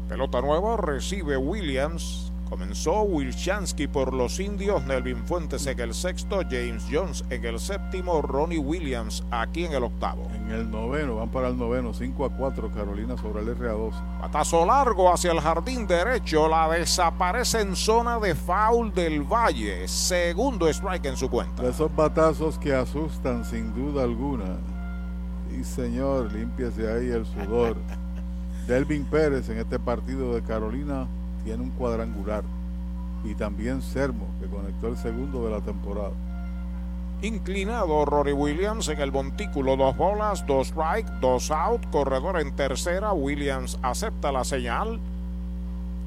Pelota 0.08 0.42
nueva 0.42 0.76
recibe 0.76 1.36
Williams. 1.36 2.31
Comenzó 2.49 3.02
Wilchansky 3.02 3.86
por 3.86 4.12
los 4.12 4.39
indios, 4.39 4.84
Nelvin 4.84 5.24
Fuentes 5.24 5.66
en 5.66 5.81
el 5.81 5.94
sexto, 5.94 6.41
James 6.49 6.84
Jones 6.92 7.24
en 7.31 7.44
el 7.44 7.58
séptimo, 7.58 8.20
Ronnie 8.20 8.58
Williams 8.58 9.24
aquí 9.31 9.65
en 9.65 9.73
el 9.73 9.83
octavo. 9.83 10.28
En 10.34 10.50
el 10.50 10.70
noveno, 10.70 11.16
van 11.16 11.31
para 11.31 11.49
el 11.49 11.57
noveno, 11.57 11.94
5 11.94 12.24
a 12.26 12.31
4, 12.31 12.70
Carolina 12.70 13.16
sobre 13.16 13.42
el 13.42 13.58
RA12. 13.58 14.20
Patazo 14.20 14.66
largo 14.66 15.12
hacia 15.12 15.33
el 15.33 15.41
jardín 15.41 15.86
derecho, 15.86 16.47
la 16.47 16.68
desaparece 16.68 17.62
en 17.62 17.74
zona 17.74 18.20
de 18.20 18.34
foul 18.34 18.92
del 18.92 19.23
Valle. 19.23 19.89
Segundo 19.89 20.68
strike 20.68 21.07
en 21.07 21.16
su 21.16 21.31
cuenta. 21.31 21.62
De 21.62 21.70
esos 21.70 21.94
batazos 21.97 22.58
que 22.58 22.74
asustan 22.74 23.44
sin 23.44 23.74
duda 23.74 24.05
alguna. 24.05 24.58
Y 25.50 25.65
señor, 25.65 26.31
límpiese 26.31 26.92
ahí 26.92 27.08
el 27.08 27.24
sudor. 27.24 27.76
Delvin 28.67 29.05
Pérez 29.05 29.49
en 29.51 29.59
este 29.59 29.78
partido 29.78 30.34
de 30.34 30.43
Carolina 30.43 31.07
tiene 31.44 31.62
un 31.62 31.70
cuadrangular. 31.70 32.44
Y 33.25 33.34
también 33.34 33.83
Sermo, 33.83 34.26
que 34.41 34.47
conectó 34.47 34.89
el 34.89 34.97
segundo 34.97 35.44
de 35.44 35.51
la 35.51 35.60
temporada. 35.60 36.12
Inclinado 37.23 38.05
Rory 38.05 38.33
Williams 38.33 38.89
en 38.89 39.01
el 39.01 39.12
montículo, 39.12 39.76
dos 39.76 39.97
bolas, 39.97 40.47
dos 40.47 40.68
strike, 40.68 41.09
dos 41.20 41.51
out, 41.51 41.86
corredor 41.91 42.39
en 42.41 42.55
tercera. 42.55 43.12
Williams 43.12 43.78
acepta 43.83 44.31
la 44.31 44.44
señal. 44.44 45.01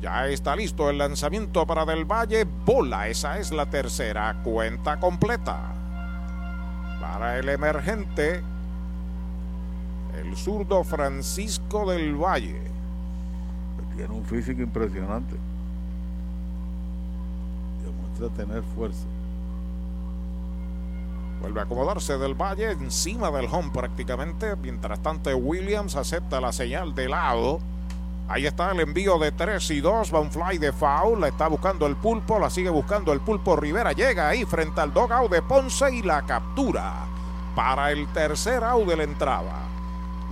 Ya 0.02 0.28
está 0.28 0.56
listo 0.56 0.92
el 0.92 1.00
lanzamiento 1.00 1.66
para 1.66 1.86
Del 1.86 2.06
Valle. 2.06 2.46
Bola, 2.66 3.08
esa 3.08 3.40
es 3.40 3.52
la 3.52 3.66
tercera. 3.68 4.42
Cuenta 4.44 5.00
completa. 5.00 5.74
Para 7.02 7.40
el 7.40 7.50
emergente, 7.50 8.44
el 10.22 10.36
zurdo 10.36 10.84
Francisco 10.84 11.57
Del 11.68 12.16
Valle. 12.16 12.62
Tiene 13.94 14.14
un 14.14 14.24
físico 14.24 14.62
impresionante. 14.62 15.36
Demuestra 17.84 18.30
tener 18.30 18.64
fuerza. 18.74 19.06
Vuelve 21.42 21.60
a 21.60 21.64
acomodarse 21.64 22.18
del 22.18 22.36
Valle 22.36 22.72
encima 22.72 23.30
del 23.32 23.48
home 23.52 23.70
prácticamente. 23.74 24.56
Mientras 24.56 25.02
tanto, 25.02 25.30
Williams 25.36 25.98
acepta 25.98 26.40
la 26.40 26.54
señal 26.54 26.96
de 26.96 27.10
lado. 27.10 27.60
Ahí 28.30 28.46
está 28.46 28.72
el 28.72 28.80
envío 28.80 29.20
de 29.20 29.34
3 29.34 29.70
y 29.72 29.82
2. 29.82 30.14
Va 30.14 30.22
un 30.22 30.32
fly 30.32 30.58
de 30.60 30.72
foul. 30.72 31.20
La 31.20 31.28
está 31.28 31.50
buscando 31.50 31.86
el 31.86 31.98
pulpo. 31.98 32.40
La 32.40 32.50
sigue 32.50 32.70
buscando 32.70 33.12
el 33.12 33.20
pulpo 33.20 33.58
Rivera. 33.58 33.92
Llega 33.92 34.30
ahí 34.30 34.46
frente 34.46 34.80
al 34.80 34.94
dogout 34.94 35.30
de 35.30 35.42
Ponce 35.42 35.94
y 35.94 36.02
la 36.02 36.26
captura. 36.26 36.94
Para 37.56 37.92
el 37.92 38.08
tercer 38.14 38.64
out 38.64 38.88
de 38.88 38.96
la 38.96 39.04
entrada. 39.04 39.67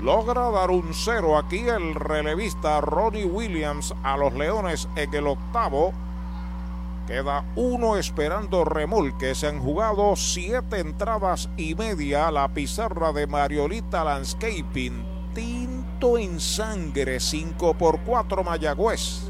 Logra 0.02 0.52
dar 0.52 0.72
un 0.72 0.94
cero 0.94 1.38
aquí 1.38 1.68
el 1.70 1.96
relevista 1.96 2.82
Ronnie 2.82 3.26
Williams 3.26 3.94
a 4.04 4.18
los 4.18 4.34
Leones 4.34 4.90
en 4.96 5.14
el 5.14 5.28
octavo. 5.28 5.94
Queda 7.08 7.46
uno 7.56 7.96
esperando 7.98 8.66
remolque. 8.66 9.36
Se 9.36 9.48
han 9.48 9.60
jugado 9.60 10.16
siete 10.16 10.80
entradas 10.80 11.50
y 11.56 11.76
media. 11.76 12.30
La 12.32 12.50
pizarra 12.50 13.14
de 13.14 13.26
Mariolita 13.28 14.04
Landscaping. 14.04 15.32
Tinto 15.34 16.18
en 16.18 16.40
sangre. 16.40 17.20
5 17.20 17.76
por 17.76 18.00
4 18.02 18.44
Mayagüez. 18.44 19.30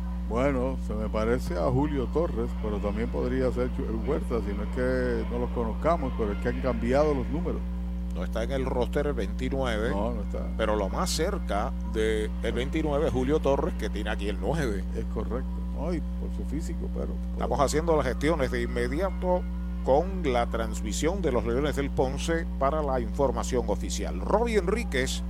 Bueno, 0.31 0.77
se 0.87 0.93
me 0.93 1.09
parece 1.09 1.57
a 1.57 1.69
Julio 1.69 2.07
Torres, 2.13 2.49
pero 2.63 2.77
también 2.77 3.09
podría 3.09 3.51
ser 3.51 3.69
Huerta, 4.07 4.39
si 4.39 4.53
no 4.53 4.63
es 4.63 4.69
que 4.69 5.25
no 5.29 5.39
los 5.39 5.49
conozcamos, 5.49 6.13
pero 6.17 6.31
es 6.31 6.37
que 6.37 6.47
han 6.47 6.61
cambiado 6.61 7.13
los 7.13 7.27
números. 7.27 7.59
No 8.15 8.23
está 8.23 8.43
en 8.43 8.51
el 8.53 8.65
roster 8.65 9.07
el 9.07 9.13
29. 9.13 9.89
No, 9.89 10.13
no 10.13 10.21
está. 10.21 10.47
Pero 10.55 10.77
lo 10.77 10.87
más 10.87 11.09
cerca 11.09 11.73
del 11.91 12.31
el 12.43 12.53
29 12.53 13.07
es 13.07 13.11
Julio 13.11 13.39
Torres, 13.39 13.73
que 13.77 13.89
tiene 13.89 14.09
aquí 14.09 14.29
el 14.29 14.39
9. 14.39 14.85
Es 14.95 15.05
correcto. 15.13 15.49
No, 15.77 15.93
y 15.93 15.99
por 15.99 16.33
su 16.37 16.49
físico, 16.49 16.87
pero. 16.93 17.09
Estamos 17.33 17.59
haciendo 17.59 17.97
las 17.97 18.05
gestiones 18.05 18.51
de 18.51 18.61
inmediato 18.61 19.41
con 19.83 20.31
la 20.31 20.45
transmisión 20.47 21.21
de 21.21 21.33
los 21.33 21.45
Leones 21.45 21.75
del 21.75 21.89
Ponce 21.89 22.45
para 22.57 22.81
la 22.81 23.01
información 23.01 23.65
oficial. 23.67 24.21
Robbie 24.21 24.59
Enríquez 24.59 25.23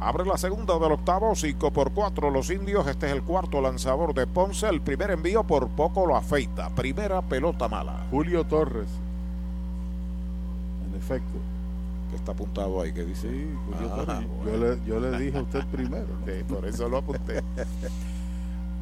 Abre 0.00 0.24
la 0.24 0.38
segunda 0.38 0.78
del 0.78 0.92
octavo, 0.92 1.34
5 1.34 1.72
por 1.72 1.92
4 1.92 2.30
los 2.30 2.50
indios. 2.50 2.86
Este 2.86 3.06
es 3.06 3.12
el 3.12 3.22
cuarto 3.22 3.60
lanzador 3.60 4.14
de 4.14 4.28
Ponce. 4.28 4.68
El 4.68 4.80
primer 4.80 5.10
envío 5.10 5.42
por 5.42 5.68
poco 5.68 6.06
lo 6.06 6.14
afeita. 6.14 6.70
Primera 6.70 7.20
pelota 7.20 7.68
mala. 7.68 8.06
Julio 8.10 8.44
Torres. 8.44 8.88
En 10.86 10.96
efecto. 10.96 11.38
Que 12.10 12.16
está 12.16 12.30
apuntado 12.30 12.80
ahí, 12.80 12.92
que 12.92 13.04
dice. 13.04 13.28
Sí, 13.28 13.50
Julio 13.66 13.90
ah, 13.92 13.96
Torres. 13.96 14.26
Yo, 14.46 14.56
le, 14.56 14.86
yo, 14.86 15.00
le, 15.00 15.18
dije 15.18 15.38
a 15.38 15.42
usted 15.42 15.66
primero. 15.66 16.06
por 16.48 16.64
eso 16.64 16.88
lo 16.88 16.98
apunté. 16.98 17.42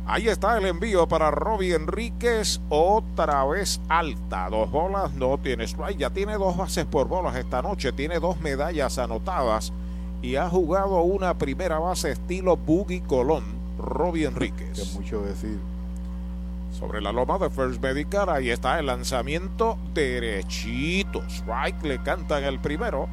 Ahí 0.05 0.29
está 0.29 0.59
el 0.59 0.67
envío 0.67 1.09
para 1.09 1.31
Robbie 1.33 1.75
Enríquez, 1.75 2.61
otra 2.69 3.45
vez 3.47 3.81
alta. 3.89 4.51
Dos 4.51 4.71
bolas, 4.71 5.15
no 5.15 5.39
tiene 5.39 5.65
strike. 5.65 5.99
Ya 5.99 6.11
tiene 6.11 6.35
dos 6.35 6.59
bases 6.59 6.85
por 6.85 7.09
bolas 7.09 7.35
esta 7.37 7.63
noche. 7.63 7.91
Tiene 7.93 8.21
dos 8.21 8.39
medallas 8.41 8.99
anotadas 8.99 9.73
y 10.23 10.37
ha 10.37 10.49
jugado 10.49 11.01
una 11.01 11.39
primera 11.39 11.79
base 11.79 12.13
estilo 12.13 12.57
Boogie 12.57 13.03
Colón, 13.03 13.45
Robbie 13.79 14.27
Enríquez. 14.27 14.79
Es 14.79 14.95
mucho 14.95 15.23
decir. 15.23 15.59
Sobre 16.73 17.01
la 17.01 17.13
loma 17.13 17.39
de 17.39 17.49
First 17.49 17.81
Medical, 17.81 18.29
ahí 18.29 18.51
está 18.51 18.79
el 18.79 18.87
lanzamiento 18.87 19.79
derechito. 19.95 21.23
Strike 21.29 21.83
le 21.85 22.03
cantan 22.03 22.45
el 22.45 22.59
primero. 22.59 23.09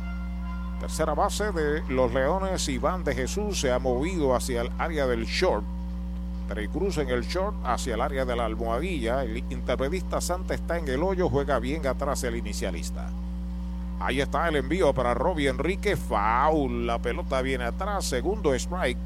Tercera 0.80 1.14
base 1.14 1.52
de 1.52 1.82
los 1.88 2.14
Leones, 2.14 2.68
Iván 2.68 3.06
de 3.06 3.16
Jesús 3.16 3.62
se 3.62 3.72
ha 3.72 3.80
movido 3.80 4.36
hacia 4.36 4.62
el 4.62 4.72
área 4.78 5.08
del 5.08 5.26
short. 5.26 5.64
Cruz 6.72 6.98
en 7.00 7.10
el 7.10 7.24
short 7.24 7.56
hacia 7.64 7.96
el 7.96 8.02
área 8.02 8.26
de 8.26 8.36
la 8.36 8.46
almohadilla. 8.46 9.24
El 9.24 9.38
interpredista 9.50 10.22
Santa 10.22 10.54
está 10.54 10.78
en 10.78 10.88
el 10.88 11.02
hoyo, 11.02 11.30
juega 11.30 11.58
bien 11.60 11.88
atrás 11.88 12.24
el 12.24 12.36
inicialista. 12.36 13.10
Ahí 14.06 14.20
está 14.20 14.50
el 14.50 14.58
envío 14.58 14.94
para 14.94 15.14
Robbie 15.14 15.48
Enrique. 15.48 15.96
Foul. 15.96 16.86
La 16.86 17.00
pelota 17.00 17.42
viene 17.42 17.64
atrás. 17.64 18.04
Segundo 18.04 18.54
strike. 18.54 18.98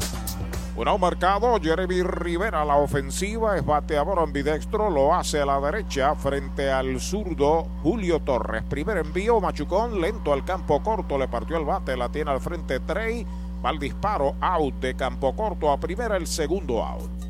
Bueno, 0.75 0.97
marcado 0.97 1.61
Jeremy 1.61 2.03
Rivera, 2.03 2.65
la 2.65 2.77
ofensiva 2.77 3.59
es 3.59 3.67
bateador 3.67 4.21
ambidextro, 4.21 4.89
lo 4.89 5.15
hace 5.15 5.41
a 5.41 5.45
la 5.45 5.61
derecha 5.61 6.15
frente 6.15 6.71
al 6.71 6.99
zurdo 6.99 7.69
Julio 7.83 8.21
Torres. 8.21 8.63
Primer 8.71 8.97
envío, 8.97 9.39
Machucón, 9.39 10.01
lento 10.01 10.33
al 10.33 10.47
campo 10.47 10.83
corto, 10.83 11.19
le 11.19 11.29
partió 11.29 11.59
el 11.59 11.67
bate, 11.67 11.95
la 11.95 12.09
tiene 12.09 12.31
al 12.31 12.41
frente 12.41 12.81
Trey, 12.81 13.27
va 13.63 13.69
al 13.69 13.79
disparo, 13.79 14.35
out 14.41 14.75
de 14.77 14.95
campo 14.95 15.37
corto 15.37 15.71
a 15.71 15.79
primera, 15.79 16.17
el 16.17 16.27
segundo 16.27 16.83
out. 16.83 17.30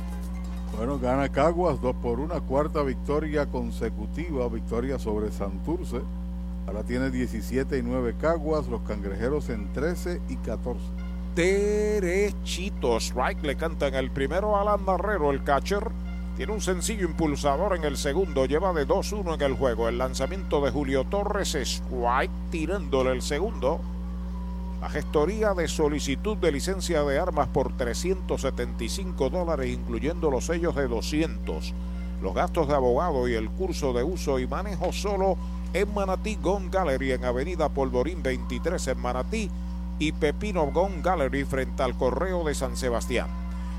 Bueno, 0.77 0.97
gana 0.97 1.29
Caguas 1.29 1.81
2 1.81 1.95
por 1.97 2.19
1, 2.19 2.43
cuarta 2.43 2.81
victoria 2.81 3.45
consecutiva, 3.45 4.47
victoria 4.47 4.97
sobre 4.97 5.31
Santurce. 5.31 6.01
Ahora 6.65 6.83
tiene 6.83 7.11
17 7.11 7.77
y 7.77 7.81
9 7.81 8.15
Caguas, 8.19 8.67
los 8.67 8.81
cangrejeros 8.81 9.49
en 9.49 9.71
13 9.73 10.21
y 10.29 10.37
14. 10.37 10.79
Derechito, 11.35 12.97
strike 12.97 13.43
le 13.43 13.55
cantan 13.55 13.95
el 13.95 14.11
primero 14.11 14.55
a 14.55 14.61
Alan 14.61 14.85
Barrero, 14.85 15.31
el 15.31 15.43
catcher. 15.43 15.89
Tiene 16.37 16.53
un 16.53 16.61
sencillo 16.61 17.05
impulsador 17.05 17.75
en 17.75 17.83
el 17.83 17.97
segundo, 17.97 18.45
lleva 18.45 18.73
de 18.73 18.87
2-1 18.87 19.35
en 19.35 19.41
el 19.41 19.53
juego. 19.53 19.89
El 19.89 19.97
lanzamiento 19.97 20.61
de 20.61 20.71
Julio 20.71 21.03
Torres, 21.03 21.55
strike 21.55 22.31
tirándole 22.49 23.11
el 23.11 23.21
segundo. 23.21 23.81
La 24.81 24.89
gestoría 24.89 25.53
de 25.53 25.67
solicitud 25.67 26.37
de 26.37 26.51
licencia 26.51 27.03
de 27.03 27.19
armas 27.19 27.47
por 27.49 27.77
375 27.77 29.29
dólares, 29.29 29.69
incluyendo 29.69 30.31
los 30.31 30.47
sellos 30.47 30.75
de 30.75 30.87
200, 30.87 31.75
los 32.19 32.33
gastos 32.33 32.67
de 32.67 32.73
abogado 32.73 33.27
y 33.27 33.35
el 33.35 33.51
curso 33.51 33.93
de 33.93 34.01
uso 34.01 34.39
y 34.39 34.47
manejo 34.47 34.91
solo 34.91 35.37
en 35.73 35.93
Manatí 35.93 36.35
Gun 36.41 36.71
Gallery 36.71 37.11
en 37.11 37.25
Avenida 37.25 37.69
Polvorín 37.69 38.23
23 38.23 38.87
en 38.87 38.99
Manatí 38.99 39.51
y 39.99 40.13
Pepino 40.13 40.65
Gun 40.71 41.03
Gallery 41.03 41.43
frente 41.45 41.83
al 41.83 41.95
Correo 41.95 42.43
de 42.43 42.55
San 42.55 42.75
Sebastián. 42.75 43.27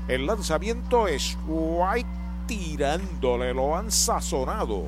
El 0.07 0.25
lanzamiento 0.25 1.09
es 1.09 1.37
White 1.45 2.07
tirándole, 2.47 3.53
lo 3.53 3.75
han 3.75 3.91
sazonado. 3.91 4.83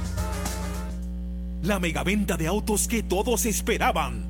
La 1.63 1.79
megaventa 1.79 2.37
de 2.37 2.47
autos 2.47 2.89
que 2.89 3.03
todos 3.03 3.45
esperaban. 3.45 4.30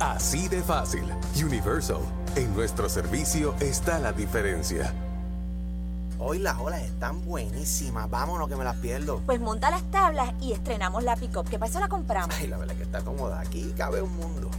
Así 0.00 0.48
de 0.48 0.62
fácil. 0.62 1.04
Universal. 1.42 2.00
En 2.36 2.54
nuestro 2.54 2.88
servicio 2.88 3.54
está 3.60 3.98
la 3.98 4.12
diferencia. 4.12 4.92
Hoy 6.18 6.38
las 6.38 6.58
olas 6.58 6.82
están 6.82 7.24
buenísimas. 7.24 8.08
Vámonos 8.08 8.48
que 8.48 8.56
me 8.56 8.64
las 8.64 8.76
pierdo. 8.76 9.20
Pues 9.26 9.40
monta 9.40 9.70
las 9.70 9.82
tablas 9.90 10.32
y 10.40 10.52
estrenamos 10.52 11.04
la 11.04 11.16
pick-up. 11.16 11.48
¿Qué 11.48 11.58
pasó? 11.58 11.80
La 11.80 11.88
compramos. 11.88 12.34
Ay, 12.38 12.46
la 12.46 12.56
verdad 12.56 12.74
que 12.76 12.84
está 12.84 13.02
cómoda. 13.02 13.40
Aquí 13.40 13.74
cabe 13.76 14.00
un 14.00 14.14
mundo. 14.16 14.50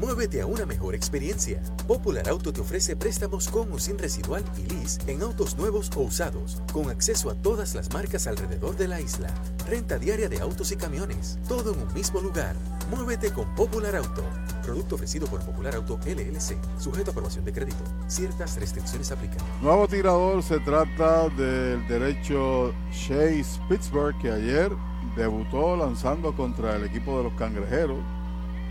Muévete 0.00 0.40
a 0.40 0.46
una 0.46 0.64
mejor 0.64 0.94
experiencia. 0.94 1.60
Popular 1.86 2.26
Auto 2.30 2.54
te 2.54 2.62
ofrece 2.62 2.96
préstamos 2.96 3.48
con 3.48 3.70
o 3.70 3.78
sin 3.78 3.98
residual 3.98 4.42
y 4.56 4.62
lease 4.62 4.98
en 5.06 5.20
autos 5.20 5.58
nuevos 5.58 5.90
o 5.94 6.00
usados, 6.00 6.62
con 6.72 6.88
acceso 6.88 7.28
a 7.28 7.34
todas 7.34 7.74
las 7.74 7.92
marcas 7.92 8.26
alrededor 8.26 8.78
de 8.78 8.88
la 8.88 8.98
isla. 8.98 9.28
Renta 9.68 9.98
diaria 9.98 10.30
de 10.30 10.40
autos 10.40 10.72
y 10.72 10.76
camiones, 10.76 11.38
todo 11.46 11.74
en 11.74 11.82
un 11.82 11.92
mismo 11.92 12.22
lugar. 12.22 12.56
Muévete 12.90 13.30
con 13.30 13.54
Popular 13.54 13.94
Auto. 13.94 14.24
Producto 14.62 14.94
ofrecido 14.94 15.26
por 15.26 15.44
Popular 15.44 15.74
Auto 15.74 16.00
LLC, 16.06 16.56
sujeto 16.78 17.10
a 17.10 17.12
aprobación 17.12 17.44
de 17.44 17.52
crédito. 17.52 17.84
Ciertas 18.06 18.58
restricciones 18.58 19.12
aplican. 19.12 19.38
Nuevo 19.60 19.86
tirador 19.86 20.42
se 20.42 20.60
trata 20.60 21.28
del 21.28 21.86
derecho 21.88 22.72
Chase 22.90 23.60
Pittsburgh, 23.68 24.16
que 24.18 24.30
ayer 24.30 24.72
debutó 25.14 25.76
lanzando 25.76 26.34
contra 26.34 26.76
el 26.76 26.84
equipo 26.84 27.18
de 27.18 27.24
los 27.24 27.34
cangrejeros. 27.34 27.98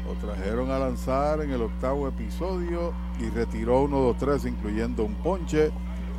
Lo 0.10 0.16
trajeron 0.16 0.72
a 0.72 0.80
lanzar 0.80 1.40
en 1.42 1.52
el 1.52 1.62
octavo 1.62 2.08
episodio 2.08 2.94
y 3.20 3.30
retiró 3.30 3.84
uno, 3.84 4.00
dos, 4.00 4.18
tres, 4.18 4.44
incluyendo 4.44 5.06
un 5.06 5.14
ponche. 5.14 5.70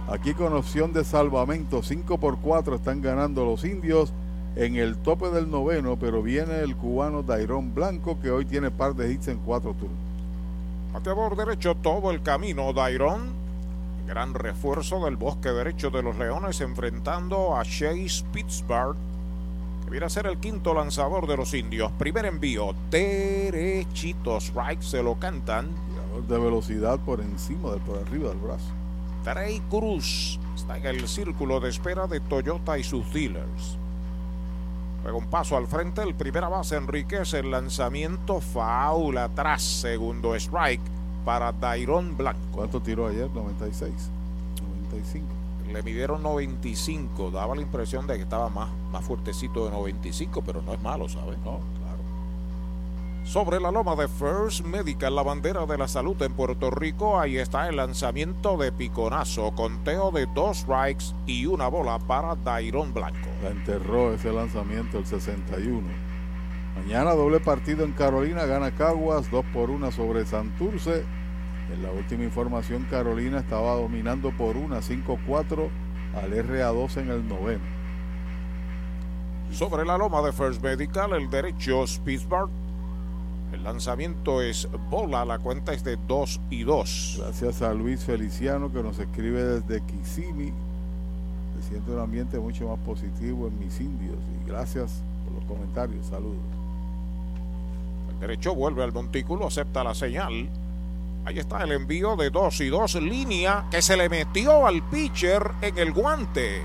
Aquí 0.08 0.32
con 0.32 0.52
opción 0.52 0.92
de 0.92 1.02
salvamento, 1.04 1.82
5 1.82 2.18
por 2.18 2.38
4 2.38 2.76
están 2.76 3.00
ganando 3.00 3.44
los 3.44 3.64
indios 3.64 4.12
en 4.54 4.76
el 4.76 4.96
tope 4.98 5.30
del 5.30 5.50
noveno, 5.50 5.96
pero 5.98 6.22
viene 6.22 6.60
el 6.60 6.76
cubano 6.76 7.24
Dairón 7.24 7.74
Blanco 7.74 8.20
que 8.20 8.30
hoy 8.30 8.44
tiene 8.44 8.70
par 8.70 8.94
de 8.94 9.12
hits 9.12 9.26
en 9.26 9.38
cuatro 9.38 9.74
turnos. 9.74 9.98
Bateador 10.92 11.36
derecho 11.36 11.74
todo 11.74 12.12
el 12.12 12.22
camino, 12.22 12.72
Dairón. 12.72 13.32
Gran 14.06 14.34
refuerzo 14.34 15.04
del 15.04 15.16
bosque 15.16 15.48
derecho 15.48 15.90
de 15.90 16.02
los 16.02 16.16
Leones 16.16 16.60
enfrentando 16.60 17.56
a 17.56 17.64
Chase 17.64 18.24
Pittsburgh, 18.32 18.96
viene 19.90 20.06
a 20.06 20.08
ser 20.08 20.26
el 20.26 20.38
quinto 20.38 20.72
lanzador 20.72 21.26
de 21.26 21.36
los 21.36 21.52
indios. 21.52 21.90
Primer 21.92 22.24
envío, 22.24 22.74
derechito, 22.90 24.36
strike, 24.38 24.82
se 24.82 25.02
lo 25.02 25.18
cantan. 25.18 25.68
De 26.28 26.38
velocidad 26.38 26.98
por 27.00 27.20
encima, 27.20 27.70
del, 27.72 27.80
por 27.80 27.98
arriba 27.98 28.28
del 28.28 28.38
brazo. 28.38 28.66
Trey 29.24 29.60
Cruz 29.68 30.38
está 30.54 30.78
en 30.78 30.86
el 30.86 31.08
círculo 31.08 31.60
de 31.60 31.70
espera 31.70 32.06
de 32.06 32.20
Toyota 32.20 32.78
y 32.78 32.84
sus 32.84 33.12
dealers. 33.12 33.76
Luego 35.02 35.18
un 35.18 35.26
paso 35.26 35.56
al 35.56 35.66
frente, 35.66 36.02
el 36.02 36.14
primera 36.14 36.48
base 36.48 36.76
Enríquez, 36.76 37.34
el 37.34 37.50
lanzamiento 37.50 38.40
foul 38.40 39.18
atrás, 39.18 39.62
segundo 39.62 40.34
strike 40.34 40.82
para 41.24 41.52
Dairon 41.52 42.16
Blanco. 42.16 42.40
¿Cuánto 42.52 42.80
tiró 42.80 43.06
ayer? 43.06 43.30
96, 43.30 43.92
95. 44.90 45.39
Le 45.72 45.82
midieron 45.82 46.22
95, 46.22 47.30
daba 47.30 47.54
la 47.54 47.62
impresión 47.62 48.06
de 48.06 48.16
que 48.16 48.22
estaba 48.22 48.48
más, 48.48 48.70
más 48.90 49.04
fuertecito 49.04 49.64
de 49.64 49.70
95, 49.70 50.42
pero 50.44 50.62
no 50.62 50.74
es 50.74 50.82
malo, 50.82 51.08
¿sabes? 51.08 51.38
No, 51.38 51.58
claro. 51.58 52.00
Sobre 53.24 53.60
la 53.60 53.70
loma 53.70 53.94
de 53.94 54.08
First 54.08 54.64
Medical, 54.64 55.14
la 55.14 55.22
bandera 55.22 55.64
de 55.66 55.78
la 55.78 55.86
salud 55.86 56.20
en 56.22 56.32
Puerto 56.32 56.70
Rico, 56.70 57.20
ahí 57.20 57.36
está 57.36 57.68
el 57.68 57.76
lanzamiento 57.76 58.56
de 58.56 58.72
piconazo, 58.72 59.52
conteo 59.52 60.10
de 60.10 60.26
dos 60.26 60.58
strikes 60.58 61.14
y 61.26 61.46
una 61.46 61.68
bola 61.68 61.98
para 62.00 62.34
Dairon 62.34 62.92
Blanco. 62.92 63.28
La 63.42 63.50
enterró 63.50 64.12
ese 64.12 64.32
lanzamiento 64.32 64.98
el 64.98 65.06
61. 65.06 65.86
Mañana 66.76 67.12
doble 67.12 67.40
partido 67.40 67.84
en 67.84 67.92
Carolina, 67.92 68.46
gana 68.46 68.72
Caguas 68.72 69.30
2 69.30 69.44
por 69.52 69.70
1 69.70 69.92
sobre 69.92 70.24
Santurce. 70.24 71.04
En 71.72 71.82
la 71.82 71.92
última 71.92 72.24
información, 72.24 72.86
Carolina 72.90 73.38
estaba 73.38 73.74
dominando 73.76 74.32
por 74.36 74.56
una 74.56 74.80
5-4 74.80 75.68
al 76.14 76.32
RA2 76.32 76.96
en 76.96 77.10
el 77.10 77.28
noveno. 77.28 77.64
Sobre 79.52 79.84
la 79.84 79.96
loma 79.96 80.22
de 80.22 80.32
First 80.32 80.62
Medical, 80.62 81.12
el 81.12 81.30
derecho 81.30 81.84
Pittsburgh. 82.04 82.50
El 83.52 83.64
lanzamiento 83.64 84.42
es 84.42 84.68
bola, 84.90 85.24
la 85.24 85.38
cuenta 85.38 85.72
es 85.72 85.82
de 85.82 85.96
2 86.06 86.40
y 86.50 86.62
2. 86.62 87.16
Gracias 87.20 87.62
a 87.62 87.74
Luis 87.74 88.04
Feliciano 88.04 88.72
que 88.72 88.82
nos 88.82 88.98
escribe 88.98 89.42
desde 89.42 89.80
Kissimmee. 89.86 90.52
Se 91.56 91.68
siente 91.68 91.90
un 91.90 91.98
ambiente 91.98 92.38
mucho 92.38 92.68
más 92.68 92.78
positivo 92.80 93.48
en 93.48 93.58
mis 93.58 93.80
indios. 93.80 94.18
Y 94.40 94.48
gracias 94.48 95.02
por 95.24 95.34
los 95.34 95.44
comentarios. 95.44 96.06
Saludos. 96.06 96.38
El 98.12 98.20
derecho 98.20 98.54
vuelve 98.54 98.84
al 98.84 98.92
montículo, 98.92 99.48
acepta 99.48 99.82
la 99.82 99.94
señal. 99.94 100.48
Ahí 101.24 101.38
está 101.38 101.62
el 101.62 101.72
envío 101.72 102.16
de 102.16 102.30
2 102.30 102.60
y 102.62 102.68
2 102.68 102.94
línea 102.96 103.66
que 103.70 103.82
se 103.82 103.96
le 103.96 104.08
metió 104.08 104.66
al 104.66 104.82
pitcher 104.88 105.42
en 105.60 105.78
el 105.78 105.92
guante. 105.92 106.64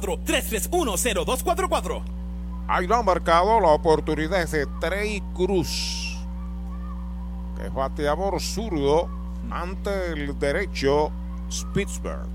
3310244. 0.00 2.02
Ahí 2.68 2.86
lo 2.86 2.96
han 2.96 3.04
marcado 3.04 3.60
la 3.60 3.68
oportunidad 3.68 4.48
de 4.48 4.66
Trey 4.80 5.22
Cruz 5.34 6.16
que 7.56 7.66
es 7.66 7.74
bateador 7.74 8.40
zurdo 8.40 9.08
ante 9.50 10.12
el 10.12 10.38
derecho 10.38 11.10
Spitzberg. 11.50 12.26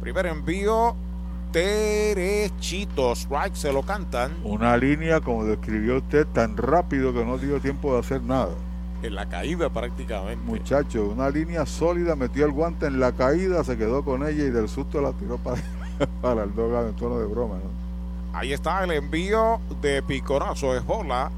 Primer 0.00 0.26
envío 0.26 0.96
derechito, 1.52 3.12
strike 3.12 3.54
se 3.54 3.72
lo 3.72 3.82
cantan. 3.82 4.36
Una 4.42 4.76
línea, 4.76 5.20
como 5.20 5.44
describió 5.44 5.98
usted, 5.98 6.26
tan 6.26 6.56
rápido 6.56 7.12
que 7.12 7.24
no 7.24 7.38
dio 7.38 7.60
tiempo 7.60 7.94
de 7.94 8.00
hacer 8.00 8.22
nada. 8.22 8.54
En 9.02 9.14
la 9.14 9.28
caída 9.28 9.68
prácticamente. 9.68 10.44
Muchacho, 10.44 11.06
una 11.06 11.28
línea 11.28 11.66
sólida, 11.66 12.16
metió 12.16 12.46
el 12.46 12.52
guante 12.52 12.86
en 12.86 13.00
la 13.00 13.12
caída, 13.12 13.62
se 13.64 13.76
quedó 13.76 14.04
con 14.04 14.26
ella 14.26 14.44
y 14.44 14.50
del 14.50 14.68
susto 14.68 15.00
la 15.00 15.12
tiró 15.12 15.38
para, 15.38 15.60
para 16.22 16.44
el 16.44 16.54
dogado 16.54 16.88
en 16.88 16.96
tono 16.96 17.18
de 17.18 17.26
broma. 17.26 17.56
Ahí 18.32 18.52
está 18.52 18.82
el 18.84 18.92
envío 18.92 19.60
de 19.80 20.02
picorazo, 20.02 20.74
es 20.74 20.84
bola 20.84 21.30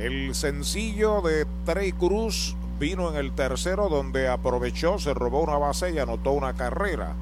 el 0.00 0.34
sencillo 0.34 1.20
de 1.20 1.46
Trey 1.66 1.92
Cruz 1.92 2.56
vino 2.78 3.10
en 3.10 3.16
el 3.16 3.32
tercero 3.32 3.90
donde 3.90 4.28
aprovechó, 4.28 4.98
se 4.98 5.12
robó 5.12 5.42
una 5.42 5.58
base 5.58 5.90
y 5.90 5.98
anotó 5.98 6.32
una 6.32 6.54
carrera. 6.54 7.12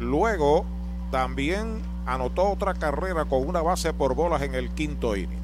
Luego 0.00 0.64
también 1.12 1.80
anotó 2.04 2.50
otra 2.50 2.74
carrera 2.74 3.26
con 3.26 3.46
una 3.46 3.62
base 3.62 3.92
por 3.92 4.16
bolas 4.16 4.42
en 4.42 4.56
el 4.56 4.70
quinto 4.70 5.14
inning. 5.14 5.38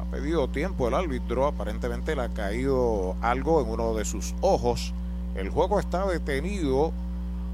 Ha 0.00 0.04
pedido 0.12 0.46
tiempo 0.46 0.86
el 0.86 0.94
árbitro, 0.94 1.48
aparentemente 1.48 2.14
le 2.14 2.22
ha 2.22 2.28
caído 2.28 3.16
algo 3.20 3.60
en 3.60 3.68
uno 3.68 3.94
de 3.94 4.04
sus 4.04 4.36
ojos. 4.40 4.94
El 5.34 5.50
juego 5.50 5.80
está 5.80 6.06
detenido. 6.06 6.92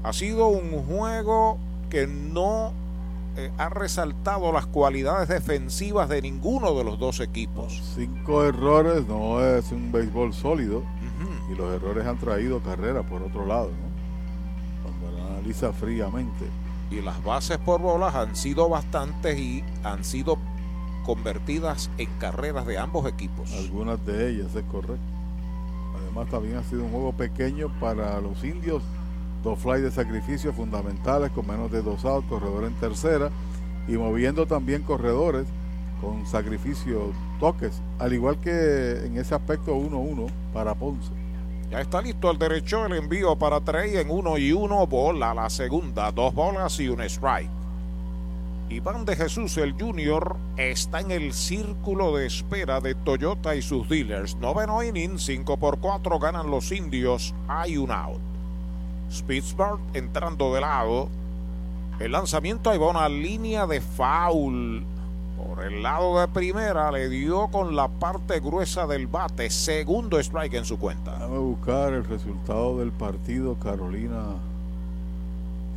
Ha 0.03 0.13
sido 0.13 0.49
un 0.49 0.85
juego 0.85 1.57
que 1.89 2.07
no 2.07 2.73
eh, 3.35 3.51
ha 3.57 3.69
resaltado 3.69 4.51
las 4.51 4.65
cualidades 4.65 5.29
defensivas 5.29 6.09
de 6.09 6.21
ninguno 6.21 6.73
de 6.73 6.83
los 6.83 6.99
dos 6.99 7.19
equipos. 7.19 7.81
Cinco 7.95 8.43
errores 8.43 9.07
no 9.07 9.41
es 9.41 9.71
un 9.71 9.91
béisbol 9.91 10.33
sólido 10.33 10.83
y 11.51 11.55
los 11.55 11.73
errores 11.73 12.05
han 12.05 12.17
traído 12.17 12.59
carrera 12.61 13.03
por 13.03 13.21
otro 13.21 13.45
lado, 13.45 13.71
cuando 14.83 15.17
lo 15.17 15.27
analiza 15.27 15.73
fríamente. 15.73 16.45
Y 16.91 17.01
las 17.01 17.23
bases 17.23 17.57
por 17.59 17.81
bolas 17.81 18.15
han 18.15 18.35
sido 18.35 18.67
bastantes 18.67 19.37
y 19.37 19.63
han 19.83 20.03
sido 20.03 20.37
convertidas 21.05 21.89
en 21.97 22.09
carreras 22.19 22.65
de 22.65 22.77
ambos 22.77 23.07
equipos. 23.07 23.51
Algunas 23.53 24.03
de 24.05 24.31
ellas 24.31 24.55
es 24.55 24.63
correcto. 24.65 24.99
Además 26.01 26.29
también 26.29 26.57
ha 26.57 26.63
sido 26.63 26.83
un 26.83 26.91
juego 26.91 27.13
pequeño 27.13 27.69
para 27.79 28.19
los 28.21 28.43
indios 28.43 28.83
dos 29.43 29.59
fly 29.59 29.81
de 29.81 29.91
sacrificio 29.91 30.53
fundamentales 30.53 31.31
con 31.31 31.47
menos 31.47 31.71
de 31.71 31.81
dos 31.81 32.05
outs, 32.05 32.27
corredor 32.27 32.65
en 32.65 32.73
tercera 32.75 33.29
y 33.87 33.93
moviendo 33.93 34.45
también 34.45 34.83
corredores 34.83 35.47
con 36.01 36.25
sacrificio 36.25 37.11
toques, 37.39 37.81
al 37.99 38.13
igual 38.13 38.39
que 38.39 39.05
en 39.05 39.17
ese 39.17 39.35
aspecto 39.35 39.75
1-1 39.75 40.27
para 40.53 40.75
Ponce. 40.75 41.11
Ya 41.69 41.81
está 41.81 42.01
listo 42.01 42.31
el 42.31 42.39
derecho, 42.39 42.85
el 42.85 42.93
envío 42.93 43.35
para 43.35 43.61
Trey 43.61 43.97
en 43.97 44.09
1 44.09 44.37
y 44.39 44.53
1, 44.53 44.87
bola 44.87 45.33
la 45.33 45.49
segunda, 45.49 46.11
dos 46.11 46.33
bolas 46.33 46.79
y 46.79 46.89
un 46.89 47.01
strike. 47.01 47.49
Iván 48.69 49.03
de 49.03 49.15
Jesús, 49.15 49.57
el 49.57 49.73
Junior, 49.73 50.37
está 50.57 50.99
en 50.99 51.09
el 51.09 51.33
círculo 51.33 52.15
de 52.15 52.27
espera 52.27 52.79
de 52.79 52.93
Toyota 52.93 53.55
y 53.55 53.63
sus 53.63 53.89
dealers. 53.89 54.35
Noveno 54.35 54.83
inning, 54.83 55.17
5 55.17 55.57
por 55.57 55.79
4 55.79 56.19
ganan 56.19 56.51
los 56.51 56.71
indios, 56.71 57.33
hay 57.47 57.77
un 57.77 57.91
out. 57.91 58.28
Spitzberg 59.11 59.79
entrando 59.93 60.53
de 60.53 60.61
lado. 60.61 61.09
El 61.99 62.13
lanzamiento 62.13 62.69
ahí 62.69 62.77
va 62.77 62.89
una 62.89 63.09
línea 63.09 63.67
de 63.67 63.81
foul. 63.81 64.83
Por 65.37 65.63
el 65.63 65.81
lado 65.81 66.19
de 66.19 66.27
primera 66.27 66.91
le 66.91 67.09
dio 67.09 67.47
con 67.47 67.75
la 67.75 67.87
parte 67.87 68.39
gruesa 68.39 68.87
del 68.87 69.07
bate. 69.07 69.49
Segundo 69.49 70.19
strike 70.19 70.55
en 70.55 70.65
su 70.65 70.77
cuenta. 70.77 71.13
Déjame 71.13 71.37
buscar 71.39 71.93
el 71.93 72.05
resultado 72.05 72.77
del 72.79 72.91
partido 72.91 73.55
Carolina. 73.55 74.23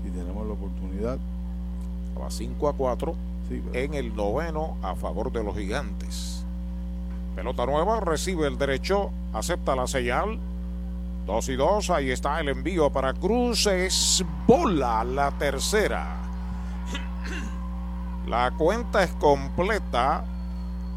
Si 0.05 0.11
tenemos 0.11 0.47
la 0.47 0.53
oportunidad. 0.53 1.19
Va 2.21 2.31
5 2.31 2.69
a 2.69 2.73
4 2.75 3.15
en 3.73 3.95
el 3.95 4.15
noveno 4.15 4.77
a 4.83 4.95
favor 4.95 5.33
de 5.33 5.45
los 5.45 5.57
gigantes. 5.57 6.45
Pelota 7.35 7.67
nueva, 7.67 8.01
recibe 8.01 8.47
el 8.47 8.59
derecho, 8.59 9.11
acepta 9.33 9.75
la 9.75 9.87
señal, 9.87 10.39
Dos 11.27 11.49
y 11.49 11.55
dos, 11.55 11.89
ahí 11.91 12.11
está 12.11 12.41
el 12.41 12.49
envío 12.49 12.91
para 12.91 13.15
Cruz. 13.15 13.67
Es 13.67 14.25
bola 14.47 15.05
la 15.05 15.31
tercera. 15.33 16.17
La 18.27 18.53
cuenta 18.53 19.03
es 19.03 19.11
completa 19.13 20.25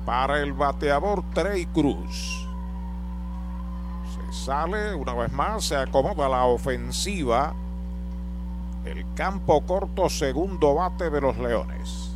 para 0.05 0.39
el 0.39 0.53
bateador 0.53 1.23
Trey 1.33 1.65
Cruz. 1.65 2.47
Se 4.13 4.45
sale 4.45 4.93
una 4.93 5.13
vez 5.15 5.31
más, 5.31 5.65
se 5.65 5.75
acomoda 5.75 6.29
la 6.29 6.45
ofensiva. 6.45 7.53
El 8.85 9.05
campo 9.15 9.61
corto, 9.61 10.07
segundo 10.09 10.75
bate 10.75 11.09
de 11.09 11.21
los 11.21 11.37
Leones. 11.37 12.11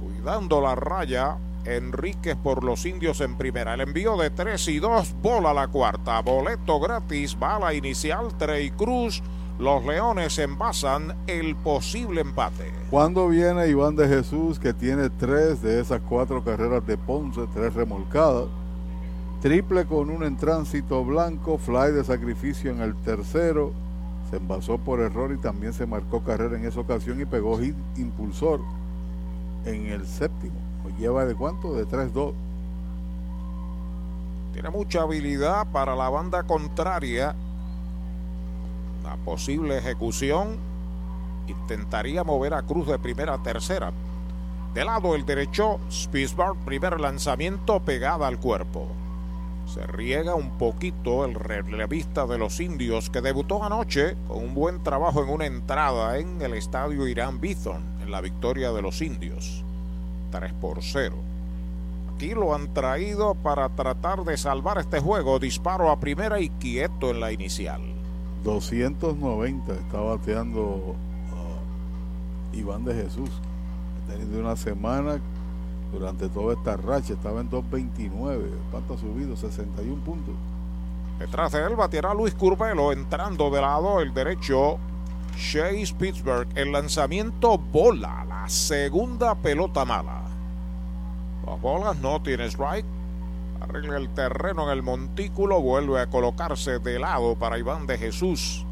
Cuidando 0.00 0.60
la 0.60 0.76
raya, 0.76 1.36
Enríquez 1.64 2.36
por 2.36 2.64
los 2.64 2.84
indios 2.86 3.20
en 3.20 3.36
primera. 3.36 3.74
El 3.74 3.80
envío 3.80 4.16
de 4.16 4.30
3 4.30 4.68
y 4.68 4.78
2, 4.78 5.14
bola 5.22 5.54
la 5.54 5.68
cuarta. 5.68 6.20
Boleto 6.20 6.78
gratis, 6.80 7.38
bala 7.38 7.74
inicial, 7.74 8.36
Trey 8.36 8.70
Cruz. 8.70 9.22
Los 9.58 9.84
Leones 9.84 10.38
envasan 10.38 11.14
el 11.28 11.54
posible 11.54 12.22
empate. 12.22 12.72
Cuando 12.90 13.28
viene 13.28 13.68
Iván 13.68 13.94
de 13.94 14.08
Jesús, 14.08 14.58
que 14.58 14.74
tiene 14.74 15.10
tres 15.10 15.62
de 15.62 15.80
esas 15.80 16.00
cuatro 16.00 16.42
carreras 16.42 16.84
de 16.86 16.98
Ponce, 16.98 17.42
tres 17.54 17.72
remolcadas? 17.72 18.46
Triple 19.42 19.84
con 19.84 20.10
un 20.10 20.24
en 20.24 20.36
tránsito 20.36 21.04
blanco, 21.04 21.58
fly 21.58 21.92
de 21.92 22.02
sacrificio 22.02 22.72
en 22.72 22.80
el 22.80 22.96
tercero. 22.96 23.72
Se 24.30 24.38
envasó 24.38 24.78
por 24.78 25.00
error 25.00 25.30
y 25.32 25.40
también 25.40 25.72
se 25.72 25.86
marcó 25.86 26.24
carrera 26.24 26.56
en 26.56 26.66
esa 26.66 26.80
ocasión 26.80 27.20
y 27.20 27.24
pegó 27.24 27.60
impulsor 27.96 28.60
en 29.66 29.86
el 29.86 30.04
séptimo 30.06 30.63
lleva 30.98 31.24
de 31.24 31.34
cuánto? 31.34 31.74
De 31.74 31.86
3-2. 31.86 32.32
Tiene 34.52 34.70
mucha 34.70 35.02
habilidad 35.02 35.66
para 35.72 35.96
la 35.96 36.08
banda 36.08 36.44
contraria. 36.44 37.34
La 39.02 39.16
posible 39.24 39.78
ejecución 39.78 40.56
intentaría 41.48 42.24
mover 42.24 42.54
a 42.54 42.62
Cruz 42.62 42.86
de 42.86 42.98
primera 42.98 43.34
a 43.34 43.42
tercera. 43.42 43.92
De 44.72 44.84
lado 44.84 45.14
el 45.14 45.24
derecho, 45.24 45.78
Spitzberg, 45.90 46.56
primer 46.64 47.00
lanzamiento 47.00 47.80
pegada 47.80 48.26
al 48.26 48.38
cuerpo. 48.38 48.88
Se 49.66 49.86
riega 49.86 50.34
un 50.34 50.58
poquito 50.58 51.24
el 51.24 51.34
relevista 51.34 52.26
de 52.26 52.38
los 52.38 52.60
indios 52.60 53.08
que 53.08 53.20
debutó 53.20 53.64
anoche 53.64 54.16
con 54.28 54.38
un 54.38 54.54
buen 54.54 54.82
trabajo 54.82 55.22
en 55.22 55.30
una 55.30 55.46
entrada 55.46 56.18
en 56.18 56.42
el 56.42 56.54
estadio 56.54 57.08
Irán 57.08 57.40
Bithorn 57.40 57.82
en 58.02 58.10
la 58.10 58.20
victoria 58.20 58.72
de 58.72 58.82
los 58.82 59.00
indios. 59.00 59.63
3 60.34 60.52
por 60.54 60.82
0. 60.82 61.14
Aquí 62.14 62.34
lo 62.34 62.54
han 62.54 62.74
traído 62.74 63.36
para 63.36 63.68
tratar 63.68 64.24
de 64.24 64.36
salvar 64.36 64.78
este 64.78 65.00
juego. 65.00 65.38
Disparo 65.38 65.90
a 65.90 66.00
primera 66.00 66.40
y 66.40 66.48
quieto 66.48 67.10
en 67.10 67.20
la 67.20 67.30
inicial. 67.30 67.80
290 68.42 69.72
está 69.72 70.00
bateando 70.00 70.60
uh, 70.60 72.56
Iván 72.56 72.84
de 72.84 72.94
Jesús. 72.94 73.30
Ha 73.30 74.12
tenido 74.12 74.40
una 74.40 74.56
semana 74.56 75.20
durante 75.92 76.28
toda 76.28 76.54
esta 76.54 76.76
racha. 76.76 77.14
Estaba 77.14 77.40
en 77.40 77.50
229. 77.50 78.50
¿Cuánto 78.72 78.94
ha 78.94 78.98
subido? 78.98 79.36
61 79.36 80.02
puntos. 80.02 80.34
Detrás 81.20 81.52
de 81.52 81.64
él 81.64 81.76
batirá 81.76 82.12
Luis 82.12 82.34
Curbelo 82.34 82.90
entrando 82.90 83.50
de 83.50 83.60
lado 83.60 84.00
el 84.00 84.12
derecho. 84.12 84.78
Chase 85.36 85.94
Pittsburgh. 85.98 86.48
El 86.54 86.72
lanzamiento 86.72 87.58
bola. 87.58 88.24
La 88.28 88.48
segunda 88.48 89.34
pelota 89.34 89.84
mala. 89.84 90.22
Dos 91.44 91.60
bolas, 91.60 91.96
no 91.98 92.20
tiene 92.22 92.46
strike. 92.46 92.86
Arregla 93.60 93.96
el 93.96 94.10
terreno 94.10 94.64
en 94.64 94.70
el 94.70 94.82
montículo, 94.82 95.60
vuelve 95.60 96.00
a 96.00 96.08
colocarse 96.08 96.78
de 96.78 96.98
lado 96.98 97.34
para 97.36 97.58
Iván 97.58 97.86
de 97.86 97.96
Jesús. 97.96 98.66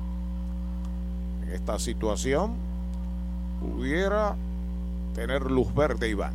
En 1.42 1.52
esta 1.52 1.78
situación 1.78 2.54
pudiera 3.60 4.36
tener 5.14 5.50
luz 5.50 5.74
verde 5.74 6.08
Iván. 6.08 6.34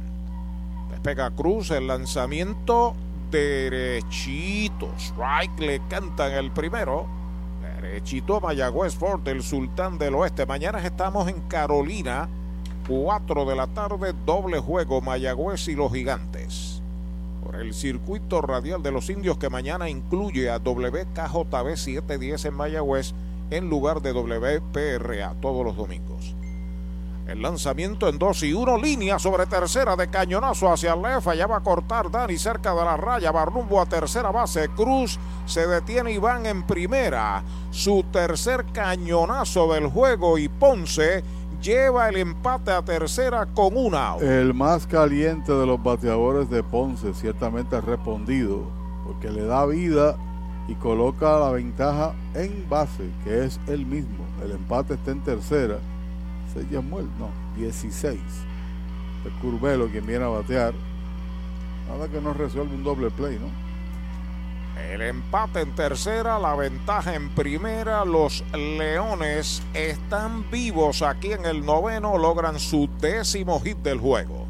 Despega 0.89 1.29
Cruz, 1.31 1.71
el 1.71 1.87
lanzamiento 1.87 2.95
derechito. 3.29 4.89
Strike 4.97 5.59
le 5.59 5.81
cantan 5.87 6.31
el 6.31 6.51
primero. 6.51 7.05
Derechito 7.81 8.37
a 8.37 8.39
Mayagüez 8.39 8.95
Ford, 8.95 9.27
el 9.27 9.43
sultán 9.43 9.99
del 9.99 10.15
oeste. 10.15 10.47
Mañana 10.47 10.83
estamos 10.83 11.27
en 11.27 11.41
Carolina, 11.41 12.27
4 12.87 13.45
de 13.45 13.55
la 13.55 13.67
tarde, 13.67 14.13
doble 14.25 14.59
juego 14.59 14.99
Mayagüez 15.01 15.67
y 15.67 15.75
los 15.75 15.93
gigantes. 15.93 16.81
Por 17.43 17.55
el 17.55 17.75
circuito 17.75 18.41
radial 18.41 18.81
de 18.81 18.91
los 18.91 19.09
indios 19.09 19.37
que 19.37 19.49
mañana 19.49 19.89
incluye 19.89 20.49
a 20.49 20.57
WKJB 20.57 21.75
710 21.75 22.45
en 22.45 22.53
Mayagüez 22.55 23.13
en 23.51 23.69
lugar 23.69 24.01
de 24.01 24.11
WPRA 24.11 25.35
todos 25.39 25.63
los 25.63 25.75
domingos. 25.75 26.36
El 27.27 27.41
lanzamiento 27.41 28.07
en 28.07 28.17
2 28.17 28.43
y 28.43 28.53
1 28.53 28.77
línea 28.77 29.19
sobre 29.19 29.45
tercera 29.47 29.97
de 29.97 30.09
cañonazo 30.09 30.71
hacia 30.71 30.93
el 30.93 31.01
left. 31.01 31.27
Allá 31.27 31.45
va 31.45 31.57
a 31.57 31.63
cortar 31.63 32.09
Dani 32.09 32.37
cerca 32.37 32.73
de 32.73 32.85
la 32.85 32.95
raya. 32.95 33.33
Va 33.33 33.43
a 33.43 33.85
tercera 33.85 34.31
base. 34.31 34.69
Cruz 34.69 35.19
se 35.45 35.67
detiene 35.67 36.13
Iván 36.13 36.45
en 36.45 36.63
primera. 36.63 37.43
Su 37.69 38.05
tercer 38.13 38.65
cañonazo 38.71 39.73
del 39.73 39.87
juego 39.87 40.37
y 40.37 40.47
Ponce 40.47 41.21
lleva 41.61 42.07
el 42.07 42.15
empate 42.15 42.71
a 42.71 42.81
tercera 42.81 43.45
con 43.45 43.75
una. 43.75 44.15
El 44.21 44.53
más 44.53 44.87
caliente 44.87 45.51
de 45.51 45.65
los 45.65 45.83
bateadores 45.83 46.49
de 46.49 46.63
Ponce 46.63 47.13
ciertamente 47.13 47.75
ha 47.75 47.81
respondido 47.81 48.61
porque 49.05 49.29
le 49.29 49.43
da 49.43 49.65
vida 49.65 50.15
y 50.69 50.75
coloca 50.75 51.39
la 51.39 51.51
ventaja 51.51 52.13
en 52.35 52.69
base, 52.69 53.09
que 53.25 53.43
es 53.43 53.59
el 53.67 53.85
mismo. 53.85 54.23
El 54.41 54.51
empate 54.51 54.93
está 54.93 55.11
en 55.11 55.21
tercera 55.21 55.77
Yamuel, 56.65 57.07
no, 57.19 57.29
16. 57.55 58.19
El 59.25 59.31
Curvelo 59.33 59.87
quien 59.87 60.05
viene 60.05 60.25
a 60.25 60.29
batear. 60.29 60.73
Nada 61.89 62.07
que 62.07 62.21
no 62.21 62.33
resuelve 62.33 62.75
un 62.75 62.83
doble 62.83 63.09
play, 63.11 63.37
¿no? 63.39 63.47
El 64.91 65.01
empate 65.01 65.61
en 65.61 65.73
tercera, 65.73 66.37
la 66.37 66.55
ventaja 66.55 67.15
en 67.15 67.29
primera. 67.29 68.05
Los 68.05 68.43
Leones 68.53 69.63
están 69.73 70.49
vivos 70.51 71.01
aquí 71.01 71.31
en 71.31 71.45
el 71.45 71.65
noveno, 71.65 72.17
logran 72.17 72.59
su 72.59 72.89
décimo 72.99 73.59
hit 73.59 73.77
del 73.79 73.99
juego. 73.99 74.45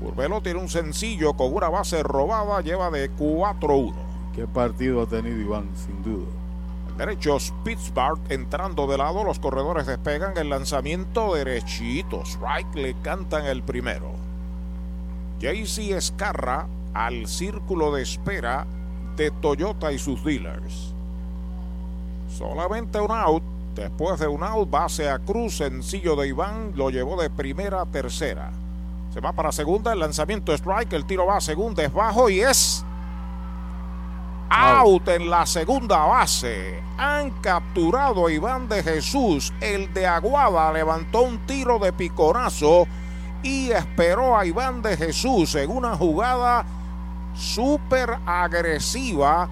Curvelo 0.00 0.42
tiene 0.42 0.60
un 0.60 0.68
sencillo 0.68 1.34
con 1.34 1.54
una 1.54 1.68
base 1.68 2.02
robada, 2.02 2.60
lleva 2.60 2.90
de 2.90 3.10
4-1. 3.10 3.94
¿Qué 4.34 4.46
partido 4.46 5.02
ha 5.02 5.06
tenido 5.06 5.40
Iván? 5.40 5.70
Sin 5.74 6.02
duda 6.02 6.26
derechos. 6.96 7.52
Pittsburgh 7.64 8.20
entrando 8.28 8.86
de 8.86 8.98
lado. 8.98 9.24
Los 9.24 9.38
corredores 9.38 9.86
despegan 9.86 10.36
el 10.36 10.50
lanzamiento 10.50 11.34
derechito. 11.34 12.22
Strike 12.24 12.74
le 12.74 12.94
cantan 13.02 13.46
el 13.46 13.62
primero. 13.62 14.12
JC 15.40 15.92
Escarra 15.92 16.66
al 16.94 17.26
círculo 17.26 17.92
de 17.92 18.02
espera 18.02 18.66
de 19.16 19.30
Toyota 19.30 19.92
y 19.92 19.98
sus 19.98 20.24
dealers. 20.24 20.94
Solamente 22.36 23.00
un 23.00 23.10
out. 23.10 23.42
Después 23.74 24.20
de 24.20 24.28
un 24.28 24.44
out, 24.44 24.70
base 24.70 25.10
a 25.10 25.18
Cruz, 25.18 25.56
sencillo 25.56 26.14
de 26.14 26.28
Iván, 26.28 26.72
lo 26.76 26.90
llevó 26.90 27.20
de 27.20 27.28
primera 27.28 27.80
a 27.80 27.86
tercera. 27.86 28.52
Se 29.12 29.20
va 29.20 29.32
para 29.32 29.50
segunda, 29.50 29.92
el 29.92 29.98
lanzamiento 29.98 30.52
strike, 30.52 30.92
el 30.92 31.06
tiro 31.06 31.26
va 31.26 31.38
a 31.38 31.40
segunda, 31.40 31.82
es 31.82 31.92
bajo 31.92 32.30
y 32.30 32.40
es 32.40 32.84
Out 34.50 35.08
en 35.08 35.30
la 35.30 35.46
segunda 35.46 35.98
base. 36.06 36.82
Han 36.98 37.30
capturado 37.40 38.26
a 38.26 38.32
Iván 38.32 38.68
de 38.68 38.82
Jesús. 38.82 39.52
El 39.60 39.92
de 39.92 40.06
Aguada 40.06 40.72
levantó 40.72 41.22
un 41.22 41.38
tiro 41.46 41.78
de 41.78 41.92
picorazo 41.92 42.86
y 43.42 43.70
esperó 43.70 44.36
a 44.36 44.46
Iván 44.46 44.82
de 44.82 44.96
Jesús 44.96 45.54
en 45.54 45.70
una 45.70 45.96
jugada 45.96 46.64
súper 47.34 48.16
agresiva 48.26 49.48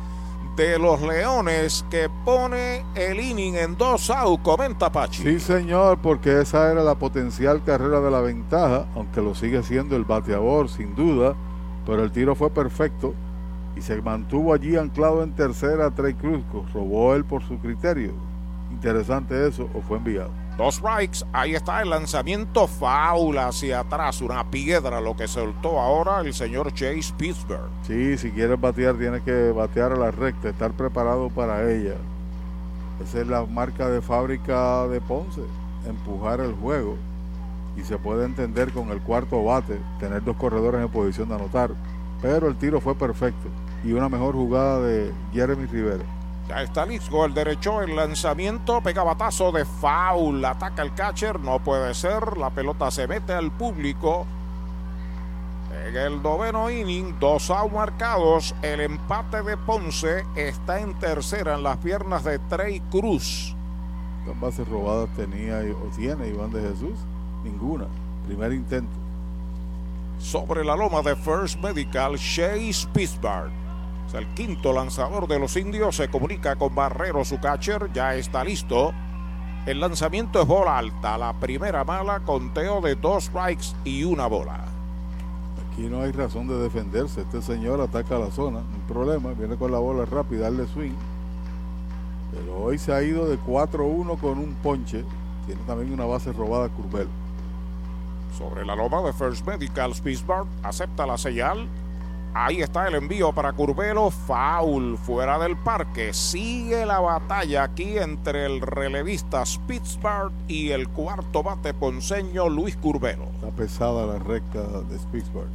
de 0.57 0.79
los 0.79 1.01
Leones 1.01 1.85
que 1.91 2.11
pone 2.25 2.85
el 2.95 3.21
inning 3.21 3.55
en 3.57 3.77
dos 3.77 4.11
out. 4.11 4.43
Comenta 4.43 4.91
Pachi. 4.93 5.23
Sí, 5.23 5.41
señor, 5.41 5.99
porque 5.99 6.41
esa 6.41 6.71
era 6.71 6.83
la 6.83 6.95
potencial 6.95 7.63
carrera 7.65 8.01
de 8.01 8.11
la 8.11 8.21
ventaja, 8.21 8.87
aunque 8.95 9.21
lo 9.21 9.35
sigue 9.35 9.63
siendo 9.63 9.97
el 9.97 10.05
bateador, 10.05 10.69
sin 10.69 10.95
duda. 10.95 11.35
Pero 11.87 12.05
el 12.05 12.13
tiro 12.13 12.35
fue 12.35 12.51
perfecto 12.51 13.15
y 13.77 13.81
se 13.81 14.01
mantuvo 14.01 14.53
allí 14.53 14.77
anclado 14.77 15.23
en 15.23 15.33
tercera 15.33 15.91
Trey 15.91 16.15
Cruz. 16.15 16.43
¿Robó 16.73 17.15
él 17.15 17.25
por 17.25 17.43
su 17.43 17.59
criterio? 17.59 18.13
Interesante 18.71 19.47
eso, 19.47 19.69
o 19.75 19.81
fue 19.83 19.99
enviado. 19.99 20.31
Dos 20.57 20.77
strikes, 20.77 21.25
ahí 21.33 21.55
está 21.55 21.81
el 21.81 21.91
lanzamiento 21.91 22.67
faula 22.67 23.49
hacia 23.49 23.81
atrás, 23.81 24.21
una 24.21 24.51
piedra 24.51 25.01
lo 25.01 25.17
que 25.17 25.27
soltó 25.27 25.81
ahora 25.81 26.21
el 26.21 26.35
señor 26.35 26.73
Chase 26.75 27.13
Pittsburgh. 27.17 27.71
Sí, 27.87 28.19
si 28.19 28.31
quieres 28.31 28.61
batear 28.61 28.97
tienes 28.97 29.23
que 29.23 29.51
batear 29.51 29.93
a 29.93 29.97
la 29.97 30.11
recta, 30.11 30.51
estar 30.51 30.73
preparado 30.73 31.31
para 31.31 31.71
ella. 31.71 31.95
Esa 33.03 33.21
es 33.21 33.27
la 33.27 33.47
marca 33.47 33.89
de 33.89 34.03
fábrica 34.03 34.87
de 34.89 35.01
Ponce, 35.01 35.41
empujar 35.87 36.41
el 36.41 36.53
juego. 36.53 36.97
Y 37.75 37.81
se 37.85 37.97
puede 37.97 38.27
entender 38.27 38.71
con 38.73 38.91
el 38.91 39.01
cuarto 39.01 39.43
bate, 39.43 39.81
tener 39.99 40.23
dos 40.23 40.37
corredores 40.37 40.83
en 40.83 40.89
posición 40.91 41.31
de 41.31 41.37
anotar. 41.37 41.71
Pero 42.21 42.47
el 42.47 42.57
tiro 42.57 42.79
fue 42.83 42.95
perfecto 42.95 43.49
y 43.85 43.93
una 43.93 44.09
mejor 44.09 44.35
jugada 44.35 44.81
de 44.81 45.13
Jeremy 45.33 45.67
Rivera. 45.67 46.05
Ya 46.49 46.63
está 46.63 46.85
listo 46.85 47.25
el 47.25 47.35
derecho, 47.35 47.83
el 47.83 47.95
lanzamiento, 47.97 48.81
pega 48.81 49.03
batazo 49.03 49.53
de 49.53 49.65
foul, 49.65 50.45
ataca 50.45 50.83
el 50.83 50.93
catcher, 50.95 51.41
no 51.41 51.61
puede 51.61 51.95
ser, 51.95 52.37
la 52.37 52.51
pelota 52.51 52.91
se 52.91 53.07
mete 53.07 53.33
al 53.33 53.51
público. 53.53 54.27
En 55.87 55.97
el 55.97 56.23
noveno 56.23 56.69
inning, 56.71 57.19
dos 57.19 57.51
out 57.51 57.73
marcados, 57.73 58.55
el 58.63 58.81
empate 58.81 59.43
de 59.43 59.57
Ponce 59.57 60.25
está 60.37 60.81
en 60.81 60.95
tercera 60.99 61.55
en 61.55 61.63
las 61.63 61.79
piernas 61.79 62.25
de 62.25 62.39
Trey 62.39 62.81
Cruz. 62.91 63.57
¿Cuántas 64.25 64.41
bases 64.41 64.69
robadas 64.69 65.09
tenía 65.17 65.61
o 65.61 65.97
tiene 65.97 66.29
Iván 66.29 66.53
de 66.53 66.61
Jesús? 66.61 66.99
Ninguna. 67.43 67.87
Primer 68.27 68.53
intento. 68.53 68.93
Sobre 70.19 70.65
la 70.65 70.77
loma 70.77 71.03
de 71.03 71.17
First 71.17 71.59
Medical, 71.61 72.17
Chase 72.17 72.87
Pittsburgh 72.93 73.62
el 74.19 74.27
quinto 74.35 74.73
lanzador 74.73 75.27
de 75.27 75.39
los 75.39 75.57
indios 75.57 75.97
se 75.97 76.09
comunica 76.09 76.57
con 76.57 76.75
Barrero, 76.75 77.25
su 77.25 77.41
catcher, 77.41 77.91
ya 77.93 78.15
está 78.15 78.45
listo. 78.45 78.93
El 79.65 79.81
lanzamiento 79.81 80.43
es 80.43 80.47
bola 80.47 80.79
alta, 80.79 81.17
la 81.17 81.33
primera 81.35 81.85
mala, 81.85 82.21
conteo 82.21 82.81
de 82.81 82.95
dos 82.95 83.25
strikes 83.25 83.75
y 83.85 84.05
una 84.05 84.27
bola. 84.27 84.65
Aquí 85.73 85.83
no 85.83 86.03
hay 86.03 86.13
razón 86.13 86.49
de 86.49 86.57
defenderse. 86.57 87.23
Este 87.23 87.41
señor 87.41 87.81
ataca 87.81 88.19
la 88.19 88.31
zona, 88.31 88.59
un 88.59 88.87
problema, 88.87 89.31
viene 89.33 89.57
con 89.57 89.71
la 89.71 89.79
bola 89.79 90.05
rápida, 90.05 90.43
darle 90.43 90.67
swing. 90.67 90.95
Pero 92.33 92.59
hoy 92.59 92.79
se 92.79 92.93
ha 92.93 93.03
ido 93.03 93.29
de 93.29 93.39
4-1 93.39 94.19
con 94.19 94.39
un 94.39 94.55
ponche. 94.63 95.05
Tiene 95.47 95.61
también 95.67 95.93
una 95.93 96.05
base 96.05 96.33
robada 96.33 96.69
Curvel. 96.69 97.09
Sobre 98.37 98.65
la 98.65 98.75
loma 98.75 99.03
de 99.03 99.13
First 99.13 99.47
Medical, 99.47 99.93
Pittsburgh 100.03 100.49
acepta 100.63 101.07
la 101.07 101.19
señal 101.19 101.69
Ahí 102.35 102.63
está 102.63 102.89
el 102.89 102.95
envío 102.95 103.33
para 103.33 103.53
Curvelo. 103.53 104.11
Foul 104.11 104.97
fuera 104.97 105.39
del 105.39 105.57
parque. 105.57 106.15
Sigue 106.15 106.87
la 106.87 106.99
batalla 106.99 107.65
aquí 107.65 107.99
entre 107.99 108.47
el 108.47 108.63
relevista 108.63 109.45
Spitzberg 109.45 110.33
y 110.49 110.71
el 110.71 110.89
cuarto 110.89 111.43
bate 111.43 111.75
ponceño 111.75 112.49
Luis 112.49 112.77
Curvelo. 112.77 113.25
Está 113.35 113.51
pesada 113.51 114.07
la 114.07 114.19
recta 114.19 114.63
de 114.63 114.99
Spitzberg. 114.99 115.51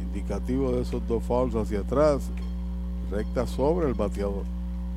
Indicativo 0.00 0.72
de 0.72 0.82
esos 0.82 1.06
dos 1.06 1.22
fouls 1.22 1.54
hacia 1.54 1.80
atrás. 1.80 2.28
Recta 3.12 3.46
sobre 3.46 3.86
el 3.86 3.94
bateador. 3.94 4.44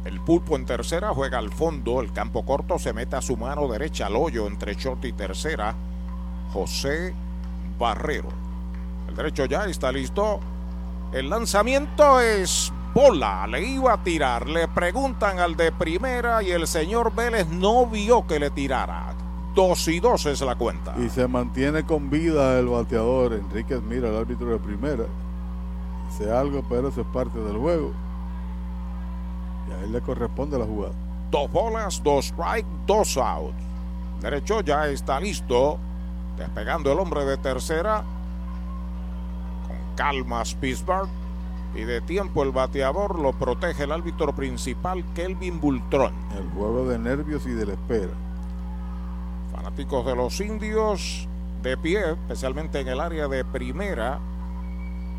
El 0.03 0.19
pulpo 0.19 0.55
en 0.55 0.65
tercera 0.65 1.13
juega 1.13 1.37
al 1.37 1.51
fondo. 1.51 2.01
El 2.01 2.11
campo 2.11 2.43
corto 2.43 2.79
se 2.79 2.91
mete 2.91 3.15
a 3.15 3.21
su 3.21 3.37
mano 3.37 3.67
derecha 3.67 4.07
al 4.07 4.15
hoyo 4.15 4.47
entre 4.47 4.73
short 4.73 5.05
y 5.05 5.13
tercera. 5.13 5.75
José 6.51 7.13
Barrero. 7.77 8.29
El 9.07 9.15
derecho 9.15 9.45
ya 9.45 9.65
está 9.65 9.91
listo. 9.91 10.39
El 11.11 11.29
lanzamiento 11.29 12.21
es 12.21 12.71
bola, 12.93 13.45
le 13.45 13.61
iba 13.65 13.93
a 13.93 14.01
tirar. 14.01 14.47
Le 14.47 14.69
preguntan 14.69 15.39
al 15.39 15.57
de 15.57 15.73
primera 15.73 16.41
y 16.41 16.51
el 16.51 16.67
señor 16.67 17.13
Vélez 17.13 17.47
no 17.47 17.85
vio 17.85 18.25
que 18.25 18.39
le 18.39 18.49
tirara. 18.49 19.13
Dos 19.53 19.89
y 19.89 19.99
dos 19.99 20.25
es 20.25 20.39
la 20.39 20.55
cuenta. 20.55 20.95
Y 20.97 21.09
se 21.09 21.27
mantiene 21.27 21.83
con 21.83 22.09
vida 22.09 22.57
el 22.57 22.67
bateador. 22.67 23.33
Enrique 23.33 23.77
mira 23.81 24.07
el 24.07 24.15
árbitro 24.15 24.51
de 24.51 24.59
primera. 24.59 25.03
Dice 26.09 26.31
algo, 26.31 26.63
pero 26.69 26.87
eso 26.87 27.01
es 27.01 27.07
parte 27.07 27.39
del 27.39 27.57
juego. 27.57 27.91
Y 29.67 29.73
a 29.73 29.83
él 29.83 29.91
le 29.91 29.99
corresponde 29.99 30.57
la 30.57 30.65
jugada. 30.65 30.93
Dos 31.29 31.51
bolas, 31.51 32.01
dos 32.01 32.27
strike, 32.27 32.65
dos 32.85 33.17
out. 33.17 33.53
Derecho 34.21 34.61
ya 34.61 34.87
está 34.87 35.19
listo. 35.19 35.77
Despegando 36.37 36.89
el 36.93 36.99
hombre 36.99 37.25
de 37.25 37.35
tercera 37.35 38.05
calma 40.01 40.41
Pittsburgh 40.59 41.07
y 41.75 41.83
de 41.83 42.01
tiempo 42.01 42.41
el 42.41 42.51
bateador 42.51 43.19
lo 43.19 43.33
protege 43.33 43.83
el 43.83 43.91
árbitro 43.91 44.33
principal 44.33 45.05
Kelvin 45.13 45.61
Bultrón. 45.61 46.11
El 46.35 46.49
juego 46.49 46.87
de 46.87 46.97
nervios 46.97 47.45
y 47.45 47.51
de 47.51 47.67
la 47.67 47.73
espera. 47.73 48.09
Fanáticos 49.51 50.03
de 50.07 50.15
los 50.15 50.41
indios 50.41 51.27
de 51.61 51.77
pie, 51.77 52.13
especialmente 52.13 52.79
en 52.79 52.87
el 52.87 52.99
área 52.99 53.27
de 53.27 53.45
primera, 53.45 54.19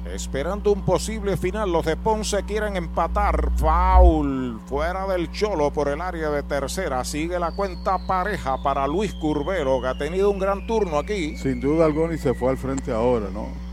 Esperando 0.04 0.72
un 0.72 0.82
posible 0.82 1.36
final, 1.36 1.70
los 1.70 1.84
de 1.84 1.96
Ponce 1.96 2.42
quieren 2.42 2.74
empatar. 2.74 3.52
Foul 3.54 4.58
fuera 4.66 5.06
del 5.06 5.30
Cholo 5.30 5.72
por 5.72 5.86
el 5.86 6.00
área 6.00 6.28
de 6.30 6.42
tercera. 6.42 7.04
Sigue 7.04 7.38
la 7.38 7.52
cuenta 7.52 8.04
pareja 8.04 8.60
para 8.64 8.88
Luis 8.88 9.14
Curbero, 9.14 9.80
que 9.80 9.86
ha 9.86 9.96
tenido 9.96 10.28
un 10.28 10.40
gran 10.40 10.66
turno 10.66 10.98
aquí. 10.98 11.36
Sin 11.36 11.60
duda 11.60 11.84
alguna 11.84 12.14
y 12.14 12.18
se 12.18 12.34
fue 12.34 12.50
al 12.50 12.56
frente 12.58 12.90
ahora, 12.90 13.28
¿no? 13.32 13.71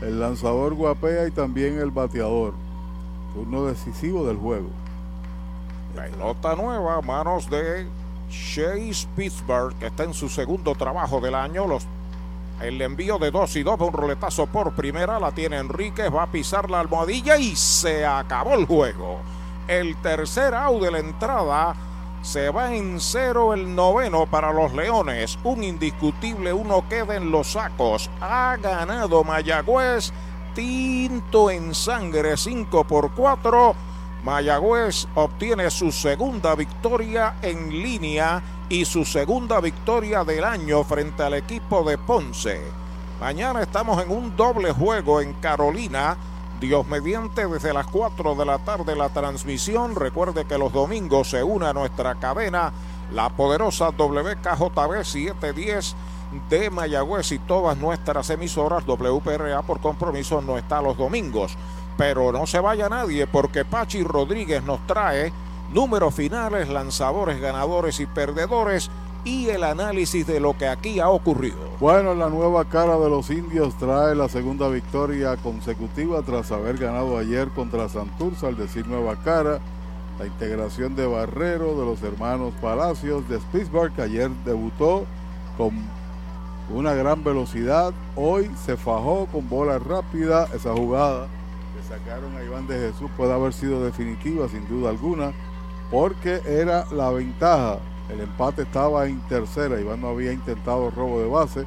El 0.00 0.18
lanzador 0.18 0.74
guapea 0.74 1.26
y 1.26 1.30
también 1.30 1.78
el 1.78 1.90
bateador. 1.90 2.54
Turno 3.34 3.66
decisivo 3.66 4.26
del 4.26 4.36
juego. 4.36 4.70
Pelota 5.94 6.56
nueva, 6.56 7.00
manos 7.02 7.50
de 7.50 7.86
Chase 8.30 9.06
Pittsburgh, 9.14 9.74
que 9.78 9.86
está 9.86 10.04
en 10.04 10.14
su 10.14 10.28
segundo 10.28 10.74
trabajo 10.74 11.20
del 11.20 11.34
año. 11.34 11.66
Los 11.66 11.86
el 12.62 12.80
envío 12.82 13.18
de 13.18 13.30
2 13.30 13.56
y 13.56 13.62
2 13.62 13.80
un 13.80 13.92
roletazo 13.92 14.46
por 14.46 14.72
primera. 14.72 15.18
La 15.18 15.32
tiene 15.32 15.58
Enríquez. 15.58 16.14
Va 16.14 16.24
a 16.24 16.30
pisar 16.30 16.70
la 16.70 16.80
almohadilla 16.80 17.38
y 17.38 17.56
se 17.56 18.04
acabó 18.04 18.54
el 18.54 18.66
juego. 18.66 19.18
El 19.66 19.96
tercer 19.96 20.54
out 20.54 20.82
de 20.82 20.90
la 20.90 20.98
entrada 20.98 21.74
se 22.22 22.50
va 22.50 22.74
en 22.74 23.00
cero 23.00 23.54
el 23.54 23.74
noveno 23.74 24.26
para 24.26 24.52
los 24.52 24.72
Leones. 24.74 25.38
Un 25.42 25.64
indiscutible 25.64 26.52
uno 26.52 26.84
queda 26.88 27.16
en 27.16 27.30
los 27.30 27.52
sacos. 27.52 28.10
Ha 28.20 28.56
ganado 28.60 29.24
Mayagüez. 29.24 30.12
Tinto 30.54 31.50
en 31.50 31.74
sangre 31.74 32.36
5 32.36 32.84
por 32.84 33.12
4. 33.12 33.74
Mayagüez 34.24 35.06
obtiene 35.14 35.70
su 35.70 35.92
segunda 35.92 36.54
victoria 36.54 37.36
en 37.40 37.70
línea 37.70 38.42
y 38.68 38.84
su 38.84 39.04
segunda 39.04 39.60
victoria 39.60 40.24
del 40.24 40.44
año 40.44 40.84
frente 40.84 41.22
al 41.22 41.34
equipo 41.34 41.82
de 41.84 41.96
Ponce. 41.96 42.60
Mañana 43.20 43.62
estamos 43.62 44.02
en 44.02 44.10
un 44.10 44.36
doble 44.36 44.72
juego 44.72 45.20
en 45.20 45.32
Carolina. 45.34 46.16
Dios 46.60 46.86
mediante 46.86 47.46
desde 47.46 47.72
las 47.72 47.86
4 47.86 48.34
de 48.34 48.44
la 48.44 48.58
tarde 48.58 48.94
la 48.94 49.08
transmisión. 49.08 49.96
Recuerde 49.96 50.44
que 50.44 50.58
los 50.58 50.72
domingos 50.72 51.30
se 51.30 51.42
une 51.42 51.66
a 51.66 51.72
nuestra 51.72 52.16
cadena 52.16 52.72
la 53.12 53.30
poderosa 53.30 53.88
WKJB 53.88 55.02
710 55.02 55.96
de 56.50 56.70
Mayagüez 56.70 57.32
y 57.32 57.38
todas 57.38 57.76
nuestras 57.78 58.28
emisoras 58.28 58.84
WPRA 58.86 59.62
por 59.62 59.80
compromiso 59.80 60.42
no 60.42 60.58
está 60.58 60.82
los 60.82 60.98
domingos. 60.98 61.56
Pero 61.96 62.30
no 62.30 62.46
se 62.46 62.60
vaya 62.60 62.90
nadie 62.90 63.26
porque 63.26 63.64
Pachi 63.64 64.04
Rodríguez 64.04 64.62
nos 64.62 64.86
trae 64.86 65.32
números 65.72 66.14
finales, 66.14 66.68
lanzadores, 66.68 67.40
ganadores 67.40 68.00
y 68.00 68.06
perdedores 68.06 68.90
y 69.24 69.48
el 69.48 69.64
análisis 69.64 70.26
de 70.26 70.40
lo 70.40 70.56
que 70.56 70.68
aquí 70.68 71.00
ha 71.00 71.08
ocurrido. 71.08 71.58
Bueno, 71.78 72.14
la 72.14 72.28
nueva 72.28 72.64
cara 72.64 72.98
de 72.98 73.08
los 73.08 73.30
indios 73.30 73.76
trae 73.78 74.14
la 74.14 74.28
segunda 74.28 74.68
victoria 74.68 75.36
consecutiva 75.36 76.22
tras 76.22 76.52
haber 76.52 76.78
ganado 76.78 77.18
ayer 77.18 77.48
contra 77.48 77.88
Santurce, 77.88 78.46
al 78.46 78.56
decir 78.56 78.86
nueva 78.86 79.16
cara. 79.16 79.60
La 80.18 80.26
integración 80.26 80.96
de 80.96 81.06
Barrero, 81.06 81.78
de 81.78 81.86
los 81.86 82.02
hermanos 82.02 82.52
Palacios, 82.60 83.26
de 83.28 83.38
Spitzberg, 83.40 83.94
que 83.94 84.02
ayer 84.02 84.30
debutó 84.44 85.06
con 85.56 85.72
una 86.74 86.92
gran 86.94 87.24
velocidad. 87.24 87.94
Hoy 88.16 88.50
se 88.64 88.76
fajó 88.76 89.26
con 89.32 89.48
bola 89.48 89.78
rápida. 89.78 90.46
Esa 90.54 90.74
jugada 90.74 91.26
que 91.74 91.88
sacaron 91.88 92.36
a 92.36 92.44
Iván 92.44 92.66
de 92.66 92.78
Jesús 92.78 93.10
puede 93.16 93.32
haber 93.32 93.54
sido 93.54 93.82
definitiva, 93.82 94.46
sin 94.48 94.68
duda 94.68 94.90
alguna 94.90 95.32
porque 95.90 96.40
era 96.46 96.86
la 96.92 97.10
ventaja. 97.10 97.78
El 98.12 98.20
empate 98.20 98.62
estaba 98.62 99.06
en 99.06 99.20
tercera, 99.28 99.80
Iván 99.80 100.00
no 100.00 100.08
había 100.08 100.32
intentado 100.32 100.90
robo 100.90 101.20
de 101.20 101.28
base, 101.28 101.64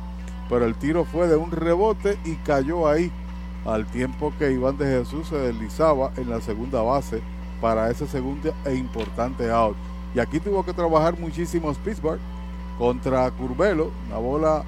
pero 0.49 0.65
el 0.65 0.75
tiro 0.75 1.05
fue 1.05 1.27
de 1.27 1.35
un 1.35 1.51
rebote 1.51 2.17
y 2.25 2.35
cayó 2.37 2.87
ahí, 2.87 3.11
al 3.65 3.85
tiempo 3.85 4.33
que 4.37 4.51
Iván 4.51 4.77
de 4.77 4.85
Jesús 4.85 5.29
se 5.29 5.37
deslizaba 5.37 6.11
en 6.17 6.29
la 6.29 6.41
segunda 6.41 6.81
base 6.81 7.21
para 7.61 7.89
ese 7.89 8.07
segundo 8.07 8.53
e 8.65 8.75
importante 8.75 9.49
out. 9.49 9.75
Y 10.13 10.19
aquí 10.19 10.39
tuvo 10.39 10.65
que 10.65 10.73
trabajar 10.73 11.17
muchísimo 11.17 11.73
Pittsburgh 11.73 12.19
contra 12.77 13.31
Curvelo, 13.31 13.91
una 14.07 14.17
bola 14.17 14.63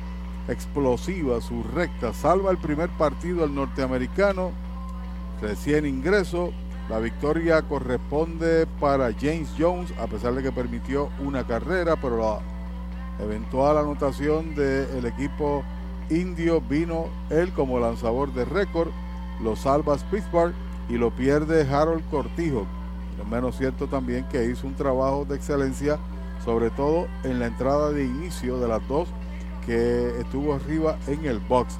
explosiva, 0.48 1.42
su 1.42 1.64
recta, 1.64 2.14
salva 2.14 2.52
el 2.52 2.58
primer 2.58 2.90
partido 2.90 3.44
al 3.44 3.54
norteamericano, 3.54 4.52
recién 5.42 5.86
ingreso, 5.86 6.54
la 6.90 7.00
victoria 7.00 7.64
corresponde 7.64 8.68
para 8.80 9.12
James 9.14 9.50
Jones, 9.58 9.92
a 10.00 10.06
pesar 10.06 10.36
de 10.36 10.44
que 10.44 10.52
permitió 10.52 11.10
una 11.20 11.46
carrera, 11.46 11.96
pero 11.96 12.18
la 12.18 13.24
eventual 13.24 13.78
anotación 13.80 14.54
del 14.54 15.06
equipo 15.06 15.64
indio 16.12 16.62
vino 16.62 17.08
él 17.32 17.52
como 17.54 17.80
lanzador 17.80 18.32
de 18.34 18.46
récord, 18.46 18.90
lo 19.42 19.56
salva 19.56 19.98
Pittsburgh 20.12 20.54
y 20.88 20.98
lo 20.98 21.10
pierde 21.10 21.68
Harold 21.68 22.08
Cortijo. 22.12 22.68
Lo 23.18 23.26
menos 23.26 23.58
cierto 23.58 23.88
también 23.88 24.26
que 24.26 24.46
hizo 24.46 24.68
un 24.68 24.76
trabajo 24.76 25.26
de 25.26 25.38
excelencia, 25.38 25.98
sobre 26.44 26.70
todo 26.70 27.08
en 27.24 27.40
la 27.40 27.48
entrada 27.48 27.92
de 27.92 28.06
inicio 28.06 28.60
de 28.60 28.68
las 28.68 28.88
dos 28.88 29.10
que 29.66 30.20
estuvo 30.20 30.54
arriba 30.54 30.98
en 31.08 31.26
el 31.26 31.40
box. 31.40 31.78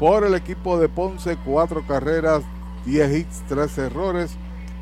Por 0.00 0.24
el 0.24 0.34
equipo 0.34 0.78
de 0.78 0.88
Ponce, 0.88 1.36
cuatro 1.44 1.84
carreras, 1.86 2.42
10 2.84 3.16
hits, 3.16 3.42
3 3.48 3.78
errores 3.78 4.36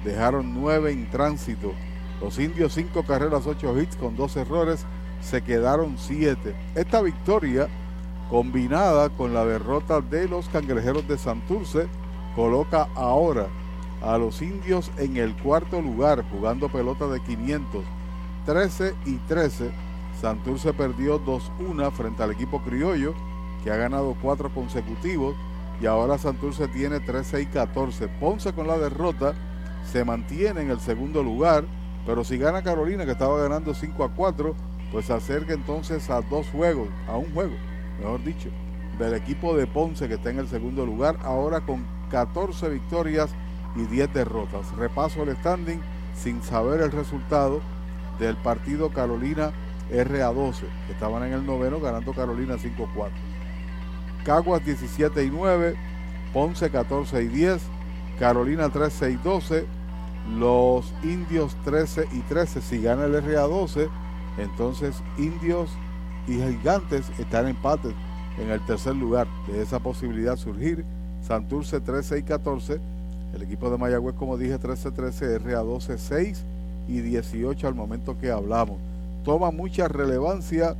dejaron 0.06 0.54
nueve 0.54 0.92
en 0.92 1.10
tránsito. 1.10 1.72
Los 2.20 2.38
indios 2.38 2.72
cinco 2.72 3.02
carreras, 3.02 3.46
ocho 3.46 3.78
hits 3.78 3.96
con 3.96 4.16
dos 4.16 4.36
errores, 4.36 4.86
se 5.20 5.42
quedaron 5.42 5.98
siete. 5.98 6.54
Esta 6.76 7.02
victoria, 7.02 7.68
combinada 8.30 9.10
con 9.10 9.34
la 9.34 9.44
derrota 9.44 10.00
de 10.00 10.28
los 10.28 10.48
cangrejeros 10.48 11.06
de 11.08 11.18
Santurce, 11.18 11.88
coloca 12.36 12.88
ahora 12.94 13.48
a 14.00 14.16
los 14.16 14.40
indios 14.42 14.92
en 14.96 15.16
el 15.16 15.36
cuarto 15.36 15.82
lugar, 15.82 16.24
jugando 16.30 16.68
pelota 16.68 17.08
de 17.08 17.20
500, 17.20 17.84
13 18.46 18.94
y 19.06 19.16
13. 19.16 19.72
Santurce 20.20 20.72
perdió 20.72 21.20
2-1 21.20 21.90
frente 21.92 22.22
al 22.22 22.30
equipo 22.30 22.62
criollo, 22.62 23.12
que 23.64 23.72
ha 23.72 23.76
ganado 23.76 24.16
cuatro 24.22 24.54
consecutivos, 24.54 25.34
y 25.80 25.86
ahora 25.86 26.16
Santurce 26.16 26.68
tiene 26.68 27.00
13 27.00 27.42
y 27.42 27.46
14. 27.46 28.08
Ponce 28.20 28.52
con 28.52 28.68
la 28.68 28.78
derrota 28.78 29.34
se 29.90 30.04
mantiene 30.04 30.62
en 30.62 30.70
el 30.70 30.80
segundo 30.80 31.22
lugar, 31.22 31.64
pero 32.04 32.24
si 32.24 32.38
gana 32.38 32.62
Carolina, 32.62 33.04
que 33.04 33.12
estaba 33.12 33.40
ganando 33.40 33.74
5 33.74 34.04
a 34.04 34.12
4, 34.12 34.54
pues 34.92 35.06
se 35.06 35.12
acerca 35.12 35.54
entonces 35.54 36.08
a 36.10 36.20
dos 36.22 36.48
juegos, 36.48 36.88
a 37.08 37.16
un 37.16 37.32
juego, 37.32 37.54
mejor 37.98 38.22
dicho, 38.22 38.50
del 38.98 39.14
equipo 39.14 39.56
de 39.56 39.66
Ponce 39.66 40.08
que 40.08 40.14
está 40.14 40.30
en 40.30 40.38
el 40.38 40.48
segundo 40.48 40.86
lugar, 40.86 41.18
ahora 41.22 41.60
con 41.60 41.84
14 42.10 42.68
victorias 42.68 43.30
y 43.74 43.84
10 43.84 44.12
derrotas. 44.12 44.70
Repaso 44.76 45.22
el 45.22 45.36
standing 45.36 45.80
sin 46.14 46.42
saber 46.42 46.80
el 46.80 46.92
resultado 46.92 47.60
del 48.18 48.36
partido 48.36 48.90
Carolina 48.90 49.52
RA12, 49.90 50.60
que 50.86 50.92
estaban 50.92 51.22
en 51.24 51.32
el 51.32 51.46
noveno 51.46 51.80
ganando 51.80 52.12
Carolina 52.12 52.54
5-4. 52.54 53.10
Caguas 54.24 54.64
17 54.64 55.24
y 55.24 55.30
9, 55.30 55.76
Ponce 56.32 56.70
14 56.70 57.22
y 57.22 57.28
10, 57.28 57.62
Carolina 58.18 58.70
13 58.70 59.10
y 59.12 59.16
12, 59.16 59.66
los 60.34 60.92
indios 61.02 61.56
13 61.64 62.08
y 62.12 62.20
13. 62.20 62.60
Si 62.60 62.80
gana 62.80 63.04
el 63.04 63.14
RA12, 63.14 63.88
entonces 64.38 65.02
indios 65.18 65.70
y 66.26 66.34
gigantes 66.34 67.06
están 67.18 67.44
en 67.44 67.50
empate 67.50 67.94
en 68.38 68.50
el 68.50 68.64
tercer 68.66 68.96
lugar. 68.96 69.26
De 69.46 69.62
esa 69.62 69.78
posibilidad 69.78 70.36
surgir, 70.36 70.84
Santurce 71.22 71.80
13 71.80 72.18
y 72.18 72.22
14. 72.22 72.80
El 73.34 73.42
equipo 73.42 73.70
de 73.70 73.78
Mayagüez, 73.78 74.14
como 74.14 74.36
dije, 74.36 74.58
13-13, 74.58 75.40
RA12 75.42 75.98
6 75.98 76.44
y 76.88 77.00
18 77.00 77.68
al 77.68 77.74
momento 77.74 78.18
que 78.18 78.30
hablamos. 78.30 78.78
Toma 79.24 79.50
mucha 79.50 79.88
relevancia 79.88 80.74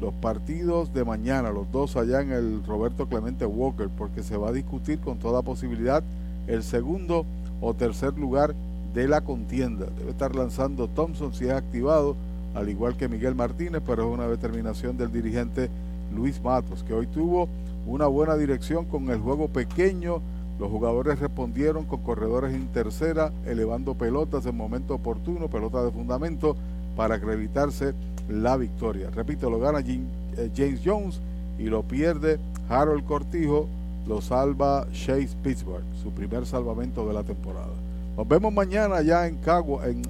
los 0.00 0.14
partidos 0.14 0.94
de 0.94 1.04
mañana, 1.04 1.50
los 1.50 1.70
dos 1.72 1.96
allá 1.96 2.20
en 2.20 2.32
el 2.32 2.64
Roberto 2.64 3.06
Clemente 3.06 3.44
Walker, 3.44 3.88
porque 3.88 4.22
se 4.22 4.36
va 4.36 4.48
a 4.48 4.52
discutir 4.52 5.00
con 5.00 5.18
toda 5.18 5.42
posibilidad 5.42 6.02
el 6.46 6.62
segundo 6.62 7.26
o 7.60 7.74
tercer 7.74 8.14
lugar 8.18 8.54
de 8.94 9.08
la 9.08 9.20
contienda. 9.20 9.86
Debe 9.98 10.10
estar 10.10 10.34
lanzando 10.34 10.88
Thompson 10.88 11.32
si 11.32 11.46
es 11.46 11.52
activado, 11.52 12.16
al 12.54 12.68
igual 12.68 12.96
que 12.96 13.08
Miguel 13.08 13.34
Martínez, 13.34 13.82
pero 13.86 14.08
es 14.08 14.14
una 14.14 14.28
determinación 14.28 14.96
del 14.96 15.12
dirigente 15.12 15.70
Luis 16.14 16.42
Matos, 16.42 16.82
que 16.82 16.94
hoy 16.94 17.06
tuvo 17.06 17.48
una 17.86 18.06
buena 18.06 18.36
dirección 18.36 18.84
con 18.84 19.10
el 19.10 19.20
juego 19.20 19.48
pequeño. 19.48 20.20
Los 20.58 20.70
jugadores 20.70 21.18
respondieron 21.18 21.84
con 21.86 22.02
corredores 22.02 22.54
en 22.54 22.66
tercera, 22.68 23.32
elevando 23.46 23.94
pelotas 23.94 24.44
en 24.46 24.56
momento 24.56 24.94
oportuno, 24.94 25.48
pelota 25.48 25.82
de 25.82 25.90
fundamento, 25.90 26.56
para 26.96 27.14
acreditarse 27.14 27.94
la 28.28 28.56
victoria. 28.56 29.10
Repito, 29.10 29.48
lo 29.48 29.58
gana 29.58 29.80
eh, 29.80 30.50
James 30.54 30.80
Jones 30.84 31.20
y 31.58 31.64
lo 31.64 31.82
pierde 31.82 32.38
Harold 32.68 33.04
Cortijo, 33.04 33.68
lo 34.06 34.20
salva 34.20 34.86
Chase 34.92 35.30
Pittsburgh, 35.42 35.84
su 36.02 36.10
primer 36.10 36.46
salvamento 36.46 37.06
de 37.06 37.14
la 37.14 37.22
temporada. 37.22 37.72
Nos 38.20 38.28
vemos 38.28 38.52
mañana 38.52 39.00
ya 39.00 39.26
en, 39.26 39.38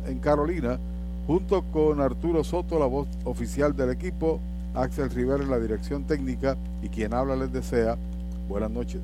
en 0.04 0.18
Carolina, 0.18 0.80
junto 1.28 1.62
con 1.70 2.00
Arturo 2.00 2.42
Soto, 2.42 2.76
la 2.76 2.86
voz 2.86 3.06
oficial 3.22 3.76
del 3.76 3.90
equipo, 3.90 4.40
Axel 4.74 5.10
Rivera 5.10 5.44
en 5.44 5.48
la 5.48 5.60
dirección 5.60 6.02
técnica 6.02 6.56
y 6.82 6.88
quien 6.88 7.14
habla 7.14 7.36
les 7.36 7.52
desea 7.52 7.96
buenas 8.48 8.72
noches. 8.72 9.00